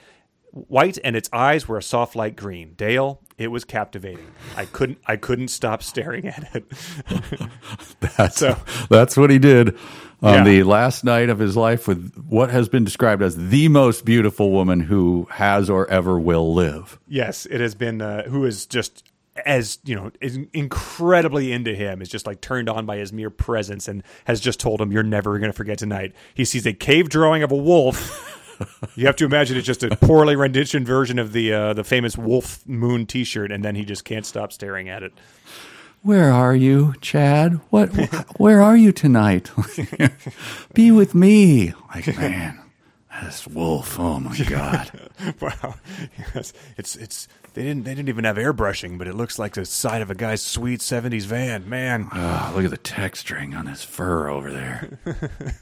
white 0.68 0.96
and 1.02 1.16
its 1.16 1.28
eyes 1.32 1.66
were 1.66 1.76
a 1.78 1.82
soft 1.82 2.14
light 2.14 2.36
green. 2.36 2.74
Dale, 2.74 3.20
it 3.36 3.48
was 3.48 3.64
captivating. 3.64 4.28
I 4.56 4.66
couldn't 4.66 4.98
I 5.04 5.16
couldn't 5.16 5.48
stop 5.48 5.82
staring 5.82 6.28
at 6.28 6.48
it. 6.54 6.64
That's 8.16 8.36
So- 8.36 8.56
that's 8.88 9.16
what 9.16 9.30
he 9.30 9.38
did 9.40 9.76
on 10.22 10.34
Yeah. 10.34 10.44
the 10.44 10.62
last 10.62 11.02
night 11.02 11.28
of 11.28 11.40
his 11.40 11.56
life 11.56 11.88
with 11.88 12.14
what 12.28 12.50
has 12.50 12.68
been 12.68 12.84
described 12.84 13.20
as 13.20 13.36
the 13.50 13.66
most 13.68 14.04
beautiful 14.04 14.52
woman 14.52 14.78
who 14.80 15.26
has 15.32 15.68
or 15.68 15.90
ever 15.90 16.20
will 16.20 16.54
live. 16.54 17.00
yes, 17.08 17.46
it 17.46 17.60
has 17.60 17.74
been 17.74 18.00
uh, 18.00 18.22
who 18.28 18.44
is 18.44 18.64
just 18.66 19.02
as 19.44 19.78
you 19.84 19.94
know 19.96 20.10
is 20.20 20.38
incredibly 20.52 21.52
into 21.52 21.74
him 21.74 22.00
is 22.00 22.08
just 22.08 22.26
like 22.26 22.40
turned 22.40 22.68
on 22.68 22.86
by 22.86 22.96
his 22.96 23.12
mere 23.12 23.30
presence 23.30 23.88
and 23.88 24.02
has 24.26 24.40
just 24.40 24.60
told 24.60 24.80
him 24.80 24.92
you're 24.92 25.02
never 25.02 25.38
going 25.38 25.50
to 25.50 25.56
forget 25.56 25.76
tonight 25.78 26.14
he 26.34 26.44
sees 26.44 26.64
a 26.66 26.72
cave 26.72 27.08
drawing 27.08 27.42
of 27.42 27.50
a 27.50 27.56
wolf 27.56 28.40
you 28.96 29.06
have 29.06 29.16
to 29.16 29.24
imagine 29.24 29.56
it's 29.56 29.66
just 29.66 29.82
a 29.82 29.96
poorly 29.96 30.36
rendition 30.36 30.84
version 30.84 31.18
of 31.18 31.32
the 31.32 31.52
uh, 31.52 31.72
the 31.72 31.82
famous 31.82 32.16
wolf 32.16 32.64
moon 32.66 33.06
t-shirt 33.06 33.50
and 33.50 33.64
then 33.64 33.74
he 33.74 33.84
just 33.84 34.04
can't 34.04 34.24
stop 34.26 34.52
staring 34.52 34.88
at 34.88 35.02
it 35.02 35.12
Where 36.02 36.30
are 36.30 36.54
you, 36.54 36.94
Chad? 37.00 37.60
What? 37.70 37.88
wh- 37.96 38.38
Where 38.40 38.60
are 38.62 38.76
you 38.76 38.92
tonight? 38.92 39.50
Be 40.74 40.90
with 40.90 41.14
me. 41.14 41.72
Like, 41.94 42.06
man, 42.18 42.60
this 43.22 43.46
wolf. 43.46 43.98
Oh 43.98 44.18
my 44.20 44.36
god. 44.36 44.90
wow 45.40 45.74
yes. 46.34 46.52
it's 46.76 46.96
it's 46.96 47.28
they 47.54 47.62
didn't 47.62 47.84
they 47.84 47.94
didn't 47.94 48.08
even 48.08 48.24
have 48.24 48.36
airbrushing 48.36 48.98
but 48.98 49.06
it 49.06 49.14
looks 49.14 49.38
like 49.38 49.54
the 49.54 49.64
side 49.64 50.02
of 50.02 50.10
a 50.10 50.14
guy's 50.14 50.42
sweet 50.42 50.80
70s 50.80 51.22
van 51.24 51.68
man 51.68 52.08
Ah, 52.12 52.52
look 52.54 52.64
at 52.64 52.70
the 52.70 52.78
texturing 52.78 53.56
on 53.56 53.66
his 53.66 53.82
fur 53.84 54.28
over 54.28 54.50
there. 54.50 54.98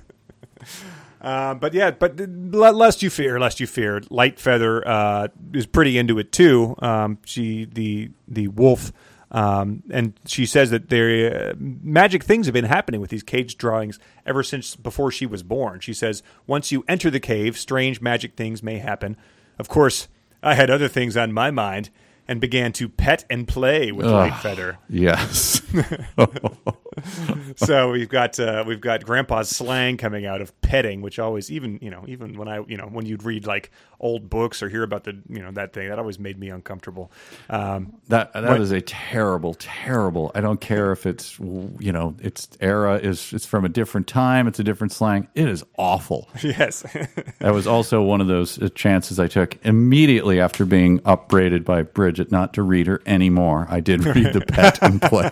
Uh, 1.20 1.55
but 1.55 1.73
yeah, 1.73 1.93
but 1.93 2.19
lest 2.19 3.01
you 3.01 3.09
fear, 3.09 3.39
lest 3.39 3.61
you 3.61 3.66
fear, 3.66 4.03
Light 4.11 4.41
Feather 4.41 4.87
uh, 4.87 5.29
is 5.55 5.66
pretty 5.66 5.97
into 5.97 6.19
it 6.19 6.33
too. 6.33 6.74
Um, 6.81 7.19
she 7.24 7.65
the 7.65 8.11
the 8.27 8.49
wolf, 8.49 8.93
um, 9.32 9.82
and 9.90 10.12
she 10.26 10.44
says 10.44 10.70
that 10.70 10.90
there 10.90 11.50
uh, 11.50 11.54
magic 11.59 12.22
things 12.22 12.46
have 12.46 12.52
been 12.52 12.66
happening 12.66 13.00
with 13.00 13.10
these 13.10 13.22
cage 13.22 13.56
drawings 13.56 13.98
ever 14.26 14.42
since 14.42 14.76
before 14.76 15.10
she 15.10 15.24
was 15.24 15.42
born. 15.42 15.80
She 15.80 15.94
says 15.94 16.22
once 16.46 16.70
you 16.70 16.84
enter 16.86 17.10
the 17.10 17.18
cave, 17.18 17.59
strange 17.59 18.00
magic 18.00 18.36
things 18.36 18.62
may 18.62 18.78
happen. 18.78 19.16
Of 19.59 19.68
course, 19.68 20.09
I 20.42 20.54
had 20.54 20.70
other 20.70 20.88
things 20.88 21.16
on 21.16 21.32
my 21.32 21.50
mind 21.50 21.88
and 22.28 22.40
began 22.40 22.72
to 22.72 22.88
pet 22.88 23.24
and 23.30 23.48
play 23.48 23.90
with 23.90 24.06
Light 24.06 24.36
Feather. 24.36 24.78
Yes. 24.88 25.62
so 27.56 27.90
we've 27.93 28.09
got 28.09 28.39
uh, 28.39 28.64
we've 28.66 28.81
got 28.81 29.05
grandpa's 29.05 29.48
slang 29.48 29.97
coming 29.97 30.27
out 30.27 30.40
of 30.40 30.59
petting 30.60 31.02
which 31.02 31.19
always 31.19 31.51
even 31.51 31.78
you 31.82 31.90
know 31.90 32.05
even 32.06 32.36
when 32.36 32.48
i 32.48 32.60
you 32.66 32.77
know 32.77 32.86
when 32.86 33.06
you'd 33.06 33.23
read 33.23 33.47
like 33.47 33.70
old 34.01 34.28
books 34.28 34.62
or 34.62 34.69
hear 34.69 34.82
about 34.82 35.05
the 35.05 35.16
you 35.28 35.40
know 35.40 35.51
that 35.52 35.73
thing 35.73 35.89
that 35.89 35.98
always 35.98 36.19
made 36.19 36.39
me 36.39 36.48
uncomfortable 36.48 37.10
um, 37.51 37.94
That 38.09 38.32
that 38.32 38.60
is 38.60 38.70
a 38.73 38.81
terrible, 38.81 39.55
terrible. 39.55 40.32
I 40.35 40.40
don't 40.40 40.60
care 40.60 40.93
if 40.93 41.06
it's 41.06 41.39
you 41.39 41.93
know 41.93 42.14
its 42.20 42.48
era 42.60 42.97
is 42.97 43.32
it's 43.32 43.47
from 43.47 43.64
a 43.64 43.69
different 43.69 44.06
time. 44.06 44.47
It's 44.47 44.59
a 44.59 44.64
different 44.64 44.93
slang. 44.93 45.28
It 45.35 45.48
is 45.48 45.64
awful. 45.77 46.28
yes 46.43 46.82
That 47.39 47.52
was 47.52 47.66
also 47.66 48.02
one 48.02 48.20
of 48.20 48.27
those 48.27 48.60
uh, 48.60 48.69
chances 48.74 49.19
I 49.19 49.28
took 49.28 49.59
immediately 49.64 50.40
after 50.40 50.64
being 50.64 51.01
upbraided 51.05 51.64
by 51.64 51.82
Bridget 51.82 52.31
not 52.31 52.55
to 52.55 52.62
read 52.62 52.86
her 52.86 53.01
anymore. 53.06 53.66
I 53.69 53.81
did 53.81 54.05
read 54.05 54.32
the 54.32 54.40
pet 54.40 54.78
and 54.82 55.01
play. 55.01 55.31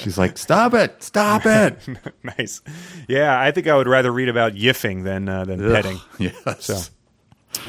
She's 0.00 0.18
like, 0.18 0.38
"Stop 0.38 0.74
it! 0.74 0.83
Stop 0.98 1.42
it!" 1.46 1.78
nice 2.22 2.60
yeah 3.08 3.40
i 3.40 3.50
think 3.50 3.66
i 3.66 3.76
would 3.76 3.88
rather 3.88 4.12
read 4.12 4.28
about 4.28 4.54
yiffing 4.54 5.04
than 5.04 5.28
uh, 5.28 5.44
than 5.44 5.60
petting 5.60 6.00
Yes. 6.18 6.64
So, 6.64 6.80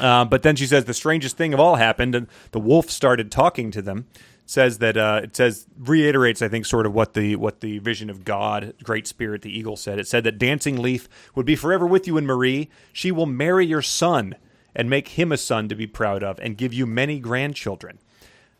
uh, 0.00 0.24
but 0.24 0.42
then 0.42 0.56
she 0.56 0.66
says 0.66 0.84
the 0.84 0.94
strangest 0.94 1.36
thing 1.36 1.54
of 1.54 1.60
all 1.60 1.76
happened, 1.76 2.14
and 2.14 2.26
the 2.50 2.60
wolf 2.60 2.90
started 2.90 3.30
talking 3.30 3.70
to 3.70 3.82
them. 3.82 4.06
Says 4.48 4.78
that 4.78 4.96
uh, 4.96 5.22
it 5.24 5.34
says 5.34 5.66
reiterates, 5.76 6.40
I 6.40 6.46
think, 6.48 6.66
sort 6.66 6.86
of 6.86 6.94
what 6.94 7.14
the 7.14 7.34
what 7.34 7.60
the 7.60 7.78
vision 7.80 8.08
of 8.08 8.24
God, 8.24 8.74
Great 8.82 9.08
Spirit, 9.08 9.42
the 9.42 9.56
eagle 9.56 9.76
said. 9.76 9.98
It 9.98 10.06
said 10.06 10.22
that 10.22 10.38
Dancing 10.38 10.80
Leaf 10.80 11.08
would 11.34 11.46
be 11.46 11.56
forever 11.56 11.84
with 11.84 12.06
you 12.06 12.16
and 12.16 12.26
Marie. 12.26 12.68
She 12.92 13.10
will 13.10 13.26
marry 13.26 13.66
your 13.66 13.82
son 13.82 14.36
and 14.74 14.88
make 14.88 15.08
him 15.08 15.32
a 15.32 15.36
son 15.36 15.68
to 15.68 15.74
be 15.74 15.86
proud 15.88 16.22
of, 16.22 16.38
and 16.40 16.56
give 16.56 16.72
you 16.72 16.86
many 16.86 17.18
grandchildren. 17.18 17.98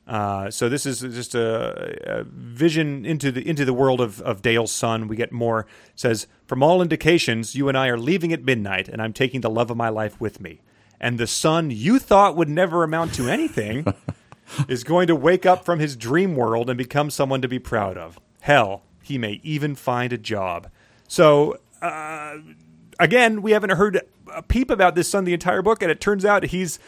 Uh, 0.07 0.51
so 0.51 0.69
this 0.69 0.87
is 0.87 1.01
just 1.01 1.35
a, 1.35 2.21
a 2.21 2.25
vision 2.25 3.05
into 3.05 3.33
the 3.33 3.47
into 3.47 3.65
the 3.65 3.73
world 3.73 4.01
of, 4.01 4.21
of 4.23 4.41
Dale's 4.41 4.71
son. 4.71 5.09
We 5.09 5.17
get 5.17 5.33
more. 5.33 5.61
It 5.61 5.67
says 5.97 6.29
from 6.47 6.63
all 6.63 6.81
indications, 6.81 7.57
you 7.57 7.69
and 7.69 7.77
I 7.77 7.89
are 7.89 7.99
leaving 7.99 8.33
at 8.33 8.45
midnight, 8.45 8.89
and 8.89 9.03
I'm 9.03 9.13
taking 9.13 9.41
the 9.41 9.51
love 9.51 9.71
of 9.71 9.77
my 9.77 9.89
life 9.89 10.21
with 10.21 10.41
me. 10.41 10.61
And 11.01 11.19
the 11.19 11.27
son 11.27 11.71
you 11.71 11.99
thought 11.99 12.37
would 12.37 12.49
never 12.49 12.85
amount 12.85 13.15
to 13.15 13.29
anything 13.29 13.85
is 14.69 14.85
going 14.85 15.09
to 15.09 15.17
wake 15.17 15.45
up 15.45 15.65
from 15.65 15.81
his 15.81 15.97
dream 15.97 16.37
world 16.37 16.71
and 16.71 16.79
become 16.79 17.11
someone 17.11 17.43
to 17.43 17.49
be 17.49 17.59
proud 17.59 17.99
of. 17.99 18.21
Hell, 18.41 18.83
he 19.03 19.19
may 19.19 19.41
even 19.43 19.75
find 19.75 20.13
a 20.13 20.19
job. 20.19 20.71
So 21.09 21.59
uh, 21.83 22.39
again, 22.99 23.43
we 23.43 23.53
haven't 23.53 23.71
heard 23.71 24.03
a 24.33 24.43
peep 24.43 24.71
about 24.71 24.95
this 24.95 25.09
son 25.09 25.25
the 25.25 25.35
entire 25.35 25.63
book, 25.63 25.83
and 25.83 25.91
it 25.91 26.01
turns 26.01 26.25
out 26.25 26.45
he's 26.45 26.79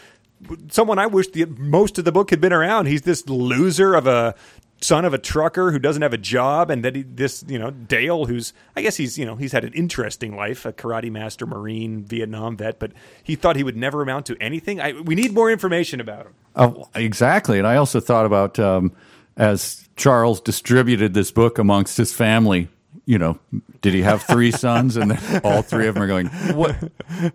someone 0.70 0.98
I 0.98 1.06
wish 1.06 1.28
the 1.28 1.44
most 1.46 1.98
of 1.98 2.04
the 2.04 2.12
book 2.12 2.30
had 2.30 2.40
been 2.40 2.52
around. 2.52 2.86
He's 2.86 3.02
this 3.02 3.28
loser 3.28 3.94
of 3.94 4.06
a 4.06 4.34
son 4.80 5.04
of 5.04 5.12
a 5.12 5.18
trucker 5.18 5.72
who 5.72 5.78
doesn't 5.78 6.02
have 6.02 6.12
a 6.12 6.18
job, 6.18 6.70
and 6.70 6.84
that 6.84 6.94
he, 6.94 7.02
this 7.02 7.44
you 7.48 7.58
know 7.58 7.70
Dale, 7.70 8.26
who's 8.26 8.52
I 8.76 8.82
guess 8.82 8.96
he's 8.96 9.18
you 9.18 9.26
know 9.26 9.36
he's 9.36 9.52
had 9.52 9.64
an 9.64 9.72
interesting 9.72 10.36
life, 10.36 10.64
a 10.64 10.72
karate 10.72 11.10
master, 11.10 11.46
marine, 11.46 12.04
Vietnam 12.04 12.56
vet, 12.56 12.78
but 12.78 12.92
he 13.22 13.34
thought 13.34 13.56
he 13.56 13.64
would 13.64 13.76
never 13.76 14.02
amount 14.02 14.26
to 14.26 14.36
anything. 14.40 14.80
I, 14.80 14.92
we 14.92 15.14
need 15.14 15.32
more 15.32 15.50
information 15.50 16.00
about 16.00 16.26
him. 16.26 16.34
Oh, 16.56 16.88
exactly. 16.94 17.58
And 17.58 17.66
I 17.66 17.76
also 17.76 18.00
thought 18.00 18.26
about 18.26 18.58
um, 18.58 18.92
as 19.36 19.88
Charles 19.96 20.40
distributed 20.40 21.14
this 21.14 21.30
book 21.30 21.58
amongst 21.58 21.96
his 21.96 22.12
family. 22.12 22.68
You 23.08 23.16
know, 23.18 23.38
did 23.80 23.94
he 23.94 24.02
have 24.02 24.22
three 24.24 24.50
sons, 24.50 24.98
and 24.98 25.12
then 25.12 25.40
all 25.44 25.62
three 25.62 25.86
of 25.86 25.94
them 25.94 26.02
are 26.02 26.06
going, 26.06 26.26
"What? 26.54 26.76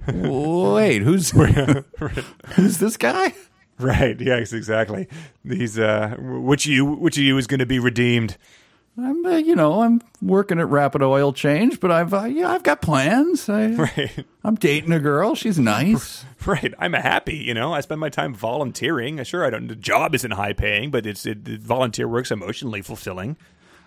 Wait, 0.08 1.02
who's 1.02 1.32
who's 2.56 2.78
this 2.78 2.95
guy?" 2.98 3.34
Right? 3.80 4.20
Yes, 4.22 4.54
exactly. 4.54 5.08
He's 5.44 5.80
uh, 5.80 6.16
which 6.20 6.68
you 6.68 6.86
which 6.86 7.18
of 7.18 7.24
you 7.24 7.38
is 7.40 7.48
going 7.48 7.60
to 7.60 7.66
be 7.66 7.80
redeemed? 7.80 8.38
I'm, 8.95 9.26
uh, 9.26 9.38
you 9.38 9.56
know, 9.56 9.82
I'm 9.82 10.02
working 10.22 10.60
at 10.60 10.70
Rapid 10.70 11.02
Oil 11.02 11.34
Change, 11.34 11.80
but 11.80 11.90
I've, 11.90 12.14
uh, 12.14 12.26
yeah, 12.26 12.52
I've 12.52 12.62
got 12.62 12.84
plans. 12.84 13.50
I, 13.50 13.66
Right. 13.72 14.24
I'm 14.44 14.54
dating 14.54 14.91
a 14.94 15.00
girl. 15.00 15.34
She's 15.34 15.58
nice. 15.58 16.24
Right. 16.45 16.72
I'm 16.78 16.94
a 16.94 17.02
happy, 17.02 17.38
you 17.38 17.56
know. 17.56 17.74
I 17.74 17.82
spend 17.82 18.00
my 18.00 18.10
time 18.10 18.36
volunteering. 18.36 19.24
Sure, 19.24 19.44
I 19.44 19.50
don't. 19.50 19.66
The 19.66 19.76
job 19.76 20.14
isn't 20.14 20.30
high 20.30 20.54
paying, 20.54 20.91
but 20.91 21.08
it's 21.08 21.26
it, 21.26 21.48
it- 21.48 21.62
volunteer 21.62 22.08
work's 22.08 22.30
emotionally 22.30 22.84
fulfilling. 22.84 23.36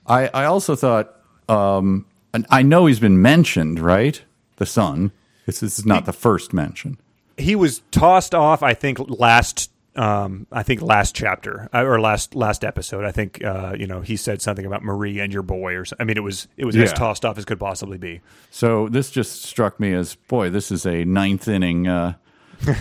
I, 0.09 0.27
I 0.35 0.45
also 0.47 0.75
thought, 0.75 1.15
um, 1.49 2.07
and 2.33 2.47
I 2.51 2.63
know 2.63 2.87
he's 2.87 3.01
been 3.01 3.23
mentioned, 3.23 3.79
right? 3.79 4.21
The 4.57 4.67
son. 4.67 5.13
This, 5.47 5.61
this 5.61 5.79
is 5.79 5.87
not 5.87 6.05
the 6.05 6.13
first 6.13 6.53
mention. 6.53 6.99
He 7.39 7.55
was 7.55 7.83
tossed 7.91 8.35
off. 8.35 8.63
I 8.63 8.75
think 8.75 8.99
last. 9.09 9.71
Um, 9.95 10.47
I 10.53 10.63
think 10.63 10.83
last 10.83 11.15
chapter 11.15 11.71
uh, 11.73 11.83
or 11.83 11.99
last 11.99 12.35
last 12.35 12.65
episode. 12.65 13.07
I 13.07 13.13
think 13.13 13.43
uh, 13.43 13.75
you 13.79 13.87
know 13.87 14.03
he 14.03 14.17
said 14.17 14.43
something 14.43 14.67
about 14.67 14.83
Marie 14.83 15.21
and 15.21 15.33
your 15.33 15.43
boy, 15.43 15.75
or 15.75 15.87
I 15.99 16.05
mean, 16.05 16.19
it 16.19 16.23
was 16.23 16.49
it 16.59 16.67
was 16.67 16.77
as 16.77 16.93
tossed 16.93 17.25
off 17.25 17.39
as 17.39 17.47
could 17.47 17.59
possibly 17.59 17.97
be. 17.97 18.21
So 18.51 18.91
this 18.91 19.11
just 19.11 19.45
struck 19.45 19.81
me 19.81 19.95
as, 19.95 20.15
boy, 20.15 20.51
this 20.51 20.71
is 20.71 20.85
a 20.85 21.07
ninth 21.07 21.49
inning, 21.49 21.89
uh, 21.89 22.15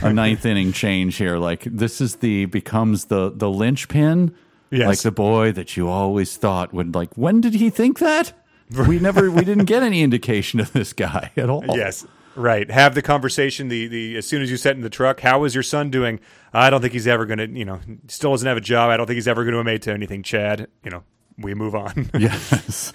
a 0.01 0.11
ninth 0.13 0.45
inning 0.45 0.73
change 0.73 1.15
here. 1.15 1.37
Like 1.37 1.63
this 1.63 2.01
is 2.01 2.17
the 2.17 2.45
becomes 2.45 3.05
the 3.05 3.31
the 3.33 3.49
linchpin. 3.49 4.35
Yes. 4.69 4.87
Like 4.87 4.99
the 4.99 5.11
boy 5.11 5.53
that 5.53 5.77
you 5.77 5.87
always 5.87 6.35
thought 6.35 6.73
would 6.73 6.95
like. 6.95 7.15
When 7.15 7.39
did 7.39 7.53
he 7.53 7.69
think 7.69 7.99
that? 7.99 8.33
We 8.69 8.99
never, 8.99 9.29
we 9.29 9.45
didn't 9.45 9.65
get 9.65 9.83
any 9.83 10.01
indication 10.01 10.59
of 10.59 10.73
this 10.73 10.93
guy 10.93 11.31
at 11.37 11.49
all. 11.49 11.63
Yes. 11.67 12.05
Right. 12.35 12.69
Have 12.69 12.95
the 12.95 13.01
conversation. 13.01 13.69
The 13.69 13.87
the 13.87 14.17
as 14.17 14.25
soon 14.27 14.41
as 14.41 14.51
you 14.51 14.57
set 14.57 14.75
in 14.75 14.81
the 14.81 14.89
truck, 14.89 15.21
how 15.21 15.45
is 15.45 15.53
your 15.53 15.63
son 15.63 15.89
doing? 15.89 16.19
I 16.53 16.69
don't 16.69 16.81
think 16.81 16.93
he's 16.93 17.07
ever 17.07 17.25
going 17.25 17.37
to. 17.37 17.47
You 17.47 17.63
know, 17.63 17.79
still 18.07 18.31
doesn't 18.31 18.47
have 18.47 18.57
a 18.57 18.61
job. 18.61 18.89
I 18.89 18.97
don't 18.97 19.07
think 19.07 19.15
he's 19.15 19.27
ever 19.27 19.43
going 19.43 19.53
to 19.53 19.59
amate 19.59 19.83
to 19.83 19.93
anything. 19.93 20.21
Chad. 20.21 20.67
You 20.83 20.91
know, 20.91 21.03
we 21.37 21.53
move 21.53 21.75
on. 21.75 22.09
Yes. 22.19 22.91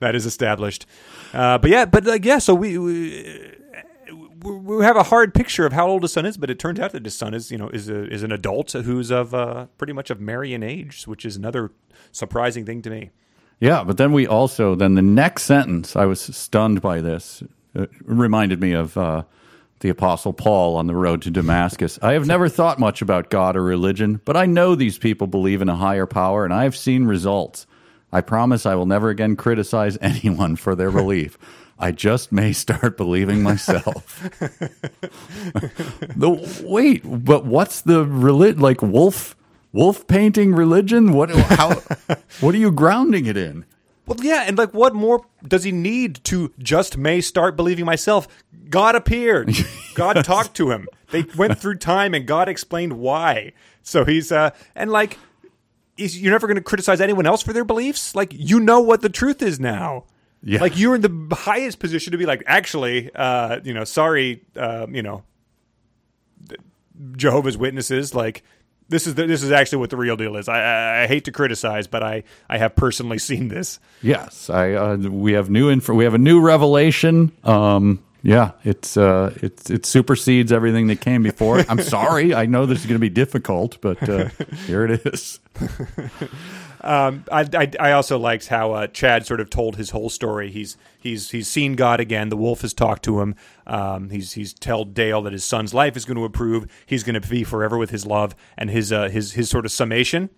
that 0.00 0.14
is 0.14 0.26
established. 0.26 0.84
Uh, 1.32 1.56
but 1.58 1.70
yeah, 1.70 1.86
but 1.86 2.04
like 2.04 2.24
yeah, 2.24 2.38
so 2.38 2.54
we. 2.54 2.76
we 2.78 3.52
we 4.42 4.84
have 4.84 4.96
a 4.96 5.04
hard 5.04 5.32
picture 5.32 5.64
of 5.64 5.72
how 5.72 5.86
old 5.88 6.02
his 6.02 6.12
son 6.12 6.26
is, 6.26 6.36
but 6.36 6.50
it 6.50 6.58
turns 6.58 6.78
out 6.78 6.92
that 6.92 7.02
his 7.06 7.16
son 7.16 7.32
is, 7.32 7.50
you 7.50 7.56
know, 7.56 7.70
is 7.70 7.88
a, 7.88 8.04
is 8.12 8.22
an 8.22 8.30
adult 8.30 8.72
who's 8.72 9.10
of 9.10 9.32
uh, 9.32 9.66
pretty 9.78 9.94
much 9.94 10.10
of 10.10 10.20
Marian 10.20 10.62
age, 10.62 11.06
which 11.06 11.24
is 11.24 11.34
another 11.36 11.72
surprising 12.12 12.66
thing 12.66 12.82
to 12.82 12.90
me. 12.90 13.10
Yeah, 13.64 13.82
but 13.82 13.96
then 13.96 14.12
we 14.12 14.26
also 14.26 14.74
then 14.74 14.94
the 14.94 15.00
next 15.00 15.44
sentence 15.44 15.96
I 15.96 16.04
was 16.04 16.20
stunned 16.20 16.82
by 16.82 17.00
this. 17.00 17.42
It 17.74 17.88
reminded 18.02 18.60
me 18.60 18.72
of 18.72 18.94
uh, 18.98 19.22
the 19.80 19.88
apostle 19.88 20.34
Paul 20.34 20.76
on 20.76 20.86
the 20.86 20.94
road 20.94 21.22
to 21.22 21.30
Damascus. 21.30 21.98
I 22.02 22.12
have 22.12 22.26
never 22.26 22.50
thought 22.50 22.78
much 22.78 23.00
about 23.00 23.30
God 23.30 23.56
or 23.56 23.62
religion, 23.62 24.20
but 24.26 24.36
I 24.36 24.44
know 24.44 24.74
these 24.74 24.98
people 24.98 25.28
believe 25.28 25.62
in 25.62 25.70
a 25.70 25.76
higher 25.76 26.04
power 26.04 26.44
and 26.44 26.52
I 26.52 26.64
have 26.64 26.76
seen 26.76 27.06
results. 27.06 27.66
I 28.12 28.20
promise 28.20 28.66
I 28.66 28.74
will 28.74 28.84
never 28.84 29.08
again 29.08 29.34
criticize 29.34 29.96
anyone 30.02 30.56
for 30.56 30.74
their 30.74 30.90
belief. 30.90 31.38
I 31.78 31.90
just 31.90 32.32
may 32.32 32.52
start 32.52 32.98
believing 32.98 33.42
myself. 33.42 34.28
the 36.16 36.62
wait, 36.62 37.00
but 37.02 37.46
what's 37.46 37.80
the 37.80 38.04
relig- 38.04 38.60
like 38.60 38.82
wolf 38.82 39.34
wolf 39.74 40.06
painting 40.06 40.54
religion? 40.54 41.12
What 41.12 41.30
how 41.30 41.74
what 42.40 42.54
are 42.54 42.58
you 42.58 42.70
grounding 42.70 43.26
it 43.26 43.36
in? 43.36 43.66
Well, 44.06 44.18
yeah, 44.22 44.44
and 44.46 44.58
like, 44.58 44.74
what 44.74 44.94
more 44.94 45.24
does 45.46 45.64
he 45.64 45.72
need 45.72 46.22
to 46.24 46.52
just 46.58 46.98
may 46.98 47.20
start 47.20 47.56
believing 47.56 47.86
myself? 47.86 48.28
God 48.68 48.94
appeared. 48.94 49.54
God 49.94 50.24
talked 50.24 50.54
to 50.56 50.70
him. 50.70 50.88
They 51.10 51.24
went 51.36 51.58
through 51.58 51.76
time, 51.76 52.12
and 52.12 52.26
God 52.26 52.48
explained 52.48 52.94
why. 52.94 53.52
So 53.82 54.04
he's 54.04 54.30
uh, 54.30 54.50
and 54.74 54.90
like, 54.90 55.18
is 55.96 56.20
you're 56.20 56.32
never 56.32 56.46
going 56.46 56.56
to 56.56 56.62
criticize 56.62 57.00
anyone 57.00 57.26
else 57.26 57.42
for 57.42 57.52
their 57.52 57.64
beliefs. 57.64 58.14
Like 58.14 58.32
you 58.32 58.60
know 58.60 58.80
what 58.80 59.00
the 59.00 59.08
truth 59.08 59.42
is 59.42 59.58
now. 59.58 60.04
Yeah. 60.42 60.60
Like 60.60 60.78
you're 60.78 60.94
in 60.94 61.00
the 61.00 61.34
highest 61.34 61.78
position 61.78 62.12
to 62.12 62.18
be 62.18 62.26
like, 62.26 62.42
actually, 62.46 63.10
uh, 63.14 63.60
you 63.64 63.72
know, 63.72 63.84
sorry, 63.84 64.44
uh, 64.56 64.86
you 64.90 65.02
know, 65.02 65.24
Jehovah's 67.16 67.56
Witnesses, 67.56 68.14
like 68.14 68.42
this 68.88 69.06
is 69.06 69.14
the, 69.14 69.26
this 69.26 69.42
is 69.42 69.50
actually 69.50 69.78
what 69.78 69.90
the 69.90 69.96
real 69.96 70.16
deal 70.16 70.36
is. 70.36 70.48
I, 70.48 70.60
I, 70.60 71.02
I 71.02 71.06
hate 71.06 71.24
to 71.24 71.32
criticize, 71.32 71.86
but 71.86 72.02
I 72.02 72.24
I 72.48 72.58
have 72.58 72.76
personally 72.76 73.18
seen 73.30 73.48
this. 73.48 73.80
Yes, 74.02 74.50
I 74.50 74.72
uh, 74.72 74.96
we 74.96 75.32
have 75.32 75.50
new 75.50 75.70
info. 75.70 75.94
We 75.94 76.04
have 76.04 76.14
a 76.14 76.18
new 76.18 76.40
revelation. 76.40 77.32
Um, 77.44 78.04
yeah, 78.22 78.52
it's 78.64 78.96
uh, 78.96 79.36
it's 79.42 79.68
it 79.68 79.84
supersedes 79.84 80.50
everything 80.50 80.86
that 80.86 81.00
came 81.00 81.22
before. 81.22 81.62
I'm 81.68 81.82
sorry. 81.82 82.34
I 82.34 82.46
know 82.46 82.64
this 82.64 82.80
is 82.80 82.86
going 82.86 82.96
to 82.96 82.98
be 82.98 83.10
difficult, 83.10 83.78
but 83.82 84.08
uh, 84.08 84.28
here 84.66 84.86
it 84.86 85.06
is. 85.06 85.40
Um, 86.84 87.24
I, 87.32 87.48
I, 87.54 87.70
I 87.80 87.92
also 87.92 88.18
liked 88.18 88.48
how 88.48 88.72
uh, 88.72 88.86
Chad 88.88 89.26
sort 89.26 89.40
of 89.40 89.48
told 89.48 89.76
his 89.76 89.90
whole 89.90 90.10
story. 90.10 90.50
He's 90.50 90.76
he's 90.98 91.30
he's 91.30 91.48
seen 91.48 91.76
God 91.76 91.98
again. 91.98 92.28
The 92.28 92.36
wolf 92.36 92.60
has 92.60 92.74
talked 92.74 93.02
to 93.04 93.20
him. 93.20 93.34
Um, 93.66 94.10
he's 94.10 94.32
he's 94.32 94.52
told 94.52 94.92
Dale 94.92 95.22
that 95.22 95.32
his 95.32 95.44
son's 95.44 95.72
life 95.72 95.96
is 95.96 96.04
going 96.04 96.18
to 96.18 96.24
improve. 96.26 96.70
He's 96.84 97.02
going 97.02 97.20
to 97.20 97.26
be 97.26 97.42
forever 97.42 97.78
with 97.78 97.90
his 97.90 98.04
love. 98.04 98.36
And 98.58 98.68
his 98.68 98.92
uh, 98.92 99.08
his 99.08 99.32
his 99.32 99.48
sort 99.48 99.64
of 99.64 99.72
summation. 99.72 100.28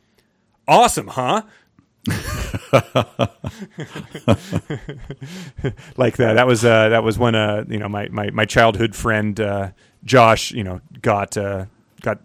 Awesome, 0.68 1.08
huh? 1.08 1.42
like 5.96 6.16
that. 6.16 6.34
That 6.34 6.46
was 6.46 6.64
uh, 6.64 6.88
that 6.90 7.02
was 7.02 7.18
when 7.18 7.34
uh, 7.34 7.64
you 7.68 7.78
know 7.78 7.88
my, 7.88 8.08
my, 8.08 8.30
my 8.30 8.44
childhood 8.44 8.94
friend 8.94 9.40
uh, 9.40 9.70
Josh, 10.04 10.52
you 10.52 10.62
know, 10.62 10.80
got 11.02 11.36
uh, 11.36 11.66
got 12.02 12.20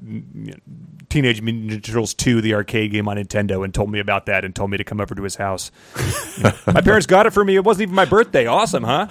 Teenage 1.12 1.42
Mutant 1.42 1.70
Ninja 1.72 1.84
Turtles 1.84 2.14
two, 2.14 2.42
the 2.42 2.54
arcade 2.54 2.92
game 2.92 3.08
on 3.08 3.18
Nintendo, 3.18 3.64
and 3.64 3.74
told 3.74 3.92
me 3.92 4.00
about 4.00 4.26
that, 4.26 4.46
and 4.46 4.56
told 4.56 4.72
me 4.72 4.78
to 4.78 4.84
come 4.84 5.00
over 5.00 5.14
to 5.14 5.22
his 5.24 5.36
house. 5.36 5.72
My 6.66 6.82
parents 6.82 7.06
got 7.06 7.26
it 7.26 7.32
for 7.32 7.44
me. 7.44 7.56
It 7.56 7.64
wasn't 7.64 7.84
even 7.84 7.96
my 7.96 8.06
birthday. 8.06 8.46
Awesome, 8.48 8.84
huh? 8.84 9.08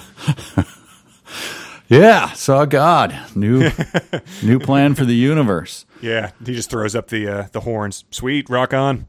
Yeah, 1.89 2.31
saw 2.35 2.67
God. 2.67 3.19
New 3.35 3.69
new 4.45 4.61
plan 4.61 4.95
for 4.95 5.05
the 5.05 5.15
universe. 5.15 5.87
Yeah, 6.01 6.31
he 6.47 6.55
just 6.55 6.71
throws 6.71 6.95
up 6.95 7.09
the 7.09 7.27
uh, 7.27 7.49
the 7.51 7.59
horns. 7.59 8.05
Sweet, 8.13 8.49
rock 8.49 8.73
on. 8.73 9.09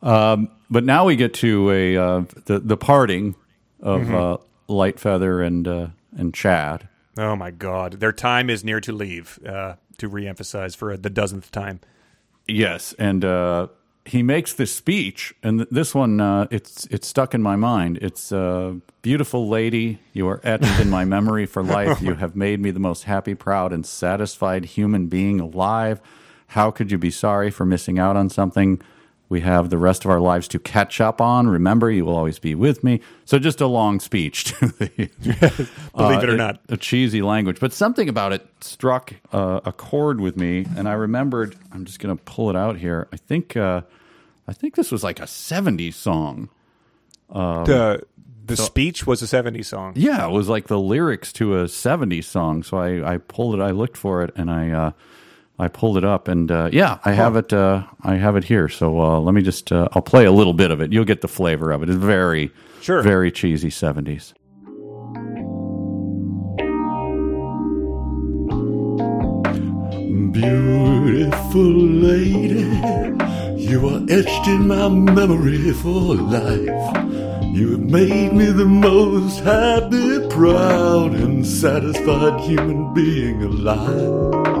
But 0.00 0.84
now 0.84 1.04
we 1.04 1.16
get 1.16 1.34
to 1.34 1.70
a 1.72 1.96
uh, 1.96 2.24
the 2.44 2.60
the 2.60 2.76
parting 2.76 3.34
of 3.80 4.08
uh, 4.14 4.38
Lightfeather 4.68 5.44
and 5.44 5.66
uh, 5.66 5.86
and 6.16 6.32
Chad. 6.32 6.88
Oh 7.18 7.34
my 7.34 7.50
God, 7.50 7.94
their 7.94 8.12
time 8.12 8.48
is 8.48 8.62
near 8.62 8.80
to 8.80 8.92
leave. 8.92 9.40
Uh, 9.44 9.74
to 9.98 10.08
reemphasize 10.08 10.76
for 10.76 10.96
the 10.96 11.10
dozenth 11.10 11.50
time. 11.50 11.80
Yes, 12.52 12.94
and 12.98 13.24
uh, 13.24 13.68
he 14.04 14.22
makes 14.22 14.52
this 14.52 14.74
speech, 14.74 15.34
and 15.42 15.60
th- 15.60 15.70
this 15.70 15.94
one 15.94 16.20
uh, 16.20 16.46
it's 16.50 16.86
it's 16.90 17.06
stuck 17.06 17.34
in 17.34 17.42
my 17.42 17.56
mind. 17.56 17.98
It's 18.02 18.32
uh, 18.32 18.74
beautiful 19.00 19.48
lady, 19.48 20.00
you 20.12 20.28
are 20.28 20.40
etched 20.44 20.80
in 20.80 20.90
my 20.90 21.04
memory 21.04 21.46
for 21.46 21.62
life. 21.62 22.00
You 22.02 22.14
have 22.14 22.36
made 22.36 22.60
me 22.60 22.70
the 22.70 22.80
most 22.80 23.04
happy, 23.04 23.34
proud, 23.34 23.72
and 23.72 23.86
satisfied 23.86 24.64
human 24.66 25.06
being 25.06 25.40
alive. 25.40 26.00
How 26.48 26.70
could 26.70 26.90
you 26.90 26.98
be 26.98 27.10
sorry 27.10 27.50
for 27.50 27.64
missing 27.64 27.98
out 27.98 28.16
on 28.16 28.28
something? 28.28 28.82
We 29.32 29.40
have 29.40 29.70
the 29.70 29.78
rest 29.78 30.04
of 30.04 30.10
our 30.10 30.20
lives 30.20 30.46
to 30.48 30.58
catch 30.58 31.00
up 31.00 31.18
on. 31.20 31.48
Remember, 31.48 31.90
you 31.90 32.04
will 32.04 32.16
always 32.16 32.38
be 32.38 32.54
with 32.54 32.84
me. 32.84 33.00
So, 33.24 33.38
just 33.38 33.62
a 33.62 33.66
long 33.66 33.98
speech 33.98 34.44
to 34.44 34.66
the 34.78 34.88
Believe 35.96 36.22
it 36.22 36.28
or 36.28 36.34
uh, 36.34 36.36
not. 36.36 36.60
a 36.68 36.76
cheesy 36.76 37.22
language, 37.22 37.58
but 37.58 37.72
something 37.72 38.10
about 38.10 38.34
it 38.34 38.46
struck 38.60 39.14
uh, 39.32 39.60
a 39.64 39.72
chord 39.72 40.20
with 40.20 40.36
me, 40.36 40.66
and 40.76 40.86
I 40.86 40.92
remembered. 40.92 41.56
I'm 41.72 41.86
just 41.86 41.98
going 41.98 42.14
to 42.14 42.22
pull 42.24 42.50
it 42.50 42.56
out 42.56 42.76
here. 42.76 43.08
I 43.10 43.16
think, 43.16 43.56
uh, 43.56 43.80
I 44.46 44.52
think 44.52 44.74
this 44.74 44.92
was 44.92 45.02
like 45.02 45.18
a 45.18 45.24
'70s 45.24 45.94
song. 45.94 46.50
the 47.30 48.02
the 48.44 48.56
speech 48.56 49.06
was 49.06 49.22
a 49.22 49.26
'70s 49.26 49.64
song. 49.64 49.94
Yeah, 49.96 50.26
it 50.28 50.30
was 50.30 50.48
like 50.50 50.66
the 50.66 50.78
lyrics 50.78 51.32
to 51.34 51.56
a 51.58 51.64
'70s 51.64 52.24
song. 52.24 52.62
So 52.62 52.76
I, 52.76 53.14
I 53.14 53.16
pulled 53.16 53.54
it. 53.54 53.62
I 53.62 53.70
looked 53.70 53.96
for 53.96 54.22
it, 54.22 54.30
and 54.36 54.50
I, 54.50 54.70
uh, 54.70 54.90
I 55.62 55.68
pulled 55.68 55.96
it 55.96 56.04
up, 56.04 56.28
and 56.28 56.50
uh, 56.50 56.68
yeah, 56.72 56.98
I 57.04 57.12
have 57.12 57.36
it. 57.36 57.52
Uh, 57.52 57.84
I 58.02 58.16
have 58.16 58.36
it 58.36 58.44
here. 58.44 58.68
So 58.68 59.00
uh, 59.00 59.20
let 59.20 59.32
me 59.34 59.42
just. 59.42 59.70
Uh, 59.72 59.88
I'll 59.92 60.02
play 60.02 60.24
a 60.24 60.32
little 60.32 60.52
bit 60.54 60.70
of 60.70 60.80
it. 60.80 60.92
You'll 60.92 61.04
get 61.04 61.20
the 61.20 61.28
flavor 61.28 61.70
of 61.70 61.82
it. 61.82 61.88
It's 61.88 61.98
very, 61.98 62.50
Sure. 62.80 63.02
very 63.02 63.30
cheesy 63.30 63.70
'70s. 63.70 64.32
Beautiful 70.32 71.62
lady, 71.62 72.64
you 73.56 73.86
are 73.88 74.02
etched 74.08 74.46
in 74.48 74.66
my 74.66 74.88
memory 74.88 75.72
for 75.74 76.14
life. 76.16 76.96
You 77.54 77.72
have 77.72 77.80
made 77.90 78.32
me 78.32 78.46
the 78.46 78.64
most 78.64 79.40
happy, 79.40 80.26
proud, 80.30 81.12
and 81.14 81.46
satisfied 81.46 82.40
human 82.40 82.94
being 82.94 83.42
alive. 83.42 84.51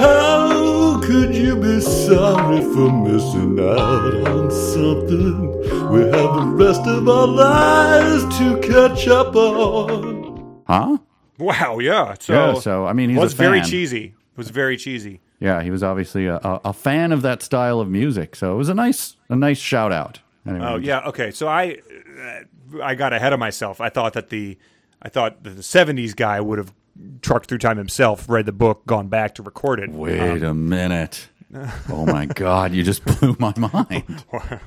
How 0.00 0.98
could 1.02 1.34
you 1.34 1.56
be 1.56 1.80
sorry 1.80 2.60
for 2.62 2.90
missing 2.90 3.58
out 3.60 4.28
on 4.28 4.50
something 4.50 5.50
we 5.90 6.00
have 6.04 6.32
the 6.36 6.52
rest 6.54 6.80
of 6.86 7.06
our 7.08 7.26
lives 7.26 8.38
to 8.38 8.58
catch 8.60 9.08
up 9.08 9.36
on? 9.36 10.62
Huh? 10.66 10.98
Wow, 11.38 11.78
yeah. 11.80 12.14
So, 12.18 12.32
Yeah, 12.32 12.54
so, 12.60 12.86
I 12.86 12.94
mean, 12.94 13.10
he's 13.10 13.18
a 13.18 13.20
was 13.20 13.34
very 13.34 13.60
cheesy. 13.60 14.04
It 14.06 14.36
was 14.38 14.48
very 14.48 14.76
cheesy. 14.78 15.20
Yeah, 15.38 15.62
he 15.62 15.70
was 15.70 15.82
obviously 15.82 16.26
a, 16.26 16.36
a, 16.36 16.60
a 16.66 16.72
fan 16.72 17.12
of 17.12 17.20
that 17.22 17.42
style 17.42 17.80
of 17.80 17.88
music, 17.90 18.36
so 18.36 18.54
it 18.54 18.56
was 18.56 18.68
a 18.68 18.74
nice 18.74 19.16
a 19.28 19.36
nice 19.36 19.58
shout 19.58 19.92
out. 19.92 20.20
Anyway, 20.46 20.64
Oh 20.64 20.76
yeah, 20.76 21.00
okay. 21.08 21.30
So 21.30 21.46
I 21.46 21.78
uh, 22.22 22.82
I 22.82 22.94
got 22.94 23.12
ahead 23.12 23.32
of 23.32 23.40
myself. 23.40 23.80
I 23.80 23.88
thought 23.90 24.12
that 24.14 24.30
the 24.30 24.56
I 25.02 25.08
thought 25.08 25.42
that 25.42 25.50
the 25.56 25.62
'70s 25.62 26.14
guy 26.14 26.40
would 26.40 26.58
have 26.58 26.72
trucked 27.22 27.48
through 27.48 27.58
time 27.58 27.76
himself, 27.78 28.28
read 28.28 28.46
the 28.46 28.52
book, 28.52 28.86
gone 28.86 29.08
back 29.08 29.34
to 29.36 29.42
record 29.42 29.80
it. 29.80 29.90
Wait 29.90 30.42
a 30.42 30.54
minute. 30.54 31.28
oh 31.88 32.06
my 32.06 32.26
God, 32.26 32.72
you 32.72 32.82
just 32.82 33.04
blew 33.04 33.36
my 33.38 33.52
mind. 33.56 34.24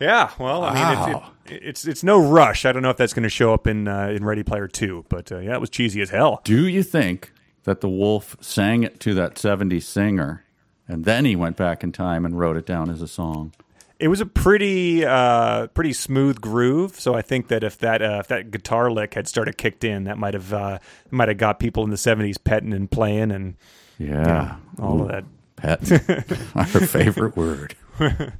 Yeah, 0.00 0.32
well, 0.40 0.64
I 0.64 0.74
mean, 0.74 0.82
Wow. 1.12 1.32
it's, 1.46 1.52
it, 1.52 1.62
it's 1.64 1.86
it's 1.86 2.02
no 2.02 2.20
rush. 2.20 2.64
I 2.64 2.72
don't 2.72 2.82
know 2.82 2.90
if 2.90 2.96
that's 2.96 3.12
going 3.14 3.22
to 3.22 3.28
show 3.28 3.54
up 3.54 3.68
in 3.68 3.86
uh, 3.86 4.08
in 4.08 4.24
Ready 4.24 4.42
Player 4.42 4.66
Two, 4.66 5.04
but 5.08 5.30
uh, 5.30 5.38
yeah, 5.38 5.54
it 5.54 5.60
was 5.60 5.70
cheesy 5.70 6.00
as 6.02 6.10
hell. 6.10 6.40
Do 6.42 6.66
you 6.66 6.82
think 6.82 7.32
that 7.62 7.80
the 7.80 7.88
wolf 7.88 8.36
sang 8.40 8.82
it 8.82 8.98
to 9.00 9.14
that 9.14 9.36
70s 9.36 9.84
singer 9.84 10.44
and 10.88 11.04
then 11.04 11.24
he 11.24 11.36
went 11.36 11.56
back 11.56 11.84
in 11.84 11.92
time 11.92 12.26
and 12.26 12.36
wrote 12.38 12.56
it 12.56 12.66
down 12.66 12.90
as 12.90 13.00
a 13.02 13.08
song? 13.08 13.52
It 14.00 14.08
was 14.08 14.20
a 14.20 14.26
pretty 14.26 15.04
uh, 15.04 15.68
pretty 15.68 15.92
smooth 15.92 16.40
groove. 16.40 16.98
So 16.98 17.14
I 17.14 17.22
think 17.22 17.48
that 17.48 17.62
if 17.62 17.78
that 17.78 18.02
uh, 18.02 18.18
if 18.20 18.26
that 18.28 18.50
guitar 18.50 18.90
lick 18.90 19.14
had 19.14 19.28
started 19.28 19.56
kicked 19.56 19.84
in, 19.84 20.04
that 20.04 20.18
might 20.18 20.34
have 20.34 20.52
uh, 20.52 20.78
might 21.10 21.28
have 21.28 21.38
got 21.38 21.58
people 21.58 21.84
in 21.84 21.90
the 21.90 21.96
'70s 21.96 22.36
petting 22.42 22.72
and 22.72 22.90
playing 22.90 23.30
and 23.30 23.54
Yeah. 23.98 24.56
all 24.80 25.02
of 25.02 25.08
that. 25.08 25.24
Pet. 25.56 25.80
Our 26.56 26.66
favorite 26.66 27.36
word. 27.36 27.76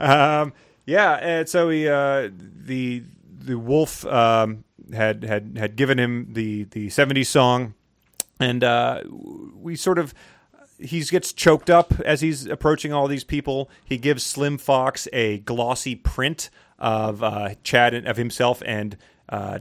Um, 0.00 0.52
yeah, 0.86 1.14
and 1.14 1.48
so 1.48 1.70
he 1.70 1.88
uh, 1.88 2.30
the 2.32 3.02
the 3.40 3.58
wolf 3.58 4.04
um, 4.06 4.62
had 4.92 5.24
had 5.24 5.56
had 5.58 5.74
given 5.76 5.98
him 5.98 6.28
the 6.34 6.64
the 6.70 6.86
'70s 6.88 7.26
song, 7.26 7.74
and 8.38 8.62
uh, 8.62 9.02
we 9.08 9.74
sort 9.74 9.98
of 9.98 10.14
he 10.78 11.02
gets 11.04 11.32
choked 11.32 11.70
up 11.70 11.98
as 12.00 12.20
he's 12.20 12.46
approaching 12.46 12.92
all 12.92 13.08
these 13.08 13.24
people. 13.24 13.70
He 13.84 13.98
gives 13.98 14.24
Slim 14.24 14.58
Fox 14.58 15.08
a 15.12 15.38
glossy 15.38 15.94
print 15.94 16.50
of 16.78 17.22
uh, 17.22 17.54
Chad 17.62 17.94
and, 17.94 18.06
of 18.06 18.16
himself 18.16 18.62
and. 18.64 18.96
Uh, 19.28 19.60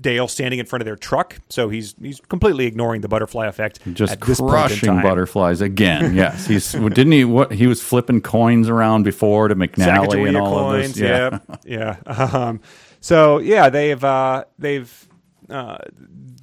Dale 0.00 0.28
standing 0.28 0.58
in 0.58 0.64
front 0.64 0.80
of 0.80 0.86
their 0.86 0.96
truck, 0.96 1.36
so 1.50 1.68
he's 1.68 1.94
he's 2.00 2.20
completely 2.20 2.64
ignoring 2.64 3.02
the 3.02 3.08
butterfly 3.08 3.46
effect. 3.46 3.80
Just 3.92 4.14
at 4.14 4.20
this 4.22 4.40
point 4.40 4.50
in 4.50 4.56
crushing 4.56 5.02
butterflies 5.02 5.60
again. 5.60 6.14
Yes, 6.14 6.46
he's 6.46 6.72
didn't 6.72 7.12
he? 7.12 7.26
What 7.26 7.52
he 7.52 7.66
was 7.66 7.82
flipping 7.82 8.22
coins 8.22 8.70
around 8.70 9.02
before 9.02 9.48
to 9.48 9.54
McNally 9.54 10.26
and 10.26 10.38
all 10.38 10.70
coins, 10.70 10.90
of 10.90 10.94
this. 10.94 11.02
Yeah, 11.02 11.38
yeah, 11.66 11.96
yeah. 12.06 12.30
Um, 12.48 12.60
so 13.00 13.38
yeah, 13.38 13.68
they've 13.68 14.02
uh, 14.02 14.44
they've 14.58 15.08
uh, 15.50 15.78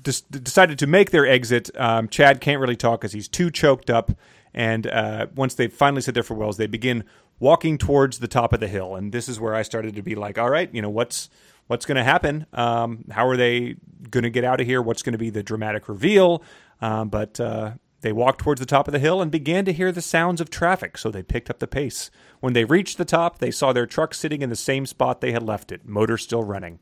des- 0.01 0.39
decided 0.39 0.79
to 0.79 0.87
make 0.87 1.11
their 1.11 1.25
exit. 1.25 1.69
Um, 1.75 2.09
Chad 2.09 2.41
can't 2.41 2.59
really 2.59 2.75
talk 2.75 3.01
because 3.01 3.13
he's 3.13 3.27
too 3.27 3.49
choked 3.49 3.89
up. 3.89 4.11
And 4.53 4.87
uh, 4.87 5.27
once 5.35 5.55
they 5.55 5.67
finally 5.67 6.01
sit 6.01 6.13
there 6.13 6.23
for 6.23 6.33
Wells, 6.33 6.57
they 6.57 6.67
begin 6.67 7.03
walking 7.39 7.77
towards 7.77 8.19
the 8.19 8.27
top 8.27 8.53
of 8.53 8.59
the 8.59 8.67
hill. 8.67 8.95
And 8.95 9.11
this 9.11 9.29
is 9.29 9.39
where 9.39 9.53
I 9.53 9.61
started 9.61 9.95
to 9.95 10.01
be 10.01 10.15
like, 10.15 10.37
all 10.37 10.49
right, 10.49 10.73
you 10.73 10.81
know 10.81 10.89
what's 10.89 11.29
what's 11.67 11.85
going 11.85 11.97
to 11.97 12.03
happen? 12.03 12.45
Um, 12.53 13.05
how 13.11 13.27
are 13.27 13.37
they 13.37 13.75
going 14.09 14.23
to 14.23 14.29
get 14.29 14.43
out 14.43 14.59
of 14.61 14.67
here? 14.67 14.81
What's 14.81 15.03
going 15.03 15.13
to 15.13 15.19
be 15.19 15.29
the 15.29 15.43
dramatic 15.43 15.87
reveal? 15.89 16.41
Um, 16.81 17.09
but 17.09 17.39
uh, 17.39 17.73
they 18.01 18.11
walked 18.11 18.39
towards 18.39 18.59
the 18.59 18.65
top 18.65 18.87
of 18.87 18.93
the 18.93 18.99
hill 18.99 19.21
and 19.21 19.29
began 19.31 19.65
to 19.65 19.73
hear 19.73 19.91
the 19.91 20.01
sounds 20.01 20.39
of 20.39 20.49
traffic, 20.49 20.97
so 20.97 21.11
they 21.11 21.23
picked 21.23 21.49
up 21.49 21.59
the 21.59 21.67
pace. 21.67 22.09
When 22.39 22.53
they 22.53 22.63
reached 22.65 22.97
the 22.97 23.05
top, 23.05 23.39
they 23.39 23.51
saw 23.51 23.73
their 23.73 23.85
truck 23.85 24.13
sitting 24.13 24.41
in 24.41 24.49
the 24.49 24.55
same 24.55 24.85
spot 24.85 25.19
they 25.19 25.31
had 25.31 25.43
left 25.43 25.71
it, 25.71 25.85
motor 25.85 26.17
still 26.17 26.43
running. 26.43 26.79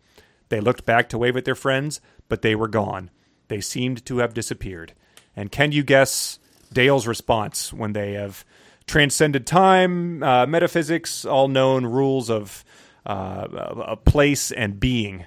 They 0.50 0.60
looked 0.60 0.86
back 0.86 1.10
to 1.10 1.18
wave 1.18 1.38
at 1.38 1.46
their 1.46 1.56
friends, 1.56 2.02
but 2.30 2.42
they 2.42 2.56
were 2.56 2.68
gone. 2.68 3.10
They 3.48 3.62
seemed 3.62 4.06
to 4.06 4.20
have 4.20 4.34
disappeared. 4.34 4.94
And 5.36 5.52
can 5.52 5.72
you 5.72 5.84
guess 5.84 6.40
Dale's 6.72 7.08
response 7.08 7.74
when 7.74 7.94
they 7.94 8.14
have 8.14 8.46
transcended 8.88 9.48
time, 9.48 10.22
uh, 10.24 10.46
metaphysics, 10.46 11.26
all 11.26 11.48
known 11.48 11.86
rules 11.86 12.30
of 12.30 12.64
uh, 13.06 13.48
a 13.88 13.98
place 13.98 14.52
and 14.52 14.80
being. 14.80 15.26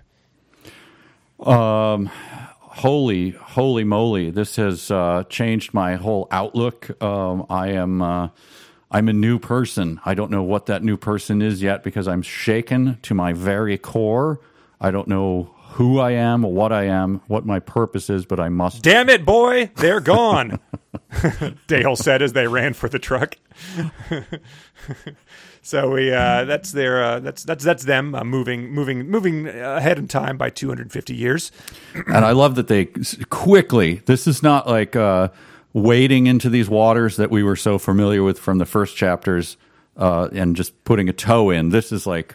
Um, 1.40 2.11
holy 2.78 3.31
holy 3.31 3.82
moly 3.82 4.31
this 4.31 4.55
has 4.55 4.90
uh, 4.90 5.24
changed 5.28 5.74
my 5.74 5.97
whole 5.97 6.28
outlook 6.31 7.03
um, 7.03 7.45
i 7.51 7.69
am 7.69 8.01
uh, 8.01 8.28
i'm 8.90 9.09
a 9.09 9.12
new 9.12 9.36
person 9.36 10.01
i 10.05 10.15
don't 10.15 10.31
know 10.31 10.45
what 10.45 10.66
that 10.66 10.85
new 10.85 10.97
person 10.97 11.43
is 11.43 11.61
yet 11.61 11.82
because 11.82 12.07
i'm 12.07 12.23
shaken 12.23 12.97
to 13.03 13.15
my 13.15 13.32
very 13.32 13.77
core 13.77 14.39
i 14.80 14.90
don't 14.90 15.09
know 15.09 15.55
who 15.72 15.98
i 15.98 16.10
am 16.10 16.42
what 16.42 16.72
i 16.72 16.84
am 16.84 17.20
what 17.28 17.44
my 17.46 17.59
purpose 17.60 18.10
is 18.10 18.24
but 18.24 18.40
i 18.40 18.48
must 18.48 18.82
Damn 18.82 19.09
it, 19.09 19.24
boy, 19.24 19.70
they're 19.76 20.00
gone. 20.00 20.59
Dale 21.66 21.96
said 21.96 22.22
as 22.22 22.32
they 22.32 22.46
ran 22.46 22.72
for 22.74 22.88
the 22.88 22.98
truck. 22.98 23.36
so 25.62 25.90
we 25.90 26.12
uh, 26.12 26.44
that's 26.44 26.72
their 26.72 27.02
uh, 27.02 27.20
that's 27.20 27.44
that's 27.44 27.64
that's 27.64 27.84
them 27.84 28.14
uh, 28.14 28.24
moving 28.24 28.70
moving 28.70 29.09
moving 29.10 29.48
ahead 29.48 29.98
in 29.98 30.09
time 30.09 30.36
by 30.36 30.50
250 30.50 31.14
years. 31.14 31.52
and 31.94 32.24
I 32.24 32.32
love 32.32 32.55
that 32.56 32.68
they 32.68 32.86
quickly. 33.30 33.96
This 34.06 34.26
is 34.26 34.42
not 34.42 34.66
like 34.66 34.96
uh, 34.96 35.28
wading 35.72 36.26
into 36.26 36.48
these 36.48 36.68
waters 36.68 37.16
that 37.16 37.30
we 37.30 37.42
were 37.42 37.56
so 37.56 37.78
familiar 37.78 38.22
with 38.22 38.38
from 38.38 38.59
the 38.59 38.66
first 38.66 38.96
chapters 38.96 39.56
uh, 39.96 40.28
and 40.32 40.56
just 40.56 40.84
putting 40.84 41.09
a 41.09 41.12
toe 41.12 41.50
in. 41.50 41.70
This 41.70 41.92
is 41.92 42.06
like, 42.06 42.34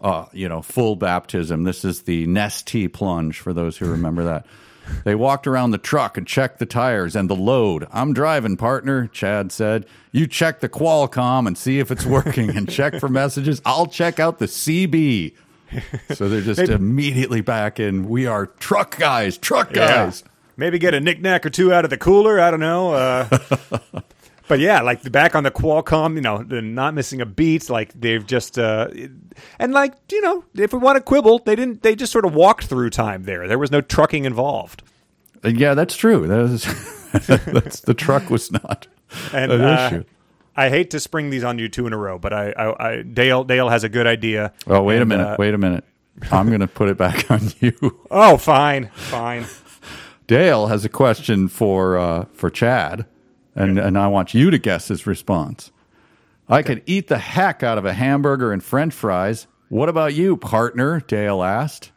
uh, 0.00 0.26
you 0.32 0.48
know, 0.48 0.62
full 0.62 0.96
baptism. 0.96 1.64
This 1.64 1.84
is 1.84 2.02
the 2.02 2.26
Nestea 2.26 2.92
plunge 2.92 3.40
for 3.40 3.52
those 3.52 3.76
who 3.76 3.90
remember 3.90 4.24
that. 4.24 4.46
They 5.04 5.14
walked 5.14 5.46
around 5.46 5.72
the 5.72 5.78
truck 5.78 6.16
and 6.16 6.26
checked 6.26 6.58
the 6.58 6.66
tires 6.66 7.14
and 7.14 7.28
the 7.28 7.36
load. 7.36 7.86
I'm 7.92 8.14
driving, 8.14 8.56
partner, 8.56 9.06
Chad 9.08 9.52
said. 9.52 9.86
You 10.12 10.26
check 10.26 10.60
the 10.60 10.68
Qualcomm 10.68 11.46
and 11.46 11.58
see 11.58 11.78
if 11.78 11.90
it's 11.90 12.06
working 12.06 12.56
and 12.56 12.68
check 12.68 12.98
for 12.98 13.08
messages. 13.08 13.60
I'll 13.66 13.86
check 13.86 14.18
out 14.18 14.38
the 14.38 14.46
CB. 14.46 15.34
So 16.14 16.30
they're 16.30 16.40
just 16.40 16.60
immediately 16.60 17.42
back 17.42 17.78
in. 17.78 18.08
We 18.08 18.26
are 18.26 18.46
truck 18.46 18.96
guys, 18.98 19.36
truck 19.36 19.72
guys. 19.72 20.24
Maybe 20.56 20.78
get 20.78 20.94
a 20.94 21.00
knickknack 21.00 21.44
or 21.44 21.50
two 21.50 21.72
out 21.72 21.84
of 21.84 21.90
the 21.90 21.98
cooler. 21.98 22.40
I 22.40 22.50
don't 22.50 22.60
know. 22.60 22.92
Uh, 22.94 23.28
but 24.48 24.58
yeah, 24.58 24.80
like 24.80 25.02
the 25.02 25.10
back 25.10 25.34
on 25.34 25.44
the 25.44 25.50
Qualcomm, 25.50 26.14
you 26.14 26.20
know, 26.20 26.42
they're 26.42 26.60
not 26.62 26.94
missing 26.94 27.20
a 27.20 27.26
beat. 27.26 27.68
Like 27.70 27.92
they've 27.92 28.26
just 28.26 28.58
uh, 28.58 28.88
and 29.58 29.72
like 29.72 29.94
you 30.10 30.20
know, 30.20 30.44
if 30.54 30.72
we 30.72 30.78
want 30.78 30.96
to 30.96 31.02
quibble, 31.02 31.40
they 31.44 31.54
didn't. 31.56 31.82
They 31.82 31.94
just 31.94 32.12
sort 32.12 32.24
of 32.24 32.34
walked 32.34 32.64
through 32.64 32.90
time 32.90 33.24
there. 33.24 33.46
There 33.46 33.58
was 33.58 33.70
no 33.70 33.80
trucking 33.80 34.24
involved. 34.24 34.82
Uh, 35.44 35.48
Yeah, 35.50 35.74
that's 35.74 35.96
true. 35.96 36.26
That 36.26 36.40
is, 36.40 36.64
that's 37.46 37.80
the 37.80 37.94
truck 37.94 38.30
was 38.30 38.50
not 38.50 38.86
And 39.32 39.52
an 39.52 39.60
uh, 39.60 39.86
issue. 39.92 40.04
I 40.56 40.70
hate 40.70 40.90
to 40.90 40.98
spring 41.00 41.30
these 41.30 41.44
on 41.44 41.58
you 41.60 41.68
two 41.68 41.86
in 41.86 41.92
a 41.92 41.96
row, 41.96 42.18
but 42.18 42.32
I, 42.32 42.50
I, 42.50 42.88
I 42.88 43.02
Dale 43.02 43.44
Dale 43.44 43.68
has 43.68 43.84
a 43.84 43.88
good 43.88 44.06
idea. 44.08 44.52
Oh, 44.66 44.82
wait 44.82 45.00
a 45.00 45.06
minute. 45.06 45.24
uh, 45.26 45.36
wait 45.38 45.54
a 45.54 45.58
minute. 45.58 45.84
I'm 46.32 46.48
going 46.48 46.60
to 46.60 46.66
put 46.66 46.88
it 46.88 46.96
back 46.96 47.30
on 47.30 47.52
you. 47.60 47.72
Oh, 48.10 48.36
fine, 48.36 48.90
fine. 48.94 49.46
Dale 50.26 50.66
has 50.66 50.84
a 50.84 50.88
question 50.88 51.46
for 51.46 51.96
uh, 51.96 52.24
for 52.32 52.50
Chad, 52.50 53.06
and 53.58 53.78
and 53.78 53.98
I 53.98 54.06
want 54.06 54.34
you 54.34 54.50
to 54.50 54.58
guess 54.58 54.88
his 54.88 55.06
response. 55.06 55.70
I 56.48 56.62
could 56.62 56.82
eat 56.86 57.08
the 57.08 57.18
heck 57.18 57.62
out 57.62 57.76
of 57.76 57.84
a 57.84 57.92
hamburger 57.92 58.52
and 58.52 58.62
French 58.62 58.94
fries. 58.94 59.46
What 59.68 59.90
about 59.90 60.14
you, 60.14 60.36
partner? 60.36 61.00
Dale 61.00 61.42
asked. 61.42 61.92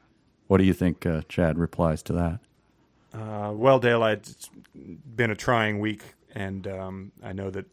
What 0.48 0.58
do 0.58 0.66
you 0.66 0.74
think? 0.74 1.06
Uh, 1.06 1.22
Chad 1.30 1.58
replies 1.58 2.04
to 2.04 2.14
that. 2.14 2.40
Uh, 3.14 3.52
well, 3.54 3.80
Dale, 3.80 4.04
it's 4.06 4.50
been 4.74 5.32
a 5.32 5.36
trying 5.36 5.80
week, 5.80 6.04
and 6.36 6.68
um, 6.68 7.12
I 7.24 7.32
know 7.32 7.50
that 7.50 7.66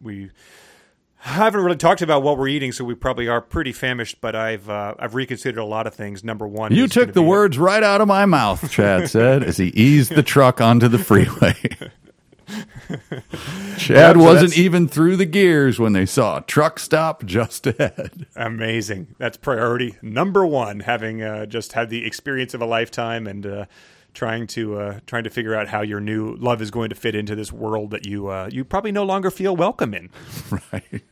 we 0.00 0.30
haven't 1.16 1.60
really 1.60 1.76
talked 1.76 2.02
about 2.02 2.22
what 2.22 2.38
we're 2.38 2.48
eating, 2.48 2.70
so 2.72 2.84
we 2.84 2.94
probably 2.94 3.26
are 3.28 3.40
pretty 3.40 3.72
famished. 3.72 4.20
But 4.20 4.36
I've 4.36 4.70
uh, 4.70 4.94
I've 4.98 5.14
reconsidered 5.16 5.58
a 5.58 5.64
lot 5.64 5.86
of 5.88 5.94
things. 5.94 6.22
Number 6.22 6.46
one, 6.46 6.72
You 6.72 6.86
took 6.86 7.12
the 7.12 7.22
words 7.22 7.58
right 7.58 7.82
out 7.82 8.00
of 8.00 8.06
my 8.06 8.24
mouth, 8.26 8.70
Chad 8.70 9.10
said 9.10 9.42
as 9.42 9.56
he 9.56 9.68
eased 9.68 10.14
the 10.14 10.22
truck 10.22 10.60
onto 10.60 10.86
the 10.86 10.98
freeway. 10.98 11.56
Chad 13.78 14.16
so 14.16 14.22
wasn't 14.22 14.56
even 14.58 14.88
through 14.88 15.16
the 15.16 15.26
gears 15.26 15.78
when 15.78 15.92
they 15.92 16.06
saw 16.06 16.38
a 16.38 16.40
truck 16.42 16.78
stop 16.78 17.24
just 17.24 17.66
ahead. 17.66 18.26
Amazing. 18.36 19.14
That's 19.18 19.36
priority 19.36 19.96
number 20.02 20.46
one. 20.46 20.80
Having 20.80 21.22
uh, 21.22 21.46
just 21.46 21.72
had 21.72 21.90
the 21.90 22.06
experience 22.06 22.54
of 22.54 22.60
a 22.60 22.66
lifetime 22.66 23.26
and 23.26 23.46
uh, 23.46 23.64
trying 24.14 24.46
to 24.48 24.78
uh, 24.78 25.00
trying 25.06 25.24
to 25.24 25.30
figure 25.30 25.54
out 25.54 25.68
how 25.68 25.82
your 25.82 26.00
new 26.00 26.34
love 26.36 26.60
is 26.62 26.70
going 26.70 26.90
to 26.90 26.96
fit 26.96 27.14
into 27.14 27.34
this 27.34 27.52
world 27.52 27.90
that 27.90 28.06
you 28.06 28.28
uh, 28.28 28.48
you 28.52 28.64
probably 28.64 28.92
no 28.92 29.04
longer 29.04 29.30
feel 29.30 29.56
welcome 29.56 29.94
in. 29.94 30.10
Right. 30.72 31.02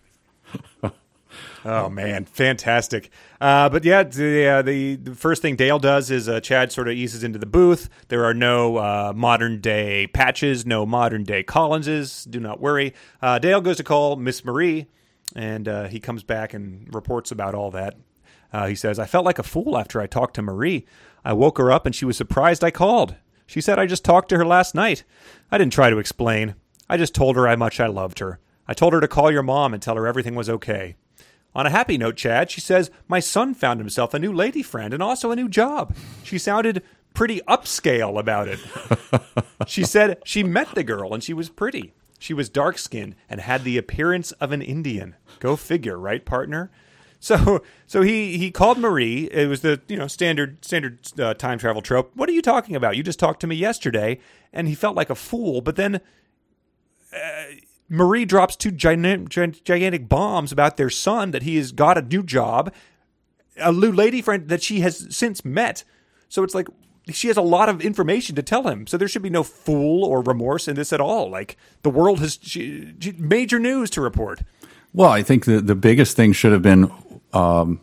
Oh 1.65 1.89
man, 1.89 2.25
fantastic! 2.25 3.11
Uh, 3.41 3.69
but 3.69 3.85
yeah, 3.85 4.05
the, 4.05 4.47
uh, 4.47 4.63
the 4.63 4.97
the 4.97 5.15
first 5.15 5.43
thing 5.43 5.57
Dale 5.57 5.79
does 5.79 6.11
is 6.11 6.29
uh, 6.29 6.41
Chad 6.41 6.71
sort 6.71 6.89
of 6.89 6.95
eases 6.95 7.25
into 7.25 7.39
the 7.39 7.47
booth. 7.47 7.89
There 8.09 8.25
are 8.25 8.35
no 8.35 8.77
uh, 8.77 9.13
modern 9.15 9.61
day 9.61 10.07
patches, 10.07 10.65
no 10.65 10.87
modern 10.87 11.25
day 11.25 11.43
Collinses. 11.43 12.25
Do 12.25 12.39
not 12.39 12.61
worry. 12.61 12.95
Uh, 13.21 13.39
Dale 13.39 13.61
goes 13.61 13.77
to 13.79 13.85
call 13.85 14.17
Miss 14.17 14.45
Marie, 14.45 14.87
and 15.35 15.67
uh, 15.69 15.89
he 15.89 15.99
comes 15.99 16.23
back 16.23 16.55
and 16.55 16.93
reports 16.95 17.33
about 17.33 17.55
all 17.55 17.71
that. 17.73 17.97
He 18.67 18.75
says, 18.75 18.99
"I 18.99 19.07
felt 19.07 19.25
like 19.25 19.39
a 19.39 19.43
fool 19.43 19.77
after 19.77 20.01
I 20.01 20.07
talked 20.07 20.35
to 20.35 20.43
Marie. 20.43 20.87
I 21.25 21.33
woke 21.33 21.59
her 21.59 21.71
up 21.73 21.85
and 21.87 21.95
she 21.95 22.05
was 22.05 22.17
surprised 22.17 22.63
I 22.63 22.71
called. 22.71 23.17
She 23.47 23.61
said 23.61 23.79
I 23.79 23.87
just 23.87 24.05
talked 24.05 24.29
to 24.31 24.39
her 24.39 24.47
last 24.47 24.75
night. 24.75 25.05
I 25.51 25.59
didn't 25.59 25.73
try 25.73 25.91
to 25.91 25.99
explain. 25.99 26.55
I 26.89 26.97
just 26.97 27.15
told 27.15 27.37
her 27.37 27.47
how 27.47 27.57
much 27.57 27.81
I 27.81 27.87
loved 27.89 28.21
her. 28.21 28.39
I 28.67 28.75
told 28.75 28.93
her 28.93 29.01
to 29.01 29.09
call 29.09 29.31
your 29.31 29.43
mom 29.43 29.75
and 29.75 29.83
tell 29.83 29.97
her 29.97 30.07
everything 30.07 30.35
was 30.35 30.49
okay." 30.49 30.97
On 31.55 31.67
a 31.67 31.71
happy 31.71 31.99
note, 31.99 32.17
Chad, 32.17 32.51
she 32.51 32.61
says, 32.61 32.91
My 33.09 33.21
son 33.21 33.55
found 33.55 33.81
himself 33.81 34.15
a 34.15 34.19
new 34.19 34.33
lady 34.33 34.63
friend 34.63 34.95
and 34.95 35.03
also 35.03 35.31
a 35.31 35.37
new 35.37 35.49
job. 35.49 35.95
She 36.23 36.39
sounded 36.39 36.83
pretty 37.15 37.41
upscale 37.49 38.19
about 38.19 38.49
it. 38.49 38.61
she 39.67 39.83
said 39.83 40.19
she 40.25 40.43
met 40.43 40.75
the 40.75 40.85
girl 40.85 41.15
and 41.15 41.23
she 41.23 41.33
was 41.33 41.49
pretty. 41.49 41.95
She 42.19 42.35
was 42.35 42.49
dark 42.49 42.79
skinned 42.79 43.15
and 43.29 43.41
had 43.41 43.65
the 43.65 43.79
appearance 43.79 44.33
of 44.33 44.53
an 44.53 44.63
Indian. 44.63 45.15
Go 45.41 45.57
figure, 45.57 45.99
right, 45.99 46.25
partner? 46.25 46.71
So, 47.21 47.63
so 47.87 48.03
he, 48.03 48.39
he 48.39 48.51
called 48.53 48.79
Marie. 48.79 49.29
It 49.33 49.49
was 49.49 49.63
the 49.63 49.81
you 49.89 49.97
know 49.97 50.07
standard 50.07 50.65
standard 50.65 51.01
uh, 51.19 51.35
time 51.35 51.59
travel 51.59 51.83
trope. 51.83 52.13
What 52.15 52.29
are 52.29 52.33
you 52.33 52.43
talking 52.43 52.77
about? 52.77 52.97
You 52.97 53.03
just 53.03 53.19
talked 53.19 53.41
to 53.41 53.49
me 53.49 53.57
yesterday, 53.57 54.21
and 54.53 54.69
he 54.69 54.77
felt 54.77 54.95
like 54.95 55.11
a 55.11 55.17
fool. 55.17 55.61
But 55.61 55.75
then 55.75 56.01
Marie 57.89 58.25
drops 58.25 58.55
two 58.57 58.71
gigantic, 58.71 60.09
bombs 60.09 60.53
about 60.53 60.77
their 60.77 60.91
son 60.91 61.31
that 61.31 61.43
he 61.43 61.57
has 61.57 61.73
got 61.73 61.97
a 61.97 62.03
new 62.03 62.23
job, 62.23 62.73
a 63.57 63.73
new 63.73 63.93
lady 63.93 64.21
friend 64.21 64.49
that 64.49 64.63
she 64.63 64.81
has 64.81 65.07
since 65.11 65.45
met. 65.45 65.85
So 66.29 66.43
it's 66.43 66.55
like 66.55 66.69
she 67.11 67.29
has 67.29 67.37
a 67.37 67.43
lot 67.43 67.69
of 67.69 67.81
information 67.81 68.37
to 68.37 68.43
tell 68.43 68.69
him. 68.69 68.87
So 68.87 68.99
there 68.99 69.09
should 69.09 69.23
be 69.23 69.31
no 69.31 69.43
fool 69.43 70.05
or 70.05 70.21
remorse 70.21 70.69
in 70.69 70.77
this 70.77 70.93
at 70.93 71.01
all. 71.01 71.31
Like 71.31 71.57
the 71.83 71.91
world 71.91 72.21
has 72.21 72.39
she, 72.43 72.95
she, 73.01 73.13
major 73.13 73.59
news 73.59 73.89
to 73.91 74.03
report. 74.03 74.43
Well, 74.93 75.11
I 75.11 75.23
think 75.23 75.47
the, 75.47 75.61
the 75.61 75.75
biggest 75.75 76.17
thing 76.17 76.33
should 76.33 76.53
have 76.53 76.63
been 76.63 76.93
um, 77.33 77.81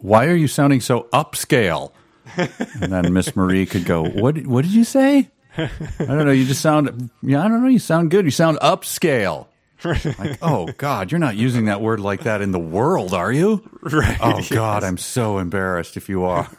why 0.00 0.26
are 0.26 0.34
you 0.34 0.48
sounding 0.48 0.80
so 0.80 1.08
upscale? 1.12 1.92
And 2.36 2.92
then 2.92 3.12
Miss 3.12 3.34
Marie 3.34 3.66
could 3.66 3.84
go, 3.84 4.04
What, 4.04 4.46
what 4.46 4.62
did 4.62 4.72
you 4.72 4.84
say? 4.84 5.30
I 5.56 5.68
don't 5.98 6.26
know. 6.26 6.30
You 6.30 6.46
just 6.46 6.60
sound, 6.60 7.10
yeah, 7.22 7.44
I 7.44 7.48
don't 7.48 7.62
know. 7.62 7.68
You 7.68 7.78
sound 7.78 8.10
good. 8.10 8.24
You 8.24 8.30
sound 8.30 8.58
upscale. 8.60 9.46
Like, 9.84 10.38
oh 10.42 10.68
God, 10.76 11.10
you're 11.10 11.18
not 11.18 11.36
using 11.36 11.66
that 11.66 11.80
word 11.80 12.00
like 12.00 12.24
that 12.24 12.42
in 12.42 12.52
the 12.52 12.58
world, 12.58 13.14
are 13.14 13.32
you? 13.32 13.68
Right. 13.82 14.18
Oh 14.20 14.42
God, 14.50 14.84
I'm 14.84 14.98
so 14.98 15.38
embarrassed 15.38 15.96
if 15.96 16.08
you 16.08 16.24
are. 16.24 16.50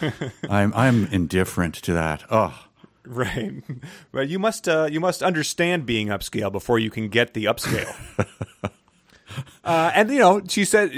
I'm 0.48 0.72
I'm 0.74 1.06
indifferent 1.06 1.74
to 1.74 1.92
that. 1.94 2.24
Oh, 2.30 2.68
Right. 3.08 3.62
But 4.12 4.28
you 4.28 4.38
must 4.38 4.68
uh, 4.68 4.88
you 4.90 5.00
must 5.00 5.22
understand 5.22 5.86
being 5.86 6.08
upscale 6.08 6.52
before 6.52 6.78
you 6.78 6.90
can 6.90 7.08
get 7.08 7.32
the 7.32 7.46
upscale. 7.46 7.94
uh, 9.64 9.90
and 9.94 10.10
you 10.10 10.18
know, 10.18 10.42
she 10.46 10.66
said 10.66 10.92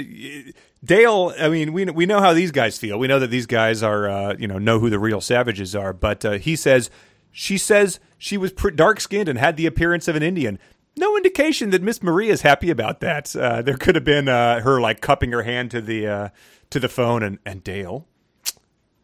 Dale. 0.83 1.33
I 1.39 1.47
mean, 1.47 1.71
we 1.71 1.85
we 1.85 2.05
know 2.05 2.19
how 2.19 2.33
these 2.33 2.51
guys 2.51 2.77
feel. 2.77 2.99
We 2.99 3.07
know 3.07 3.19
that 3.19 3.29
these 3.29 3.45
guys 3.45 3.81
are 3.81 4.09
uh, 4.09 4.35
you 4.37 4.47
know 4.47 4.57
know 4.57 4.77
who 4.77 4.89
the 4.89 4.99
real 4.99 5.21
savages 5.21 5.73
are. 5.73 5.93
But 5.93 6.25
uh, 6.25 6.31
he 6.33 6.57
says 6.57 6.89
she 7.31 7.57
says 7.57 7.99
she 8.17 8.37
was 8.37 8.51
dark 8.51 8.99
skinned 8.99 9.29
and 9.29 9.39
had 9.39 9.57
the 9.57 9.65
appearance 9.65 10.07
of 10.07 10.15
an 10.15 10.23
Indian. 10.23 10.59
No 10.97 11.15
indication 11.15 11.69
that 11.69 11.81
Miss 11.81 12.03
Marie 12.03 12.29
is 12.29 12.41
happy 12.41 12.69
about 12.69 12.99
that. 12.99 13.33
Uh, 13.35 13.61
there 13.61 13.77
could 13.77 13.95
have 13.95 14.03
been 14.03 14.27
uh, 14.27 14.59
her 14.61 14.81
like 14.81 14.99
cupping 15.01 15.31
her 15.31 15.43
hand 15.43 15.71
to 15.71 15.81
the 15.81 16.07
uh, 16.07 16.29
to 16.69 16.79
the 16.79 16.89
phone 16.89 17.23
and 17.23 17.39
and 17.45 17.63
Dale. 17.63 18.05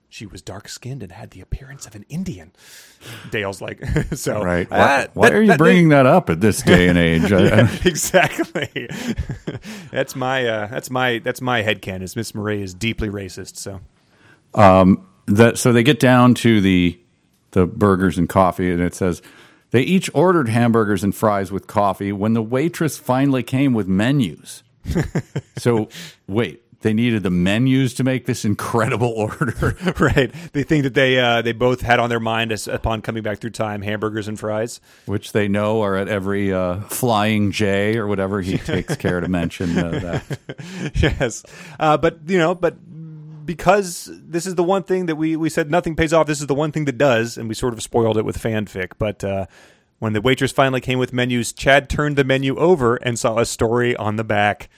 She 0.09 0.25
was 0.25 0.41
dark 0.41 0.67
skinned 0.69 1.03
and 1.03 1.11
had 1.11 1.31
the 1.31 1.41
appearance 1.41 1.85
of 1.85 1.93
an 1.93 2.05
Indian. 2.09 2.51
Dale's 3.29 3.61
like, 3.61 3.83
so 4.13 4.41
right. 4.41 4.69
Why, 4.69 4.77
uh, 5.03 5.07
why 5.13 5.29
that- 5.29 5.35
are 5.37 5.41
you 5.41 5.47
that- 5.49 5.57
bringing 5.57 5.89
that 5.95 6.05
up 6.05 6.29
at 6.29 6.41
this 6.41 6.61
day 6.61 6.87
and 6.89 6.97
age? 6.97 7.29
Yeah, 7.31 7.69
exactly. 7.85 8.89
that's 9.91 10.15
my 10.15 10.45
uh, 10.45 10.67
that's 10.67 10.89
my 10.89 11.19
that's 11.19 11.41
my 11.41 11.61
headcanon. 11.63 12.01
Is 12.01 12.15
Miss 12.15 12.33
Marie 12.35 12.61
is 12.61 12.73
deeply 12.73 13.09
racist. 13.09 13.57
So 13.57 13.79
um, 14.55 15.07
that 15.27 15.57
so 15.57 15.71
they 15.71 15.83
get 15.83 15.99
down 15.99 16.33
to 16.35 16.61
the 16.61 16.99
the 17.57 17.65
burgers 17.65 18.19
and 18.19 18.29
coffee 18.29 18.71
and 18.71 18.79
it 18.81 18.93
says 18.93 19.19
They 19.71 19.81
each 19.81 20.11
ordered 20.13 20.47
hamburgers 20.47 21.03
and 21.03 21.13
fries 21.13 21.51
with 21.51 21.65
coffee 21.65 22.11
when 22.11 22.33
the 22.33 22.41
waitress 22.43 22.99
finally 22.99 23.41
came 23.41 23.73
with 23.73 23.87
menus. 23.87 24.61
so, 25.57 25.89
wait, 26.27 26.61
they 26.81 26.93
needed 26.93 27.23
the 27.23 27.31
menus 27.31 27.95
to 27.95 28.03
make 28.03 28.27
this 28.27 28.45
incredible 28.45 29.07
order. 29.17 29.75
right. 29.99 30.31
The 30.53 30.63
thing 30.63 30.83
that 30.83 30.93
they 30.93 31.19
uh, 31.19 31.41
they 31.41 31.51
both 31.51 31.81
had 31.81 31.99
on 31.99 32.09
their 32.09 32.19
mind 32.19 32.51
as, 32.51 32.67
upon 32.67 33.01
coming 33.01 33.23
back 33.23 33.39
through 33.39 33.49
time: 33.49 33.81
hamburgers 33.81 34.27
and 34.27 34.39
fries. 34.39 34.79
which 35.07 35.31
they 35.31 35.47
know 35.47 35.81
are 35.81 35.95
at 35.97 36.07
every 36.07 36.53
uh, 36.53 36.81
flying 36.81 37.51
J 37.51 37.97
or 37.97 38.05
whatever 38.05 38.39
he 38.39 38.59
takes 38.59 38.95
care 38.95 39.19
to 39.19 39.27
mention 39.27 39.75
uh, 39.77 39.89
that. 39.89 40.93
yes, 40.93 41.43
uh, 41.79 41.97
but 41.97 42.19
you 42.27 42.37
know, 42.37 42.53
but 42.53 42.77
because 43.47 44.11
this 44.13 44.45
is 44.45 44.55
the 44.55 44.63
one 44.63 44.83
thing 44.83 45.07
that 45.07 45.15
we 45.15 45.35
we 45.35 45.49
said 45.49 45.71
nothing 45.71 45.95
pays 45.95 46.13
off. 46.13 46.27
This 46.27 46.41
is 46.41 46.47
the 46.47 46.53
one 46.53 46.71
thing 46.71 46.85
that 46.85 46.97
does, 46.97 47.37
and 47.37 47.49
we 47.49 47.55
sort 47.55 47.73
of 47.73 47.81
spoiled 47.81 48.17
it 48.17 48.25
with 48.25 48.37
fanfic. 48.37 48.91
But 48.99 49.23
uh, 49.23 49.47
when 49.97 50.13
the 50.13 50.21
waitress 50.21 50.51
finally 50.51 50.81
came 50.81 50.99
with 50.99 51.13
menus, 51.13 51.53
Chad 51.53 51.89
turned 51.89 52.17
the 52.17 52.23
menu 52.23 52.55
over 52.57 52.97
and 52.97 53.17
saw 53.17 53.39
a 53.39 53.45
story 53.45 53.95
on 53.95 54.17
the 54.17 54.23
back. 54.23 54.69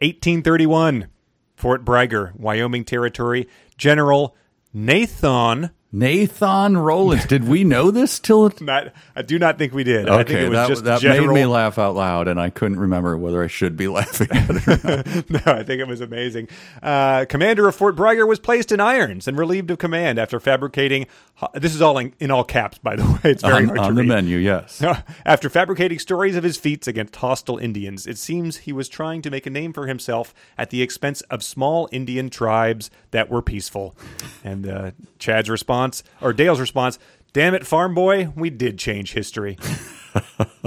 1831, 0.00 1.08
Fort 1.54 1.84
Bragger, 1.84 2.32
Wyoming 2.36 2.84
Territory. 2.84 3.46
General 3.76 4.34
Nathan. 4.72 5.70
Nathan 5.92 6.76
Rollins. 6.76 7.24
Did 7.26 7.48
we 7.48 7.64
know 7.64 7.90
this 7.90 8.20
till 8.20 8.46
it? 8.46 8.60
Not, 8.70 8.92
I 9.16 9.22
do 9.22 9.40
not 9.40 9.58
think 9.58 9.74
we 9.74 9.82
did. 9.82 10.08
I 10.08 10.18
think 10.18 10.30
Okay, 10.30 10.46
it 10.46 10.48
was 10.50 10.56
that, 10.56 10.68
just 10.68 10.84
that 10.84 11.00
general. 11.00 11.34
made 11.34 11.40
me 11.40 11.46
laugh 11.46 11.78
out 11.78 11.96
loud, 11.96 12.28
and 12.28 12.40
I 12.40 12.50
couldn't 12.50 12.78
remember 12.78 13.18
whether 13.18 13.42
I 13.42 13.48
should 13.48 13.76
be 13.76 13.88
laughing 13.88 14.28
at 14.30 14.50
it 14.50 14.68
or 14.68 14.76
not. 14.84 15.30
no, 15.46 15.52
I 15.52 15.64
think 15.64 15.80
it 15.80 15.88
was 15.88 16.00
amazing. 16.00 16.48
Uh, 16.80 17.24
commander 17.28 17.66
of 17.66 17.74
Fort 17.74 17.96
Bragger 17.96 18.24
was 18.24 18.38
placed 18.38 18.70
in 18.70 18.78
irons 18.78 19.26
and 19.26 19.36
relieved 19.36 19.70
of 19.72 19.78
command 19.78 20.20
after 20.20 20.38
fabricating. 20.38 21.06
This 21.54 21.74
is 21.74 21.82
all 21.82 21.98
in, 21.98 22.14
in 22.20 22.30
all 22.30 22.44
caps, 22.44 22.78
by 22.78 22.94
the 22.94 23.04
way. 23.04 23.18
It's 23.30 23.42
very 23.42 23.64
on, 23.64 23.64
hard 23.64 23.76
to 23.78 23.82
on 23.84 23.94
the 23.96 24.02
read. 24.02 24.08
menu, 24.08 24.36
yes. 24.38 24.80
After 25.24 25.50
fabricating 25.50 25.98
stories 25.98 26.36
of 26.36 26.44
his 26.44 26.56
feats 26.56 26.86
against 26.86 27.16
hostile 27.16 27.58
Indians, 27.58 28.06
it 28.06 28.18
seems 28.18 28.58
he 28.58 28.72
was 28.72 28.88
trying 28.88 29.22
to 29.22 29.30
make 29.30 29.46
a 29.46 29.50
name 29.50 29.72
for 29.72 29.86
himself 29.88 30.34
at 30.56 30.70
the 30.70 30.82
expense 30.82 31.20
of 31.22 31.42
small 31.42 31.88
Indian 31.90 32.30
tribes 32.30 32.90
that 33.10 33.28
were 33.28 33.42
peaceful. 33.42 33.96
And 34.44 34.68
uh, 34.68 34.90
Chad's 35.18 35.50
response, 35.50 35.79
or 36.20 36.32
Dale's 36.32 36.60
response, 36.60 36.98
"Damn 37.32 37.54
it, 37.54 37.66
farm 37.66 37.94
boy, 37.94 38.32
we 38.36 38.50
did 38.50 38.78
change 38.78 39.12
history." 39.12 39.58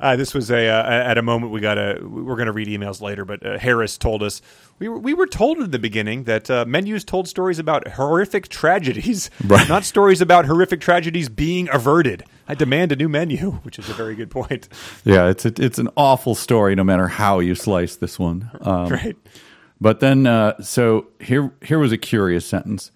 Uh, 0.00 0.16
this 0.16 0.34
was 0.34 0.50
a 0.50 0.66
uh, 0.66 0.82
at 0.82 1.16
a 1.16 1.22
moment 1.22 1.52
we 1.52 1.60
got 1.60 1.78
a 1.78 1.96
we're 2.02 2.34
going 2.34 2.46
to 2.46 2.52
read 2.52 2.66
emails 2.66 3.00
later, 3.00 3.24
but 3.24 3.46
uh, 3.46 3.56
Harris 3.56 3.96
told 3.96 4.20
us 4.24 4.42
we 4.80 4.88
were 4.88 4.98
we 4.98 5.14
were 5.14 5.28
told 5.28 5.58
in 5.58 5.70
the 5.70 5.78
beginning 5.78 6.24
that 6.24 6.50
uh, 6.50 6.64
menus 6.66 7.04
told 7.04 7.28
stories 7.28 7.60
about 7.60 7.86
horrific 7.86 8.48
tragedies, 8.48 9.30
Right. 9.46 9.68
not 9.68 9.84
stories 9.84 10.20
about 10.20 10.46
horrific 10.46 10.80
tragedies 10.80 11.28
being 11.28 11.68
averted. 11.72 12.24
I 12.48 12.56
demand 12.56 12.90
a 12.90 12.96
new 12.96 13.08
menu, 13.08 13.52
which 13.62 13.78
is 13.78 13.88
a 13.88 13.92
very 13.94 14.16
good 14.16 14.28
point. 14.28 14.68
Yeah, 15.04 15.28
it's 15.28 15.44
a, 15.44 15.52
it's 15.56 15.78
an 15.78 15.88
awful 15.96 16.34
story, 16.34 16.74
no 16.74 16.82
matter 16.82 17.06
how 17.06 17.38
you 17.38 17.54
slice 17.54 17.94
this 17.94 18.18
one. 18.18 18.50
Um, 18.60 18.88
Right? 18.88 19.16
But 19.82 19.98
then, 19.98 20.26
uh, 20.28 20.62
so 20.62 21.08
here 21.20 21.52
here 21.60 21.80
was 21.80 21.90
a 21.90 21.98
curious 21.98 22.46
sentence. 22.46 22.92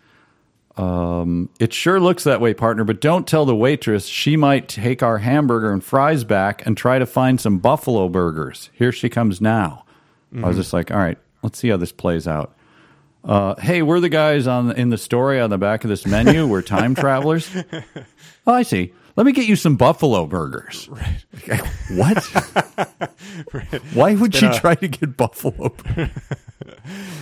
Um, 0.76 1.48
it 1.58 1.72
sure 1.72 1.98
looks 1.98 2.22
that 2.24 2.40
way, 2.40 2.54
partner. 2.54 2.84
But 2.84 3.00
don't 3.00 3.26
tell 3.26 3.44
the 3.44 3.56
waitress 3.56 4.06
she 4.06 4.36
might 4.36 4.68
take 4.68 5.02
our 5.02 5.18
hamburger 5.18 5.72
and 5.72 5.82
fries 5.82 6.22
back 6.22 6.64
and 6.64 6.76
try 6.76 7.00
to 7.00 7.06
find 7.06 7.40
some 7.40 7.58
buffalo 7.58 8.08
burgers. 8.08 8.70
Here 8.72 8.92
she 8.92 9.08
comes 9.08 9.40
now. 9.40 9.84
I 10.36 10.46
was 10.48 10.56
just 10.56 10.72
like, 10.72 10.90
all 10.90 10.98
right, 10.98 11.18
let's 11.42 11.58
see 11.58 11.68
how 11.70 11.76
this 11.78 11.92
plays 11.92 12.28
out. 12.28 12.54
Uh, 13.24 13.54
hey, 13.56 13.80
we're 13.82 14.00
the 14.00 14.08
guys 14.10 14.46
on 14.46 14.70
in 14.72 14.90
the 14.90 14.98
story 14.98 15.40
on 15.40 15.50
the 15.50 15.58
back 15.58 15.82
of 15.82 15.88
this 15.90 16.06
menu. 16.06 16.46
We're 16.46 16.62
time 16.62 16.94
travelers. 17.04 17.50
Oh, 18.46 18.52
I 18.52 18.62
see. 18.62 18.92
Let 19.16 19.24
me 19.26 19.32
get 19.32 19.46
you 19.46 19.56
some 19.56 19.74
buffalo 19.76 20.26
burgers. 20.26 20.88
Right. 21.48 21.60
what? 21.90 22.24
Why 23.94 24.14
would 24.14 24.40
you 24.40 24.48
a- 24.50 24.54
try 24.58 24.74
to 24.74 24.88
get 24.88 25.16
buffalo 25.16 25.68
burgers? 25.70 26.10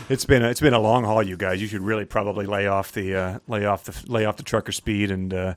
It's 0.09 0.25
been 0.25 0.45
a, 0.45 0.49
it's 0.49 0.61
been 0.61 0.75
a 0.75 0.81
long 0.81 1.05
haul, 1.05 1.23
you 1.23 1.37
guys. 1.37 1.61
You 1.61 1.69
should 1.69 1.81
really 1.81 2.05
probably 2.05 2.47
lay 2.47 2.67
off 2.67 2.93
the 2.93 3.15
uh, 3.15 3.39
lay 3.49 3.65
off 3.65 3.85
the 3.85 4.11
lay 4.11 4.25
off 4.25 4.37
the 4.37 4.43
trucker 4.43 4.73
speed 4.73 5.11
and 5.11 5.33
uh, 5.33 5.55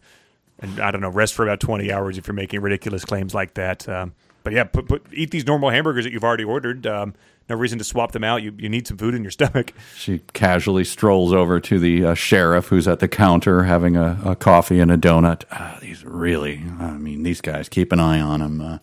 and 0.60 0.80
I 0.80 0.92
don't 0.92 1.02
know 1.02 1.10
rest 1.10 1.34
for 1.34 1.44
about 1.44 1.60
twenty 1.60 1.92
hours 1.92 2.18
if 2.18 2.28
you're 2.28 2.34
making 2.34 2.62
ridiculous 2.62 3.06
claims 3.06 3.34
like 3.34 3.56
that. 3.56 3.88
Um, 3.90 4.14
but 4.44 4.54
yeah, 4.54 4.64
put, 4.64 4.88
put, 4.88 5.06
eat 5.12 5.32
these 5.32 5.46
normal 5.46 5.70
hamburgers 5.70 6.06
that 6.06 6.14
you've 6.14 6.24
already 6.24 6.46
ordered. 6.46 6.88
Um, 6.88 7.16
no 7.50 7.56
reason 7.56 7.78
to 7.80 7.84
swap 7.84 8.14
them 8.14 8.24
out. 8.24 8.44
You 8.44 8.54
you 8.58 8.70
need 8.70 8.88
some 8.88 8.98
food 8.98 9.14
in 9.14 9.22
your 9.24 9.32
stomach. 9.40 9.74
She 9.96 10.20
casually 10.34 10.84
strolls 10.84 11.34
over 11.34 11.60
to 11.60 11.80
the 11.80 12.06
uh, 12.06 12.14
sheriff 12.14 12.68
who's 12.68 12.88
at 12.88 13.00
the 13.00 13.08
counter 13.08 13.64
having 13.64 13.98
a, 13.98 14.20
a 14.24 14.36
coffee 14.36 14.80
and 14.80 14.92
a 14.92 14.98
donut. 14.98 15.44
Ah, 15.52 15.78
these 15.82 16.06
really, 16.06 16.64
I 16.80 16.92
mean, 16.92 17.24
these 17.24 17.42
guys, 17.42 17.68
keep 17.70 17.92
an 17.92 18.00
eye 18.00 18.22
on 18.22 18.40
them. 18.40 18.62
Uh, 18.62 18.78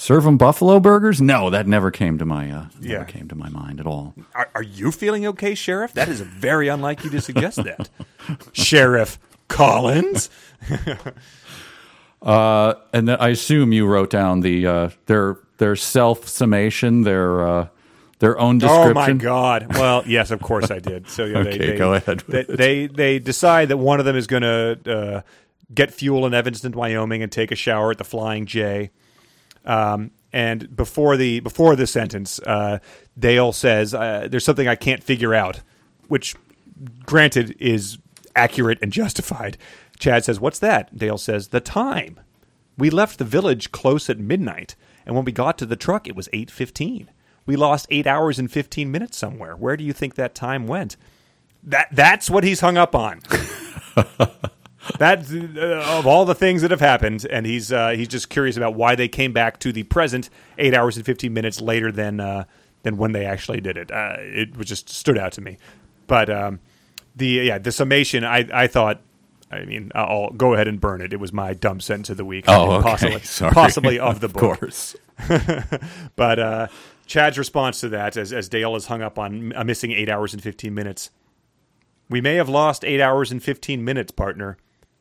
serve 0.00 0.24
them 0.24 0.38
buffalo 0.38 0.80
burgers? 0.80 1.20
No, 1.20 1.50
that 1.50 1.66
never 1.66 1.90
came 1.90 2.16
to 2.18 2.24
my 2.24 2.50
uh, 2.50 2.64
never 2.80 2.86
Yeah. 3.00 3.04
came 3.04 3.28
to 3.28 3.34
my 3.34 3.48
mind 3.50 3.80
at 3.80 3.86
all. 3.86 4.14
Are, 4.34 4.48
are 4.54 4.62
you 4.62 4.90
feeling 4.92 5.26
okay, 5.26 5.54
Sheriff? 5.54 5.92
That 5.92 6.08
is 6.08 6.20
very 6.20 6.68
unlike 6.68 7.04
you 7.04 7.10
to 7.10 7.20
suggest 7.20 7.62
that, 7.64 7.88
Sheriff 8.52 9.18
Collins. 9.48 10.30
Uh, 12.22 12.74
and 12.92 13.08
then 13.08 13.16
I 13.18 13.28
assume 13.30 13.72
you 13.72 13.86
wrote 13.86 14.10
down 14.10 14.40
the 14.40 14.66
uh, 14.66 14.90
their 15.06 15.38
their 15.56 15.74
self 15.74 16.28
summation, 16.28 17.02
their 17.02 17.46
uh, 17.48 17.68
their 18.18 18.38
own 18.38 18.58
description. 18.58 18.90
Oh 18.90 18.94
my 18.94 19.12
God! 19.14 19.74
Well, 19.74 20.02
yes, 20.06 20.30
of 20.30 20.42
course 20.42 20.70
I 20.70 20.80
did. 20.80 21.08
So 21.08 21.24
yeah, 21.24 21.38
Okay, 21.46 21.56
they, 21.56 21.66
they, 21.68 21.78
go 21.78 21.94
ahead 21.94 22.20
They, 22.28 22.42
they 22.42 22.86
they 22.88 23.18
decide 23.20 23.68
that 23.68 23.78
one 23.78 24.00
of 24.00 24.04
them 24.06 24.16
is 24.16 24.26
going 24.26 24.42
to 24.42 24.78
uh, 24.86 25.20
get 25.74 25.94
fuel 25.94 26.26
in 26.26 26.34
Evanston, 26.34 26.72
Wyoming, 26.72 27.22
and 27.22 27.32
take 27.32 27.50
a 27.52 27.56
shower 27.56 27.90
at 27.90 27.96
the 27.96 28.04
Flying 28.04 28.44
J. 28.44 28.90
Um, 29.64 30.10
and 30.32 30.74
before 30.74 31.16
the 31.16 31.40
before 31.40 31.76
the 31.76 31.86
sentence, 31.86 32.38
uh, 32.40 32.78
Dale 33.18 33.52
says, 33.52 33.94
uh, 33.94 34.28
"There's 34.30 34.44
something 34.44 34.68
I 34.68 34.76
can't 34.76 35.02
figure 35.02 35.34
out," 35.34 35.60
which, 36.08 36.36
granted, 37.04 37.56
is 37.58 37.98
accurate 38.36 38.78
and 38.80 38.92
justified. 38.92 39.56
Chad 39.98 40.24
says, 40.24 40.38
"What's 40.40 40.58
that?" 40.60 40.96
Dale 40.96 41.18
says, 41.18 41.48
"The 41.48 41.60
time. 41.60 42.20
We 42.78 42.90
left 42.90 43.18
the 43.18 43.24
village 43.24 43.72
close 43.72 44.08
at 44.08 44.18
midnight, 44.18 44.76
and 45.04 45.14
when 45.14 45.24
we 45.24 45.32
got 45.32 45.58
to 45.58 45.66
the 45.66 45.76
truck, 45.76 46.06
it 46.06 46.16
was 46.16 46.28
eight 46.32 46.50
fifteen. 46.50 47.10
We 47.44 47.56
lost 47.56 47.86
eight 47.90 48.06
hours 48.06 48.38
and 48.38 48.50
fifteen 48.50 48.90
minutes 48.90 49.18
somewhere. 49.18 49.56
Where 49.56 49.76
do 49.76 49.84
you 49.84 49.92
think 49.92 50.14
that 50.14 50.34
time 50.34 50.66
went?" 50.66 50.96
That 51.62 51.88
that's 51.92 52.30
what 52.30 52.44
he's 52.44 52.60
hung 52.60 52.78
up 52.78 52.94
on. 52.94 53.20
That 54.98 55.30
uh, 55.30 55.98
of 55.98 56.06
all 56.06 56.24
the 56.24 56.34
things 56.34 56.62
that 56.62 56.70
have 56.70 56.80
happened, 56.80 57.26
and 57.30 57.44
he's 57.46 57.70
uh, 57.72 57.90
he's 57.90 58.08
just 58.08 58.30
curious 58.30 58.56
about 58.56 58.74
why 58.74 58.94
they 58.94 59.08
came 59.08 59.32
back 59.32 59.58
to 59.60 59.72
the 59.72 59.82
present 59.84 60.30
eight 60.58 60.74
hours 60.74 60.96
and 60.96 61.04
fifteen 61.04 61.34
minutes 61.34 61.60
later 61.60 61.92
than 61.92 62.18
uh, 62.18 62.44
than 62.82 62.96
when 62.96 63.12
they 63.12 63.26
actually 63.26 63.60
did 63.60 63.76
it. 63.76 63.90
Uh, 63.90 64.16
it 64.18 64.56
was 64.56 64.66
just 64.66 64.88
stood 64.88 65.18
out 65.18 65.32
to 65.32 65.40
me. 65.42 65.58
But 66.06 66.30
um, 66.30 66.60
the 67.14 67.26
yeah 67.26 67.58
the 67.58 67.72
summation, 67.72 68.24
I 68.24 68.48
I 68.52 68.66
thought. 68.66 69.02
I 69.52 69.64
mean, 69.64 69.90
I'll 69.96 70.30
go 70.30 70.54
ahead 70.54 70.68
and 70.68 70.80
burn 70.80 71.00
it. 71.00 71.12
It 71.12 71.18
was 71.18 71.32
my 71.32 71.54
dumb 71.54 71.80
sentence 71.80 72.08
of 72.08 72.16
the 72.16 72.24
week. 72.24 72.44
Oh, 72.46 72.74
okay. 72.74 72.82
possibly, 72.84 73.20
Sorry. 73.24 73.52
possibly 73.52 73.98
of 73.98 74.20
the 74.20 74.26
Of 74.26 74.32
book. 74.34 74.60
course. 74.60 74.94
but 76.16 76.38
uh, 76.38 76.68
Chad's 77.06 77.36
response 77.36 77.80
to 77.80 77.88
that, 77.88 78.16
as, 78.16 78.32
as 78.32 78.48
Dale 78.48 78.76
is 78.76 78.86
hung 78.86 79.02
up 79.02 79.18
on 79.18 79.52
a 79.56 79.64
missing 79.64 79.90
eight 79.90 80.08
hours 80.08 80.32
and 80.34 80.40
15 80.40 80.72
minutes. 80.72 81.10
We 82.08 82.20
may 82.20 82.36
have 82.36 82.48
lost 82.48 82.84
eight 82.84 83.00
hours 83.00 83.32
and 83.32 83.42
15 83.42 83.84
minutes, 83.84 84.12
partner, 84.12 84.56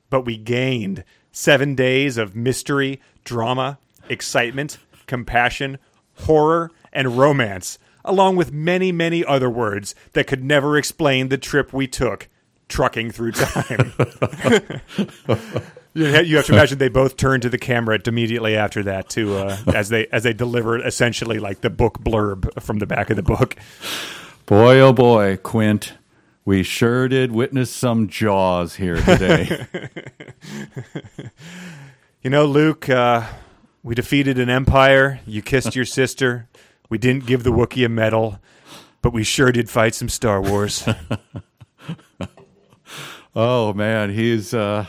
but 0.09 0.21
we 0.21 0.37
gained 0.37 1.03
seven 1.31 1.75
days 1.75 2.17
of 2.17 2.35
mystery, 2.35 3.01
drama, 3.23 3.79
excitement, 4.09 4.77
compassion, 5.07 5.77
horror, 6.25 6.71
and 6.91 7.17
romance, 7.17 7.79
along 8.03 8.35
with 8.35 8.51
many, 8.51 8.91
many 8.91 9.23
other 9.23 9.49
words 9.49 9.95
that 10.13 10.27
could 10.27 10.43
never 10.43 10.77
explain 10.77 11.29
the 11.29 11.37
trip 11.37 11.73
we 11.73 11.87
took 11.87 12.27
trucking 12.67 13.11
through 13.11 13.31
time. 13.31 13.93
You 15.95 16.05
have 16.37 16.45
to 16.45 16.53
imagine 16.53 16.77
they 16.77 16.87
both 16.87 17.17
turned 17.17 17.41
to 17.41 17.49
the 17.49 17.57
camera 17.57 17.99
immediately 18.05 18.55
after 18.55 18.83
that 18.83 19.09
to 19.09 19.37
uh, 19.37 19.57
as 19.73 19.89
they 19.89 20.05
as 20.11 20.23
they 20.23 20.33
delivered 20.33 20.81
essentially 20.85 21.39
like 21.39 21.61
the 21.61 21.71
book 21.71 21.99
blurb 21.99 22.61
from 22.61 22.77
the 22.77 22.85
back 22.85 23.09
of 23.09 23.15
the 23.15 23.23
book. 23.23 23.55
Boy, 24.45 24.79
oh 24.79 24.93
boy, 24.93 25.37
Quint, 25.37 25.93
we 26.45 26.63
sure 26.63 27.07
did 27.07 27.31
witness 27.31 27.71
some 27.71 28.07
jaws 28.07 28.75
here 28.75 28.97
today. 28.97 29.67
You 32.21 32.29
know, 32.29 32.43
Luke, 32.43 32.89
uh, 32.89 33.25
we 33.81 33.95
defeated 33.95 34.39
an 34.39 34.49
empire. 34.49 35.21
You 35.25 35.41
kissed 35.41 35.73
your 35.73 35.85
sister. 35.85 36.49
We 36.89 36.97
didn't 36.97 37.25
give 37.25 37.43
the 37.43 37.49
Wookiee 37.49 37.85
a 37.85 37.89
medal, 37.89 38.39
but 39.01 39.13
we 39.13 39.23
sure 39.23 39.53
did 39.53 39.69
fight 39.69 39.95
some 39.95 40.09
Star 40.09 40.41
Wars. 40.41 40.85
oh 43.35 43.71
man, 43.71 44.09
he's 44.09 44.53
uh, 44.53 44.87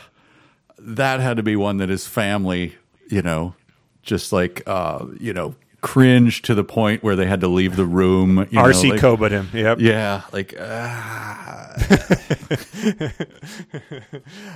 that 0.77 1.21
had 1.21 1.37
to 1.37 1.43
be 1.43 1.55
one 1.55 1.77
that 1.77 1.87
his 1.87 2.05
family, 2.05 2.75
you 3.09 3.21
know, 3.21 3.55
just 4.01 4.33
like 4.33 4.61
uh, 4.67 5.05
you 5.17 5.31
know, 5.31 5.55
cringe 5.81 6.41
to 6.43 6.53
the 6.53 6.63
point 6.63 7.03
where 7.03 7.15
they 7.15 7.25
had 7.25 7.41
to 7.41 7.47
leave 7.47 7.75
the 7.75 7.85
room. 7.85 8.47
You 8.49 8.59
know, 8.59 8.63
RC 8.63 8.91
like- 8.91 8.99
Koba 8.99 9.29
him. 9.29 9.49
Yep. 9.53 9.79
Yeah, 9.79 10.21
like 10.31 10.55
ah. 10.59 11.75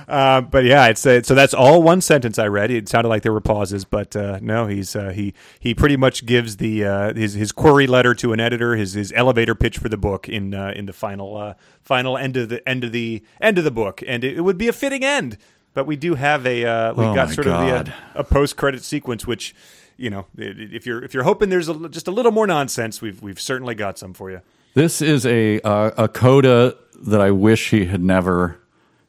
Uh, 0.08 0.40
but 0.40 0.64
yeah, 0.64 0.86
it's 0.86 1.04
uh, 1.04 1.20
so 1.22 1.34
that's 1.34 1.52
all 1.52 1.82
one 1.82 2.00
sentence 2.00 2.38
I 2.38 2.46
read. 2.46 2.70
It 2.70 2.88
sounded 2.88 3.08
like 3.08 3.22
there 3.22 3.32
were 3.32 3.40
pauses, 3.40 3.84
but 3.84 4.14
uh, 4.14 4.38
no, 4.40 4.66
he's 4.66 4.94
uh, 4.94 5.10
he 5.10 5.34
he 5.58 5.74
pretty 5.74 5.96
much 5.96 6.24
gives 6.26 6.58
the 6.58 6.84
uh, 6.84 7.14
his 7.14 7.34
his 7.34 7.50
query 7.52 7.86
letter 7.86 8.14
to 8.14 8.32
an 8.32 8.38
editor, 8.40 8.76
his 8.76 8.92
his 8.92 9.12
elevator 9.16 9.54
pitch 9.54 9.78
for 9.78 9.88
the 9.88 9.96
book 9.96 10.28
in 10.28 10.54
uh, 10.54 10.72
in 10.76 10.86
the 10.86 10.92
final 10.92 11.36
uh, 11.36 11.54
final 11.82 12.16
end 12.16 12.36
of 12.36 12.48
the 12.50 12.66
end 12.68 12.84
of 12.84 12.92
the 12.92 13.22
end 13.40 13.58
of 13.58 13.64
the 13.64 13.70
book, 13.70 14.02
and 14.06 14.22
it, 14.22 14.36
it 14.36 14.42
would 14.42 14.58
be 14.58 14.68
a 14.68 14.72
fitting 14.72 15.04
end. 15.04 15.38
But 15.74 15.86
we 15.86 15.96
do 15.96 16.14
have 16.14 16.46
a 16.46 16.64
uh, 16.64 16.94
we 16.94 17.04
Oh 17.04 17.14
got 17.14 17.30
sort 17.30 17.48
of 17.48 17.84
the, 17.84 17.92
uh, 17.92 17.96
a 18.14 18.24
post 18.24 18.56
credit 18.56 18.84
sequence, 18.84 19.26
which 19.26 19.54
you 19.96 20.10
know 20.10 20.26
if 20.36 20.86
you're 20.86 21.02
if 21.04 21.14
you're 21.14 21.22
hoping 21.24 21.48
there's 21.48 21.68
a, 21.68 21.88
just 21.88 22.08
a 22.08 22.10
little 22.10 22.32
more 22.32 22.46
nonsense, 22.46 23.00
we've 23.02 23.20
we've 23.22 23.40
certainly 23.40 23.74
got 23.74 23.98
some 23.98 24.12
for 24.14 24.30
you. 24.30 24.40
This 24.74 25.00
is 25.00 25.24
a 25.26 25.60
uh, 25.60 25.90
a 25.96 26.08
coda 26.08 26.76
that 27.00 27.20
I 27.20 27.30
wish 27.30 27.70
he 27.70 27.86
had 27.86 28.02
never. 28.02 28.58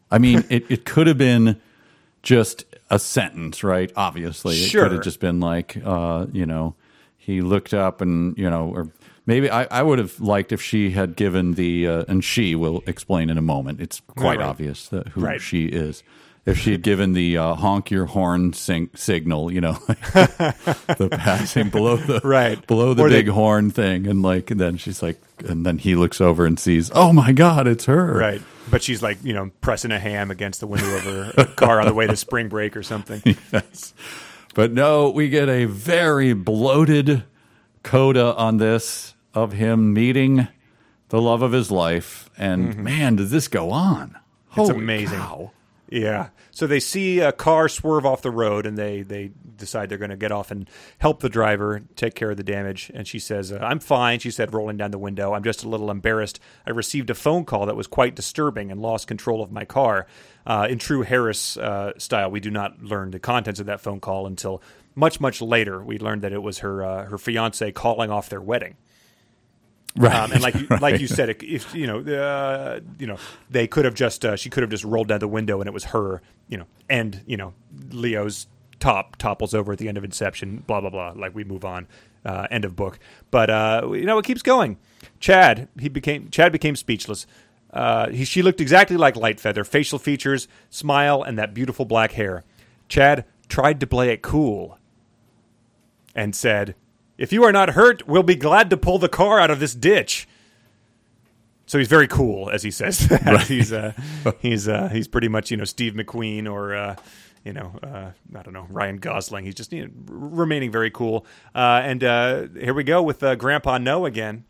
I 0.10 0.18
mean, 0.20 0.46
it, 0.50 0.66
it 0.70 0.86
could 0.86 1.08
have 1.08 1.18
been 1.18 1.60
just 2.24 2.64
a 2.90 2.98
sentence, 3.00 3.64
right? 3.64 3.92
Obviously, 3.96 4.56
it 4.56 4.70
Sure. 4.70 4.84
could 4.84 4.94
have 4.94 5.04
just 5.04 5.20
been 5.20 5.40
like, 5.42 5.78
uh, 5.84 6.28
you 6.32 6.46
know, 6.46 6.76
he 7.18 7.42
looked 7.42 7.74
up 7.74 8.00
and 8.02 8.38
you 8.38 8.50
know, 8.50 8.70
or 8.74 8.90
maybe 9.26 9.50
I, 9.50 9.64
I 9.66 9.84
would 9.84 10.00
have 10.00 10.20
liked 10.22 10.54
if 10.54 10.62
she 10.62 10.92
had 10.92 11.16
given 11.18 11.56
the 11.56 11.88
uh, 11.88 12.06
and 12.08 12.24
she 12.24 12.56
will 12.56 12.82
explain 12.88 13.30
in 13.30 13.38
a 13.38 13.42
moment. 13.42 13.82
It's 13.82 14.00
quite 14.16 14.40
Right. 14.40 14.48
obvious 14.48 14.88
that 14.88 15.10
who 15.10 15.22
Right. 15.22 15.42
she 15.42 15.66
is. 15.66 16.04
If 16.48 16.58
she 16.58 16.72
had 16.72 16.82
given 16.82 17.12
the 17.14 17.38
uh, 17.38 17.54
honk 17.56 17.92
your 17.92 18.06
horn 18.06 18.54
sing- 18.54 18.90
signal, 18.96 19.52
you 19.52 19.60
know, 19.62 19.74
the 19.84 21.10
passing 21.12 21.70
below 21.70 21.98
the 21.98 22.22
Right. 22.24 22.66
below 22.66 22.94
the 22.94 23.04
Or 23.04 23.10
big 23.10 23.28
horn 23.28 23.70
thing, 23.70 24.08
and 24.08 24.22
like, 24.24 24.50
and 24.50 24.60
then 24.60 24.78
she's 24.78 25.04
like, 25.04 25.20
and 25.46 25.66
then 25.66 25.78
he 25.78 25.96
looks 25.96 26.22
over 26.22 26.46
and 26.46 26.58
sees, 26.60 26.90
oh 26.96 27.12
my 27.14 27.32
god, 27.34 27.68
it's 27.68 27.86
her, 27.86 28.14
Right. 28.18 28.42
But 28.72 28.82
she's 28.84 29.02
like, 29.04 29.18
you 29.24 29.34
know, 29.34 29.52
pressing 29.62 29.92
a 29.92 30.00
ham 30.00 30.32
against 30.32 30.60
the 30.62 30.68
window 30.68 30.96
of 30.96 31.04
her 31.04 31.46
car 31.56 31.80
on 31.80 31.88
the 31.88 31.94
way 31.94 32.08
to 32.08 32.16
spring 32.18 32.48
break 32.50 32.76
or 32.76 32.84
something. 32.84 33.22
yes. 33.54 33.94
But 34.56 34.72
no, 34.74 35.10
we 35.10 35.30
get 35.30 35.48
a 35.50 35.66
very 35.66 36.34
bloated 36.34 37.24
coda 37.84 38.34
on 38.36 38.58
this 38.58 39.14
of 39.34 39.52
him 39.54 39.94
meeting 39.94 40.48
the 41.10 41.22
love 41.22 41.42
of 41.42 41.52
his 41.54 41.72
life, 41.72 42.30
and 42.38 42.78
man, 42.78 43.16
does 43.18 43.32
this 43.32 43.48
go 43.48 43.72
on? 43.72 44.10
Mm-hmm. 44.10 44.62
It's 44.62 44.70
Holy 44.70 44.76
amazing. 44.84 45.18
cow. 45.20 45.52
Yeah. 45.90 46.30
So 46.52 46.68
they 46.68 46.80
see 46.80 47.20
a 47.20 47.32
car 47.32 47.70
swerve 47.70 48.06
off 48.06 48.22
the 48.22 48.32
road 48.32 48.66
and 48.66 48.78
they, 48.78 49.04
they 49.04 49.32
decide 49.56 49.90
they're 49.90 49.98
going 49.98 50.10
to 50.10 50.18
get 50.18 50.32
off 50.32 50.52
and 50.52 50.70
help 50.98 51.22
the 51.22 51.30
driver 51.30 51.82
take 51.96 52.14
care 52.14 52.32
of 52.32 52.38
the 52.38 52.44
damage. 52.44 52.92
And 52.94 53.08
she 53.08 53.20
says, 53.20 53.52
uh, 53.52 53.60
I'm 53.62 53.80
fine, 53.80 54.20
she 54.20 54.32
said, 54.32 54.54
rolling 54.54 54.78
down 54.78 54.92
the 54.92 54.98
window. 54.98 55.34
I'm 55.34 55.44
just 55.44 55.64
a 55.64 55.70
little 55.70 55.90
embarrassed. 55.90 56.40
I 56.66 56.72
received 56.72 57.10
a 57.10 57.16
phone 57.16 57.46
call 57.46 57.66
that 57.66 57.76
was 57.76 57.88
quite 57.88 58.16
disturbing 58.16 58.70
and 58.72 58.82
lost 58.82 59.08
control 59.08 59.42
of 59.42 59.52
my 59.52 59.66
car. 59.66 60.08
Uh, 60.46 60.68
in 60.70 60.78
true 60.78 61.04
Harris 61.04 61.58
uh, 61.58 61.94
style, 61.98 62.32
we 62.32 62.40
do 62.40 62.52
not 62.52 62.82
learn 62.82 63.12
the 63.12 63.20
contents 63.20 63.60
of 63.60 63.66
that 63.68 63.82
phone 63.82 64.00
call 64.00 64.28
until 64.28 64.62
much, 64.96 65.20
much 65.20 65.42
later. 65.42 65.84
We 65.84 66.00
learned 66.00 66.22
that 66.24 66.34
it 66.34 66.42
was 66.42 66.60
her, 66.60 66.84
uh, 66.84 67.06
her 67.06 67.18
fiance 67.18 67.72
calling 67.72 68.10
off 68.10 68.30
their 68.30 68.42
wedding. 68.42 68.76
Right. 69.98 70.16
Um, 70.16 70.32
and 70.32 70.42
like 70.42 70.56
you, 70.60 70.68
like 70.80 71.00
you 71.02 71.08
said, 71.08 71.30
if 71.44 71.74
you 71.74 71.88
know, 71.88 72.00
uh, 72.00 72.80
you 73.00 73.08
know, 73.08 73.18
they 73.50 73.68
could 73.68 73.86
have 73.86 73.96
just 73.96 74.24
uh, 74.24 74.36
she 74.36 74.50
could 74.50 74.64
have 74.64 74.70
just 74.70 74.84
rolled 74.84 75.08
down 75.08 75.20
the 75.20 75.28
window 75.28 75.60
and 75.60 75.68
it 75.68 75.74
was 75.74 75.86
her, 75.86 76.22
you 76.48 76.58
know, 76.58 76.66
and 76.90 77.22
you 77.26 77.38
know, 77.38 77.54
Leo's 77.92 78.48
top 78.80 79.16
topples 79.16 79.54
over 79.54 79.72
at 79.72 79.80
the 79.80 79.88
end 79.88 79.98
of 79.98 80.04
Inception. 80.04 80.64
Blah 80.68 80.82
blah 80.82 80.90
blah. 80.90 81.14
Like 81.16 81.36
we 81.36 81.44
move 81.44 81.66
on. 81.66 81.88
Uh, 82.26 82.46
end 82.52 82.66
of 82.66 82.76
book. 82.76 83.00
But 83.32 83.50
uh, 83.50 83.90
you 83.94 84.04
know, 84.04 84.18
it 84.18 84.26
keeps 84.26 84.42
going. 84.42 84.78
Chad, 85.22 85.70
he 85.80 85.88
became 85.88 86.30
Chad 86.30 86.52
became 86.52 86.76
speechless. 86.76 87.26
Uh, 87.72 88.10
he, 88.10 88.26
she 88.26 88.42
looked 88.42 88.60
exactly 88.60 88.98
like 88.98 89.16
Lightfeather, 89.16 89.66
facial 89.66 90.00
features, 90.00 90.48
smile, 90.70 91.24
and 91.24 91.38
that 91.38 91.54
beautiful 91.54 91.86
black 91.86 92.14
hair. 92.14 92.44
Chad 92.90 93.24
tried 93.48 93.80
to 93.80 93.88
play 93.88 94.10
it 94.10 94.22
cool 94.22 94.78
and 96.16 96.36
said, 96.36 96.76
If 97.18 97.34
you 97.34 97.44
are 97.44 97.52
not 97.52 97.70
hurt, 97.70 98.08
we'll 98.08 98.24
be 98.24 98.36
glad 98.36 98.70
to 98.70 98.78
pull 98.78 99.00
the 99.00 99.10
car 99.10 99.40
out 99.40 99.50
of 99.50 99.60
this 99.60 99.74
ditch. 99.74 100.28
So 101.66 101.78
he's 101.78 101.88
very 101.88 102.08
cool, 102.08 102.50
as 102.50 102.64
he 102.64 102.72
says. 102.72 103.00
that. 103.10 103.48
He's 103.48 103.74
uh, 103.74 103.94
he's 104.40 104.68
uh, 104.68 104.90
he's 104.90 105.08
pretty 105.08 105.28
much 105.28 105.52
you 105.52 105.58
know 105.58 105.66
Steve 105.66 105.94
McQueen 105.94 106.50
or 106.50 106.76
uh, 106.76 106.96
you 107.44 107.54
know 107.54 107.78
uh, 107.84 108.12
I 108.36 108.44
don't 108.44 108.54
know 108.54 108.68
Ryan 108.70 108.98
Gosling. 108.98 109.46
He's 109.46 109.56
just 109.56 109.74
you 109.74 109.86
know, 109.86 109.92
r- 110.10 110.16
remaining 110.16 110.72
very 110.72 110.92
cool. 110.92 111.26
Uh, 111.54 111.82
and 111.84 112.04
uh, 112.04 112.48
here 112.60 112.74
we 112.74 112.84
go 112.84 113.04
with 113.04 113.22
uh, 113.24 113.36
Grandpa 113.36 113.78
No 113.78 114.06
again. 114.06 114.46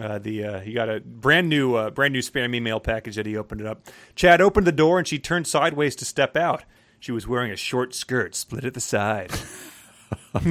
Uh, 0.00 0.18
the 0.18 0.44
uh, 0.44 0.60
he 0.60 0.72
got 0.72 0.88
a 0.88 1.00
brand 1.00 1.48
new 1.50 1.74
uh, 1.74 1.90
brand 1.90 2.14
new 2.14 2.20
spam 2.20 2.54
email 2.54 2.80
package 2.80 3.16
that 3.16 3.26
he 3.26 3.36
opened 3.36 3.60
it 3.60 3.66
up. 3.66 3.86
Chad 4.14 4.40
opened 4.40 4.66
the 4.66 4.72
door 4.72 4.98
and 4.98 5.06
she 5.06 5.18
turned 5.18 5.46
sideways 5.46 5.94
to 5.96 6.04
step 6.04 6.36
out. 6.36 6.64
She 6.98 7.12
was 7.12 7.26
wearing 7.26 7.50
a 7.50 7.56
short 7.56 7.94
skirt, 7.94 8.34
split 8.34 8.64
at 8.64 8.74
the 8.74 8.80
side. 8.80 9.32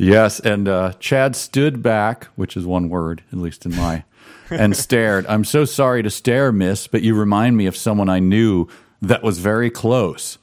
Yes, 0.00 0.38
and 0.38 0.68
uh, 0.68 0.92
Chad 1.00 1.34
stood 1.34 1.82
back, 1.82 2.26
which 2.36 2.56
is 2.56 2.64
one 2.64 2.88
word, 2.88 3.24
at 3.32 3.38
least 3.38 3.66
in 3.66 3.74
my, 3.74 4.04
and 4.48 4.76
stared. 4.76 5.26
I'm 5.26 5.42
so 5.44 5.64
sorry 5.64 6.04
to 6.04 6.10
stare, 6.10 6.52
miss, 6.52 6.86
but 6.86 7.02
you 7.02 7.16
remind 7.16 7.56
me 7.56 7.66
of 7.66 7.76
someone 7.76 8.08
I 8.08 8.20
knew 8.20 8.68
that 9.02 9.24
was 9.24 9.40
very 9.40 9.70
close. 9.70 10.38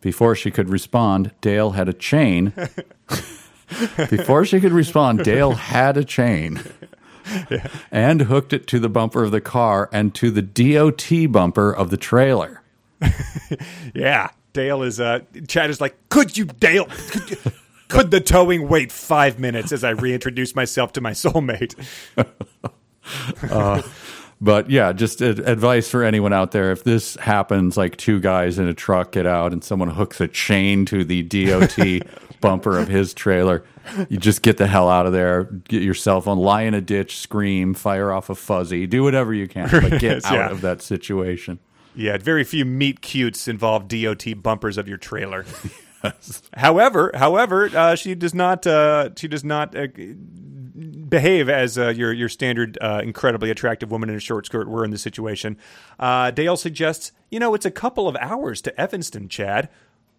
Before 0.00 0.34
she 0.34 0.50
could 0.50 0.70
respond, 0.70 1.32
Dale 1.42 1.72
had 1.72 1.86
a 1.88 1.92
chain. 1.92 2.54
Before 4.08 4.46
she 4.46 4.58
could 4.58 4.72
respond, 4.72 5.22
Dale 5.22 5.52
had 5.52 5.98
a 5.98 6.04
chain 6.04 6.62
and 7.90 8.22
hooked 8.22 8.54
it 8.54 8.66
to 8.68 8.78
the 8.78 8.88
bumper 8.88 9.22
of 9.22 9.32
the 9.32 9.40
car 9.40 9.90
and 9.92 10.14
to 10.14 10.30
the 10.30 10.42
DOT 10.42 11.30
bumper 11.30 11.72
of 11.72 11.90
the 11.90 11.96
trailer. 11.98 12.62
Yeah, 13.94 14.30
Dale 14.54 14.82
is. 14.82 14.98
Uh, 14.98 15.20
Chad 15.46 15.68
is 15.68 15.82
like, 15.82 15.96
could 16.08 16.38
you, 16.38 16.46
Dale? 16.46 16.86
Could, 16.86 17.30
you, 17.30 17.36
could 17.88 18.10
the 18.10 18.20
towing 18.20 18.66
wait 18.68 18.90
five 18.90 19.38
minutes 19.38 19.70
as 19.70 19.84
I 19.84 19.90
reintroduce 19.90 20.54
myself 20.54 20.92
to 20.94 21.02
my 21.02 21.10
soulmate? 21.10 21.74
But 24.40 24.68
yeah, 24.68 24.92
just 24.92 25.22
ad- 25.22 25.38
advice 25.38 25.88
for 25.88 26.02
anyone 26.02 26.34
out 26.34 26.50
there: 26.52 26.70
if 26.70 26.84
this 26.84 27.14
happens, 27.16 27.78
like 27.78 27.96
two 27.96 28.20
guys 28.20 28.58
in 28.58 28.66
a 28.66 28.74
truck 28.74 29.12
get 29.12 29.26
out 29.26 29.52
and 29.52 29.64
someone 29.64 29.88
hooks 29.88 30.20
a 30.20 30.28
chain 30.28 30.84
to 30.86 31.02
the 31.02 31.22
DOT 31.22 31.78
bumper 32.42 32.78
of 32.78 32.88
his 32.88 33.14
trailer, 33.14 33.64
you 34.10 34.18
just 34.18 34.42
get 34.42 34.58
the 34.58 34.66
hell 34.66 34.90
out 34.90 35.06
of 35.06 35.12
there. 35.12 35.44
Get 35.44 35.82
your 35.82 35.94
cell 35.94 36.20
phone, 36.20 36.38
lie 36.38 36.62
in 36.62 36.74
a 36.74 36.82
ditch, 36.82 37.18
scream, 37.18 37.72
fire 37.72 38.12
off 38.12 38.28
a 38.28 38.34
fuzzy, 38.34 38.86
do 38.86 39.02
whatever 39.02 39.32
you 39.32 39.48
can, 39.48 39.68
but 39.70 39.98
get 39.98 40.24
out 40.26 40.34
yeah. 40.34 40.50
of 40.50 40.60
that 40.62 40.82
situation. 40.82 41.58
Yeah, 41.94 42.16
very 42.18 42.44
few 42.44 42.64
meet 42.64 43.00
cutes 43.00 43.46
involve 43.46 43.88
DOT 43.88 44.42
bumpers 44.42 44.78
of 44.78 44.88
your 44.88 44.98
trailer. 44.98 45.44
However, 46.54 47.10
however, 47.14 47.70
uh, 47.74 47.94
she 47.94 48.14
does 48.14 48.34
not. 48.34 48.66
Uh, 48.66 49.10
she 49.16 49.26
does 49.26 49.42
not 49.42 49.74
uh, 49.74 49.86
behave 51.08 51.48
as 51.48 51.78
uh, 51.78 51.88
your 51.88 52.12
your 52.12 52.28
standard 52.28 52.76
uh, 52.80 53.00
incredibly 53.02 53.50
attractive 53.50 53.90
woman 53.90 54.10
in 54.10 54.16
a 54.16 54.20
short 54.20 54.46
skirt 54.46 54.68
were 54.68 54.84
in 54.84 54.90
the 54.90 54.98
situation. 54.98 55.56
Uh, 55.98 56.30
Dale 56.30 56.56
suggests, 56.56 57.12
you 57.30 57.38
know, 57.38 57.54
it's 57.54 57.64
a 57.64 57.70
couple 57.70 58.08
of 58.08 58.16
hours 58.16 58.60
to 58.62 58.80
Evanston, 58.80 59.28
Chad. 59.28 59.68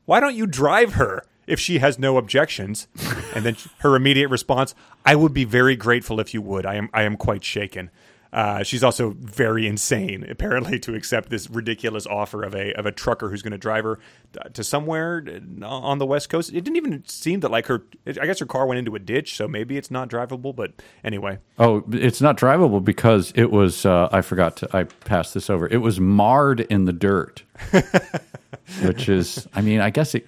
Why 0.05 0.19
don't 0.19 0.35
you 0.35 0.47
drive 0.47 0.93
her 0.93 1.23
if 1.45 1.59
she 1.59 1.79
has 1.79 1.99
no 1.99 2.17
objections? 2.17 2.87
and 3.35 3.45
then 3.45 3.55
her 3.79 3.95
immediate 3.95 4.29
response, 4.29 4.73
"I 5.05 5.15
would 5.15 5.33
be 5.33 5.43
very 5.43 5.75
grateful 5.75 6.19
if 6.19 6.33
you 6.33 6.41
would. 6.41 6.65
I 6.65 6.75
am 6.75 6.89
I 6.93 7.03
am 7.03 7.17
quite 7.17 7.43
shaken." 7.43 7.91
Uh, 8.35 8.63
she's 8.63 8.83
also 8.83 9.15
very 9.17 9.65
insane, 9.65 10.25
apparently, 10.29 10.77
to 10.77 10.93
accept 10.93 11.29
this 11.29 11.49
ridiculous 11.49 12.05
offer 12.05 12.43
of 12.43 12.53
a 12.53 12.73
of 12.73 12.85
a 12.85 12.91
trucker 12.91 13.29
who's 13.29 13.41
going 13.41 13.53
to 13.53 13.57
drive 13.57 13.85
her 13.85 13.97
uh, 14.37 14.49
to 14.49 14.61
somewhere 14.61 15.23
uh, 15.61 15.65
on 15.65 15.99
the 15.99 16.05
west 16.05 16.27
coast. 16.29 16.49
It 16.49 16.65
didn't 16.65 16.75
even 16.75 17.05
seem 17.07 17.39
that 17.39 17.49
like 17.49 17.67
her. 17.67 17.83
I 18.05 18.25
guess 18.25 18.39
her 18.39 18.45
car 18.45 18.65
went 18.67 18.77
into 18.77 18.93
a 18.93 18.99
ditch, 18.99 19.37
so 19.37 19.47
maybe 19.47 19.77
it's 19.77 19.89
not 19.89 20.09
drivable. 20.09 20.53
But 20.53 20.73
anyway, 21.01 21.39
Oh, 21.57 21.85
it's 21.93 22.19
not 22.19 22.35
drivable 22.37 22.83
because 22.83 23.31
it 23.35 23.51
was. 23.51 23.85
Uh, 23.85 24.09
I 24.11 24.19
forgot 24.19 24.57
to. 24.57 24.69
I 24.75 24.83
passed 24.83 25.33
this 25.33 25.49
over. 25.49 25.65
It 25.67 25.77
was 25.77 26.01
marred 26.01 26.59
in 26.59 26.83
the 26.83 26.91
dirt, 26.93 27.43
which 28.83 29.07
is. 29.07 29.47
I 29.53 29.61
mean, 29.61 29.79
I 29.79 29.91
guess 29.91 30.13
it, 30.13 30.27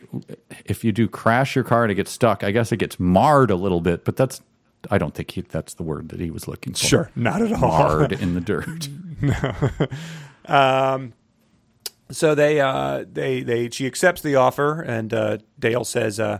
if 0.63 0.85
you 0.85 0.93
do 0.93 1.09
crash 1.09 1.55
your 1.55 1.65
car 1.65 1.83
and 1.83 1.91
it 1.91 1.95
gets 1.95 2.11
stuck, 2.11 2.43
I 2.45 2.51
guess 2.51 2.71
it 2.71 2.77
gets 2.77 3.01
marred 3.01 3.51
a 3.51 3.55
little 3.55 3.81
bit. 3.81 4.05
But 4.05 4.15
that's. 4.15 4.41
I 4.89 4.97
don't 4.97 5.13
think 5.13 5.31
he, 5.31 5.41
that's 5.41 5.73
the 5.73 5.83
word 5.83 6.09
that 6.09 6.19
he 6.19 6.31
was 6.31 6.47
looking 6.47 6.73
for. 6.73 6.79
Sure, 6.85 7.11
not 7.15 7.41
at 7.41 7.51
all. 7.53 7.79
Marred 7.79 8.13
in 8.13 8.33
the 8.33 8.41
dirt. 8.41 8.87
No. 9.21 11.09
so 12.11 12.35
they 12.35 12.59
uh, 12.61 13.05
they 13.11 13.41
they 13.41 13.69
she 13.69 13.85
accepts 13.85 14.21
the 14.21 14.35
offer, 14.35 14.81
and 14.81 15.13
uh, 15.13 15.37
Dale 15.59 15.83
says, 15.83 16.19
uh, 16.19 16.39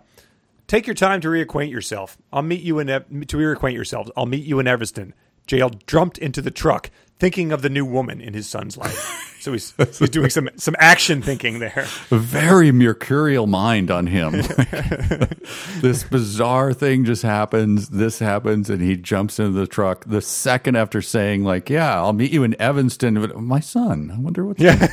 "Take 0.68 0.88
your 0.88 0.94
time 0.94 1.22
to 1.22 1.28
reacquaint 1.28 1.72
yourself. 1.72 2.18
I'll 2.32 2.41
meet 2.41 2.61
you 2.61 2.80
in 2.80 2.88
to 2.88 3.03
reacquaint 3.38 3.74
yourselves. 3.74 4.11
I'll 4.15 4.26
meet 4.26 4.45
you 4.45 4.60
in 4.60 4.68
Evanston." 4.68 5.14
Dale 5.48 5.72
jumped 5.88 6.18
into 6.18 6.41
the 6.41 6.52
truck. 6.52 6.91
Thinking 7.19 7.52
of 7.52 7.61
the 7.61 7.69
new 7.69 7.85
woman 7.85 8.22
in 8.22 8.34
his 8.34 8.48
son's 8.48 8.77
life. 8.77 9.23
So 9.39 9.53
he's 9.53 9.72
he's 9.77 10.10
doing 10.10 10.31
some 10.31 10.49
some 10.57 10.76
action 10.80 11.22
thinking 11.22 11.60
there. 11.60 11.85
A 12.10 12.18
very 12.18 12.72
mercurial 12.72 13.45
mind 13.45 13.91
on 13.91 14.07
him. 14.07 14.31
this 15.80 16.03
bizarre 16.03 16.73
thing 16.73 17.06
just 17.06 17.22
happens. 17.22 17.89
This 17.89 18.18
happens, 18.18 18.69
and 18.69 18.81
he 18.81 18.98
jumps 18.98 19.39
into 19.39 19.52
the 19.52 19.68
truck 19.68 20.03
the 20.06 20.22
second 20.22 20.76
after 20.76 21.03
saying, 21.03 21.44
"Like, 21.44 21.69
yeah, 21.69 21.95
I'll 21.95 22.14
meet 22.14 22.31
you 22.31 22.44
in 22.44 22.60
Evanston." 22.60 23.22
But 23.22 23.39
my 23.39 23.60
son, 23.60 24.11
I 24.11 24.19
wonder 24.19 24.44
what. 24.44 24.60
Yeah. 24.60 24.88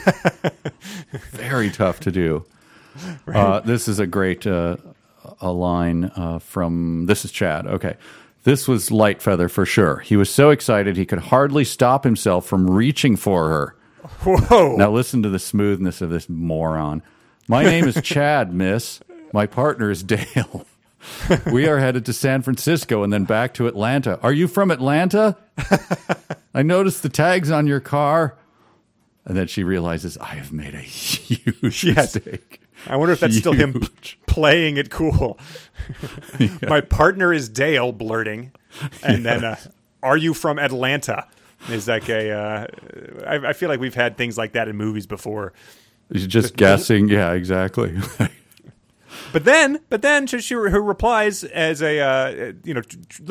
very 1.32 1.70
tough 1.70 1.98
to 2.00 2.12
do. 2.12 2.44
Uh, 3.26 3.60
this 3.60 3.88
is 3.88 3.98
a 3.98 4.06
great 4.06 4.46
uh, 4.46 4.76
a 5.40 5.50
line 5.50 6.12
uh, 6.16 6.38
from. 6.38 7.06
This 7.06 7.24
is 7.24 7.32
Chad. 7.32 7.66
Okay. 7.66 7.96
This 8.44 8.68
was 8.68 8.90
Light 8.90 9.20
Feather 9.22 9.48
for 9.48 9.64
sure. 9.66 9.98
He 10.00 10.16
was 10.16 10.30
so 10.30 10.50
excited 10.50 10.96
he 10.96 11.06
could 11.06 11.18
hardly 11.18 11.64
stop 11.64 12.04
himself 12.04 12.46
from 12.46 12.70
reaching 12.70 13.16
for 13.16 13.48
her. 13.48 13.76
Whoa. 14.22 14.76
Now 14.76 14.90
listen 14.90 15.22
to 15.22 15.30
the 15.30 15.38
smoothness 15.38 16.02
of 16.02 16.10
this 16.10 16.28
moron. 16.28 17.02
My 17.48 17.64
name 17.64 17.86
is 17.88 18.00
Chad, 18.02 18.52
miss. 18.52 19.00
My 19.32 19.46
partner 19.46 19.90
is 19.90 20.02
Dale. 20.02 20.66
We 21.52 21.66
are 21.68 21.78
headed 21.78 22.06
to 22.06 22.12
San 22.12 22.42
Francisco 22.42 23.02
and 23.02 23.12
then 23.12 23.24
back 23.24 23.54
to 23.54 23.66
Atlanta. 23.66 24.18
Are 24.22 24.32
you 24.32 24.46
from 24.48 24.70
Atlanta? 24.70 25.36
I 26.54 26.62
noticed 26.62 27.02
the 27.02 27.08
tags 27.10 27.50
on 27.50 27.66
your 27.66 27.80
car. 27.80 28.36
And 29.26 29.36
then 29.36 29.46
she 29.46 29.64
realizes 29.64 30.16
I 30.18 30.34
have 30.34 30.52
made 30.52 30.74
a 30.74 30.78
huge 30.80 31.84
Yes. 31.84 32.14
mistake. 32.14 32.60
I 32.86 32.96
wonder 32.96 33.12
if 33.12 33.20
that's 33.20 33.36
still 33.36 33.52
him 33.52 33.72
Huge. 33.80 34.18
playing 34.26 34.76
it 34.76 34.90
cool. 34.90 35.38
My 36.68 36.80
partner 36.80 37.32
is 37.32 37.48
Dale 37.48 37.92
blurting, 37.92 38.52
and 39.02 39.24
then 39.24 39.44
uh, 39.44 39.56
"Are 40.02 40.16
you 40.16 40.34
from 40.34 40.58
Atlanta?" 40.58 41.26
is 41.70 41.88
like 41.88 42.08
a. 42.08 42.30
Uh, 42.30 42.66
I, 43.26 43.48
I 43.48 43.52
feel 43.52 43.68
like 43.68 43.80
we've 43.80 43.94
had 43.94 44.16
things 44.16 44.36
like 44.36 44.52
that 44.52 44.68
in 44.68 44.76
movies 44.76 45.06
before. 45.06 45.52
Just 46.12 46.56
guessing. 46.56 47.08
Yeah, 47.08 47.32
exactly. 47.32 47.96
But 49.32 49.44
then, 49.44 49.80
but 49.90 50.02
then 50.02 50.26
she, 50.26 50.40
she 50.40 50.54
who 50.54 50.80
replies 50.80 51.44
as 51.44 51.82
a 51.82 52.00
uh, 52.00 52.52
you 52.64 52.74
know 52.74 52.82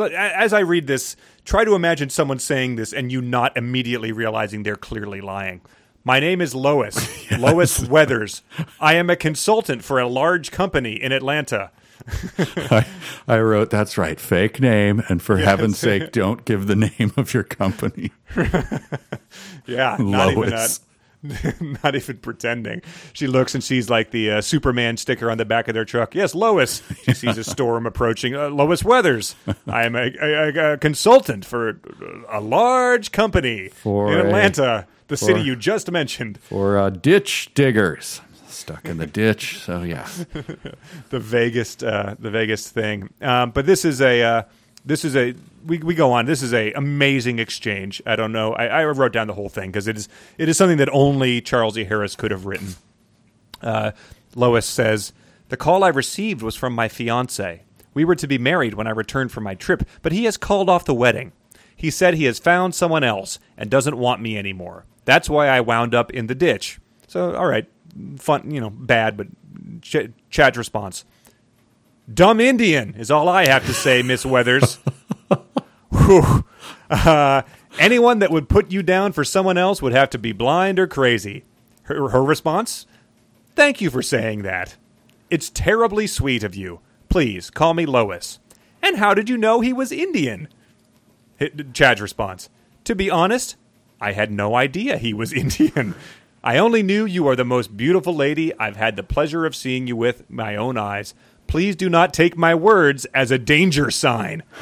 as 0.07 0.53
I 0.53 0.59
read 0.59 0.87
this, 0.87 1.15
try 1.45 1.63
to 1.65 1.75
imagine 1.75 2.09
someone 2.09 2.39
saying 2.39 2.75
this 2.75 2.93
and 2.93 3.11
you 3.11 3.21
not 3.21 3.55
immediately 3.55 4.11
realizing 4.11 4.63
they're 4.63 4.75
clearly 4.75 5.21
lying. 5.21 5.61
My 6.05 6.19
name 6.19 6.41
is 6.41 6.53
Lois, 6.53 7.31
Lois 7.39 7.79
Weathers. 7.79 8.41
I 8.79 8.95
am 8.95 9.09
a 9.09 9.15
consultant 9.15 9.83
for 9.83 9.99
a 9.99 10.07
large 10.07 10.51
company 10.51 11.01
in 11.01 11.11
Atlanta. 11.13 11.71
I, 12.37 12.85
I 13.27 13.39
wrote, 13.39 13.69
that's 13.69 13.97
right, 13.97 14.19
fake 14.19 14.59
name. 14.59 15.01
And 15.07 15.21
for 15.21 15.37
heaven's 15.37 15.77
sake, 15.77 16.11
don't 16.11 16.43
give 16.43 16.67
the 16.67 16.75
name 16.75 17.13
of 17.17 17.33
your 17.33 17.43
company. 17.43 18.11
Yeah, 19.65 19.95
not 19.97 20.31
even 20.31 20.49
Lois. 20.49 20.81
that. 21.23 21.79
not 21.83 21.95
even 21.95 22.17
pretending. 22.17 22.81
She 23.13 23.27
looks 23.27 23.55
and 23.55 23.63
sees 23.63 23.89
like 23.89 24.11
the 24.11 24.29
uh, 24.29 24.41
Superman 24.41 24.97
sticker 24.97 25.31
on 25.31 25.37
the 25.37 25.45
back 25.45 25.69
of 25.69 25.73
their 25.73 25.85
truck. 25.85 26.13
Yes, 26.13 26.35
Lois. 26.35 26.83
She 27.03 27.13
sees 27.13 27.37
a 27.37 27.45
storm 27.45 27.85
approaching. 27.85 28.35
Uh, 28.35 28.49
Lois 28.49 28.83
Weathers. 28.83 29.35
I 29.67 29.85
am 29.85 29.95
a, 29.95 30.11
a, 30.21 30.73
a 30.73 30.77
consultant 30.77 31.45
for 31.45 31.79
a 32.29 32.41
large 32.41 33.13
company 33.13 33.69
For 33.69 34.11
in 34.11 34.19
Atlanta, 34.19 34.85
the 35.13 35.25
city 35.25 35.41
you 35.41 35.55
just 35.55 35.91
mentioned. 35.91 36.39
For 36.39 36.77
uh, 36.77 36.89
ditch 36.89 37.51
diggers. 37.53 38.21
Stuck 38.47 38.85
in 38.85 38.97
the 38.97 39.07
ditch. 39.07 39.59
So, 39.59 39.83
yeah. 39.83 40.07
the 41.09 41.19
vaguest 41.19 41.83
uh, 41.83 42.15
the 42.19 42.29
vaguest 42.29 42.69
thing. 42.69 43.09
Um, 43.21 43.51
but 43.51 43.65
this 43.65 43.83
is 43.83 44.01
a 44.01 44.21
uh, 44.21 44.43
this 44.85 45.05
is 45.05 45.15
a 45.15 45.35
we, 45.65 45.79
we 45.79 45.95
go 45.95 46.11
on. 46.11 46.25
This 46.25 46.41
is 46.41 46.53
a 46.53 46.71
amazing 46.73 47.39
exchange. 47.39 48.01
I 48.05 48.15
don't 48.15 48.31
know. 48.31 48.53
I, 48.53 48.65
I 48.65 48.85
wrote 48.85 49.13
down 49.13 49.27
the 49.27 49.33
whole 49.33 49.49
thing 49.49 49.69
because 49.69 49.87
it 49.87 49.97
is 49.97 50.09
it 50.37 50.49
is 50.49 50.57
something 50.57 50.77
that 50.77 50.89
only 50.91 51.41
Charles 51.41 51.77
E. 51.77 51.83
Harris 51.83 52.15
could 52.15 52.31
have 52.31 52.45
written. 52.45 52.75
Uh, 53.61 53.91
Lois 54.35 54.65
says 54.65 55.13
the 55.49 55.57
call 55.57 55.83
I 55.83 55.89
received 55.89 56.41
was 56.41 56.55
from 56.55 56.73
my 56.73 56.87
fiance. 56.87 57.63
We 57.93 58.05
were 58.05 58.15
to 58.15 58.27
be 58.27 58.37
married 58.37 58.73
when 58.73 58.87
I 58.87 58.91
returned 58.91 59.31
from 59.31 59.43
my 59.43 59.55
trip, 59.55 59.87
but 60.01 60.11
he 60.11 60.25
has 60.25 60.37
called 60.37 60.69
off 60.69 60.85
the 60.85 60.93
wedding. 60.93 61.31
He 61.75 61.89
said 61.91 62.13
he 62.13 62.25
has 62.25 62.39
found 62.39 62.73
someone 62.73 63.03
else 63.03 63.39
and 63.57 63.69
doesn't 63.69 63.97
want 63.97 64.21
me 64.21 64.37
anymore. 64.37 64.85
That's 65.05 65.29
why 65.29 65.47
I 65.47 65.61
wound 65.61 65.93
up 65.93 66.11
in 66.11 66.27
the 66.27 66.35
ditch. 66.35 66.79
So, 67.07 67.35
all 67.35 67.47
right, 67.47 67.67
fun, 68.17 68.51
you 68.51 68.59
know, 68.61 68.69
bad, 68.69 69.17
but 69.17 69.27
Ch- 69.81 70.11
Chad's 70.29 70.57
response. 70.57 71.05
Dumb 72.11 72.39
Indian 72.39 72.95
is 72.95 73.11
all 73.11 73.29
I 73.29 73.47
have 73.47 73.65
to 73.65 73.73
say, 73.73 74.01
Miss 74.01 74.25
Weathers. 74.25 74.79
Whew. 75.91 76.45
Uh, 76.89 77.43
anyone 77.79 78.19
that 78.19 78.31
would 78.31 78.49
put 78.49 78.71
you 78.71 78.83
down 78.83 79.13
for 79.13 79.23
someone 79.23 79.57
else 79.57 79.81
would 79.81 79.93
have 79.93 80.09
to 80.11 80.17
be 80.17 80.31
blind 80.31 80.79
or 80.79 80.87
crazy. 80.87 81.43
Her, 81.83 82.09
her 82.09 82.23
response? 82.23 82.85
Thank 83.55 83.81
you 83.81 83.89
for 83.89 84.01
saying 84.01 84.41
that. 84.43 84.75
It's 85.29 85.49
terribly 85.49 86.07
sweet 86.07 86.43
of 86.43 86.55
you. 86.55 86.79
Please 87.09 87.49
call 87.49 87.73
me 87.73 87.85
Lois. 87.85 88.39
And 88.81 88.97
how 88.97 89.13
did 89.13 89.29
you 89.29 89.37
know 89.37 89.61
he 89.61 89.71
was 89.71 89.91
Indian? 89.91 90.47
Chad's 91.73 92.01
response. 92.01 92.49
To 92.85 92.95
be 92.95 93.09
honest, 93.09 93.55
I 94.03 94.11
had 94.11 94.31
no 94.31 94.55
idea 94.55 94.97
he 94.97 95.13
was 95.13 95.31
Indian. 95.43 95.95
I 96.43 96.57
only 96.57 96.83
knew 96.83 97.05
you 97.05 97.25
are 97.29 97.37
the 97.37 97.45
most 97.45 97.77
beautiful 97.77 98.13
lady 98.13 98.53
I've 98.59 98.75
had 98.75 98.97
the 98.97 99.03
pleasure 99.03 99.45
of 99.45 99.55
seeing 99.55 99.87
you 99.87 99.95
with 99.95 100.29
my 100.29 100.57
own 100.57 100.77
eyes. 100.77 101.13
Please 101.47 101.77
do 101.77 101.89
not 101.89 102.13
take 102.13 102.35
my 102.35 102.53
words 102.53 103.05
as 103.13 103.31
a 103.31 103.39
danger 103.39 103.89
sign. 103.89 104.43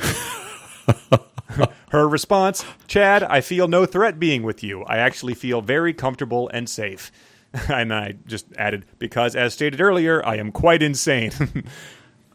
Her 1.90 2.08
response 2.08 2.64
Chad, 2.88 3.24
I 3.24 3.42
feel 3.42 3.68
no 3.68 3.88
threat 3.88 4.20
being 4.20 4.44
with 4.44 4.64
you. 4.64 4.84
I 4.84 4.98
actually 4.98 5.34
feel 5.34 5.62
very 5.62 5.94
comfortable 5.94 6.50
and 6.54 6.70
safe. 6.70 7.12
And 7.68 7.94
I 7.94 8.14
just 8.28 8.46
added, 8.58 8.86
because 8.98 9.36
as 9.36 9.54
stated 9.54 9.82
earlier, 9.82 10.26
I 10.26 10.38
am 10.38 10.54
quite 10.54 10.82
insane. 10.82 11.34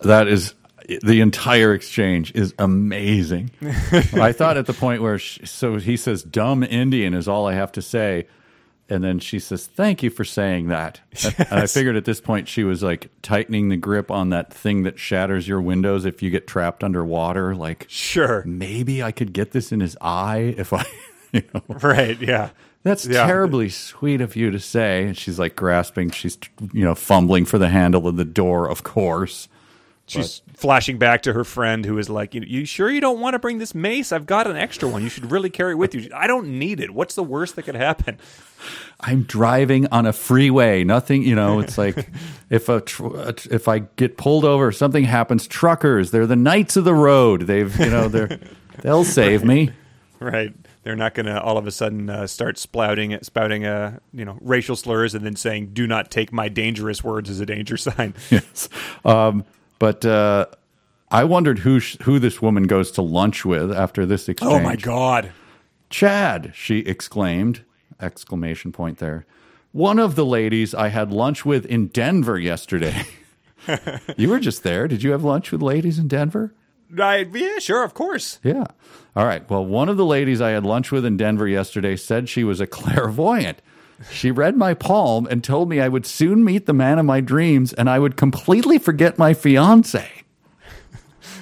That 0.03 0.29
is 0.29 0.53
the 1.03 1.21
entire 1.21 1.75
exchange 1.75 2.33
is 2.35 2.55
amazing. 2.59 3.51
I 4.15 4.33
thought 4.33 4.57
at 4.57 4.67
the 4.67 4.73
point 4.73 5.03
where 5.03 5.19
she, 5.19 5.45
so 5.47 5.77
he 5.77 5.97
says 5.97 6.23
dumb 6.23 6.63
Indian 6.63 7.15
is 7.15 7.27
all 7.29 7.47
I 7.47 7.55
have 7.55 7.73
to 7.73 7.83
say 7.83 8.27
and 8.89 9.03
then 9.03 9.19
she 9.19 9.41
says 9.41 9.67
thank 9.67 10.03
you 10.05 10.11
for 10.11 10.25
saying 10.25 10.69
that. 10.69 11.01
And 11.51 11.61
I 11.61 11.67
figured 11.67 11.97
at 11.97 12.05
this 12.05 12.21
point 12.21 12.47
she 12.49 12.63
was 12.63 12.83
like 12.85 13.11
tightening 13.23 13.69
the 13.69 13.77
grip 13.77 14.11
on 14.13 14.31
that 14.31 14.53
thing 14.53 14.85
that 14.85 14.99
shatters 14.99 15.49
your 15.49 15.61
windows 15.61 16.05
if 16.05 16.23
you 16.23 16.31
get 16.31 16.47
trapped 16.47 16.85
underwater 16.85 17.55
like 17.55 17.87
sure. 17.89 18.45
maybe 18.47 19.03
I 19.03 19.11
could 19.13 19.33
get 19.33 19.51
this 19.53 19.73
in 19.73 19.81
his 19.81 19.97
eye 20.01 20.55
if 20.57 20.73
I 20.73 20.85
you 21.33 21.43
know 21.53 21.63
Right, 21.69 22.21
yeah. 22.21 22.51
that's 22.85 23.05
Yeah. 23.07 23.27
terribly 23.27 23.71
sweet 23.71 24.21
of 24.21 24.37
you 24.37 24.53
to 24.53 24.61
say. 24.61 25.05
And 25.07 25.17
she's 25.19 25.39
like 25.41 25.57
grasping, 25.57 26.11
she's 26.11 26.39
you 26.73 26.85
know 26.85 26.95
fumbling 26.95 27.45
for 27.45 27.59
the 27.59 27.69
handle 27.71 28.07
of 28.07 28.17
the 28.17 28.25
door, 28.25 28.71
of 28.71 28.85
course. 28.85 29.49
She's 30.09 30.43
flashing 30.55 30.99
back 30.99 31.23
to 31.23 31.33
her 31.33 31.43
friend 31.43 31.85
who 31.85 31.99
is 31.99 32.09
like, 32.09 32.33
you, 32.33 32.65
sure 32.65 32.89
you 32.89 33.01
don't 33.01 33.19
want 33.19 33.35
to 33.35 33.41
bring 33.41 33.59
this 33.59 33.75
mace? 33.75 34.13
I've 34.13 34.25
got 34.27 34.47
an 34.47 34.57
extra 34.57 34.89
one. 34.89 35.03
You 35.03 35.09
should 35.09 35.33
really 35.33 35.51
carry 35.51 35.73
it 35.73 35.77
with 35.77 35.97
you. 35.97 36.09
I 36.15 36.29
don't 36.29 36.59
need 36.61 36.79
it. 36.79 36.93
What's 36.93 37.17
the 37.17 37.25
worst 37.25 37.57
that 37.57 37.65
could 37.65 37.75
happen? 37.75 38.19
I'm 39.01 39.25
driving 39.25 39.89
on 39.89 40.07
a 40.07 40.13
freeway. 40.13 40.85
Nothing, 40.85 41.23
you 41.23 41.35
know. 41.35 41.59
It's 41.59 41.77
like 41.77 42.09
if 42.51 42.69
a 42.69 42.81
tr- 42.83 43.31
if 43.51 43.67
I 43.67 43.81
get 43.81 44.17
pulled 44.17 44.45
over, 44.45 44.71
something 44.71 45.05
happens. 45.05 45.49
Truckers, 45.49 46.13
they're 46.13 46.27
the 46.27 46.37
knights 46.37 46.77
of 46.77 46.85
the 46.85 46.95
road. 46.95 47.43
They've, 47.43 47.77
you 47.79 47.91
know, 47.91 48.09
they're 48.09 48.39
they'll 48.83 49.05
save 49.05 49.45
me. 49.45 49.73
Right. 50.21 50.55
They're 50.83 50.95
not 50.95 51.15
going 51.15 51.27
to 51.27 51.43
all 51.43 51.59
of 51.59 51.67
a 51.67 51.73
sudden 51.73 52.09
uh, 52.09 52.29
start 52.29 52.59
spouting, 52.59 53.19
spouting, 53.23 53.67
uh, 53.67 53.99
you 54.13 54.25
know, 54.25 54.39
racial 54.41 54.77
slurs 54.77 55.17
and 55.17 55.27
then 55.27 55.35
saying, 55.35 55.71
"Do 55.73 55.85
not 55.85 56.13
take 56.13 56.33
my 56.33 56.49
dangerous 56.49 57.03
words 57.03 57.29
as 57.29 57.41
a 57.41 57.47
danger 57.47 57.77
sign." 57.77 58.15
Yes, 58.31 58.69
um, 59.05 59.45
but 59.79 60.05
uh, 60.05 60.47
I 61.11 61.25
wondered 61.25 61.61
who 61.61 61.81
sh- 61.81 61.97
who 62.03 62.19
this 62.19 62.41
woman 62.43 62.65
goes 62.65 62.91
to 62.93 63.03
lunch 63.03 63.45
with 63.45 63.73
after 63.73 64.07
this 64.07 64.29
exchange. 64.29 64.53
oh 64.53 64.61
my 64.61 64.77
god! 64.77 65.33
Chad, 65.91 66.53
she 66.55 66.79
exclaimed, 66.81 67.63
exclamation 68.01 68.73
point 68.73 68.99
there. 68.99 69.27
One 69.73 69.99
of 69.99 70.15
the 70.15 70.25
ladies 70.25 70.75
I 70.75 70.89
had 70.89 71.13
lunch 71.13 71.45
with 71.45 71.67
in 71.67 71.89
Denver 71.89 72.39
yesterday. 72.39 73.05
you 74.17 74.29
were 74.31 74.41
just 74.41 74.63
there. 74.63 74.89
Did 74.89 75.03
you 75.03 75.11
have 75.13 75.25
lunch 75.25 75.53
with 75.53 75.61
ladies 75.63 75.99
in 75.99 76.09
Denver? 76.09 76.55
I, 76.99 77.27
yeah, 77.33 77.59
sure, 77.59 77.83
of 77.83 77.95
course. 77.95 78.39
Yeah. 78.43 78.65
All 79.15 79.27
right. 79.27 79.49
Well, 79.51 79.67
one 79.67 79.89
of 79.89 79.97
the 79.97 80.05
ladies 80.05 80.41
I 80.41 80.51
had 80.51 80.65
lunch 80.65 80.93
with 80.93 81.05
in 81.05 81.17
Denver 81.17 81.49
yesterday 81.49 81.97
said 81.97 82.29
she 82.29 82.45
was 82.45 82.61
a 82.61 82.67
clairvoyant. 82.79 83.61
She 84.11 84.31
read 84.31 84.57
my 84.57 84.75
palm 84.75 85.27
and 85.31 85.43
told 85.43 85.69
me 85.69 85.81
I 85.81 85.89
would 85.89 86.07
soon 86.07 86.45
meet 86.45 86.67
the 86.67 86.73
man 86.73 86.99
of 86.99 87.07
my 87.07 87.21
dreams 87.21 87.73
and 87.73 87.89
I 87.89 87.99
would 87.99 88.17
completely 88.17 88.79
forget 88.79 89.19
my 89.19 89.33
fiance. 89.35 90.09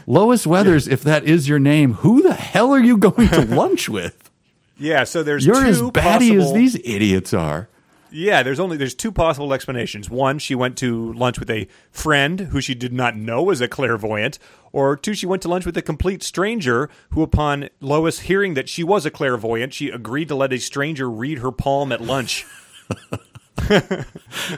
Lois 0.06 0.47
Weathers, 0.47 0.86
if 0.86 1.02
that 1.02 1.24
is 1.24 1.48
your 1.48 1.59
name, 1.59 1.94
who 1.94 2.22
the 2.22 2.35
hell 2.35 2.72
are 2.72 2.82
you 2.82 2.97
going 2.97 3.28
to 3.28 3.44
lunch 3.55 3.89
with? 3.89 4.31
Yeah. 4.78 5.05
So 5.05 5.22
there's 5.22 5.47
You're 5.47 5.62
two 5.62 5.68
as 5.68 5.90
batty 5.90 6.36
as 6.36 6.52
these 6.52 6.76
idiots 6.76 7.32
are. 7.35 7.68
Yeah, 8.14 8.44
there's 8.44 8.60
only 8.60 8.76
there's 8.76 8.94
two 8.94 9.10
possible 9.10 9.52
explanations. 9.52 10.08
One, 10.08 10.38
she 10.38 10.54
went 10.54 10.78
to 10.78 11.12
lunch 11.14 11.40
with 11.40 11.50
a 11.50 11.66
friend 11.90 12.38
who 12.38 12.60
she 12.60 12.72
did 12.72 12.92
not 12.92 13.16
know 13.16 13.42
was 13.42 13.60
a 13.60 13.66
clairvoyant, 13.66 14.38
or 14.70 14.96
two, 14.96 15.14
she 15.14 15.26
went 15.26 15.42
to 15.42 15.48
lunch 15.48 15.66
with 15.66 15.76
a 15.76 15.82
complete 15.82 16.22
stranger 16.22 16.88
who, 17.10 17.22
upon 17.22 17.70
Lois 17.80 18.20
hearing 18.20 18.54
that 18.54 18.68
she 18.68 18.84
was 18.84 19.04
a 19.04 19.10
clairvoyant, 19.10 19.74
she 19.74 19.88
agreed 19.88 20.28
to 20.28 20.36
let 20.36 20.52
a 20.52 20.58
stranger 20.58 21.10
read 21.10 21.38
her 21.38 21.50
palm 21.50 21.90
at 21.90 22.00
lunch. 22.00 22.46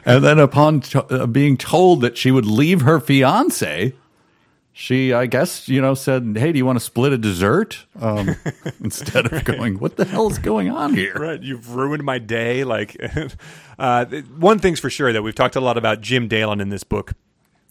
And 0.05 0.25
then, 0.25 0.39
upon 0.39 0.83
uh, 0.95 1.27
being 1.27 1.57
told 1.57 2.01
that 2.01 2.17
she 2.17 2.33
would 2.33 2.47
leave 2.47 2.81
her 2.81 2.99
fiance, 2.99 3.93
she, 4.79 5.15
I 5.15 5.25
guess, 5.25 5.69
you 5.71 5.81
know, 5.81 5.95
said, 5.95 6.37
"Hey, 6.39 6.53
do 6.53 6.59
you 6.59 6.67
want 6.67 6.77
to 6.79 6.85
split 6.85 7.13
a 7.15 7.19
dessert?" 7.19 7.87
Um, 7.99 8.37
instead 8.85 9.33
of 9.33 9.43
going, 9.45 9.79
"What 9.79 9.97
the 9.97 10.05
hell 10.05 10.29
is 10.31 10.39
going 10.39 10.71
on 10.71 10.93
here?" 10.93 11.15
Right, 11.15 11.43
you've 11.43 11.75
ruined 11.75 12.05
my 12.05 12.19
day. 12.19 12.63
Like, 12.63 12.95
uh, 13.79 14.05
one 14.37 14.59
thing's 14.59 14.79
for 14.79 14.91
sure 14.91 15.15
that 15.15 15.23
we've 15.23 15.35
talked 15.35 15.57
a 15.57 15.61
lot 15.63 15.79
about 15.79 16.03
Jim 16.03 16.29
Dalen 16.29 16.61
in 16.61 16.69
this 16.69 16.85
book. 16.85 17.13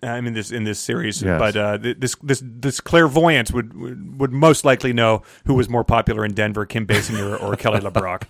uh, 0.01 0.07
I 0.07 0.19
mean, 0.21 0.33
this 0.33 0.51
in 0.51 0.63
this 0.63 0.79
series, 0.79 1.21
Yes. 1.21 1.37
but 1.39 1.55
uh, 1.55 1.77
this 1.77 2.15
this 2.23 2.41
this 2.43 2.79
clairvoyant 2.81 3.51
would, 3.53 4.19
would 4.19 4.31
most 4.33 4.65
likely 4.65 4.91
know 4.91 5.21
who 5.45 5.53
was 5.53 5.69
more 5.69 5.83
popular 5.83 6.25
in 6.25 6.33
Denver, 6.33 6.65
Kim 6.65 6.87
Basinger 6.87 7.39
or 7.39 7.55
Kelly 7.63 7.81
LeBrock. 7.81 8.23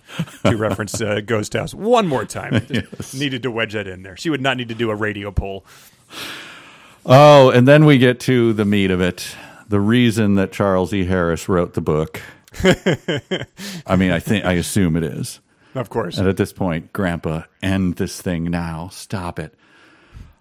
to 0.44 0.54
reference 0.54 1.00
uh, 1.00 1.22
Ghost 1.24 1.54
House 1.54 1.72
one 1.72 2.06
more 2.06 2.26
time, 2.26 2.60
Just 2.66 3.14
needed 3.14 3.42
to 3.44 3.50
wedge 3.50 3.72
that 3.72 3.86
in 3.86 4.02
there. 4.02 4.18
She 4.18 4.28
would 4.28 4.42
not 4.42 4.58
need 4.58 4.68
to 4.68 4.74
do 4.74 4.90
a 4.90 4.94
radio 4.94 5.32
poll. 5.32 5.64
Oh, 7.08 7.50
and 7.50 7.68
then 7.68 7.84
we 7.84 7.98
get 7.98 8.18
to 8.20 8.52
the 8.52 8.64
meat 8.64 8.90
of 8.90 9.00
it. 9.00 9.36
The 9.68 9.80
reason 9.80 10.34
that 10.34 10.50
Charles 10.52 10.92
E. 10.92 11.04
Harris 11.04 11.48
wrote 11.48 11.74
the 11.74 11.80
book. 11.80 12.20
I 13.86 13.96
mean, 13.96 14.10
I 14.10 14.18
think 14.18 14.44
I 14.44 14.54
assume 14.54 14.96
it 14.96 15.04
is. 15.04 15.40
Of 15.76 15.88
course, 15.90 16.16
And 16.18 16.26
at 16.26 16.36
this 16.36 16.52
point, 16.52 16.92
Grandpa, 16.92 17.42
end 17.62 17.96
this 17.96 18.20
thing 18.20 18.44
now. 18.44 18.88
Stop 18.88 19.38
it. 19.38 19.54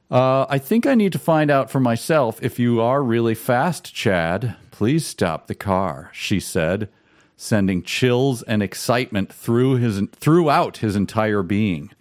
Uh, 0.09 0.45
I 0.49 0.59
think 0.59 0.85
I 0.85 0.95
need 0.95 1.11
to 1.11 1.19
find 1.19 1.51
out 1.51 1.69
for 1.69 1.79
myself 1.79 2.39
if 2.41 2.57
you 2.57 2.79
are 2.81 3.03
really 3.03 3.35
fast, 3.35 3.93
Chad. 3.93 4.55
Please 4.71 5.05
stop 5.05 5.47
the 5.47 5.55
car, 5.55 6.09
she 6.13 6.39
said, 6.39 6.89
sending 7.35 7.83
chills 7.83 8.43
and 8.43 8.63
excitement 8.63 9.31
through 9.33 9.75
his 9.75 10.01
throughout 10.13 10.77
his 10.77 10.95
entire 10.95 11.43
being. 11.43 11.91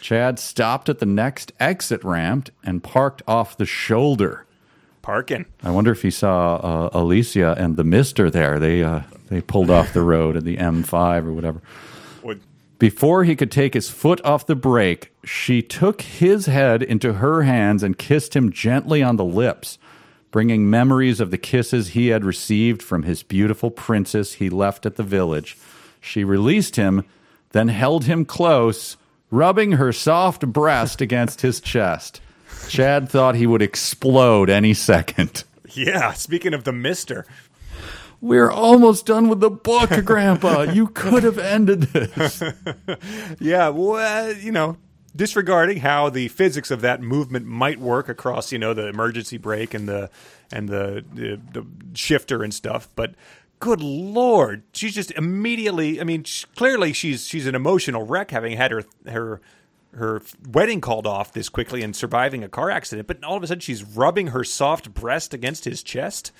Chad 0.00 0.38
stopped 0.38 0.88
at 0.88 0.98
the 0.98 1.06
next 1.06 1.52
exit 1.58 2.04
ramp 2.04 2.50
and 2.62 2.82
parked 2.82 3.22
off 3.26 3.56
the 3.56 3.66
shoulder. 3.66 4.46
parking. 5.02 5.46
I 5.62 5.70
wonder 5.70 5.92
if 5.92 6.02
he 6.02 6.10
saw 6.10 6.56
uh, 6.56 6.90
Alicia 6.92 7.54
and 7.58 7.76
the 7.76 7.84
Mister 7.84 8.30
there. 8.30 8.58
They 8.58 8.82
uh, 8.82 9.02
they 9.28 9.40
pulled 9.40 9.70
off 9.70 9.92
the 9.92 10.02
road 10.02 10.36
at 10.36 10.44
the 10.44 10.56
M5 10.56 11.26
or 11.26 11.32
whatever. 11.32 11.62
Would 12.22 12.40
Before 12.78 13.24
he 13.24 13.36
could 13.36 13.50
take 13.50 13.74
his 13.74 13.90
foot 13.90 14.20
off 14.24 14.46
the 14.46 14.54
brake, 14.56 15.12
she 15.24 15.62
took 15.62 16.02
his 16.02 16.46
head 16.46 16.82
into 16.82 17.14
her 17.14 17.42
hands 17.42 17.82
and 17.82 17.98
kissed 17.98 18.34
him 18.34 18.52
gently 18.52 19.02
on 19.02 19.16
the 19.16 19.24
lips, 19.24 19.78
bringing 20.30 20.68
memories 20.70 21.20
of 21.20 21.30
the 21.30 21.38
kisses 21.38 21.88
he 21.88 22.08
had 22.08 22.24
received 22.24 22.82
from 22.82 23.02
his 23.04 23.22
beautiful 23.22 23.70
princess 23.70 24.34
he 24.34 24.50
left 24.50 24.86
at 24.86 24.96
the 24.96 25.02
village. 25.02 25.56
She 26.00 26.24
released 26.24 26.76
him, 26.76 27.04
then 27.52 27.68
held 27.68 28.04
him 28.04 28.24
close, 28.24 28.96
rubbing 29.34 29.72
her 29.72 29.92
soft 29.92 30.46
breast 30.46 31.00
against 31.00 31.40
his 31.40 31.60
chest. 31.60 32.20
Chad 32.68 33.08
thought 33.08 33.34
he 33.34 33.46
would 33.46 33.62
explode 33.62 34.48
any 34.48 34.72
second. 34.74 35.44
yeah. 35.72 36.12
Speaking 36.12 36.54
of 36.54 36.64
the 36.64 36.72
Mister, 36.72 37.26
We're 38.20 38.50
almost 38.50 39.06
done 39.06 39.28
with 39.28 39.40
the 39.40 39.50
book, 39.50 39.90
Grandpa. 40.04 40.62
You 40.62 40.86
could 40.86 41.24
have 41.24 41.38
ended 41.38 41.82
this. 41.82 42.42
Yeah, 43.40 43.68
well, 43.68 44.32
you 44.32 44.52
know, 44.52 44.76
disregarding 45.14 45.78
how 45.78 46.08
the 46.10 46.28
physics 46.28 46.70
of 46.70 46.80
that 46.82 47.02
movement 47.02 47.46
might 47.46 47.78
work 47.78 48.08
across, 48.08 48.52
you 48.52 48.58
know, 48.58 48.72
the 48.72 48.86
emergency 48.88 49.36
brake 49.36 49.74
and 49.74 49.88
the 49.88 50.10
and 50.52 50.68
the 50.68 51.04
the, 51.12 51.40
the 51.52 51.66
shifter 51.94 52.42
and 52.42 52.54
stuff, 52.54 52.88
but 52.94 53.14
good 53.58 53.80
lord, 53.80 54.62
she's 54.72 54.94
just 54.94 55.10
immediately. 55.12 56.00
I 56.00 56.04
mean, 56.04 56.24
sh- 56.24 56.44
clearly 56.56 56.92
she's 56.92 57.26
she's 57.26 57.46
an 57.46 57.54
emotional 57.54 58.04
wreck, 58.06 58.30
having 58.30 58.56
had 58.56 58.70
her 58.70 58.84
her 59.06 59.40
her 59.96 60.22
wedding 60.48 60.80
called 60.80 61.06
off 61.06 61.32
this 61.32 61.48
quickly 61.48 61.82
and 61.82 61.94
surviving 61.94 62.42
a 62.42 62.48
car 62.48 62.70
accident. 62.70 63.06
But 63.06 63.22
all 63.24 63.36
of 63.36 63.42
a 63.42 63.46
sudden, 63.46 63.60
she's 63.60 63.82
rubbing 63.82 64.28
her 64.28 64.44
soft 64.44 64.92
breast 64.92 65.32
against 65.34 65.64
his 65.64 65.82
chest. 65.82 66.32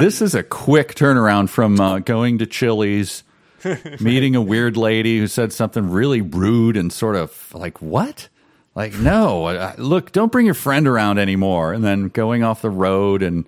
this 0.00 0.22
is 0.22 0.34
a 0.34 0.42
quick 0.42 0.94
turnaround 0.94 1.48
from 1.48 1.78
uh, 1.80 1.98
going 2.00 2.38
to 2.38 2.46
Chili's, 2.46 3.24
meeting 4.00 4.34
a 4.36 4.42
weird 4.42 4.76
lady 4.76 5.18
who 5.18 5.26
said 5.26 5.52
something 5.52 5.90
really 5.90 6.20
rude 6.20 6.76
and 6.76 6.92
sort 6.92 7.16
of 7.16 7.52
like, 7.54 7.82
what? 7.82 8.28
Like, 8.74 8.94
no, 8.94 9.74
look, 9.76 10.12
don't 10.12 10.30
bring 10.30 10.46
your 10.46 10.54
friend 10.54 10.86
around 10.86 11.18
anymore. 11.18 11.72
And 11.72 11.82
then 11.82 12.08
going 12.08 12.44
off 12.44 12.62
the 12.62 12.70
road. 12.70 13.22
And 13.22 13.44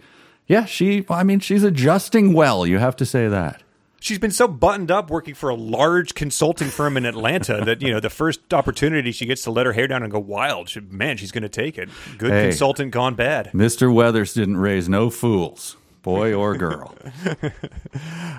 yeah, 0.50 0.64
she, 0.64 1.06
I 1.08 1.22
mean, 1.22 1.38
she's 1.38 1.62
adjusting 1.62 2.32
well. 2.32 2.66
You 2.66 2.78
have 2.78 2.96
to 2.96 3.06
say 3.06 3.28
that. 3.28 3.62
She's 4.00 4.18
been 4.18 4.30
so 4.30 4.48
buttoned 4.48 4.90
up 4.90 5.10
working 5.10 5.34
for 5.34 5.48
a 5.50 5.54
large 5.54 6.14
consulting 6.14 6.68
firm 6.68 6.96
in 6.96 7.04
Atlanta 7.06 7.62
that 7.64 7.82
you 7.82 7.90
know 7.92 8.00
the 8.00 8.08
first 8.10 8.52
opportunity 8.52 9.12
she 9.12 9.26
gets 9.26 9.42
to 9.44 9.50
let 9.50 9.66
her 9.66 9.72
hair 9.74 9.86
down 9.86 10.02
and 10.02 10.10
go 10.10 10.18
wild, 10.18 10.70
she, 10.70 10.80
man, 10.80 11.18
she's 11.18 11.30
going 11.30 11.42
to 11.42 11.48
take 11.50 11.76
it. 11.78 11.88
Good 12.18 12.30
Hey. 12.32 12.48
consultant 12.48 12.92
gone 12.92 13.14
bad. 13.14 13.50
Mr. 13.52 13.92
Weathers 13.92 14.32
didn't 14.34 14.56
raise 14.56 14.88
no 14.88 15.10
fools, 15.10 15.76
boy 16.02 16.34
or 16.40 16.56
girl. 16.56 16.94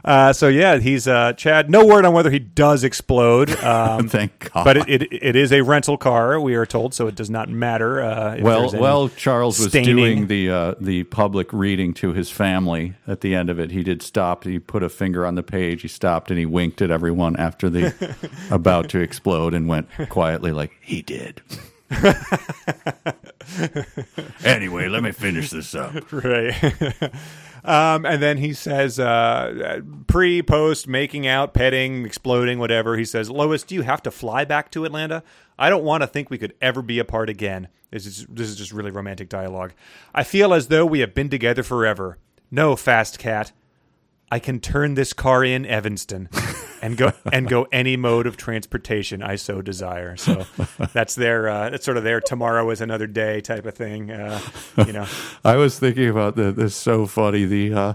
Uh, 0.04 0.34
so 0.34 0.48
yeah, 0.48 0.78
he's 0.78 1.08
uh, 1.08 1.34
Chad. 1.34 1.70
No 1.70 1.86
word 1.86 2.06
on 2.06 2.14
whether 2.14 2.30
he 2.32 2.40
does 2.40 2.84
explode. 2.84 3.50
Um, 3.72 4.10
Thank 4.10 4.52
God. 4.52 4.64
But 4.66 4.78
it, 4.78 4.90
it 4.90 5.14
it 5.14 5.36
is 5.36 5.54
a 5.54 5.62
rental 5.62 5.98
car, 5.98 6.40
we 6.42 6.56
are 6.56 6.66
told, 6.66 6.94
so 6.94 7.08
it 7.08 7.16
does 7.16 7.30
not 7.30 7.48
matter. 7.48 8.02
Uh, 8.02 8.36
if 8.36 8.44
well, 8.44 8.72
well, 8.74 9.08
Charles 9.10 9.60
was 9.60 9.70
staining. 9.70 9.96
doing 9.96 10.28
the 10.28 10.50
uh, 10.50 10.76
the 10.80 11.04
public 11.06 11.54
reading 11.54 11.94
to 11.96 12.12
his 12.12 12.30
family. 12.30 12.96
At 13.08 13.22
the 13.22 13.34
end 13.36 13.50
of 13.50 13.60
it, 13.60 13.72
he 13.72 13.84
did 13.84 14.02
stop. 14.02 14.44
He 14.44 14.60
put 14.60 14.84
a 14.84 14.90
finger 14.90 15.26
on 15.26 15.36
the 15.36 15.44
page. 15.44 15.84
He 15.84 15.88
stopped 15.88 16.32
and 16.32 16.40
he 16.40 16.46
winked 16.46 16.82
at 16.82 16.92
everyone 16.92 17.38
after 17.38 17.70
the 17.70 17.94
about 18.52 18.90
to 18.90 19.00
explode 19.00 19.54
and 19.54 19.68
went 19.68 19.88
quietly 20.10 20.52
like 20.52 20.72
he 20.82 21.02
did. 21.02 21.42
Anyway, 24.44 24.88
let 24.88 25.04
me 25.04 25.12
finish 25.12 25.50
this 25.50 25.76
up. 25.76 26.12
right. 26.12 26.54
Um, 27.64 28.06
and 28.06 28.22
then 28.22 28.38
he 28.38 28.54
says, 28.54 29.00
uh, 29.00 29.82
pre, 30.08 30.42
post, 30.42 30.88
making 30.88 31.28
out, 31.28 31.54
petting, 31.54 32.06
exploding, 32.06 32.60
whatever. 32.60 32.98
He 32.98 33.06
says, 33.06 33.30
Lois, 33.30 33.64
do 33.64 33.76
you 33.76 33.82
have 33.82 34.02
to 34.04 34.12
fly 34.12 34.46
back 34.46 34.72
to 34.72 34.86
Atlanta? 34.86 35.24
I 35.60 35.70
don't 35.70 35.84
want 35.84 36.02
to 36.02 36.08
think 36.08 36.30
we 36.30 36.38
could 36.38 36.56
ever 36.62 36.82
be 36.82 37.00
apart 37.00 37.30
again. 37.30 37.68
This 37.92 38.06
is 38.06 38.26
this 38.30 38.50
is 38.50 38.56
just 38.56 38.72
really 38.72 38.92
romantic 38.92 39.30
dialogue. 39.30 39.74
I 40.14 40.24
feel 40.24 40.54
as 40.54 40.68
though 40.68 40.86
we 40.86 41.00
have 41.00 41.14
been 41.14 41.30
together 41.30 41.62
forever. 41.62 42.18
No, 42.50 42.76
fast 42.76 43.20
cat. 43.20 43.52
I 44.32 44.40
can 44.40 44.60
turn 44.60 44.94
this 44.94 45.14
car 45.14 45.44
in 45.44 45.66
Evanston 45.66 46.30
and 46.82 46.98
go 46.98 47.12
and 47.34 47.48
go 47.48 47.68
any 47.72 47.98
mode 47.98 48.28
of 48.28 48.38
transportation 48.38 49.22
I 49.22 49.36
so 49.36 49.62
desire. 49.62 50.18
So 50.18 50.46
that's 50.94 51.16
their 51.16 51.50
uh, 51.50 51.70
that's 51.70 51.86
sort 51.86 51.98
of 51.98 52.04
their 52.04 52.22
tomorrow 52.22 52.70
is 52.70 52.82
another 52.82 53.08
day 53.08 53.42
type 53.42 53.66
of 53.66 53.76
thing. 53.76 54.12
Uh, 54.12 54.40
you 54.86 54.94
know. 54.94 55.08
I 55.46 55.56
was 55.56 55.80
thinking 55.80 56.10
about 56.10 56.36
that. 56.36 56.56
This 56.56 56.76
so 56.76 57.06
funny. 57.06 57.46
The 57.46 57.74
uh, 57.74 57.94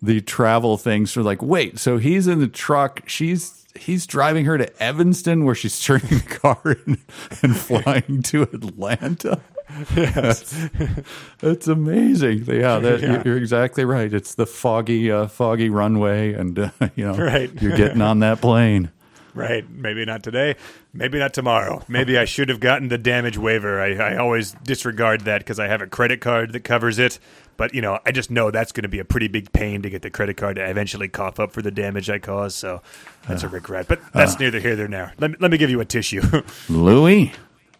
the 0.00 0.20
travel 0.20 0.76
things 0.76 1.16
are 1.16 1.22
like, 1.22 1.42
wait, 1.42 1.78
so 1.78 1.98
he's 1.98 2.26
in 2.26 2.40
the 2.40 2.48
truck. 2.48 3.08
She's 3.08 3.66
he's 3.78 4.06
driving 4.06 4.44
her 4.46 4.58
to 4.58 4.82
Evanston, 4.82 5.44
where 5.44 5.54
she's 5.54 5.80
turning 5.82 6.08
the 6.08 6.38
car 6.40 6.76
in 6.86 6.98
and 7.42 7.56
flying 7.56 8.22
to 8.24 8.42
Atlanta. 8.42 9.40
Yes, 9.96 10.68
that's 11.40 11.68
amazing. 11.68 12.44
Yeah, 12.46 12.78
that, 12.78 13.00
Yeah. 13.02 13.22
you're 13.24 13.36
exactly 13.36 13.84
right. 13.84 14.12
It's 14.12 14.34
the 14.34 14.46
foggy, 14.46 15.10
uh, 15.10 15.26
foggy 15.28 15.70
runway, 15.70 16.32
and 16.34 16.58
uh, 16.58 16.70
you 16.96 17.06
know, 17.06 17.16
Right. 17.16 17.50
you're 17.62 17.76
getting 17.76 18.02
on 18.02 18.20
that 18.20 18.40
plane. 18.40 18.90
Right. 19.34 19.64
Maybe 19.70 20.04
not 20.04 20.22
today. 20.22 20.56
Maybe 20.92 21.18
not 21.18 21.32
tomorrow. 21.32 21.82
Maybe 21.88 22.18
I 22.18 22.26
should 22.26 22.50
have 22.50 22.60
gotten 22.60 22.88
the 22.88 22.98
damage 22.98 23.38
waiver. 23.38 23.80
I, 23.80 23.94
I 23.94 24.16
always 24.18 24.52
disregard 24.62 25.22
that 25.22 25.38
because 25.38 25.58
I 25.58 25.68
have 25.68 25.80
a 25.80 25.86
credit 25.86 26.20
card 26.20 26.52
that 26.52 26.64
covers 26.64 26.98
it. 26.98 27.18
But, 27.56 27.74
you 27.74 27.80
know, 27.80 27.98
I 28.04 28.12
just 28.12 28.30
know 28.30 28.50
that's 28.50 28.72
going 28.72 28.82
to 28.82 28.90
be 28.90 28.98
a 28.98 29.06
pretty 29.06 29.28
big 29.28 29.50
pain 29.54 29.80
to 29.82 29.88
get 29.88 30.02
the 30.02 30.10
credit 30.10 30.36
card 30.36 30.56
to 30.56 30.68
eventually 30.68 31.08
cough 31.08 31.40
up 31.40 31.50
for 31.52 31.62
the 31.62 31.70
damage 31.70 32.10
I 32.10 32.18
caused. 32.18 32.56
So 32.56 32.82
that's 33.26 33.42
a 33.42 33.48
regret. 33.48 33.88
But 33.88 34.00
that's 34.12 34.38
neither 34.38 34.60
here 34.60 34.76
nor 34.76 34.88
there. 34.88 35.14
Let 35.18 35.30
me, 35.30 35.36
let 35.40 35.50
me 35.50 35.56
give 35.56 35.70
you 35.70 35.80
a 35.80 35.86
tissue. 35.86 36.20
Louis, 36.68 37.32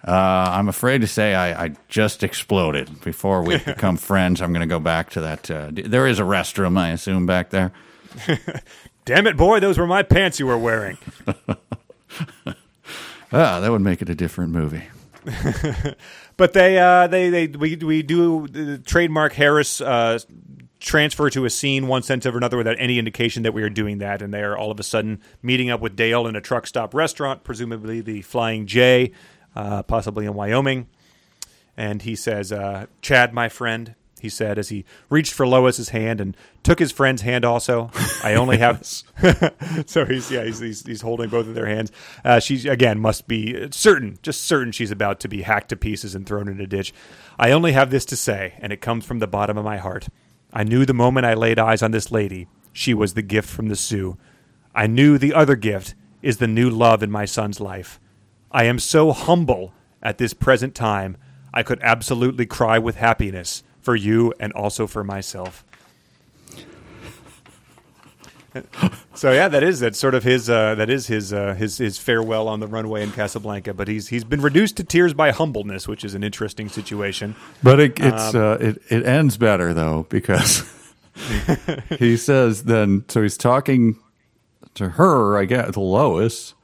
uh, 0.06 0.10
I'm 0.10 0.68
afraid 0.68 1.00
to 1.02 1.06
say 1.06 1.34
I, 1.34 1.64
I 1.64 1.76
just 1.88 2.22
exploded. 2.22 3.02
Before 3.02 3.42
we 3.42 3.58
become 3.64 3.96
friends, 3.96 4.42
I'm 4.42 4.52
going 4.52 4.66
to 4.66 4.72
go 4.72 4.80
back 4.80 5.10
to 5.10 5.20
that. 5.20 5.50
Uh, 5.50 5.70
d- 5.70 5.82
there 5.82 6.06
is 6.06 6.18
a 6.18 6.22
restroom, 6.22 6.78
I 6.78 6.90
assume, 6.90 7.26
back 7.26 7.50
there. 7.50 7.72
Damn 9.04 9.26
it, 9.26 9.36
boy. 9.36 9.60
Those 9.60 9.78
were 9.78 9.86
my 9.86 10.02
pants 10.02 10.38
you 10.38 10.46
were 10.46 10.58
wearing. 10.58 10.98
Ah, 13.34 13.60
that 13.60 13.70
would 13.70 13.80
make 13.80 14.02
it 14.02 14.10
a 14.10 14.14
different 14.14 14.52
movie. 14.52 14.82
But 16.36 16.52
they, 16.52 16.78
uh, 16.78 17.06
they, 17.06 17.30
they, 17.30 17.46
we, 17.46 17.76
we 17.76 18.02
do 18.02 18.46
the 18.46 18.78
trademark 18.78 19.32
Harris 19.32 19.80
uh, 19.80 20.18
transfer 20.80 21.30
to 21.30 21.44
a 21.44 21.50
scene 21.50 21.86
one 21.86 22.02
sense 22.02 22.26
or 22.26 22.36
another 22.36 22.58
without 22.58 22.76
any 22.78 22.98
indication 22.98 23.42
that 23.44 23.54
we 23.54 23.62
are 23.62 23.70
doing 23.70 23.98
that. 23.98 24.20
And 24.20 24.34
they 24.34 24.42
are 24.42 24.56
all 24.56 24.70
of 24.70 24.78
a 24.80 24.82
sudden 24.82 25.20
meeting 25.42 25.70
up 25.70 25.80
with 25.80 25.96
Dale 25.96 26.26
in 26.26 26.36
a 26.36 26.40
truck 26.40 26.66
stop 26.66 26.92
restaurant, 26.92 27.44
presumably 27.44 28.00
the 28.00 28.22
Flying 28.22 28.66
J, 28.66 29.12
uh, 29.54 29.82
possibly 29.82 30.26
in 30.26 30.34
Wyoming. 30.34 30.86
And 31.76 32.02
he 32.02 32.14
says, 32.14 32.52
uh, 32.52 32.86
Chad, 33.00 33.32
my 33.32 33.48
friend, 33.48 33.94
he 34.22 34.28
said 34.28 34.56
as 34.56 34.68
he 34.68 34.84
reached 35.10 35.32
for 35.32 35.46
Lois's 35.46 35.88
hand 35.88 36.20
and 36.20 36.36
took 36.62 36.78
his 36.78 36.92
friend's 36.92 37.22
hand 37.22 37.44
also. 37.44 37.90
I 38.22 38.34
only 38.34 38.58
have. 38.58 38.84
so 39.86 40.04
he's, 40.04 40.30
yeah, 40.30 40.44
he's, 40.44 40.60
he's, 40.60 40.86
he's 40.86 41.00
holding 41.00 41.28
both 41.28 41.48
of 41.48 41.54
their 41.54 41.66
hands. 41.66 41.90
Uh, 42.24 42.38
she, 42.38 42.68
again, 42.68 43.00
must 43.00 43.26
be 43.26 43.68
certain, 43.72 44.18
just 44.22 44.44
certain 44.44 44.70
she's 44.70 44.92
about 44.92 45.18
to 45.20 45.28
be 45.28 45.42
hacked 45.42 45.70
to 45.70 45.76
pieces 45.76 46.14
and 46.14 46.24
thrown 46.24 46.46
in 46.46 46.60
a 46.60 46.66
ditch. 46.68 46.94
I 47.36 47.50
only 47.50 47.72
have 47.72 47.90
this 47.90 48.04
to 48.06 48.16
say, 48.16 48.54
and 48.60 48.72
it 48.72 48.80
comes 48.80 49.04
from 49.04 49.18
the 49.18 49.26
bottom 49.26 49.58
of 49.58 49.64
my 49.64 49.78
heart. 49.78 50.08
I 50.52 50.62
knew 50.62 50.86
the 50.86 50.94
moment 50.94 51.26
I 51.26 51.34
laid 51.34 51.58
eyes 51.58 51.82
on 51.82 51.90
this 51.90 52.12
lady, 52.12 52.46
she 52.72 52.94
was 52.94 53.14
the 53.14 53.22
gift 53.22 53.48
from 53.48 53.68
the 53.68 53.76
Sioux. 53.76 54.16
I 54.74 54.86
knew 54.86 55.18
the 55.18 55.34
other 55.34 55.56
gift 55.56 55.96
is 56.22 56.36
the 56.36 56.46
new 56.46 56.70
love 56.70 57.02
in 57.02 57.10
my 57.10 57.24
son's 57.24 57.58
life. 57.58 57.98
I 58.52 58.64
am 58.64 58.78
so 58.78 59.12
humble 59.12 59.72
at 60.02 60.18
this 60.18 60.34
present 60.34 60.74
time, 60.74 61.16
I 61.54 61.62
could 61.62 61.80
absolutely 61.82 62.46
cry 62.46 62.78
with 62.78 62.96
happiness 62.96 63.62
for 63.80 63.96
you 63.96 64.32
and 64.38 64.52
also 64.52 64.86
for 64.86 65.02
myself. 65.02 65.64
so 69.14 69.32
yeah, 69.32 69.48
that 69.48 69.62
is 69.62 69.80
that's 69.80 69.98
sort 69.98 70.14
of 70.14 70.24
his 70.24 70.50
uh, 70.50 70.74
that 70.74 70.90
is 70.90 71.06
his 71.06 71.32
uh, 71.32 71.54
his 71.54 71.78
his 71.78 71.98
farewell 71.98 72.48
on 72.48 72.60
the 72.60 72.66
runway 72.66 73.02
in 73.02 73.10
Casablanca. 73.10 73.72
But 73.72 73.88
he's 73.88 74.08
he's 74.08 74.24
been 74.24 74.42
reduced 74.42 74.76
to 74.76 74.84
tears 74.84 75.14
by 75.14 75.30
humbleness, 75.30 75.88
which 75.88 76.04
is 76.04 76.14
an 76.14 76.22
interesting 76.22 76.68
situation. 76.68 77.34
But 77.62 77.80
it, 77.80 77.98
it's 77.98 78.34
uh, 78.34 78.58
it 78.60 78.82
it 78.90 79.06
ends 79.06 79.38
better 79.38 79.72
though 79.72 80.06
because 80.10 80.64
he 81.98 82.16
says 82.18 82.64
then 82.64 83.04
so 83.08 83.22
he's 83.22 83.38
talking 83.38 83.98
to 84.74 84.90
her, 84.90 85.38
I 85.38 85.46
guess 85.46 85.72
to 85.72 85.80
Lois. 85.80 86.54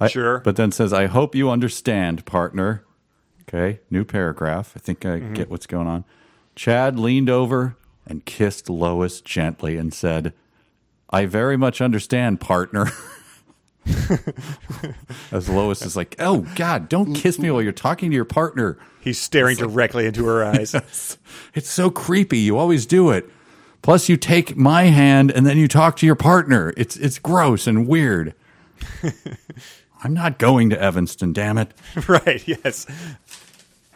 I, 0.00 0.08
Sure. 0.08 0.40
But 0.40 0.56
then 0.56 0.72
says, 0.72 0.92
"I 0.92 1.06
hope 1.06 1.34
you 1.34 1.50
understand, 1.50 2.24
partner." 2.24 2.84
Okay, 3.42 3.80
new 3.90 4.04
paragraph. 4.04 4.72
I 4.76 4.80
think 4.80 5.04
I 5.04 5.20
mm-hmm. 5.20 5.34
get 5.34 5.50
what's 5.50 5.66
going 5.66 5.86
on. 5.86 6.04
Chad 6.54 6.98
leaned 6.98 7.30
over 7.30 7.76
and 8.06 8.24
kissed 8.24 8.68
Lois 8.68 9.20
gently 9.20 9.76
and 9.76 9.92
said, 9.92 10.32
"I 11.10 11.26
very 11.26 11.56
much 11.56 11.80
understand, 11.80 12.40
partner." 12.40 12.90
As 15.32 15.48
Lois 15.48 15.82
is 15.82 15.96
like, 15.96 16.14
"Oh 16.18 16.46
God, 16.54 16.88
don't 16.88 17.14
kiss 17.14 17.38
me 17.38 17.50
while 17.50 17.62
you're 17.62 17.72
talking 17.72 18.10
to 18.10 18.14
your 18.14 18.24
partner." 18.24 18.78
He's 19.00 19.18
staring 19.18 19.56
directly 19.56 20.06
into 20.06 20.26
her 20.26 20.44
eyes. 20.44 20.74
It's 21.54 21.70
so 21.70 21.90
creepy. 21.90 22.38
You 22.38 22.56
always 22.56 22.86
do 22.86 23.10
it. 23.10 23.28
Plus, 23.82 24.08
you 24.08 24.16
take 24.16 24.56
my 24.56 24.84
hand 24.84 25.30
and 25.30 25.46
then 25.46 25.56
you 25.56 25.66
talk 25.66 25.96
to 25.96 26.06
your 26.06 26.14
partner. 26.14 26.72
It's 26.76 26.96
it's 26.96 27.18
gross 27.18 27.66
and 27.66 27.86
weird. 27.86 28.34
I'm 30.02 30.14
not 30.14 30.38
going 30.38 30.70
to 30.70 30.80
Evanston, 30.80 31.32
damn 31.32 31.58
it. 31.58 31.72
right? 32.08 32.46
Yes. 32.46 32.86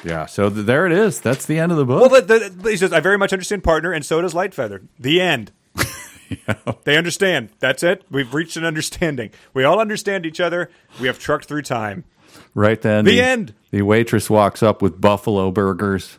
Yeah. 0.04 0.26
So 0.26 0.50
th- 0.50 0.66
there 0.66 0.86
it 0.86 0.92
is. 0.92 1.20
That's 1.20 1.46
the 1.46 1.58
end 1.58 1.70
of 1.72 1.78
the 1.78 1.84
Well, 1.84 2.08
book. 2.08 2.26
the, 2.26 2.48
the, 2.48 2.70
he 2.70 2.76
says, 2.76 2.92
"I 2.92 3.00
very 3.00 3.16
much 3.18 3.32
understand, 3.32 3.62
partner, 3.62 3.92
and 3.92 4.04
so 4.04 4.20
does 4.20 4.34
Lightfeather." 4.34 4.86
The 4.98 5.20
end. 5.20 5.52
They 6.84 6.96
understand. 6.96 7.50
That's 7.60 7.82
it. 7.82 8.04
We've 8.10 8.32
reached 8.32 8.56
an 8.56 8.64
understanding. 8.64 9.32
We 9.52 9.64
all 9.64 9.78
understand 9.78 10.24
each 10.24 10.40
other. 10.40 10.70
We 10.98 11.06
have 11.06 11.18
trucked 11.18 11.44
through 11.44 11.60
time. 11.62 12.04
right 12.54 12.80
then, 12.80 13.04
The 13.04 13.20
end. 13.20 13.52
The 13.70 13.82
waitress 13.82 14.30
walks 14.30 14.62
up 14.62 14.80
with 14.80 14.98
buffalo 14.98 15.50
burgers. 15.50 16.18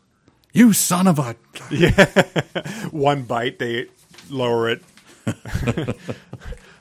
You 0.53 0.71
son 0.71 1.07
of 1.07 1.17
a! 1.17 1.35
Yeah. 1.71 2.05
One 2.91 3.23
bite, 3.23 3.57
they 3.57 3.87
lower 4.29 4.69
it. 4.69 4.83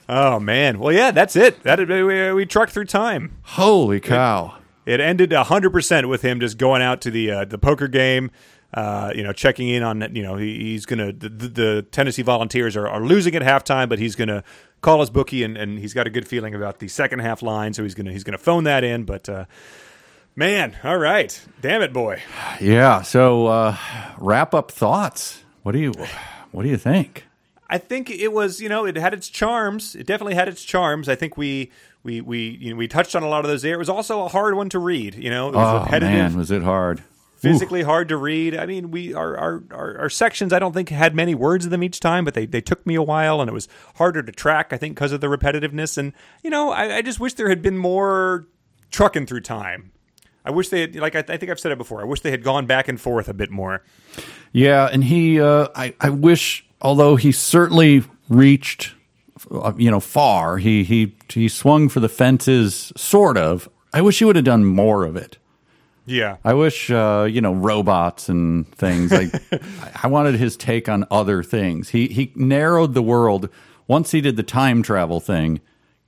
Oh 0.08 0.40
man. 0.40 0.78
Well, 0.78 0.92
yeah, 0.92 1.10
that's 1.10 1.36
it. 1.36 1.62
That 1.62 1.78
we, 1.78 2.32
we 2.32 2.46
trucked 2.46 2.72
through 2.72 2.86
time. 2.86 3.36
Holy 3.42 4.00
cow! 4.00 4.56
It 4.84 5.00
ended 5.00 5.32
hundred 5.32 5.70
percent 5.70 6.08
with 6.08 6.22
him 6.22 6.40
just 6.40 6.58
going 6.58 6.82
out 6.82 7.00
to 7.02 7.10
the 7.10 7.30
uh, 7.30 7.44
the 7.44 7.58
poker 7.58 7.88
game. 7.88 8.30
Uh, 8.74 9.12
you 9.14 9.22
know, 9.22 9.32
checking 9.32 9.68
in 9.68 9.82
on 9.82 10.14
you 10.14 10.22
know 10.22 10.36
he, 10.36 10.58
he's 10.58 10.86
gonna 10.86 11.12
the, 11.12 11.28
the, 11.28 11.48
the 11.48 11.86
Tennessee 11.90 12.22
Volunteers 12.22 12.74
are, 12.74 12.88
are 12.88 13.04
losing 13.04 13.34
at 13.34 13.42
halftime, 13.42 13.88
but 13.88 13.98
he's 13.98 14.16
gonna 14.16 14.42
call 14.80 15.00
his 15.00 15.10
bookie 15.10 15.44
and, 15.44 15.56
and 15.56 15.78
he's 15.78 15.92
got 15.94 16.06
a 16.06 16.10
good 16.10 16.26
feeling 16.26 16.54
about 16.54 16.78
the 16.78 16.88
second 16.88 17.18
half 17.18 17.42
line, 17.42 17.74
so 17.74 17.82
he's 17.82 17.94
gonna 17.94 18.12
he's 18.12 18.24
gonna 18.24 18.38
phone 18.38 18.64
that 18.64 18.82
in. 18.82 19.04
But 19.04 19.28
uh, 19.28 19.44
man, 20.36 20.76
all 20.82 20.96
right, 20.96 21.38
damn 21.60 21.82
it, 21.82 21.92
boy. 21.92 22.22
Yeah. 22.60 23.02
So 23.02 23.46
uh, 23.46 23.76
wrap 24.18 24.54
up 24.54 24.70
thoughts. 24.70 25.42
What 25.62 25.72
do 25.72 25.78
you 25.78 25.92
What 26.50 26.62
do 26.62 26.68
you 26.68 26.78
think? 26.78 27.26
I 27.73 27.78
think 27.78 28.11
it 28.11 28.32
was, 28.32 28.61
you 28.61 28.69
know, 28.69 28.85
it 28.85 28.97
had 28.97 29.15
its 29.15 29.28
charms. 29.28 29.94
It 29.94 30.07
definitely 30.07 30.35
had 30.35 30.47
its 30.47 30.62
charms. 30.62 31.09
I 31.09 31.15
think 31.15 31.36
we 31.36 31.73
we 32.03 32.20
we 32.20 32.59
you 32.61 32.70
know 32.70 32.77
we 32.77 32.86
touched 32.86 33.16
on 33.16 33.23
a 33.23 33.28
lot 33.28 33.44
of 33.44 33.51
those 33.51 33.62
there. 33.62 33.74
It 33.74 33.78
was 33.78 33.89
also 33.89 34.23
a 34.24 34.28
hard 34.28 34.55
one 34.55 34.69
to 34.69 34.78
read. 34.78 35.15
You 35.15 35.31
know, 35.31 35.49
it 35.49 35.55
was 35.55 35.81
Oh 35.81 35.85
repetitive, 35.85 36.12
man, 36.12 36.36
was 36.36 36.51
it 36.51 36.62
hard? 36.62 37.03
physically 37.36 37.82
hard 37.82 38.09
to 38.09 38.16
read. 38.16 38.57
I 38.57 38.66
mean, 38.66 38.93
we 38.93 39.15
our, 39.15 39.36
our 39.36 39.65
our 39.73 39.99
our 40.03 40.11
sections 40.11 40.53
I 40.53 40.61
don't 40.61 40.73
think 40.74 40.90
had 40.90 41.15
many 41.16 41.35
words 41.35 41.65
in 41.65 41.70
them 41.73 41.82
each 41.82 41.99
time, 41.99 42.24
but 42.24 42.35
they 42.35 42.47
they 42.47 42.61
took 42.61 42.86
me 42.86 42.94
a 42.94 43.03
while, 43.03 43.40
and 43.40 43.49
it 43.49 43.53
was 43.55 43.69
harder 43.97 44.23
to 44.23 44.31
track. 44.32 44.73
I 44.73 44.77
think 44.77 44.94
because 44.94 45.11
of 45.12 45.20
the 45.20 45.27
repetitiveness, 45.28 45.99
and 45.99 46.12
you 46.44 46.51
know, 46.51 46.70
I, 46.70 46.97
I 46.99 47.03
just 47.03 47.19
wish 47.20 47.35
there 47.35 47.49
had 47.49 47.62
been 47.62 47.78
more 47.78 48.47
trucking 48.90 49.27
through 49.27 49.40
time. 49.40 49.90
I 50.44 50.51
wish 50.51 50.69
they 50.69 50.82
had, 50.82 50.97
like 50.97 51.15
I, 51.15 51.20
I 51.20 51.36
think 51.36 51.51
I've 51.51 51.61
said 51.61 51.73
it 51.73 51.78
before. 51.78 52.01
I 52.01 52.05
wish 52.05 52.20
they 52.20 52.31
had 52.32 52.43
gone 52.43 52.66
back 52.66 52.86
and 52.89 53.01
forth 53.01 53.28
a 53.28 53.35
bit 53.35 53.51
more. 53.51 53.82
Yeah, 54.53 54.89
and 54.93 55.03
he, 55.03 55.40
uh, 55.40 55.69
I, 55.74 55.94
I 56.01 56.11
wish, 56.11 56.66
although 56.82 57.16
he 57.16 57.32
certainly 57.32 58.04
reached, 58.28 58.92
uh, 59.50 59.72
you 59.76 59.90
know, 59.90 60.00
far. 60.00 60.59
He 60.59 60.84
he 60.84 61.14
he 61.28 61.48
swung 61.48 61.88
for 61.88 62.00
the 62.00 62.09
fences, 62.09 62.92
sort 62.96 63.38
of. 63.38 63.68
I 63.94 64.02
wish 64.02 64.18
he 64.18 64.24
would 64.24 64.36
have 64.36 64.44
done 64.44 64.64
more 64.64 65.04
of 65.04 65.16
it. 65.16 65.38
Yeah, 66.04 66.38
I 66.44 66.54
wish, 66.54 66.90
uh, 66.90 67.28
you 67.30 67.40
know, 67.40 67.52
robots 67.54 68.28
and 68.28 68.66
things. 68.74 69.12
Like, 69.12 69.32
I- 69.52 69.60
I 70.04 70.06
wanted 70.09 70.34
his 70.34 70.56
take 70.56 70.88
on 70.88 71.06
other 71.10 71.42
things. 71.44 71.90
He 71.90 72.09
he 72.09 72.32
narrowed 72.34 72.94
the 72.94 73.02
world 73.02 73.48
once 73.86 74.10
he 74.10 74.20
did 74.20 74.36
the 74.36 74.42
time 74.42 74.82
travel 74.82 75.20
thing. 75.20 75.60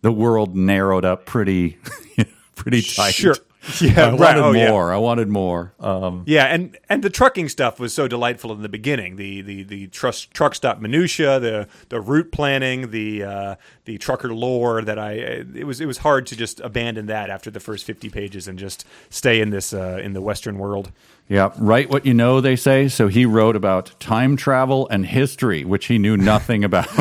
The 0.03 0.11
world 0.13 0.55
narrowed 0.57 1.05
up 1.05 1.25
pretty, 1.27 1.79
pretty 2.57 2.83
tight. 2.83 3.15
Sure. 3.15 3.37
Yeah, 3.81 4.07
I 4.07 4.11
right. 4.11 4.19
wanted 4.21 4.43
Oh, 4.43 4.53
yeah. 4.53 4.71
more. 4.71 4.93
I 4.93 4.97
wanted 4.99 5.29
more. 5.29 5.73
Um, 5.81 6.23
Yeah, 6.27 6.45
and 6.47 6.77
and 6.89 7.03
the 7.03 7.11
trucking 7.11 7.49
stuff 7.49 7.81
was 7.81 7.93
so 7.95 8.07
delightful 8.09 8.53
in 8.53 8.63
the 8.63 8.69
beginning. 8.69 9.17
The 9.17 9.41
the 9.43 9.63
the 9.63 9.87
trust, 9.89 10.33
truck 10.33 10.55
stop 10.55 10.81
minutia, 10.81 11.41
the 11.41 11.69
the 11.89 12.01
route 12.01 12.31
planning, 12.33 12.91
the 12.91 13.23
uh, 13.25 13.55
the 13.85 13.99
trucker 13.99 14.35
lore. 14.35 14.83
That 14.83 14.99
I 14.99 15.13
it 15.13 15.67
was 15.67 15.81
it 15.81 15.87
was 15.87 15.99
hard 15.99 16.27
to 16.27 16.37
just 16.37 16.61
abandon 16.61 17.07
that 17.07 17.31
after 17.31 17.51
the 17.51 17.61
first 17.61 17.85
fifty 17.85 18.11
pages 18.11 18.47
and 18.49 18.59
just 18.59 18.85
stay 19.11 19.41
in 19.41 19.51
this 19.51 19.73
uh, 19.73 19.99
in 20.03 20.13
the 20.13 20.21
Western 20.21 20.59
world. 20.59 20.91
Yeah, 21.27 21.53
write 21.57 21.89
what 21.89 22.05
you 22.05 22.13
know, 22.13 22.43
they 22.43 22.55
say. 22.57 22.87
So 22.89 23.09
he 23.09 23.25
wrote 23.25 23.57
about 23.57 23.99
time 23.99 24.37
travel 24.37 24.87
and 24.91 25.07
history, 25.07 25.65
which 25.65 25.87
he 25.87 25.97
knew 25.99 26.17
nothing 26.19 26.65
about. 26.65 26.89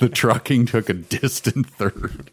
The 0.00 0.10
trucking 0.12 0.66
took 0.66 0.88
a 0.88 0.94
distant 0.94 1.66
third. 1.68 2.30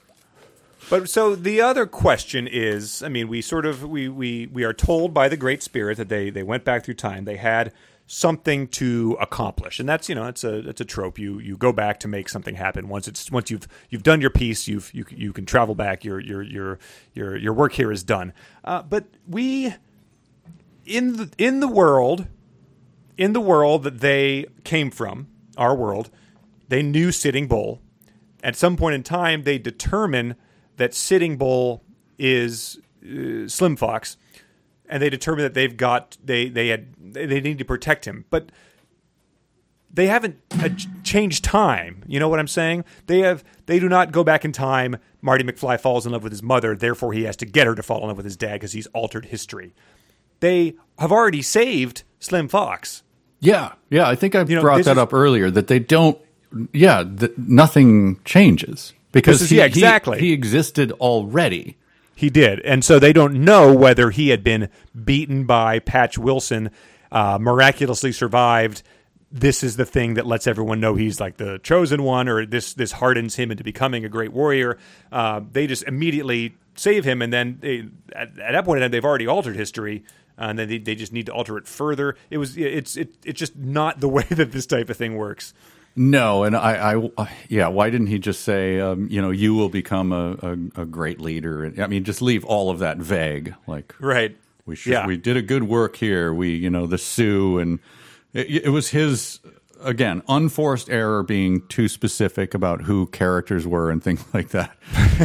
But 0.90 1.08
so 1.08 1.36
the 1.36 1.62
other 1.62 1.86
question 1.86 2.48
is, 2.48 3.04
I 3.04 3.10
mean, 3.10 3.28
we 3.28 3.42
sort 3.42 3.66
of 3.66 3.84
we 3.84 4.10
we 4.10 4.48
we 4.48 4.64
are 4.64 4.74
told 4.74 5.14
by 5.14 5.30
the 5.30 5.38
Great 5.38 5.62
Spirit 5.62 5.98
that 5.98 6.10
they 6.10 6.30
they 6.30 6.44
went 6.44 6.66
back 6.66 6.84
through 6.84 6.96
time. 6.96 7.26
They 7.26 7.38
had 7.38 7.72
something 8.08 8.68
to 8.68 9.16
accomplish, 9.22 9.80
and 9.80 9.88
that's 9.88 10.10
you 10.10 10.16
know 10.16 10.26
it's 10.26 10.44
a 10.44 10.68
it's 10.68 10.82
a 10.82 10.86
trope. 10.86 11.20
You 11.20 11.38
you 11.40 11.58
go 11.58 11.72
back 11.72 12.00
to 12.00 12.08
make 12.08 12.28
something 12.28 12.56
happen. 12.56 12.90
Once 12.90 13.08
it's 13.08 13.32
once 13.32 13.52
you've 13.52 13.68
you've 13.90 14.04
done 14.04 14.20
your 14.20 14.32
piece, 14.32 14.68
you've 14.68 14.92
you 14.94 15.06
you 15.12 15.32
can 15.32 15.46
travel 15.46 15.76
back. 15.76 16.04
Your 16.04 16.20
your 16.20 16.42
your 16.42 16.80
your 17.14 17.38
your 17.38 17.54
work 17.54 17.74
here 17.74 17.92
is 17.92 18.04
done. 18.04 18.34
Uh, 18.64 18.82
but 18.82 19.06
we 19.28 19.76
in 20.88 21.18
the 21.18 21.30
in 21.38 21.60
the 21.60 21.68
world 21.68 22.28
in 23.16 23.34
the 23.34 23.42
world 23.42 23.84
that 23.84 24.00
they 24.00 24.46
came 24.64 24.90
from, 24.90 25.28
our 25.58 25.76
world, 25.76 26.10
they 26.70 26.82
knew 26.82 27.12
Sitting 27.12 27.48
Bull. 27.48 27.82
At 28.42 28.56
some 28.56 28.78
point 28.78 28.96
in 28.96 29.04
time, 29.04 29.44
they 29.44 29.58
determine 29.58 30.36
that 30.80 30.94
Sitting 30.94 31.38
Bull 31.38 31.84
is 32.18 32.80
uh, 33.04 33.48
Slim 33.48 33.76
Fox, 33.76 34.18
and 34.90 35.02
they 35.02 35.10
determine 35.10 35.44
that 35.44 35.54
they've 35.54 35.78
got 35.78 36.18
they 36.24 36.50
they 36.50 36.68
had 36.70 36.88
they 37.00 37.40
need 37.40 37.60
to 37.60 37.66
protect 37.66 38.06
him, 38.06 38.26
but 38.30 38.52
they 39.94 40.08
haven't 40.08 40.38
uh, 40.52 40.70
changed 41.04 41.44
time. 41.44 42.04
You 42.08 42.20
know 42.20 42.30
what 42.30 42.40
I'm 42.40 42.48
saying? 42.48 42.84
They 43.08 43.20
have 43.20 43.44
they 43.66 43.80
do 43.80 43.88
not 43.90 44.12
go 44.12 44.24
back 44.24 44.44
in 44.46 44.52
time. 44.52 44.98
Marty 45.22 45.44
McFly 45.44 45.80
falls 45.80 46.06
in 46.06 46.12
love 46.12 46.24
with 46.24 46.32
his 46.32 46.44
mother, 46.44 46.76
therefore 46.76 47.14
he 47.14 47.24
has 47.24 47.36
to 47.38 47.46
get 47.46 47.68
her 47.68 47.76
to 47.76 47.84
fall 47.84 48.02
in 48.02 48.08
love 48.08 48.18
with 48.18 48.26
his 48.26 48.38
dad 48.38 48.54
because 48.54 48.72
he's 48.74 48.88
altered 48.88 49.26
history. 49.26 49.74
They 50.40 50.76
have 50.98 51.12
already 51.12 51.42
saved 51.42 52.04
Slim 52.20 52.48
Fox. 52.48 53.04
Yeah, 53.42 53.74
yeah. 53.90 54.08
I 54.08 54.16
think 54.16 54.36
I 54.36 54.44
You 54.44 54.56
know, 54.56 54.62
brought 54.62 54.84
that 54.86 54.92
is- 54.92 54.98
up 54.98 55.14
earlier 55.14 55.52
that 55.52 55.68
they 55.68 55.80
don't. 55.80 56.18
Yeah, 56.74 57.04
that 57.06 57.38
nothing 57.38 58.20
changes 58.26 58.94
because 59.12 59.42
is- 59.42 59.50
he, 59.50 59.58
yeah, 59.58 59.64
he- 59.64 59.70
exactly. 59.70 60.20
he 60.20 60.34
existed 60.34 60.92
already. 60.94 61.78
He 62.16 62.30
did, 62.30 62.60
and 62.62 62.84
so 62.84 63.00
they 63.00 63.14
don't 63.14 63.46
know 63.46 63.74
whether 63.74 64.10
he 64.10 64.28
had 64.30 64.44
been 64.44 64.70
beaten 65.06 65.46
by 65.46 65.80
Patch 65.80 66.18
Wilson, 66.18 66.70
uh, 67.14 67.38
miraculously 67.40 68.12
survived, 68.12 68.84
this 69.32 69.64
is 69.64 69.78
the 69.78 69.86
thing 69.86 70.16
that 70.16 70.26
lets 70.26 70.48
everyone 70.48 70.80
know 70.80 70.96
he's 70.96 71.20
like 71.22 71.38
the 71.38 71.60
chosen 71.60 72.02
one, 72.04 72.28
or 72.28 72.46
this 72.46 72.74
this 72.74 72.92
hardens 72.94 73.36
him 73.36 73.52
into 73.52 73.64
becoming 73.64 74.04
a 74.04 74.10
great 74.10 74.34
warrior. 74.34 74.78
Uh, 75.12 75.40
they 75.52 75.66
just 75.68 75.84
immediately 75.84 76.56
save 76.76 77.06
him, 77.06 77.22
and 77.22 77.32
then 77.32 77.58
they, 77.62 77.86
at, 78.14 78.38
at 78.40 78.52
that 78.54 78.66
point 78.66 78.80
in 78.80 78.82
time, 78.84 78.92
they've 78.92 79.06
already 79.06 79.28
altered 79.28 79.56
history. 79.56 80.04
uh, 80.38 80.46
And 80.46 80.58
then 80.60 80.68
they, 80.68 80.78
they 80.80 80.96
just 80.96 81.14
need 81.14 81.28
to 81.28 81.32
alter 81.34 81.58
it 81.58 81.68
further. 81.68 82.16
It 82.32 82.40
was 82.40 82.58
it's 82.58 82.98
it, 82.98 83.14
it's 83.24 83.40
just 83.40 83.56
not 83.56 84.00
the 84.00 84.10
way 84.18 84.24
that 84.30 84.52
this 84.52 84.66
type 84.66 84.90
of 84.90 84.98
thing 84.98 85.16
works. 85.16 85.54
No, 86.02 86.46
and 86.46 86.56
I, 86.56 86.94
I, 87.18 87.30
yeah. 87.50 87.68
Why 87.68 87.90
didn't 87.90 88.08
he 88.08 88.20
just 88.20 88.44
say, 88.44 88.80
um, 88.80 89.10
you 89.12 89.22
know, 89.22 89.32
you 89.32 89.54
will 89.54 89.68
become 89.68 90.14
a, 90.14 90.32
a, 90.78 90.82
a 90.84 90.86
great 90.86 91.20
leader? 91.20 91.70
I 91.78 91.88
mean, 91.88 92.06
just 92.06 92.22
leave 92.22 92.46
all 92.46 92.70
of 92.72 92.80
that 92.80 93.00
vague. 93.00 93.54
Like, 93.68 93.94
Right. 94.00 94.38
we 94.66 94.78
should, 94.78 94.94
Yeah. 94.94 95.06
we 95.06 95.18
did 95.18 95.36
a 95.36 95.42
good 95.42 95.64
work 95.64 95.98
here. 95.98 96.34
We, 96.34 96.52
you 96.56 96.70
know, 96.70 96.88
the 96.88 96.98
Sioux, 96.98 97.58
and 97.60 97.80
it, 98.34 98.64
it 98.64 98.70
was 98.70 98.90
his 98.92 99.42
again 99.84 100.22
unforced 100.30 100.90
error 100.90 101.22
being 101.22 101.66
too 101.68 101.90
specific 101.90 102.54
about 102.54 102.84
who 102.84 103.08
characters 103.08 103.68
were 103.68 103.92
and 103.92 104.02
things 104.08 104.24
like 104.34 104.50
that, 104.52 104.72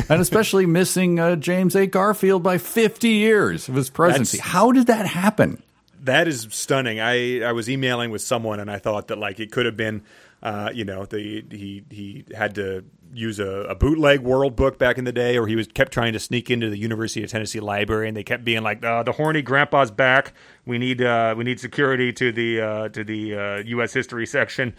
and 0.08 0.20
especially 0.20 0.66
missing 0.66 1.20
uh, 1.20 1.36
James 1.36 1.76
A. 1.76 1.86
Garfield 1.86 2.42
by 2.42 2.58
fifty 2.58 3.10
years 3.10 3.68
of 3.68 3.76
his 3.76 3.90
presidency. 3.90 4.38
That's- 4.38 4.52
How 4.52 4.72
did 4.72 4.88
that 4.88 5.06
happen? 5.06 5.62
That 6.02 6.26
is 6.28 6.48
stunning. 6.50 6.98
I, 7.00 7.42
I 7.42 7.52
was 7.52 7.70
emailing 7.70 8.10
with 8.10 8.20
someone 8.22 8.60
and 8.60 8.70
I 8.70 8.78
thought 8.78 9.08
that 9.08 9.16
like 9.18 9.40
it 9.40 9.50
could 9.50 9.64
have 9.64 9.76
been, 9.78 10.02
uh, 10.44 10.70
you 10.74 10.84
know, 10.84 11.06
the 11.06 11.42
he 11.50 11.84
he 11.90 12.24
had 12.36 12.54
to 12.56 12.84
use 13.14 13.38
a, 13.38 13.62
a 13.62 13.74
bootleg 13.74 14.20
World 14.20 14.56
Book 14.56 14.78
back 14.78 14.98
in 14.98 15.04
the 15.04 15.12
day, 15.12 15.38
or 15.38 15.46
he 15.46 15.56
was 15.56 15.66
kept 15.66 15.90
trying 15.90 16.12
to 16.12 16.20
sneak 16.20 16.50
into 16.50 16.68
the 16.68 16.76
University 16.76 17.24
of 17.24 17.30
Tennessee 17.30 17.60
library, 17.60 18.08
and 18.08 18.16
they 18.16 18.22
kept 18.22 18.44
being 18.44 18.62
like, 18.62 18.84
uh, 18.84 19.02
"The 19.02 19.12
horny 19.12 19.40
grandpa's 19.40 19.90
back. 19.90 20.34
We 20.66 20.76
need 20.76 21.00
uh, 21.00 21.34
we 21.36 21.44
need 21.44 21.60
security 21.60 22.12
to 22.12 22.30
the 22.30 22.60
uh, 22.60 22.88
to 22.90 23.02
the 23.02 23.34
uh, 23.34 23.56
U.S. 23.66 23.94
history 23.94 24.26
section." 24.26 24.74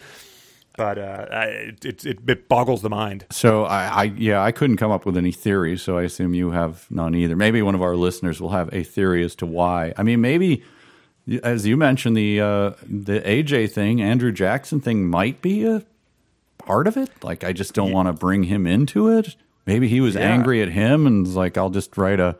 But 0.76 0.98
uh, 0.98 1.26
it, 1.30 1.84
it 1.84 2.04
it 2.04 2.48
boggles 2.48 2.82
the 2.82 2.90
mind. 2.90 3.24
So 3.30 3.64
I, 3.64 3.86
I, 3.86 4.02
yeah, 4.04 4.42
I 4.42 4.52
couldn't 4.52 4.76
come 4.76 4.90
up 4.92 5.04
with 5.04 5.16
any 5.16 5.32
theories. 5.32 5.82
So 5.82 5.98
I 5.98 6.02
assume 6.02 6.34
you 6.34 6.50
have 6.50 6.86
none 6.90 7.14
either. 7.14 7.34
Maybe 7.34 7.60
one 7.62 7.74
of 7.74 7.82
our 7.82 7.96
listeners 7.96 8.40
will 8.40 8.50
have 8.50 8.72
a 8.72 8.84
theory 8.84 9.24
as 9.24 9.34
to 9.36 9.46
why. 9.46 9.94
I 9.96 10.02
mean, 10.02 10.20
maybe 10.20 10.62
as 11.42 11.66
you 11.66 11.76
mentioned, 11.76 12.16
the 12.16 12.40
uh, 12.40 12.70
the 12.88 13.20
AJ 13.20 13.72
thing, 13.72 14.00
Andrew 14.00 14.32
Jackson 14.32 14.80
thing, 14.80 15.06
might 15.08 15.42
be 15.42 15.64
a 15.66 15.82
part 16.58 16.86
of 16.86 16.96
it. 16.96 17.10
Like, 17.22 17.44
I 17.44 17.52
just 17.52 17.74
don't 17.74 17.92
want 17.92 18.08
to 18.08 18.12
bring 18.12 18.44
him 18.44 18.66
into 18.66 19.08
it. 19.08 19.36
Maybe 19.66 19.88
he 19.88 20.00
was 20.00 20.14
Yeah. 20.14 20.22
angry 20.22 20.62
at 20.62 20.68
him 20.68 21.06
and 21.06 21.24
was 21.26 21.34
like, 21.36 21.56
I'll 21.58 21.70
just 21.70 21.96
write 21.96 22.20
a 22.20 22.36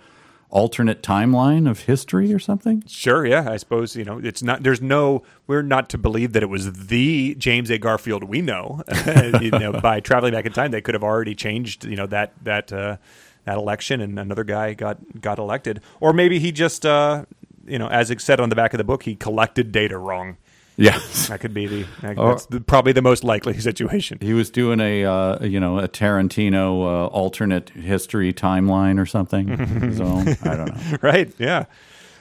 alternate 0.49 1.03
timeline 1.03 1.69
of 1.69 1.81
history 1.81 2.33
or 2.33 2.39
something. 2.39 2.85
Sure, 2.87 3.27
yeah, 3.27 3.51
I 3.51 3.57
suppose 3.57 3.97
you 3.97 4.05
know 4.05 4.19
it's 4.23 4.43
not. 4.43 4.63
There's 4.63 4.81
no. 4.81 5.23
We're 5.49 5.63
not 5.63 5.89
to 5.91 5.99
believe 5.99 6.33
that 6.35 6.43
it 6.43 6.49
was 6.49 6.87
the 6.87 7.35
James 7.37 7.69
A. 7.71 7.79
Garfield 7.79 8.25
we 8.25 8.43
know. 8.43 8.83
you 9.41 9.51
know, 9.51 9.73
by 9.73 9.99
traveling 10.01 10.33
back 10.35 10.47
in 10.47 10.53
time, 10.53 10.71
they 10.71 10.81
could 10.81 10.95
have 10.95 11.03
already 11.05 11.35
changed. 11.35 11.85
You 11.85 11.97
know 11.97 12.07
that 12.07 12.33
that 12.45 12.73
uh, 12.73 12.97
that 13.45 13.59
election, 13.59 14.01
and 14.01 14.19
another 14.21 14.45
guy 14.45 14.75
got 14.75 15.21
got 15.21 15.39
elected, 15.41 15.81
or 16.01 16.13
maybe 16.13 16.39
he 16.39 16.53
just, 16.53 16.87
uh, 16.87 17.25
you 17.67 17.79
know, 17.79 17.89
as 17.89 18.11
it 18.11 18.21
said 18.21 18.41
on 18.41 18.49
the 18.49 18.57
back 18.57 18.75
of 18.75 18.79
the 18.79 18.85
book, 18.85 19.03
he 19.05 19.15
collected 19.17 19.73
data 19.73 19.99
wrong. 19.99 20.37
Yes. 20.79 21.29
That 21.29 21.41
could 21.41 21.55
be 21.55 21.67
the. 21.67 21.87
that- 22.03 22.19
Or- 22.19 22.33
that's 22.33 22.47
the, 22.47 22.61
probably 22.61 22.93
the 22.93 23.01
most 23.03 23.25
likely 23.25 23.59
situation. 23.71 24.19
He 24.21 24.35
was 24.35 24.51
doing 24.51 24.79
a 24.81 25.05
uh, 25.05 25.45
you 25.45 25.59
know 25.61 25.79
a 25.79 25.89
Tarantino 25.89 26.83
uh, 26.83 27.07
alternate 27.07 27.71
history 27.71 28.33
timeline 28.33 29.01
or 29.01 29.07
something. 29.07 29.47
so 29.95 30.05
I 30.51 30.57
don't 30.57 30.75
know. 30.75 30.99
right? 31.03 31.33
Yeah. 31.39 31.65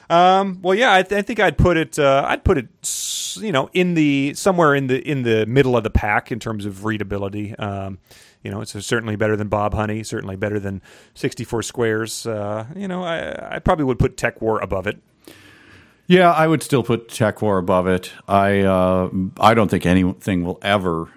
Um, 0.08 0.60
well, 0.62 0.74
yeah, 0.76 0.94
I, 0.94 1.02
th- 1.02 1.18
I 1.18 1.22
think 1.22 1.40
I'd 1.40 1.58
put 1.58 1.76
it. 1.76 1.98
Uh, 1.98 2.24
I'd 2.28 2.44
put 2.44 2.58
it, 2.58 2.68
you 3.42 3.50
know, 3.50 3.68
in 3.72 3.94
the 3.94 4.34
somewhere 4.34 4.74
in 4.74 4.86
the 4.86 5.00
in 5.06 5.24
the 5.24 5.44
middle 5.46 5.76
of 5.76 5.82
the 5.82 5.90
pack 5.90 6.30
in 6.30 6.38
terms 6.38 6.64
of 6.64 6.84
readability. 6.84 7.54
Um, 7.56 7.98
you 8.44 8.50
know, 8.52 8.60
it's 8.60 8.70
certainly 8.86 9.16
better 9.16 9.34
than 9.36 9.48
Bob 9.48 9.74
Honey. 9.74 10.04
Certainly 10.04 10.36
better 10.36 10.60
than 10.60 10.80
sixty 11.14 11.42
four 11.42 11.60
squares. 11.62 12.24
Uh, 12.24 12.66
you 12.76 12.86
know, 12.86 13.02
I, 13.02 13.56
I 13.56 13.58
probably 13.58 13.84
would 13.84 13.98
put 13.98 14.16
TekWar 14.16 14.62
above 14.62 14.86
it. 14.86 14.98
Yeah, 16.06 16.30
I 16.32 16.46
would 16.46 16.62
still 16.62 16.82
put 16.82 17.08
TekWar 17.08 17.58
above 17.58 17.86
it. 17.86 18.12
I 18.28 18.60
uh, 18.60 19.10
I 19.38 19.54
don't 19.54 19.68
think 19.68 19.86
anything 19.86 20.44
will 20.44 20.58
ever 20.62 21.08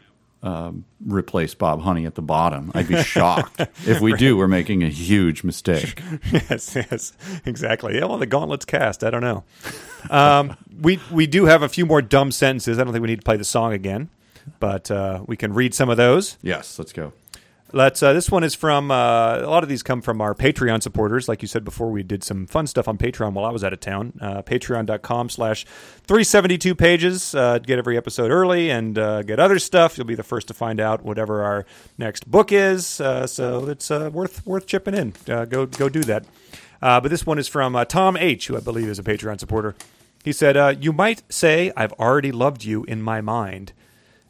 um, 0.42 0.86
replace 1.06 1.54
Bob 1.54 1.82
Honey 1.82 2.06
at 2.06 2.16
the 2.16 2.22
bottom. 2.22 2.72
I'd 2.74 2.88
be 2.88 3.02
shocked 3.04 3.60
if 3.86 4.02
we 4.02 4.14
do. 4.14 4.38
We're 4.38 4.48
making 4.48 4.84
a 4.84 4.90
huge 4.90 5.44
mistake. 5.44 6.02
yes, 6.32 6.76
yes, 6.76 7.14
exactly. 7.46 7.96
Yeah, 7.96 8.06
well, 8.06 8.18
the 8.18 8.26
gauntlet's 8.26 8.66
cast. 8.66 9.04
I 9.04 9.10
don't 9.10 9.22
know. 9.22 9.44
Um, 10.10 10.56
we 10.82 11.00
we 11.12 11.28
do 11.28 11.46
have 11.46 11.62
a 11.62 11.70
few 11.70 11.86
more 11.86 12.02
dumb 12.02 12.32
sentences. 12.32 12.80
I 12.80 12.84
don't 12.84 12.94
think 12.94 13.02
we 13.02 13.10
need 13.10 13.20
to 13.20 13.26
play 13.26 13.38
the 13.38 13.44
song 13.44 13.74
again, 13.74 14.10
but 14.60 14.90
uh, 14.90 15.24
we 15.28 15.38
can 15.38 15.54
read 15.54 15.74
some 15.74 15.90
of 15.90 15.98
those. 15.98 16.38
Yes, 16.42 16.80
let's 16.80 16.94
go. 16.94 17.14
Let's. 17.72 18.02
Uh, 18.02 18.14
this 18.14 18.32
one 18.32 18.44
is 18.44 18.56
from. 18.56 18.90
Uh, 18.90 19.42
a 19.42 19.50
lot 19.50 19.62
of 19.62 19.70
these 19.70 19.84
come 19.84 20.02
from 20.02 20.22
our 20.22 20.34
Patreon 20.34 20.82
supporters. 20.82 21.28
Like 21.28 21.44
you 21.44 21.48
said 21.48 21.64
before, 21.64 21.92
we 21.92 22.02
did 22.02 22.24
some 22.24 22.48
fun 22.48 22.66
stuff 22.66 22.88
on 22.88 22.98
Patreon 22.98 23.34
while 23.34 23.46
I 23.46 23.52
was 23.52 23.64
out 23.64 23.74
of 23.74 23.80
town. 23.80 24.14
Uh, 24.20 24.42
Patreon.com 24.42 25.30
slash 25.30 25.66
372 25.66 26.74
pages. 26.74 27.36
Uh, 27.36 27.60
get 27.60 27.78
every 27.78 27.96
episode 27.96 28.32
early 28.32 28.72
and 28.72 28.98
uh, 28.98 29.22
get 29.22 29.40
other 29.40 29.60
stuff. 29.60 29.98
You'll 29.98 30.08
be 30.08 30.16
the 30.16 30.24
first 30.24 30.48
to 30.48 30.54
find 30.56 30.80
out 30.80 31.04
whatever 31.04 31.44
our 31.44 31.66
next 32.00 32.30
book 32.30 32.52
is. 32.52 33.00
Uh, 33.00 33.28
so 33.28 33.68
it's 33.70 33.92
worth 33.92 34.46
worth 34.48 34.66
chipping 34.66 34.96
in. 34.96 35.14
Go 35.26 35.68
go 35.68 35.90
do 35.90 36.02
that. 36.02 36.26
But 36.82 37.10
this 37.10 37.26
one 37.26 37.38
is 37.38 37.48
from 37.48 37.78
Tom 37.88 38.18
H, 38.18 38.48
who 38.48 38.58
I 38.58 38.62
believe 38.62 38.88
is 38.88 38.98
a 38.98 39.04
Patreon 39.04 39.40
supporter. 39.40 39.76
He 40.24 40.32
said, 40.32 40.84
"You 40.84 40.92
might 40.92 41.22
say 41.32 41.72
I've 41.78 41.94
already 41.94 42.32
loved 42.32 42.64
you 42.64 42.84
in 42.86 43.02
my 43.04 43.22
mind." 43.22 43.74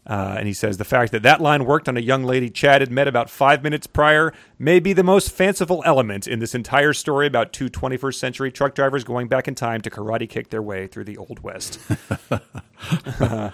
Uh, 0.07 0.35
and 0.39 0.47
he 0.47 0.53
says 0.53 0.77
the 0.77 0.85
fact 0.85 1.11
that 1.11 1.23
that 1.23 1.39
line 1.41 1.65
worked 1.65 1.87
on 1.87 1.95
a 1.95 1.99
young 1.99 2.23
lady 2.23 2.49
Chad 2.49 2.81
had 2.81 2.91
met 2.91 3.07
about 3.07 3.29
five 3.29 3.61
minutes 3.63 3.85
prior 3.85 4.33
may 4.57 4.79
be 4.79 4.93
the 4.93 5.03
most 5.03 5.31
fanciful 5.31 5.83
element 5.85 6.27
in 6.27 6.39
this 6.39 6.55
entire 6.55 6.93
story 6.93 7.27
about 7.27 7.53
two 7.53 7.69
21st 7.69 8.15
century 8.15 8.51
truck 8.51 8.73
drivers 8.73 9.03
going 9.03 9.27
back 9.27 9.47
in 9.47 9.55
time 9.55 9.81
to 9.81 9.89
karate 9.89 10.27
kick 10.27 10.49
their 10.49 10.61
way 10.61 10.87
through 10.87 11.03
the 11.03 11.17
Old 11.17 11.39
West. 11.43 11.79
Uh, 13.19 13.51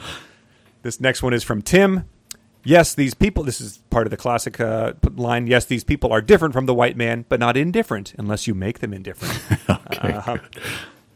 this 0.84 1.02
next 1.02 1.24
one 1.24 1.34
is 1.34 1.44
from 1.44 1.60
Tim. 1.64 2.08
Yes, 2.64 2.94
these 2.94 3.16
people, 3.16 3.44
this 3.44 3.60
is 3.60 3.80
part 3.90 4.06
of 4.06 4.12
the 4.12 4.18
classic 4.18 4.60
uh, 4.60 4.94
line. 5.16 5.48
Yes, 5.48 5.66
these 5.66 5.84
people 5.84 6.12
are 6.12 6.22
different 6.22 6.54
from 6.54 6.68
the 6.68 6.74
white 6.74 6.96
man, 6.96 7.26
but 7.28 7.40
not 7.40 7.58
indifferent 7.58 8.14
unless 8.18 8.46
you 8.48 8.54
make 8.54 8.80
them 8.80 8.94
indifferent. 8.94 9.40
Uh, 10.02 10.38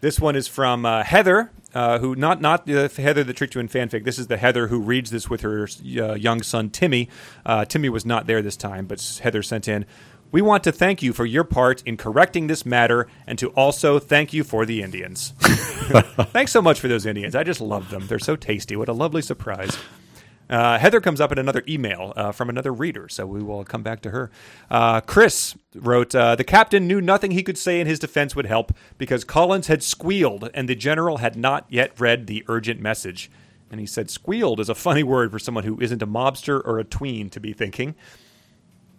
this 0.01 0.19
one 0.19 0.35
is 0.35 0.47
from 0.47 0.85
uh, 0.85 1.03
Heather, 1.03 1.51
uh, 1.73 1.99
who 1.99 2.15
not 2.15 2.41
not 2.41 2.65
the 2.65 2.91
Heather 2.95 3.23
that 3.23 3.35
tricked 3.35 3.55
you 3.55 3.61
in 3.61 3.67
fanfic. 3.67 4.05
This 4.05 4.17
is 4.17 4.27
the 4.27 4.38
Heather 4.38 4.67
who 4.67 4.80
reads 4.80 5.11
this 5.11 5.30
with 5.30 5.41
her 5.41 5.67
uh, 5.97 6.13
young 6.13 6.41
son 6.41 6.69
Timmy. 6.69 7.09
Uh, 7.45 7.65
Timmy 7.65 7.89
was 7.89 8.05
not 8.05 8.26
there 8.27 8.41
this 8.41 8.55
time, 8.55 8.85
but 8.85 9.19
Heather 9.21 9.43
sent 9.43 9.67
in. 9.67 9.85
We 10.31 10.41
want 10.41 10.63
to 10.65 10.71
thank 10.71 11.01
you 11.01 11.11
for 11.11 11.26
your 11.26 11.43
part 11.43 11.81
in 11.84 11.97
correcting 11.97 12.47
this 12.47 12.65
matter, 12.65 13.07
and 13.26 13.39
to 13.39 13.49
also 13.49 13.97
thank 13.97 14.31
you 14.31 14.43
for 14.43 14.65
the 14.65 14.84
Indians. 14.84 15.34
Thanks 15.39 16.51
so 16.51 16.61
much 16.61 16.80
for 16.80 16.88
those 16.88 17.07
Indians. 17.07 17.34
I 17.34 17.43
just 17.43 17.59
love 17.59 17.89
them. 17.89 18.05
They're 18.05 18.19
so 18.19 18.35
tasty. 18.35 18.76
What 18.76 18.89
a 18.89 18.93
lovely 18.93 19.23
surprise. 19.23 19.76
Uh, 20.49 20.80
Heather 20.80 20.99
comes 20.99 21.21
up 21.21 21.31
in 21.31 21.38
another 21.38 21.63
email 21.67 22.13
uh, 22.15 22.31
from 22.31 22.49
another 22.49 22.73
reader, 22.73 23.07
so 23.07 23.26
we 23.26 23.41
will 23.43 23.63
come 23.63 23.84
back 23.84 24.01
to 24.01 24.09
her. 24.09 24.31
Uh, 24.69 24.99
Chris 25.01 25.55
wrote 25.76 26.15
uh, 26.15 26.35
The 26.35 26.43
captain 26.43 26.88
knew 26.88 26.99
nothing 26.99 27.31
he 27.31 27.43
could 27.43 27.57
say 27.57 27.80
in 27.80 27.85
his 27.88 27.99
defense 27.99 28.35
would 28.35 28.47
help 28.47 28.73
because 28.97 29.23
Collins 29.23 29.67
had 29.67 29.84
squealed 29.84 30.49
and 30.53 30.67
the 30.67 30.76
general 30.76 31.17
had 31.17 31.35
not 31.35 31.65
yet 31.69 31.99
read 31.99 32.27
the 32.27 32.43
urgent 32.47 32.81
message. 32.81 33.30
And 33.69 33.80
he 33.80 33.85
said, 33.85 34.09
Squealed 34.09 34.59
is 34.59 34.69
a 34.69 34.76
funny 34.76 35.03
word 35.03 35.31
for 35.31 35.38
someone 35.38 35.63
who 35.63 35.80
isn't 35.80 36.01
a 36.01 36.07
mobster 36.07 36.59
or 36.65 36.80
a 36.80 36.84
tween 36.84 37.30
to 37.30 37.39
be 37.39 37.53
thinking. 37.53 37.93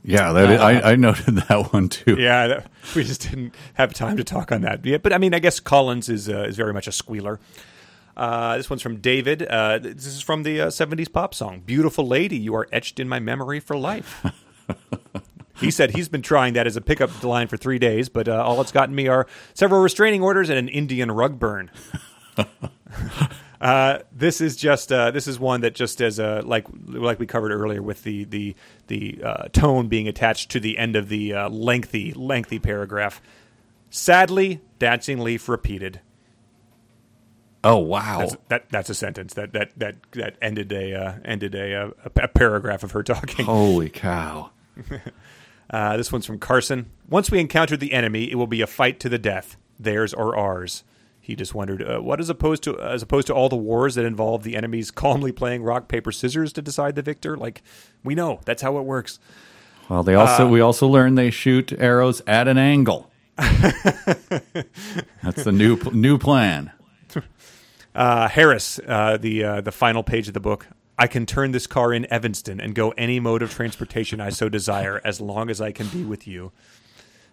Yeah, 0.03 0.33
that 0.33 0.51
is, 0.51 0.61
I, 0.61 0.93
I 0.93 0.97
noted 0.97 1.37
that 1.37 1.73
one 1.73 1.89
too. 1.89 2.17
Yeah, 2.19 2.47
that, 2.47 2.71
we 2.95 3.05
just 3.05 3.23
didn't 3.23 3.55
have 3.75 3.93
time 3.93 4.17
to 4.17 4.25
talk 4.25 4.53
on 4.53 4.63
that. 4.63 4.85
Yeah, 4.85 4.99
but 4.99 5.13
I 5.13 5.19
mean, 5.19 5.35
I 5.35 5.41
guess 5.41 5.61
Collins 5.61 6.09
is 6.09 6.29
uh, 6.29 6.45
is 6.45 6.57
very 6.57 6.73
much 6.73 6.87
a 6.87 6.93
squealer. 6.93 7.41
Uh, 8.21 8.59
this 8.59 8.69
one's 8.69 8.83
from 8.83 8.99
David. 8.99 9.43
Uh, 9.49 9.79
this 9.79 10.05
is 10.05 10.21
from 10.21 10.43
the 10.43 10.61
uh, 10.61 10.67
70s 10.67 11.11
pop 11.11 11.35
song, 11.35 11.61
Beautiful 11.65 12.07
Lady, 12.07 12.37
You 12.37 12.55
Are 12.55 12.69
Etched 12.71 13.01
in 13.01 13.09
My 13.09 13.19
Memory 13.19 13.61
for 13.61 13.79
Life. 13.79 14.23
he 15.57 15.71
said 15.71 15.93
he's 15.93 16.11
been 16.11 16.21
trying 16.21 16.53
that 16.53 16.67
as 16.67 16.77
a 16.77 16.83
pickup 16.83 17.25
line 17.25 17.49
for 17.49 17.57
three 17.57 17.79
days, 17.79 18.11
but 18.11 18.29
uh, 18.29 18.45
all 18.45 18.61
it's 18.61 18.73
gotten 18.73 18.95
me 18.95 19.09
are 19.09 19.27
several 19.55 19.81
restraining 19.81 20.23
orders 20.23 20.51
and 20.51 20.59
an 20.59 20.69
Indian 20.69 21.11
rug 21.11 21.39
burn. 21.39 21.71
Uh, 23.61 23.99
this 24.11 24.41
is 24.41 24.57
just 24.57 24.91
uh, 24.91 25.11
this 25.11 25.29
is 25.29 25.39
one 25.39 25.61
that 25.61 25.75
just 25.75 26.01
as 26.01 26.19
a 26.19 26.41
like 26.47 26.67
like 26.87 27.19
we 27.19 27.27
covered 27.27 27.53
earlier 27.53 27.83
with 27.83 28.03
the 28.05 28.25
the 28.25 28.57
the 28.87 29.21
uh, 29.23 29.49
tone 29.53 29.87
being 29.87 30.09
attached 30.09 30.51
to 30.51 30.61
the 30.61 30.79
end 30.79 30.97
of 30.97 31.11
the 31.11 31.35
uh, 31.35 31.49
lengthy 31.51 32.15
lengthy 32.15 32.59
paragraph. 32.59 33.21
Sadly, 33.91 34.63
dancing 34.79 35.19
leaf 35.19 35.47
repeated. 35.47 36.01
Oh 37.63 37.77
wow. 37.79 38.21
That's, 38.21 38.37
that 38.49 38.69
that's 38.71 38.91
a 38.91 38.95
sentence 38.95 39.35
that 39.35 39.53
that 39.53 39.79
that 39.79 39.97
that 40.13 40.37
ended 40.41 40.73
a 40.73 40.95
uh, 40.95 41.15
ended 41.25 41.55
a, 41.55 41.75
uh, 41.75 41.91
a, 42.05 42.23
a 42.25 42.29
paragraph 42.29 42.83
of 42.83 42.93
her 42.93 43.03
talking. 43.03 43.45
Holy 43.45 43.89
cow. 43.89 44.51
Uh, 45.73 45.97
this 45.97 46.11
one's 46.11 46.27
from 46.27 46.37
Carson. 46.37 46.91
Once 47.09 47.31
we 47.31 47.39
encounter 47.39 47.77
the 47.77 47.93
enemy, 47.93 48.29
it 48.29 48.35
will 48.35 48.49
be 48.49 48.61
a 48.61 48.67
fight 48.67 48.99
to 48.99 49.09
the 49.09 49.19
death, 49.19 49.57
theirs 49.79 50.13
or 50.13 50.37
ours. 50.37 50.83
He 51.21 51.37
just 51.37 51.55
wondered 51.55 51.81
uh, 51.81 52.01
what, 52.01 52.19
as 52.19 52.29
opposed 52.29 52.65
to 52.65 52.77
as 52.81 53.03
opposed 53.03 53.29
to 53.29 53.35
all 53.35 53.49
the 53.49 53.55
wars 53.55 53.95
that 53.95 54.05
involve 54.05 54.43
the 54.43 54.57
enemies 54.57 54.91
calmly 54.91 55.31
playing 55.31 55.63
rock 55.63 55.87
paper 55.87 56.11
scissors 56.11 56.53
to 56.55 56.63
decide 56.63 56.97
the 56.97 57.03
victor. 57.03 57.37
Like 57.37 57.63
we 58.03 58.17
know 58.17 58.41
that's 58.45 58.63
how 58.63 58.79
it 58.79 58.83
works. 58.85 59.21
Well, 59.89 60.03
they 60.03 60.17
also 60.17 60.47
Uh, 60.47 60.51
we 60.51 60.61
also 60.61 60.89
learned 60.89 61.17
they 61.17 61.31
shoot 61.31 61.73
arrows 61.79 62.21
at 62.27 62.49
an 62.49 62.59
angle. 62.59 63.09
That's 65.23 65.45
the 65.45 65.53
new 65.53 65.79
new 65.93 66.19
plan. 66.19 66.73
Uh, 67.95 68.29
Harris, 68.29 68.79
uh, 68.87 69.17
the 69.17 69.45
uh, 69.45 69.61
the 69.61 69.73
final 69.73 70.03
page 70.03 70.29
of 70.29 70.35
the 70.35 70.41
book. 70.41 70.69
I 70.99 71.07
can 71.07 71.25
turn 71.25 71.53
this 71.53 71.67
car 71.67 71.95
in 71.95 72.11
Evanston 72.13 72.61
and 72.61 72.75
go 72.75 72.91
any 72.91 73.21
mode 73.21 73.41
of 73.43 73.51
transportation 73.51 74.21
I 74.21 74.29
so 74.29 74.51
desire, 74.51 75.01
as 75.03 75.19
long 75.21 75.49
as 75.49 75.61
I 75.61 75.73
can 75.73 75.89
be 75.89 76.05
with 76.05 76.27
you. 76.27 76.53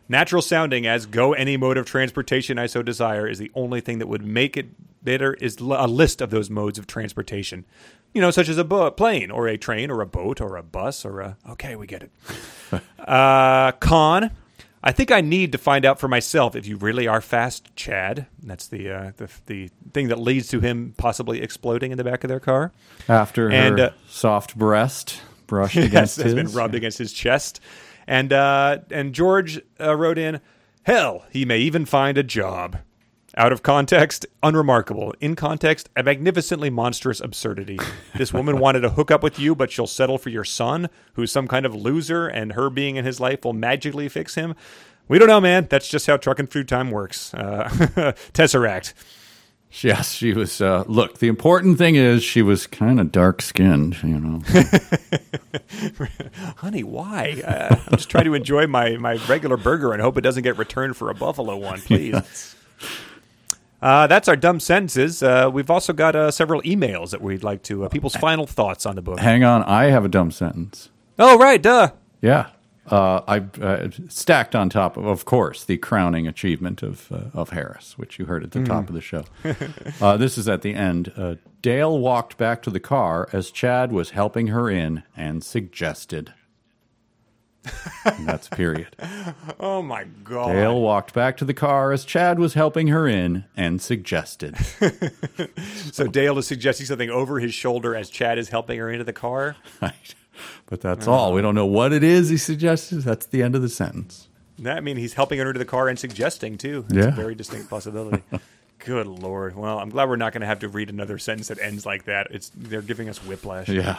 Natural 0.09 0.41
sounding 0.41 0.87
as 0.87 1.05
"go 1.05 1.33
any 1.33 1.57
mode 1.57 1.77
of 1.77 1.85
transportation 1.85 2.57
I 2.57 2.65
so 2.67 2.81
desire" 2.81 3.27
is 3.27 3.39
the 3.39 3.51
only 3.53 3.81
thing 3.81 3.99
that 3.99 4.07
would 4.07 4.25
make 4.25 4.55
it 4.55 4.67
better. 5.03 5.33
Is 5.35 5.57
a 5.57 5.87
list 5.87 6.21
of 6.21 6.29
those 6.29 6.49
modes 6.49 6.79
of 6.79 6.87
transportation, 6.87 7.65
you 8.13 8.21
know, 8.21 8.31
such 8.31 8.47
as 8.49 8.57
a 8.57 8.63
plane 8.63 9.29
or 9.29 9.47
a 9.47 9.57
train 9.57 9.91
or 9.91 10.01
a 10.01 10.07
boat 10.07 10.39
or 10.39 10.55
a 10.55 10.63
bus 10.63 11.03
or 11.03 11.19
a. 11.19 11.37
Okay, 11.49 11.75
we 11.75 11.87
get 11.87 12.03
it. 12.03 12.11
Uh, 13.07 13.71
con. 13.79 14.31
I 14.87 14.93
think 14.93 15.11
I 15.11 15.19
need 15.19 15.51
to 15.51 15.57
find 15.57 15.83
out 15.85 15.99
for 15.99 16.07
myself 16.07 16.55
if 16.55 16.65
you 16.65 16.77
really 16.77 17.09
are 17.09 17.19
fast, 17.19 17.75
Chad. 17.75 18.25
That's 18.41 18.67
the 18.67 18.89
uh, 18.89 19.11
the 19.17 19.29
the 19.47 19.69
thing 19.93 20.07
that 20.07 20.17
leads 20.17 20.47
to 20.47 20.61
him 20.61 20.93
possibly 20.95 21.41
exploding 21.41 21.91
in 21.91 21.97
the 21.97 22.05
back 22.05 22.23
of 22.23 22.29
their 22.29 22.39
car. 22.39 22.71
After 23.09 23.49
And, 23.51 23.79
her 23.79 23.85
uh, 23.87 23.93
soft 24.07 24.57
breast 24.57 25.19
brushed 25.45 25.75
Yes, 25.75 25.85
against 25.87 26.15
has 26.17 26.25
his. 26.31 26.33
been 26.35 26.51
rubbed 26.53 26.73
against 26.73 26.97
his 26.99 27.11
chest. 27.11 27.59
And 28.07 28.31
uh, 28.31 28.77
and 28.89 29.11
George 29.13 29.59
uh, 29.77 29.93
wrote 29.93 30.17
in, 30.17 30.39
"Hell, 30.83 31.25
he 31.31 31.43
may 31.43 31.59
even 31.59 31.83
find 31.85 32.17
a 32.17 32.23
job." 32.23 32.77
Out 33.37 33.51
of 33.51 33.61
context, 33.61 34.25
unremarkable. 34.41 35.13
In 35.21 35.35
context, 35.35 35.89
a 35.95 36.01
magnificently 36.01 36.71
monstrous 36.71 37.19
absurdity. 37.19 37.77
This 38.15 38.33
woman 38.33 38.57
wanted 38.59 38.79
to 38.79 38.89
hook 38.89 39.11
up 39.11 39.21
with 39.21 39.37
you, 39.37 39.53
but 39.53 39.71
she'll 39.71 39.85
settle 39.85 40.17
for 40.17 40.29
your 40.29 40.43
son, 40.43 40.89
who's 41.13 41.31
some 41.31 41.47
kind 41.47 41.63
of 41.63 41.75
loser, 41.75 42.27
and 42.27 42.53
her 42.53 42.71
being 42.71 42.95
in 42.95 43.05
his 43.05 43.19
life 43.19 43.45
will 43.45 43.53
magically 43.53 44.09
fix 44.09 44.33
him. 44.33 44.55
We 45.07 45.19
don't 45.19 45.27
know, 45.27 45.39
man. 45.39 45.67
That's 45.69 45.87
just 45.87 46.07
how 46.07 46.17
truck 46.17 46.39
and 46.39 46.51
food 46.51 46.67
time 46.67 46.89
works. 46.89 47.31
Uh, 47.31 47.69
Tesseract. 48.33 48.95
Yes, 49.81 50.13
she 50.13 50.33
was. 50.33 50.59
Uh, 50.59 50.83
look, 50.87 51.19
the 51.19 51.27
important 51.27 51.77
thing 51.77 51.95
is 51.95 52.23
she 52.23 52.41
was 52.41 52.65
kind 52.65 52.99
of 52.99 53.11
dark 53.11 53.43
skinned. 53.43 54.01
You 54.01 54.19
know, 54.19 54.41
Honey, 56.57 56.83
why? 56.83 57.39
Uh, 57.45 57.75
I'm 57.85 57.97
just 57.97 58.09
trying 58.09 58.25
to 58.25 58.33
enjoy 58.33 58.65
my, 58.65 58.97
my 58.97 59.15
regular 59.27 59.57
burger 59.57 59.93
and 59.93 60.01
hope 60.01 60.17
it 60.17 60.21
doesn't 60.21 60.41
get 60.41 60.57
returned 60.57 60.97
for 60.97 61.11
a 61.11 61.13
buffalo 61.13 61.55
one, 61.55 61.81
please. 61.81 62.55
Uh, 63.87 64.05
that's 64.05 64.27
our 64.27 64.35
dumb 64.35 64.59
sentences. 64.59 65.23
Uh, 65.23 65.49
we've 65.51 65.71
also 65.71 65.93
got 65.93 66.13
uh, 66.13 66.29
several 66.29 66.61
emails 66.63 67.11
that 67.11 67.21
we'd 67.21 67.41
like 67.41 67.63
to, 67.63 67.85
uh, 67.85 67.87
people's 67.87 68.17
final 68.17 68.45
thoughts 68.45 68.85
on 68.85 68.97
the 68.97 69.01
book. 69.01 69.17
hang 69.17 69.45
on. 69.45 69.63
I 69.63 69.85
have 69.85 70.03
a 70.03 70.09
dumb 70.09 70.29
sentence. 70.29 70.89
Oh, 71.17 71.37
right, 71.37 71.61
duh. 71.61 71.91
Yeah. 72.21 72.47
Uh, 72.91 73.21
I 73.25 73.37
uh, 73.63 73.89
stacked 74.09 74.55
on 74.55 74.69
top 74.69 74.97
of, 74.97 75.05
of 75.05 75.23
course, 75.23 75.63
the 75.63 75.77
crowning 75.77 76.27
achievement 76.27 76.83
of 76.83 77.09
uh, 77.11 77.29
of 77.33 77.51
Harris, 77.51 77.97
which 77.97 78.19
you 78.19 78.25
heard 78.25 78.43
at 78.43 78.51
the 78.51 78.63
top 78.63 78.89
of 78.89 78.93
the 78.93 79.01
show. 79.01 79.23
uh, 80.01 80.17
this 80.17 80.37
is 80.37 80.49
at 80.49 80.63
the 80.63 80.73
end. 80.73 81.13
Uh, 81.15 81.35
Dale 81.61 81.97
walked 81.97 82.37
back 82.37 82.61
to 82.63 82.69
the 82.69 82.79
car 82.81 83.29
as 83.31 83.51
Chad 83.51 83.93
was 83.93 84.09
helping 84.11 84.47
her 84.47 84.69
in 84.69 85.03
and 85.15 85.43
suggested. 85.43 86.33
And 88.05 88.27
that's 88.27 88.47
period. 88.49 88.95
Oh, 89.59 89.81
my 89.81 90.05
God. 90.23 90.51
Dale 90.53 90.79
walked 90.79 91.13
back 91.13 91.37
to 91.37 91.45
the 91.45 91.53
car 91.53 91.91
as 91.91 92.05
Chad 92.05 92.37
was 92.39 92.53
helping 92.53 92.87
her 92.87 93.07
in 93.07 93.45
and 93.55 93.81
suggested. 93.81 94.55
So 95.91 96.05
Dale 96.07 96.37
is 96.37 96.47
suggesting 96.47 96.85
something 96.85 97.09
over 97.09 97.39
his 97.39 97.53
shoulder 97.53 97.95
as 97.95 98.09
Chad 98.09 98.37
is 98.37 98.49
helping 98.49 98.77
her 98.79 98.89
into 98.91 99.03
the 99.03 99.13
car. 99.13 99.55
Right. 99.81 100.15
But 100.67 100.81
that's 100.81 101.07
all. 101.07 101.33
We 101.33 101.41
don't 101.41 101.55
know 101.55 101.65
what 101.65 101.91
it 101.93 102.03
is 102.03 102.29
he 102.29 102.37
suggested. 102.37 103.01
That's 103.01 103.25
the 103.25 103.41
end 103.41 103.55
of 103.55 103.61
the 103.63 103.69
sentence. 103.69 104.27
That 104.59 104.83
mean 104.83 104.97
he's 104.97 105.13
helping 105.13 105.39
her 105.39 105.47
into 105.47 105.57
the 105.59 105.65
car 105.65 105.87
and 105.89 105.97
suggesting, 105.97 106.57
too. 106.57 106.85
That's 106.89 107.05
Yeah. 107.07 107.11
a 107.11 107.15
very 107.15 107.33
distinct 107.35 107.69
possibility. 107.69 108.21
Good 108.79 109.07
Lord. 109.07 109.55
Well, 109.55 109.79
I'm 109.79 109.89
glad 109.89 110.07
we're 110.09 110.15
not 110.17 110.33
going 110.33 110.41
to 110.41 110.47
have 110.47 110.59
to 110.59 110.67
read 110.69 110.89
another 110.91 111.17
sentence 111.17 111.47
that 111.47 111.59
ends 111.59 111.85
like 111.87 112.05
that. 112.05 112.27
It's 112.29 112.51
They're 112.55 112.83
giving 112.83 113.09
us 113.09 113.17
whiplash. 113.23 113.67
Yeah. 113.69 113.97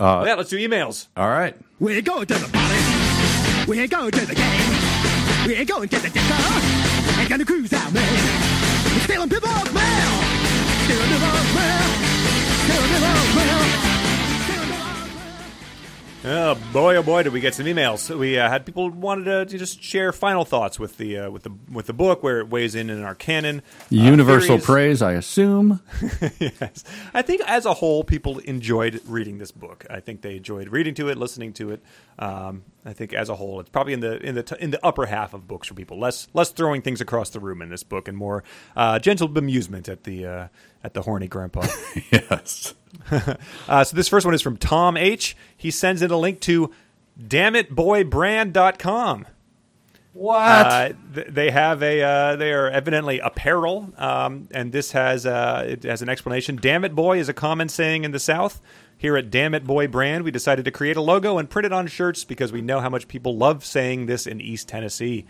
Uh, 0.00 0.24
yeah, 0.26 0.34
let's 0.34 0.48
do 0.48 0.56
emails. 0.56 1.08
All 1.14 1.28
right. 1.28 1.54
We're 1.78 2.00
going 2.00 2.26
to 2.26 2.34
the 2.34 2.48
party. 2.48 3.68
We're 3.68 3.86
going 3.86 4.10
to 4.10 4.26
the 4.26 4.34
game. 4.34 4.72
We're 5.46 5.64
going 5.66 5.88
to 5.90 5.98
the 5.98 6.08
disco. 6.08 7.20
We're 7.20 7.28
gonna 7.28 7.44
cruise 7.44 7.72
out, 7.74 7.92
man. 7.92 8.94
We're 8.94 9.00
stealing 9.00 9.28
people's 9.28 9.72
mail. 9.74 10.12
Stealing 10.88 11.10
people's 11.10 11.54
mail. 11.54 11.88
Stealing 12.64 12.88
people's 12.88 13.36
mail. 13.36 13.89
Stealing 16.20 16.24
people's 16.24 16.24
mail. 16.24 16.32
Oh 16.32 16.54
boy, 16.72 16.96
oh 16.96 17.02
boy, 17.02 17.22
did 17.22 17.32
we 17.32 17.40
get 17.40 17.54
some 17.54 17.66
emails? 17.66 18.14
We 18.14 18.38
uh, 18.38 18.48
had 18.48 18.66
people 18.66 18.90
wanted 18.90 19.24
to, 19.24 19.46
to 19.46 19.58
just 19.58 19.82
share 19.82 20.12
final 20.12 20.44
thoughts 20.44 20.78
with 20.78 20.96
the 20.98 21.18
uh, 21.18 21.30
with 21.30 21.44
the 21.44 21.52
with 21.70 21.86
the 21.86 21.92
book, 21.92 22.22
where 22.22 22.40
it 22.40 22.48
weighs 22.48 22.74
in 22.74 22.90
in 22.90 23.02
our 23.02 23.14
canon. 23.14 23.60
Uh, 23.60 23.86
Universal 23.90 24.58
theories. 24.58 24.64
praise, 24.64 25.02
I 25.02 25.12
assume. 25.12 25.80
yes, 26.38 26.84
I 27.14 27.22
think 27.22 27.42
as 27.46 27.66
a 27.66 27.74
whole, 27.74 28.04
people 28.04 28.38
enjoyed 28.40 29.00
reading 29.06 29.38
this 29.38 29.50
book. 29.50 29.86
I 29.88 30.00
think 30.00 30.22
they 30.22 30.36
enjoyed 30.36 30.68
reading 30.68 30.94
to 30.94 31.08
it, 31.08 31.16
listening 31.16 31.52
to 31.54 31.70
it. 31.70 31.82
Um, 32.18 32.64
I 32.84 32.92
think 32.92 33.12
as 33.12 33.28
a 33.28 33.36
whole, 33.36 33.60
it's 33.60 33.70
probably 33.70 33.92
in 33.92 34.00
the 34.00 34.18
in 34.20 34.34
the 34.34 34.42
t- 34.42 34.56
in 34.60 34.70
the 34.70 34.84
upper 34.84 35.06
half 35.06 35.34
of 35.34 35.48
books 35.48 35.68
for 35.68 35.74
people. 35.74 35.98
Less 35.98 36.28
less 36.34 36.50
throwing 36.50 36.82
things 36.82 37.00
across 37.00 37.30
the 37.30 37.40
room 37.40 37.62
in 37.62 37.70
this 37.70 37.82
book, 37.82 38.08
and 38.08 38.16
more 38.16 38.44
uh, 38.76 38.98
gentle 38.98 39.28
bemusement 39.28 39.88
at 39.88 40.04
the 40.04 40.26
uh, 40.26 40.48
at 40.84 40.94
the 40.94 41.02
horny 41.02 41.28
grandpa. 41.28 41.66
yes. 42.12 42.74
Uh, 43.68 43.84
so 43.84 43.96
this 43.96 44.08
first 44.08 44.26
one 44.26 44.34
is 44.34 44.42
from 44.42 44.56
Tom 44.56 44.96
H. 44.96 45.36
He 45.56 45.70
sends 45.70 46.02
in 46.02 46.10
a 46.10 46.16
link 46.16 46.40
to 46.40 46.72
dammitboybrand.com. 47.20 49.26
What? 50.12 50.40
Uh, 50.40 50.92
th- 51.14 51.26
they 51.28 51.50
have 51.50 51.82
a 51.82 52.02
uh, 52.02 52.36
they 52.36 52.52
are 52.52 52.68
evidently 52.68 53.20
apparel, 53.20 53.92
um, 53.96 54.48
and 54.50 54.72
this 54.72 54.90
has 54.92 55.24
uh, 55.24 55.64
it 55.68 55.84
has 55.84 56.02
an 56.02 56.08
explanation. 56.08 56.58
"Damn 56.60 56.84
it, 56.84 56.96
boy" 56.96 57.20
is 57.20 57.28
a 57.28 57.32
common 57.32 57.68
saying 57.68 58.04
in 58.04 58.10
the 58.10 58.18
South. 58.18 58.60
Here 58.98 59.16
at 59.16 59.30
Damn 59.30 59.54
It 59.54 59.64
Boy 59.64 59.88
brand, 59.88 60.24
we 60.24 60.30
decided 60.30 60.66
to 60.66 60.70
create 60.70 60.98
a 60.98 61.00
logo 61.00 61.38
and 61.38 61.48
print 61.48 61.64
it 61.64 61.72
on 61.72 61.86
shirts 61.86 62.24
because 62.24 62.52
we 62.52 62.60
know 62.60 62.80
how 62.80 62.90
much 62.90 63.08
people 63.08 63.34
love 63.34 63.64
saying 63.64 64.06
this 64.06 64.26
in 64.26 64.42
East 64.42 64.68
Tennessee. 64.68 65.24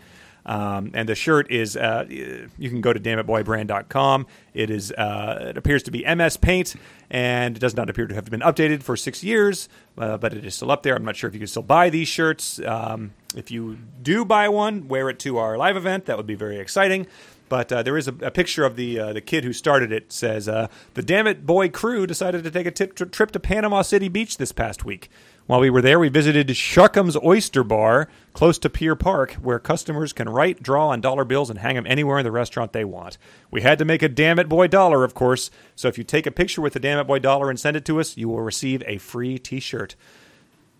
Um, 0.46 0.90
and 0.94 1.08
the 1.08 1.14
shirt 1.14 1.50
is 1.50 1.76
uh, 1.76 2.06
you 2.08 2.70
can 2.70 2.80
go 2.80 2.92
to 2.92 3.00
damnitboybrand.com. 3.00 4.26
It 4.54 4.70
is 4.70 4.92
uh, 4.92 5.46
it 5.50 5.56
appears 5.56 5.82
to 5.84 5.90
be 5.90 6.04
MS 6.14 6.36
Paint, 6.36 6.76
and 7.10 7.56
it 7.56 7.60
does 7.60 7.76
not 7.76 7.90
appear 7.90 8.06
to 8.06 8.14
have 8.14 8.24
been 8.26 8.40
updated 8.40 8.82
for 8.82 8.96
six 8.96 9.22
years, 9.22 9.68
uh, 9.98 10.16
but 10.16 10.32
it 10.32 10.44
is 10.44 10.54
still 10.54 10.70
up 10.70 10.82
there. 10.82 10.96
I'm 10.96 11.04
not 11.04 11.16
sure 11.16 11.28
if 11.28 11.34
you 11.34 11.40
can 11.40 11.46
still 11.46 11.62
buy 11.62 11.90
these 11.90 12.08
shirts. 12.08 12.60
Um, 12.64 13.12
if 13.36 13.50
you 13.50 13.78
do 14.02 14.24
buy 14.24 14.48
one, 14.48 14.88
wear 14.88 15.08
it 15.08 15.18
to 15.20 15.38
our 15.38 15.56
live 15.56 15.76
event. 15.76 16.06
That 16.06 16.16
would 16.16 16.26
be 16.26 16.34
very 16.34 16.58
exciting. 16.58 17.06
But 17.50 17.72
uh, 17.72 17.82
there 17.82 17.98
is 17.98 18.06
a, 18.06 18.14
a 18.22 18.30
picture 18.30 18.64
of 18.64 18.76
the 18.76 18.98
uh, 18.98 19.12
the 19.12 19.20
kid 19.20 19.44
who 19.44 19.52
started 19.52 19.92
it. 19.92 20.12
Says 20.12 20.48
uh, 20.48 20.68
the 20.94 21.02
Damn 21.02 21.26
It 21.26 21.44
Boy 21.44 21.68
crew 21.68 22.06
decided 22.06 22.44
to 22.44 22.50
take 22.50 22.66
a 22.66 22.70
trip 22.70 23.32
to 23.32 23.40
Panama 23.40 23.82
City 23.82 24.08
Beach 24.08 24.36
this 24.36 24.52
past 24.52 24.84
week. 24.84 25.10
While 25.50 25.58
we 25.58 25.70
were 25.70 25.82
there, 25.82 25.98
we 25.98 26.08
visited 26.08 26.46
Shuckum's 26.46 27.16
Oyster 27.16 27.64
Bar 27.64 28.06
close 28.34 28.56
to 28.60 28.70
Pier 28.70 28.94
Park, 28.94 29.32
where 29.42 29.58
customers 29.58 30.12
can 30.12 30.28
write, 30.28 30.62
draw 30.62 30.90
on 30.90 31.00
dollar 31.00 31.24
bills, 31.24 31.50
and 31.50 31.58
hang 31.58 31.74
them 31.74 31.88
anywhere 31.88 32.18
in 32.18 32.24
the 32.24 32.30
restaurant 32.30 32.72
they 32.72 32.84
want. 32.84 33.18
We 33.50 33.62
had 33.62 33.76
to 33.80 33.84
make 33.84 34.00
a 34.00 34.08
Damn 34.08 34.38
It 34.38 34.48
Boy 34.48 34.68
dollar, 34.68 35.02
of 35.02 35.12
course. 35.12 35.50
So 35.74 35.88
if 35.88 35.98
you 35.98 36.04
take 36.04 36.24
a 36.24 36.30
picture 36.30 36.60
with 36.60 36.74
the 36.74 36.78
Damn 36.78 37.00
It 37.00 37.08
Boy 37.08 37.18
dollar 37.18 37.50
and 37.50 37.58
send 37.58 37.76
it 37.76 37.84
to 37.86 37.98
us, 37.98 38.16
you 38.16 38.28
will 38.28 38.42
receive 38.42 38.84
a 38.86 38.98
free 38.98 39.40
T-shirt. 39.40 39.96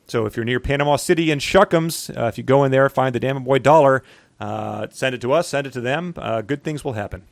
So 0.07 0.25
if 0.25 0.37
you're 0.37 0.45
near 0.45 0.61
Panama 0.61 0.95
City 0.95 1.33
and 1.33 1.41
Shuckums, 1.41 2.17
uh, 2.17 2.27
if 2.27 2.39
you 2.39 2.45
go 2.45 2.63
in 2.63 2.71
there, 2.71 2.89
find 2.89 3.13
the 3.13 3.19
Damn 3.19 3.39
It 3.39 3.41
Boy 3.41 3.59
dollar, 3.59 4.05
uh, 4.39 4.87
send 4.93 5.17
it 5.17 5.21
to 5.23 5.33
us, 5.33 5.49
send 5.49 5.67
it 5.67 5.73
to 5.73 5.81
them. 5.81 6.15
Uh, 6.17 6.43
good 6.43 6.63
things 6.63 6.85
will 6.85 6.93
happen. 6.93 7.25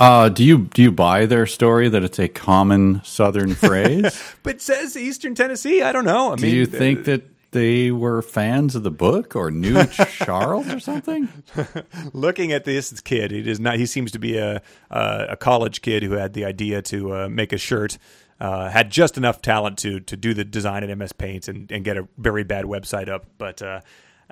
Uh, 0.00 0.30
do 0.30 0.42
you 0.42 0.58
do 0.72 0.82
you 0.82 0.90
buy 0.90 1.26
their 1.26 1.46
story 1.46 1.88
that 1.90 2.02
it's 2.02 2.18
a 2.18 2.26
common 2.28 3.02
Southern 3.04 3.54
phrase? 3.66 4.22
But 4.42 4.56
it 4.56 4.62
says 4.62 4.96
Eastern 4.96 5.34
Tennessee. 5.34 5.82
I 5.82 5.92
don't 5.92 6.06
know. 6.06 6.32
I 6.32 6.36
do 6.36 6.42
mean, 6.46 6.54
you 6.54 6.66
think 6.66 7.04
that 7.04 7.22
they 7.52 7.90
were 7.90 8.22
fans 8.22 8.74
of 8.76 8.82
the 8.82 8.90
book 8.90 9.36
or 9.36 9.50
knew 9.50 9.84
Charles 10.24 10.68
or 10.72 10.80
something? 10.80 11.28
looking 12.14 12.52
at 12.52 12.64
this 12.64 12.98
kid, 13.00 13.30
he 13.30 13.42
does 13.42 13.60
not. 13.60 13.76
He 13.76 13.86
seems 13.86 14.10
to 14.12 14.18
be 14.18 14.38
a 14.38 14.62
a, 14.90 15.26
a 15.30 15.36
college 15.36 15.82
kid 15.82 16.02
who 16.02 16.12
had 16.12 16.32
the 16.32 16.44
idea 16.46 16.80
to 16.82 17.14
uh, 17.14 17.28
make 17.28 17.52
a 17.52 17.58
shirt. 17.58 17.98
Uh, 18.40 18.70
had 18.70 18.88
just 18.90 19.18
enough 19.18 19.42
talent 19.42 19.76
to 19.80 20.00
to 20.00 20.16
do 20.16 20.32
the 20.32 20.44
design 20.44 20.82
in 20.82 20.96
MS 20.98 21.12
Paint 21.12 21.46
and, 21.46 21.70
and 21.70 21.84
get 21.84 21.98
a 21.98 22.08
very 22.16 22.42
bad 22.42 22.64
website 22.64 23.06
up, 23.10 23.26
but 23.36 23.60
uh, 23.60 23.82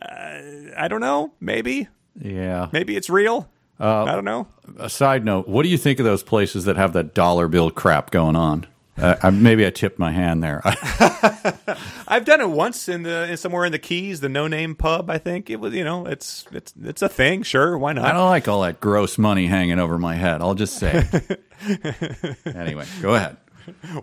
uh, 0.01 0.40
I 0.78 0.89
don't 0.89 1.03
know. 1.03 1.35
Maybe 1.40 1.89
Yeah. 2.19 2.69
maybe 2.73 2.97
it's 2.97 3.11
real. 3.11 3.51
I 3.80 4.14
don't 4.14 4.24
know. 4.24 4.48
A 4.78 4.88
side 4.90 5.24
note: 5.24 5.48
What 5.48 5.62
do 5.62 5.68
you 5.68 5.78
think 5.78 5.98
of 5.98 6.05
those 6.05 6.22
places 6.22 6.64
that 6.64 6.76
have 6.76 6.92
that 6.94 7.14
dollar 7.14 7.48
bill 7.48 7.70
crap 7.70 8.10
going 8.10 8.36
on? 8.36 8.66
Uh, 9.00 9.16
I, 9.22 9.30
maybe 9.30 9.64
I 9.64 9.70
tipped 9.70 9.98
my 9.98 10.10
hand 10.10 10.42
there. 10.42 10.60
I've 12.09 12.24
done 12.24 12.40
it 12.40 12.50
once 12.50 12.88
in 12.88 13.05
the 13.05 13.30
in 13.30 13.36
somewhere 13.36 13.64
in 13.64 13.70
the 13.70 13.78
Keys, 13.78 14.20
the 14.20 14.28
No 14.28 14.48
Name 14.48 14.74
Pub. 14.74 15.09
I 15.09 15.18
think 15.18 15.50
it 15.50 15.60
was. 15.60 15.72
You 15.72 15.84
know, 15.84 16.06
it's 16.06 16.46
it's 16.50 16.74
it's 16.82 17.02
a 17.02 17.09
thing. 17.09 17.42
Sure, 17.42 17.78
why 17.78 17.92
not? 17.92 18.05
I 18.05 18.12
don't 18.12 18.28
like 18.28 18.48
all 18.48 18.62
that 18.62 18.80
gross 18.80 19.16
money 19.16 19.46
hanging 19.46 19.78
over 19.78 19.98
my 19.98 20.16
head. 20.16 20.40
I'll 20.40 20.55
just 20.55 20.78
say. 20.78 21.09
anyway, 22.44 22.86
go 23.00 23.14
ahead. 23.14 23.36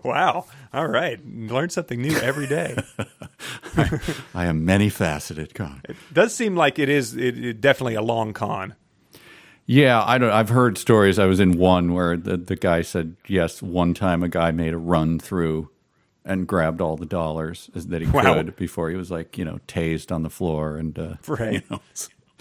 Wow. 0.04 0.46
All 0.72 0.86
right. 0.86 1.20
Learn 1.26 1.70
something 1.70 2.00
new 2.00 2.16
every 2.18 2.46
day. 2.46 2.76
I 4.34 4.46
am 4.46 4.64
many 4.64 4.88
faceted, 4.88 5.54
Con. 5.54 5.80
It 5.88 5.96
does 6.12 6.34
seem 6.34 6.54
like 6.56 6.78
it 6.78 6.88
is 6.88 7.16
it, 7.16 7.36
it 7.44 7.60
definitely 7.60 7.96
a 7.96 8.02
long 8.02 8.32
con. 8.32 8.74
Yeah, 9.66 10.02
I 10.04 10.18
don't. 10.18 10.30
I've 10.30 10.48
heard 10.48 10.78
stories. 10.78 11.18
I 11.18 11.26
was 11.26 11.40
in 11.40 11.58
one 11.58 11.92
where 11.92 12.16
the 12.16 12.36
the 12.36 12.56
guy 12.56 12.82
said 12.82 13.16
yes. 13.26 13.60
One 13.62 13.94
time, 13.94 14.22
a 14.22 14.28
guy 14.28 14.52
made 14.52 14.72
a 14.74 14.78
run 14.78 15.18
through 15.18 15.70
and 16.24 16.46
grabbed 16.46 16.80
all 16.80 16.96
the 16.96 17.06
dollars 17.06 17.68
as- 17.74 17.86
that 17.88 18.02
he 18.02 18.08
Wow. 18.08 18.34
could 18.34 18.56
before 18.56 18.90
he 18.90 18.96
was 18.96 19.10
like 19.10 19.36
you 19.38 19.44
know 19.44 19.58
tased 19.68 20.12
on 20.12 20.22
the 20.22 20.30
floor 20.30 20.76
and 20.76 20.98
uh, 20.98 21.14
Right. 21.26 21.54
You 21.54 21.62
know, 21.70 21.80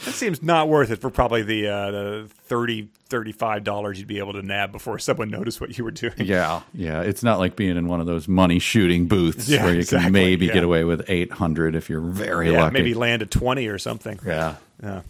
That 0.03 0.11
seems 0.13 0.43
not 0.43 0.67
worth 0.67 0.91
it 0.91 0.97
for 0.99 1.09
probably 1.09 1.41
the 1.41 1.69
uh, 1.69 1.91
the 1.91 2.29
30 2.47 2.89
35 3.09 3.63
dollars 3.63 3.97
you'd 3.97 4.07
be 4.09 4.19
able 4.19 4.33
to 4.33 4.41
nab 4.43 4.71
before 4.73 4.99
someone 4.99 5.29
noticed 5.31 5.61
what 5.61 5.77
you 5.77 5.83
were 5.85 5.91
doing. 5.91 6.13
yeah, 6.17 6.61
yeah. 6.73 7.01
It's 7.01 7.23
not 7.23 7.39
like 7.39 7.55
being 7.55 7.77
in 7.77 7.87
one 7.87 8.01
of 8.01 8.05
those 8.05 8.27
money 8.27 8.59
shooting 8.59 9.07
booths 9.07 9.47
Yeah, 9.47 9.63
where 9.63 9.73
you 9.73 9.79
exactly, 9.79 10.03
can 10.05 10.11
maybe 10.13 10.47
yeah. 10.47 10.53
get 10.53 10.63
away 10.65 10.83
with 10.83 11.03
eight 11.07 11.31
hundred 11.31 11.75
if 11.75 11.89
you're 11.89 12.01
very 12.01 12.51
Yeah, 12.51 12.63
lucky. 12.63 12.73
maybe 12.73 12.93
land 12.93 13.21
a 13.21 13.25
20 13.25 13.67
or 13.67 13.77
something. 13.79 14.19
yeah. 14.25 14.55
Yeah. 14.83 15.01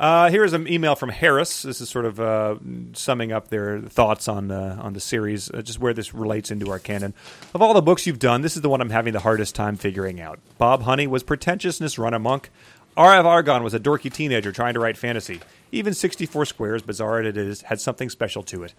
Uh, 0.00 0.30
here's 0.30 0.54
an 0.54 0.66
email 0.66 0.96
from 0.96 1.10
Harris. 1.10 1.60
This 1.60 1.82
is 1.82 1.90
sort 1.90 2.06
of 2.06 2.18
uh, 2.18 2.56
summing 2.94 3.32
up 3.32 3.48
their 3.48 3.82
thoughts 3.82 4.28
on 4.28 4.50
uh, 4.50 4.78
on 4.80 4.94
the 4.94 5.00
series, 5.00 5.50
uh, 5.50 5.60
just 5.60 5.78
where 5.78 5.92
this 5.92 6.14
relates 6.14 6.50
into 6.50 6.70
our 6.70 6.78
canon. 6.78 7.12
Of 7.52 7.60
all 7.60 7.74
the 7.74 7.82
books 7.82 8.06
you've 8.06 8.18
done, 8.18 8.40
this 8.40 8.56
is 8.56 8.62
the 8.62 8.70
one 8.70 8.80
I'm 8.80 8.88
having 8.88 9.12
the 9.12 9.20
hardest 9.20 9.54
time 9.54 9.76
figuring 9.76 10.18
out. 10.18 10.38
Bob 10.56 10.84
Honey 10.84 11.06
was 11.06 11.22
pretentiousness 11.22 11.98
run 11.98 12.14
amok. 12.14 12.48
Eye 12.96 13.18
of 13.18 13.26
Argon 13.26 13.62
was 13.62 13.74
a 13.74 13.78
dorky 13.78 14.10
teenager 14.10 14.52
trying 14.52 14.72
to 14.72 14.80
write 14.80 14.96
fantasy. 14.96 15.40
Even 15.70 15.92
64 15.92 16.46
Squares, 16.46 16.80
bizarre 16.80 17.20
as 17.20 17.26
it 17.26 17.36
is, 17.36 17.60
had 17.62 17.78
something 17.78 18.08
special 18.08 18.42
to 18.44 18.62
it. 18.62 18.72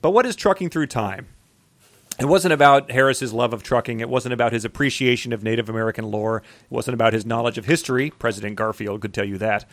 But 0.00 0.12
what 0.12 0.24
is 0.24 0.36
trucking 0.36 0.70
through 0.70 0.86
time? 0.86 1.28
It 2.18 2.24
wasn't 2.24 2.54
about 2.54 2.90
Harris's 2.90 3.34
love 3.34 3.52
of 3.52 3.62
trucking. 3.62 4.00
It 4.00 4.08
wasn't 4.08 4.32
about 4.32 4.54
his 4.54 4.64
appreciation 4.64 5.34
of 5.34 5.44
Native 5.44 5.68
American 5.68 6.10
lore. 6.10 6.38
It 6.38 6.70
wasn't 6.70 6.94
about 6.94 7.12
his 7.12 7.26
knowledge 7.26 7.58
of 7.58 7.66
history. 7.66 8.10
President 8.10 8.56
Garfield 8.56 9.02
could 9.02 9.12
tell 9.12 9.26
you 9.26 9.36
that. 9.36 9.66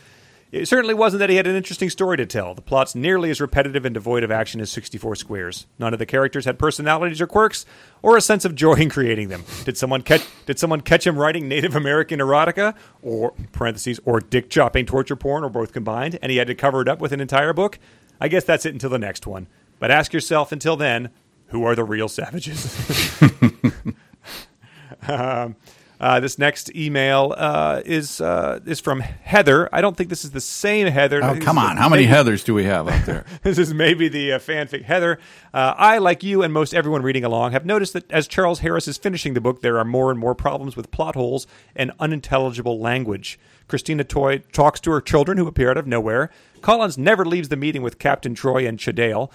It 0.50 0.66
certainly 0.66 0.94
wasn't 0.94 1.18
that 1.20 1.28
he 1.28 1.36
had 1.36 1.46
an 1.46 1.56
interesting 1.56 1.90
story 1.90 2.16
to 2.16 2.24
tell. 2.24 2.54
The 2.54 2.62
plot's 2.62 2.94
nearly 2.94 3.28
as 3.28 3.38
repetitive 3.38 3.84
and 3.84 3.92
devoid 3.92 4.22
of 4.22 4.30
action 4.30 4.62
as 4.62 4.70
64 4.70 5.16
Squares. 5.16 5.66
None 5.78 5.92
of 5.92 5.98
the 5.98 6.06
characters 6.06 6.46
had 6.46 6.58
personalities 6.58 7.20
or 7.20 7.26
quirks, 7.26 7.66
or 8.00 8.16
a 8.16 8.22
sense 8.22 8.46
of 8.46 8.54
joy 8.54 8.74
in 8.74 8.88
creating 8.88 9.28
them. 9.28 9.44
Did 9.64 9.76
someone 9.76 10.00
catch? 10.00 10.26
Did 10.46 10.58
someone 10.58 10.80
catch 10.80 11.06
him 11.06 11.18
writing 11.18 11.48
Native 11.48 11.76
American 11.76 12.18
erotica, 12.18 12.74
or 13.02 13.32
parentheses, 13.52 14.00
or 14.06 14.20
dick 14.20 14.48
chopping 14.48 14.86
torture 14.86 15.16
porn, 15.16 15.44
or 15.44 15.50
both 15.50 15.72
combined, 15.72 16.18
and 16.22 16.32
he 16.32 16.38
had 16.38 16.46
to 16.46 16.54
cover 16.54 16.80
it 16.80 16.88
up 16.88 16.98
with 16.98 17.12
an 17.12 17.20
entire 17.20 17.52
book? 17.52 17.78
I 18.18 18.28
guess 18.28 18.44
that's 18.44 18.64
it 18.64 18.72
until 18.72 18.90
the 18.90 18.98
next 18.98 19.26
one. 19.26 19.48
But 19.78 19.90
ask 19.90 20.14
yourself 20.14 20.50
until 20.50 20.76
then, 20.76 21.10
who 21.48 21.64
are 21.64 21.74
the 21.74 21.84
real 21.84 22.08
savages? 22.08 23.20
um, 25.08 25.56
uh, 26.00 26.20
this 26.20 26.38
next 26.38 26.74
email 26.76 27.34
uh, 27.36 27.82
is 27.84 28.20
uh, 28.20 28.60
is 28.64 28.80
from 28.80 29.00
Heather. 29.00 29.68
I 29.72 29.80
don't 29.80 29.96
think 29.96 30.10
this 30.10 30.24
is 30.24 30.30
the 30.30 30.40
same 30.40 30.86
Heather. 30.86 31.22
Oh 31.22 31.38
come 31.40 31.58
on! 31.58 31.76
How 31.76 31.88
many 31.88 32.06
maybe- 32.06 32.14
Heathers 32.14 32.44
do 32.44 32.54
we 32.54 32.64
have 32.64 32.88
out 32.88 33.04
there? 33.06 33.24
this 33.42 33.58
is 33.58 33.74
maybe 33.74 34.08
the 34.08 34.32
uh, 34.32 34.38
fanfic. 34.38 34.82
Heather, 34.82 35.18
uh, 35.52 35.74
I, 35.76 35.98
like 35.98 36.22
you 36.22 36.42
and 36.42 36.52
most 36.52 36.74
everyone 36.74 37.02
reading 37.02 37.24
along, 37.24 37.52
have 37.52 37.66
noticed 37.66 37.92
that 37.94 38.10
as 38.10 38.28
Charles 38.28 38.60
Harris 38.60 38.86
is 38.86 38.96
finishing 38.96 39.34
the 39.34 39.40
book, 39.40 39.60
there 39.60 39.78
are 39.78 39.84
more 39.84 40.10
and 40.10 40.20
more 40.20 40.34
problems 40.34 40.76
with 40.76 40.90
plot 40.90 41.14
holes 41.14 41.46
and 41.74 41.92
unintelligible 41.98 42.78
language. 42.78 43.38
Christina 43.66 44.02
Troy 44.02 44.38
talks 44.52 44.80
to 44.80 44.90
her 44.92 45.00
children 45.00 45.36
who 45.36 45.46
appear 45.46 45.70
out 45.70 45.76
of 45.76 45.86
nowhere. 45.86 46.30
Collins 46.62 46.96
never 46.96 47.24
leaves 47.24 47.48
the 47.48 47.56
meeting 47.56 47.82
with 47.82 47.98
Captain 47.98 48.34
Troy 48.34 48.66
and 48.66 48.78
Chadale. 48.78 49.30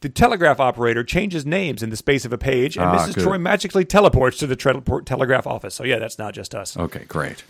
The 0.00 0.08
telegraph 0.08 0.60
operator 0.60 1.02
changes 1.02 1.44
names 1.44 1.82
in 1.82 1.90
the 1.90 1.96
space 1.96 2.24
of 2.24 2.32
a 2.32 2.38
page, 2.38 2.76
and 2.76 2.86
Ah, 2.86 2.98
Mrs. 2.98 3.14
good. 3.16 3.24
Troy 3.24 3.38
magically 3.38 3.84
teleports 3.84 4.38
to 4.38 4.46
the 4.46 4.54
teleport 4.54 5.06
telegraph 5.06 5.46
office. 5.46 5.74
So, 5.74 5.84
yeah, 5.84 5.98
that's 5.98 6.18
not 6.18 6.34
just 6.34 6.54
us. 6.54 6.76
Okay, 6.76 7.04
great. 7.08 7.42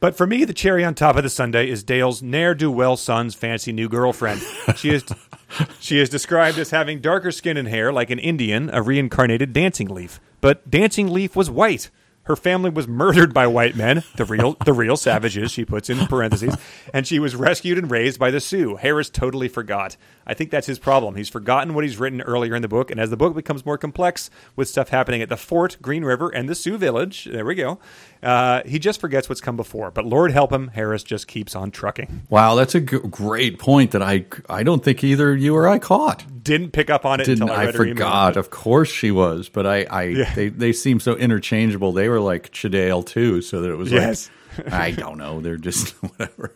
But 0.00 0.16
for 0.16 0.26
me, 0.26 0.44
the 0.44 0.54
cherry 0.54 0.84
on 0.84 0.94
top 0.94 1.16
of 1.16 1.22
the 1.22 1.28
sundae 1.28 1.68
is 1.68 1.84
Dale's 1.84 2.22
ne'er 2.22 2.54
do 2.54 2.72
well 2.72 2.96
son's 2.96 3.34
fancy 3.34 3.72
new 3.72 3.88
girlfriend. 3.88 4.40
She 4.74 4.90
is 4.90 5.04
she 5.80 6.00
is 6.00 6.08
described 6.08 6.58
as 6.58 6.70
having 6.70 7.00
darker 7.00 7.30
skin 7.30 7.56
and 7.56 7.68
hair 7.68 7.92
like 7.92 8.10
an 8.10 8.18
Indian, 8.18 8.68
a 8.72 8.82
reincarnated 8.82 9.52
dancing 9.52 9.88
leaf. 9.88 10.18
But 10.40 10.68
dancing 10.68 11.08
leaf 11.12 11.36
was 11.36 11.50
white. 11.50 11.90
Her 12.24 12.36
family 12.36 12.70
was 12.70 12.86
murdered 12.86 13.34
by 13.34 13.48
white 13.48 13.74
men, 13.74 14.04
the 14.16 14.24
real 14.24 14.56
the 14.64 14.72
real 14.72 14.96
savages, 14.96 15.50
she 15.50 15.64
puts 15.64 15.90
in 15.90 16.06
parentheses, 16.06 16.56
and 16.94 17.04
she 17.04 17.18
was 17.18 17.34
rescued 17.34 17.78
and 17.78 17.90
raised 17.90 18.20
by 18.20 18.30
the 18.30 18.40
Sioux. 18.40 18.76
Harris 18.76 19.10
totally 19.10 19.48
forgot. 19.48 19.96
I 20.24 20.34
think 20.34 20.50
that's 20.50 20.68
his 20.68 20.78
problem. 20.78 21.16
He's 21.16 21.28
forgotten 21.28 21.74
what 21.74 21.82
he's 21.82 21.98
written 21.98 22.20
earlier 22.20 22.54
in 22.54 22.62
the 22.62 22.68
book, 22.68 22.92
and 22.92 23.00
as 23.00 23.10
the 23.10 23.16
book 23.16 23.34
becomes 23.34 23.66
more 23.66 23.76
complex 23.76 24.30
with 24.54 24.68
stuff 24.68 24.90
happening 24.90 25.20
at 25.20 25.30
the 25.30 25.36
fort, 25.36 25.78
Green 25.82 26.04
River, 26.04 26.28
and 26.28 26.48
the 26.48 26.54
Sioux 26.54 26.78
village, 26.78 27.24
there 27.24 27.44
we 27.44 27.56
go, 27.56 27.80
uh, 28.22 28.62
he 28.64 28.78
just 28.78 29.00
forgets 29.00 29.28
what's 29.28 29.40
come 29.40 29.56
before. 29.56 29.90
But 29.90 30.04
Lord 30.04 30.30
help 30.30 30.52
him, 30.52 30.68
Harris 30.68 31.02
just 31.02 31.26
keeps 31.26 31.54
on 31.56 31.70
trucking. 31.70 32.22
Wow, 32.30 32.54
that's 32.54 32.74
a 32.74 32.80
g- 32.80 32.98
great 33.10 33.58
point 33.58 33.90
that 33.92 34.02
I 34.02 34.24
I 34.48 34.62
don't 34.62 34.84
think 34.84 35.02
either 35.04 35.34
you 35.36 35.56
or 35.56 35.68
I 35.68 35.78
caught. 35.78 36.24
Didn't 36.42 36.70
pick 36.72 36.90
up 36.90 37.04
on 37.04 37.20
it 37.20 37.24
Didn't 37.24 37.42
until 37.42 37.56
I 37.56 37.62
I 37.62 37.64
read 37.66 37.74
her 37.76 37.82
email. 37.84 37.94
forgot? 37.96 38.36
Of 38.36 38.50
course 38.50 38.90
she 38.90 39.10
was, 39.10 39.48
but 39.48 39.66
I, 39.66 39.86
I 39.90 40.24
they 40.34 40.48
they 40.48 40.72
seem 40.72 41.00
so 41.00 41.14
interchangeable. 41.16 41.92
They 41.92 42.08
were 42.08 42.20
like 42.20 42.50
Chadale 42.52 43.04
too, 43.06 43.42
so 43.42 43.60
that 43.62 43.70
it 43.70 43.76
was 43.76 43.90
Yes. 43.92 44.28
like 44.58 44.72
I 44.72 44.90
don't 44.90 45.18
know. 45.18 45.40
They're 45.40 45.56
just 45.56 45.90
whatever. 46.02 46.54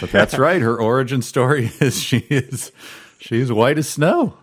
But 0.00 0.10
that's 0.10 0.38
right. 0.38 0.60
Her 0.62 0.80
origin 0.80 1.20
story 1.22 1.70
is 1.80 2.00
she 2.00 2.18
is 2.18 2.72
she's 3.18 3.52
white 3.52 3.78
as 3.78 3.88
snow. 3.88 4.38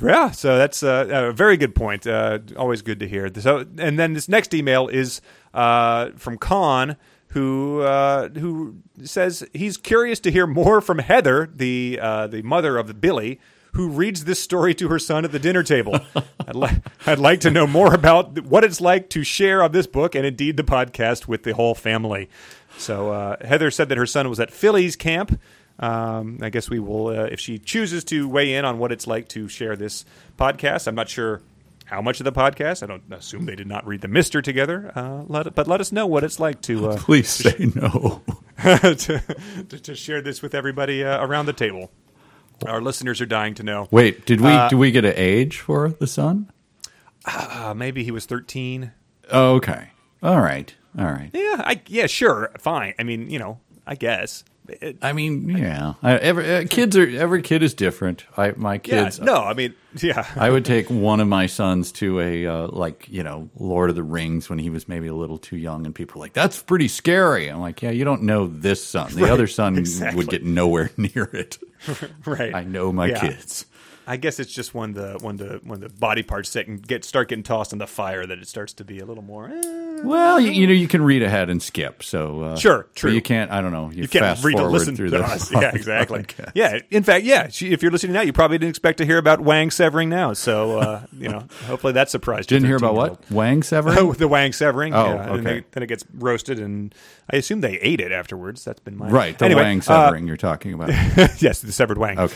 Yeah, 0.00 0.30
so 0.30 0.56
that's 0.56 0.82
uh, 0.82 1.06
a 1.10 1.32
very 1.32 1.56
good 1.56 1.74
point. 1.74 2.06
Uh, 2.06 2.38
always 2.56 2.80
good 2.80 2.98
to 3.00 3.08
hear. 3.08 3.30
So, 3.38 3.66
and 3.76 3.98
then 3.98 4.14
this 4.14 4.28
next 4.28 4.54
email 4.54 4.88
is 4.88 5.20
uh, 5.52 6.10
from 6.16 6.38
Khan, 6.38 6.96
who 7.28 7.80
uh, 7.82 8.28
who 8.30 8.76
says 9.04 9.44
he's 9.52 9.76
curious 9.76 10.18
to 10.20 10.30
hear 10.30 10.46
more 10.46 10.80
from 10.80 10.98
Heather, 10.98 11.50
the 11.54 11.98
uh, 12.00 12.26
the 12.26 12.42
mother 12.42 12.78
of 12.78 12.86
the 12.86 12.94
Billy, 12.94 13.38
who 13.72 13.88
reads 13.88 14.24
this 14.24 14.42
story 14.42 14.74
to 14.74 14.88
her 14.88 14.98
son 14.98 15.24
at 15.24 15.32
the 15.32 15.38
dinner 15.38 15.62
table. 15.62 15.98
I'd, 16.46 16.54
li- 16.54 16.80
I'd 17.06 17.18
like 17.18 17.40
to 17.40 17.50
know 17.50 17.66
more 17.66 17.92
about 17.94 18.44
what 18.46 18.64
it's 18.64 18.80
like 18.80 19.10
to 19.10 19.24
share 19.24 19.62
of 19.62 19.72
this 19.72 19.86
book 19.86 20.14
and 20.14 20.24
indeed 20.24 20.56
the 20.56 20.62
podcast 20.62 21.26
with 21.26 21.42
the 21.42 21.54
whole 21.54 21.74
family. 21.74 22.28
So 22.78 23.10
uh, 23.12 23.46
Heather 23.46 23.70
said 23.70 23.88
that 23.90 23.98
her 23.98 24.06
son 24.06 24.28
was 24.28 24.40
at 24.40 24.50
Phillies 24.50 24.96
camp. 24.96 25.38
Um, 25.82 26.38
I 26.40 26.48
guess 26.48 26.70
we 26.70 26.78
will, 26.78 27.08
uh, 27.08 27.24
if 27.24 27.40
she 27.40 27.58
chooses 27.58 28.04
to 28.04 28.28
weigh 28.28 28.54
in 28.54 28.64
on 28.64 28.78
what 28.78 28.92
it's 28.92 29.06
like 29.06 29.28
to 29.30 29.48
share 29.48 29.74
this 29.74 30.04
podcast. 30.38 30.86
I'm 30.86 30.94
not 30.94 31.08
sure 31.08 31.42
how 31.86 32.00
much 32.00 32.20
of 32.20 32.24
the 32.24 32.32
podcast. 32.32 32.84
I 32.84 32.86
don't 32.86 33.02
assume 33.10 33.46
they 33.46 33.56
did 33.56 33.66
not 33.66 33.84
read 33.86 34.00
the 34.00 34.08
Mister 34.08 34.40
together. 34.40 34.92
Uh, 34.94 35.24
let, 35.26 35.52
but 35.56 35.66
let 35.66 35.80
us 35.80 35.90
know 35.90 36.06
what 36.06 36.22
it's 36.22 36.38
like 36.38 36.60
to 36.62 36.90
uh, 36.90 36.96
Please 37.00 37.28
say 37.28 37.70
no. 37.74 38.22
to, 38.62 38.94
to, 39.68 39.78
to 39.80 39.94
share 39.96 40.22
this 40.22 40.40
with 40.40 40.54
everybody 40.54 41.02
uh, 41.02 41.24
around 41.26 41.46
the 41.46 41.52
table. 41.52 41.90
Our 42.64 42.80
listeners 42.80 43.20
are 43.20 43.26
dying 43.26 43.54
to 43.54 43.64
know. 43.64 43.88
Wait, 43.90 44.24
did 44.24 44.40
we 44.40 44.50
Uh, 44.50 44.68
do 44.68 44.78
we 44.78 44.92
get 44.92 45.04
an 45.04 45.14
age 45.16 45.58
for 45.58 45.88
the 45.88 46.06
son? 46.06 46.48
Uh, 47.24 47.74
maybe 47.76 48.04
he 48.04 48.12
was 48.12 48.24
13. 48.24 48.92
Oh, 49.32 49.56
okay. 49.56 49.88
All 50.22 50.40
right. 50.40 50.72
All 50.96 51.06
right. 51.06 51.30
Yeah, 51.32 51.56
I 51.64 51.80
yeah, 51.88 52.06
sure, 52.06 52.52
fine. 52.58 52.94
I 52.98 53.02
mean, 53.02 53.30
you 53.30 53.38
know, 53.40 53.58
I 53.84 53.96
guess. 53.96 54.44
It- 54.68 54.98
I 55.02 55.12
mean, 55.12 55.48
yeah. 55.48 55.94
I, 56.02 56.14
every 56.16 56.54
uh, 56.54 56.64
kids 56.68 56.96
are 56.96 57.08
every 57.08 57.42
kid 57.42 57.62
is 57.62 57.74
different. 57.74 58.24
I 58.36 58.52
my 58.56 58.74
yeah, 58.74 58.78
kids. 58.78 59.20
no, 59.20 59.34
I 59.36 59.54
mean, 59.54 59.74
yeah. 60.00 60.24
I 60.36 60.50
would 60.50 60.64
take 60.64 60.88
one 60.88 61.18
of 61.20 61.26
my 61.26 61.46
sons 61.46 61.90
to 61.92 62.20
a 62.20 62.46
uh, 62.46 62.68
like 62.68 63.08
you 63.08 63.22
know 63.24 63.50
Lord 63.58 63.90
of 63.90 63.96
the 63.96 64.04
Rings 64.04 64.48
when 64.48 64.60
he 64.60 64.70
was 64.70 64.86
maybe 64.88 65.08
a 65.08 65.14
little 65.14 65.38
too 65.38 65.56
young, 65.56 65.84
and 65.84 65.92
people 65.94 66.20
are 66.20 66.24
like, 66.24 66.32
"That's 66.32 66.62
pretty 66.62 66.86
scary." 66.88 67.48
I'm 67.48 67.60
like, 67.60 67.82
"Yeah, 67.82 67.90
you 67.90 68.04
don't 68.04 68.22
know 68.22 68.46
this 68.46 68.84
son. 68.84 69.12
The 69.12 69.22
Right, 69.22 69.30
other 69.32 69.46
son 69.48 69.76
exactly. 69.78 70.16
would 70.18 70.28
get 70.28 70.44
nowhere 70.44 70.90
near 70.96 71.24
it. 71.32 71.58
right. 72.24 72.54
I 72.54 72.62
know 72.62 72.92
my 72.92 73.06
Yeah. 73.06 73.20
kids." 73.20 73.66
I 74.06 74.16
guess 74.16 74.38
it's 74.40 74.52
just 74.52 74.74
when 74.74 74.94
the 74.94 75.18
when 75.20 75.36
the 75.36 75.60
when 75.64 75.80
the 75.80 75.88
body 75.88 76.22
parts 76.22 76.50
sit 76.50 76.66
and 76.68 76.84
get 76.86 77.04
start 77.04 77.28
getting 77.28 77.42
tossed 77.44 77.72
in 77.72 77.78
the 77.78 77.86
fire 77.86 78.26
that 78.26 78.38
it 78.38 78.48
starts 78.48 78.72
to 78.74 78.84
be 78.84 78.98
a 78.98 79.04
little 79.04 79.22
more. 79.22 79.48
eh. 79.48 80.00
Well, 80.04 80.40
you, 80.40 80.50
you 80.50 80.66
know, 80.66 80.72
you 80.72 80.88
can 80.88 81.02
read 81.02 81.22
ahead 81.22 81.48
and 81.48 81.62
skip. 81.62 82.02
So 82.02 82.42
uh, 82.42 82.56
Sure, 82.56 82.88
true. 82.94 83.12
You 83.12 83.22
can't. 83.22 83.50
I 83.52 83.60
don't 83.60 83.70
know. 83.70 83.90
You, 83.90 84.02
You 84.02 84.08
can't 84.08 84.24
fast 84.24 84.44
read 84.44 84.56
forward 84.56 84.70
listen 84.72 84.96
through 84.96 85.10
to 85.10 85.18
the 85.18 85.24
us. 85.24 85.52
Yeah, 85.52 85.70
exactly. 85.74 86.24
Yeah, 86.54 86.80
in 86.90 87.04
fact, 87.04 87.24
yeah. 87.24 87.46
If 87.48 87.82
you're 87.82 87.92
listening 87.92 88.12
now, 88.14 88.22
you 88.22 88.32
probably 88.32 88.58
didn't 88.58 88.70
expect 88.70 88.98
to 88.98 89.04
hear 89.04 89.18
about 89.18 89.40
Wang 89.40 89.70
severing 89.70 90.08
now. 90.08 90.32
So 90.32 90.78
uh, 90.80 91.06
you 91.12 91.28
know, 91.28 91.46
hopefully 91.66 91.92
that 91.92 92.10
surprised. 92.10 92.50
your 92.50 92.58
Didn't 92.58 92.68
hear 92.68 92.76
about 92.76 92.94
what 92.94 93.30
Wang 93.30 93.62
severing. 93.62 93.98
Oh, 93.98 94.12
the 94.12 94.26
Wang 94.26 94.52
severing. 94.52 94.92
Oh, 94.94 95.04
yeah. 95.06 95.22
And 95.22 95.30
okay. 95.46 95.60
they- 95.60 95.64
then 95.70 95.82
it 95.84 95.86
gets 95.86 96.04
roasted, 96.14 96.58
and 96.58 96.92
I 97.32 97.36
assume 97.36 97.60
they 97.60 97.78
ate 97.78 98.00
it 98.00 98.10
afterwards. 98.10 98.64
That's 98.64 98.80
been 98.80 98.96
my 98.96 99.08
right, 99.08 99.38
the 99.38 99.44
Anyway, 99.44 99.62
Wang 99.62 99.78
uh, 99.78 99.82
severing 99.82 100.26
you're 100.26 100.36
talking 100.36 100.72
about. 100.72 100.88
yes, 101.40 101.60
the 101.60 101.70
severed 101.72 101.98
Wang. 101.98 102.18
Okay. 102.18 102.34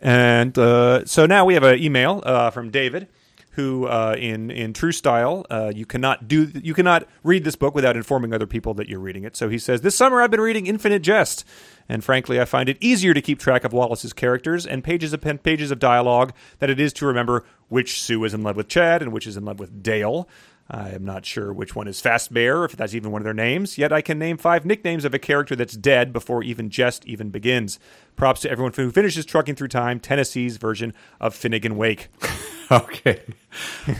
And 0.00 0.56
uh, 0.58 1.04
so 1.04 1.26
now 1.26 1.44
we 1.44 1.54
have 1.54 1.62
an 1.62 1.78
email 1.78 2.22
uh, 2.24 2.50
from 2.50 2.70
David, 2.70 3.08
who, 3.52 3.86
uh, 3.86 4.16
in 4.18 4.50
in 4.50 4.72
true 4.72 4.92
style, 4.92 5.44
uh, 5.50 5.72
you 5.74 5.84
cannot 5.84 6.28
do 6.28 6.50
you 6.54 6.72
cannot 6.72 7.06
read 7.22 7.44
this 7.44 7.56
book 7.56 7.74
without 7.74 7.96
informing 7.96 8.32
other 8.32 8.46
people 8.46 8.74
that 8.74 8.88
you're 8.88 9.00
reading 9.00 9.24
it. 9.24 9.36
So 9.36 9.48
he 9.48 9.58
says, 9.58 9.82
"This 9.82 9.96
summer 9.96 10.22
I've 10.22 10.30
been 10.30 10.40
reading 10.40 10.66
Infinite 10.66 11.02
Jest." 11.02 11.44
And 11.88 12.04
frankly, 12.04 12.40
I 12.40 12.44
find 12.44 12.68
it 12.68 12.78
easier 12.80 13.12
to 13.12 13.20
keep 13.20 13.40
track 13.40 13.64
of 13.64 13.72
Wallace's 13.72 14.12
characters 14.12 14.64
and 14.64 14.84
pages 14.84 15.12
upon 15.12 15.38
pages 15.38 15.72
of 15.72 15.80
dialogue 15.80 16.32
than 16.60 16.70
it 16.70 16.78
is 16.78 16.92
to 16.94 17.06
remember 17.06 17.44
which 17.68 18.00
Sue 18.00 18.22
is 18.24 18.32
in 18.32 18.44
love 18.44 18.56
with 18.56 18.68
Chad 18.68 19.02
and 19.02 19.12
which 19.12 19.26
is 19.26 19.36
in 19.36 19.44
love 19.44 19.58
with 19.58 19.82
Dale. 19.82 20.28
I 20.70 20.90
am 20.90 21.04
not 21.04 21.26
sure 21.26 21.52
which 21.52 21.74
one 21.74 21.88
is 21.88 22.00
Fast 22.00 22.32
Bear, 22.32 22.64
if 22.64 22.76
that's 22.76 22.94
even 22.94 23.10
one 23.10 23.20
of 23.20 23.24
their 23.24 23.34
names, 23.34 23.76
yet 23.76 23.92
I 23.92 24.00
can 24.02 24.20
name 24.20 24.36
five 24.36 24.64
nicknames 24.64 25.04
of 25.04 25.12
a 25.12 25.18
character 25.18 25.56
that's 25.56 25.76
dead 25.76 26.12
before 26.12 26.44
even 26.44 26.70
Jest 26.70 27.04
even 27.06 27.30
begins. 27.30 27.80
Props 28.14 28.42
to 28.42 28.50
everyone 28.50 28.72
who 28.72 28.92
finishes 28.92 29.26
Trucking 29.26 29.56
Through 29.56 29.68
Time, 29.68 29.98
Tennessee's 29.98 30.58
version 30.58 30.94
of 31.20 31.34
Finnegan 31.34 31.76
Wake. 31.76 32.08
Okay. 32.72 33.20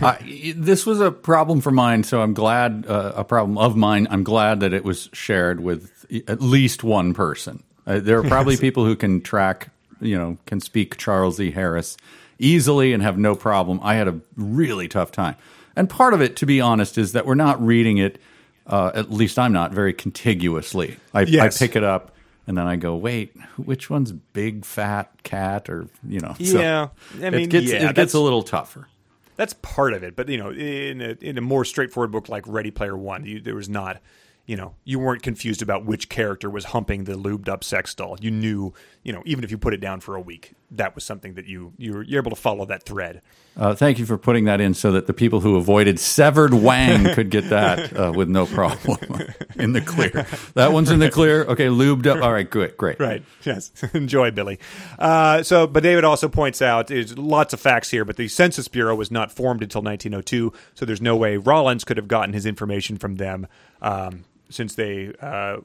uh, 0.01 0.15
this 0.55 0.87
was 0.87 1.01
a 1.01 1.11
problem 1.11 1.61
for 1.61 1.73
mine, 1.73 2.05
so 2.05 2.23
I'm 2.23 2.35
glad, 2.35 2.87
uh, 2.87 3.15
a 3.17 3.25
problem 3.25 3.59
of 3.59 3.77
mine. 3.77 4.07
I'm 4.09 4.23
glad 4.23 4.61
that 4.61 4.73
it 4.73 4.85
was 4.85 5.09
shared 5.13 5.59
with 5.59 6.07
at 6.29 6.41
least 6.41 6.85
one 6.85 7.13
person. 7.13 7.65
Uh, 7.85 7.99
there 7.99 8.17
are 8.17 8.23
probably 8.23 8.57
people 8.57 8.85
who 8.85 8.95
can 8.95 9.23
track, 9.23 9.71
you 10.01 10.17
know, 10.17 10.39
can 10.47 10.61
speak 10.61 10.99
Charles 10.99 11.41
E. 11.41 11.51
Harris 11.51 11.97
easily 12.39 12.93
and 12.93 13.03
have 13.03 13.19
no 13.19 13.35
problem. 13.35 13.81
I 13.83 13.97
had 13.97 14.07
a 14.07 14.21
really 14.37 14.87
tough 14.87 15.11
time. 15.11 15.35
And 15.81 15.89
part 15.89 16.13
of 16.13 16.21
it, 16.21 16.37
to 16.37 16.45
be 16.45 16.61
honest, 16.61 16.99
is 16.99 17.13
that 17.13 17.25
we're 17.25 17.35
not 17.35 17.65
reading 17.65 17.97
it, 17.97 18.21
uh, 18.67 18.91
at 18.93 19.11
least 19.11 19.39
I'm 19.39 19.55
not, 19.55 19.73
very 19.73 19.95
contiguously. 19.95 20.99
I, 21.15 21.23
Yes. 21.23 21.57
I 21.57 21.67
pick 21.67 21.75
it 21.75 21.83
up 21.83 22.15
and 22.47 22.59
then 22.59 22.67
I 22.67 22.77
go, 22.77 22.95
wait, 22.97 23.35
which 23.57 23.89
one's 23.89 24.13
big 24.13 24.67
fat 24.67 25.11
cat 25.23 25.71
or, 25.71 25.87
you 26.07 26.21
know. 26.21 26.35
so 26.35 26.61
Yeah, 26.61 26.89
I 27.15 27.31
mean, 27.31 27.45
it 27.45 27.49
gets, 27.49 27.73
yeah, 27.73 27.89
it 27.89 27.97
gets 27.97 28.13
a 28.13 28.21
little 28.21 28.43
tougher. 28.43 28.89
That's 29.37 29.55
part 29.63 29.95
of 29.95 30.03
it, 30.03 30.17
but 30.17 30.29
you 30.29 30.37
know, 30.37 30.51
in 30.51 31.01
a, 31.01 31.17
in 31.23 31.39
a 31.39 31.41
more 31.41 31.65
straightforward 31.65 32.13
book 32.13 32.29
like 32.29 32.47
Ready 32.47 32.71
Player 32.71 32.95
One, 32.95 33.25
you, 33.25 33.41
there 33.41 33.55
was 33.55 33.71
not, 33.71 34.03
you 34.45 34.57
know, 34.57 34.75
you 34.85 34.99
weren't 34.99 35.23
confused 35.23 35.63
about 35.63 35.87
which 35.87 36.11
character 36.11 36.51
was 36.51 36.67
humping 36.67 37.05
the 37.05 37.15
lubed 37.15 37.49
up 37.49 37.65
sex 37.65 37.95
doll. 37.95 38.19
You 38.21 38.31
knew, 38.31 38.75
you 39.03 39.15
know, 39.15 39.23
even 39.25 39.45
if 39.45 39.51
you 39.51 39.57
put 39.57 39.73
it 39.73 39.81
down 39.81 40.01
for 40.01 40.15
a 40.15 40.21
week, 40.21 40.53
that 40.73 40.95
was 40.95 41.05
something 41.05 41.35
that 41.35 41.47
you 41.47 41.73
you 41.77 41.93
were 41.93 42.03
you're 42.03 42.21
able 42.21 42.31
to 42.31 42.37
follow 42.37 42.65
that 42.67 42.85
thread. 42.85 43.23
Uh, 43.57 43.75
thank 43.75 43.99
you 43.99 44.07
for 44.07 44.17
putting 44.17 44.45
that 44.45 44.61
in 44.61 44.73
so 44.73 44.93
that 44.93 45.07
the 45.07 45.13
people 45.13 45.41
who 45.41 45.57
avoided 45.57 45.99
severed 45.99 46.55
wang 46.55 47.13
could 47.15 47.31
get 47.31 47.51
that 47.51 47.97
uh, 47.99 48.13
with 48.15 48.29
no 48.29 48.47
problem 48.47 48.99
in 49.57 49.73
the 49.73 49.81
clear. 49.81 50.27
That 50.55 50.73
one's 50.73 50.91
in 50.91 51.01
the 51.01 51.11
clear. 51.11 51.45
Okay, 51.45 51.67
lubed 51.67 52.07
up. 52.07 52.23
All 52.23 52.33
right, 52.33 52.49
good, 52.49 52.77
great. 52.77 53.01
Right. 53.01 53.25
Yes. 53.45 53.73
Enjoy, 53.95 54.31
Billy. 54.31 54.59
Uh, 54.99 55.43
so, 55.43 55.67
but 55.67 55.83
David 55.83 56.05
also 56.05 56.29
points 56.29 56.63
out 56.63 56.87
there's 56.87 57.19
lots 57.19 57.53
of 57.53 57.61
facts 57.61 57.91
here, 57.91 58.05
but 58.05 58.17
the 58.17 58.29
Census 58.29 58.69
Bureau 58.69 58.95
was 58.95 59.11
not 59.11 59.33
formed 59.33 59.63
until 59.63 59.83
1902, 59.83 60.53
so 60.75 60.87
there's 60.87 61.03
no 61.03 61.17
way 61.17 61.37
Rollins 61.37 61.85
could 61.85 61.97
have 61.97 62.09
gotten 62.09 62.33
his 62.33 62.47
information 62.47 62.97
from 62.97 63.17
them 63.17 63.47
um, 63.83 64.25
since 64.49 64.75
they 64.77 65.13
uh, 65.21 65.59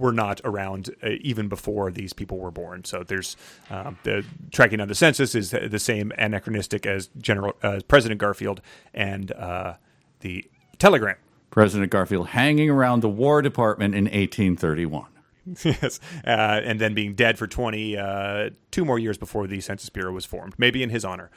were 0.00 0.12
not 0.12 0.40
around 0.44 0.90
uh, 1.02 1.10
even 1.20 1.48
before 1.48 1.90
these 1.90 2.12
people 2.12 2.38
were 2.38 2.50
born. 2.50 2.84
So 2.84 3.02
there's 3.02 3.36
uh, 3.70 3.92
the 4.02 4.24
tracking 4.50 4.78
down 4.78 4.88
the 4.88 4.94
census 4.94 5.34
is 5.34 5.50
the 5.50 5.78
same 5.78 6.12
anachronistic 6.18 6.86
as 6.86 7.10
General 7.18 7.54
uh, 7.62 7.80
President 7.86 8.20
Garfield 8.20 8.60
and 8.94 9.32
uh, 9.32 9.74
the 10.20 10.44
telegram. 10.78 11.16
President 11.50 11.90
Garfield 11.90 12.28
hanging 12.28 12.70
around 12.70 13.00
the 13.00 13.08
War 13.08 13.42
Department 13.42 13.94
in 13.94 14.04
1831. 14.04 15.06
yes, 15.64 16.00
uh, 16.24 16.60
and 16.64 16.80
then 16.80 16.94
being 16.94 17.14
dead 17.14 17.38
for 17.38 17.46
20, 17.46 17.96
uh, 17.96 18.50
two 18.70 18.84
more 18.84 18.98
years 18.98 19.18
before 19.18 19.46
the 19.46 19.60
Census 19.60 19.88
Bureau 19.88 20.12
was 20.12 20.24
formed, 20.24 20.54
maybe 20.58 20.82
in 20.82 20.90
his 20.90 21.04
honor. 21.04 21.30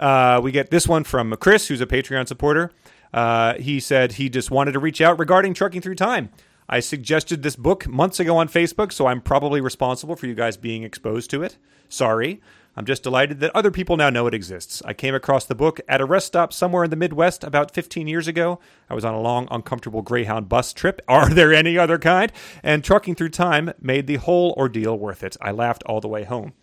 Uh, 0.00 0.40
we 0.42 0.50
get 0.50 0.70
this 0.70 0.88
one 0.88 1.04
from 1.04 1.34
Chris, 1.36 1.68
who's 1.68 1.80
a 1.80 1.86
Patreon 1.86 2.26
supporter. 2.26 2.72
Uh, 3.12 3.54
he 3.54 3.78
said 3.78 4.12
he 4.12 4.28
just 4.28 4.50
wanted 4.50 4.72
to 4.72 4.78
reach 4.78 5.00
out 5.00 5.18
regarding 5.18 5.54
Trucking 5.54 5.82
Through 5.82 5.96
Time. 5.96 6.30
I 6.68 6.80
suggested 6.80 7.42
this 7.42 7.56
book 7.56 7.86
months 7.86 8.20
ago 8.20 8.36
on 8.36 8.48
Facebook, 8.48 8.92
so 8.92 9.06
I'm 9.06 9.20
probably 9.20 9.60
responsible 9.60 10.16
for 10.16 10.26
you 10.26 10.34
guys 10.34 10.56
being 10.56 10.82
exposed 10.82 11.30
to 11.30 11.42
it. 11.42 11.58
Sorry. 11.88 12.40
I'm 12.74 12.86
just 12.86 13.02
delighted 13.02 13.40
that 13.40 13.54
other 13.54 13.70
people 13.70 13.98
now 13.98 14.08
know 14.08 14.26
it 14.26 14.32
exists. 14.32 14.80
I 14.86 14.94
came 14.94 15.14
across 15.14 15.44
the 15.44 15.54
book 15.54 15.80
at 15.86 16.00
a 16.00 16.06
rest 16.06 16.28
stop 16.28 16.54
somewhere 16.54 16.84
in 16.84 16.90
the 16.90 16.96
Midwest 16.96 17.44
about 17.44 17.70
15 17.70 18.06
years 18.06 18.26
ago. 18.26 18.60
I 18.88 18.94
was 18.94 19.04
on 19.04 19.12
a 19.12 19.20
long, 19.20 19.46
uncomfortable 19.50 20.00
Greyhound 20.00 20.48
bus 20.48 20.72
trip. 20.72 21.02
Are 21.08 21.28
there 21.28 21.52
any 21.52 21.76
other 21.76 21.98
kind? 21.98 22.32
And 22.62 22.82
trucking 22.82 23.16
through 23.16 23.28
time 23.28 23.72
made 23.78 24.06
the 24.06 24.16
whole 24.16 24.54
ordeal 24.56 24.98
worth 24.98 25.22
it. 25.22 25.36
I 25.42 25.50
laughed 25.50 25.82
all 25.84 26.00
the 26.00 26.08
way 26.08 26.24
home. 26.24 26.54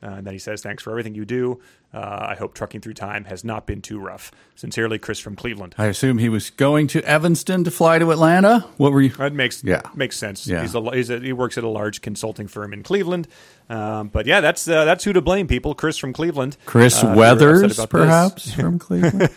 Uh, 0.00 0.10
and 0.10 0.26
then 0.26 0.32
he 0.32 0.38
says, 0.38 0.62
Thanks 0.62 0.82
for 0.82 0.90
everything 0.90 1.16
you 1.16 1.24
do. 1.24 1.60
Uh, 1.94 2.26
I 2.30 2.34
hope 2.34 2.52
trucking 2.52 2.82
through 2.82 2.92
time 2.94 3.24
has 3.24 3.42
not 3.44 3.66
been 3.66 3.80
too 3.80 3.98
rough. 3.98 4.30
Sincerely, 4.54 4.98
Chris 4.98 5.18
from 5.20 5.36
Cleveland. 5.36 5.74
I 5.78 5.86
assume 5.86 6.18
he 6.18 6.28
was 6.28 6.50
going 6.50 6.86
to 6.88 7.02
Evanston 7.04 7.64
to 7.64 7.70
fly 7.70 7.98
to 7.98 8.10
Atlanta. 8.12 8.66
What 8.76 8.92
were 8.92 9.00
you? 9.00 9.08
That 9.10 9.32
makes 9.32 9.64
Yeah. 9.64 9.80
makes 9.94 10.16
sense. 10.18 10.46
Yeah. 10.46 10.60
He's 10.60 10.74
a, 10.74 10.82
he's 10.94 11.08
a, 11.08 11.18
he 11.18 11.32
works 11.32 11.56
at 11.56 11.64
a 11.64 11.68
large 11.68 12.02
consulting 12.02 12.46
firm 12.46 12.74
in 12.74 12.82
Cleveland. 12.82 13.26
Um, 13.70 14.08
but 14.08 14.26
yeah, 14.26 14.40
that's 14.42 14.66
uh, 14.68 14.84
that's 14.84 15.04
who 15.04 15.12
to 15.14 15.20
blame. 15.22 15.46
People, 15.46 15.74
Chris 15.74 15.96
from 15.96 16.12
Cleveland. 16.12 16.56
Chris 16.66 17.02
uh, 17.02 17.14
Weathers, 17.16 17.78
perhaps 17.86 18.44
this. 18.46 18.54
from 18.54 18.78
Cleveland. 18.78 19.30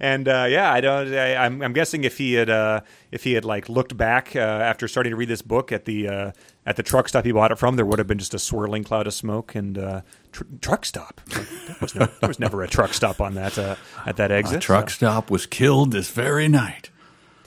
and 0.00 0.28
uh, 0.28 0.46
yeah, 0.48 0.72
I 0.72 0.80
don't. 0.80 1.12
I, 1.14 1.36
I'm, 1.36 1.62
I'm 1.62 1.72
guessing 1.72 2.04
if 2.04 2.18
he 2.18 2.34
had 2.34 2.50
uh, 2.50 2.80
if 3.10 3.24
he 3.24 3.32
had 3.34 3.44
like 3.44 3.68
looked 3.68 3.96
back 3.96 4.34
uh, 4.34 4.38
after 4.40 4.88
starting 4.88 5.10
to 5.10 5.16
read 5.16 5.28
this 5.28 5.42
book 5.42 5.72
at 5.72 5.84
the 5.84 6.08
uh, 6.08 6.32
at 6.64 6.76
the 6.76 6.82
truck 6.82 7.08
stop 7.08 7.24
he 7.24 7.32
bought 7.32 7.52
it 7.52 7.58
from, 7.58 7.76
there 7.76 7.86
would 7.86 7.98
have 7.98 8.08
been 8.08 8.18
just 8.18 8.34
a 8.34 8.38
swirling 8.38 8.84
cloud 8.84 9.06
of 9.06 9.14
smoke 9.14 9.54
and 9.54 9.78
uh, 9.78 10.00
tr- 10.32 10.44
truck 10.60 10.84
stop. 10.84 11.20
There, 11.26 11.76
was 11.80 11.94
no, 11.94 12.06
there 12.20 12.28
was 12.28 12.38
never 12.38 12.62
a 12.62 12.68
truck 12.68 12.94
stop 12.94 13.20
on 13.20 13.34
that 13.34 13.58
uh, 13.58 13.76
at 14.04 14.16
that 14.16 14.30
exit. 14.30 14.58
A 14.58 14.60
truck 14.60 14.90
stop 14.90 15.30
was 15.30 15.46
killed 15.46 15.92
this 15.92 16.10
very 16.10 16.48
night. 16.48 16.90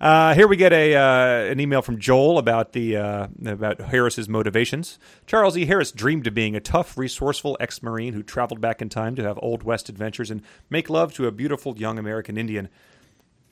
Uh, 0.00 0.34
here 0.34 0.48
we 0.48 0.56
get 0.56 0.72
a 0.72 0.94
uh, 0.94 1.50
an 1.50 1.60
email 1.60 1.80
from 1.80 1.98
Joel 1.98 2.36
about 2.36 2.72
the 2.72 2.96
uh, 2.96 3.28
about 3.46 3.80
Harris's 3.80 4.28
motivations. 4.28 4.98
Charles 5.26 5.56
E. 5.56 5.64
Harris 5.64 5.92
dreamed 5.92 6.26
of 6.26 6.34
being 6.34 6.56
a 6.56 6.60
tough, 6.60 6.98
resourceful 6.98 7.56
ex-marine 7.60 8.12
who 8.12 8.22
traveled 8.22 8.60
back 8.60 8.82
in 8.82 8.88
time 8.88 9.14
to 9.16 9.22
have 9.22 9.38
old 9.40 9.62
west 9.62 9.88
adventures 9.88 10.30
and 10.30 10.42
make 10.68 10.90
love 10.90 11.14
to 11.14 11.26
a 11.26 11.32
beautiful 11.32 11.78
young 11.78 11.98
American 11.98 12.36
Indian. 12.36 12.68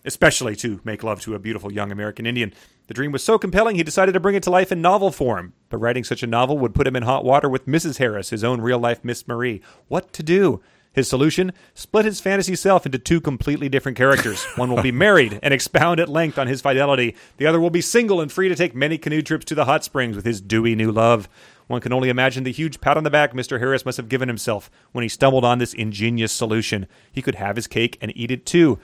Especially 0.04 0.56
to 0.56 0.80
make 0.84 1.02
love 1.02 1.20
to 1.20 1.34
a 1.34 1.38
beautiful 1.38 1.72
young 1.72 1.92
American 1.92 2.26
Indian. 2.26 2.52
The 2.88 2.94
dream 2.94 3.12
was 3.12 3.22
so 3.22 3.38
compelling 3.38 3.76
he 3.76 3.82
decided 3.82 4.12
to 4.12 4.20
bring 4.20 4.34
it 4.34 4.42
to 4.44 4.50
life 4.50 4.72
in 4.72 4.82
novel 4.82 5.12
form. 5.12 5.52
But 5.68 5.78
writing 5.78 6.04
such 6.04 6.22
a 6.22 6.26
novel 6.26 6.58
would 6.58 6.74
put 6.74 6.86
him 6.86 6.96
in 6.96 7.04
hot 7.04 7.24
water 7.24 7.48
with 7.48 7.66
Mrs. 7.66 7.98
Harris, 7.98 8.30
his 8.30 8.42
own 8.42 8.60
real 8.60 8.78
life 8.78 9.04
Miss 9.04 9.28
Marie. 9.28 9.62
What 9.88 10.12
to 10.14 10.22
do? 10.22 10.60
His 10.92 11.08
solution? 11.08 11.52
Split 11.72 12.04
his 12.04 12.20
fantasy 12.20 12.54
self 12.54 12.84
into 12.84 12.98
two 12.98 13.20
completely 13.20 13.68
different 13.70 13.96
characters. 13.96 14.44
One 14.56 14.70
will 14.70 14.82
be 14.82 14.92
married 14.92 15.38
and 15.42 15.54
expound 15.54 16.00
at 16.00 16.08
length 16.08 16.38
on 16.38 16.48
his 16.48 16.60
fidelity. 16.60 17.16
The 17.38 17.46
other 17.46 17.60
will 17.60 17.70
be 17.70 17.80
single 17.80 18.20
and 18.20 18.30
free 18.30 18.48
to 18.48 18.54
take 18.54 18.74
many 18.74 18.98
canoe 18.98 19.22
trips 19.22 19.46
to 19.46 19.54
the 19.54 19.64
hot 19.64 19.84
springs 19.84 20.16
with 20.16 20.26
his 20.26 20.42
dewy 20.42 20.74
new 20.74 20.92
love. 20.92 21.30
One 21.66 21.80
can 21.80 21.94
only 21.94 22.10
imagine 22.10 22.44
the 22.44 22.52
huge 22.52 22.82
pat 22.82 22.98
on 22.98 23.04
the 23.04 23.10
back 23.10 23.32
Mr. 23.32 23.58
Harris 23.58 23.86
must 23.86 23.96
have 23.96 24.10
given 24.10 24.28
himself 24.28 24.70
when 24.90 25.02
he 25.02 25.08
stumbled 25.08 25.44
on 25.44 25.58
this 25.58 25.72
ingenious 25.72 26.32
solution. 26.32 26.86
He 27.10 27.22
could 27.22 27.36
have 27.36 27.56
his 27.56 27.66
cake 27.66 27.96
and 28.02 28.14
eat 28.14 28.30
it 28.30 28.44
too. 28.44 28.78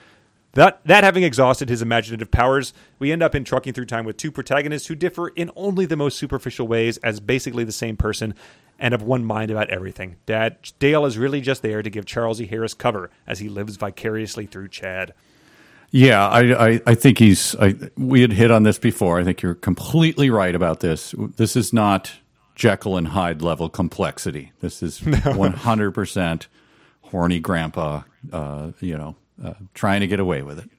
That, 0.53 0.81
that 0.87 1.05
having 1.05 1.23
exhausted 1.23 1.69
his 1.69 1.83
imaginative 1.83 2.31
powers, 2.31 2.73
we 2.99 3.12
end 3.12 3.23
up 3.23 3.35
in 3.35 3.45
Trucking 3.45 3.75
Through 3.75 3.87
Time 3.87 4.05
with 4.05 4.16
two 4.16 4.33
protagonists 4.33 4.89
who 4.89 4.95
differ 4.95 5.29
in 5.29 5.51
only 5.55 5.87
the 5.87 5.97
most 5.97 6.19
superficial 6.19 6.66
ways 6.66 6.97
as 6.99 7.20
basically 7.20 7.65
the 7.65 7.73
same 7.73 7.97
person 7.97 8.35
and 8.79 8.95
of 8.95 9.03
one 9.03 9.25
mind 9.25 9.51
about 9.51 9.70
everything. 9.70 10.16
Dad, 10.27 10.57
Dale 10.79 11.05
is 11.05 11.19
really 11.19 11.41
just 11.41 11.62
there 11.62 11.83
to 11.83 11.91
give 11.91 12.07
Charles 12.07 12.41
E. 12.41 12.47
Harris 12.47 12.75
cover 12.75 13.11
as 13.27 13.41
he 13.41 13.49
lives 13.49 13.77
vicariously 13.77 14.47
through 14.47 14.69
Chad. 14.69 15.12
Yeah, 15.91 16.27
I, 16.29 16.69
I, 16.69 16.81
I 16.87 16.95
think 16.95 17.19
he's. 17.19 17.57
I, 17.57 17.75
we 17.97 18.20
had 18.20 18.33
hit 18.33 18.51
on 18.51 18.62
this 18.62 18.79
before. 18.79 19.19
I 19.19 19.25
think 19.25 19.41
you're 19.41 19.55
completely 19.55 20.29
right 20.29 20.55
about 20.55 20.81
this. 20.81 21.15
This 21.37 21.57
is 21.57 21.73
not 21.73 22.12
Jekyll 22.55 22.97
and 22.99 23.09
Hyde 23.09 23.41
level 23.41 23.70
complexity. 23.70 24.53
This 24.61 24.83
is 24.83 24.99
100 25.25 25.93
percent 25.93 26.49
horny 27.03 27.41
grandpa. 27.41 28.03
Uh, 28.31 28.73
you 28.81 28.99
know, 28.99 29.16
uh, 29.43 29.55
trying 29.74 30.01
to 30.01 30.06
get 30.06 30.20
away 30.20 30.43
with 30.43 30.59
it. 30.59 30.70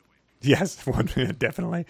Yes, 0.41 0.75
definitely. 1.37 1.85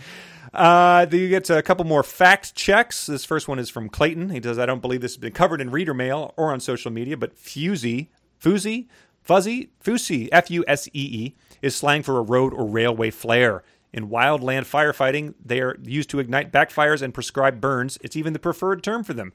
Uh, 0.53 1.05
you 1.11 1.29
get 1.29 1.49
a 1.49 1.61
couple 1.61 1.85
more 1.85 2.03
fact 2.03 2.55
checks. 2.55 3.05
This 3.05 3.25
first 3.25 3.47
one 3.47 3.59
is 3.59 3.69
from 3.69 3.89
Clayton. 3.89 4.29
He 4.29 4.41
says, 4.41 4.57
I 4.57 4.65
don't 4.65 4.81
believe 4.81 5.01
this 5.01 5.13
has 5.13 5.17
been 5.17 5.33
covered 5.33 5.61
in 5.61 5.69
reader 5.69 5.93
mail 5.93 6.33
or 6.37 6.51
on 6.51 6.59
social 6.59 6.91
media, 6.91 7.17
but 7.17 7.35
fusey, 7.35 8.07
fuzzy, 8.39 8.87
fuzzy, 9.21 9.69
fusey, 9.83 10.29
F 10.31 10.49
U 10.49 10.63
S 10.67 10.87
E 10.87 10.91
E, 10.93 11.35
is 11.61 11.75
slang 11.75 12.01
for 12.01 12.17
a 12.17 12.23
road 12.23 12.53
or 12.53 12.65
railway 12.65 13.11
flare. 13.11 13.63
In 13.91 14.09
wildland 14.09 14.67
firefighting, 14.67 15.33
they 15.43 15.61
are 15.61 15.75
used 15.83 16.09
to 16.11 16.19
ignite 16.19 16.51
backfires 16.51 17.01
and 17.01 17.13
prescribe 17.13 17.59
burns. 17.59 17.97
It's 18.01 18.15
even 18.15 18.33
the 18.33 18.39
preferred 18.39 18.83
term 18.83 19.03
for 19.03 19.13
them. 19.13 19.33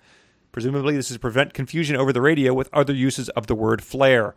Presumably, 0.52 0.94
this 0.96 1.10
is 1.10 1.16
to 1.16 1.20
prevent 1.20 1.54
confusion 1.54 1.96
over 1.96 2.12
the 2.12 2.20
radio 2.20 2.54
with 2.54 2.70
other 2.72 2.92
uses 2.92 3.28
of 3.30 3.48
the 3.48 3.56
word 3.56 3.82
flare. 3.82 4.34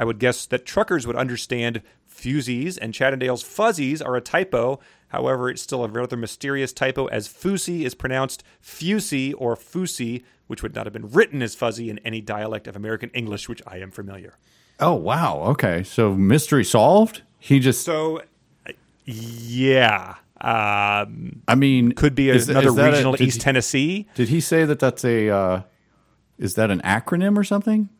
I 0.00 0.04
would 0.04 0.18
guess 0.18 0.46
that 0.46 0.64
truckers 0.64 1.06
would 1.06 1.14
understand 1.14 1.82
fusees 2.10 2.78
and 2.80 2.94
Chattendale's 2.94 3.42
fuzzies 3.42 4.00
are 4.00 4.16
a 4.16 4.22
typo. 4.22 4.80
However, 5.08 5.50
it's 5.50 5.60
still 5.60 5.84
a 5.84 5.88
rather 5.88 6.16
mysterious 6.16 6.72
typo 6.72 7.04
as 7.08 7.28
Fusi 7.28 7.82
is 7.84 7.94
pronounced 7.94 8.42
Fusey 8.64 9.34
or 9.36 9.56
Fusi, 9.56 10.22
which 10.46 10.62
would 10.62 10.74
not 10.74 10.86
have 10.86 10.94
been 10.94 11.10
written 11.10 11.42
as 11.42 11.54
fuzzy 11.54 11.90
in 11.90 11.98
any 11.98 12.22
dialect 12.22 12.66
of 12.66 12.76
American 12.76 13.10
English, 13.10 13.46
which 13.46 13.60
I 13.66 13.76
am 13.76 13.90
familiar. 13.90 14.38
Oh 14.78 14.94
wow. 14.94 15.42
Okay. 15.48 15.82
So 15.82 16.14
mystery 16.14 16.64
solved. 16.64 17.20
He 17.38 17.58
just. 17.60 17.84
So, 17.84 18.22
yeah. 19.04 20.14
Um, 20.40 21.42
I 21.46 21.54
mean, 21.56 21.92
could 21.92 22.14
be 22.14 22.30
is- 22.30 22.48
another 22.48 22.68
is 22.68 22.74
that 22.76 22.88
a- 22.88 22.92
regional 22.92 23.22
East 23.22 23.36
he- 23.36 23.40
Tennessee. 23.42 24.08
Did 24.14 24.30
he 24.30 24.40
say 24.40 24.64
that 24.64 24.78
that's 24.78 25.04
a? 25.04 25.28
Uh, 25.28 25.62
is 26.38 26.54
that 26.54 26.70
an 26.70 26.80
acronym 26.80 27.36
or 27.36 27.44
something? 27.44 27.90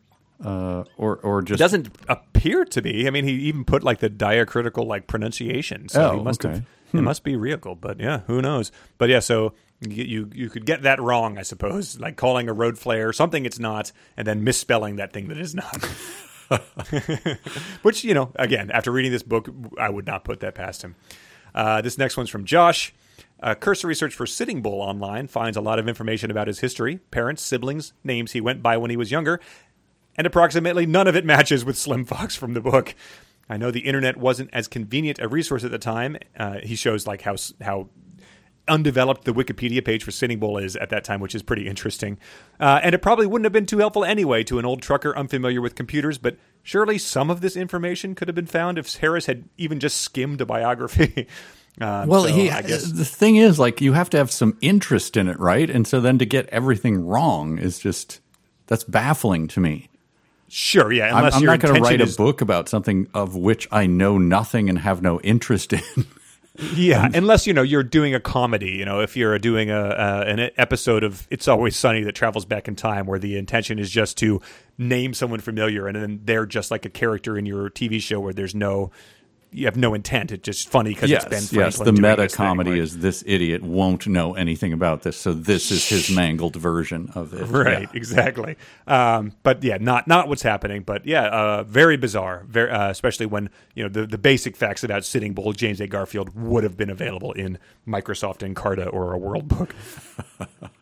Uh, 0.43 0.83
or 0.97 1.17
or 1.17 1.39
It 1.39 1.45
just 1.45 1.59
doesn't 1.59 1.89
appear 2.09 2.65
to 2.65 2.81
be. 2.81 3.07
I 3.07 3.11
mean, 3.11 3.25
he 3.25 3.33
even 3.33 3.63
put 3.63 3.83
like 3.83 3.99
the 3.99 4.09
diacritical 4.09 4.85
like 4.87 5.05
pronunciation. 5.07 5.87
So 5.89 6.11
Oh, 6.11 6.17
he 6.17 6.23
must 6.23 6.43
okay. 6.45 6.55
have. 6.55 6.65
It 6.93 7.01
must 7.03 7.23
be 7.23 7.37
real, 7.37 7.75
but 7.79 7.99
yeah, 8.01 8.21
who 8.27 8.41
knows? 8.41 8.69
But 8.97 9.07
yeah, 9.09 9.19
so 9.19 9.53
you 9.79 10.03
you 10.03 10.29
you 10.33 10.49
could 10.49 10.65
get 10.65 10.81
that 10.81 10.99
wrong, 10.99 11.37
I 11.37 11.43
suppose, 11.43 11.99
like 11.99 12.17
calling 12.17 12.49
a 12.49 12.53
road 12.53 12.77
flare 12.77 13.13
something 13.13 13.45
it's 13.45 13.59
not, 13.59 13.91
and 14.17 14.27
then 14.27 14.43
misspelling 14.43 14.97
that 14.97 15.13
thing 15.13 15.27
that 15.29 15.37
is 15.37 15.55
not. 15.55 15.85
Which 17.81 18.03
you 18.03 18.13
know, 18.13 18.31
again, 18.35 18.71
after 18.71 18.91
reading 18.91 19.11
this 19.11 19.23
book, 19.23 19.49
I 19.79 19.89
would 19.89 20.05
not 20.05 20.23
put 20.23 20.41
that 20.41 20.55
past 20.55 20.81
him. 20.83 20.95
Uh, 21.55 21.81
this 21.81 21.97
next 21.97 22.17
one's 22.17 22.29
from 22.29 22.45
Josh. 22.45 22.93
Uh, 23.41 23.55
cursory 23.55 23.95
search 23.95 24.13
for 24.13 24.27
Sitting 24.27 24.61
Bull 24.61 24.81
online 24.81 25.27
finds 25.27 25.57
a 25.57 25.61
lot 25.61 25.79
of 25.79 25.87
information 25.87 26.29
about 26.29 26.47
his 26.47 26.59
history, 26.59 26.97
parents, 27.09 27.41
siblings, 27.41 27.91
names 28.03 28.33
he 28.33 28.41
went 28.41 28.61
by 28.61 28.77
when 28.77 28.91
he 28.91 28.97
was 28.97 29.11
younger, 29.11 29.39
and 30.17 30.27
approximately 30.27 30.85
none 30.85 31.07
of 31.07 31.15
it 31.15 31.25
matches 31.25 31.65
with 31.65 31.77
Slim 31.77 32.05
Fox 32.05 32.35
from 32.35 32.53
the 32.53 32.61
book. 32.61 32.95
I 33.49 33.57
know 33.57 33.71
the 33.71 33.81
internet 33.81 34.17
wasn't 34.17 34.49
as 34.53 34.67
convenient 34.67 35.19
a 35.19 35.27
resource 35.27 35.63
at 35.63 35.71
the 35.71 35.79
time. 35.79 36.17
Uh, 36.37 36.59
he 36.63 36.75
shows 36.75 37.05
like 37.05 37.21
how 37.21 37.35
how 37.61 37.89
undeveloped 38.67 39.25
the 39.25 39.33
Wikipedia 39.33 39.83
page 39.83 40.03
for 40.03 40.11
Sitting 40.11 40.39
Bull 40.39 40.57
is 40.57 40.75
at 40.75 40.89
that 40.89 41.03
time, 41.03 41.19
which 41.19 41.35
is 41.35 41.41
pretty 41.41 41.67
interesting. 41.67 42.17
Uh, 42.59 42.79
and 42.83 42.95
it 42.95 42.99
probably 42.99 43.25
wouldn't 43.25 43.45
have 43.45 43.51
been 43.51 43.65
too 43.65 43.79
helpful 43.79 44.05
anyway 44.05 44.43
to 44.43 44.59
an 44.59 44.65
old 44.65 44.81
trucker 44.81 45.15
unfamiliar 45.17 45.59
with 45.61 45.75
computers. 45.75 46.17
But 46.17 46.37
surely 46.63 46.97
some 46.97 47.29
of 47.29 47.41
this 47.41 47.55
information 47.55 48.15
could 48.15 48.27
have 48.27 48.35
been 48.35 48.45
found 48.45 48.77
if 48.77 48.95
Harris 48.97 49.25
had 49.25 49.49
even 49.57 49.79
just 49.79 49.99
skimmed 50.01 50.41
a 50.41 50.45
biography. 50.45 51.27
Uh, 51.79 52.05
Well, 52.05 52.23
so 52.23 52.29
he. 52.29 52.51
I 52.51 52.63
guess 52.63 52.83
The 52.83 53.05
thing 53.05 53.37
is, 53.37 53.57
like, 53.57 53.79
you 53.79 53.93
have 53.93 54.09
to 54.09 54.17
have 54.17 54.29
some 54.29 54.57
interest 54.59 55.15
in 55.15 55.29
it, 55.29 55.39
right? 55.39 55.69
And 55.69 55.87
so 55.87 56.01
then 56.01 56.17
to 56.17 56.25
get 56.25 56.47
everything 56.49 57.05
wrong 57.05 57.57
is 57.57 57.79
just 57.79 58.19
that's 58.67 58.83
baffling 58.83 59.47
to 59.47 59.61
me. 59.61 59.87
Sure, 60.51 60.91
yeah. 60.91 61.09
I'm, 61.09 61.17
Unless 61.17 61.35
I'm 61.35 61.43
not 61.43 61.59
going 61.59 61.75
to 61.75 61.81
write 61.81 62.01
a 62.01 62.15
book 62.15 62.41
about 62.41 62.69
something 62.69 63.07
of 63.13 63.35
which 63.35 63.67
I 63.71 63.87
know 63.87 64.17
nothing 64.17 64.69
and 64.69 64.79
have 64.79 65.01
no 65.01 65.19
interest 65.21 65.73
in. 65.73 65.81
Yeah, 66.75 67.09
unless 67.13 67.47
you 67.47 67.53
know 67.53 67.61
you're 67.61 67.81
doing 67.81 68.13
a 68.13 68.19
comedy. 68.19 68.71
You 68.71 68.83
know, 68.85 68.99
if 68.99 69.15
you're 69.15 69.39
doing 69.39 69.71
a 69.71 69.79
uh, 69.79 70.23
an 70.27 70.51
episode 70.57 71.03
of 71.03 71.25
It's 71.31 71.47
Always 71.47 71.77
Sunny 71.77 72.03
that 72.03 72.13
travels 72.13 72.43
back 72.45 72.67
in 72.67 72.75
time, 72.75 73.05
where 73.05 73.17
the 73.17 73.37
intention 73.37 73.79
is 73.79 73.89
just 73.89 74.17
to 74.17 74.41
name 74.77 75.13
someone 75.13 75.39
familiar, 75.39 75.87
and 75.87 75.95
then 75.95 76.21
they're 76.25 76.45
just 76.45 76.69
like 76.69 76.85
a 76.85 76.89
character 76.89 77.37
in 77.37 77.45
your 77.45 77.69
TV 77.69 78.01
show 78.01 78.19
where 78.19 78.33
there's 78.33 78.53
no, 78.53 78.91
you 79.51 79.65
have 79.65 79.75
no 79.77 79.93
intent. 79.93 80.31
It's 80.31 80.43
just 80.43 80.69
funny 80.69 80.93
because 80.93 81.09
yes, 81.09 81.23
it's 81.25 81.29
Ben 81.29 81.41
yes. 81.41 81.75
Franklin. 81.75 81.85
The 81.95 82.01
doing 82.01 82.11
meta 82.11 82.21
this 82.23 82.35
thing, 82.35 82.45
comedy 82.45 82.71
right? 82.71 82.79
is 82.79 82.99
this 82.99 83.23
idiot 83.27 83.61
won't 83.63 84.07
know 84.07 84.33
anything 84.35 84.73
about 84.73 85.01
this, 85.03 85.17
so 85.17 85.33
this 85.33 85.71
is 85.71 85.87
his 85.87 86.09
mangled 86.15 86.55
version 86.55 87.11
of 87.15 87.33
it. 87.33 87.45
right 87.45 87.81
Yeah. 87.91 87.97
exactly 87.97 88.55
um, 88.87 89.33
but 89.43 89.63
yeah 89.63 89.77
not 89.79 90.07
not 90.07 90.27
what's 90.27 90.41
happening 90.41 90.83
but 90.83 91.05
yeah 91.05 91.25
uh, 91.27 91.63
very 91.63 91.97
bizarre 91.97 92.43
very 92.47 92.69
uh, 92.71 92.89
especially 92.89 93.25
when 93.25 93.49
you 93.75 93.83
know 93.83 93.89
the, 93.89 94.05
the 94.05 94.17
basic 94.17 94.55
facts 94.55 94.83
about 94.83 95.03
sitting 95.05 95.33
bull 95.33 95.51
james 95.53 95.81
a 95.81 95.87
garfield 95.87 96.33
would 96.35 96.63
have 96.63 96.77
been 96.77 96.89
available 96.89 97.31
in 97.33 97.57
microsoft 97.87 98.39
encarta 98.49 98.91
or 98.93 99.13
a 99.13 99.17
world 99.17 99.47
book 99.47 99.75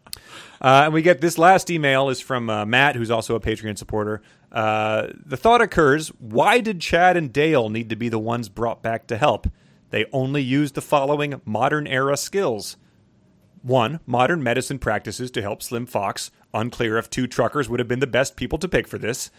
Uh, 0.61 0.83
and 0.85 0.93
we 0.93 1.01
get 1.01 1.21
this 1.21 1.37
last 1.37 1.69
email 1.69 2.09
is 2.09 2.19
from 2.19 2.49
uh, 2.49 2.65
Matt, 2.65 2.95
who's 2.95 3.11
also 3.11 3.35
a 3.35 3.39
Patreon 3.39 3.77
supporter. 3.77 4.21
Uh, 4.51 5.07
the 5.25 5.37
thought 5.37 5.61
occurs: 5.61 6.09
Why 6.19 6.59
did 6.59 6.81
Chad 6.81 7.15
and 7.15 7.31
Dale 7.31 7.69
need 7.69 7.89
to 7.89 7.95
be 7.95 8.09
the 8.09 8.19
ones 8.19 8.49
brought 8.49 8.81
back 8.81 9.07
to 9.07 9.17
help? 9.17 9.47
They 9.91 10.05
only 10.11 10.41
used 10.41 10.75
the 10.75 10.81
following 10.81 11.41
modern 11.45 11.87
era 11.87 12.17
skills: 12.17 12.77
one, 13.61 13.99
modern 14.05 14.43
medicine 14.43 14.79
practices 14.79 15.31
to 15.31 15.41
help 15.41 15.63
Slim 15.63 15.85
Fox. 15.85 16.31
Unclear 16.53 16.97
if 16.97 17.09
two 17.09 17.27
truckers 17.27 17.69
would 17.69 17.79
have 17.79 17.87
been 17.87 17.99
the 17.99 18.07
best 18.07 18.35
people 18.35 18.57
to 18.57 18.67
pick 18.67 18.87
for 18.87 18.97
this. 18.97 19.29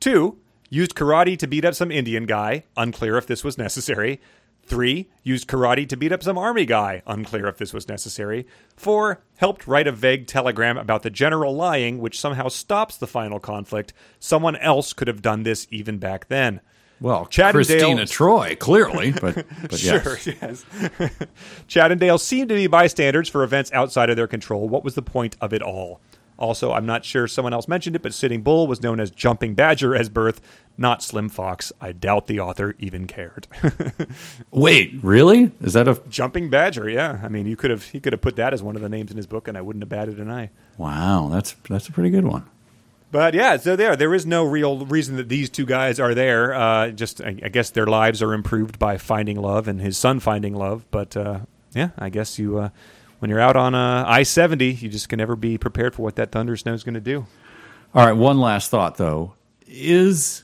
Two, 0.00 0.38
used 0.70 0.94
karate 0.94 1.38
to 1.38 1.46
beat 1.46 1.64
up 1.64 1.74
some 1.74 1.90
Indian 1.90 2.24
guy. 2.24 2.64
Unclear 2.76 3.18
if 3.18 3.26
this 3.26 3.44
was 3.44 3.58
necessary. 3.58 4.20
Three, 4.64 5.08
used 5.22 5.48
karate 5.48 5.88
to 5.88 5.96
beat 5.96 6.12
up 6.12 6.22
some 6.22 6.38
army 6.38 6.64
guy. 6.64 7.02
Unclear 7.06 7.46
if 7.46 7.58
this 7.58 7.72
was 7.74 7.88
necessary. 7.88 8.46
Four, 8.76 9.22
helped 9.36 9.66
write 9.66 9.86
a 9.86 9.92
vague 9.92 10.26
telegram 10.26 10.78
about 10.78 11.02
the 11.02 11.10
general 11.10 11.54
lying, 11.54 11.98
which 11.98 12.18
somehow 12.18 12.48
stops 12.48 12.96
the 12.96 13.06
final 13.06 13.40
conflict. 13.40 13.92
Someone 14.18 14.56
else 14.56 14.92
could 14.92 15.08
have 15.08 15.20
done 15.20 15.42
this 15.42 15.66
even 15.70 15.98
back 15.98 16.28
then. 16.28 16.60
Well, 17.00 17.26
Chad 17.26 17.56
and 17.56 17.66
Dale- 17.66 18.06
Troy, 18.06 18.56
clearly, 18.58 19.10
but, 19.10 19.34
but 19.62 19.76
Sure, 19.76 20.16
yes. 20.24 20.26
yes. 20.40 20.64
Chad 21.66 21.90
and 21.90 22.00
Dale 22.00 22.16
seem 22.16 22.46
to 22.46 22.54
be 22.54 22.68
bystanders 22.68 23.28
for 23.28 23.42
events 23.42 23.72
outside 23.72 24.08
of 24.08 24.16
their 24.16 24.28
control. 24.28 24.68
What 24.68 24.84
was 24.84 24.94
the 24.94 25.02
point 25.02 25.36
of 25.40 25.52
it 25.52 25.62
all? 25.62 26.00
Also, 26.42 26.72
I'm 26.72 26.84
not 26.84 27.04
sure 27.04 27.28
someone 27.28 27.52
else 27.52 27.68
mentioned 27.68 27.94
it, 27.94 28.02
but 28.02 28.12
Sitting 28.12 28.42
Bull 28.42 28.66
was 28.66 28.82
known 28.82 28.98
as 28.98 29.12
Jumping 29.12 29.54
Badger 29.54 29.94
as 29.94 30.08
birth, 30.08 30.40
not 30.76 31.00
Slim 31.00 31.28
Fox. 31.28 31.72
I 31.80 31.92
doubt 31.92 32.26
the 32.26 32.40
author 32.40 32.74
even 32.80 33.06
cared. 33.06 33.46
Wait, 34.50 34.92
really? 35.04 35.52
Is 35.60 35.74
that 35.74 35.86
a 35.86 36.02
Jumping 36.08 36.50
Badger, 36.50 36.88
yeah. 36.90 37.20
I 37.22 37.28
mean, 37.28 37.46
you 37.46 37.54
could 37.54 37.70
have 37.70 37.84
he 37.84 38.00
could 38.00 38.12
have 38.12 38.20
put 38.20 38.34
that 38.34 38.52
as 38.52 38.60
one 38.60 38.74
of 38.74 38.82
the 38.82 38.88
names 38.88 39.12
in 39.12 39.16
his 39.16 39.28
book, 39.28 39.46
and 39.46 39.56
I 39.56 39.60
wouldn't 39.60 39.84
have 39.84 39.88
batted 39.88 40.18
an 40.18 40.32
eye. 40.32 40.50
wow? 40.78 41.28
That's 41.30 41.52
that's 41.68 41.86
a 41.86 41.92
pretty 41.92 42.10
good 42.10 42.24
one. 42.24 42.44
But 43.12 43.34
yeah, 43.34 43.56
so 43.58 43.76
there, 43.76 43.94
there 43.94 44.12
is 44.12 44.26
no 44.26 44.42
real 44.42 44.84
reason 44.86 45.16
that 45.18 45.28
these 45.28 45.48
two 45.48 45.66
guys 45.66 46.00
are 46.00 46.12
there. 46.12 46.54
Uh, 46.54 46.88
just, 46.90 47.20
I, 47.20 47.36
I 47.44 47.50
guess 47.50 47.70
their 47.70 47.86
lives 47.86 48.20
are 48.20 48.32
improved 48.32 48.80
by 48.80 48.96
finding 48.96 49.40
love 49.40 49.68
and 49.68 49.80
his 49.80 49.96
son 49.96 50.18
finding 50.18 50.54
love. 50.54 50.86
But 50.90 51.16
uh, 51.16 51.40
yeah, 51.72 51.90
I 51.98 52.08
guess 52.08 52.38
you, 52.38 52.58
uh, 52.58 52.70
when 53.22 53.30
you're 53.30 53.40
out 53.40 53.54
on 53.54 53.72
uh, 53.72 54.04
I 54.04 54.24
seventy, 54.24 54.72
you 54.72 54.88
just 54.88 55.08
can 55.08 55.18
never 55.18 55.36
be 55.36 55.56
prepared 55.56 55.94
for 55.94 56.02
what 56.02 56.16
that 56.16 56.32
thunder 56.32 56.56
snow 56.56 56.74
is 56.74 56.82
going 56.82 56.94
to 56.94 57.00
do. 57.00 57.24
All 57.94 58.04
right, 58.04 58.16
one 58.16 58.40
last 58.40 58.68
thought 58.68 58.96
though. 58.96 59.34
Is 59.68 60.42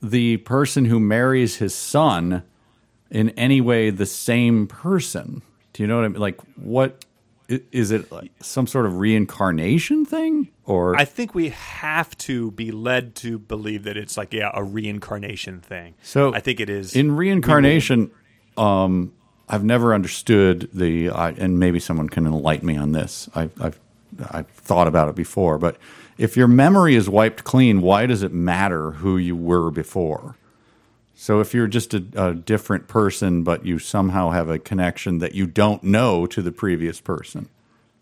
the 0.00 0.36
person 0.36 0.84
who 0.84 1.00
marries 1.00 1.56
his 1.56 1.74
son 1.74 2.44
in 3.10 3.30
any 3.30 3.60
way 3.60 3.90
the 3.90 4.06
same 4.06 4.68
person? 4.68 5.42
Do 5.72 5.82
you 5.82 5.88
know 5.88 5.96
what 5.96 6.04
I 6.04 6.08
mean? 6.08 6.20
Like, 6.20 6.40
what 6.54 7.04
is 7.48 7.90
it? 7.90 8.12
Like 8.12 8.30
some 8.40 8.68
sort 8.68 8.86
of 8.86 8.98
reincarnation 8.98 10.04
thing, 10.06 10.50
or 10.66 10.94
I 10.96 11.06
think 11.06 11.34
we 11.34 11.48
have 11.48 12.16
to 12.18 12.52
be 12.52 12.70
led 12.70 13.16
to 13.16 13.40
believe 13.40 13.82
that 13.82 13.96
it's 13.96 14.16
like 14.16 14.32
yeah, 14.32 14.52
a 14.54 14.62
reincarnation 14.62 15.62
thing. 15.62 15.94
so? 16.04 16.32
I 16.32 16.38
think 16.38 16.60
it 16.60 16.70
is 16.70 16.94
in 16.94 17.10
reincarnation. 17.16 18.12
Um, 18.56 19.14
I've 19.50 19.64
never 19.64 19.92
understood 19.92 20.70
the, 20.72 21.10
I, 21.10 21.30
and 21.30 21.58
maybe 21.58 21.80
someone 21.80 22.08
can 22.08 22.24
enlighten 22.24 22.66
me 22.66 22.76
on 22.76 22.92
this. 22.92 23.28
I've, 23.34 23.52
I've 23.60 23.80
I've 24.30 24.48
thought 24.48 24.86
about 24.88 25.08
it 25.08 25.14
before, 25.14 25.58
but 25.58 25.76
if 26.18 26.36
your 26.36 26.48
memory 26.48 26.94
is 26.94 27.08
wiped 27.08 27.44
clean, 27.44 27.80
why 27.80 28.06
does 28.06 28.22
it 28.22 28.32
matter 28.32 28.92
who 28.92 29.16
you 29.16 29.36
were 29.36 29.70
before? 29.70 30.36
So 31.14 31.40
if 31.40 31.54
you're 31.54 31.66
just 31.66 31.94
a, 31.94 32.04
a 32.16 32.34
different 32.34 32.88
person, 32.88 33.42
but 33.42 33.64
you 33.64 33.78
somehow 33.78 34.30
have 34.30 34.48
a 34.48 34.58
connection 34.58 35.18
that 35.18 35.34
you 35.34 35.46
don't 35.46 35.82
know 35.82 36.26
to 36.26 36.42
the 36.42 36.52
previous 36.52 37.00
person, 37.00 37.48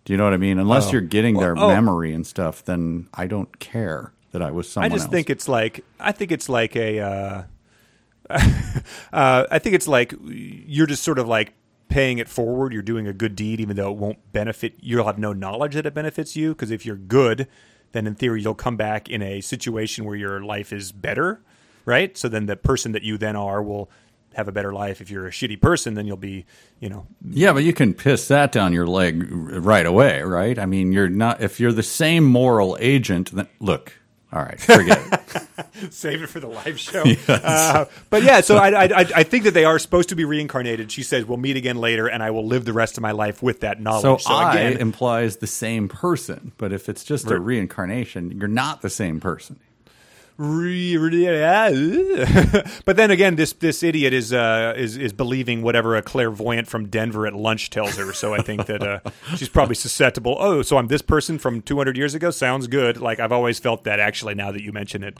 do 0.04 0.12
you 0.12 0.16
know 0.16 0.24
what 0.24 0.32
I 0.32 0.38
mean? 0.38 0.58
Unless 0.58 0.92
you're 0.92 1.00
getting 1.00 1.36
their 1.36 1.56
oh. 1.56 1.68
memory 1.68 2.12
and 2.12 2.26
stuff, 2.26 2.64
then 2.64 3.08
I 3.12 3.26
don't 3.26 3.58
care 3.58 4.12
that 4.32 4.42
I 4.42 4.50
was 4.50 4.70
someone. 4.70 4.90
I 4.90 4.94
just 4.94 5.04
else. 5.04 5.12
think 5.12 5.30
it's 5.30 5.48
like 5.48 5.84
I 6.00 6.12
think 6.12 6.32
it's 6.32 6.48
like 6.48 6.76
a 6.76 7.00
uh, 7.00 7.42
uh, 9.12 9.46
I 9.50 9.58
think 9.58 9.74
it's 9.74 9.88
like 9.88 10.14
you're 10.22 10.86
just 10.86 11.02
sort 11.02 11.18
of 11.18 11.28
like 11.28 11.54
paying 11.88 12.18
it 12.18 12.28
forward. 12.28 12.72
You're 12.72 12.82
doing 12.82 13.06
a 13.06 13.12
good 13.12 13.34
deed, 13.34 13.60
even 13.60 13.76
though 13.76 13.90
it 13.90 13.96
won't 13.96 14.32
benefit. 14.32 14.74
You'll 14.80 15.06
have 15.06 15.18
no 15.18 15.32
knowledge 15.32 15.74
that 15.74 15.86
it 15.86 15.94
benefits 15.94 16.36
you 16.36 16.50
because 16.50 16.70
if 16.70 16.84
you're 16.84 16.96
good, 16.96 17.48
then 17.92 18.06
in 18.06 18.14
theory 18.14 18.42
you'll 18.42 18.54
come 18.54 18.76
back 18.76 19.08
in 19.08 19.22
a 19.22 19.40
situation 19.40 20.04
where 20.04 20.16
your 20.16 20.42
life 20.42 20.72
is 20.72 20.92
better, 20.92 21.42
right? 21.84 22.16
So 22.16 22.28
then 22.28 22.46
the 22.46 22.56
person 22.56 22.92
that 22.92 23.02
you 23.02 23.16
then 23.18 23.36
are 23.36 23.62
will 23.62 23.90
have 24.34 24.46
a 24.46 24.52
better 24.52 24.72
life. 24.72 25.00
If 25.00 25.10
you're 25.10 25.26
a 25.26 25.30
shitty 25.30 25.60
person, 25.60 25.94
then 25.94 26.06
you'll 26.06 26.16
be, 26.16 26.44
you 26.80 26.88
know, 26.88 27.06
Yeah, 27.28 27.52
but 27.52 27.64
you 27.64 27.72
can 27.72 27.94
piss 27.94 28.28
that 28.28 28.52
down 28.52 28.72
your 28.72 28.86
leg 28.86 29.26
right 29.30 29.86
away, 29.86 30.22
right? 30.22 30.58
I 30.58 30.66
mean, 30.66 30.92
you're 30.92 31.08
not 31.08 31.40
if 31.40 31.58
you're 31.58 31.72
the 31.72 31.82
same 31.82 32.24
moral 32.24 32.76
agent. 32.78 33.32
Then 33.32 33.48
look, 33.58 33.94
all 34.32 34.42
right, 34.42 34.60
forget 34.60 35.00
it. 35.56 35.90
save 35.90 36.22
it 36.22 36.28
for 36.28 36.40
the 36.40 36.48
live 36.48 36.78
show. 36.78 37.04
Uh, 37.28 37.86
but 38.10 38.22
yeah, 38.22 38.40
so 38.40 38.56
I, 38.56 38.70
I 38.70 38.84
I 38.84 39.06
I 39.16 39.22
think 39.22 39.44
that 39.44 39.54
they 39.54 39.64
are 39.64 39.78
supposed 39.78 40.08
to 40.10 40.16
be 40.16 40.24
reincarnated. 40.24 40.90
She 40.90 41.02
says 41.02 41.24
we'll 41.24 41.38
meet 41.38 41.56
again 41.56 41.76
later, 41.76 42.06
and 42.06 42.22
I 42.22 42.30
will 42.30 42.46
live 42.46 42.64
the 42.64 42.72
rest 42.72 42.96
of 42.96 43.02
my 43.02 43.12
life 43.12 43.42
with 43.42 43.60
that 43.60 43.80
knowledge. 43.80 44.22
So, 44.22 44.32
I 44.32 44.54
again, 44.54 44.80
implies 44.80 45.36
the 45.36 45.46
same 45.46 45.88
person, 45.88 46.52
but 46.58 46.72
if 46.72 46.88
it's 46.88 47.04
just 47.04 47.30
a 47.30 47.38
reincarnation, 47.38 48.38
you're 48.38 48.48
not 48.48 48.82
the 48.82 48.90
same 48.90 49.20
person. 49.20 49.60
but 52.84 52.96
then 52.96 53.10
again, 53.10 53.34
this 53.36 53.52
this 53.54 53.82
idiot 53.82 54.12
is 54.12 54.32
uh, 54.32 54.72
is 54.76 54.96
is 54.96 55.12
believing 55.12 55.62
whatever 55.62 55.96
a 55.96 56.02
clairvoyant 56.02 56.68
from 56.68 56.86
Denver 56.88 57.26
at 57.26 57.34
lunch 57.34 57.70
tells 57.70 57.96
her. 57.96 58.12
So 58.12 58.34
I 58.34 58.42
think 58.42 58.66
that 58.66 58.82
uh, 58.82 59.00
she's 59.36 59.48
probably 59.48 59.74
susceptible. 59.74 60.36
Oh, 60.38 60.62
so 60.62 60.78
I'm 60.78 60.86
this 60.86 61.02
person 61.02 61.38
from 61.38 61.60
200 61.62 61.96
years 61.96 62.14
ago. 62.14 62.30
Sounds 62.30 62.68
good. 62.68 62.98
Like 62.98 63.18
I've 63.18 63.32
always 63.32 63.58
felt 63.58 63.84
that. 63.84 63.98
Actually, 63.98 64.34
now 64.36 64.52
that 64.52 64.62
you 64.62 64.72
mention 64.72 65.02
it, 65.02 65.18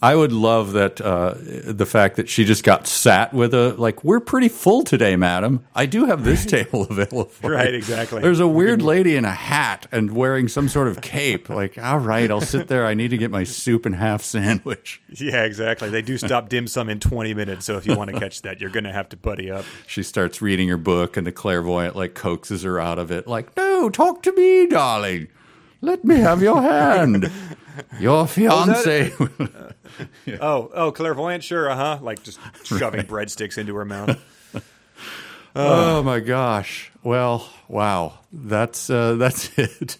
I 0.00 0.14
would 0.14 0.32
love 0.32 0.72
that 0.72 1.00
uh, 1.00 1.34
the 1.36 1.86
fact 1.86 2.16
that 2.16 2.28
she 2.28 2.44
just 2.44 2.62
got 2.62 2.86
sat 2.86 3.34
with 3.34 3.52
a 3.54 3.74
like 3.76 4.04
we're 4.04 4.20
pretty 4.20 4.48
full 4.48 4.84
today, 4.84 5.16
madam. 5.16 5.64
I 5.74 5.86
do 5.86 6.04
have 6.06 6.24
this 6.24 6.46
table 6.46 6.82
available. 6.90 7.24
For 7.24 7.50
Right, 7.50 7.70
you." 7.72 7.76
exactly. 7.76 8.22
There's 8.22 8.40
a 8.40 8.46
weird 8.48 8.82
lady 8.82 9.16
in 9.16 9.24
a 9.24 9.32
hat 9.32 9.86
and 9.90 10.12
wearing 10.12 10.46
some 10.46 10.68
sort 10.68 10.86
of 10.88 11.00
cape. 11.00 11.48
Like, 11.50 11.76
all 11.76 11.98
right, 11.98 12.30
I'll 12.30 12.40
sit 12.40 12.68
there. 12.68 12.86
I 12.86 12.94
need 12.94 13.08
to 13.08 13.18
get 13.18 13.30
my 13.32 13.42
soup 13.44 13.84
and 13.84 13.96
half 13.96 14.22
sandwich. 14.60 15.02
yeah, 15.08 15.44
exactly. 15.44 15.90
They 15.90 16.02
do 16.02 16.18
stop 16.18 16.48
dim 16.48 16.66
sum 16.66 16.88
in 16.88 17.00
20 17.00 17.34
minutes. 17.34 17.66
So 17.66 17.76
if 17.76 17.86
you 17.86 17.96
want 17.96 18.10
to 18.10 18.18
catch 18.18 18.42
that, 18.42 18.60
you're 18.60 18.70
going 18.70 18.84
to 18.84 18.92
have 18.92 19.08
to 19.10 19.16
buddy 19.16 19.50
up. 19.50 19.64
She 19.86 20.02
starts 20.02 20.42
reading 20.42 20.68
her 20.68 20.76
book, 20.76 21.16
and 21.16 21.26
the 21.26 21.32
clairvoyant 21.32 21.96
like 21.96 22.14
coaxes 22.14 22.62
her 22.62 22.80
out 22.80 22.98
of 22.98 23.10
it. 23.10 23.26
Like, 23.26 23.56
no, 23.56 23.90
talk 23.90 24.22
to 24.24 24.32
me, 24.32 24.66
darling. 24.66 25.28
Let 25.80 26.04
me 26.04 26.16
have 26.16 26.42
your 26.42 26.60
hand. 26.60 27.30
Your 27.98 28.26
fiance. 28.28 29.12
Oh, 30.40 30.70
oh, 30.72 30.92
clairvoyant, 30.92 31.42
sure, 31.42 31.68
uh 31.68 31.74
huh. 31.74 31.98
Like 32.00 32.22
just 32.22 32.38
shoving 32.64 33.02
breadsticks 33.02 33.58
into 33.58 33.74
her 33.74 33.84
mouth. 33.84 34.22
oh 35.54 36.02
my 36.02 36.20
gosh. 36.20 36.90
Well, 37.02 37.46
wow. 37.68 38.20
That's 38.32 38.88
uh, 38.88 39.14
that's 39.16 39.50
it. 39.58 39.98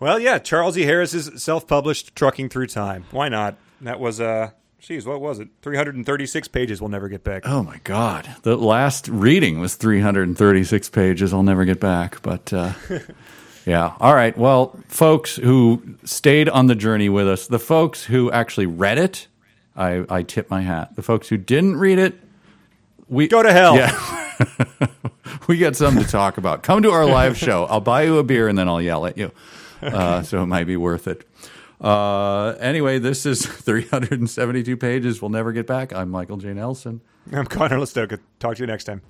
Well, 0.00 0.18
yeah, 0.18 0.38
Charles 0.38 0.78
E. 0.78 0.82
Harris's 0.82 1.42
self-published 1.42 2.14
"Trucking 2.14 2.48
Through 2.48 2.68
Time." 2.68 3.04
Why 3.10 3.28
not? 3.28 3.56
That 3.80 4.00
was 4.00 4.20
uh, 4.20 4.50
geez, 4.80 5.06
what 5.06 5.20
was 5.20 5.38
it? 5.38 5.48
336 5.62 6.48
pages. 6.48 6.80
We'll 6.80 6.90
never 6.90 7.08
get 7.08 7.24
back. 7.24 7.42
Oh 7.46 7.62
my 7.62 7.78
God. 7.84 8.28
The 8.42 8.56
last 8.56 9.08
reading 9.08 9.60
was 9.60 9.74
336 9.74 10.88
pages. 10.90 11.32
I'll 11.32 11.42
never 11.42 11.64
get 11.64 11.80
back. 11.80 12.22
But 12.22 12.52
uh, 12.52 12.72
yeah. 13.66 13.94
All 14.00 14.14
right. 14.14 14.36
Well, 14.36 14.78
folks 14.88 15.36
who 15.36 15.96
stayed 16.04 16.48
on 16.48 16.66
the 16.66 16.74
journey 16.74 17.08
with 17.08 17.28
us, 17.28 17.46
the 17.46 17.58
folks 17.58 18.04
who 18.04 18.30
actually 18.30 18.66
read 18.66 18.98
it, 18.98 19.28
I, 19.76 20.04
I 20.08 20.22
tip 20.22 20.50
my 20.50 20.62
hat. 20.62 20.96
The 20.96 21.02
folks 21.02 21.28
who 21.28 21.36
didn't 21.36 21.76
read 21.76 21.98
it, 21.98 22.18
we 23.08 23.26
Go 23.28 23.42
to 23.42 23.52
hell. 23.52 23.76
Yeah. 23.76 24.88
we 25.48 25.58
got 25.58 25.76
something 25.76 26.04
to 26.04 26.10
talk 26.10 26.36
about. 26.36 26.62
Come 26.62 26.82
to 26.82 26.90
our 26.90 27.06
live 27.06 27.36
show. 27.36 27.64
I'll 27.64 27.80
buy 27.80 28.02
you 28.02 28.18
a 28.18 28.22
beer 28.22 28.48
and 28.48 28.58
then 28.58 28.68
I'll 28.68 28.82
yell 28.82 29.06
at 29.06 29.16
you. 29.16 29.32
Uh, 29.82 30.22
so 30.22 30.42
it 30.42 30.46
might 30.46 30.66
be 30.66 30.76
worth 30.76 31.06
it. 31.06 31.24
Uh, 31.80 32.48
anyway, 32.58 32.98
this 32.98 33.24
is 33.24 33.46
372 33.46 34.76
pages. 34.76 35.22
We'll 35.22 35.30
never 35.30 35.52
get 35.52 35.66
back. 35.66 35.92
I'm 35.92 36.10
Michael 36.10 36.36
J. 36.36 36.52
Nelson. 36.54 37.00
I'm 37.32 37.46
Conor 37.46 37.76
Lastowka. 37.78 38.18
Talk 38.40 38.56
to 38.56 38.62
you 38.62 38.66
next 38.66 38.84
time. 38.84 39.02